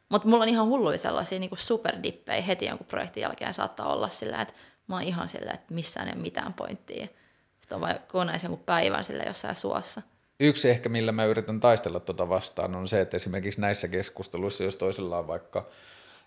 Mutta 0.08 0.28
mulla 0.28 0.42
on 0.42 0.48
ihan 0.48 0.66
hulluja 0.66 0.98
sellaisia 0.98 1.38
niin 1.38 1.50
superdippejä 1.54 2.42
heti 2.42 2.66
jonkun 2.66 2.86
projektin 2.86 3.20
jälkeen 3.20 3.54
saattaa 3.54 3.92
olla 3.92 4.08
sillä, 4.08 4.42
että 4.42 4.54
mä 4.86 4.94
oon 4.94 5.02
ihan 5.02 5.28
silleen, 5.28 5.54
että 5.54 5.74
missään 5.74 6.08
ei 6.08 6.14
ole 6.14 6.22
mitään 6.22 6.54
pointtia. 6.54 7.06
Sitten 7.60 7.76
on 7.76 7.80
vain 7.80 7.98
kokonaisen 7.98 8.58
päivän 8.58 9.04
sille 9.04 9.24
jossain 9.24 9.56
suossa 9.56 10.02
yksi 10.40 10.70
ehkä, 10.70 10.88
millä 10.88 11.12
mä 11.12 11.24
yritän 11.24 11.60
taistella 11.60 12.00
tuota 12.00 12.28
vastaan, 12.28 12.74
on 12.74 12.88
se, 12.88 13.00
että 13.00 13.16
esimerkiksi 13.16 13.60
näissä 13.60 13.88
keskusteluissa, 13.88 14.64
jos 14.64 14.76
toisella 14.76 15.18
on 15.18 15.26
vaikka, 15.26 15.68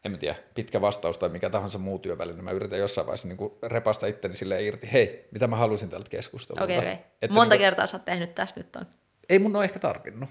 en 0.06 0.12
mä 0.12 0.18
tiedä, 0.18 0.36
pitkä 0.56 0.82
vastaus 0.82 1.18
tai 1.18 1.30
mikä 1.30 1.50
tahansa 1.50 1.78
muu 1.78 2.00
työväline, 2.00 2.36
niin 2.36 2.44
mä 2.44 2.52
yritän 2.52 2.80
jossain 2.80 3.08
vaiheessa 3.08 3.28
niin 3.28 3.38
kuin 3.38 3.54
repasta 3.64 4.08
itteni 4.08 4.36
sille 4.36 4.64
irti, 4.64 4.90
hei, 4.94 5.28
mitä 5.32 5.48
mä 5.48 5.56
halusin 5.56 5.90
tältä 5.90 6.10
keskustelulta. 6.10 6.64
Okei, 6.64 6.78
okay, 6.78 6.94
okay. 6.94 7.04
Monta 7.30 7.40
niin 7.40 7.50
kuin, 7.50 7.60
kertaa 7.60 7.88
sä 7.88 7.98
oot 7.98 8.06
tehnyt 8.06 8.36
tässä 8.36 8.60
nyt 8.60 8.76
on. 8.76 8.86
Ei 9.30 9.40
mun 9.40 9.56
ole 9.56 9.64
ehkä 9.64 9.80
tarvinnut. 9.80 10.30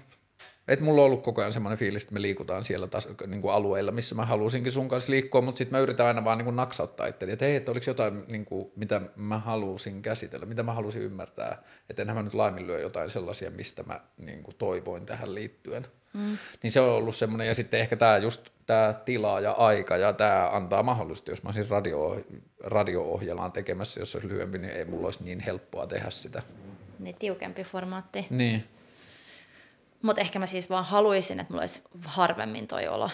Et 0.69 0.81
mulla 0.81 1.01
on 1.01 1.05
ollut 1.05 1.23
koko 1.23 1.41
ajan 1.41 1.53
semmoinen 1.53 1.77
fiilis, 1.77 2.03
että 2.03 2.13
me 2.13 2.21
liikutaan 2.21 2.63
siellä 2.63 2.87
tas, 2.87 3.07
niin 3.27 3.41
kuin 3.41 3.53
alueilla, 3.53 3.91
missä 3.91 4.15
mä 4.15 4.25
halusinkin 4.25 4.71
sun 4.71 4.89
kanssa 4.89 5.11
liikkua, 5.11 5.41
mutta 5.41 5.57
sitten 5.57 5.77
mä 5.77 5.81
yritän 5.83 6.05
aina 6.05 6.25
vaan 6.25 6.37
niin 6.37 6.45
kuin 6.45 6.55
naksauttaa 6.55 7.07
itteni, 7.07 7.31
että 7.31 7.45
hei, 7.45 7.55
että 7.55 7.71
oliko 7.71 7.83
jotain, 7.87 8.23
niin 8.27 8.45
kuin, 8.45 8.71
mitä 8.75 9.01
mä 9.15 9.37
halusin 9.37 10.01
käsitellä, 10.01 10.45
mitä 10.45 10.63
mä 10.63 10.73
halusin 10.73 11.01
ymmärtää, 11.01 11.61
että 11.89 12.01
enhän 12.01 12.17
mä 12.17 12.23
nyt 12.23 12.33
laiminlyö 12.33 12.79
jotain 12.79 13.09
sellaisia, 13.09 13.51
mistä 13.51 13.83
mä 13.83 13.99
niin 14.17 14.43
kuin 14.43 14.55
toivoin 14.57 15.05
tähän 15.05 15.35
liittyen. 15.35 15.87
Mm. 16.13 16.37
Niin 16.63 16.71
se 16.71 16.79
on 16.79 16.89
ollut 16.89 17.15
semmoinen, 17.15 17.47
ja 17.47 17.55
sitten 17.55 17.79
ehkä 17.79 17.95
tämä 17.95 18.17
just 18.17 18.49
tämä 18.65 18.93
tila 19.05 19.39
ja 19.39 19.51
aika, 19.51 19.97
ja 19.97 20.13
tämä 20.13 20.49
antaa 20.51 20.83
mahdollisuutta, 20.83 21.31
jos 21.31 21.43
mä 21.43 21.47
olisin 21.47 21.69
radio, 21.69 22.21
radio-ohjelmaan 22.63 23.51
tekemässä, 23.51 23.99
jos 23.99 24.11
se 24.11 24.17
olisi 24.17 24.29
lyhyempi, 24.29 24.57
niin 24.57 24.73
ei 24.73 24.85
mulla 24.85 25.07
olisi 25.07 25.23
niin 25.23 25.39
helppoa 25.39 25.87
tehdä 25.87 26.09
sitä. 26.09 26.41
Niin 26.99 27.15
tiukempi 27.19 27.63
formaatti. 27.63 28.27
Niin. 28.29 28.63
Mutta 30.03 30.21
ehkä 30.21 30.39
mä 30.39 30.45
siis 30.45 30.69
vaan 30.69 30.85
haluaisin, 30.85 31.39
että 31.39 31.53
mulla 31.53 31.63
olisi 31.63 31.81
harvemmin 32.05 32.67
toi 32.67 32.87
olo. 32.87 33.09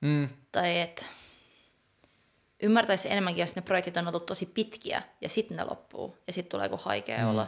Mm. 0.00 0.28
Tai 0.52 0.80
että 0.80 1.06
ymmärtäisi 2.62 3.10
enemmänkin, 3.10 3.42
jos 3.42 3.56
ne 3.56 3.62
projektit 3.62 3.96
on 3.96 4.08
ollut 4.08 4.26
tosi 4.26 4.46
pitkiä 4.46 5.02
ja 5.20 5.28
sitten 5.28 5.56
ne 5.56 5.64
loppuu 5.64 6.18
ja 6.26 6.32
sitten 6.32 6.50
tulee 6.50 6.66
joku 6.66 6.76
haikea 6.82 7.18
mm. 7.18 7.30
olo. 7.30 7.46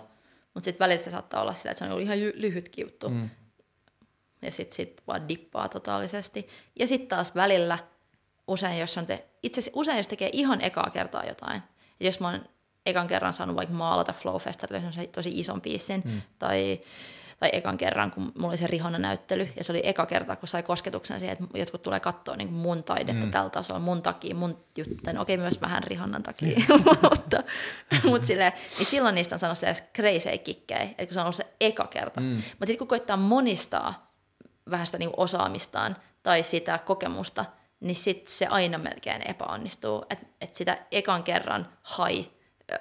Mutta 0.55 0.65
sitten 0.65 0.85
välillä 0.85 1.03
se 1.03 1.11
saattaa 1.11 1.43
olla 1.43 1.55
sillä, 1.55 1.71
että 1.71 1.79
se 1.79 1.85
on 1.85 1.91
ollut 1.91 2.05
ihan 2.05 2.19
lyhyt 2.19 2.79
juttu. 2.79 3.09
Mm. 3.09 3.31
Ja 4.43 4.53
sitten 4.53 4.77
sit 4.77 5.03
vaan 5.07 5.29
dippaa 5.29 5.69
totaalisesti. 5.69 6.49
Ja 6.79 6.87
sitten 6.87 7.09
taas 7.09 7.35
välillä 7.35 7.79
usein, 8.49 8.79
jos 8.79 8.99
on 8.99 9.07
te, 9.07 9.27
itse 9.43 9.61
asiassa 9.61 9.81
usein, 9.81 9.97
jos 9.97 10.09
tekee 10.09 10.31
ihan 10.33 10.61
ekaa 10.61 10.91
kertaa 10.91 11.25
jotain. 11.25 11.63
Et 12.01 12.05
jos 12.05 12.21
mä 12.21 12.29
oon 12.29 12.49
ekan 12.87 13.09
kerran 13.09 13.33
saanut 13.33 13.57
vaikka 13.57 13.75
maalata 13.75 14.13
Flow 14.13 14.37
Festivalilla 14.37 15.07
tosi 15.13 15.31
ison 15.33 15.63
biisin, 15.63 16.03
mm. 16.05 16.23
tai 16.39 16.81
tai 17.39 17.51
ekan 17.53 17.79
kerran, 17.79 18.11
kun 18.11 18.33
mulla 18.35 18.49
oli 18.49 18.57
se 18.57 18.67
Rihona 18.67 18.99
näyttely, 18.99 19.49
ja 19.57 19.65
se 19.65 19.73
oli 19.73 19.81
eka 19.85 20.07
kerta, 20.07 20.37
kun 20.37 20.49
sai 20.49 20.63
kosketuksen 20.63 21.21
siihen, 21.21 21.33
että 21.41 21.59
jotkut 21.59 21.83
tulee 21.83 22.01
katsoa 22.01 22.37
niin 22.37 22.53
mun 22.53 22.83
taidetta 22.83 23.25
mm. 23.25 23.31
tällä 23.31 23.51
tasolla, 23.51 23.81
mun 23.81 24.03
takia, 24.03 24.35
mun 24.35 24.65
juttu, 24.77 25.13
no 25.13 25.23
okei 25.23 25.37
myös 25.37 25.61
vähän 25.61 25.83
Rihonnan 25.83 26.23
takia, 26.23 26.59
mm. 26.59 26.85
mutta, 27.11 27.43
mutta 28.05 28.27
silleen, 28.27 28.53
niin 28.79 28.87
silloin 28.87 29.15
niistä 29.15 29.35
on 29.35 29.39
sanonut 29.39 29.59
se 29.59 29.89
crazy 29.95 30.39
kikkejä, 30.39 30.83
että 30.83 31.07
kun 31.07 31.15
se 31.15 31.21
on 31.21 31.25
ollut 31.27 31.37
se 31.37 31.47
eka 31.61 31.87
kerta. 31.87 32.21
Mm. 32.21 32.27
Mutta 32.27 32.67
sitten 32.67 32.79
kun 32.79 32.89
koittaa 32.89 33.17
monistaa 33.17 34.13
vähän 34.71 34.87
sitä 34.87 34.99
niin 34.99 35.11
osaamistaan 35.17 35.97
tai 36.23 36.43
sitä 36.43 36.79
kokemusta, 36.79 37.45
niin 37.81 37.95
sitten 37.95 38.35
se 38.35 38.47
aina 38.47 38.79
melkein 38.79 39.31
epäonnistuu. 39.31 40.07
Että 40.11 40.27
et 40.41 40.55
sitä 40.55 40.79
ekan 40.91 41.23
kerran 41.23 41.69
hai 41.83 42.27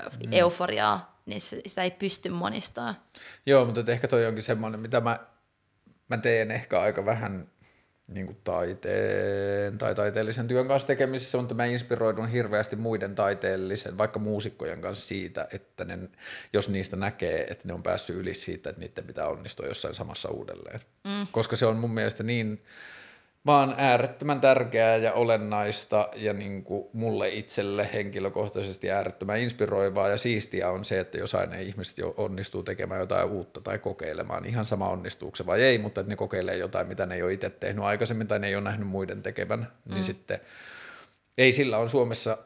mm. 0.02 0.32
euforiaa 0.32 1.15
niin 1.26 1.42
sitä 1.42 1.84
ei 1.84 1.92
pysty 1.92 2.30
monistaa. 2.30 3.08
Joo, 3.46 3.66
mutta 3.66 3.92
ehkä 3.92 4.08
toi 4.08 4.26
onkin 4.26 4.44
semmoinen, 4.44 4.80
mitä 4.80 5.02
mä, 5.02 5.20
mä 6.10 6.18
teen 6.18 6.52
ehkä 6.52 6.82
aika 6.82 7.06
vähän 7.06 7.48
niin 8.08 8.26
kuin 8.26 8.38
taiteen 8.44 9.78
tai 9.78 9.96
taiteellisen 9.96 10.48
työn 10.48 10.68
kanssa 10.68 10.88
tekemisissä 10.88 11.40
että 11.40 11.54
mä 11.54 11.66
inspiroidun 11.66 12.28
hirveästi 12.28 12.76
muiden 12.76 13.16
taiteellisen, 13.16 13.98
vaikka 13.98 14.20
muusikkojen 14.20 14.82
kanssa 14.82 15.08
siitä, 15.08 15.48
että 15.54 15.86
ne, 15.86 16.00
jos 16.54 16.70
niistä 16.70 16.96
näkee, 16.96 17.48
että 17.50 17.68
ne 17.68 17.74
on 17.74 17.84
päässyt 17.84 18.16
yli 18.16 18.34
siitä, 18.34 18.70
että 18.70 18.80
niiden 18.80 19.04
pitää 19.04 19.28
onnistua 19.28 19.66
jossain 19.66 19.96
samassa 19.96 20.30
uudelleen. 20.30 20.80
Mm. 21.04 21.28
Koska 21.32 21.56
se 21.56 21.66
on 21.66 21.78
mun 21.78 21.94
mielestä 21.94 22.24
niin 22.24 22.64
vaan 23.46 23.76
äärettömän 23.78 24.42
tärkeää 24.42 24.98
ja 24.98 25.14
olennaista 25.14 26.10
ja 26.16 26.34
niin 26.34 26.64
kuin 26.64 26.88
mulle 26.94 27.30
itselle 27.30 27.90
henkilökohtaisesti 27.94 28.92
äärettömän 28.92 29.40
inspiroivaa 29.40 30.10
ja 30.10 30.18
siistiä 30.18 30.70
on 30.70 30.86
se, 30.86 31.00
että 31.00 31.18
jos 31.18 31.36
aina 31.36 31.56
ihmiset 31.56 31.98
jo 31.98 32.14
onnistuu 32.18 32.64
tekemään 32.64 33.00
jotain 33.00 33.30
uutta 33.30 33.62
tai 33.62 33.80
kokeilemaan, 33.80 34.46
ihan 34.46 34.66
sama 34.66 34.90
onnistuuko 34.90 35.36
se 35.36 35.46
vai 35.46 35.62
ei, 35.62 35.78
mutta 35.78 36.02
että 36.02 36.12
ne 36.12 36.16
kokeilee 36.16 36.58
jotain, 36.58 36.88
mitä 36.88 37.06
ne 37.06 37.16
ei 37.16 37.24
ole 37.24 37.34
itse 37.34 37.50
tehnyt 37.50 37.84
aikaisemmin 37.84 38.28
tai 38.28 38.40
ne 38.40 38.48
ei 38.48 38.56
ole 38.56 38.64
nähnyt 38.64 38.88
muiden 38.88 39.24
tekevän, 39.24 39.60
niin 39.60 39.70
mm. 39.86 39.94
niin 39.94 40.04
sitten 40.04 40.40
ei 41.38 41.52
sillä 41.52 41.78
on 41.78 41.90
Suomessa 41.90 42.38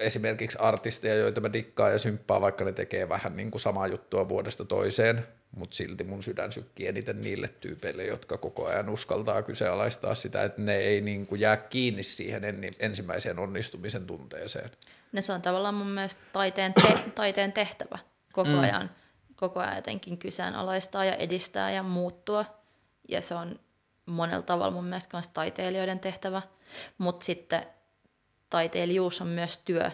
esimerkiksi 0.00 0.58
artisteja, 0.60 1.14
joita 1.14 1.40
mä 1.40 1.52
dikkaan 1.52 1.92
ja 1.92 1.98
symppaan, 1.98 2.42
vaikka 2.42 2.64
ne 2.64 2.72
tekee 2.72 3.08
vähän 3.08 3.36
niin 3.36 3.50
kuin 3.50 3.60
samaa 3.60 3.86
juttua 3.86 4.28
vuodesta 4.28 4.64
toiseen, 4.64 5.26
mutta 5.56 5.76
silti 5.76 6.04
mun 6.04 6.22
sydän 6.22 6.52
sykkii 6.52 6.86
eniten 6.86 7.20
niille 7.20 7.48
tyypeille, 7.48 8.04
jotka 8.04 8.38
koko 8.38 8.66
ajan 8.66 8.88
uskaltaa 8.88 9.42
kyseenalaistaa 9.42 10.14
sitä, 10.14 10.44
että 10.44 10.62
ne 10.62 10.76
ei 10.76 11.00
niin 11.00 11.26
kuin 11.26 11.40
jää 11.40 11.56
kiinni 11.56 12.02
siihen 12.02 12.42
ensimmäiseen 12.78 13.38
onnistumisen 13.38 14.06
tunteeseen. 14.06 14.70
Ne 15.12 15.22
se 15.22 15.32
on 15.32 15.42
tavallaan 15.42 15.74
mun 15.74 15.90
mielestä 15.90 16.20
taiteen, 16.32 16.74
te- 16.74 17.10
taiteen 17.14 17.52
tehtävä 17.52 17.98
koko 18.32 18.50
mm. 18.50 18.58
ajan, 18.58 18.90
koko 19.36 19.60
ajan 19.60 19.76
jotenkin 19.76 20.18
kyseenalaistaa 20.18 21.04
ja 21.04 21.14
edistää 21.14 21.70
ja 21.70 21.82
muuttua. 21.82 22.44
Ja 23.08 23.20
se 23.20 23.34
on 23.34 23.60
monella 24.06 24.42
tavalla 24.42 24.70
mun 24.70 24.84
mielestä 24.84 25.16
myös 25.16 25.28
taiteilijoiden 25.28 26.00
tehtävä. 26.00 26.42
Mutta 26.98 27.24
sitten 27.24 27.66
taiteilijuus 28.50 29.20
on 29.20 29.26
myös 29.26 29.58
työ, 29.58 29.90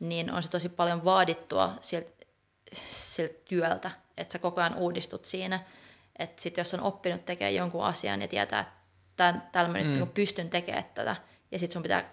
niin 0.00 0.32
on 0.32 0.42
se 0.42 0.50
tosi 0.50 0.68
paljon 0.68 1.04
vaadittua 1.04 1.74
siltä, 1.80 2.26
siltä 2.72 3.34
työltä, 3.48 3.90
että 4.18 4.32
sä 4.32 4.38
koko 4.38 4.60
ajan 4.60 4.74
uudistut 4.74 5.24
siinä. 5.24 5.60
Että 6.18 6.42
sit 6.42 6.56
jos 6.56 6.74
on 6.74 6.80
oppinut 6.80 7.24
tekemään 7.24 7.54
jonkun 7.54 7.84
asian 7.84 8.22
ja 8.22 8.28
tietää, 8.28 8.60
että 8.60 8.72
tämän, 9.16 9.42
tällä 9.52 9.70
mä 9.70 9.78
nyt 9.78 9.86
mm. 9.86 9.92
Niinku 9.92 10.12
pystyn 10.14 10.50
tekemään 10.50 10.84
tätä, 10.94 11.16
ja 11.52 11.58
sit 11.58 11.72
sun 11.72 11.82
pitää, 11.82 12.04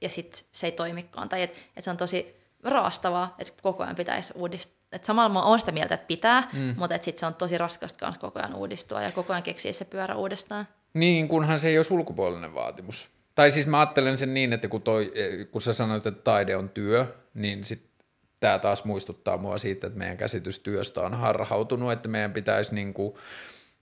ja 0.00 0.08
sit 0.08 0.46
se 0.52 0.66
ei 0.66 0.72
toimikaan. 0.72 1.28
Tai 1.28 1.42
että 1.42 1.60
et 1.76 1.84
se 1.84 1.90
on 1.90 1.96
tosi 1.96 2.36
raastavaa, 2.62 3.34
että 3.38 3.52
koko 3.62 3.82
ajan 3.82 3.96
pitäisi 3.96 4.32
uudistaa. 4.36 4.74
Että 4.92 5.06
samalla 5.06 5.28
mä 5.28 5.42
oon 5.42 5.58
sitä 5.58 5.72
mieltä, 5.72 5.94
että 5.94 6.06
pitää, 6.06 6.48
mm. 6.52 6.74
mutta 6.78 6.94
sitten 6.94 7.20
se 7.20 7.26
on 7.26 7.34
tosi 7.34 7.58
raskasta 7.58 7.98
kanssa 7.98 8.20
koko 8.20 8.38
ajan 8.38 8.54
uudistua 8.54 9.02
ja 9.02 9.12
koko 9.12 9.32
ajan 9.32 9.42
keksiä 9.42 9.72
se 9.72 9.84
pyörä 9.84 10.14
uudestaan. 10.14 10.68
Niin, 10.94 11.28
kunhan 11.28 11.58
se 11.58 11.68
ei 11.68 11.78
ole 11.78 11.86
ulkopuolinen 11.90 12.54
vaatimus. 12.54 13.08
Tai 13.34 13.50
siis 13.50 13.66
mä 13.66 13.80
ajattelen 13.80 14.18
sen 14.18 14.34
niin, 14.34 14.52
että 14.52 14.68
kun, 14.68 14.82
toi, 14.82 15.12
kun 15.50 15.62
sä 15.62 15.72
sanoit, 15.72 16.06
että 16.06 16.22
taide 16.22 16.56
on 16.56 16.68
työ, 16.68 17.14
niin 17.34 17.64
sit 17.64 17.93
tämä 18.44 18.58
taas 18.58 18.84
muistuttaa 18.84 19.36
mua 19.36 19.58
siitä, 19.58 19.86
että 19.86 19.98
meidän 19.98 20.16
käsitys 20.16 20.58
työstä 20.58 21.00
on 21.00 21.14
harhautunut, 21.14 21.92
että 21.92 22.08
meidän 22.08 22.32
pitäisi 22.32 22.74
niin 22.74 22.94
kuin, 22.94 23.14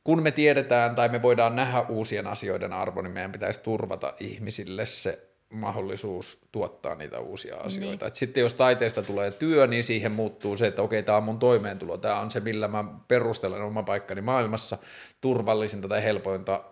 kun 0.04 0.22
me 0.22 0.30
tiedetään 0.30 0.94
tai 0.94 1.08
me 1.08 1.22
voidaan 1.22 1.56
nähdä 1.56 1.80
uusien 1.88 2.26
asioiden 2.26 2.72
arvo, 2.72 3.02
niin 3.02 3.12
meidän 3.12 3.32
pitäisi 3.32 3.60
turvata 3.60 4.14
ihmisille 4.20 4.86
se 4.86 5.28
mahdollisuus 5.50 6.40
tuottaa 6.52 6.94
niitä 6.94 7.20
uusia 7.20 7.56
asioita. 7.56 8.04
Niin. 8.04 8.14
sitten 8.14 8.40
jos 8.40 8.54
taiteesta 8.54 9.02
tulee 9.02 9.30
työ, 9.30 9.66
niin 9.66 9.84
siihen 9.84 10.12
muuttuu 10.12 10.56
se, 10.56 10.66
että 10.66 10.82
okei, 10.82 11.02
tämä 11.02 11.18
on 11.18 11.24
mun 11.24 11.38
toimeentulo, 11.38 11.98
tämä 11.98 12.20
on 12.20 12.30
se, 12.30 12.40
millä 12.40 12.68
mä 12.68 12.84
perustelen 13.08 13.62
oma 13.62 13.82
paikkani 13.82 14.20
maailmassa, 14.20 14.78
turvallisinta 15.20 15.88
tai 15.88 16.04
helpointa 16.04 16.64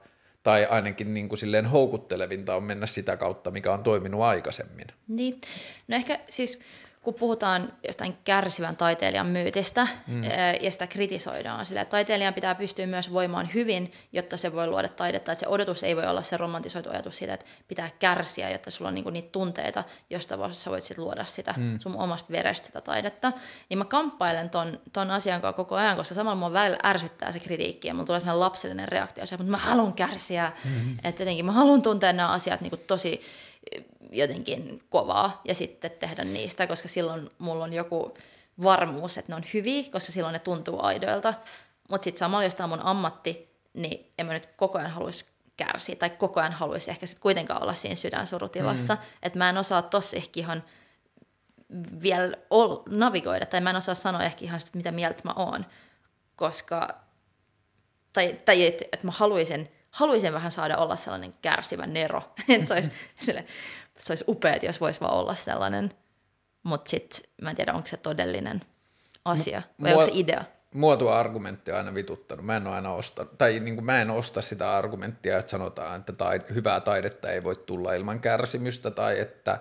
tai 0.43 0.67
ainakin 0.67 1.15
niin 1.15 1.29
kuin 1.29 1.39
silleen 1.39 1.67
houkuttelevinta 1.67 2.57
on 2.57 2.63
mennä 2.63 2.87
sitä 2.87 3.17
kautta, 3.17 3.51
mikä 3.51 3.73
on 3.73 3.83
toiminut 3.83 4.23
aikaisemmin. 4.23 4.87
Niin, 5.09 5.41
no 5.89 5.97
ehkä 5.97 6.21
siis 6.29 6.61
kun 7.01 7.15
puhutaan 7.15 7.73
jostain 7.87 8.19
kärsivän 8.25 8.77
taiteilijan 8.77 9.27
myytistä 9.27 9.87
mm. 10.07 10.23
ja 10.61 10.71
sitä 10.71 10.87
kritisoidaan 10.87 11.67
sillä, 11.67 11.81
että 11.81 11.91
taiteilijan 11.91 12.35
pitää 12.35 12.55
pystyä 12.55 12.87
myös 12.87 13.13
voimaan 13.13 13.51
hyvin, 13.55 13.93
jotta 14.13 14.37
se 14.37 14.53
voi 14.53 14.67
luoda 14.67 14.89
taidetta. 14.89 15.33
Että 15.33 15.41
se 15.41 15.49
odotus 15.49 15.83
ei 15.83 15.97
voi 15.97 16.07
olla 16.07 16.23
se 16.23 16.37
romantisoitu 16.37 16.91
ajatus 16.91 17.19
siitä, 17.19 17.35
että 17.35 17.47
pitää 17.69 17.91
kärsiä, 17.99 18.51
jotta 18.51 18.71
sulla 18.71 18.89
on 18.89 18.95
niinku 18.95 19.11
niitä 19.11 19.29
tunteita, 19.33 19.85
josta 20.11 20.53
sä 20.53 20.71
voit 20.71 20.85
sit 20.85 20.99
luoda 20.99 21.25
sitä 21.25 21.55
mm. 21.57 21.79
sun 21.79 21.97
omasta 21.97 22.33
verestä 22.33 22.67
sitä 22.67 22.81
taidetta. 22.81 23.33
Niin 23.69 23.79
mä 23.79 23.85
kamppailen 23.85 24.51
ton, 24.51 24.81
ton 24.93 25.11
asian 25.11 25.41
kanssa 25.41 25.57
koko 25.57 25.75
ajan, 25.75 25.97
koska 25.97 26.15
samalla 26.15 26.37
mua 26.37 26.53
välillä 26.53 26.79
ärsyttää 26.85 27.33
se 27.33 27.41
kritiikki 27.41 27.89
ja 27.89 27.95
mun 27.95 28.07
tulee 28.07 28.21
sellainen 28.21 28.41
lapsellinen 28.41 28.89
reaktio, 28.89 29.25
mutta 29.31 29.45
mä 29.45 29.57
haluan 29.57 29.93
kärsiä. 29.93 30.53
Mm-hmm. 30.65 30.97
Että 31.05 31.23
jotenkin 31.23 31.47
mä 31.47 31.53
haluan 31.53 31.83
tuntea 31.83 32.13
nämä 32.13 32.29
asiat 32.29 32.61
niinku 32.61 32.77
tosi 32.77 33.21
jotenkin 34.13 34.83
kovaa 34.91 35.41
ja 35.45 35.55
sitten 35.55 35.91
tehdä 35.91 36.25
niistä, 36.25 36.67
koska 36.67 36.89
silloin 36.89 37.31
mulla 37.39 37.65
on 37.65 37.73
joku 37.73 38.15
varmuus, 38.63 39.19
että 39.19 39.33
ne 39.33 39.37
on 39.37 39.45
hyviä, 39.55 39.83
koska 39.93 40.13
silloin 40.13 40.33
ne 40.33 40.39
tuntuu 40.39 40.83
aidoilta. 40.83 41.35
Mutta 41.91 42.05
sitten 42.05 42.19
samalla, 42.19 42.45
jos 42.45 42.55
tämä 42.55 42.65
on 42.65 42.79
mun 42.79 42.87
ammatti, 42.87 43.51
niin 43.75 44.13
en 44.19 44.27
mä 44.27 44.33
nyt 44.33 44.49
koko 44.57 44.79
ajan 44.79 44.91
haluaisi 44.91 45.27
kärsiä 45.57 45.97
tai 45.97 46.11
koko 46.11 46.41
ajan 46.41 46.53
haluaisi 46.53 46.91
ehkä 46.91 47.07
sitten 47.07 47.23
kuitenkaan 47.23 47.63
olla 47.63 47.75
siinä 47.75 47.97
sydänsurutilassa. 47.97 48.95
Mm. 48.95 49.01
Että 49.23 49.39
mä 49.39 49.51
en 49.51 49.59
osaa 49.59 49.83
tossa 49.83 50.17
ehkä 50.17 50.41
ihan 50.41 50.65
vielä 52.03 52.37
ol, 52.51 52.77
navigoida 52.89 53.47
tai 53.47 53.61
mä 53.61 53.71
en 53.71 53.77
osaa 53.77 53.95
sanoa 53.95 54.25
ehkä 54.25 54.45
ihan 54.45 54.61
sitä, 54.61 54.77
mitä 54.77 54.93
mieltä 54.93 55.21
mä 55.25 55.33
oon, 55.37 55.67
koska 56.37 57.01
tai, 58.13 58.41
tai 58.45 58.67
että 58.67 58.85
et 58.93 59.03
mä 59.03 59.11
haluaisin, 59.11 59.69
haluaisin 59.91 60.33
vähän 60.33 60.53
saada 60.53 60.77
olla 60.77 60.97
sellainen 60.97 61.35
kärsivä 61.43 61.87
nero, 61.87 62.23
että 62.49 62.67
se 62.67 62.75
olisi 62.75 62.91
sille, 63.27 63.45
se 63.99 64.13
olisi 64.13 64.25
upeat, 64.29 64.63
jos 64.63 64.81
voisi 64.81 65.01
vaan 65.01 65.15
olla 65.15 65.35
sellainen. 65.35 65.91
Mutta 66.63 66.91
sitten 66.91 67.21
mä 67.43 67.51
en 67.51 67.57
tiedä, 67.57 67.73
onko 67.73 67.87
se 67.87 67.97
todellinen 67.97 68.63
asia 69.25 69.63
vai 69.83 69.91
Mua, 69.91 70.03
onko 70.03 70.13
se 70.13 70.19
idea. 70.21 70.45
Mua 70.75 70.97
tuo 70.97 71.11
argumentti 71.11 71.71
on 71.71 71.79
aina 71.79 71.95
vituttanut. 71.95 72.45
Mä 72.45 72.57
en 72.57 72.67
ole 72.67 72.75
aina 72.75 72.93
ostanut, 72.93 73.39
tai 73.39 73.61
niin 73.61 73.75
kuin 73.75 73.85
mä 73.85 74.03
en 74.03 74.11
osta 74.11 74.43
sitä 74.43 74.77
argumenttia, 74.77 75.39
että 75.39 75.51
sanotaan, 75.51 76.01
että 76.01 76.13
tai, 76.13 76.41
hyvää 76.55 76.81
taidetta 76.81 77.31
ei 77.31 77.45
voi 77.45 77.57
tulla 77.57 77.95
ilman 77.95 78.21
kärsimystä 78.21 78.91
tai 78.91 79.21
että 79.21 79.59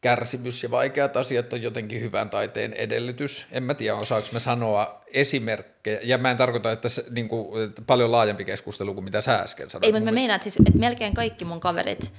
kärsimys 0.00 0.62
ja 0.62 0.70
vaikeat 0.70 1.16
asiat 1.16 1.52
on 1.52 1.62
jotenkin 1.62 2.00
hyvän 2.00 2.30
taiteen 2.30 2.72
edellytys. 2.72 3.46
En 3.50 3.62
mä 3.62 3.74
tiedä, 3.74 3.96
osaako 3.96 4.28
mä 4.32 4.38
sanoa 4.38 5.00
esimerkkejä, 5.06 6.00
ja 6.02 6.18
mä 6.18 6.30
en 6.30 6.36
tarkoita, 6.36 6.72
että, 6.72 6.88
se, 6.88 7.04
niin 7.10 7.28
kuin, 7.28 7.64
että 7.64 7.82
paljon 7.82 8.12
laajempi 8.12 8.44
keskustelu 8.44 8.94
kuin 8.94 9.04
mitä 9.04 9.20
sä 9.20 9.34
äsken 9.34 9.70
sanoit. 9.70 9.84
Ei, 9.84 9.92
mutta 9.92 10.04
mä 10.04 10.14
meinaan, 10.14 10.36
että, 10.36 10.50
siis, 10.50 10.56
että 10.66 10.78
melkein 10.78 11.14
kaikki 11.14 11.44
mun 11.44 11.60
kaverit 11.60 12.12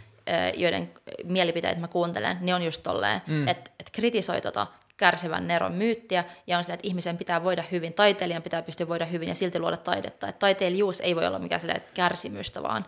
joiden 0.56 0.92
mielipiteitä 1.24 1.80
mä 1.80 1.88
kuuntelen, 1.88 2.38
niin 2.42 2.56
on 2.56 2.64
just 2.64 2.84
tolleen, 2.84 3.22
mm. 3.28 3.48
että 3.48 3.72
et 3.80 3.90
kritisoi 3.92 4.42
tota 4.42 4.68
kärsivän 4.98 5.48
neron 5.48 5.74
myyttiä 5.74 6.24
ja 6.48 6.58
on 6.58 6.64
sitä, 6.64 6.74
että 6.74 6.88
ihmisen 6.88 7.18
pitää 7.18 7.44
voida 7.44 7.64
hyvin, 7.72 7.94
taiteilijan 7.94 8.44
pitää 8.44 8.62
pystyä 8.62 8.88
voida 8.88 9.06
hyvin 9.06 9.30
ja 9.30 9.36
silti 9.36 9.60
luoda 9.60 9.78
taidetta. 9.78 10.28
Että 10.28 10.40
taiteilijuus 10.40 11.02
ei 11.02 11.16
voi 11.16 11.28
olla 11.28 11.40
mikään 11.40 11.62
kärsimystä 11.94 12.64
vaan. 12.64 12.86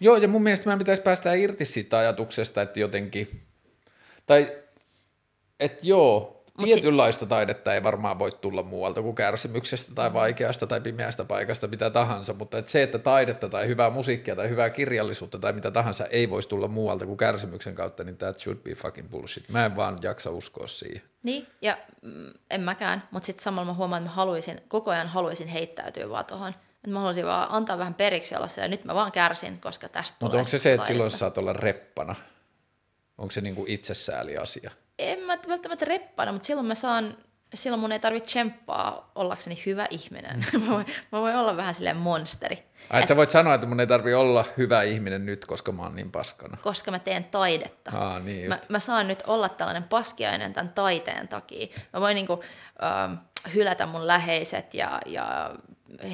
Joo, 0.00 0.16
ja 0.16 0.28
mun 0.28 0.42
mielestä 0.42 0.70
mä 0.70 0.76
pitäisi 0.76 1.02
päästä 1.02 1.32
irti 1.32 1.64
siitä 1.64 1.98
ajatuksesta, 1.98 2.62
että 2.62 2.80
jotenkin, 2.80 3.28
tai 4.26 4.52
että 5.60 5.80
joo, 5.82 6.34
Tietynlaista 6.64 7.24
si- 7.24 7.28
taidetta 7.28 7.74
ei 7.74 7.82
varmaan 7.82 8.18
voi 8.18 8.30
tulla 8.40 8.62
muualta 8.62 9.02
kuin 9.02 9.14
kärsimyksestä 9.14 9.92
tai 9.94 10.08
mm. 10.08 10.14
vaikeasta 10.14 10.66
tai 10.66 10.80
pimeästä 10.80 11.24
paikasta, 11.24 11.68
mitä 11.68 11.90
tahansa, 11.90 12.34
mutta 12.34 12.58
et 12.58 12.68
se, 12.68 12.82
että 12.82 12.98
taidetta 12.98 13.48
tai 13.48 13.68
hyvää 13.68 13.90
musiikkia 13.90 14.36
tai 14.36 14.48
hyvää 14.48 14.70
kirjallisuutta 14.70 15.38
tai 15.38 15.52
mitä 15.52 15.70
tahansa 15.70 16.06
ei 16.06 16.30
voisi 16.30 16.48
tulla 16.48 16.68
muualta 16.68 17.06
kuin 17.06 17.16
kärsimyksen 17.16 17.74
kautta, 17.74 18.04
niin 18.04 18.16
that 18.16 18.38
should 18.38 18.58
be 18.58 18.74
fucking 18.74 19.10
bullshit. 19.10 19.48
Mä 19.48 19.66
en 19.66 19.76
vaan 19.76 19.98
jaksa 20.02 20.30
uskoa 20.30 20.66
siihen. 20.66 21.02
Niin, 21.22 21.46
ja 21.62 21.78
mm, 22.02 22.30
en 22.50 22.60
mäkään, 22.60 23.02
mutta 23.10 23.26
sitten 23.26 23.42
samalla 23.42 23.72
mä 23.72 23.74
huomaan, 23.74 24.02
että 24.02 24.10
mä 24.10 24.14
haluaisin, 24.16 24.60
koko 24.68 24.90
ajan 24.90 25.08
haluaisin 25.08 25.48
heittäytyä 25.48 26.08
vaan 26.08 26.24
tuohon. 26.24 26.54
Että 26.74 26.90
mä 26.90 26.98
haluaisin 26.98 27.26
vaan 27.26 27.48
antaa 27.50 27.78
vähän 27.78 27.94
periksi 27.94 28.36
olla 28.36 28.46
ja 28.56 28.68
nyt 28.68 28.84
mä 28.84 28.94
vaan 28.94 29.12
kärsin, 29.12 29.60
koska 29.60 29.88
tästä 29.88 30.16
Mutta 30.20 30.36
onko 30.36 30.48
se 30.48 30.58
se, 30.58 30.72
että 30.72 30.86
silloin 30.86 31.10
sä 31.10 31.18
saat 31.18 31.38
olla 31.38 31.52
reppana? 31.52 32.14
Onko 33.18 33.30
se 33.30 33.40
niinku 33.40 33.64
itsesääli 33.68 34.36
asia? 34.36 34.70
en 34.98 35.18
mä 35.18 35.38
välttämättä 35.48 35.84
reppana, 35.84 36.32
mutta 36.32 36.46
silloin 36.46 36.66
mä 36.66 36.74
saan, 36.74 37.16
silloin 37.54 37.80
mun 37.80 37.92
ei 37.92 38.00
tarvitse 38.00 38.26
tsemppaa 38.26 39.10
ollakseni 39.14 39.62
hyvä 39.66 39.86
ihminen. 39.90 40.44
mä, 40.66 40.72
voin, 40.72 40.86
mä 41.12 41.20
voin 41.20 41.36
olla 41.36 41.56
vähän 41.56 41.74
silleen 41.74 41.96
monsteri. 41.96 42.64
Ai, 42.90 43.02
et 43.02 43.08
sä 43.08 43.16
voit 43.16 43.30
sanoa, 43.30 43.54
että 43.54 43.66
mun 43.66 43.80
ei 43.80 43.86
tarvi 43.86 44.14
olla 44.14 44.44
hyvä 44.56 44.82
ihminen 44.82 45.26
nyt, 45.26 45.44
koska 45.44 45.72
mä 45.72 45.82
oon 45.82 45.94
niin 45.94 46.12
paskana. 46.12 46.56
Koska 46.62 46.90
mä 46.90 46.98
teen 46.98 47.24
taidetta. 47.24 47.90
Aa, 47.90 48.20
niin 48.20 48.48
mä, 48.48 48.58
mä 48.68 48.78
saan 48.78 49.08
nyt 49.08 49.22
olla 49.26 49.48
tällainen 49.48 49.82
paskiainen 49.82 50.52
tämän 50.54 50.72
taiteen 50.72 51.28
takia. 51.28 51.66
Mä 51.92 52.00
voin 52.00 52.14
niinku, 52.14 52.44
äh, 52.82 53.18
hylätä 53.54 53.86
mun 53.86 54.06
läheiset 54.06 54.74
ja, 54.74 55.00
ja 55.06 55.54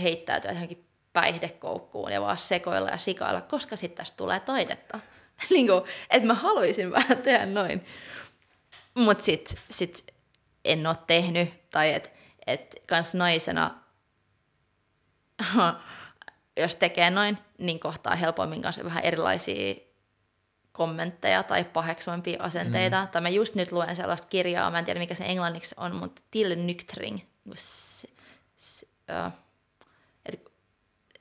heittäytyä 0.02 0.52
johonkin 0.52 0.86
päihdekoukkuun 1.12 2.12
ja 2.12 2.20
vaan 2.20 2.38
sekoilla 2.38 2.88
ja 2.90 2.96
sikailla, 2.96 3.40
koska 3.40 3.76
sitten 3.76 3.96
tästä 3.96 4.16
tulee 4.16 4.40
taidetta. 4.40 5.00
niin 5.50 5.66
kuin, 5.66 5.82
että 6.10 6.26
mä 6.26 6.34
haluaisin 6.34 6.90
vähän 6.90 7.18
tehdä 7.22 7.46
noin. 7.46 7.86
Mutta 8.94 9.24
sitten 9.24 9.58
sit 9.70 10.04
en 10.64 10.86
ole 10.86 10.96
tehnyt, 11.06 11.70
tai 11.70 11.94
että 11.94 12.10
et 12.46 12.82
kans 12.86 13.14
naisena 13.14 13.80
jos 16.60 16.76
tekee 16.76 17.10
noin, 17.10 17.38
niin 17.58 17.80
kohtaa 17.80 18.16
helpommin 18.16 18.62
kanssa 18.62 18.84
vähän 18.84 19.04
erilaisia 19.04 19.74
kommentteja 20.72 21.42
tai 21.42 21.64
paheksuimpia 21.64 22.42
asenteita. 22.42 23.04
Mm. 23.04 23.08
Tai 23.08 23.22
mä 23.22 23.28
just 23.28 23.54
nyt 23.54 23.72
luen 23.72 23.96
sellaista 23.96 24.28
kirjaa, 24.28 24.70
mä 24.70 24.78
en 24.78 24.84
tiedä 24.84 25.00
mikä 25.00 25.14
se 25.14 25.24
englanniksi 25.24 25.74
on, 25.78 25.96
mutta 25.96 26.22
Till 26.30 26.54
Nyktring. 26.54 27.18
S, 27.54 28.06
s, 28.56 28.86
uh, 29.26 29.32
et, 30.26 30.52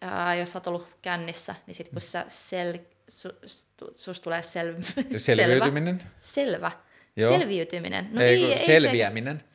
uh, 0.06 0.40
jos 0.40 0.52
sä 0.52 0.60
oot 0.60 0.68
ollut 0.68 0.88
kännissä, 1.02 1.56
niin 1.68 1.76
sit 1.76 1.90
kun 1.90 2.02
sä 2.02 2.26
sel, 2.28 2.80
su, 3.10 3.30
su, 3.46 3.66
sus 3.96 4.22
tulee 4.22 4.42
sel, 4.42 4.76
Selviytyminen? 5.18 6.04
Selvä. 6.22 6.72
Joo. 7.16 7.38
Selviytyminen. 7.38 8.10
No 8.12 8.22
ei, 8.22 8.54
ei, 8.54 8.66
selviäminen. 8.66 9.40
Se, 9.40 9.46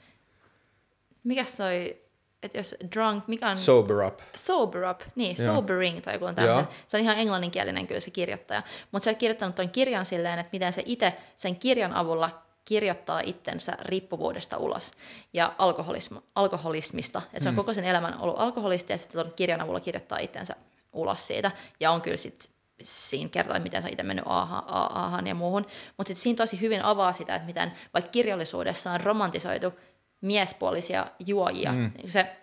mikä 1.25 1.45
se 1.45 1.65
oli, 1.65 2.05
että 2.43 2.59
jos 2.59 2.75
drunk, 2.95 3.29
mikä 3.29 3.51
on... 3.51 3.59
Sober 3.59 4.03
up. 4.03 4.21
Sober 4.37 4.91
up, 4.91 5.01
niin, 5.15 5.37
Joo. 5.39 5.55
sobering 5.55 6.01
tai 6.01 6.15
joku 6.15 6.25
on 6.25 6.35
tämmöinen. 6.35 6.69
Se 6.87 6.97
on 6.97 7.03
ihan 7.03 7.19
englanninkielinen 7.19 7.87
kyllä 7.87 8.01
se 8.01 8.11
kirjoittaja. 8.11 8.63
Mutta 8.93 9.05
se 9.05 9.11
on 9.11 9.17
kirjoittanut 9.17 9.55
tuon 9.55 9.71
kirjan 9.71 10.07
silleen, 10.07 10.39
että 10.39 10.51
miten 10.53 10.73
se 10.73 10.83
itse 10.87 11.15
sen 11.37 11.57
kirjan 11.57 11.93
avulla 11.93 12.45
kirjoittaa 12.65 13.21
itsensä 13.21 13.77
riippuvuudesta 13.81 14.57
ulos 14.57 14.93
ja 15.33 15.55
alkoholism, 15.59 16.17
alkoholismista. 16.35 17.23
Että 17.27 17.41
se 17.41 17.49
on 17.49 17.55
mm. 17.55 17.57
koko 17.57 17.75
sen 17.75 17.85
elämän 17.85 18.21
ollut 18.21 18.39
alkoholisti 18.39 18.93
ja 18.93 18.99
sitten 18.99 19.23
tuon 19.23 19.35
kirjan 19.37 19.61
avulla 19.61 19.81
kirjoittaa 19.81 20.19
itsensä 20.19 20.57
ulos 20.93 21.27
siitä. 21.27 21.51
Ja 21.81 21.91
on 21.91 22.01
kyllä 22.01 22.17
sitten 22.17 22.54
siinä 22.83 23.29
kertoo, 23.29 23.57
että 23.57 23.63
miten 23.63 23.83
se 23.83 23.89
on 23.89 23.93
itse 23.93 24.03
mennyt 24.03 24.25
aahan, 24.29 25.27
ja 25.27 25.35
muuhun. 25.35 25.67
Mutta 25.97 26.09
sitten 26.09 26.23
siinä 26.23 26.37
tosi 26.37 26.61
hyvin 26.61 26.83
avaa 26.83 27.13
sitä, 27.13 27.35
että 27.35 27.47
miten 27.47 27.73
vaikka 27.95 28.11
kirjallisuudessa 28.11 28.93
on 28.93 29.01
romantisoitu 29.01 29.73
miespuolisia 30.21 31.07
juojia, 31.27 31.73
mm. 31.73 31.93
niin 31.97 32.13
se 32.13 32.37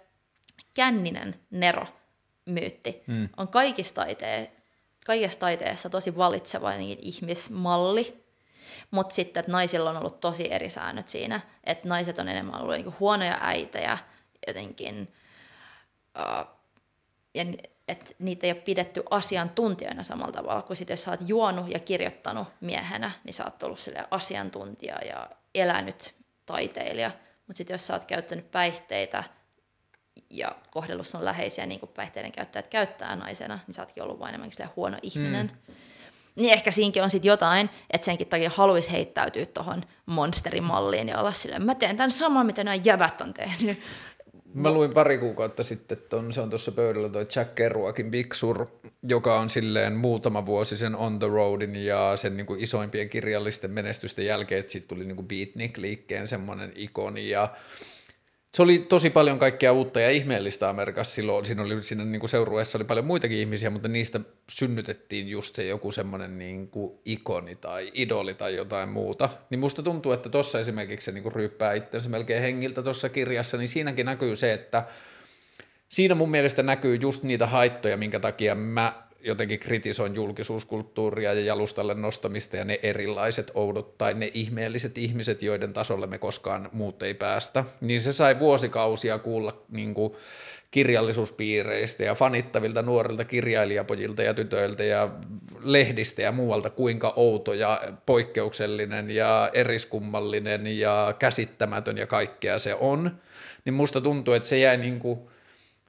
känninen 0.74 1.36
Nero 1.52 1.88
myytti 2.46 3.04
mm. 3.08 3.30
on 3.38 3.48
kaikissa, 3.48 3.96
taitee, 3.96 4.52
kaikissa 5.06 5.40
taiteessa 5.40 5.90
tosi 5.90 6.18
valitseva 6.18 6.72
niin 6.72 7.00
ihmismalli, 7.02 8.24
mutta 8.92 9.16
sitten, 9.16 9.42
että 9.42 9.52
naisilla 9.52 9.90
on 9.90 9.98
ollut 9.98 10.20
tosi 10.20 10.54
eri 10.54 10.70
säännöt 10.70 11.08
siinä, 11.08 11.42
että 11.64 11.88
naiset 11.88 12.20
on 12.20 12.28
enemmän 12.28 12.62
ollut 12.62 12.76
niin 12.76 12.96
huonoja 13.00 13.38
äitejä 13.42 13.98
jotenkin, 14.48 15.14
uh, 16.20 16.48
ja 17.36 17.46
että 17.88 18.12
niitä 18.20 18.48
ei 18.48 18.52
ole 18.52 18.62
pidetty 18.62 19.04
asiantuntijoina 19.10 20.04
samalla 20.04 20.32
tavalla, 20.32 20.62
kuin 20.62 20.78
sit 20.78 20.90
jos 20.90 21.04
sä 21.04 21.12
oot 21.12 21.20
juonut 21.28 21.70
ja 21.70 21.80
kirjoittanut 21.80 22.48
miehenä, 22.62 23.12
niin 23.24 23.34
sä 23.34 23.44
oot 23.44 23.64
ollut 23.64 23.80
asiantuntija 24.12 24.96
ja 25.06 25.30
elänyt 25.56 26.16
taiteilija, 26.46 27.12
mutta 27.48 27.58
sitten 27.58 27.74
jos 27.74 27.88
sä 27.88 27.94
oot 27.94 28.06
käyttänyt 28.06 28.52
päihteitä 28.52 29.24
ja 30.30 30.56
kohdellut 30.72 31.08
sun 31.08 31.26
läheisiä 31.26 31.66
niin 31.66 31.80
kuin 31.80 31.92
päihteiden 31.94 32.32
käyttäjät 32.32 32.68
käyttää 32.68 33.16
naisena, 33.16 33.60
niin 33.68 33.76
sä 33.76 33.82
ootkin 33.82 34.04
ollut 34.04 34.20
vain 34.20 34.30
enemmänkin 34.30 34.68
huono 34.76 34.98
ihminen. 35.02 35.52
Mm. 35.68 35.74
Niin 36.36 36.54
ehkä 36.54 36.72
siinkin 36.72 37.04
on 37.04 37.10
sitten 37.10 37.30
jotain, 37.30 37.70
että 37.90 38.06
senkin 38.06 38.28
takia 38.28 38.52
haluaisi 38.56 38.92
heittäytyä 38.92 39.46
tuohon 39.46 39.84
monsterimalliin 40.06 41.10
ja 41.10 41.20
olla 41.20 41.32
silleen, 41.32 41.66
mä 41.66 41.76
teen 41.76 41.98
tämän 41.98 42.12
saman, 42.12 42.46
mitä 42.46 42.64
nämä 42.64 42.76
jävät 42.76 43.22
on 43.22 43.34
tehnyt. 43.34 43.80
Mä 44.54 44.72
luin 44.72 44.94
pari 44.94 45.18
kuukautta 45.18 45.64
sitten, 45.64 45.98
että 45.98 46.18
on, 46.18 46.34
se 46.34 46.42
on 46.42 46.50
tuossa 46.50 46.72
pöydällä 46.72 47.10
toi 47.10 47.28
Jack 47.36 47.56
Kerouakin 47.56 48.12
Big 48.12 48.34
Sur, 48.34 48.66
joka 49.04 49.40
on 49.40 49.50
silleen 49.50 49.96
muutama 49.96 50.46
vuosi 50.46 50.78
sen 50.78 50.96
On 50.96 51.20
the 51.20 51.28
Roadin 51.28 51.76
ja 51.76 52.18
sen 52.18 52.38
niin 52.38 52.46
kuin 52.46 52.60
isoimpien 52.60 53.10
kirjallisten 53.10 53.72
menestysten 53.72 54.26
jälkeen, 54.26 54.60
että 54.60 54.72
siitä 54.72 54.88
tuli 54.88 55.06
niin 55.06 55.16
kuin 55.16 55.28
Beatnik-liikkeen 55.28 56.28
semmoinen 56.28 56.72
ikoni 56.76 57.30
ja 57.30 57.48
se 58.54 58.62
oli 58.62 58.80
tosi 58.80 59.10
paljon 59.10 59.40
kaikkea 59.40 59.74
uutta 59.74 60.00
ja 60.00 60.10
ihmeellistä 60.10 60.70
Amerikassa 60.70 61.16
silloin. 61.16 61.46
Siinä, 61.46 61.62
oli, 61.64 61.84
siinä 61.84 62.06
niin 62.06 62.20
kuin 62.20 62.30
seurueessa 62.30 62.78
oli 62.78 62.86
paljon 62.86 63.06
muitakin 63.06 63.38
ihmisiä, 63.38 63.70
mutta 63.70 63.88
niistä 63.88 64.20
synnytettiin 64.50 65.28
just 65.28 65.56
se 65.56 65.66
joku 65.66 65.92
semmoinen 65.92 66.38
niin 66.38 66.72
ikoni 67.06 67.56
tai 67.56 67.92
idoli 67.94 68.34
tai 68.34 68.56
jotain 68.56 68.90
muuta. 68.90 69.30
Niin 69.50 69.60
musta 69.60 69.84
tuntuu, 69.84 70.12
että 70.12 70.30
tuossa 70.30 70.60
esimerkiksi 70.60 71.06
se 71.06 71.12
niin 71.12 71.24
kuin 71.24 71.36
ryyppää 71.36 71.74
itsensä 71.74 72.10
melkein 72.10 72.42
hengiltä 72.42 72.84
tuossa 72.84 73.10
kirjassa, 73.10 73.58
niin 73.58 73.68
siinäkin 73.68 74.06
näkyy 74.06 74.36
se, 74.36 74.54
että 74.54 74.86
siinä 75.90 76.16
mun 76.16 76.32
mielestä 76.32 76.64
näkyy 76.64 76.96
just 76.96 77.24
niitä 77.24 77.48
haittoja, 77.48 77.98
minkä 77.98 78.20
takia 78.20 78.56
mä 78.56 79.11
jotenkin 79.24 79.60
kritisoin 79.60 80.16
julkisuuskulttuuria 80.16 81.34
ja 81.34 81.42
jalustalle 81.42 81.94
nostamista 81.94 82.58
ja 82.58 82.66
ne 82.66 82.80
erilaiset 82.84 83.52
oudot 83.54 83.98
tai 83.98 84.14
ne 84.14 84.32
ihmeelliset 84.34 84.98
ihmiset, 84.98 85.42
joiden 85.42 85.74
tasolle 85.74 86.08
me 86.08 86.18
koskaan 86.18 86.70
muut 86.72 87.04
ei 87.04 87.14
päästä, 87.14 87.64
niin 87.82 88.02
se 88.02 88.14
sai 88.14 88.40
vuosikausia 88.40 89.20
kuulla 89.20 89.62
niin 89.70 89.94
kuin 89.94 90.14
kirjallisuuspiireistä 90.72 92.04
ja 92.04 92.16
fanittavilta 92.16 92.82
nuorilta 92.82 93.26
kirjailijapojilta 93.26 94.24
ja 94.24 94.34
tytöiltä 94.34 94.84
ja 94.84 95.10
lehdistä 95.64 96.22
ja 96.22 96.32
muualta, 96.32 96.70
kuinka 96.70 97.14
outo 97.16 97.54
ja 97.54 97.82
poikkeuksellinen 98.06 99.12
ja 99.12 99.50
eriskummallinen 99.54 100.80
ja 100.80 101.16
käsittämätön 101.20 101.98
ja 101.98 102.08
kaikkea 102.08 102.60
se 102.60 102.76
on, 102.76 103.12
niin 103.66 103.74
musta 103.74 104.02
tuntuu, 104.02 104.34
että 104.34 104.50
se 104.50 104.60
jäi 104.60 104.78
niin 104.78 105.00
kuin– 105.00 105.20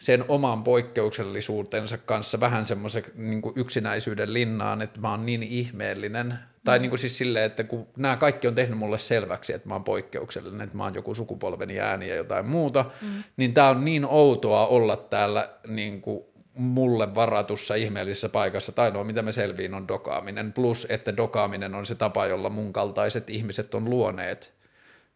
sen 0.03 0.25
oman 0.29 0.65
poikkeuksellisuutensa 0.65 1.99
kanssa 1.99 2.41
vähän 2.41 2.67
semmoisen 2.67 3.05
niin 3.15 3.43
yksinäisyyden 3.57 4.33
linnaan, 4.35 4.83
että 4.83 5.01
mä 5.01 5.11
oon 5.11 5.27
niin 5.27 5.43
ihmeellinen. 5.43 6.35
Tai 6.65 6.79
mm. 6.79 6.83
niin 6.83 6.91
kuin 6.91 6.99
siis 6.99 7.19
silleen, 7.19 7.45
että 7.45 7.65
kun 7.65 7.87
nämä 7.97 8.17
kaikki 8.17 8.49
on 8.49 8.55
tehnyt 8.55 8.79
mulle 8.79 8.99
selväksi, 8.99 9.53
että 9.53 9.69
mä 9.69 9.75
oon 9.75 9.85
poikkeuksellinen, 9.85 10.61
että 10.61 10.77
mä 10.77 10.85
oon 10.85 10.95
joku 10.95 11.15
sukupolveni 11.15 11.81
ääni 11.81 12.09
ja 12.09 12.15
jotain 12.15 12.47
muuta, 12.47 12.85
mm. 13.03 13.23
niin 13.37 13.55
tää 13.55 13.69
on 13.69 13.85
niin 13.85 14.05
outoa 14.05 14.67
olla 14.67 14.97
täällä 14.97 15.51
niin 15.67 16.01
kuin 16.01 16.25
mulle 16.55 17.15
varatussa 17.15 17.75
ihmeellisessä 17.75 18.29
paikassa. 18.29 18.73
Tai 18.73 18.91
no, 18.91 19.05
mitä 19.05 19.23
me 19.23 19.33
selviin 19.33 19.75
on 19.75 19.89
dokaaminen. 19.89 20.53
Plus, 20.53 20.87
että 20.91 21.17
dokaaminen 21.17 21.75
on 21.75 21.87
se 21.87 21.95
tapa, 21.95 22.27
jolla 22.27 22.51
mun 22.51 22.73
kaltaiset 22.73 23.31
ihmiset 23.31 23.75
on 23.75 23.91
luoneet 23.91 24.55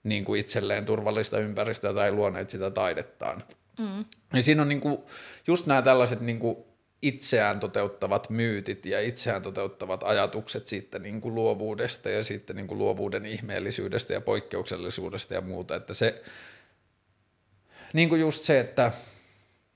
niin 0.04 0.24
kuin 0.24 0.40
itselleen 0.40 0.84
turvallista 0.84 1.38
ympäristöä 1.38 1.94
tai 1.94 2.12
luoneet 2.12 2.50
sitä 2.50 2.70
taidettaan. 2.70 3.42
Mm. 3.78 4.04
Ja 4.34 4.42
siinä 4.42 4.62
on 4.62 4.68
niinku 4.68 5.10
just 5.46 5.66
nämä 5.66 5.82
tällaiset 5.82 6.20
niinku 6.20 6.76
itseään 7.02 7.60
toteuttavat 7.60 8.30
myytit 8.30 8.86
ja 8.86 9.00
itseään 9.00 9.42
toteuttavat 9.42 10.02
ajatukset 10.02 10.66
siitä 10.66 10.98
niinku 10.98 11.34
luovuudesta 11.34 12.10
ja 12.10 12.24
sitten 12.24 12.56
niinku 12.56 12.78
luovuuden 12.78 13.26
ihmeellisyydestä 13.26 14.12
ja 14.12 14.20
poikkeuksellisuudesta 14.20 15.34
ja 15.34 15.40
muuta, 15.40 15.76
että 15.76 15.94
se 15.94 16.22
niin 17.92 18.08
kuin 18.08 18.20
just 18.20 18.44
se, 18.44 18.60
että 18.60 18.92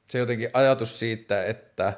se 0.08 0.18
jotenkin 0.18 0.50
ajatus 0.52 0.98
siitä, 0.98 1.44
että 1.44 1.92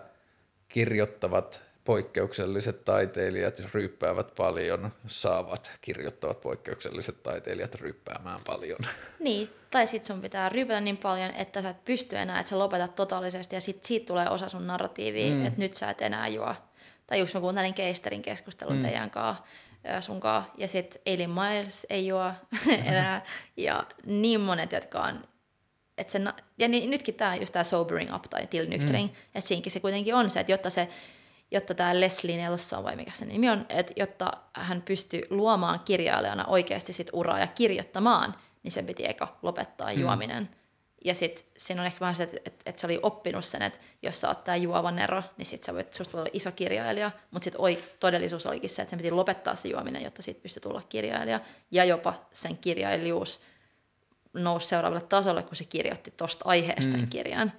kirjoittavat 0.68 1.62
poikkeukselliset 1.84 2.84
taiteilijat 2.84 3.60
ryyppäävät 3.74 4.34
paljon, 4.36 4.90
saavat 5.06 5.72
kirjoittavat 5.80 6.40
poikkeukselliset 6.40 7.22
taiteilijat 7.22 7.74
ryyppäämään 7.74 8.40
paljon. 8.46 8.78
Niin, 9.18 9.50
tai 9.70 9.86
sitten 9.86 10.06
sun 10.06 10.22
pitää 10.22 10.48
ryypätä 10.48 10.80
niin 10.80 10.96
paljon, 10.96 11.30
että 11.30 11.62
sä 11.62 11.70
et 11.70 11.84
pysty 11.84 12.16
enää, 12.16 12.40
että 12.40 12.50
sä 12.50 12.58
lopetat 12.58 12.94
totaalisesti 12.94 13.56
ja 13.56 13.60
sit 13.60 13.84
siitä 13.84 14.06
tulee 14.06 14.28
osa 14.28 14.48
sun 14.48 14.66
narratiivia, 14.66 15.34
mm. 15.34 15.46
että 15.46 15.58
nyt 15.58 15.74
sä 15.74 15.90
et 15.90 16.02
enää 16.02 16.28
juo. 16.28 16.54
Tai 17.06 17.18
just 17.18 17.34
mä 17.34 17.40
kuuntelin 17.40 17.74
Keisterin 17.74 18.22
keskustelun 18.22 18.76
mm. 18.76 18.82
teidän 18.82 19.10
kanssa, 19.10 19.44
sunkaan, 20.00 20.44
ja 20.56 20.68
sitten 20.68 21.02
Eileen 21.06 21.30
Miles 21.30 21.86
ei 21.90 22.06
juo 22.06 22.32
enää, 22.86 23.26
ja 23.56 23.86
niin 24.06 24.40
monet, 24.40 24.72
jotka 24.72 25.02
on 25.02 25.24
et 25.98 26.10
se, 26.10 26.20
ja 26.58 26.68
niin, 26.68 26.90
nytkin 26.90 27.14
tämä 27.14 27.36
just 27.36 27.52
tämä 27.52 27.64
sobering 27.64 28.14
up 28.14 28.22
tai 28.22 28.46
tillnyktring, 28.46 29.06
mm. 29.06 29.16
että 29.34 29.48
siinkin 29.48 29.72
se 29.72 29.80
kuitenkin 29.80 30.14
on 30.14 30.30
se, 30.30 30.40
että 30.40 30.52
jotta 30.52 30.70
se 30.70 30.88
jotta 31.52 31.74
tämä 31.74 32.00
Leslie 32.00 32.36
Nelson, 32.36 32.84
vai 32.84 32.96
mikä 32.96 33.10
se 33.10 33.24
nimi 33.24 33.50
on, 33.50 33.66
että 33.68 33.92
jotta 33.96 34.32
hän 34.54 34.82
pystyy 34.82 35.22
luomaan 35.30 35.80
kirjailijana 35.80 36.44
oikeasti 36.44 36.92
sit 36.92 37.10
uraa 37.12 37.38
ja 37.38 37.46
kirjoittamaan, 37.46 38.34
niin 38.62 38.72
sen 38.72 38.86
piti 38.86 39.08
eka 39.08 39.38
lopettaa 39.42 39.92
mm. 39.92 40.00
juominen. 40.00 40.48
Ja 41.04 41.14
sitten 41.14 41.44
siinä 41.56 41.82
on 41.82 41.86
ehkä 41.86 42.00
vähän 42.00 42.16
se, 42.16 42.22
että, 42.22 42.36
että, 42.44 42.62
että 42.66 42.80
se 42.80 42.86
oli 42.86 43.00
oppinut 43.02 43.44
sen, 43.44 43.62
että 43.62 43.78
jos 44.02 44.20
sä 44.20 44.28
oot 44.28 44.44
tää 44.44 44.56
juovan 44.56 44.98
ero, 44.98 45.22
niin 45.36 45.46
sit 45.46 45.62
sä 45.62 45.74
voit, 45.74 45.94
susta 45.94 46.18
olla 46.18 46.30
iso 46.32 46.52
kirjailija, 46.52 47.10
mutta 47.30 47.44
sitten 47.44 47.78
todellisuus 48.00 48.46
olikin 48.46 48.70
se, 48.70 48.82
että 48.82 48.90
sen 48.90 48.98
piti 48.98 49.10
lopettaa 49.10 49.54
se 49.54 49.68
juominen, 49.68 50.02
jotta 50.02 50.22
siitä 50.22 50.42
pystyi 50.42 50.60
tulla 50.60 50.82
kirjailija. 50.88 51.40
Ja 51.70 51.84
jopa 51.84 52.14
sen 52.32 52.58
kirjailijuus 52.58 53.40
nousi 54.32 54.68
seuraavalle 54.68 55.06
tasolle, 55.06 55.42
kun 55.42 55.56
se 55.56 55.64
kirjoitti 55.64 56.10
tuosta 56.16 56.44
aiheesta 56.48 56.92
mm. 56.92 57.00
sen 57.00 57.08
kirjan. 57.08 57.52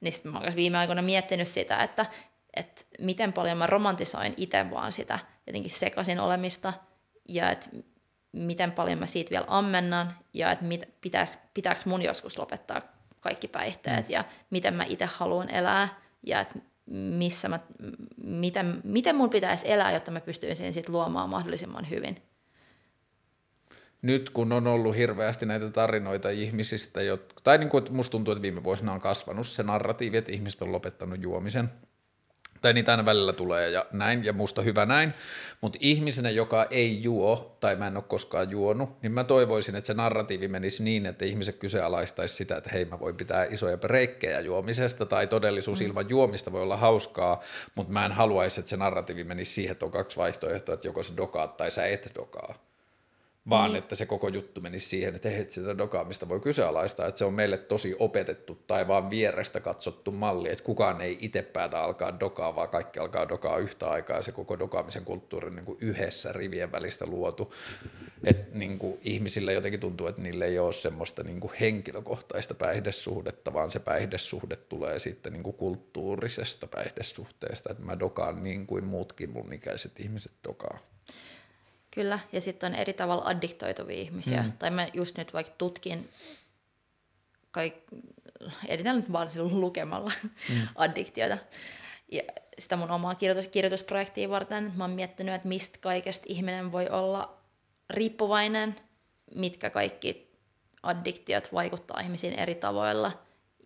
Niin 0.00 0.12
sitten 0.12 0.32
mä 0.32 0.38
oon 0.38 0.56
viime 0.56 0.78
aikoina 0.78 1.02
miettinyt 1.02 1.48
sitä, 1.48 1.82
että, 1.82 2.06
että 2.56 2.82
miten 2.98 3.32
paljon 3.32 3.58
mä 3.58 3.66
romantisoin 3.66 4.34
itse 4.36 4.70
vaan 4.70 4.92
sitä 4.92 5.18
jotenkin 5.46 5.72
sekaisin 5.72 6.20
olemista 6.20 6.72
ja 7.28 7.50
että 7.50 7.70
miten 8.32 8.72
paljon 8.72 8.98
mä 8.98 9.06
siitä 9.06 9.30
vielä 9.30 9.44
ammennan 9.48 10.16
ja 10.34 10.52
että 10.52 10.64
mit, 10.64 10.82
pitäis, 11.00 11.38
pitääkö 11.54 11.80
mun 11.84 12.02
joskus 12.02 12.38
lopettaa 12.38 12.82
kaikki 13.20 13.48
päihteet 13.48 14.08
mm. 14.08 14.12
ja 14.12 14.24
miten 14.50 14.74
mä 14.74 14.84
itse 14.84 15.04
haluan 15.04 15.50
elää 15.50 15.88
ja 16.26 16.40
että 16.40 16.58
missä 16.86 17.48
mä, 17.48 17.60
miten, 18.24 18.80
miten 18.84 19.16
mun 19.16 19.30
pitäisi 19.30 19.72
elää, 19.72 19.92
jotta 19.92 20.10
mä 20.10 20.20
pystyisin 20.20 20.72
sit 20.72 20.88
luomaan 20.88 21.30
mahdollisimman 21.30 21.90
hyvin. 21.90 22.16
Nyt 24.02 24.30
kun 24.30 24.52
on 24.52 24.66
ollut 24.66 24.96
hirveästi 24.96 25.46
näitä 25.46 25.70
tarinoita 25.70 26.30
ihmisistä, 26.30 27.02
jotka, 27.02 27.40
tai 27.44 27.58
niin 27.58 27.68
kuin, 27.68 27.84
musta 27.90 28.10
tuntuu, 28.10 28.32
että 28.32 28.42
viime 28.42 28.64
vuosina 28.64 28.92
on 28.92 29.00
kasvanut 29.00 29.46
se 29.46 29.62
narratiivi, 29.62 30.16
että 30.16 30.32
ihmiset 30.32 30.62
on 30.62 30.72
lopettanut 30.72 31.22
juomisen– 31.22 31.70
tai 32.62 32.72
niitä 32.72 32.92
aina 32.92 33.04
välillä 33.04 33.32
tulee 33.32 33.70
ja 33.70 33.86
näin, 33.92 34.24
ja 34.24 34.32
musta 34.32 34.62
hyvä 34.62 34.86
näin, 34.86 35.12
mutta 35.60 35.78
ihmisenä, 35.80 36.30
joka 36.30 36.66
ei 36.70 37.02
juo, 37.02 37.56
tai 37.60 37.76
mä 37.76 37.86
en 37.86 37.96
ole 37.96 38.04
koskaan 38.08 38.50
juonut, 38.50 39.02
niin 39.02 39.12
mä 39.12 39.24
toivoisin, 39.24 39.76
että 39.76 39.86
se 39.86 39.94
narratiivi 39.94 40.48
menisi 40.48 40.82
niin, 40.82 41.06
että 41.06 41.24
ihmiset 41.24 41.58
kyseenalaistaisi 41.58 42.36
sitä, 42.36 42.56
että 42.56 42.70
hei 42.72 42.84
mä 42.84 43.00
voin 43.00 43.16
pitää 43.16 43.44
isoja 43.44 43.78
reikkejä 43.84 44.40
juomisesta, 44.40 45.06
tai 45.06 45.26
todellisuus 45.26 45.80
mm. 45.80 45.86
ilman 45.86 46.08
juomista 46.08 46.52
voi 46.52 46.62
olla 46.62 46.76
hauskaa, 46.76 47.40
mutta 47.74 47.92
mä 47.92 48.06
en 48.06 48.12
haluaisi, 48.12 48.60
että 48.60 48.70
se 48.70 48.76
narratiivi 48.76 49.24
menisi 49.24 49.52
siihen, 49.52 49.72
että 49.72 49.84
on 49.84 49.92
kaksi 49.92 50.16
vaihtoehtoa, 50.16 50.74
että 50.74 50.88
joko 50.88 51.02
sä 51.02 51.16
dokaat 51.16 51.56
tai 51.56 51.70
sä 51.70 51.86
et 51.86 52.12
dokaa 52.14 52.71
vaan 53.50 53.70
niin. 53.70 53.78
että 53.78 53.94
se 53.94 54.06
koko 54.06 54.28
juttu 54.28 54.60
menisi 54.60 54.88
siihen, 54.88 55.14
että 55.14 55.30
et 55.30 55.52
sitä 55.52 55.78
dokaamista 55.78 56.28
voi 56.28 56.40
kyseenalaistaa, 56.40 57.06
että 57.06 57.18
se 57.18 57.24
on 57.24 57.34
meille 57.34 57.58
tosi 57.58 57.96
opetettu 57.98 58.54
tai 58.66 58.88
vaan 58.88 59.10
vierestä 59.10 59.60
katsottu 59.60 60.12
malli, 60.12 60.52
että 60.52 60.64
kukaan 60.64 61.00
ei 61.00 61.18
itse 61.20 61.42
päätä 61.42 61.82
alkaa 61.82 62.20
dokaa, 62.20 62.56
vaan 62.56 62.68
kaikki 62.68 62.98
alkaa 62.98 63.28
dokaa 63.28 63.58
yhtä 63.58 63.86
aikaa 63.86 64.16
ja 64.16 64.22
se 64.22 64.32
koko 64.32 64.58
dokaamisen 64.58 65.04
kulttuuri 65.04 65.46
on 65.46 65.56
niin 65.56 65.64
kuin 65.64 65.78
yhdessä 65.80 66.32
rivien 66.32 66.72
välistä 66.72 67.06
luotu. 67.06 67.54
Että 68.24 68.58
niin 68.58 68.78
kuin 68.78 68.98
ihmisillä 69.02 69.52
jotenkin 69.52 69.80
tuntuu, 69.80 70.06
että 70.06 70.22
niillä 70.22 70.44
ei 70.44 70.58
ole 70.58 70.72
semmoista 70.72 71.22
niin 71.22 71.40
kuin 71.40 71.52
henkilökohtaista 71.60 72.54
päihdesuhdetta, 72.54 73.52
vaan 73.52 73.70
se 73.70 73.78
päihdesuhde 73.78 74.56
tulee 74.56 74.98
sitten 74.98 75.32
niin 75.32 75.42
kuin 75.42 75.56
kulttuurisesta 75.56 76.66
päihdesuhteesta, 76.66 77.70
että 77.70 77.82
mä 77.84 77.98
dokaan 77.98 78.42
niin 78.42 78.66
kuin 78.66 78.84
muutkin 78.84 79.30
mun 79.30 79.52
ikäiset 79.52 80.00
ihmiset 80.00 80.32
dokaa. 80.44 80.78
Kyllä, 81.94 82.18
ja 82.32 82.40
sitten 82.40 82.72
on 82.72 82.78
eri 82.78 82.92
tavalla 82.92 83.24
addiktoituvia 83.24 84.00
ihmisiä. 84.00 84.42
Mm. 84.42 84.52
Tai 84.52 84.70
mä 84.70 84.88
just 84.92 85.18
nyt 85.18 85.34
vaikka 85.34 85.52
tutkin, 85.58 86.08
kaik, 87.50 87.74
editän 88.68 88.96
nyt 88.96 89.12
vaan 89.12 89.28
lukemalla 89.36 90.12
mm. 90.48 90.68
addiktiota. 90.74 91.38
Ja 92.12 92.22
sitä 92.58 92.76
mun 92.76 92.90
omaa 92.90 93.14
kirjoitus, 93.14 93.48
kirjoitusprojektia 93.48 94.28
varten 94.28 94.72
mä 94.76 94.84
oon 94.84 94.90
miettinyt, 94.90 95.34
että 95.34 95.48
mistä 95.48 95.78
kaikesta 95.80 96.26
ihminen 96.28 96.72
voi 96.72 96.88
olla 96.88 97.36
riippuvainen, 97.90 98.76
mitkä 99.34 99.70
kaikki 99.70 100.32
addiktiot 100.82 101.52
vaikuttaa 101.52 102.00
ihmisiin 102.00 102.34
eri 102.34 102.54
tavoilla. 102.54 103.12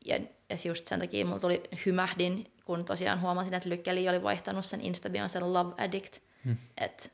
Ja, 0.05 0.16
ja 0.48 0.56
just 0.64 0.86
sen 0.86 1.00
takia 1.00 1.24
mulla 1.24 1.40
tuli 1.40 1.62
hymähdin, 1.86 2.52
kun 2.64 2.84
tosiaan 2.84 3.20
huomasin, 3.20 3.55
että 3.55 3.68
Lykkeli 3.68 4.08
oli 4.08 4.22
vaihtanut 4.22 4.66
sen 4.66 4.80
Instabion 4.80 5.28
sen 5.28 5.52
Love 5.52 5.74
Addict. 5.84 6.18
Mm. 6.44 6.56
Että 6.78 7.08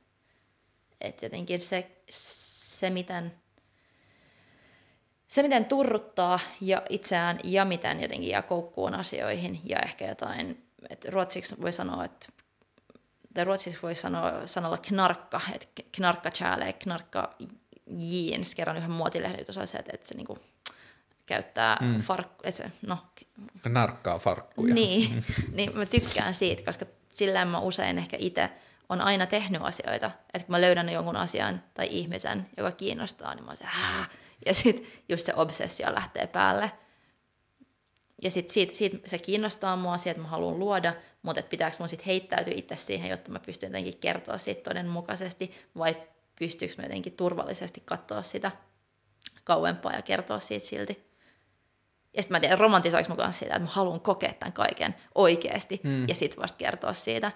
että 1.03 1.27
jotenkin 1.27 1.61
se, 1.61 1.91
se, 2.11 2.91
miten, 2.91 3.33
se, 5.29 5.43
miten 5.43 5.65
turruttaa 5.65 6.41
ja 6.61 6.83
itseään 6.89 7.39
ja 7.45 7.65
miten 7.65 8.01
jotenkin 8.01 8.31
jää 8.31 8.43
koukkuun 8.43 8.95
asioihin 8.95 9.61
ja 9.65 9.79
ehkä 9.79 10.09
jotain, 10.09 10.67
että 10.91 11.11
ruotsiksi 11.11 11.61
voi 11.61 11.73
sanoa, 11.73 12.05
että 12.05 12.29
tai 13.35 13.45
ruotsiksi 13.45 13.83
voi 13.83 13.95
sanoa 13.95 14.47
sanalla 14.47 14.79
knarkka, 14.79 15.41
että 15.55 15.83
knarkka 15.93 16.31
chääle, 16.31 16.73
knarkka 16.73 17.35
jeans, 17.87 18.55
kerran 18.55 18.77
yhden 18.77 18.91
muotilehden 18.91 19.47
on 19.61 19.67
se, 19.67 19.79
että, 19.79 19.91
että 19.95 20.09
se 20.09 20.15
niinku 20.15 20.39
käyttää 21.27 21.79
mm. 21.81 22.01
farkku, 22.01 22.45
se, 22.51 22.73
no. 22.87 22.99
Knarkkaa 23.63 24.19
farkkuja. 24.19 24.75
Niin, 24.75 25.25
niin 25.57 25.79
mä 25.79 25.87
tykkään 25.87 26.35
siitä, 26.35 26.63
koska 26.63 26.87
sillä 27.11 27.45
mä 27.45 27.59
usein 27.59 27.99
ehkä 27.99 28.17
itse 28.21 28.51
on 28.89 29.01
aina 29.01 29.27
tehnyt 29.27 29.62
asioita. 29.62 30.11
Että 30.35 30.47
kun 30.47 30.52
mä 30.52 30.61
löydän 30.61 30.89
jonkun 30.89 31.17
asian 31.17 31.62
tai 31.75 31.89
ihmisen, 31.91 32.49
joka 32.57 32.73
kiinnostaa, 32.73 33.35
niin 33.35 33.44
mä 33.44 33.51
oon 33.51 33.57
se, 33.57 33.65
Hää! 33.65 34.05
ja 34.47 34.55
sitten 34.55 34.86
just 35.09 35.27
se 35.27 35.33
obsessio 35.36 35.94
lähtee 35.94 36.27
päälle. 36.27 36.73
Ja 38.23 38.31
sitten 38.31 38.55
siitä, 38.55 38.75
siitä, 38.75 38.99
se 39.07 39.19
kiinnostaa 39.19 39.77
mua, 39.77 39.97
siitä 39.97 40.11
että 40.11 40.23
mä 40.23 40.28
haluan 40.28 40.59
luoda, 40.59 40.94
mutta 41.23 41.41
että 41.41 41.51
pitääkö 41.51 41.77
mun 41.78 41.89
sitten 41.89 42.07
heittäytyä 42.07 42.52
itse 42.57 42.77
siihen, 42.77 43.11
jotta 43.11 43.31
mä 43.31 43.39
pystyn 43.39 43.69
jotenkin 43.69 43.99
kertoa 43.99 44.39
siitä 44.39 44.62
todenmukaisesti, 44.62 45.55
vai 45.78 45.97
pystyykö 46.39 46.75
mä 46.78 46.83
jotenkin 46.83 47.12
turvallisesti 47.12 47.83
katsoa 47.85 48.23
sitä 48.23 48.51
kauempaa 49.44 49.93
ja 49.93 50.02
kertoa 50.02 50.39
siitä 50.39 50.67
silti. 50.67 51.12
Ja 52.17 52.23
sitten 52.23 52.35
mä 52.35 52.41
tiedän, 52.41 52.59
romantisoiko 52.59 53.09
mä 53.09 53.17
kanssa 53.17 53.39
sitä, 53.39 53.55
että 53.55 53.67
mä 53.67 53.70
haluan 53.70 54.01
kokea 54.01 54.35
tämän 54.35 54.52
kaiken 54.52 54.94
oikeasti, 55.15 55.81
mm. 55.85 56.09
ja 56.09 56.15
sitten 56.15 56.43
vasta 56.43 56.59
kertoa 56.59 56.93
siitä. 56.93 57.33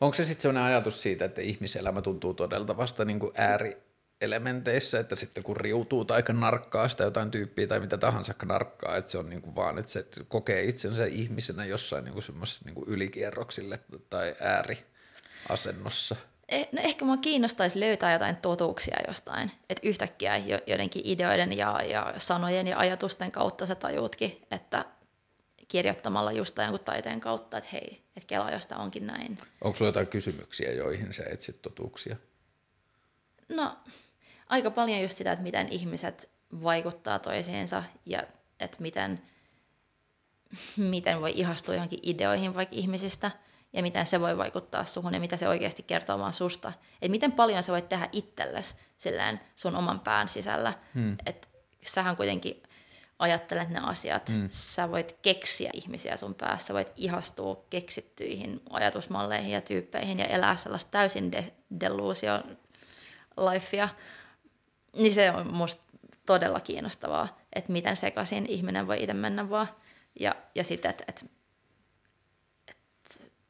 Onko 0.00 0.14
se 0.14 0.24
sitten 0.24 0.42
sellainen 0.42 0.72
ajatus 0.72 1.02
siitä, 1.02 1.24
että 1.24 1.40
ihmiselämä 1.40 2.02
tuntuu 2.02 2.34
todella 2.34 2.76
vasta 2.76 3.04
niin 3.04 3.18
kuin 3.20 3.32
äärielementeissä, 3.36 5.00
että 5.00 5.16
sitten 5.16 5.44
kun 5.44 5.56
riutuu 5.56 6.04
tai 6.04 6.22
narkkaa 6.32 6.88
sitä 6.88 7.04
jotain 7.04 7.30
tyyppiä 7.30 7.66
tai 7.66 7.80
mitä 7.80 7.98
tahansa 7.98 8.34
narkkaa, 8.44 8.96
että 8.96 9.10
se 9.10 9.18
on 9.18 9.30
niin 9.30 9.42
kuin 9.42 9.54
vaan, 9.54 9.78
että 9.78 9.92
se 9.92 10.06
kokee 10.28 10.64
itsensä 10.64 11.06
ihmisenä 11.06 11.64
jossain 11.64 12.04
niin 12.04 12.22
semmoisessa 12.22 12.64
niin 12.64 12.84
ylikierroksille 12.86 13.78
tai 14.10 14.34
ääriasennossa. 14.40 16.16
Eh, 16.50 16.68
no 16.72 16.82
ehkä 16.82 17.04
mua 17.04 17.16
kiinnostaisi 17.16 17.80
löytää 17.80 18.12
jotain 18.12 18.36
totuuksia 18.36 18.96
jostain, 19.08 19.50
että 19.70 19.88
yhtäkkiä 19.88 20.36
joidenkin 20.66 21.02
ideoiden 21.04 21.52
ja, 21.52 21.82
ja 21.82 22.14
sanojen 22.16 22.66
ja 22.66 22.78
ajatusten 22.78 23.32
kautta 23.32 23.66
sä 23.66 23.74
tajuutkin, 23.74 24.46
että 24.50 24.84
kirjoittamalla 25.68 26.32
just 26.32 26.56
jonkun 26.56 26.80
taiteen 26.80 27.20
kautta, 27.20 27.58
että 27.58 27.70
hei, 27.72 28.02
että 28.20 28.28
Kela 28.28 28.50
josta 28.50 28.76
onkin 28.76 29.06
näin. 29.06 29.38
Onko 29.60 29.76
sulla 29.76 29.88
jotain 29.88 30.06
kysymyksiä, 30.06 30.72
joihin 30.72 31.12
sä 31.12 31.22
etsit 31.30 31.62
totuuksia? 31.62 32.16
No, 33.48 33.78
aika 34.46 34.70
paljon 34.70 35.02
just 35.02 35.16
sitä, 35.16 35.32
että 35.32 35.42
miten 35.42 35.68
ihmiset 35.68 36.30
vaikuttaa 36.62 37.18
toisiinsa 37.18 37.82
ja 38.06 38.22
että 38.60 38.76
miten, 38.80 39.22
miten 40.76 41.20
voi 41.20 41.32
ihastua 41.36 41.74
johonkin 41.74 42.00
ideoihin 42.02 42.54
vaikka 42.54 42.76
ihmisistä 42.76 43.30
ja 43.72 43.82
miten 43.82 44.06
se 44.06 44.20
voi 44.20 44.36
vaikuttaa 44.36 44.84
suhun 44.84 45.14
ja 45.14 45.20
mitä 45.20 45.36
se 45.36 45.48
oikeasti 45.48 45.82
kertoo 45.82 46.18
vaan 46.18 46.32
susta. 46.32 46.72
Että 46.94 47.10
miten 47.10 47.32
paljon 47.32 47.62
sä 47.62 47.72
voit 47.72 47.88
tehdä 47.88 48.08
itsellesi 48.12 48.74
silleen 48.96 49.40
sun 49.54 49.76
oman 49.76 50.00
pään 50.00 50.28
sisällä. 50.28 50.72
Hmm. 50.94 51.16
Että 51.26 51.48
sähän 51.82 52.16
kuitenkin 52.16 52.62
ajattelet 53.20 53.68
ne 53.68 53.80
asiat. 53.82 54.30
Mm. 54.32 54.46
Sä 54.50 54.90
voit 54.90 55.16
keksiä 55.22 55.70
ihmisiä 55.74 56.16
sun 56.16 56.34
päässä, 56.34 56.74
voit 56.74 56.92
ihastua 56.96 57.64
keksittyihin 57.70 58.62
ajatusmalleihin 58.70 59.52
ja 59.52 59.60
tyyppeihin 59.60 60.18
ja 60.18 60.26
elää 60.26 60.56
sellaista 60.56 60.90
täysin 60.90 61.32
de- 61.32 61.52
deluusio 61.80 62.42
lifea. 63.36 63.88
Niin 64.96 65.14
se 65.14 65.30
on 65.30 65.54
musta 65.54 65.82
todella 66.26 66.60
kiinnostavaa, 66.60 67.38
että 67.52 67.72
miten 67.72 67.96
sekaisin 67.96 68.46
ihminen 68.46 68.86
voi 68.86 69.02
itse 69.02 69.14
mennä 69.14 69.50
vaan. 69.50 69.68
Ja, 70.20 70.34
ja 70.54 70.64
sitten, 70.64 70.90
että 70.90 71.04
et, 71.08 71.24
et, 72.68 72.76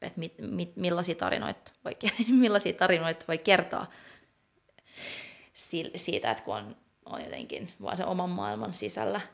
et 0.01 0.17
mit, 0.17 0.33
mit, 0.39 0.75
millaisia, 0.75 1.15
tarinoita 1.15 1.71
voi, 1.85 1.97
millaisia 2.27 2.73
tarinoita 2.73 3.25
voi 3.27 3.37
kertoa 3.37 3.85
siitä, 5.95 6.31
että 6.31 6.43
kun 6.43 6.55
on, 6.55 6.75
on 7.05 7.23
jotenkin 7.23 7.73
vaan 7.81 7.97
se 7.97 8.05
oman 8.05 8.29
maailman 8.29 8.73
sisällä– 8.73 9.21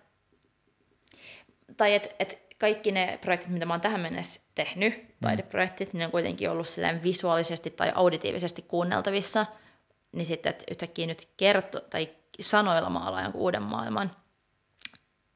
tai 1.78 1.94
että 1.94 2.10
et 2.20 2.48
kaikki 2.58 2.92
ne 2.92 3.20
projektit, 3.22 3.50
mitä 3.50 3.66
mä 3.66 3.74
oon 3.74 3.82
tähän 3.82 4.02
mennessä 4.02 4.42
tehnyt, 4.56 4.98
mm. 4.98 5.08
taideprojektit, 5.22 5.94
niin 5.94 6.00
ne 6.00 6.06
on 6.06 6.12
kuitenkin 6.12 6.50
ollut 6.50 6.68
silleen 6.68 7.04
visuaalisesti 7.04 7.70
tai 7.70 7.92
auditiivisesti 7.96 8.62
kuunneltavissa, 8.62 9.46
niin 10.12 10.26
sitten, 10.26 10.50
että 10.50 10.64
yhtäkkiä 10.72 11.08
nyt 11.08 11.28
kerto, 11.38 11.80
tai 11.80 12.10
sanoilla 12.40 12.90
maalaa 12.90 13.22
jonkun 13.22 13.42
uuden 13.42 13.64
maailman, 13.64 14.12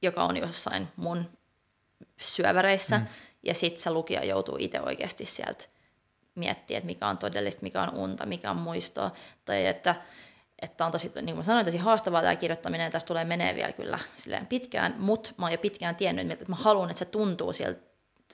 joka 0.01 0.23
on 0.23 0.37
jossain 0.37 0.87
mun 0.95 1.29
syöväreissä, 2.19 2.97
mm. 2.97 3.05
ja 3.43 3.53
sitten 3.53 3.81
se 3.81 3.89
lukija 3.89 4.25
joutuu 4.25 4.55
itse 4.59 4.81
oikeasti 4.81 5.25
sieltä 5.25 5.65
miettimään, 6.35 6.77
että 6.77 6.85
mikä 6.85 7.07
on 7.07 7.17
todellista, 7.17 7.61
mikä 7.63 7.81
on 7.81 7.95
unta, 7.95 8.25
mikä 8.25 8.51
on 8.51 8.57
muistoa, 8.57 9.11
tai 9.45 9.65
että 9.65 9.95
että 10.61 10.85
on 10.85 10.91
tosi, 10.91 11.11
niin 11.21 11.35
kuin 11.35 11.45
sanoin, 11.45 11.65
tosi 11.65 11.77
haastavaa 11.77 12.21
tämä 12.21 12.35
kirjoittaminen, 12.35 12.85
ja 12.85 12.91
tästä 12.91 13.07
tulee 13.07 13.25
menee 13.25 13.55
vielä 13.55 13.71
kyllä 13.71 13.99
silleen 14.15 14.47
pitkään, 14.47 14.95
mutta 14.97 15.31
mä 15.37 15.45
oon 15.45 15.51
jo 15.51 15.57
pitkään 15.57 15.95
tiennyt, 15.95 16.31
että 16.31 16.45
mä 16.47 16.55
haluan, 16.55 16.89
että 16.89 16.99
se 16.99 17.05
tuntuu 17.05 17.53
sieltä, 17.53 17.81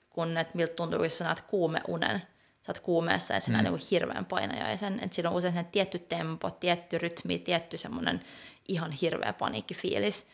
kun 0.10 0.38
että 0.38 0.58
miltä 0.58 0.74
tuntuu, 0.74 1.04
jos 1.04 1.18
sä 1.18 1.24
näet 1.24 1.42
kuumeunen, 1.42 2.22
sä 2.62 2.72
oot 2.72 2.80
kuumeessa 2.80 3.34
ja 3.34 3.40
sä 3.40 3.52
mm. 3.52 3.64
niin 3.64 3.82
hirveän 3.92 4.26
painajaisen, 4.26 5.00
että 5.00 5.16
siinä 5.16 5.30
on 5.30 5.36
usein 5.36 5.66
tietty 5.72 6.00
tempo, 6.00 6.50
tietty 6.50 6.98
rytmi, 6.98 7.40
tietty 7.40 7.78
semmoinen 7.78 8.22
ihan 8.68 8.92
hirveä 8.92 9.34
paniikkifiilis, 9.34 10.28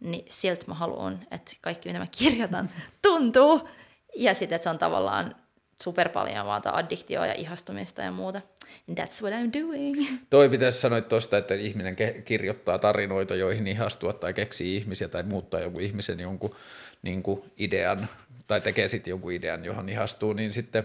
niin 0.00 0.24
siltä 0.30 0.64
mä 0.66 0.74
haluan, 0.74 1.26
että 1.30 1.52
kaikki 1.60 1.88
mitä 1.88 1.98
mä 1.98 2.06
kirjoitan 2.18 2.70
tuntuu, 3.02 3.68
ja 4.16 4.34
sitten, 4.34 4.56
että 4.56 4.64
se 4.64 4.70
on 4.70 4.78
tavallaan 4.78 5.34
super 5.82 6.08
paljon 6.08 6.46
vaan 6.46 6.62
addiktioa 6.64 7.26
ja 7.26 7.34
ihastumista 7.34 8.02
ja 8.02 8.12
muuta. 8.12 8.40
And 8.88 8.98
that's 8.98 9.22
what 9.22 9.34
I'm 9.34 9.60
doing. 9.62 10.06
Toi 10.30 10.48
pitäisi 10.48 10.80
sanoa 10.80 11.00
tuosta, 11.00 11.38
että 11.38 11.54
ihminen 11.54 11.96
ke- 11.96 12.22
kirjoittaa 12.22 12.78
tarinoita, 12.78 13.34
joihin 13.34 13.66
ihastua 13.66 14.12
tai 14.12 14.34
keksii 14.34 14.76
ihmisiä 14.76 15.08
tai 15.08 15.22
muuttaa 15.22 15.60
jonkun 15.60 15.82
ihmisen 15.82 16.20
jonkun 16.20 16.54
niin 17.02 17.22
kuin 17.22 17.42
idean 17.58 18.08
tai 18.46 18.60
tekee 18.60 18.88
sitten 18.88 19.10
jonkun 19.10 19.32
idean, 19.32 19.64
johon 19.64 19.88
ihastuu, 19.88 20.32
niin 20.32 20.52
sitten, 20.52 20.84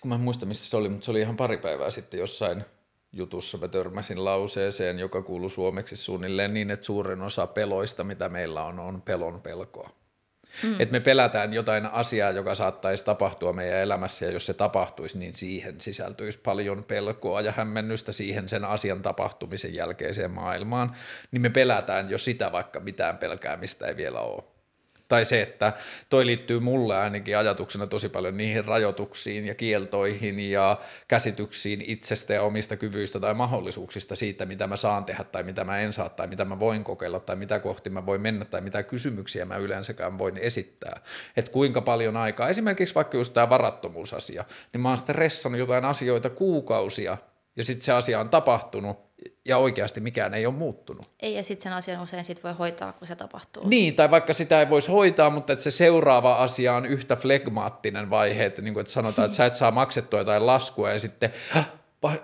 kun 0.00 0.08
mä 0.08 0.14
en 0.14 0.20
muista 0.20 0.46
missä 0.46 0.70
se 0.70 0.76
oli, 0.76 0.88
mutta 0.88 1.04
se 1.04 1.10
oli 1.10 1.20
ihan 1.20 1.36
pari 1.36 1.58
päivää 1.58 1.90
sitten 1.90 2.20
jossain 2.20 2.64
jutussa 3.12 3.58
mä 3.58 3.68
törmäsin 3.68 4.24
lauseeseen, 4.24 4.98
joka 4.98 5.22
kuuluu 5.22 5.48
suomeksi 5.48 5.96
suunnilleen 5.96 6.54
niin, 6.54 6.70
että 6.70 6.86
suurin 6.86 7.22
osa 7.22 7.46
peloista, 7.46 8.04
mitä 8.04 8.28
meillä 8.28 8.64
on, 8.64 8.78
on 8.78 9.02
pelon 9.02 9.40
pelkoa. 9.40 9.90
Mm. 10.62 10.80
Että 10.80 10.92
me 10.92 11.00
pelätään 11.00 11.52
jotain 11.52 11.86
asiaa, 11.86 12.30
joka 12.30 12.54
saattaisi 12.54 13.04
tapahtua 13.04 13.52
meidän 13.52 13.78
elämässä, 13.78 14.26
ja 14.26 14.32
jos 14.32 14.46
se 14.46 14.54
tapahtuisi, 14.54 15.18
niin 15.18 15.34
siihen 15.34 15.80
sisältyisi 15.80 16.38
paljon 16.38 16.84
pelkoa 16.84 17.40
ja 17.40 17.52
hämmennystä 17.52 18.12
siihen 18.12 18.48
sen 18.48 18.64
asian 18.64 19.02
tapahtumisen 19.02 19.74
jälkeiseen 19.74 20.30
maailmaan. 20.30 20.96
Niin 21.30 21.42
me 21.42 21.50
pelätään 21.50 22.10
jo 22.10 22.18
sitä, 22.18 22.52
vaikka 22.52 22.80
mitään 22.80 23.18
pelkäämistä 23.18 23.86
ei 23.86 23.96
vielä 23.96 24.20
ole 24.20 24.44
tai 25.10 25.24
se, 25.24 25.42
että 25.42 25.72
toi 26.10 26.26
liittyy 26.26 26.60
mulle 26.60 26.96
ainakin 26.96 27.38
ajatuksena 27.38 27.86
tosi 27.86 28.08
paljon 28.08 28.36
niihin 28.36 28.64
rajoituksiin 28.64 29.46
ja 29.46 29.54
kieltoihin 29.54 30.40
ja 30.40 30.80
käsityksiin 31.08 31.84
itsestä 31.86 32.34
ja 32.34 32.42
omista 32.42 32.76
kyvyistä 32.76 33.20
tai 33.20 33.34
mahdollisuuksista 33.34 34.16
siitä, 34.16 34.46
mitä 34.46 34.66
mä 34.66 34.76
saan 34.76 35.04
tehdä 35.04 35.24
tai 35.24 35.42
mitä 35.42 35.64
mä 35.64 35.78
en 35.78 35.92
saa 35.92 36.08
tai 36.08 36.26
mitä 36.26 36.44
mä 36.44 36.58
voin 36.58 36.84
kokeilla 36.84 37.20
tai 37.20 37.36
mitä 37.36 37.58
kohti 37.58 37.90
mä 37.90 38.06
voin 38.06 38.20
mennä 38.20 38.44
tai 38.44 38.60
mitä 38.60 38.82
kysymyksiä 38.82 39.44
mä 39.44 39.56
yleensäkään 39.56 40.18
voin 40.18 40.38
esittää. 40.38 41.00
Että 41.36 41.50
kuinka 41.50 41.80
paljon 41.80 42.16
aikaa, 42.16 42.48
esimerkiksi 42.48 42.94
vaikka 42.94 43.16
just 43.16 43.34
tämä 43.34 43.50
varattomuusasia, 43.50 44.44
niin 44.72 44.80
mä 44.80 44.88
oon 44.88 44.98
stressannut 44.98 45.58
jotain 45.58 45.84
asioita 45.84 46.30
kuukausia 46.30 47.16
ja 47.60 47.64
sitten 47.64 47.84
se 47.84 47.92
asia 47.92 48.20
on 48.20 48.28
tapahtunut 48.28 48.98
ja 49.44 49.58
oikeasti 49.58 50.00
mikään 50.00 50.34
ei 50.34 50.46
ole 50.46 50.54
muuttunut. 50.54 51.10
Ei, 51.20 51.34
ja 51.34 51.42
sitten 51.42 51.62
sen 51.62 51.72
asian 51.72 52.02
usein 52.02 52.24
sit 52.24 52.44
voi 52.44 52.52
hoitaa, 52.52 52.92
kun 52.92 53.06
se 53.06 53.16
tapahtuu. 53.16 53.68
Niin, 53.68 53.94
tai 53.94 54.10
vaikka 54.10 54.34
sitä 54.34 54.60
ei 54.60 54.68
voisi 54.68 54.92
hoitaa, 54.92 55.30
mutta 55.30 55.52
että 55.52 55.62
se 55.62 55.70
seuraava 55.70 56.34
asia 56.34 56.74
on 56.74 56.86
yhtä 56.86 57.16
flegmaattinen 57.16 58.10
vaihe, 58.10 58.44
että, 58.44 58.62
niin 58.62 58.74
kuin, 58.74 58.80
että 58.80 58.92
sanotaan, 58.92 59.26
että 59.26 59.36
sä 59.36 59.46
et 59.46 59.54
saa 59.54 59.70
maksettua 59.70 60.18
jotain 60.18 60.46
laskua, 60.46 60.90
ja 60.90 60.98
sitten 61.00 61.30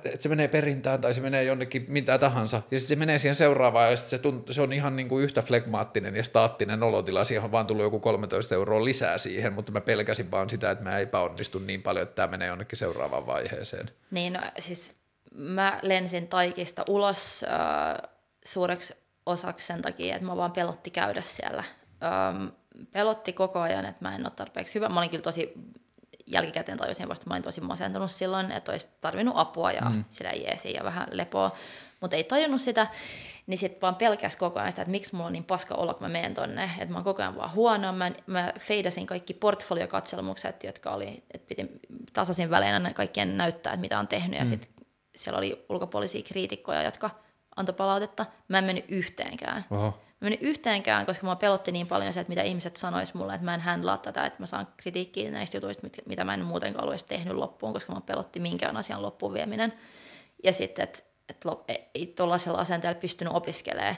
että 0.05 0.23
se 0.23 0.29
menee 0.29 0.49
perintään 0.49 1.01
tai 1.01 1.15
se 1.15 1.21
menee 1.21 1.45
jonnekin 1.45 1.85
mitä 1.89 2.19
tahansa, 2.19 2.57
ja 2.57 2.81
sitten 2.81 2.97
se 2.97 2.97
menee 2.97 3.19
siihen 3.19 3.37
seuraavaan, 3.37 3.91
ja 3.91 3.97
se, 3.97 4.19
tunt, 4.19 4.47
se 4.51 4.63
on 4.63 4.73
ihan 4.73 4.97
niin 4.97 5.09
kuin 5.09 5.25
yhtä 5.25 5.43
flegmaattinen 5.43 6.17
ja 6.17 6.25
staattinen 6.25 6.83
olotila, 6.83 7.25
siihen 7.25 7.45
on 7.45 7.53
vaan 7.53 7.67
tullut 7.67 7.85
joku 7.85 8.01
13 8.01 8.55
euroa 8.55 8.85
lisää 8.85 9.19
siihen, 9.19 9.53
mutta 9.53 9.73
mä 9.73 9.81
pelkäsin 9.81 10.31
vaan 10.31 10.51
sitä, 10.51 10.71
että 10.71 10.85
mä 10.85 10.99
epäonnistun 10.99 11.67
niin 11.67 11.83
paljon, 11.83 12.03
että 12.03 12.15
tämä 12.15 12.31
menee 12.31 12.49
jonnekin 12.49 12.79
seuraavaan 12.79 13.27
vaiheeseen. 13.27 13.91
Niin, 14.11 14.33
no, 14.33 14.41
siis 14.59 14.97
mä 15.37 15.79
lensin 15.83 16.29
Taikista 16.29 16.85
ulos 16.89 17.45
äh, 17.45 18.11
suureksi 18.45 18.95
osaksi 19.27 19.67
sen 19.67 19.83
takia, 19.83 20.15
että 20.15 20.27
mä 20.27 20.37
vaan 20.37 20.53
pelotti 20.53 20.91
käydä 20.91 21.23
siellä. 21.23 21.65
Ähm, 22.05 22.47
pelotti 22.93 23.33
koko 23.33 23.61
ajan, 23.61 23.87
että 23.87 24.05
mä 24.05 24.15
en 24.15 24.27
ole 24.27 24.33
tarpeeksi 24.37 24.75
hyvä. 24.75 24.89
Mä 24.89 25.01
olin 25.01 25.11
kyllä 25.11 25.23
tosi, 25.23 25.53
jälkikäteen 26.27 26.79
tajusin 26.79 27.09
vasta, 27.09 27.27
mä 27.27 27.35
olin 27.35 27.43
tosi 27.43 27.61
masentunut 27.61 28.11
silloin, 28.11 28.51
että 28.51 28.73
olisi 28.73 28.89
tarvinnut 29.01 29.35
apua 29.39 29.73
ja 29.73 29.81
mm. 29.81 30.05
sillä 30.09 30.31
jeesi 30.31 30.73
ja 30.73 30.85
vähän 30.85 31.09
lepoa, 31.11 31.57
mutta 32.01 32.17
ei 32.17 32.25
tajunnut 32.25 32.61
sitä. 32.61 32.87
Niin 33.47 33.59
sitten 33.59 33.81
vaan 33.81 33.95
pelkäs 33.95 34.37
koko 34.37 34.59
ajan 34.59 34.73
sitä, 34.73 34.83
että 34.83 34.91
miksi 34.91 35.15
mulla 35.15 35.27
on 35.27 35.33
niin 35.33 35.45
paska 35.45 35.75
olo, 35.75 35.95
kun 35.95 36.03
mä 36.03 36.09
menen 36.09 36.35
tonne, 36.35 36.71
että 36.79 36.93
mä 36.93 36.97
oon 36.97 37.05
koko 37.05 37.23
ajan 37.23 37.37
vaan 37.37 37.55
huono. 37.55 37.93
Mä, 37.93 38.13
mä 38.27 38.53
feidasin 38.59 39.07
kaikki 39.07 39.35
portfoliokatselmukset, 39.35 40.65
jotka 40.65 40.91
oli, 40.91 41.25
että 41.35 41.49
piti 41.49 41.67
tasaisin 42.13 42.51
välein 42.51 42.95
kaikkien 42.95 43.37
näyttää, 43.37 43.73
että 43.73 43.81
mitä 43.81 43.99
on 43.99 44.09
tehnyt, 44.09 44.39
ja 44.39 44.45
mm. 44.45 44.49
sitten 44.49 44.76
siellä 45.17 45.39
oli 45.39 45.67
ulkopuolisia 45.69 46.23
kriitikkoja, 46.23 46.83
jotka 46.83 47.11
antoi 47.57 47.75
palautetta. 47.75 48.27
Mä 48.49 48.59
en 48.59 48.65
mennyt 48.65 48.85
yhteenkään. 48.89 49.65
Oho. 49.71 50.03
Mä 50.21 50.25
mennyt 50.25 50.43
yhteenkään, 50.43 51.07
koska 51.07 51.27
mua 51.27 51.37
pelotti 51.37 51.73
niin 51.73 51.87
paljon 51.87 52.13
se, 52.13 52.21
että 52.21 52.29
mitä 52.29 52.43
ihmiset 52.43 52.77
sanois 52.77 53.15
mulle, 53.15 53.35
että 53.35 53.45
mä 53.45 53.55
en 53.55 53.61
handlaa 53.61 53.99
tätä, 53.99 54.27
että 54.27 54.43
mä 54.43 54.47
saan 54.47 54.69
kritiikkiä 54.77 55.31
näistä 55.31 55.57
jutuista, 55.57 55.87
mitä 56.07 56.25
mä 56.25 56.35
en 56.35 56.45
muutenkaan 56.45 56.85
ollut 56.85 57.07
tehnyt 57.09 57.35
loppuun, 57.35 57.73
koska 57.73 57.95
mä 57.95 58.01
pelotti 58.01 58.41
minkään 58.41 58.77
asian 58.77 59.03
loppuun 59.03 59.33
vieminen. 59.33 59.73
Ja 60.45 60.53
sitten, 60.53 60.83
että 60.83 61.03
et, 61.29 61.45
ei 61.95 62.07
tuollaisella 62.07 62.59
asenteella 62.59 63.01
pystynyt 63.01 63.33
opiskelemaan. 63.35 63.97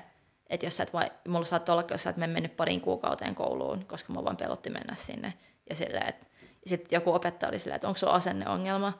Että 0.50 0.66
jos 0.66 0.76
sä 0.76 0.82
et 0.82 0.92
vai, 0.92 1.10
mulla 1.28 1.44
saattoi 1.44 1.72
olla, 1.72 1.84
jos 1.90 2.02
sä 2.02 2.10
et 2.10 2.16
mennyt 2.16 2.56
parin 2.56 2.80
kuukauteen 2.80 3.34
kouluun, 3.34 3.84
koska 3.86 4.12
mä 4.12 4.24
vaan 4.24 4.36
pelotti 4.36 4.70
mennä 4.70 4.94
sinne. 4.94 5.34
Ja 5.70 5.76
silleen, 5.76 6.08
että 6.08 6.26
sitten 6.66 6.96
joku 6.96 7.14
opettaja 7.14 7.48
oli 7.48 7.58
silleen, 7.58 7.76
että 7.76 7.88
onko 7.88 7.98
sulla 7.98 8.12
asenneongelma. 8.12 8.98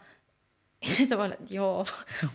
Sitten 0.96 1.18
mä 1.18 1.26
että 1.26 1.44
joo, 1.50 1.86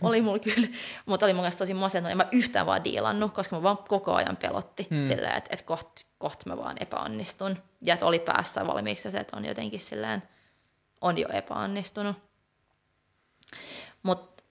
oli 0.02 0.22
mulla 0.22 0.38
kyllä, 0.38 0.68
mutta 1.06 1.26
oli 1.26 1.32
mun 1.32 1.42
kanssa 1.42 1.58
tosi 1.58 1.74
masentunut. 1.74 2.10
En 2.10 2.16
mä 2.16 2.28
yhtään 2.32 2.66
vaan 2.66 2.84
diilannut, 2.84 3.34
koska 3.34 3.56
mä 3.56 3.62
vaan 3.62 3.78
koko 3.78 4.14
ajan 4.14 4.36
pelotti 4.36 4.86
hmm. 4.90 5.06
silleen, 5.06 5.36
että, 5.36 5.48
että 5.52 5.66
koht, 5.66 5.88
koht 6.18 6.46
mä 6.46 6.56
vaan 6.56 6.76
epäonnistun. 6.80 7.58
Ja 7.82 7.94
että 7.94 8.06
oli 8.06 8.18
päässä 8.18 8.66
valmiiksi 8.66 9.10
se, 9.10 9.18
että 9.18 9.36
on 9.36 9.44
jotenkin 9.44 9.80
silleen, 9.80 10.22
on 11.00 11.18
jo 11.18 11.28
epäonnistunut. 11.32 12.16
Mutta 14.02 14.44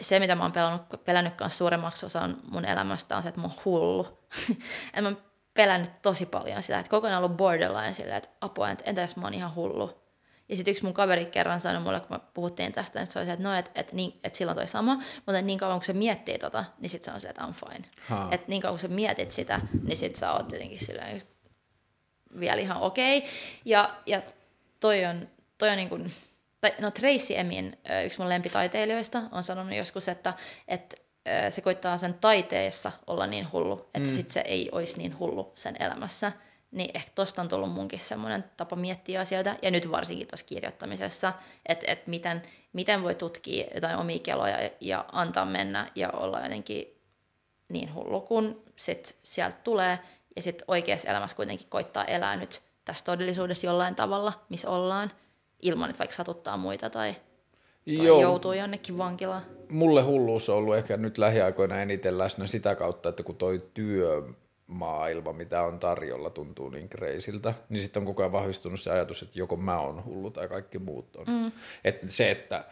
se, 0.00 0.18
mitä 0.18 0.34
mä 0.34 0.42
oon 0.42 0.52
pelannut, 0.52 0.82
pelännyt 1.04 1.34
kanssa 1.34 1.58
suuremmaksi 1.58 2.06
osan 2.06 2.36
mun 2.50 2.64
elämästä, 2.64 3.16
on 3.16 3.22
se, 3.22 3.28
että 3.28 3.40
mä 3.40 3.46
oon 3.46 3.56
hullu. 3.64 4.18
en 4.94 5.04
mä 5.04 5.12
pelännyt 5.54 6.02
tosi 6.02 6.26
paljon 6.26 6.62
sitä, 6.62 6.78
että 6.78 6.90
kokonaan 6.90 7.24
ollut 7.24 7.36
borderline 7.36 7.94
silleen, 7.94 8.16
että 8.16 8.30
apua, 8.40 8.70
entä 8.84 9.00
jos 9.00 9.16
mä 9.16 9.26
oon 9.26 9.34
ihan 9.34 9.54
hullu 9.54 10.07
ja 10.48 10.56
sitten 10.56 10.72
yksi 10.72 10.84
mun 10.84 10.94
kaveri 10.94 11.26
kerran 11.26 11.60
sanoi 11.60 11.82
mulle, 11.82 12.00
kun 12.00 12.16
me 12.16 12.20
puhuttiin 12.34 12.72
tästä, 12.72 13.00
että 13.00 13.12
se 13.12 13.18
oli 13.18 13.30
että 13.30 13.42
no, 13.42 13.54
että 13.54 13.70
et, 13.74 13.92
niin, 13.92 14.20
et 14.24 14.34
silloin 14.34 14.56
toi 14.56 14.66
sama, 14.66 14.94
mutta 15.26 15.42
niin 15.42 15.58
kauan 15.58 15.78
kun 15.78 15.84
se 15.84 15.92
miettii 15.92 16.38
tota, 16.38 16.64
niin 16.78 16.90
sitten 16.90 17.04
se 17.04 17.14
on 17.14 17.20
se, 17.20 17.28
että 17.28 17.42
I'm 17.42 17.52
fine. 17.52 17.84
Että 18.30 18.48
niin 18.48 18.62
kauan 18.62 18.72
kun 18.72 18.78
sä 18.78 18.88
mietit 18.88 19.30
sitä, 19.30 19.60
niin 19.86 19.96
sitten 19.96 20.20
sä 20.20 20.32
oot 20.32 20.52
jotenkin 20.52 20.78
silleen 20.78 21.22
vielä 22.40 22.60
ihan 22.60 22.80
okei. 22.80 23.18
Okay. 23.18 23.30
Ja, 23.64 23.94
ja 24.06 24.22
toi 24.80 25.04
on, 25.04 25.28
toi 25.58 25.70
on 25.70 25.76
niin 25.76 25.88
kuin, 25.88 26.12
tai, 26.60 26.74
no 26.80 26.90
Tracy 26.90 27.34
Emin, 27.36 27.78
yksi 28.04 28.18
mun 28.18 28.28
lempitaiteilijoista, 28.28 29.22
on 29.32 29.42
sanonut 29.42 29.76
joskus, 29.76 30.08
että, 30.08 30.34
että 30.68 30.96
se 31.50 31.60
koittaa 31.60 31.98
sen 31.98 32.14
taiteessa 32.14 32.92
olla 33.06 33.26
niin 33.26 33.52
hullu, 33.52 33.88
että 33.94 34.08
mm. 34.08 34.14
sitten 34.14 34.32
se 34.32 34.40
ei 34.40 34.68
olisi 34.72 34.98
niin 34.98 35.18
hullu 35.18 35.52
sen 35.54 35.76
elämässä. 35.80 36.32
Niin 36.70 36.90
ehkä 36.94 37.10
tuosta 37.14 37.42
on 37.42 37.48
tullut 37.48 37.72
munkin 37.72 37.98
semmoinen 37.98 38.44
tapa 38.56 38.76
miettiä 38.76 39.20
asioita, 39.20 39.56
ja 39.62 39.70
nyt 39.70 39.90
varsinkin 39.90 40.26
tuossa 40.26 40.46
kirjoittamisessa, 40.46 41.32
että 41.66 41.84
et 41.92 42.06
miten, 42.06 42.42
miten 42.72 43.02
voi 43.02 43.14
tutkia 43.14 43.66
jotain 43.74 43.96
omia 43.96 44.18
keloja 44.18 44.70
ja 44.80 45.04
antaa 45.12 45.44
mennä 45.44 45.90
ja 45.94 46.10
olla 46.10 46.40
jotenkin 46.40 46.98
niin 47.68 47.94
hullu, 47.94 48.20
kun 48.20 48.62
sit 48.76 49.16
sieltä 49.22 49.56
tulee, 49.64 49.98
ja 50.36 50.42
sitten 50.42 50.64
oikeassa 50.68 51.08
elämässä 51.08 51.36
kuitenkin 51.36 51.66
koittaa 51.70 52.04
elää 52.04 52.36
nyt 52.36 52.62
tässä 52.84 53.04
todellisuudessa 53.04 53.66
jollain 53.66 53.94
tavalla, 53.94 54.32
missä 54.48 54.70
ollaan, 54.70 55.10
ilman, 55.62 55.90
että 55.90 55.98
vaikka 55.98 56.16
satuttaa 56.16 56.56
muita 56.56 56.90
tai, 56.90 57.14
tai 57.84 58.06
Joo. 58.06 58.22
joutuu 58.22 58.52
jonnekin 58.52 58.98
vankilaan. 58.98 59.42
Mulle 59.68 60.02
hulluus 60.02 60.48
on 60.48 60.56
ollut 60.56 60.76
ehkä 60.76 60.96
nyt 60.96 61.18
lähiaikoina 61.18 61.82
eniten 61.82 62.18
läsnä 62.18 62.46
sitä 62.46 62.74
kautta, 62.74 63.08
että 63.08 63.22
kun 63.22 63.36
toi 63.36 63.62
työ 63.74 64.22
maailma, 64.68 65.32
mitä 65.32 65.62
on 65.62 65.78
tarjolla, 65.78 66.30
tuntuu 66.30 66.70
niin 66.70 66.88
kreisiltä, 66.88 67.54
niin 67.68 67.82
sitten 67.82 68.00
on 68.00 68.06
koko 68.06 68.22
ajan 68.22 68.32
vahvistunut 68.32 68.80
se 68.80 68.90
ajatus, 68.90 69.22
että 69.22 69.38
joko 69.38 69.56
mä 69.56 69.80
oon 69.80 70.04
hullu 70.04 70.30
tai 70.30 70.48
kaikki 70.48 70.78
muut 70.78 71.16
on. 71.16 71.26
Mm. 71.28 71.52
Että 71.84 72.08
se, 72.08 72.30
että, 72.30 72.64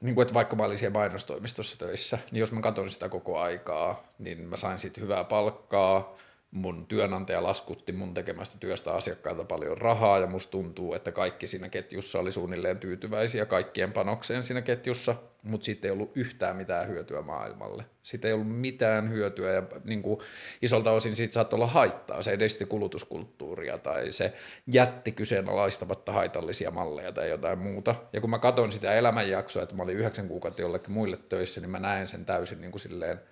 niin 0.00 0.14
kuin, 0.14 0.22
että 0.22 0.34
vaikka 0.34 0.56
mä 0.56 0.62
olin 0.62 0.78
siellä 0.78 0.98
mainostoimistossa 0.98 1.78
töissä, 1.78 2.18
niin 2.30 2.40
jos 2.40 2.52
mä 2.52 2.60
katson 2.60 2.90
sitä 2.90 3.08
koko 3.08 3.38
aikaa, 3.38 4.02
niin 4.18 4.48
mä 4.48 4.56
sain 4.56 4.78
sitten 4.78 5.02
hyvää 5.02 5.24
palkkaa, 5.24 6.16
mun 6.52 6.86
työnantaja 6.86 7.42
laskutti 7.42 7.92
mun 7.92 8.14
tekemästä 8.14 8.58
työstä 8.58 8.92
asiakkailta 8.92 9.44
paljon 9.44 9.78
rahaa 9.78 10.18
ja 10.18 10.26
musta 10.26 10.50
tuntuu, 10.50 10.94
että 10.94 11.12
kaikki 11.12 11.46
siinä 11.46 11.68
ketjussa 11.68 12.18
oli 12.18 12.32
suunnilleen 12.32 12.78
tyytyväisiä 12.78 13.46
kaikkien 13.46 13.92
panokseen 13.92 14.42
siinä 14.42 14.62
ketjussa, 14.62 15.14
mutta 15.42 15.64
siitä 15.64 15.88
ei 15.88 15.90
ollut 15.90 16.16
yhtään 16.16 16.56
mitään 16.56 16.88
hyötyä 16.88 17.22
maailmalle. 17.22 17.84
Siitä 18.02 18.28
ei 18.28 18.34
ollut 18.34 18.56
mitään 18.56 19.10
hyötyä 19.10 19.52
ja 19.52 19.62
niin 19.84 20.02
kuin 20.02 20.20
isolta 20.62 20.90
osin 20.90 21.16
siitä 21.16 21.34
saattoi 21.34 21.56
olla 21.56 21.66
haittaa. 21.66 22.22
Se 22.22 22.30
edisti 22.30 22.66
kulutuskulttuuria 22.66 23.78
tai 23.78 24.12
se 24.12 24.32
jätti 24.66 25.12
kyseenalaistamatta 25.12 26.12
haitallisia 26.12 26.70
malleja 26.70 27.12
tai 27.12 27.30
jotain 27.30 27.58
muuta. 27.58 27.94
Ja 28.12 28.20
kun 28.20 28.30
mä 28.30 28.38
katson 28.38 28.72
sitä 28.72 28.94
elämänjaksoa, 28.94 29.62
että 29.62 29.74
mä 29.74 29.82
olin 29.82 29.96
yhdeksän 29.96 30.28
kuukautta 30.28 30.62
jollekin 30.62 30.92
muille 30.92 31.16
töissä, 31.16 31.60
niin 31.60 31.70
mä 31.70 31.78
näen 31.78 32.08
sen 32.08 32.24
täysin 32.24 32.60
niin 32.60 32.70
kuin 32.70 32.80
silleen– 32.80 33.20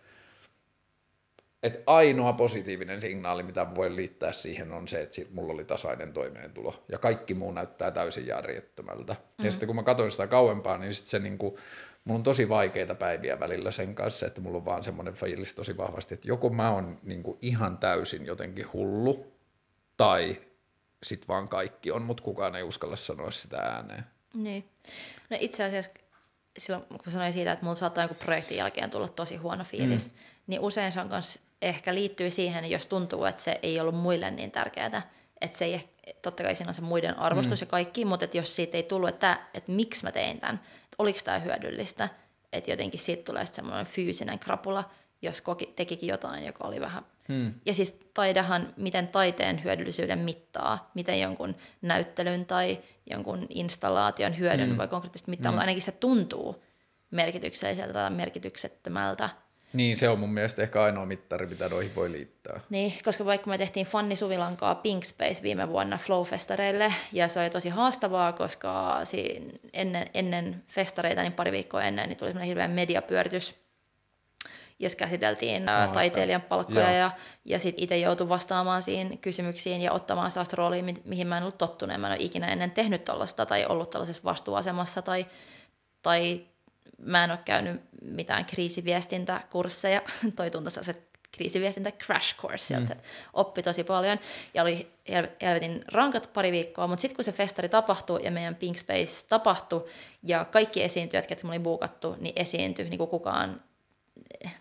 että 1.63 1.79
ainoa 1.87 2.33
positiivinen 2.33 3.01
signaali, 3.01 3.43
mitä 3.43 3.67
voi 3.75 3.97
liittää 3.97 4.33
siihen, 4.33 4.73
on 4.73 4.89
se, 4.89 5.01
että 5.01 5.21
mulla 5.33 5.53
oli 5.53 5.65
tasainen 5.65 6.13
toimeentulo. 6.13 6.85
Ja 6.89 6.99
kaikki 6.99 7.35
muu 7.35 7.53
näyttää 7.53 7.91
täysin 7.91 8.27
järjettömältä. 8.27 9.13
Mm. 9.13 9.45
Ja 9.45 9.51
sitten 9.51 9.67
kun 9.67 9.77
mä 9.77 9.83
katsoin 9.83 10.11
sitä 10.11 10.27
kauempaa, 10.27 10.79
niin 10.79 10.95
sit 10.95 11.07
se 11.07 11.19
niinku, 11.19 11.59
mulla 12.05 12.19
on 12.19 12.23
tosi 12.23 12.49
vaikeita 12.49 12.95
päiviä 12.95 13.41
välillä 13.41 13.71
sen 13.71 13.95
kanssa, 13.95 14.27
että 14.27 14.41
mulla 14.41 14.59
on 14.59 14.65
vaan 14.65 14.85
semmoinen 14.85 15.15
fiilis 15.15 15.55
tosi 15.55 15.77
vahvasti, 15.77 16.15
että 16.15 16.29
joko 16.29 16.49
mä 16.49 16.71
oon 16.71 16.99
niinku 17.03 17.39
ihan 17.43 17.79
täysin 17.79 18.27
jotenkin 18.27 18.73
hullu, 18.73 19.33
tai 19.97 20.37
sit 21.03 21.29
vaan 21.29 21.49
kaikki 21.49 21.91
on, 21.91 22.03
mutta 22.03 22.23
kukaan 22.23 22.57
ei 22.57 22.63
uskalla 22.63 22.97
sanoa 22.97 23.31
sitä 23.31 23.57
ääneen. 23.57 24.05
Niin. 24.35 24.69
No 25.31 25.37
itse 25.41 25.65
asiassa 25.65 25.91
silloin, 26.59 26.85
kun 26.89 27.13
sanoin 27.13 27.33
siitä, 27.33 27.53
että 27.53 27.65
mulla 27.65 27.77
saattaa 27.77 28.05
joku 28.05 28.15
projektin 28.15 28.57
jälkeen 28.57 28.91
tulla 28.91 29.09
tosi 29.09 29.37
huono 29.37 29.65
fiilis, 29.65 30.11
mm. 30.11 30.17
niin 30.47 30.61
usein 30.61 30.93
se 30.93 31.01
on 31.01 31.09
myös 31.09 31.39
ehkä 31.63 31.95
liittyy 31.95 32.31
siihen, 32.31 32.71
jos 32.71 32.87
tuntuu, 32.87 33.25
että 33.25 33.43
se 33.43 33.59
ei 33.63 33.81
ollut 33.81 33.95
muille 33.95 34.31
niin 34.31 34.51
tärkeää, 34.51 35.11
että 35.41 35.59
se 35.59 35.65
ei, 35.65 35.89
totta 36.23 36.43
kai 36.43 36.55
siinä 36.55 36.71
on 36.71 36.75
se 36.75 36.81
muiden 36.81 37.19
arvostus 37.19 37.61
mm. 37.61 37.65
ja 37.65 37.71
kaikki, 37.71 38.05
mutta 38.05 38.25
että 38.25 38.37
jos 38.37 38.57
siitä 38.57 38.77
ei 38.77 38.83
tullut, 38.83 39.09
että, 39.09 39.41
että 39.55 39.73
miksi 39.73 40.05
mä 40.05 40.13
tein 40.13 40.41
tämän, 40.41 40.55
että 40.55 40.97
oliko 40.99 41.19
tämä 41.25 41.39
hyödyllistä, 41.39 42.09
että 42.53 42.71
jotenkin 42.71 43.01
siitä 43.01 43.23
tulee 43.23 43.47
semmoinen 43.47 43.87
fyysinen 43.87 44.39
krapula, 44.39 44.91
jos 45.23 45.41
koki, 45.41 45.73
tekikin 45.77 46.09
jotain, 46.09 46.45
joka 46.45 46.69
oli 46.69 46.81
vähän... 46.81 47.03
Hmm. 47.29 47.55
Ja 47.67 47.75
siis 47.75 48.01
taidehan, 48.15 48.75
miten 48.77 49.09
taiteen 49.09 49.65
hyödyllisyyden 49.65 50.19
mittaa, 50.19 50.91
miten 50.95 51.21
jonkun 51.21 51.57
näyttelyn 51.83 52.47
tai 52.47 52.79
jonkun 53.11 53.47
installaation 53.49 54.39
hyödyn 54.39 54.69
hmm. 54.69 54.79
voi 54.79 54.89
konkreettisesti 54.89 55.31
mittaa, 55.31 55.51
hmm. 55.51 55.55
mutta 55.55 55.61
ainakin 55.61 55.83
se 55.83 55.93
tuntuu 55.93 56.65
merkitykselliseltä 57.11 57.93
tai 57.93 58.11
merkityksettömältä. 58.11 59.29
Niin, 59.73 59.97
se 59.97 60.09
on 60.09 60.19
mun 60.19 60.33
mielestä 60.33 60.63
ehkä 60.63 60.83
ainoa 60.83 61.07
mittari, 61.07 61.47
mitä 61.47 61.69
noihin 61.69 61.95
voi 61.95 62.13
liittää. 62.13 62.61
Niin, 62.71 62.93
koska 63.05 63.25
vaikka 63.25 63.51
me 63.51 63.59
tehtiin 63.59 63.87
Fanni 63.87 64.17
Suvilankaa 64.17 64.75
Pink 64.75 65.05
Space 65.05 65.43
viime 65.43 65.69
vuonna 65.69 65.97
Flow-festareille, 65.97 66.93
ja 67.13 67.29
se 67.29 67.41
oli 67.41 67.51
tosi 67.51 67.69
haastavaa, 67.69 68.33
koska 68.33 69.01
ennen, 69.73 70.11
ennen 70.15 70.63
festareita, 70.67 71.23
niin 71.23 71.33
pari 71.33 71.53
viikkoa 71.53 71.83
ennen, 71.83 72.09
niin 72.09 72.17
tuli 72.17 72.47
hirveä 72.47 72.69
mediapyöritys, 72.69 73.55
jos 74.79 74.97
käsiteltiin 74.97 75.63
Maasta. 75.65 75.95
taiteilijan 75.95 76.43
palkkoja 76.43 76.93
ja, 76.93 77.11
ja 77.45 77.59
sitten 77.59 77.85
itse 77.85 77.99
joutui 77.99 78.29
vastaamaan 78.29 78.83
siihen 78.83 79.19
kysymyksiin 79.19 79.81
ja 79.81 79.93
ottamaan 79.93 80.31
sellaista 80.31 80.57
roolia, 80.57 80.85
mihin 81.05 81.27
mä 81.27 81.37
en 81.37 81.43
ollut 81.43 81.59
tottunut. 81.59 82.01
Mä 82.01 82.07
en 82.07 82.13
ole 82.13 82.25
ikinä 82.25 82.47
ennen 82.47 82.71
tehnyt 82.71 83.05
tällaista 83.05 83.47
tai 83.47 83.67
ollut 83.67 83.91
tällaisessa 83.91 84.25
vastuuasemassa 84.25 85.03
tai, 85.03 85.27
tai 86.03 86.47
mä 87.01 87.25
en 87.25 87.31
ole 87.31 87.39
käynyt 87.45 87.81
mitään 88.03 88.45
kriisiviestintäkursseja. 88.45 90.03
Toi 90.37 90.51
tuntui 90.51 90.71
se 90.71 90.95
kriisiviestintä 91.33 91.93
crash 91.93 92.37
course, 92.37 92.81
mm. 92.81 92.89
oppi 93.33 93.63
tosi 93.63 93.85
paljon 93.85 94.19
ja 94.55 94.63
oli 94.63 94.91
helvetin 95.43 95.85
rankat 95.89 96.33
pari 96.33 96.53
viikkoa, 96.53 96.87
mutta 96.87 97.01
sitten 97.01 97.17
kun 97.17 97.25
se 97.25 97.33
festari 97.33 97.69
tapahtui 97.69 98.21
ja 98.25 98.31
meidän 98.31 98.55
Pink 98.55 98.79
Space 98.79 99.27
tapahtui 99.29 99.85
ja 100.23 100.45
kaikki 100.45 100.83
esiintyjät, 100.83 101.27
ketkä 101.27 101.47
me 101.47 101.51
oli 101.51 101.59
buukattu, 101.59 102.17
niin 102.21 102.33
esiintyi 102.37 102.89
niin 102.89 102.99
kuin 102.99 103.11
kukaan 103.11 103.61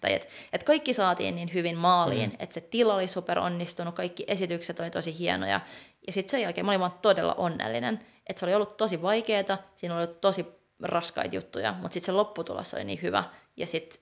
tai 0.01 0.13
että 0.13 0.27
et 0.53 0.63
kaikki 0.63 0.93
saatiin 0.93 1.35
niin 1.35 1.53
hyvin 1.53 1.77
maaliin, 1.77 2.29
mm. 2.29 2.35
että 2.39 2.53
se 2.53 2.61
tila 2.61 2.95
oli 2.95 3.07
super 3.07 3.39
onnistunut, 3.39 3.95
kaikki 3.95 4.23
esitykset 4.27 4.79
oli 4.79 4.91
tosi 4.91 5.19
hienoja. 5.19 5.59
Ja 6.07 6.13
sitten 6.13 6.31
sen 6.31 6.41
jälkeen 6.41 6.65
mä 6.65 6.71
olin 6.71 6.79
vaan 6.79 6.99
todella 7.01 7.33
onnellinen, 7.33 7.99
että 8.27 8.39
se 8.39 8.45
oli 8.45 8.55
ollut 8.55 8.77
tosi 8.77 9.01
vaikeaa, 9.01 9.57
siinä 9.75 9.95
oli 9.95 10.03
ollut 10.03 10.21
tosi 10.21 10.45
raskaita 10.81 11.35
juttuja, 11.35 11.73
mutta 11.73 11.93
sitten 11.93 12.05
se 12.05 12.11
lopputulos 12.11 12.73
oli 12.73 12.83
niin 12.83 13.01
hyvä. 13.01 13.23
Ja 13.57 13.67
sitten 13.67 14.01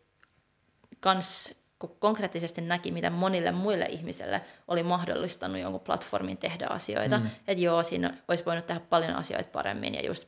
kans 1.00 1.56
kun 1.80 1.98
konkreettisesti 2.00 2.62
näki, 2.62 2.92
mitä 2.92 3.10
monille 3.10 3.52
muille 3.52 3.86
ihmisille 3.86 4.42
oli 4.68 4.84
mahdollistanut 4.84 5.62
jonkun 5.62 5.82
platformin 5.82 6.38
tehdä 6.38 6.68
asioita, 6.70 7.18
mm. 7.18 7.26
että 7.48 7.64
joo, 7.64 7.84
siinä 7.84 8.18
olisi 8.28 8.46
voinut 8.46 8.66
tehdä 8.66 8.82
paljon 8.90 9.16
asioita 9.16 9.50
paremmin 9.52 9.96
ja 9.96 10.06
just 10.06 10.28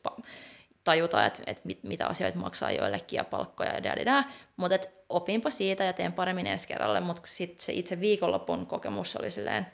tajuta, 0.84 1.26
että, 1.26 1.44
että 1.46 1.62
mit, 1.64 1.84
mitä 1.84 2.08
asioita 2.08 2.40
maksaa 2.40 2.72
joillekin 2.72 3.18
ja 3.18 3.24
palkkoja 3.24 3.74
ja 3.74 3.84
dadada, 3.84 4.24
mutta 4.58 4.76
et 4.76 4.90
opinpa 5.10 5.50
siitä 5.50 5.84
ja 5.84 5.94
teen 5.94 6.14
paremmin 6.14 6.48
ensi 6.48 6.68
kerralle, 6.68 7.00
mutta 7.00 7.22
sitten 7.26 7.66
se 7.66 7.74
itse 7.74 8.00
viikonlopun 8.00 8.66
kokemus 8.66 9.16
oli 9.16 9.32
silleen 9.32 9.68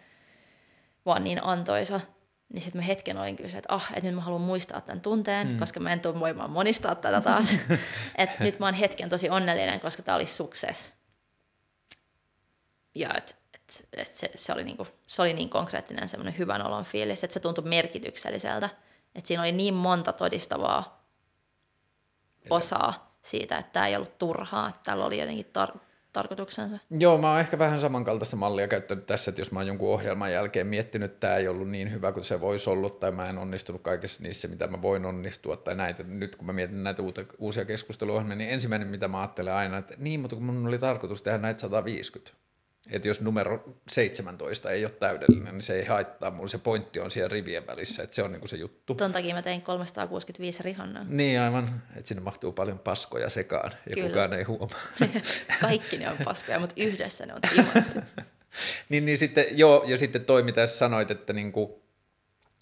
vaan 1.05 1.23
niin 1.23 1.43
antoisa, 1.43 1.99
niin 2.53 2.61
sitten 2.61 2.81
mä 2.81 2.85
hetken 2.85 3.17
olin 3.17 3.35
kyllä 3.35 3.57
että 3.57 3.73
ah, 3.73 3.87
että 3.89 4.05
nyt 4.05 4.15
mä 4.15 4.21
haluan 4.21 4.41
muistaa 4.41 4.81
tämän 4.81 5.01
tunteen, 5.01 5.47
mm. 5.47 5.59
koska 5.59 5.79
mä 5.79 5.93
en 5.93 5.99
tule 5.99 6.19
voimaan 6.19 6.51
monistaa 6.51 6.95
tätä 6.95 7.21
taas. 7.21 7.57
että 8.17 8.43
nyt 8.43 8.59
mä 8.59 8.65
oon 8.65 8.73
hetken 8.73 9.09
tosi 9.09 9.29
onnellinen, 9.29 9.79
koska 9.79 10.03
tämä 10.03 10.15
oli 10.15 10.25
success. 10.25 10.93
Ja 12.95 13.13
että 13.17 13.35
et, 13.53 13.87
et 13.97 14.07
se, 14.07 14.31
se, 14.35 14.53
oli 14.53 14.63
niinku, 14.63 14.87
se 15.07 15.21
oli 15.21 15.33
niin 15.33 15.49
konkreettinen 15.49 16.07
semmoinen 16.07 16.37
hyvän 16.37 16.65
olon 16.65 16.83
fiilis, 16.83 17.23
että 17.23 17.33
se 17.33 17.39
tuntui 17.39 17.63
merkitykselliseltä. 17.63 18.69
Että 19.15 19.27
siinä 19.27 19.43
oli 19.43 19.51
niin 19.51 19.73
monta 19.73 20.13
todistavaa 20.13 21.05
osaa 22.49 23.17
siitä, 23.21 23.57
että 23.57 23.71
tämä 23.71 23.87
ei 23.87 23.95
ollut 23.95 24.17
turhaa, 24.17 24.69
että 24.69 24.81
täällä 24.83 25.05
oli 25.05 25.19
jotenkin 25.19 25.45
tar- 25.45 25.79
tarkoituksensa. 26.15 26.77
Joo, 26.89 27.17
mä 27.17 27.31
oon 27.31 27.39
ehkä 27.39 27.59
vähän 27.59 27.79
samankaltaista 27.79 28.35
mallia 28.35 28.67
käyttänyt 28.67 29.05
tässä, 29.05 29.31
että 29.31 29.41
jos 29.41 29.51
mä 29.51 29.59
oon 29.59 29.67
jonkun 29.67 29.89
ohjelman 29.89 30.31
jälkeen 30.31 30.67
miettinyt, 30.67 31.11
että 31.11 31.19
tämä 31.27 31.37
ei 31.37 31.47
ollut 31.47 31.69
niin 31.69 31.91
hyvä 31.93 32.11
kuin 32.11 32.23
se 32.23 32.41
voisi 32.41 32.69
ollut, 32.69 32.99
tai 32.99 33.11
mä 33.11 33.29
en 33.29 33.37
onnistunut 33.37 33.81
kaikessa 33.81 34.23
niissä, 34.23 34.47
mitä 34.47 34.67
mä 34.67 34.81
voin 34.81 35.05
onnistua, 35.05 35.57
tai 35.57 35.75
näitä, 35.75 36.03
nyt 36.03 36.35
kun 36.35 36.45
mä 36.45 36.53
mietin 36.53 36.83
näitä 36.83 37.03
uusia 37.37 37.65
keskusteluohjelmia, 37.65 38.35
niin 38.35 38.49
ensimmäinen, 38.49 38.87
mitä 38.87 39.07
mä 39.07 39.19
ajattelen 39.19 39.53
aina, 39.53 39.77
että 39.77 39.93
niin, 39.97 40.19
mutta 40.19 40.35
kun 40.35 40.45
mun 40.45 40.67
oli 40.67 40.77
tarkoitus 40.77 41.21
tehdä 41.21 41.37
näitä 41.37 41.59
150, 41.59 42.31
että 42.91 43.07
jos 43.07 43.21
numero 43.21 43.63
17 43.89 44.71
ei 44.71 44.85
ole 44.85 44.91
täydellinen, 44.91 45.53
niin 45.53 45.61
se 45.61 45.75
ei 45.75 45.85
haittaa. 45.85 46.31
Mulla 46.31 46.47
se 46.47 46.57
pointti 46.57 46.99
on 46.99 47.11
siellä 47.11 47.29
rivien 47.29 47.67
välissä, 47.67 48.03
että 48.03 48.15
se 48.15 48.23
on 48.23 48.31
niinku 48.31 48.47
se 48.47 48.57
juttu. 48.57 48.95
Ton 48.95 49.11
takia 49.11 49.35
mä 49.35 49.41
tein 49.41 49.61
365 49.61 50.63
rihannaa. 50.63 51.03
Niin 51.03 51.39
aivan, 51.39 51.83
että 51.95 52.07
sinne 52.07 52.23
mahtuu 52.23 52.51
paljon 52.51 52.79
paskoja 52.79 53.29
sekaan 53.29 53.71
ja 53.89 53.93
Kyllä. 53.93 54.07
kukaan 54.09 54.33
ei 54.33 54.43
huomaa. 54.43 54.81
Kaikki 55.61 55.97
ne 55.97 56.11
on 56.11 56.17
paskoja, 56.25 56.59
mutta 56.59 56.75
yhdessä 56.77 57.25
ne 57.25 57.33
on 57.33 57.41
niin, 58.89 59.05
niin 59.05 59.17
sitten, 59.17 59.45
joo, 59.51 59.83
ja 59.87 59.97
sitten 59.97 60.25
toi, 60.25 60.43
mitä 60.43 60.67
sanoit, 60.67 61.11
että, 61.11 61.33
niinku, 61.33 61.83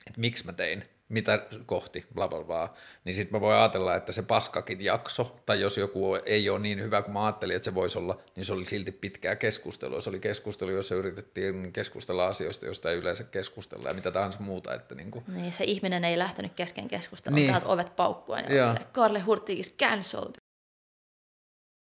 että 0.07 0.21
miksi 0.21 0.45
mä 0.45 0.53
tein 0.53 0.83
mitä 1.09 1.45
kohti, 1.65 2.05
bla 2.13 2.27
bla 2.27 2.43
bla, 2.43 2.73
niin 3.05 3.15
sitten 3.15 3.35
mä 3.35 3.41
voin 3.41 3.57
ajatella, 3.57 3.95
että 3.95 4.11
se 4.11 4.21
paskakin 4.21 4.81
jakso, 4.81 5.35
tai 5.45 5.61
jos 5.61 5.77
joku 5.77 6.15
ei 6.25 6.49
ole 6.49 6.59
niin 6.59 6.83
hyvä 6.83 7.01
kuin 7.01 7.13
mä 7.13 7.25
ajattelin, 7.25 7.55
että 7.55 7.65
se 7.65 7.75
voisi 7.75 7.97
olla, 7.97 8.17
niin 8.35 8.45
se 8.45 8.53
oli 8.53 8.65
silti 8.65 8.91
pitkää 8.91 9.35
keskustelua. 9.35 10.01
Se 10.01 10.09
oli 10.09 10.19
keskustelu, 10.19 10.71
jossa 10.71 10.95
yritettiin 10.95 11.73
keskustella 11.73 12.27
asioista, 12.27 12.65
joista 12.65 12.91
ei 12.91 12.97
yleensä 12.97 13.23
keskustella 13.23 13.87
ja 13.87 13.93
mitä 13.93 14.11
tahansa 14.11 14.39
muuta. 14.39 14.73
Että 14.73 14.95
niin, 14.95 15.11
kuin. 15.11 15.23
niin 15.27 15.53
se 15.53 15.63
ihminen 15.63 16.03
ei 16.03 16.17
lähtenyt 16.17 16.53
kesken 16.55 16.87
keskustelua, 16.87 17.35
niin. 17.35 17.49
täältä 17.49 17.67
ovet 17.67 17.95
paukkuen 17.95 18.55
ja 18.55 18.73
se, 18.73 18.79
Karle 18.91 19.19
Hurtig 19.19 19.59
is 19.59 19.75
cancelled. 19.75 20.42